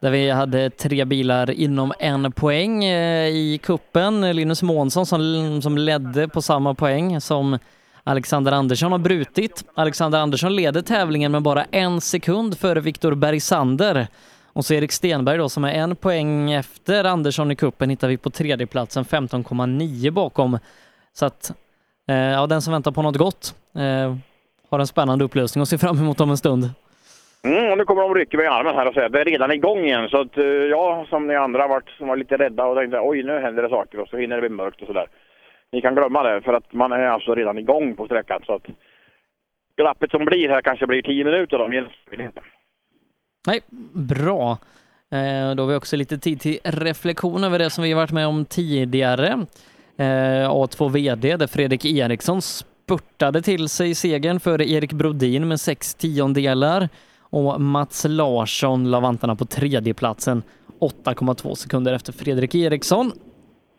[0.00, 4.36] där vi hade tre bilar inom en poäng eh, i kuppen.
[4.36, 7.58] Linus Månsson som, som ledde på samma poäng som
[8.04, 9.64] Alexander Andersson har brutit.
[9.74, 14.06] Alexander Andersson leder tävlingen med bara en sekund före Viktor Bergsander.
[14.52, 18.16] Och så Erik Stenberg då som är en poäng efter Andersson i kuppen hittar vi
[18.16, 20.58] på tredjeplatsen 15,9 bakom.
[21.14, 21.52] Så att
[22.06, 24.16] ja, den som väntar på något gott eh,
[24.70, 26.70] har en spännande upplösning och ser fram emot om en stund.
[27.44, 29.52] Mm, nu kommer de rycka mig i armen här och säga att det är redan
[29.52, 30.08] igång igen.
[30.08, 33.22] Så att eh, jag som ni andra varit, som var lite rädda och tänkte oj
[33.22, 35.06] nu händer det saker och så hinner det bli mörkt och sådär.
[35.72, 38.42] Ni kan glömma det för att man är alltså redan igång på sträckan.
[38.46, 38.66] Så att
[39.76, 41.68] glappet som blir här kanske blir 10 minuter då.
[41.68, 42.40] men inte.
[43.46, 43.60] Nej,
[43.92, 44.58] bra.
[45.10, 48.12] Eh, då har vi också lite tid till reflektion över det som vi har varit
[48.12, 49.46] med om tidigare.
[50.02, 55.94] Eh, A2 VD där Fredrik Eriksson spurtade till sig segern före Erik Brodin med sex
[55.94, 56.88] tiondelar
[57.20, 60.42] och Mats Larsson la vantarna på tredjeplatsen
[60.80, 63.12] 8,2 sekunder efter Fredrik Eriksson.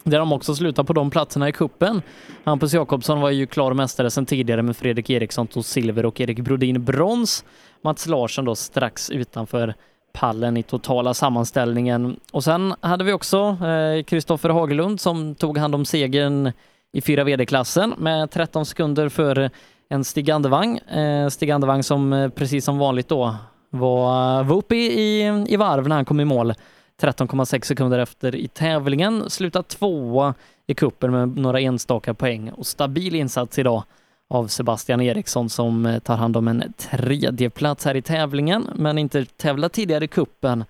[0.04, 2.02] Där de också slutar på de platserna i kuppen.
[2.44, 6.40] Hampus Jakobsson var ju klar mästare sedan tidigare med Fredrik Eriksson tog silver och Erik
[6.40, 7.46] Brodin brons.
[7.82, 9.74] Mats Larsson då strax utanför
[10.14, 12.20] pallen i totala sammanställningen.
[12.32, 16.52] Och sen hade vi också eh, Kristoffer eh, Hagelund som tog hand om segern
[16.94, 19.50] i fyra VD-klassen med 13 sekunder för
[19.90, 20.78] en Stig Andevang.
[20.78, 23.36] Eh, Stig Andevang som eh, precis som vanligt då
[23.70, 26.54] var, var uppe i, i varv när han kom i mål.
[27.02, 30.34] 13,6 sekunder efter i tävlingen, slutat tvåa
[30.68, 33.84] i kuppen med några enstaka poäng och stabil insats idag
[34.30, 38.98] av Sebastian Eriksson som eh, tar hand om en tredje plats här i tävlingen, men
[38.98, 40.66] inte tävlat tidigare i kuppen.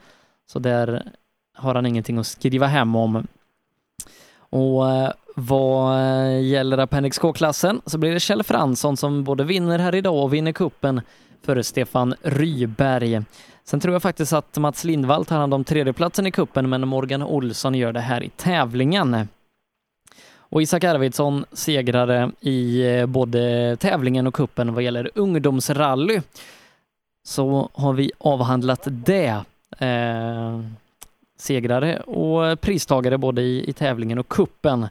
[0.52, 1.12] Så där
[1.56, 3.28] har han ingenting att skriva hem om.
[4.38, 9.80] Och eh, vad eh, gäller Appendix K-klassen så blir det Kjell Fransson som både vinner
[9.80, 11.02] här idag och vinner kuppen
[11.42, 13.22] före Stefan Ryberg.
[13.64, 17.24] Sen tror jag faktiskt att Mats Lindvall tar hand om tredjeplatsen i kuppen men Morgan
[17.24, 19.28] Olsson gör det här i tävlingen.
[20.54, 26.22] Och Isak Arvidsson segrare i eh, både tävlingen och kuppen vad gäller ungdomsrally.
[27.24, 29.44] Så har vi avhandlat det.
[29.78, 30.60] Eh,
[31.38, 34.88] segrare och pristagare både i, i tävlingen och kuppen.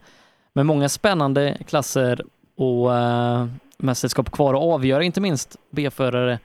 [0.52, 2.22] Med många spännande klasser
[2.56, 3.46] och eh,
[3.76, 6.38] mästerskap kvar att avgöra, inte minst B-förare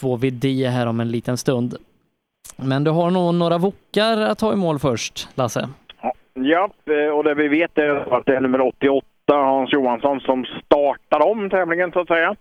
[0.00, 1.76] 2VD här om en liten stund.
[2.56, 5.68] Men du har nog några vokar att ta i mål först, Lasse?
[6.42, 10.44] Ja, eh, och det vi vet är att det är nummer 88, Hans Johansson, som
[10.44, 12.36] startar om tävlingen så att säga.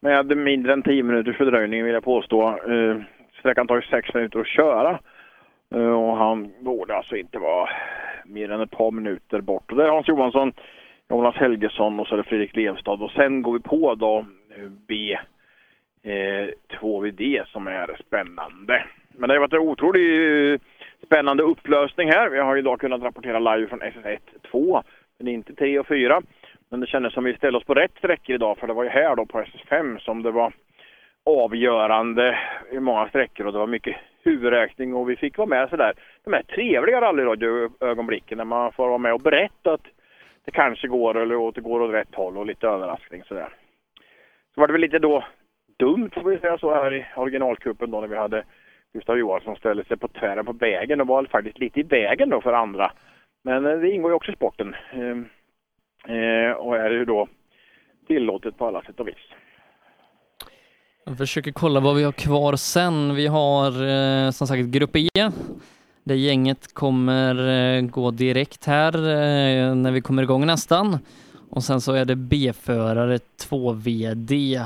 [0.00, 2.48] Med mindre än 10 minuters fördröjning vill jag påstå.
[2.48, 2.96] Eh,
[3.38, 4.98] sträckan tar ju 6 minuter att köra.
[5.74, 7.68] Eh, och han borde alltså inte vara
[8.24, 9.70] mer än ett par minuter bort.
[9.70, 10.52] Och det är Hans Johansson,
[11.10, 12.92] Jonas Helgesson och så är det Fredrik Levstad.
[12.92, 14.26] Och sen går vi på då
[14.88, 15.18] B
[16.02, 16.48] eh,
[16.80, 18.84] 2VD som är spännande.
[19.08, 20.60] Men det har varit en otrolig
[21.06, 22.30] spännande upplösning här.
[22.30, 24.18] Vi har idag kunnat rapportera live från SS1
[24.50, 24.82] 2,
[25.18, 26.22] men inte 3 och 4.
[26.70, 28.90] Men det kändes som vi ställde oss på rätt sträckor idag, för det var ju
[28.90, 30.52] här då på SS5 som det var
[31.24, 32.38] avgörande
[32.72, 35.92] i många sträckor och det var mycket huvudräkning och vi fick vara med sådär
[36.24, 39.86] de här trevliga rallyradioögonblicken när man får vara med och berätta att
[40.44, 43.48] det kanske går eller att det går åt rätt håll och lite överraskning sådär.
[44.54, 45.24] Så var det väl lite då
[45.78, 48.44] dumt får vi säga så här i originalkuppen då när vi hade
[48.94, 52.40] Gustav Johansson ställde sig på tvären på vägen och var faktiskt lite i vägen då
[52.40, 52.92] för andra.
[53.44, 54.74] Men eh, det ingår ju också i sporten.
[54.92, 55.26] Ehm,
[56.06, 57.28] eh, och är ju då
[58.06, 59.16] tillåtet på alla sätt och vis.
[61.04, 63.14] Jag försöker kolla vad vi har kvar sen.
[63.14, 65.30] Vi har eh, som sagt Grupp E.
[66.04, 70.98] Det gänget kommer eh, gå direkt här eh, när vi kommer igång nästan.
[71.50, 74.60] Och sen så är det B-förare 2 VD.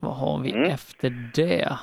[0.00, 0.70] Vad har vi Mm.
[0.70, 1.78] efter det?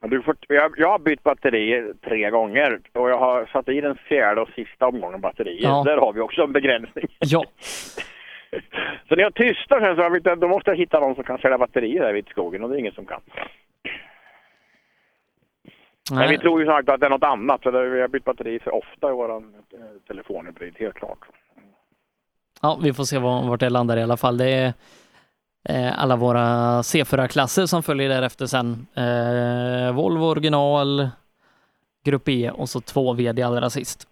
[0.00, 3.96] Du får, jag, jag har bytt batteri tre gånger och jag har satt i den
[3.96, 5.62] fjärde och sista omgången batterier.
[5.68, 5.82] Ja.
[5.86, 7.06] Där har vi också en begränsning.
[7.18, 7.44] Ja.
[9.08, 11.38] Så när jag tystar sen så har vi, då måste jag hitta någon som kan
[11.38, 13.20] sälja batterier där vid skogen och det är ingen som kan.
[16.10, 16.28] Men Nej.
[16.28, 18.74] vi tror ju sagt att det är något annat för vi har bytt batteri för
[18.74, 19.42] ofta i vår
[20.08, 21.18] telefonhybrid, helt klart.
[22.62, 24.36] Ja, vi får se var- vart det landar i alla fall.
[24.38, 24.72] Det är eh,
[25.68, 26.46] Eh, alla våra
[26.82, 28.86] C4-klasser som följer därefter sen.
[28.96, 31.08] Eh, Volvo original,
[32.04, 34.08] Grupp E och så två VD allra sist.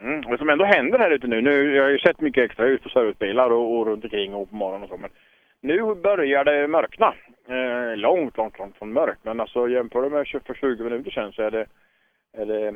[0.00, 0.22] Mm.
[0.22, 2.82] Det som ändå händer här ute nu, nu jag har ju sett mycket extra ut
[2.82, 5.10] på servicebilar och, och runt omkring och på morgonen och så, men
[5.60, 7.14] nu börjar det mörkna.
[7.48, 11.32] Eh, långt, långt, långt från mörkt, men alltså jämför det med för 20 minuter sedan
[11.32, 11.66] så är det,
[12.32, 12.74] är det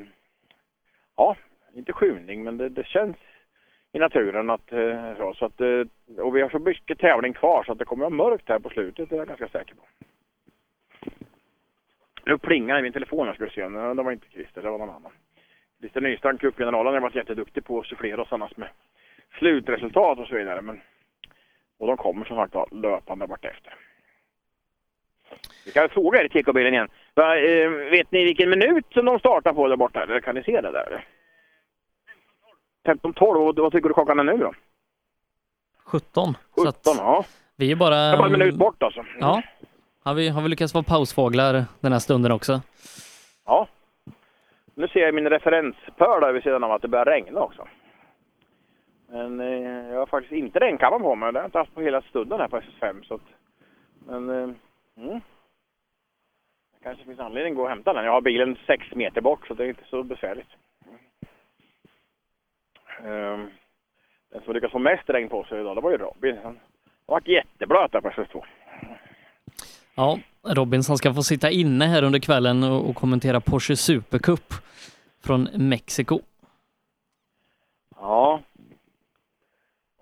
[1.16, 1.36] ja,
[1.74, 3.16] inte skymning, men det, det känns
[3.92, 7.64] i naturen att, eh, så, så att, eh, och vi har så mycket tävling kvar
[7.64, 9.74] så att det kommer att vara mörkt här på slutet, det är jag ganska säker
[9.74, 9.82] på.
[12.24, 14.70] Nu plingar i min telefon här ska vi se, Nej, det var inte Christer, det
[14.70, 15.12] var någon annan.
[15.80, 18.68] Christer Nystrand, cupgeneralen, har varit jätteduktig på att sufflera oss annars med
[19.38, 20.62] slutresultat och så vidare.
[20.62, 20.80] Men,
[21.78, 23.74] och de kommer som sagt var löpande vartefter.
[25.64, 26.88] Vi kan fråga er i TK-bilen igen.
[27.14, 30.02] Va, eh, vet ni vilken minut som de startar på där borta?
[30.02, 31.04] Eller kan ni se det där?
[32.84, 34.52] 15.12, och vad tycker du klockan är nu då?
[35.84, 36.34] 17.
[36.50, 37.24] 17, ja.
[37.56, 37.94] Vi är bara...
[37.94, 39.04] Det är bara en minut bort alltså.
[39.20, 39.42] Ja.
[40.04, 42.60] Har vi, har vi lyckats vara pausfåglar den här stunden också?
[43.46, 43.68] Ja.
[44.74, 47.68] Nu ser jag min referenspöl där vid sidan av att det börjar regna också.
[49.08, 51.32] Men eh, jag har faktiskt inte regnkammaren på mig.
[51.32, 53.02] Det har jag inte haft på hela stunden här på SS5.
[53.04, 53.20] Så att,
[54.06, 54.50] men eh,
[54.96, 55.20] mm.
[56.72, 58.04] det kanske finns anledning att gå och hämta den.
[58.04, 60.50] Jag har bilen sex meter bort så det är inte så besvärligt.
[63.04, 63.38] Eh,
[64.32, 66.38] den som lyckades få mest regn på sig idag det var ju Robin.
[66.42, 66.58] Han
[67.06, 68.44] varit jätteblöt där på SS2.
[69.94, 74.54] Ja, Robinson ska få sitta inne här under kvällen och, kommentera Porsche Supercup
[75.24, 76.20] från Mexiko.
[77.96, 78.40] Ja.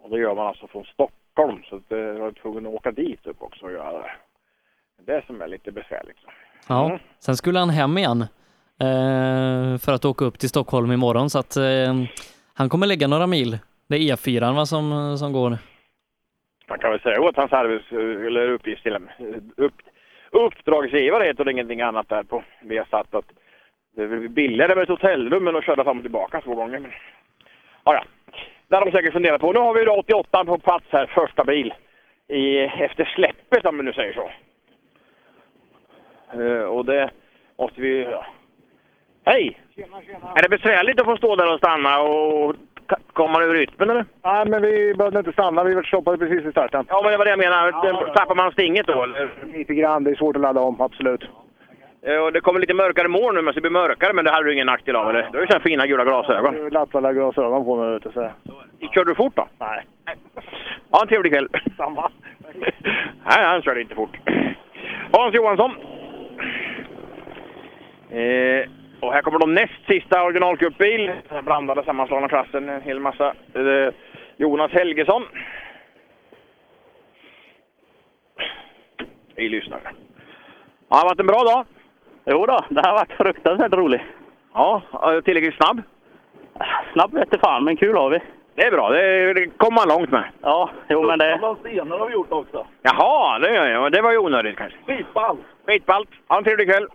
[0.02, 2.90] Och det gör man alltså från Stockholm så att, eh, jag var tvungen att åka
[2.90, 4.12] dit upp också och göra det.
[5.06, 6.16] Det som är lite besvärligt.
[6.68, 8.22] Ja, sen skulle han hem igen
[8.80, 11.94] eh, för att åka upp till Stockholm imorgon så att eh,
[12.58, 13.58] han kommer lägga några mil.
[13.88, 15.58] Det är E4 va, som, som går.
[16.68, 18.98] Man kan väl säga åt hans arbets eller uppgift till
[19.56, 19.74] upp,
[20.30, 23.24] uppdragsgivare heter det ingenting annat där på Viasat att
[23.96, 26.78] det blir billigare med ett hotellrum än att köra fram och tillbaka två gånger.
[26.78, 26.90] Men,
[27.84, 28.04] ja, ja.
[28.68, 29.52] Det har de säkert funderat på.
[29.52, 31.74] Nu har vi då 88 på plats här, första bil
[32.28, 34.30] i, efter släppet om vi nu säger så.
[36.40, 37.10] Uh, och det
[37.58, 38.02] måste vi...
[38.02, 38.26] Ja.
[39.28, 39.60] Hej!
[40.36, 42.54] Är det besvärligt att få stå där och stanna och
[43.12, 44.04] komma ur rytmen eller?
[44.24, 45.64] Nej, men vi behövde inte stanna.
[45.64, 46.84] Vi stoppade precis i starten.
[46.88, 47.72] Ja, men det var det jag menar.
[48.14, 49.30] Tappar man stinget då eller?
[49.54, 50.04] Lite grann.
[50.04, 51.24] Det är svårt att ladda om, absolut.
[52.24, 54.52] Och det kommer lite mörkare moln nu, men det blir mörkare, men det hade du
[54.52, 55.28] ingen nackdel av eller?
[55.32, 56.68] Du har ju sådana fina gula glasögon.
[56.68, 58.10] Lappade glasögon på mig, du.
[58.12, 58.30] Så.
[58.94, 59.48] Körde du fort då?
[59.58, 59.84] Nej.
[60.90, 61.48] Ha en trevlig kväll.
[61.76, 62.10] Samma.
[63.24, 64.16] Nej, han körde inte fort.
[65.12, 65.70] Hans Johansson.
[68.10, 68.68] Eh,
[69.00, 71.12] och här kommer de näst sista originalcupbil.
[71.28, 73.34] Den Blandade sammanslagna klassen, en hel massa.
[73.54, 73.94] Eh,
[74.36, 75.22] Jonas Helgesson.
[79.36, 79.80] Vi lyssnar.
[79.84, 79.92] Ja,
[80.88, 81.66] det har varit en bra dag.
[82.26, 84.02] Jo då, det har varit fruktansvärt roligt.
[84.54, 84.82] Ja,
[85.24, 85.82] tillräckligt snabb?
[86.92, 88.20] Snabb vete fan, men kul har vi.
[88.54, 90.24] Det är bra, det, det kommer man långt med.
[90.42, 91.38] Ja, jo men det...
[91.60, 92.66] stenar har vi gjort också.
[92.82, 93.90] Jaha, det.
[93.90, 94.78] Det var ju onödigt kanske.
[94.86, 95.40] Skitballt!
[95.66, 96.08] Skitballt.
[96.28, 96.86] Ha en trevlig kväll.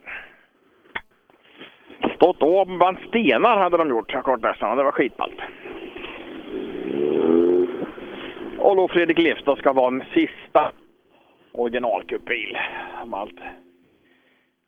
[2.23, 4.75] Stått bland stenar hade de gjort, kartläsarna.
[4.75, 5.39] Det var skitballt.
[8.59, 10.71] Och då Fredrik Lefstad ska vara en sista
[11.51, 12.57] originalcupbil.
[13.03, 13.39] Om allt,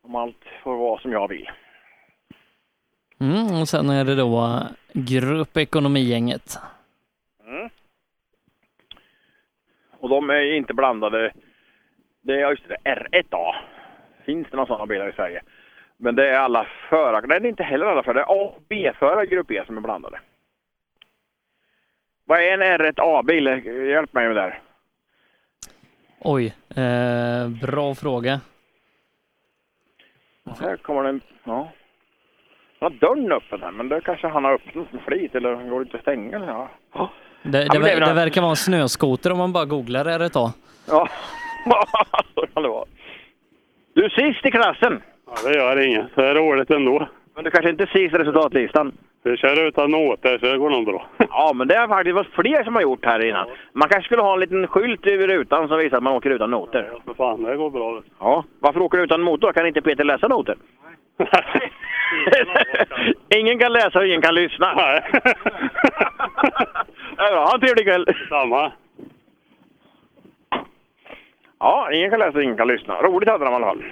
[0.02, 1.50] om allt får vara som jag vill.
[3.20, 4.60] Mm, och sen är det då
[4.94, 6.60] Grupp Ekonomigänget.
[7.48, 7.70] Mm.
[10.00, 11.32] Och de är inte blandade.
[12.22, 13.56] Det är just det, R1A.
[14.26, 15.42] Finns det några sådana bilar i Sverige?
[15.97, 17.26] Men det är alla förare.
[17.28, 18.19] Nej, det är inte heller alla förare.
[18.19, 20.19] Det är A och B-förare grupp E som är blandade.
[22.26, 23.45] Vad är en R1A-bil?
[23.90, 24.60] Hjälp mig med det där.
[26.19, 28.40] Oj, eh, bra fråga.
[30.60, 31.22] Här kommer den.
[31.44, 31.72] Ja.
[32.79, 35.81] Han har dörren öppen här, men det kanske han har öppnat med flit eller går
[35.81, 36.45] inte att stänga?
[36.45, 36.69] Ja.
[36.94, 37.10] Ja.
[37.44, 40.33] Det, det, men det det verkar vara en snöskoter om man bara googlar det ett
[40.33, 40.49] tag.
[40.88, 41.10] Ja,
[42.35, 42.85] så kan det vara.
[43.94, 45.01] Du är sist i klassen.
[45.27, 46.15] Ja, det gör inget.
[46.15, 47.08] Det är roligt ändå.
[47.35, 48.91] Men du kanske inte i resultatlistan?
[49.24, 51.08] Vi kör utan noter så det går nog bra.
[51.29, 53.47] Ja, men det har faktiskt varit fler som har gjort här innan.
[53.74, 56.51] Man kanske skulle ha en liten skylt i rutan som visar att man åker utan
[56.51, 56.91] noter.
[57.06, 58.01] För fan, det går bra.
[58.19, 59.53] Ja, varför åker du utan motor?
[59.53, 60.56] Kan inte Peter läsa noter?
[63.40, 64.74] ingen kan läsa och ingen kan lyssna.
[64.75, 65.01] Nej.
[67.17, 68.06] ha en trevlig kväll.
[68.29, 68.72] Samma.
[71.59, 73.01] Ja, ingen kan läsa och ingen kan lyssna.
[73.01, 73.83] Roligt hade de i alla fall.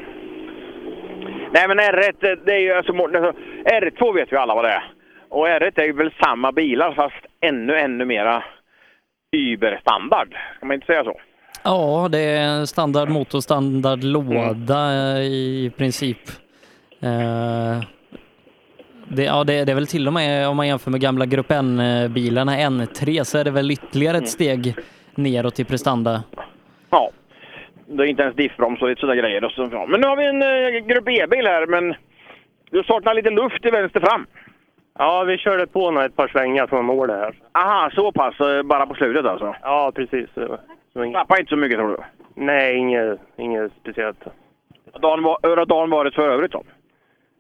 [1.53, 3.33] Nej, men R1, det är ju alltså, alltså,
[3.65, 4.83] R2 vet vi alla vad det är.
[5.29, 8.43] Och R1 är ju väl samma bilar fast ännu, ännu mera
[9.35, 10.29] Uber-standard.
[10.59, 11.19] Kan man inte säga så?
[11.63, 16.19] Ja, det är standard motor, standard låda i princip.
[17.01, 17.83] Eh,
[19.07, 21.51] Det, ja, det, det är väl till och med om man jämför med gamla Grupp
[21.51, 24.75] N-bilarna N3 så är det väl ytterligare ett steg
[25.15, 26.23] neråt i prestanda.
[26.89, 27.11] Ja.
[27.97, 29.43] Det är inte ens diffbroms och lite sådär grejer.
[29.43, 29.85] Och så, ja.
[29.85, 31.95] Men nu har vi en eh, Grupp E-bil här, men
[32.71, 34.25] du saknar lite luft i vänster fram.
[34.99, 37.35] Ja, vi körde på några ett par svängar från målet här.
[37.51, 38.39] Aha, så pass.
[38.39, 39.55] eh, Bara på slutet alltså?
[39.61, 40.29] Ja, precis.
[41.13, 41.97] Tappade inte så mycket tror du?
[42.35, 44.23] Nej, inget, inget speciellt.
[45.01, 46.63] Dagen var, hur har dagen varit för övrigt då?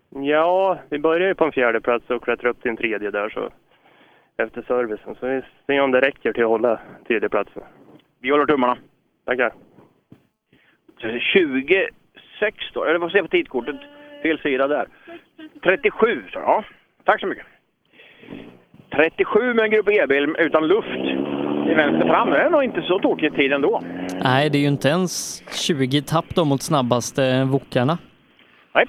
[0.09, 3.29] Ja, vi började ju på en fjärde plats och klättrade upp till en tredje där
[3.29, 3.49] så
[4.37, 5.15] efter servicen.
[5.19, 7.63] Så vi ser om det räcker till att hålla tredjeplatsen.
[8.21, 8.77] Vi håller tummarna.
[9.25, 9.51] Tackar.
[11.19, 13.75] 26 då, eller vad ser jag på tidkortet?
[14.21, 14.87] Fel sida där.
[15.63, 16.63] 37, så ja.
[17.03, 17.45] Tack så mycket.
[18.95, 20.87] 37 med en Grupp E-bil utan luft
[21.67, 22.29] i vänster fram.
[22.29, 23.81] Det är nog inte så tokigt tid ändå.
[24.23, 27.97] Nej, det är ju inte ens 20 tapp då mot snabbaste Wokarna.
[28.75, 28.85] Nej.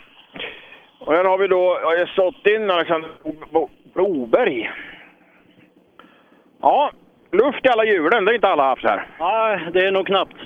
[0.99, 3.11] Och här har vi då jag har stått in Alexander
[3.95, 4.71] Broberg.
[6.61, 6.91] Ja,
[7.33, 8.25] luft i alla hjulen.
[8.25, 9.07] Det är inte alla haft här.
[9.21, 10.37] Nej, det är nog knappt.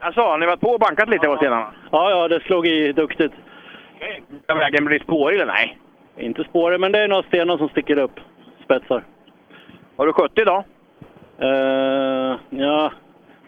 [0.00, 1.72] Alltså, har ni varit på och bankat lite på stenarna?
[1.90, 3.32] Ja, ja, det slog i duktigt.
[4.42, 5.78] Ska vägen bli spårig eller nej?
[6.16, 8.20] Inte spårig, men det är några stenar som sticker upp.
[8.64, 9.04] Spetsar.
[9.96, 10.64] Har du 70 idag?
[11.42, 12.92] Uh, ja,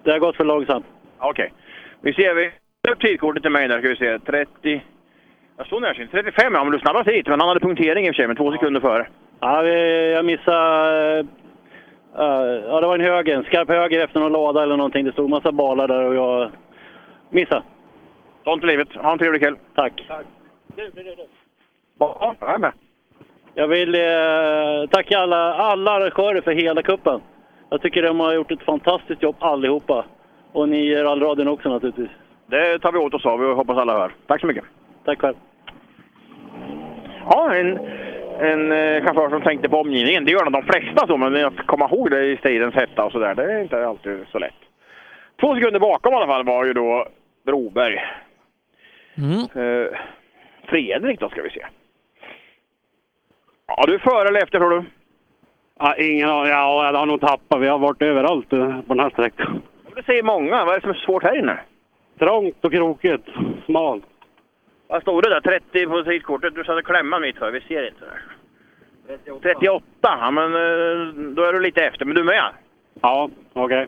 [0.03, 0.87] det har gått för långsamt.
[1.19, 1.53] Okej.
[2.01, 2.51] Vi ser, vi
[2.93, 4.19] upp tidkortet till mig där ska vi se.
[4.19, 4.83] 30...
[5.57, 6.11] Jag står närsynt.
[6.11, 7.27] 35 ja, men du snabbast hit.
[7.27, 9.09] Men han hade punktering i och för sig, men två sekunder före.
[9.41, 11.27] Ja, vi, jag missade...
[12.17, 15.05] eh, ja, det var en höger, en skarp höger efter någon lada eller någonting.
[15.05, 16.51] Det stod massa balar där och jag
[17.31, 17.63] missade.
[18.45, 18.89] Sånt är livet.
[18.95, 19.57] Ha en trevlig kväll.
[19.75, 20.05] Tack.
[21.99, 22.73] Ja, jag är med.
[23.55, 27.21] Jag vill eh, tacka alla, alla arrangörer för hela kuppen.
[27.71, 30.05] Jag tycker de har gjort ett fantastiskt jobb allihopa.
[30.53, 32.11] Och ni i rallradion också naturligtvis.
[32.47, 34.13] Det tar vi åt oss av och hoppas alla hör.
[34.27, 34.65] Tack så mycket.
[35.05, 35.37] Tack själv.
[37.31, 37.79] Ja, en,
[38.39, 40.25] en eh, chaufför som tänkte på omgivningen.
[40.25, 43.13] Det gör nog de flesta så, men att komma ihåg det i stridens hetta och
[43.13, 44.55] sådär, det är inte alltid så lätt.
[45.41, 47.07] Två sekunder bakom i alla fall var ju då
[47.47, 48.01] Broberg.
[49.17, 49.41] Mm.
[49.41, 49.99] Eh,
[50.69, 51.67] Fredrik då ska vi se.
[53.67, 54.85] Ja, du är före eller efter tror du?
[55.79, 56.51] Ja, ingen aning.
[56.53, 57.61] Ja, jag har nog tappat.
[57.61, 59.63] Vi har varit överallt eh, på den här sträckan.
[59.97, 60.65] Det säger många.
[60.65, 61.59] Vad är det som är svårt här inne?
[62.19, 63.29] Trångt och krokigt.
[63.67, 64.05] Smalt.
[64.89, 65.41] Vad stod det där?
[65.41, 66.55] 30 på sidkortet?
[66.55, 67.51] Du satte klämman mitt för.
[67.51, 68.05] Vi ser inte.
[68.05, 69.39] Där.
[69.43, 69.85] 38.
[70.01, 72.05] Ja, men eh, då är du lite efter.
[72.05, 72.51] Men du med?
[73.03, 73.87] Ja, okej.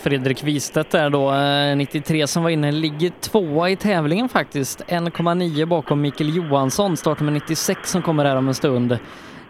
[0.00, 4.84] Fredrik Wistedt där då, eh, 93 som var inne, ligger tvåa i tävlingen faktiskt.
[4.88, 8.92] 1,9 bakom Mikael Johansson, startar med 96 som kommer här om en stund.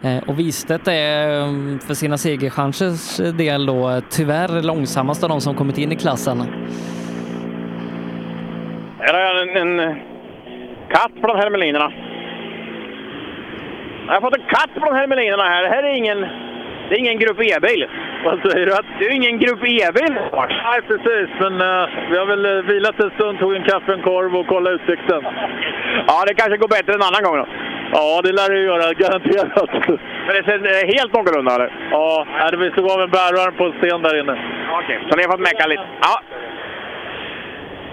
[0.01, 5.41] Eh, Och Wistedt är eh, för sina segerchansers del då eh, tyvärr långsammast av de
[5.41, 6.43] som kommit in i klassen.
[8.99, 9.95] Här har jag en, en eh,
[10.89, 11.91] katt bland hermelinerna.
[14.07, 15.63] Jag har fått en katt bland hermelinerna här.
[15.63, 16.21] Det här är ingen,
[16.89, 17.87] det är ingen Grupp E-bil.
[18.25, 18.75] Vad säger du?
[18.99, 20.13] Det är ingen Grupp E-bil.
[20.33, 21.29] Nej, precis.
[21.39, 24.47] Men eh, vi har väl eh, vilat en stund, tog en kaffe, en korv och
[24.47, 25.21] kollade utsikten.
[26.07, 27.47] Ja, det kanske går bättre en annan gång då.
[27.93, 28.93] Ja, det lär det göra.
[28.93, 29.71] Garanterat.
[30.25, 31.69] Men det ser helt någorlunda eller?
[31.91, 34.35] Ja, det stod av en bärarm på en sten där inne.
[34.71, 35.85] Okej, så ni har fått mecka lite?
[36.01, 36.15] Ja.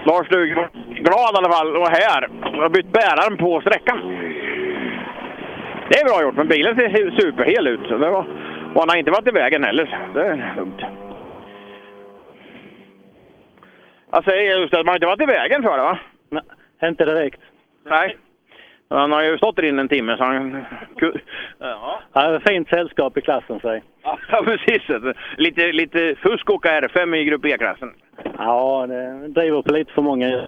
[0.07, 2.29] Lars Dugård, glad i alla fall vara här.
[2.41, 3.99] Jag har bytt bärarm på sträckan.
[5.89, 7.87] Det är bra gjort, men bilen ser superhel ut.
[7.87, 8.25] Så det var,
[8.73, 10.09] och han har inte varit i vägen heller.
[10.13, 10.81] Det är lugnt.
[14.11, 15.99] Jag säger just att man har inte varit i vägen för det va?
[16.29, 16.43] Nej,
[16.83, 17.41] inte direkt.
[17.89, 18.17] Nej.
[18.89, 20.65] Han har ju stått där inne en timme så han...
[21.59, 21.99] Ja.
[22.13, 23.83] Ja, fint sällskap i klassen, säg.
[24.31, 24.81] Ja, precis.
[25.37, 27.93] Lite, lite fusk åka R5 i Grupp E-klassen.
[28.37, 30.47] Ja, det driver på lite för många.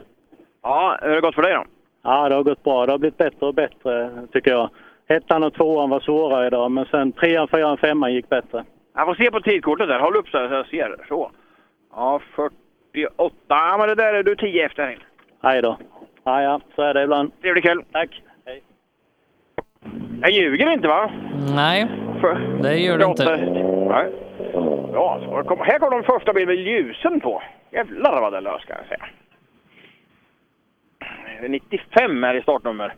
[0.64, 1.64] Ja, hur har det gått för dig då?
[2.04, 2.86] Ja, det har gått bra.
[2.86, 4.70] Det har blivit bättre och bättre, tycker jag.
[5.08, 8.64] ettan och tvåan var svåra idag, men sen trean, fyran, femman gick bättre.
[8.96, 10.00] Jag får se på tidkortet där.
[10.00, 10.96] Håll upp så jag ser.
[11.08, 11.32] Så.
[11.96, 13.24] Ja, 48.
[13.48, 14.98] Ja, men det där är du 10 efter.
[15.44, 15.78] Hej då.
[16.24, 17.42] Ja, ja, så är det ibland.
[17.42, 17.82] Trevlig kväll.
[17.92, 18.22] Tack.
[20.22, 21.12] Jag ljuger inte va?
[21.56, 21.88] Nej,
[22.62, 23.38] det gör du inte.
[23.90, 24.12] Nej.
[24.94, 27.42] Ja, så kom, här kommer de första bilen med ljusen på.
[27.72, 29.06] Jävlar vad det lös kan jag säga.
[31.50, 32.96] 95 är i startnummer.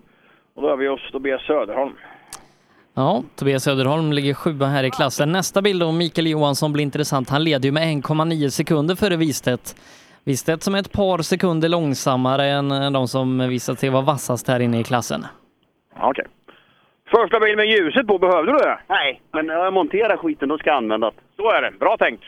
[0.56, 1.94] Och då har vi oss Tobias Söderholm.
[2.94, 5.32] Ja, Tobias Söderholm ligger sjua här i klassen.
[5.32, 7.30] Nästa bild då, Mikael Johansson blir intressant.
[7.30, 9.76] Han leder ju med 1,9 sekunder före Wistedt.
[10.24, 14.60] Wistedt som är ett par sekunder långsammare än de som visat sig vara vassast här
[14.60, 15.26] inne i klassen.
[16.00, 16.26] Okej.
[17.12, 18.80] Första bil med ljuset på, behövde du det?
[18.88, 21.16] Nej, men när jag monterar skiten då ska jag använda det.
[21.36, 21.72] Så är det.
[21.72, 22.24] Bra tänkt.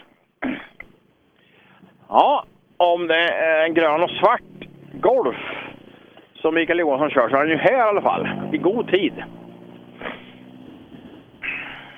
[2.09, 2.45] Ja,
[2.77, 4.41] om det är en grön och svart
[4.93, 5.35] Golf
[6.41, 8.27] som Mikael Johansson kör så är han ju här i alla fall.
[8.51, 9.13] I god tid.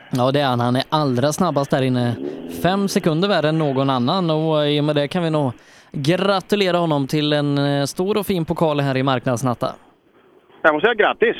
[0.09, 0.59] Ja, det är han.
[0.59, 2.15] Han är allra snabbast där inne.
[2.63, 5.51] Fem sekunder värre än någon annan och i och med det kan vi nog
[5.91, 9.67] gratulera honom till en eh, stor och fin pokal här i Marknadsnatta.
[10.61, 11.35] Jag måste säga grattis!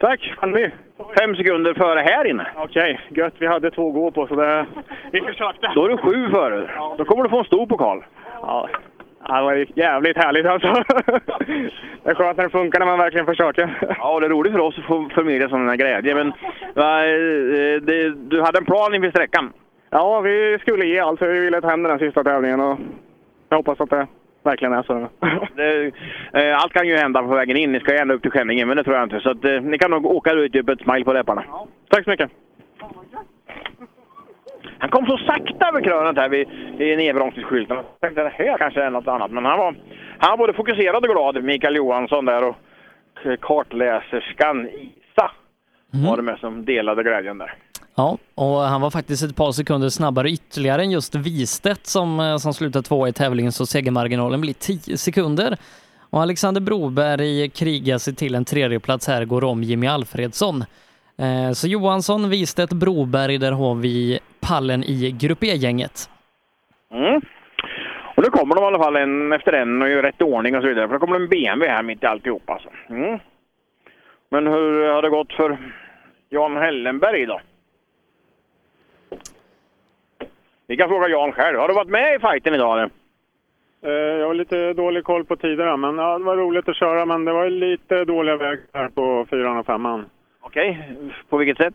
[0.00, 0.34] Tack!
[0.40, 0.70] Fanny.
[1.18, 2.46] Fem sekunder före här inne.
[2.56, 3.34] Okej, gött.
[3.38, 4.66] Vi hade två gå på så det...
[5.12, 5.72] Vi försökte.
[5.74, 6.70] Då är du sju före.
[6.98, 8.04] Då kommer du få en stor pokal.
[8.42, 8.68] Ja,
[9.26, 10.68] det var jävligt härligt alltså.
[12.02, 13.94] Det är skönt när det funkar när man verkligen försöker.
[13.98, 16.14] Ja, det är roligt för oss att få förmedla sån här glädje.
[16.14, 19.52] Men eh, det, du hade en plan inför sträckan?
[19.90, 21.22] Ja, vi skulle ge allt.
[21.22, 22.78] Vi ville ta hem den sista tävlingen och
[23.48, 24.06] jag hoppas att det
[24.42, 25.08] verkligen är så.
[25.56, 25.92] Det,
[26.32, 27.72] eh, allt kan ju hända på vägen in.
[27.72, 29.20] Ni ska ju ända upp till Skänninge, men det tror jag inte.
[29.20, 31.44] Så att, eh, ni kan nog åka ut typ ett smile på läpparna.
[31.88, 32.30] Tack så mycket!
[34.78, 37.76] Han kom så sakta över krönet här vid, vid nedbromsningsskylten.
[37.76, 39.30] Jag tänkte det här kanske är något annat.
[39.30, 39.74] Men han var,
[40.18, 42.48] han var både fokuserad och glad, Mikael Johansson där.
[42.48, 42.56] Och
[43.40, 45.30] kartläserskan Isa
[45.92, 47.54] var det med som delade glädjen där.
[47.94, 52.36] Ja, och han var faktiskt ett par sekunder snabbare ytterligare än just Wistedt som, eh,
[52.36, 55.56] som slutade tvåa i tävlingen så segermarginalen blir 10 sekunder.
[56.10, 60.64] Och Alexander Broberg krigar sig till en tredjeplats här, går om Jimmy Alfredsson.
[61.18, 66.10] Eh, så Johansson, Wistedt, Broberg, där har vi pallen i Grupp E-gänget.
[66.92, 67.20] Mm.
[68.16, 70.62] Och nu kommer de i alla fall en efter en och gör rätt ordning och
[70.62, 70.88] så vidare.
[70.88, 72.68] För då kommer det en BMW här mitt i alltihop alltså.
[72.88, 73.18] Mm.
[74.30, 75.58] Men hur har det gått för
[76.28, 77.40] Jan Hellenberg då?
[80.70, 81.58] Vi kan fråga Jan själv.
[81.58, 82.90] Har du varit med i fighten idag eller?
[83.82, 87.06] Eh, Jag har lite dålig koll på tiderna, men ja, det var roligt att köra.
[87.06, 90.04] Men det var lite dåliga vägar på fyran och femman.
[90.40, 90.88] Okej,
[91.28, 91.74] på vilket sätt?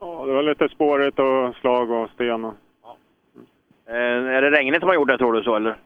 [0.00, 2.44] Ja, det var lite spårigt och slag och sten.
[2.44, 2.54] Och...
[3.86, 5.76] Eh, är det regnet som har gjort det tror du så eller?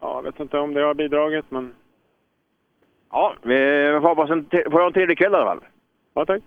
[0.00, 1.74] Ja, jag vet inte om det har bidragit, men...
[3.10, 3.56] Ja, vi
[4.02, 5.64] får hoppas en, jag en trevlig kväll i alla fall.
[6.14, 6.42] Ja, tack.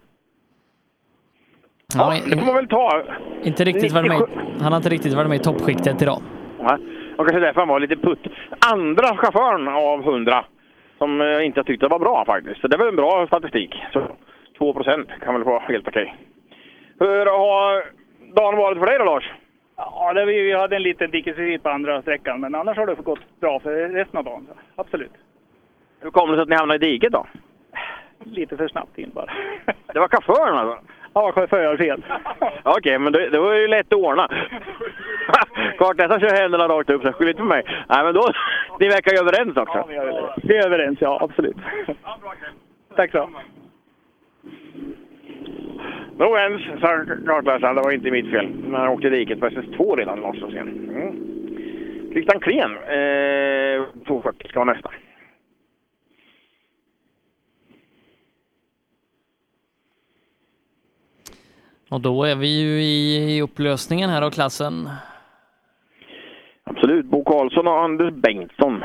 [1.96, 3.04] Ja, det får man väl ta.
[3.44, 4.22] Inte riktigt varit med,
[4.62, 6.22] han har inte riktigt varit med i toppskiktet idag.
[6.60, 6.78] Ja,
[7.18, 8.20] och kanske därför han var lite putt.
[8.72, 10.46] Andra chauffören av 100
[10.98, 12.62] som eh, inte tyckte det var bra faktiskt.
[12.62, 13.76] Så det var en bra statistik.
[13.94, 14.02] Så
[14.58, 16.16] 2 procent kan väl vara helt okej.
[17.00, 17.84] Hur har
[18.36, 19.32] dagen varit för dig då Lars?
[19.78, 22.96] Ja, det, vi vi hade en liten dikesvisit på andra sträckan, men annars har det
[22.96, 24.48] gått bra för resten av dagen.
[24.76, 25.12] Absolut.
[26.00, 27.26] Hur kom det sig att ni hamnade i diket då?
[28.24, 29.32] Lite för snabbt in bara.
[29.94, 30.86] Det var chauffören alltså?
[31.14, 32.04] Ja, chaufförfel.
[32.64, 34.28] Okej, men det, det var ju lätt att ordna.
[35.96, 37.64] Dessa kör händerna rakt upp, så skyll inte på mig.
[37.90, 38.28] Nej, men då,
[38.80, 39.86] ni verkar ju överens också.
[40.44, 41.18] Vi är överens, ja.
[41.22, 41.58] Absolut.
[42.96, 43.30] Tack så.
[46.18, 47.76] No ens, sa kartläsaren.
[47.76, 48.50] Det var inte mitt fel.
[48.50, 50.90] Men han åkte diket på SS2 redan, Lars Rosén.
[50.90, 51.30] Mm.
[52.12, 54.92] Christian Klen, eh, 240 ska vara nästa.
[61.90, 64.90] Och då är vi ju i, upplösningen här av klassen.
[66.64, 67.06] Absolut.
[67.06, 68.84] Bo Karlsson och Anders Bengtsson.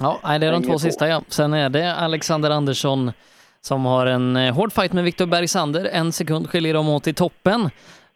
[0.00, 1.22] Ja, det är de två sista ja.
[1.28, 3.12] Sen är det Alexander Andersson
[3.60, 5.88] som har en eh, hård fight med Viktor Bergsander.
[5.92, 7.70] En sekund skiljer de åt i toppen.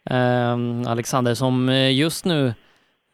[0.09, 2.53] Ehm, Alexander som eh, just nu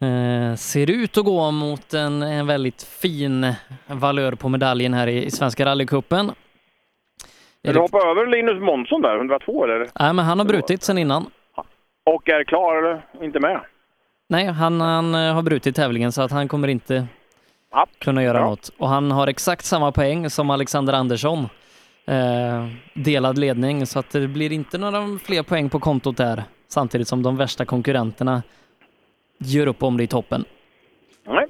[0.01, 3.53] eh, ser ut att gå mot en, en väldigt fin
[3.87, 6.31] valör på medaljen här i, i Svenska rallycupen.
[7.61, 9.77] Du hoppa över Linus Månsson där, 102 eller?
[9.99, 11.25] Nej, men han har brutit sen innan.
[12.05, 13.61] Och är klar eller inte med?
[14.29, 17.07] Nej, han, han eh, har brutit tävlingen så att han kommer inte
[17.99, 18.71] kunna göra något.
[18.77, 21.49] Och han har exakt samma poäng som Alexander Andersson.
[22.05, 26.43] Eh, delad ledning, så att det blir inte några fler poäng på kontot där.
[26.67, 28.43] Samtidigt som de värsta konkurrenterna
[29.39, 30.45] gör upp om det i toppen.
[31.27, 31.45] Nej.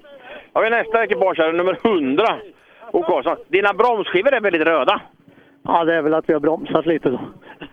[0.53, 2.25] Har vi nästa ekipage här, nummer 100.
[2.91, 5.01] Och Karlsson, dina bromsskivor är väldigt röda.
[5.63, 7.19] Ja, det är väl att vi har bromsat lite då.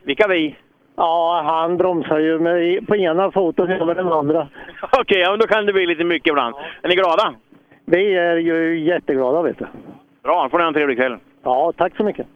[0.02, 0.56] Vilka vi?
[0.96, 4.48] Ja, han bromsar ju med, på ena foten över den andra.
[4.98, 6.54] Okej, ja, men då kan det bli lite mycket ibland.
[6.82, 7.34] Är ni glada?
[7.84, 9.66] Vi är ju jätteglada, vet du.
[10.22, 11.16] Bra, får ni ha en trevlig kväll.
[11.42, 12.26] Ja, tack så mycket.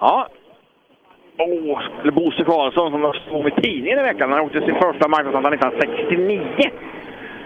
[0.00, 0.28] Ja.
[1.42, 4.32] Åh, oh, Bosse Karlsson som stod med tidningen i veckan.
[4.32, 6.70] Han åkte sin första marknadsandel 1969.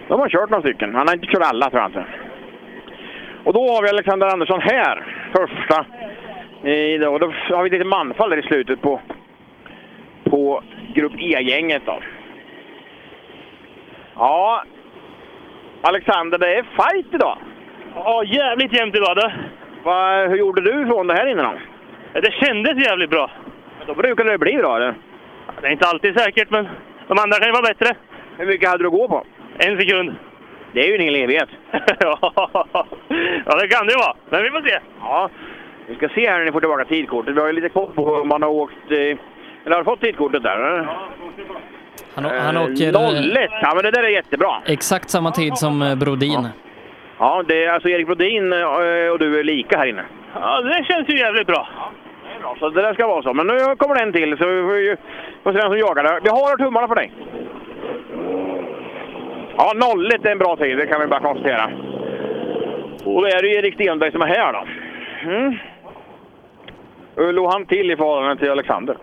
[0.08, 0.94] De har kört några stycken.
[0.94, 2.04] Han har inte kört alla tror jag inte.
[3.44, 5.04] Och då har vi Alexander Andersson här.
[5.32, 5.86] Första.
[6.68, 7.20] Idag.
[7.20, 9.00] Då har vi lite manfall där i slutet på,
[10.24, 10.62] på
[10.94, 11.98] Grupp E-gänget då.
[14.16, 14.64] Ja,
[15.80, 17.38] Alexander, det är fight idag.
[17.94, 19.32] Ja, jävligt jämnt idag det.
[19.84, 21.52] Va, hur gjorde du ifrån det här inne då?
[22.20, 23.30] Det kändes jävligt bra.
[23.86, 24.94] Då brukar det bli bra eller?
[25.60, 26.68] Det är inte alltid säkert, men
[27.08, 27.96] de andra kan ju vara bättre.
[28.38, 29.24] Hur mycket hade du att gå på?
[29.58, 30.14] En sekund.
[30.72, 31.48] Det är ju ingen evighet.
[32.00, 34.16] ja, det kan det ju vara.
[34.30, 34.78] Men vi får se.
[35.00, 35.30] Ja,
[35.86, 37.36] vi ska se här när ni får tillbaka tidkortet.
[37.36, 38.90] Vi har ju lite koll på om man har åkt...
[38.90, 38.96] Eh,
[39.64, 40.56] eller har du fått tidkortet där?
[40.56, 40.88] Eller?
[42.14, 42.88] Han, han åker...
[42.88, 43.50] 01!
[43.62, 44.62] Ja, men det där är jättebra.
[44.66, 46.48] Exakt samma tid som eh, Brodin.
[47.18, 48.58] Ja, det är alltså Erik Brodin eh,
[49.12, 50.04] och du är lika här inne.
[50.34, 51.68] Ja, det känns ju jävligt bra
[52.44, 53.34] bra, så det där ska vara så.
[53.34, 54.96] Men nu kommer det en till, så vi får ju
[55.42, 56.20] får se vem som jagar det.
[56.22, 57.12] Vi har tummarna för dig.
[59.56, 59.72] Ja,
[60.14, 61.70] 01 är en bra tid, det kan vi bara konstatera.
[63.04, 64.62] Och då är det ju Erik Stenberg som är här då.
[65.30, 65.54] Mm.
[67.16, 68.96] Hur låg han till i förhållande till Alexander?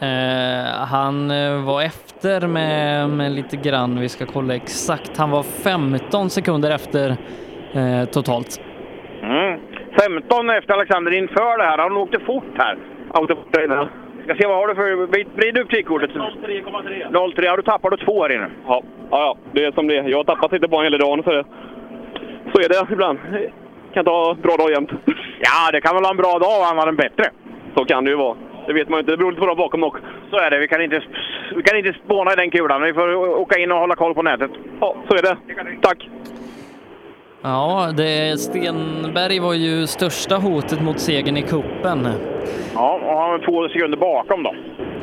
[0.00, 5.16] Eh, han eh, var efter med, med lite grann, vi ska kolla exakt.
[5.16, 7.16] Han var 15 sekunder efter
[7.72, 8.60] eh, totalt.
[9.94, 10.22] Mm.
[10.22, 11.78] 15 efter Alexander inför det här.
[11.78, 12.78] Han åkte fort här.
[13.10, 13.88] Autofort innan.
[14.24, 15.52] Ska se, vad har du för...
[15.52, 16.10] Du upp tidkortet?
[16.10, 17.34] 03,3.
[17.34, 17.44] 03.
[17.44, 18.50] Ja, du tappade två här inne.
[18.66, 20.08] Ja, ja, ja, det är som det är.
[20.08, 21.44] Jag har tappat lite barn hela dagen, så, det,
[22.52, 23.18] så är det ibland.
[23.92, 24.90] Kan inte ha bra dag jämt.
[25.40, 27.24] Ja, det kan väl ha en bra dag och han har en bättre.
[27.76, 28.36] Så kan det ju vara.
[28.66, 29.12] Det vet man ju inte.
[29.12, 30.02] Det beror lite på dem bakom också.
[30.30, 30.58] Så är det.
[30.58, 31.02] Vi kan inte,
[31.56, 32.82] vi kan inte spåna i den kulan.
[32.82, 34.50] Vi får åka in och hålla koll på nätet.
[34.80, 35.36] Ja, så är det.
[35.80, 36.08] Tack!
[37.46, 42.08] Ja, det, Stenberg var ju största hotet mot segern i kuppen.
[42.74, 44.54] Ja, och han har två sekunder bakom då.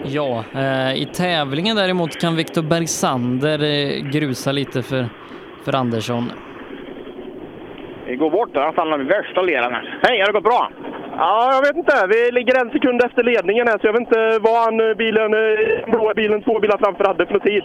[0.03, 5.09] Ja, eh, i tävlingen däremot kan Viktor Bergsander eh, grusa lite för,
[5.65, 6.31] för Andersson.
[8.06, 10.00] Vi går bort där, han stannar i värsta leran här.
[10.03, 10.69] Hej, har det gått bra?
[11.17, 12.08] Ja, jag vet inte.
[12.10, 15.90] Vi ligger en sekund efter ledningen här, så jag vet inte vad han, bilen, eh,
[15.92, 17.64] blåa bilen två bilar framför hade för tid.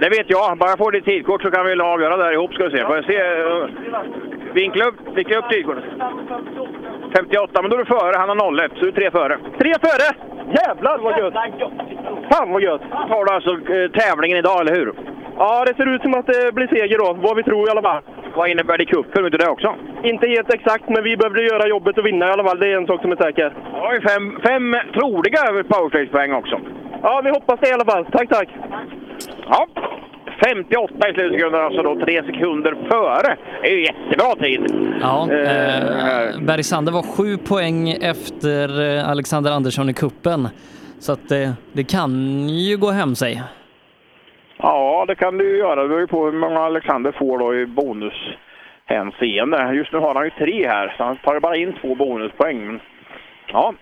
[0.00, 0.58] Det vet jag.
[0.58, 2.84] Bara jag får ditt tidkort så kan vi avgöra det här ihop ska vi se.
[2.86, 3.22] Får jag se?
[3.22, 3.66] uh,
[4.54, 5.84] Vinkla upp, vinkla upp tidkortet.
[7.16, 8.18] 58, men då är du före.
[8.18, 9.38] Han har 01, så du är tre före.
[9.60, 10.08] Tre före!
[10.60, 11.34] Jävlar vad gött!
[12.32, 12.82] Fan vad gött!
[13.08, 14.92] Tar du alltså eh, tävlingen idag, eller hur?
[15.38, 17.16] Ja, det ser ut som att det blir seger då.
[17.26, 18.02] Vad vi tror i alla fall.
[18.36, 19.22] Vad innebär det i cupen?
[19.24, 19.74] Vet du det också?
[20.02, 22.58] Inte helt exakt, men vi behövde göra jobbet och vinna i alla fall.
[22.58, 23.52] Det är en sak som är säker.
[23.72, 25.40] Ja, har ju fem, fem troliga
[25.72, 26.60] powertrace-poäng också.
[27.02, 28.04] Ja, vi hoppas det i alla fall.
[28.12, 28.48] Tack, tack!
[29.50, 29.66] Ja,
[30.44, 33.36] 58 i slutsekunder, alltså då tre sekunder före.
[33.62, 34.60] Det är ju jättebra tid.
[35.00, 40.48] Ja, eh, Bergsander var sju poäng efter eh, Alexander Andersson i kuppen.
[40.98, 43.42] Så att det, det kan ju gå hem sig.
[44.62, 45.82] Ja, det kan du göra.
[45.82, 49.72] Det beror ju på hur många Alexander får då i bonushänseende.
[49.74, 52.80] Just nu har han ju tre här, så han tar ju bara in två bonuspoäng.
[53.52, 53.74] Ja,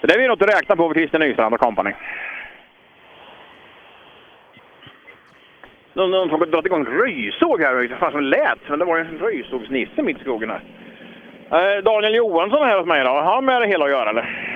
[0.00, 1.92] det där är något att räkna på för Christer Nystrand och kompani.
[5.94, 7.74] De, de har dragit igång röjsåg här.
[7.74, 10.60] Det fan som lät, men det var ju en röjsågsnisse mitt i skogen här.
[11.50, 13.22] Eh, Daniel Johansson är här hos mig idag.
[13.22, 14.46] Har han med det hela att göra eller?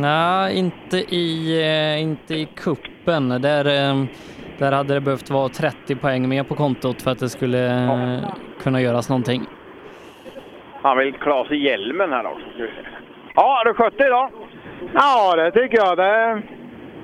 [0.00, 3.28] Nej, inte i, eh, inte i kuppen.
[3.28, 4.04] Där, eh,
[4.58, 8.20] där hade det behövt vara 30 poäng mer på kontot för att det skulle eh,
[8.62, 9.46] kunna göras någonting.
[10.82, 12.46] Han vill av sig hjälmen här också.
[13.34, 14.30] Ja, har du skött dig idag?
[14.94, 15.96] Ja, det tycker jag.
[15.96, 16.42] Det...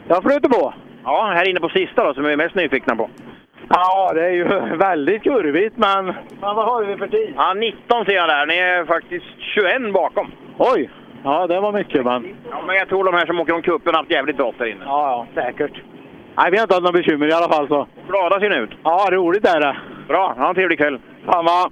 [0.09, 0.75] Jag flyter på.
[1.05, 3.11] Ja, här inne på sista då, som vi är mest nyfikna på.
[3.69, 4.45] Ja, det är ju
[4.77, 6.05] väldigt kurvigt, men...
[6.07, 7.35] Men vad har vi för tid?
[7.37, 8.47] Ja, 19 ser jag där.
[8.47, 10.31] Ni är faktiskt 21 bakom.
[10.59, 10.91] Oj!
[11.25, 12.37] Ja, det var mycket, men...
[12.51, 14.67] Ja, men jag tror de här som åker om kuppen har haft jävligt brått där
[14.67, 14.85] inne.
[14.85, 15.83] Ja, ja, säkert.
[16.39, 17.69] Nej, vi har inte haft några bekymmer i alla fall.
[17.69, 17.87] så.
[18.09, 18.71] Glada ser ni ut.
[18.85, 19.77] Ja, roligt är det.
[20.09, 20.99] Bra, ha en trevlig kväll.
[21.27, 21.71] Samma.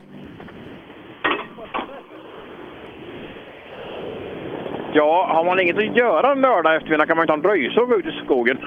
[4.93, 7.93] Ja, har man inget att göra en lördag eftermiddag kan man ju ta en röjsåg
[7.93, 8.59] ut i skogen.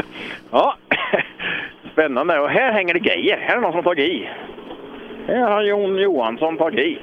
[0.50, 0.74] ja,
[1.92, 2.40] spännande.
[2.40, 3.38] Och här hänger det grejer.
[3.40, 4.28] Här är någon som har tagit i.
[5.26, 6.98] Här har Jon Johansson tagit i.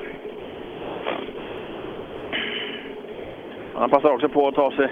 [3.73, 4.89] Han passar också på att ta sig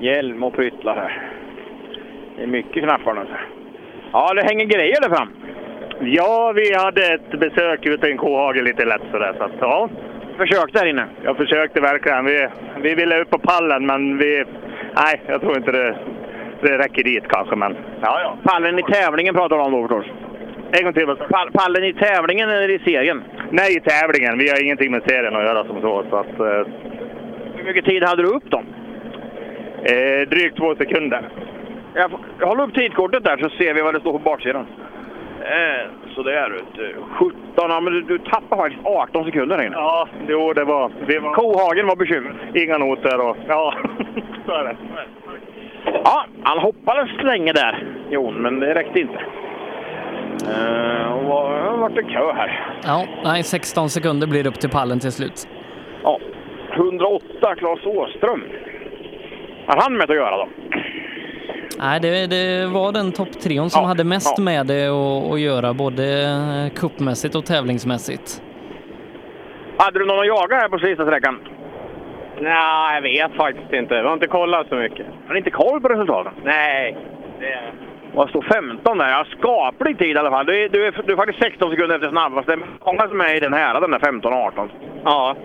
[0.00, 1.38] hjälm och pryttlar här.
[2.38, 3.20] Det är mycket knappar nu.
[4.12, 5.28] Ja, det hänger grejer där fram.
[6.00, 9.34] Ja, vi hade ett besök ute i en kohage lite lätt sådär.
[9.38, 9.88] Så att, ja.
[10.36, 11.06] försök där inne.
[11.24, 12.24] Jag försökte verkligen.
[12.24, 12.48] Vi,
[12.82, 14.44] vi ville upp på pallen, men vi...
[14.96, 15.96] Nej, jag tror inte det,
[16.62, 17.76] det räcker dit kanske, men...
[18.02, 18.36] Ja, ja.
[18.52, 20.06] Pallen i tävlingen pratar du om då förstås?
[20.72, 21.06] En gång till.
[21.06, 23.22] Pall, pallen i tävlingen eller i serien?
[23.50, 24.38] Nej, i tävlingen.
[24.38, 26.04] Vi har ingenting med serien att göra som så.
[26.10, 26.66] så att, eh,
[27.56, 28.62] Hur mycket tid hade du upp då?
[29.82, 31.28] eh, drygt två sekunder.
[31.94, 34.66] Jag, får- jag håller upp tidkortet där så ser vi vad det står på baksidan.
[35.40, 36.94] Eh, så det är du.
[37.10, 39.76] 17, ja, men du, du tappar faktiskt 18 sekunder här inne.
[39.76, 40.90] Ja, jo, det var...
[41.06, 41.32] Det var...
[41.34, 42.36] Kohagen var bekymret.
[42.54, 43.36] Inga noter och...
[43.48, 43.74] Ja,
[44.46, 44.76] så är det.
[46.04, 49.20] Ja, han hoppades länge där, Jon, men det räckte inte.
[50.56, 52.66] Eh, och det vart det kö här.
[52.84, 55.48] Ja, nej, 16 sekunder blir det upp till pallen till slut.
[56.02, 56.18] Ja,
[56.74, 58.44] 108, Claes Åström.
[59.66, 60.48] Har han med att göra då?
[61.78, 64.42] Nej, det, det var den topptrion som hade mest ja.
[64.44, 64.88] med det
[65.32, 68.42] att, göra, både cupmässigt och tävlingsmässigt.
[69.78, 71.38] Hade du någon att jaga här på sista sträckan?
[72.40, 73.94] Nej, jag vet faktiskt inte.
[73.94, 75.06] Vi har inte kollat så mycket.
[75.26, 76.32] Har ni inte koll på resultaten?
[76.44, 76.96] Nej.
[77.40, 77.58] Det...
[78.14, 79.10] Vad står 15 där?
[79.10, 80.46] Ja, skaplig tid i alla fall.
[80.46, 82.46] Du är, du är, du är faktiskt 16 sekunder efter snabbast.
[82.46, 84.70] Det är många som är i den här, den där 15 och 18.
[85.04, 85.36] Ja.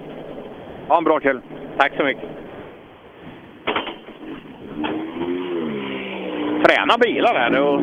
[0.87, 1.41] Ha en bra kväll.
[1.77, 2.29] Tack så mycket.
[6.63, 7.81] Fräna bilar här och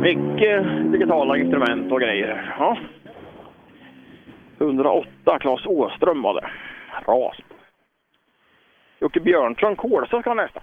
[0.00, 2.54] mycket digitala instrument och grejer.
[2.58, 2.78] Ja.
[4.58, 6.50] 108, Claes Åström var det.
[7.06, 7.36] Ras.
[9.00, 10.62] Jocke Björnsson, Kolsva ska ha nästa.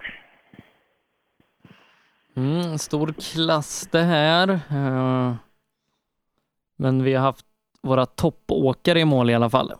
[2.36, 4.48] Mm, stor klass det här.
[4.50, 5.34] Eh,
[6.76, 7.46] men vi har haft
[7.82, 9.72] våra toppåkare i mål i alla fall.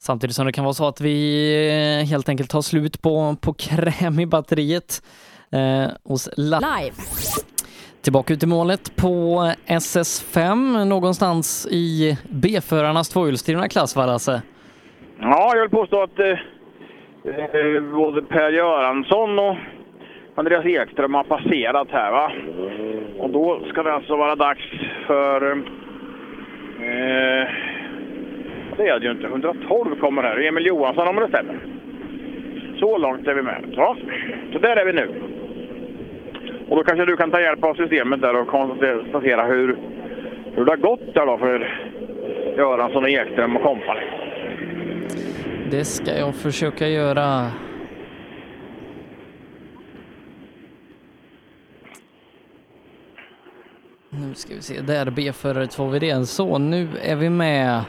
[0.00, 3.52] Samtidigt som det kan vara så att vi eh, helt enkelt tar slut på, på
[3.52, 5.02] kräm i batteriet
[5.52, 6.94] eh, hos La Live.
[8.02, 14.42] Tillbaka ut i målet på SS5 någonstans i B-förarnas tvåhjulsdrivna klass va Lasse?
[15.20, 16.28] Ja, jag vill påstå att eh,
[17.24, 19.56] eh, både Per Göransson och
[20.34, 22.32] Andreas Ekström har passerat här va.
[23.18, 24.62] Och då ska det alltså vara dags
[25.06, 25.52] för...
[26.80, 27.48] Eh,
[28.78, 29.26] det är det ju inte.
[29.26, 30.48] 112 kommer här.
[30.48, 31.58] Emil Johansson om det stämmer.
[32.78, 33.64] Så långt är vi med.
[33.72, 33.96] Ja,
[34.52, 35.08] så där är vi nu.
[36.68, 39.78] Och då kanske du kan ta hjälp av systemet där och konstatera hur,
[40.54, 41.80] hur det har gått där då för
[42.56, 44.00] Göransson och Ekström och kompani.
[45.70, 47.50] Det ska jag försöka göra.
[54.10, 56.24] Nu ska vi se, där B-förare 2VD.
[56.24, 57.80] Så, nu är vi med.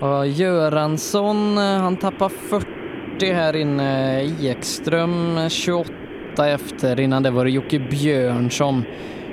[0.00, 4.22] Och Göransson, eh, han tappar 40 här inne.
[4.42, 5.92] Ekström eh, 28
[6.54, 7.00] efter.
[7.00, 8.84] Innan det var det Jocke Björnsson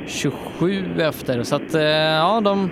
[0.05, 1.43] 27 efter.
[1.43, 2.69] Så att, eh, ja, de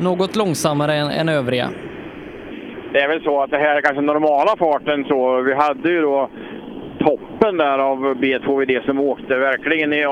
[0.00, 1.68] något långsammare än, än övriga.
[2.92, 5.40] Det är väl så att det här är kanske normala farten så.
[5.40, 6.28] Vi hade ju då
[6.98, 10.04] toppen där av B2VD som åkte verkligen i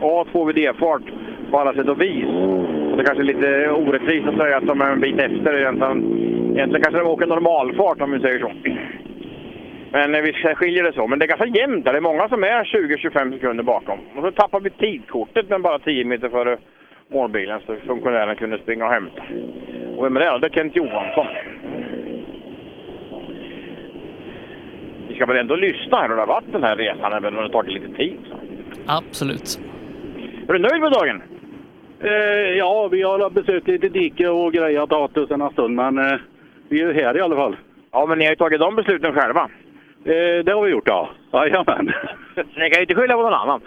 [0.00, 1.02] A2VD-fart
[1.50, 2.26] på alla sätt och vis.
[2.96, 5.98] Och det kanske är lite orättvist att säga att de är en bit efter egentligen.
[6.54, 8.52] Egentligen kanske de åker normalfart om vi säger så.
[9.90, 11.06] Men eh, visst skiljer det så.
[11.06, 11.92] Men det är ganska jämnt där.
[11.92, 13.98] Det är många som är 20-25 sekunder bakom.
[14.16, 16.58] Och så tappar vi tidkortet men bara 10 meter före
[17.12, 19.22] målbilen så funktionären kunde springa och hämta.
[19.96, 20.38] Och vem är det?
[20.38, 21.26] Det är Kent Johansson.
[25.08, 27.34] Vi ska väl ändå lyssna här hur det har varit den här resan, även om
[27.34, 28.18] det har tagit lite tid.
[28.86, 29.60] Absolut.
[30.48, 31.22] Är du nöjd med dagen?
[32.00, 36.18] Eh, ja, vi har besökt lite dike och grejat Atusen en stund, men eh,
[36.68, 37.56] vi är här i alla fall.
[37.92, 39.50] Ja, men ni har ju tagit de besluten själva.
[40.04, 41.08] Eh, det har vi gjort, ja.
[41.32, 41.86] Jajamän.
[42.36, 43.60] Ni kan ju inte skylla på någon annan.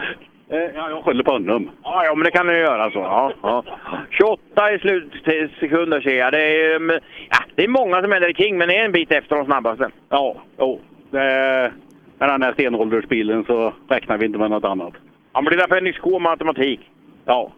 [0.50, 1.70] Eh, ja, jag skyller på honom.
[1.84, 3.00] Ja, ja, men det kan ni ju göra så.
[3.00, 3.64] Ja, ja.
[4.10, 6.34] 28 i slutsekunder ser jag.
[6.34, 8.92] Det är, mm, ja, det är många som är där kring, men det är en
[8.92, 9.90] bit efter de snabbaste.
[10.10, 10.80] Ja, jo.
[11.12, 11.72] Med
[12.18, 14.94] den här stenåldersbilen så räknar vi inte med något annat.
[15.34, 16.80] Det är därför ni skår med automatik.
[17.26, 17.52] Ja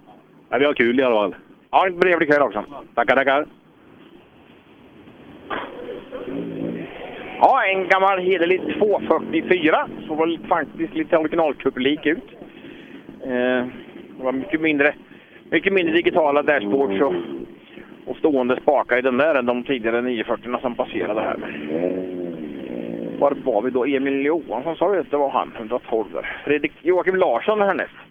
[0.51, 1.35] ja, vi har kul i alla fall.
[1.71, 2.63] Ja, en trevlig kväll också.
[2.95, 3.45] Tackar, tackar.
[7.39, 9.87] Ja, en gammal hederlig 244.
[10.07, 12.29] Såg väl faktiskt lite originalkupplik ut.
[13.23, 13.65] Eh,
[14.17, 14.95] det var mycket mindre,
[15.49, 17.13] mycket mindre digitala dashboards och,
[18.05, 21.37] och stående spakar i den där än de tidigare 940 som passerade här.
[23.19, 23.85] Var var vi då?
[23.85, 26.41] Emil Johansson sa vi att det var han, 112 där.
[26.45, 28.10] Fredrik Joakim Larsson härnäst.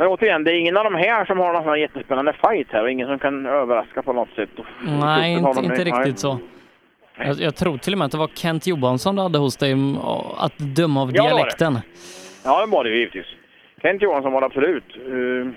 [0.00, 2.66] Men återigen, det är ingen av de här som har någon sån här jättespännande fight
[2.72, 4.48] här och ingen som kan överraska på något sätt.
[5.00, 6.38] Nej, inte, de- inte riktigt så.
[7.18, 9.72] Jag, jag tror till och med att det var Kent Johansson du hade hos dig,
[9.72, 9.96] mm,
[10.38, 11.36] att döma av Ja, var det.
[11.36, 11.78] dialekten.
[12.44, 13.26] Ja, det var det givetvis.
[13.82, 14.84] Kent Johansson var det absolut.
[14.96, 15.52] Eh,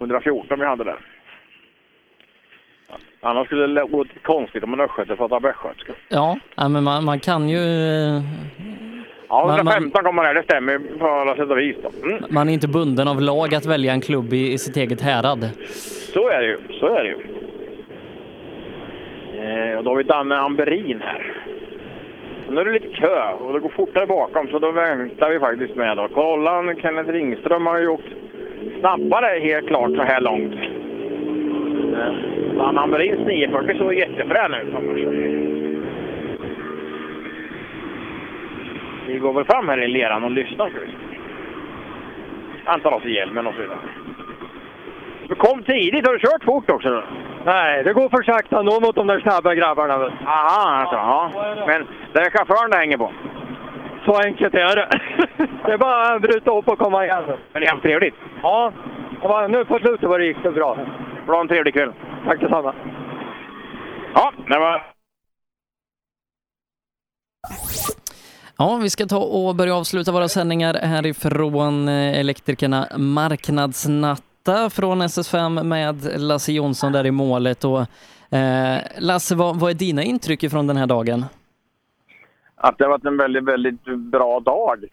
[0.00, 0.98] 114 vi hade där.
[3.22, 5.92] Annars skulle det låta konstigt om en östgöte pratar västgötska.
[6.08, 7.58] Ja, ja, men man, man kan ju...
[9.28, 11.76] Ja, Man- 115 kommer här, det stämmer på alla sätt och vis.
[12.02, 12.22] Mm.
[12.30, 15.50] Man är inte bunden av lag att välja en klubb i, i sitt eget härad.
[16.14, 17.16] Så är det ju, så är det ju.
[19.40, 21.34] Eh, och då har vi Danne Amberin här.
[22.50, 25.74] Nu är det lite kö och det går fortare bakom så då väntar vi faktiskt
[25.76, 25.96] med.
[25.96, 26.08] Då.
[26.14, 28.08] Kolla, Kenneth Ringström har ju åkt
[28.80, 30.54] snabbare helt klart så här långt.
[31.94, 34.74] Eh, Danne Amberins 940 såg jättefrän ut
[39.18, 40.70] Vi går väl fram här i leran och lyssnar.
[42.64, 43.78] Han tar av sig hjälmen och så vidare.
[45.28, 46.06] Du kom tidigt.
[46.06, 46.90] Har du kört fort också?
[46.90, 47.02] Då?
[47.44, 49.94] Nej, det går för sakta nå mot de där snabba grabbarna.
[49.94, 50.96] Aha, alltså.
[50.96, 51.30] Ja.
[51.66, 53.12] Men det är chauffören det hänger på.
[54.04, 54.88] Så enkelt är det.
[55.64, 57.24] det är bara att bryta upp och komma igen.
[57.52, 58.14] Men det är haft trevligt.
[58.42, 58.72] Ja,
[59.22, 60.76] var, nu på slutet var det gick det bra.
[61.26, 61.92] Ha en trevlig kväll.
[62.26, 62.74] Tack detsamma.
[64.14, 64.97] Ja, det var...
[68.58, 75.62] Ja, vi ska ta och börja avsluta våra sändningar härifrån eh, Elektrikerna Marknadsnatta från SS5
[75.62, 77.64] med Lasse Jonsson där i målet.
[77.64, 77.80] Och,
[78.38, 81.24] eh, Lasse, vad, vad är dina intryck från den här dagen?
[82.60, 84.84] att det har varit en väldigt, väldigt bra dag.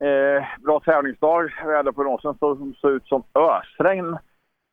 [0.00, 1.52] Eh, bra tävlingsdag.
[1.66, 4.16] Väderprognosen såg så ut som ösregn.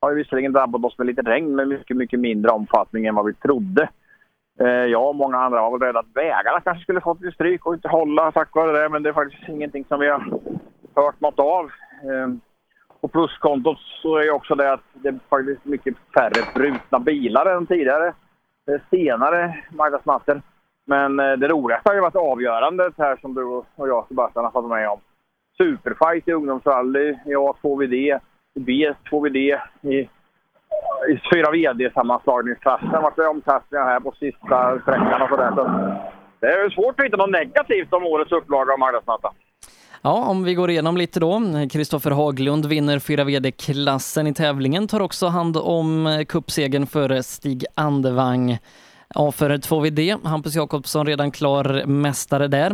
[0.01, 3.25] Har ju visserligen drabbat oss med lite regn, men mycket, mycket mindre omfattning än vad
[3.25, 3.89] vi trodde.
[4.59, 7.65] Eh, jag och många andra var väl rädda att vägarna kanske skulle fått lite stryk
[7.65, 10.39] och inte hålla tack vare det, men det är faktiskt ingenting som vi har
[10.95, 11.65] hört något av.
[12.03, 17.45] Eh, pluskontot så är ju också det att det är faktiskt mycket färre brutna bilar
[17.45, 18.13] än tidigare.
[18.69, 20.41] Eh, senare marknadsnätter.
[20.85, 24.51] Men eh, det roligaste har ju varit avgörandet här som du och jag Sebastian har
[24.51, 24.99] fått med om.
[25.57, 28.19] Superfight i ungdomsrally, e, i A2VD,
[28.55, 30.09] i B2VD, i,
[31.11, 33.01] i 4VD-sammanslagningsklassen.
[33.01, 35.51] vart det omkastningar här på sista sträckan och sådär.
[35.55, 35.63] Så
[36.39, 39.31] det är svårt att hitta något negativt om årets upplaga av Marknadsnatta.
[40.01, 41.41] Ja, om vi går igenom lite då.
[41.71, 47.65] Kristoffer Haglund vinner 4 VD-klassen i tävlingen, tar också hand om kuppsegen cupsegern före Stig
[47.75, 48.57] Andevang.
[49.15, 52.71] Ja, för 2VD, Hampus Jakobsson redan klar mästare där.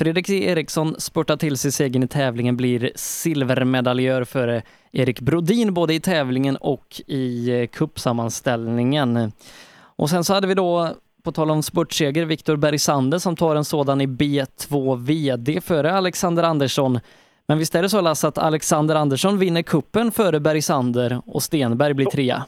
[0.00, 6.00] Fredrik Eriksson spurtar till sig segern i tävlingen, blir silvermedaljör före Erik Brodin både i
[6.00, 9.14] tävlingen och i eh, kuppsammanställningen.
[9.14, 9.32] cupsammanställningen.
[9.96, 10.88] Och sen så hade vi då,
[11.24, 16.42] på tal om spurtseger, Viktor Bergsander som tar en sådan i B2 VD före Alexander
[16.42, 17.00] Andersson.
[17.48, 21.94] Men visst är det så Lasse att Alexander Andersson vinner kuppen före Bergsander och Stenberg
[21.94, 22.44] blir trea?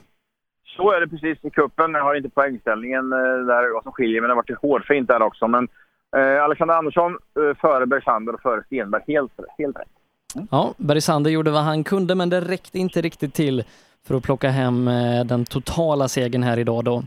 [0.77, 1.95] Så är det precis i kuppen.
[1.95, 5.23] Jag har inte poängställningen eh, där vad som skiljer, men det har varit hårfint där
[5.23, 5.49] också.
[5.49, 5.69] Men
[6.17, 9.03] eh, Alexander Andersson eh, före Bergsander och före Stenberg.
[9.07, 9.89] Helt, helt rätt.
[10.35, 10.49] Mm.
[10.51, 13.65] Ja, Bergsander gjorde vad han kunde, men det räckte inte riktigt till
[14.07, 17.03] för att plocka hem eh, den totala segern här idag då.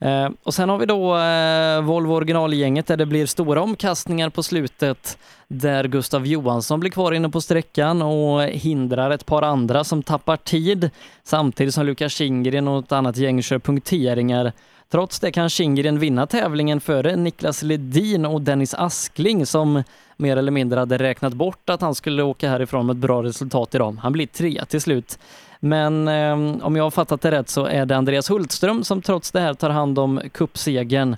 [0.00, 4.42] Eh, Och sen har vi då eh, Volvo originalgänget där det blir stora omkastningar på
[4.42, 10.02] slutet där Gustav Johansson blir kvar inne på sträckan och hindrar ett par andra som
[10.02, 10.90] tappar tid
[11.22, 14.52] samtidigt som Lukas Kindgren och ett annat gäng kör punkteringar.
[14.90, 19.82] Trots det kan Kindgren vinna tävlingen före Niklas Ledin och Dennis Askling som
[20.16, 23.74] mer eller mindre hade räknat bort att han skulle åka härifrån med ett bra resultat
[23.74, 23.96] idag.
[24.00, 25.18] Han blir trea till slut.
[25.60, 29.30] Men eh, om jag har fattat det rätt så är det Andreas Hultström som trots
[29.30, 31.16] det här tar hand om cupsegern.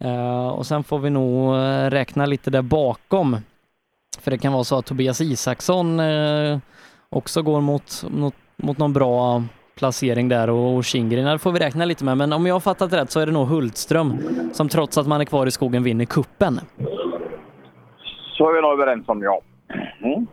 [0.00, 3.36] Eh, och sen får vi nog eh, räkna lite där bakom.
[4.20, 6.58] För det kan vara så att Tobias Isaksson eh,
[7.08, 9.42] också går mot, mot, mot någon bra
[9.78, 12.16] placering där och, Kindgren får vi räkna lite med.
[12.16, 14.18] Men om jag har fattat rätt så är det nog Hultström
[14.52, 16.60] som trots att man är kvar i skogen vinner kuppen.
[18.36, 19.40] Så är vi nog överens om, ja.
[20.02, 20.26] Mm.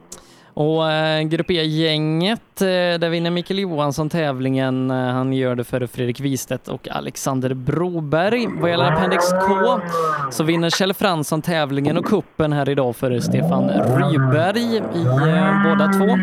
[0.55, 4.91] Och eh, Grupp E-gänget, eh, där vinner Mikael Johansson tävlingen.
[4.91, 8.47] Eh, han gör det före Fredrik Wistedt och Alexander Broberg.
[8.61, 9.79] Vad gäller Appendix K
[10.31, 15.93] så vinner Kjell Fransson tävlingen och kuppen här idag före Stefan Ryberg i eh, båda
[15.93, 16.17] två.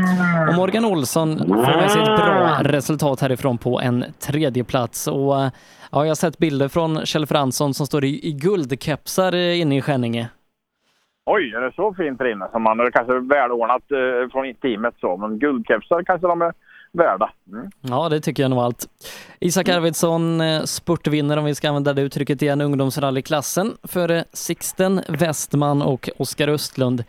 [0.49, 5.07] Och Morgan Olsson får med sig ett bra resultat härifrån på en tredje plats.
[5.07, 5.51] Och eh,
[5.91, 9.77] ja, jag har sett bilder från Kjell Fransson som står i, i guldkepsar eh, inne
[9.77, 10.29] i Skänninge.
[11.25, 12.49] Oj, är det så fint där inne?
[12.53, 16.53] Som man, det kanske är välordnat eh, från teamet så, men guldkepsar kanske de är
[16.93, 17.33] värda.
[17.53, 17.71] Mm.
[17.81, 18.87] Ja, det tycker jag nog allt.
[19.41, 25.83] Isak Arvidsson, eh, spurtvinnare om vi ska använda det uttrycket igen, ungdomsrallyklassen före Sixten Westman
[25.83, 27.05] och Oskar Östlund.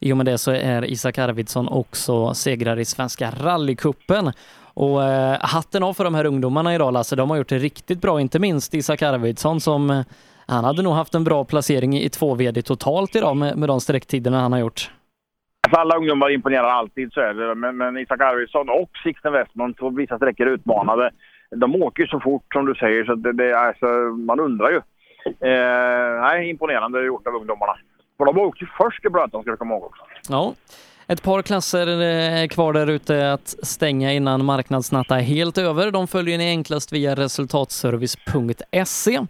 [0.00, 4.32] I och med det så är Isak Arvidsson också segrare i Svenska rallycupen.
[4.74, 8.00] Och eh, hatten av för de här ungdomarna idag Lasse, de har gjort det riktigt
[8.00, 10.00] bra, inte minst Isak Arvidsson som eh,
[10.48, 13.80] han hade nog haft en bra placering i två VD totalt idag med, med de
[13.80, 14.90] sträcktiderna han har gjort.
[15.66, 17.54] Alltså alla ungdomar imponerar alltid, så är det.
[17.54, 21.10] Men, men Isak Arvidsson och Sixten Westman på vissa sträckor utmanade.
[21.56, 23.86] de åker ju så fort som du säger så det, det, alltså,
[24.26, 24.76] man undrar ju.
[25.26, 27.76] Eh, nej, imponerande gjort av ungdomarna.
[28.16, 30.02] För de åkte ju först i Bröton ska du komma ihåg också.
[30.28, 30.54] Ja.
[31.08, 35.90] Ett par klasser eh, är kvar där ute att stänga innan marknadsnatta är helt över.
[35.90, 39.20] De följer ni enklast via resultatservice.se.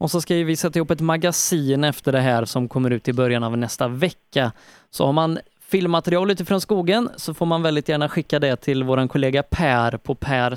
[0.00, 3.12] Och så ska vi sätta ihop ett magasin efter det här som kommer ut i
[3.12, 4.52] början av nästa vecka.
[4.90, 9.08] Så har man filmmaterial utifrån skogen så får man väldigt gärna skicka det till vår
[9.08, 10.56] kollega Per på per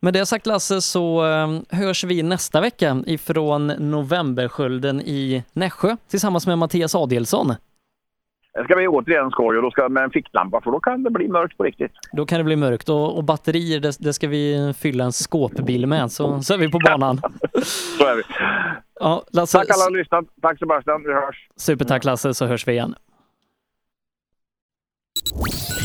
[0.00, 6.46] Med det sagt Lasse så ehm, hörs vi nästa vecka ifrån Novemberskölden i Nässjö tillsammans
[6.46, 7.54] med Mattias Adielsson.
[8.56, 11.10] Det ska bli återigen skoj och då ska med en ficklampa för då kan det
[11.10, 11.92] bli mörkt på riktigt.
[12.12, 15.86] Då kan det bli mörkt och, och batterier det, det, ska vi fylla en skåpbil
[15.86, 17.16] med så, så är vi på banan.
[17.98, 18.22] så är vi.
[19.00, 20.24] Ja, Lasse, Tack alla som lyssnat.
[20.42, 21.48] Tack Sebastian, vi hörs.
[21.56, 22.94] Supertack Lasse så hörs vi igen.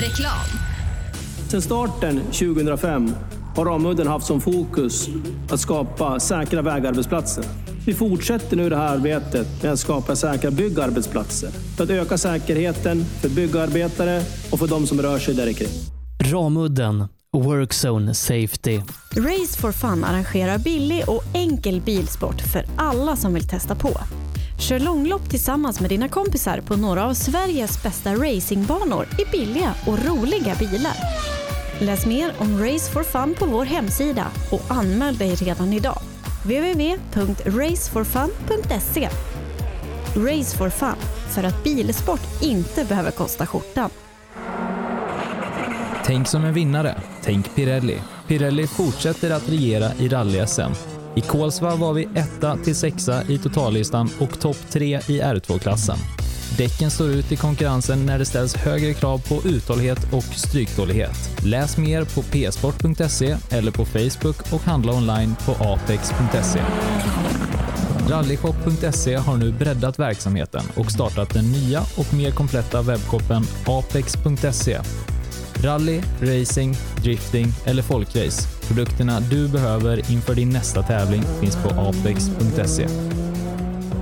[0.01, 0.71] Reklam.
[1.49, 3.09] Sedan starten 2005
[3.55, 5.07] har Ramudden haft som fokus
[5.51, 7.70] att skapa säkra vägarbetsplatser.
[7.85, 13.05] Vi fortsätter nu det här arbetet med att skapa säkra byggarbetsplatser för att öka säkerheten
[13.21, 15.69] för byggarbetare och för de som rör sig där kring.
[16.23, 18.79] Ramudden Workzone Safety.
[19.15, 23.91] Race for Fun arrangerar billig och enkel bilsport för alla som vill testa på.
[24.59, 30.05] Kör långlopp tillsammans med dina kompisar på några av Sveriges bästa racingbanor i billiga och
[30.05, 30.95] roliga bilar.
[31.79, 36.01] Läs mer om Race for Fun på vår hemsida och anmäl dig redan idag
[36.43, 39.09] www.raceforfun.se
[40.15, 40.95] Race for Fun,
[41.29, 43.89] för att bilsport inte behöver kosta skjortan.
[46.05, 47.01] Tänk som en vinnare.
[47.23, 48.01] Tänk Pirelli.
[48.27, 50.71] Pirelli fortsätter att regera i rally-SM.
[51.15, 55.97] I Kolsva var vi etta till sexa i totallistan och topp tre i R2-klassen.
[56.57, 61.43] Däcken står ut i konkurrensen när det ställs högre krav på uthållighet och stryktålighet.
[61.45, 66.61] Läs mer på psport.se eller på Facebook och handla online på apex.se.
[68.09, 74.79] Rallyshop.se har nu breddat verksamheten och startat den nya och mer kompletta webbshoppen apex.se.
[75.63, 78.47] Rally, racing, drifting eller folkrace.
[78.67, 82.87] Produkterna du behöver inför din nästa tävling finns på apex.se.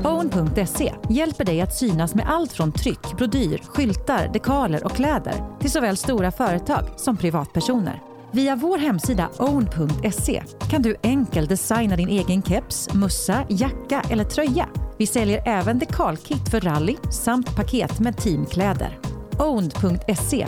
[0.04, 5.72] Own.se hjälper dig att synas med allt från tryck, brodyr, skyltar, dekaler och kläder till
[5.72, 8.02] såväl stora företag som privatpersoner.
[8.32, 14.70] Via vår hemsida own.se kan du enkelt designa din egen keps, mussa, jacka eller tröja.
[14.98, 19.00] Vi säljer även dekalkit för rally samt paket med teamkläder.
[19.40, 20.48] Own.se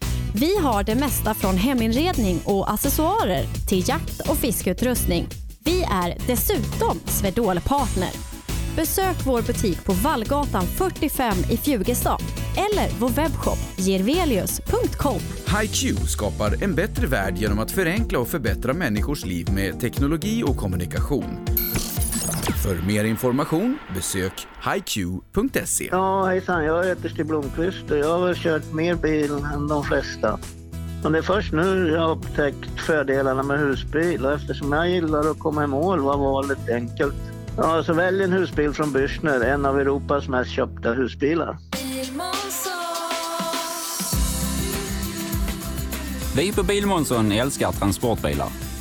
[0.33, 5.27] Vi har det mesta från heminredning och accessoarer till jakt och fiskeutrustning.
[5.63, 8.09] Vi är dessutom Swedol-partner.
[8.75, 12.21] Besök vår butik på Vallgatan 45 i Fjugestad
[12.55, 15.19] eller vår webbshop gervelius.com.
[15.61, 20.57] HiQ skapar en bättre värld genom att förenkla och förbättra människors liv med teknologi och
[20.57, 21.45] kommunikation.
[22.63, 25.89] För mer information besök hiq.se.
[25.91, 26.65] Ja, hejsan.
[26.65, 30.39] Jag heter Stig Blomqvist och jag har kört mer bil än de flesta.
[31.03, 35.31] Men det är först nu jag har upptäckt fördelarna med husbil och eftersom jag gillar
[35.31, 37.15] att komma i mål var valet enkelt.
[37.57, 41.57] Ja, så välj en husbil från Bürstner, en av Europas mest köpta husbilar.
[46.35, 48.70] Vi på Bilmånsson älskar transportbilar.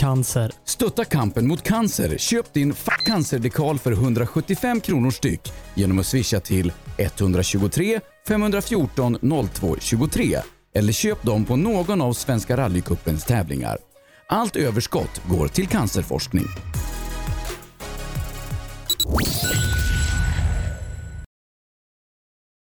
[0.00, 0.52] cancer.
[0.64, 2.18] Stötta kampen mot cancer.
[2.18, 9.18] Köp din Fuck cancer-dekal för 175 kronor styck genom att swisha till 123 514
[9.54, 10.38] 02 23
[10.74, 13.78] eller köp dem på någon av Svenska rallycupens tävlingar.
[14.28, 16.46] Allt överskott går till cancerforskning.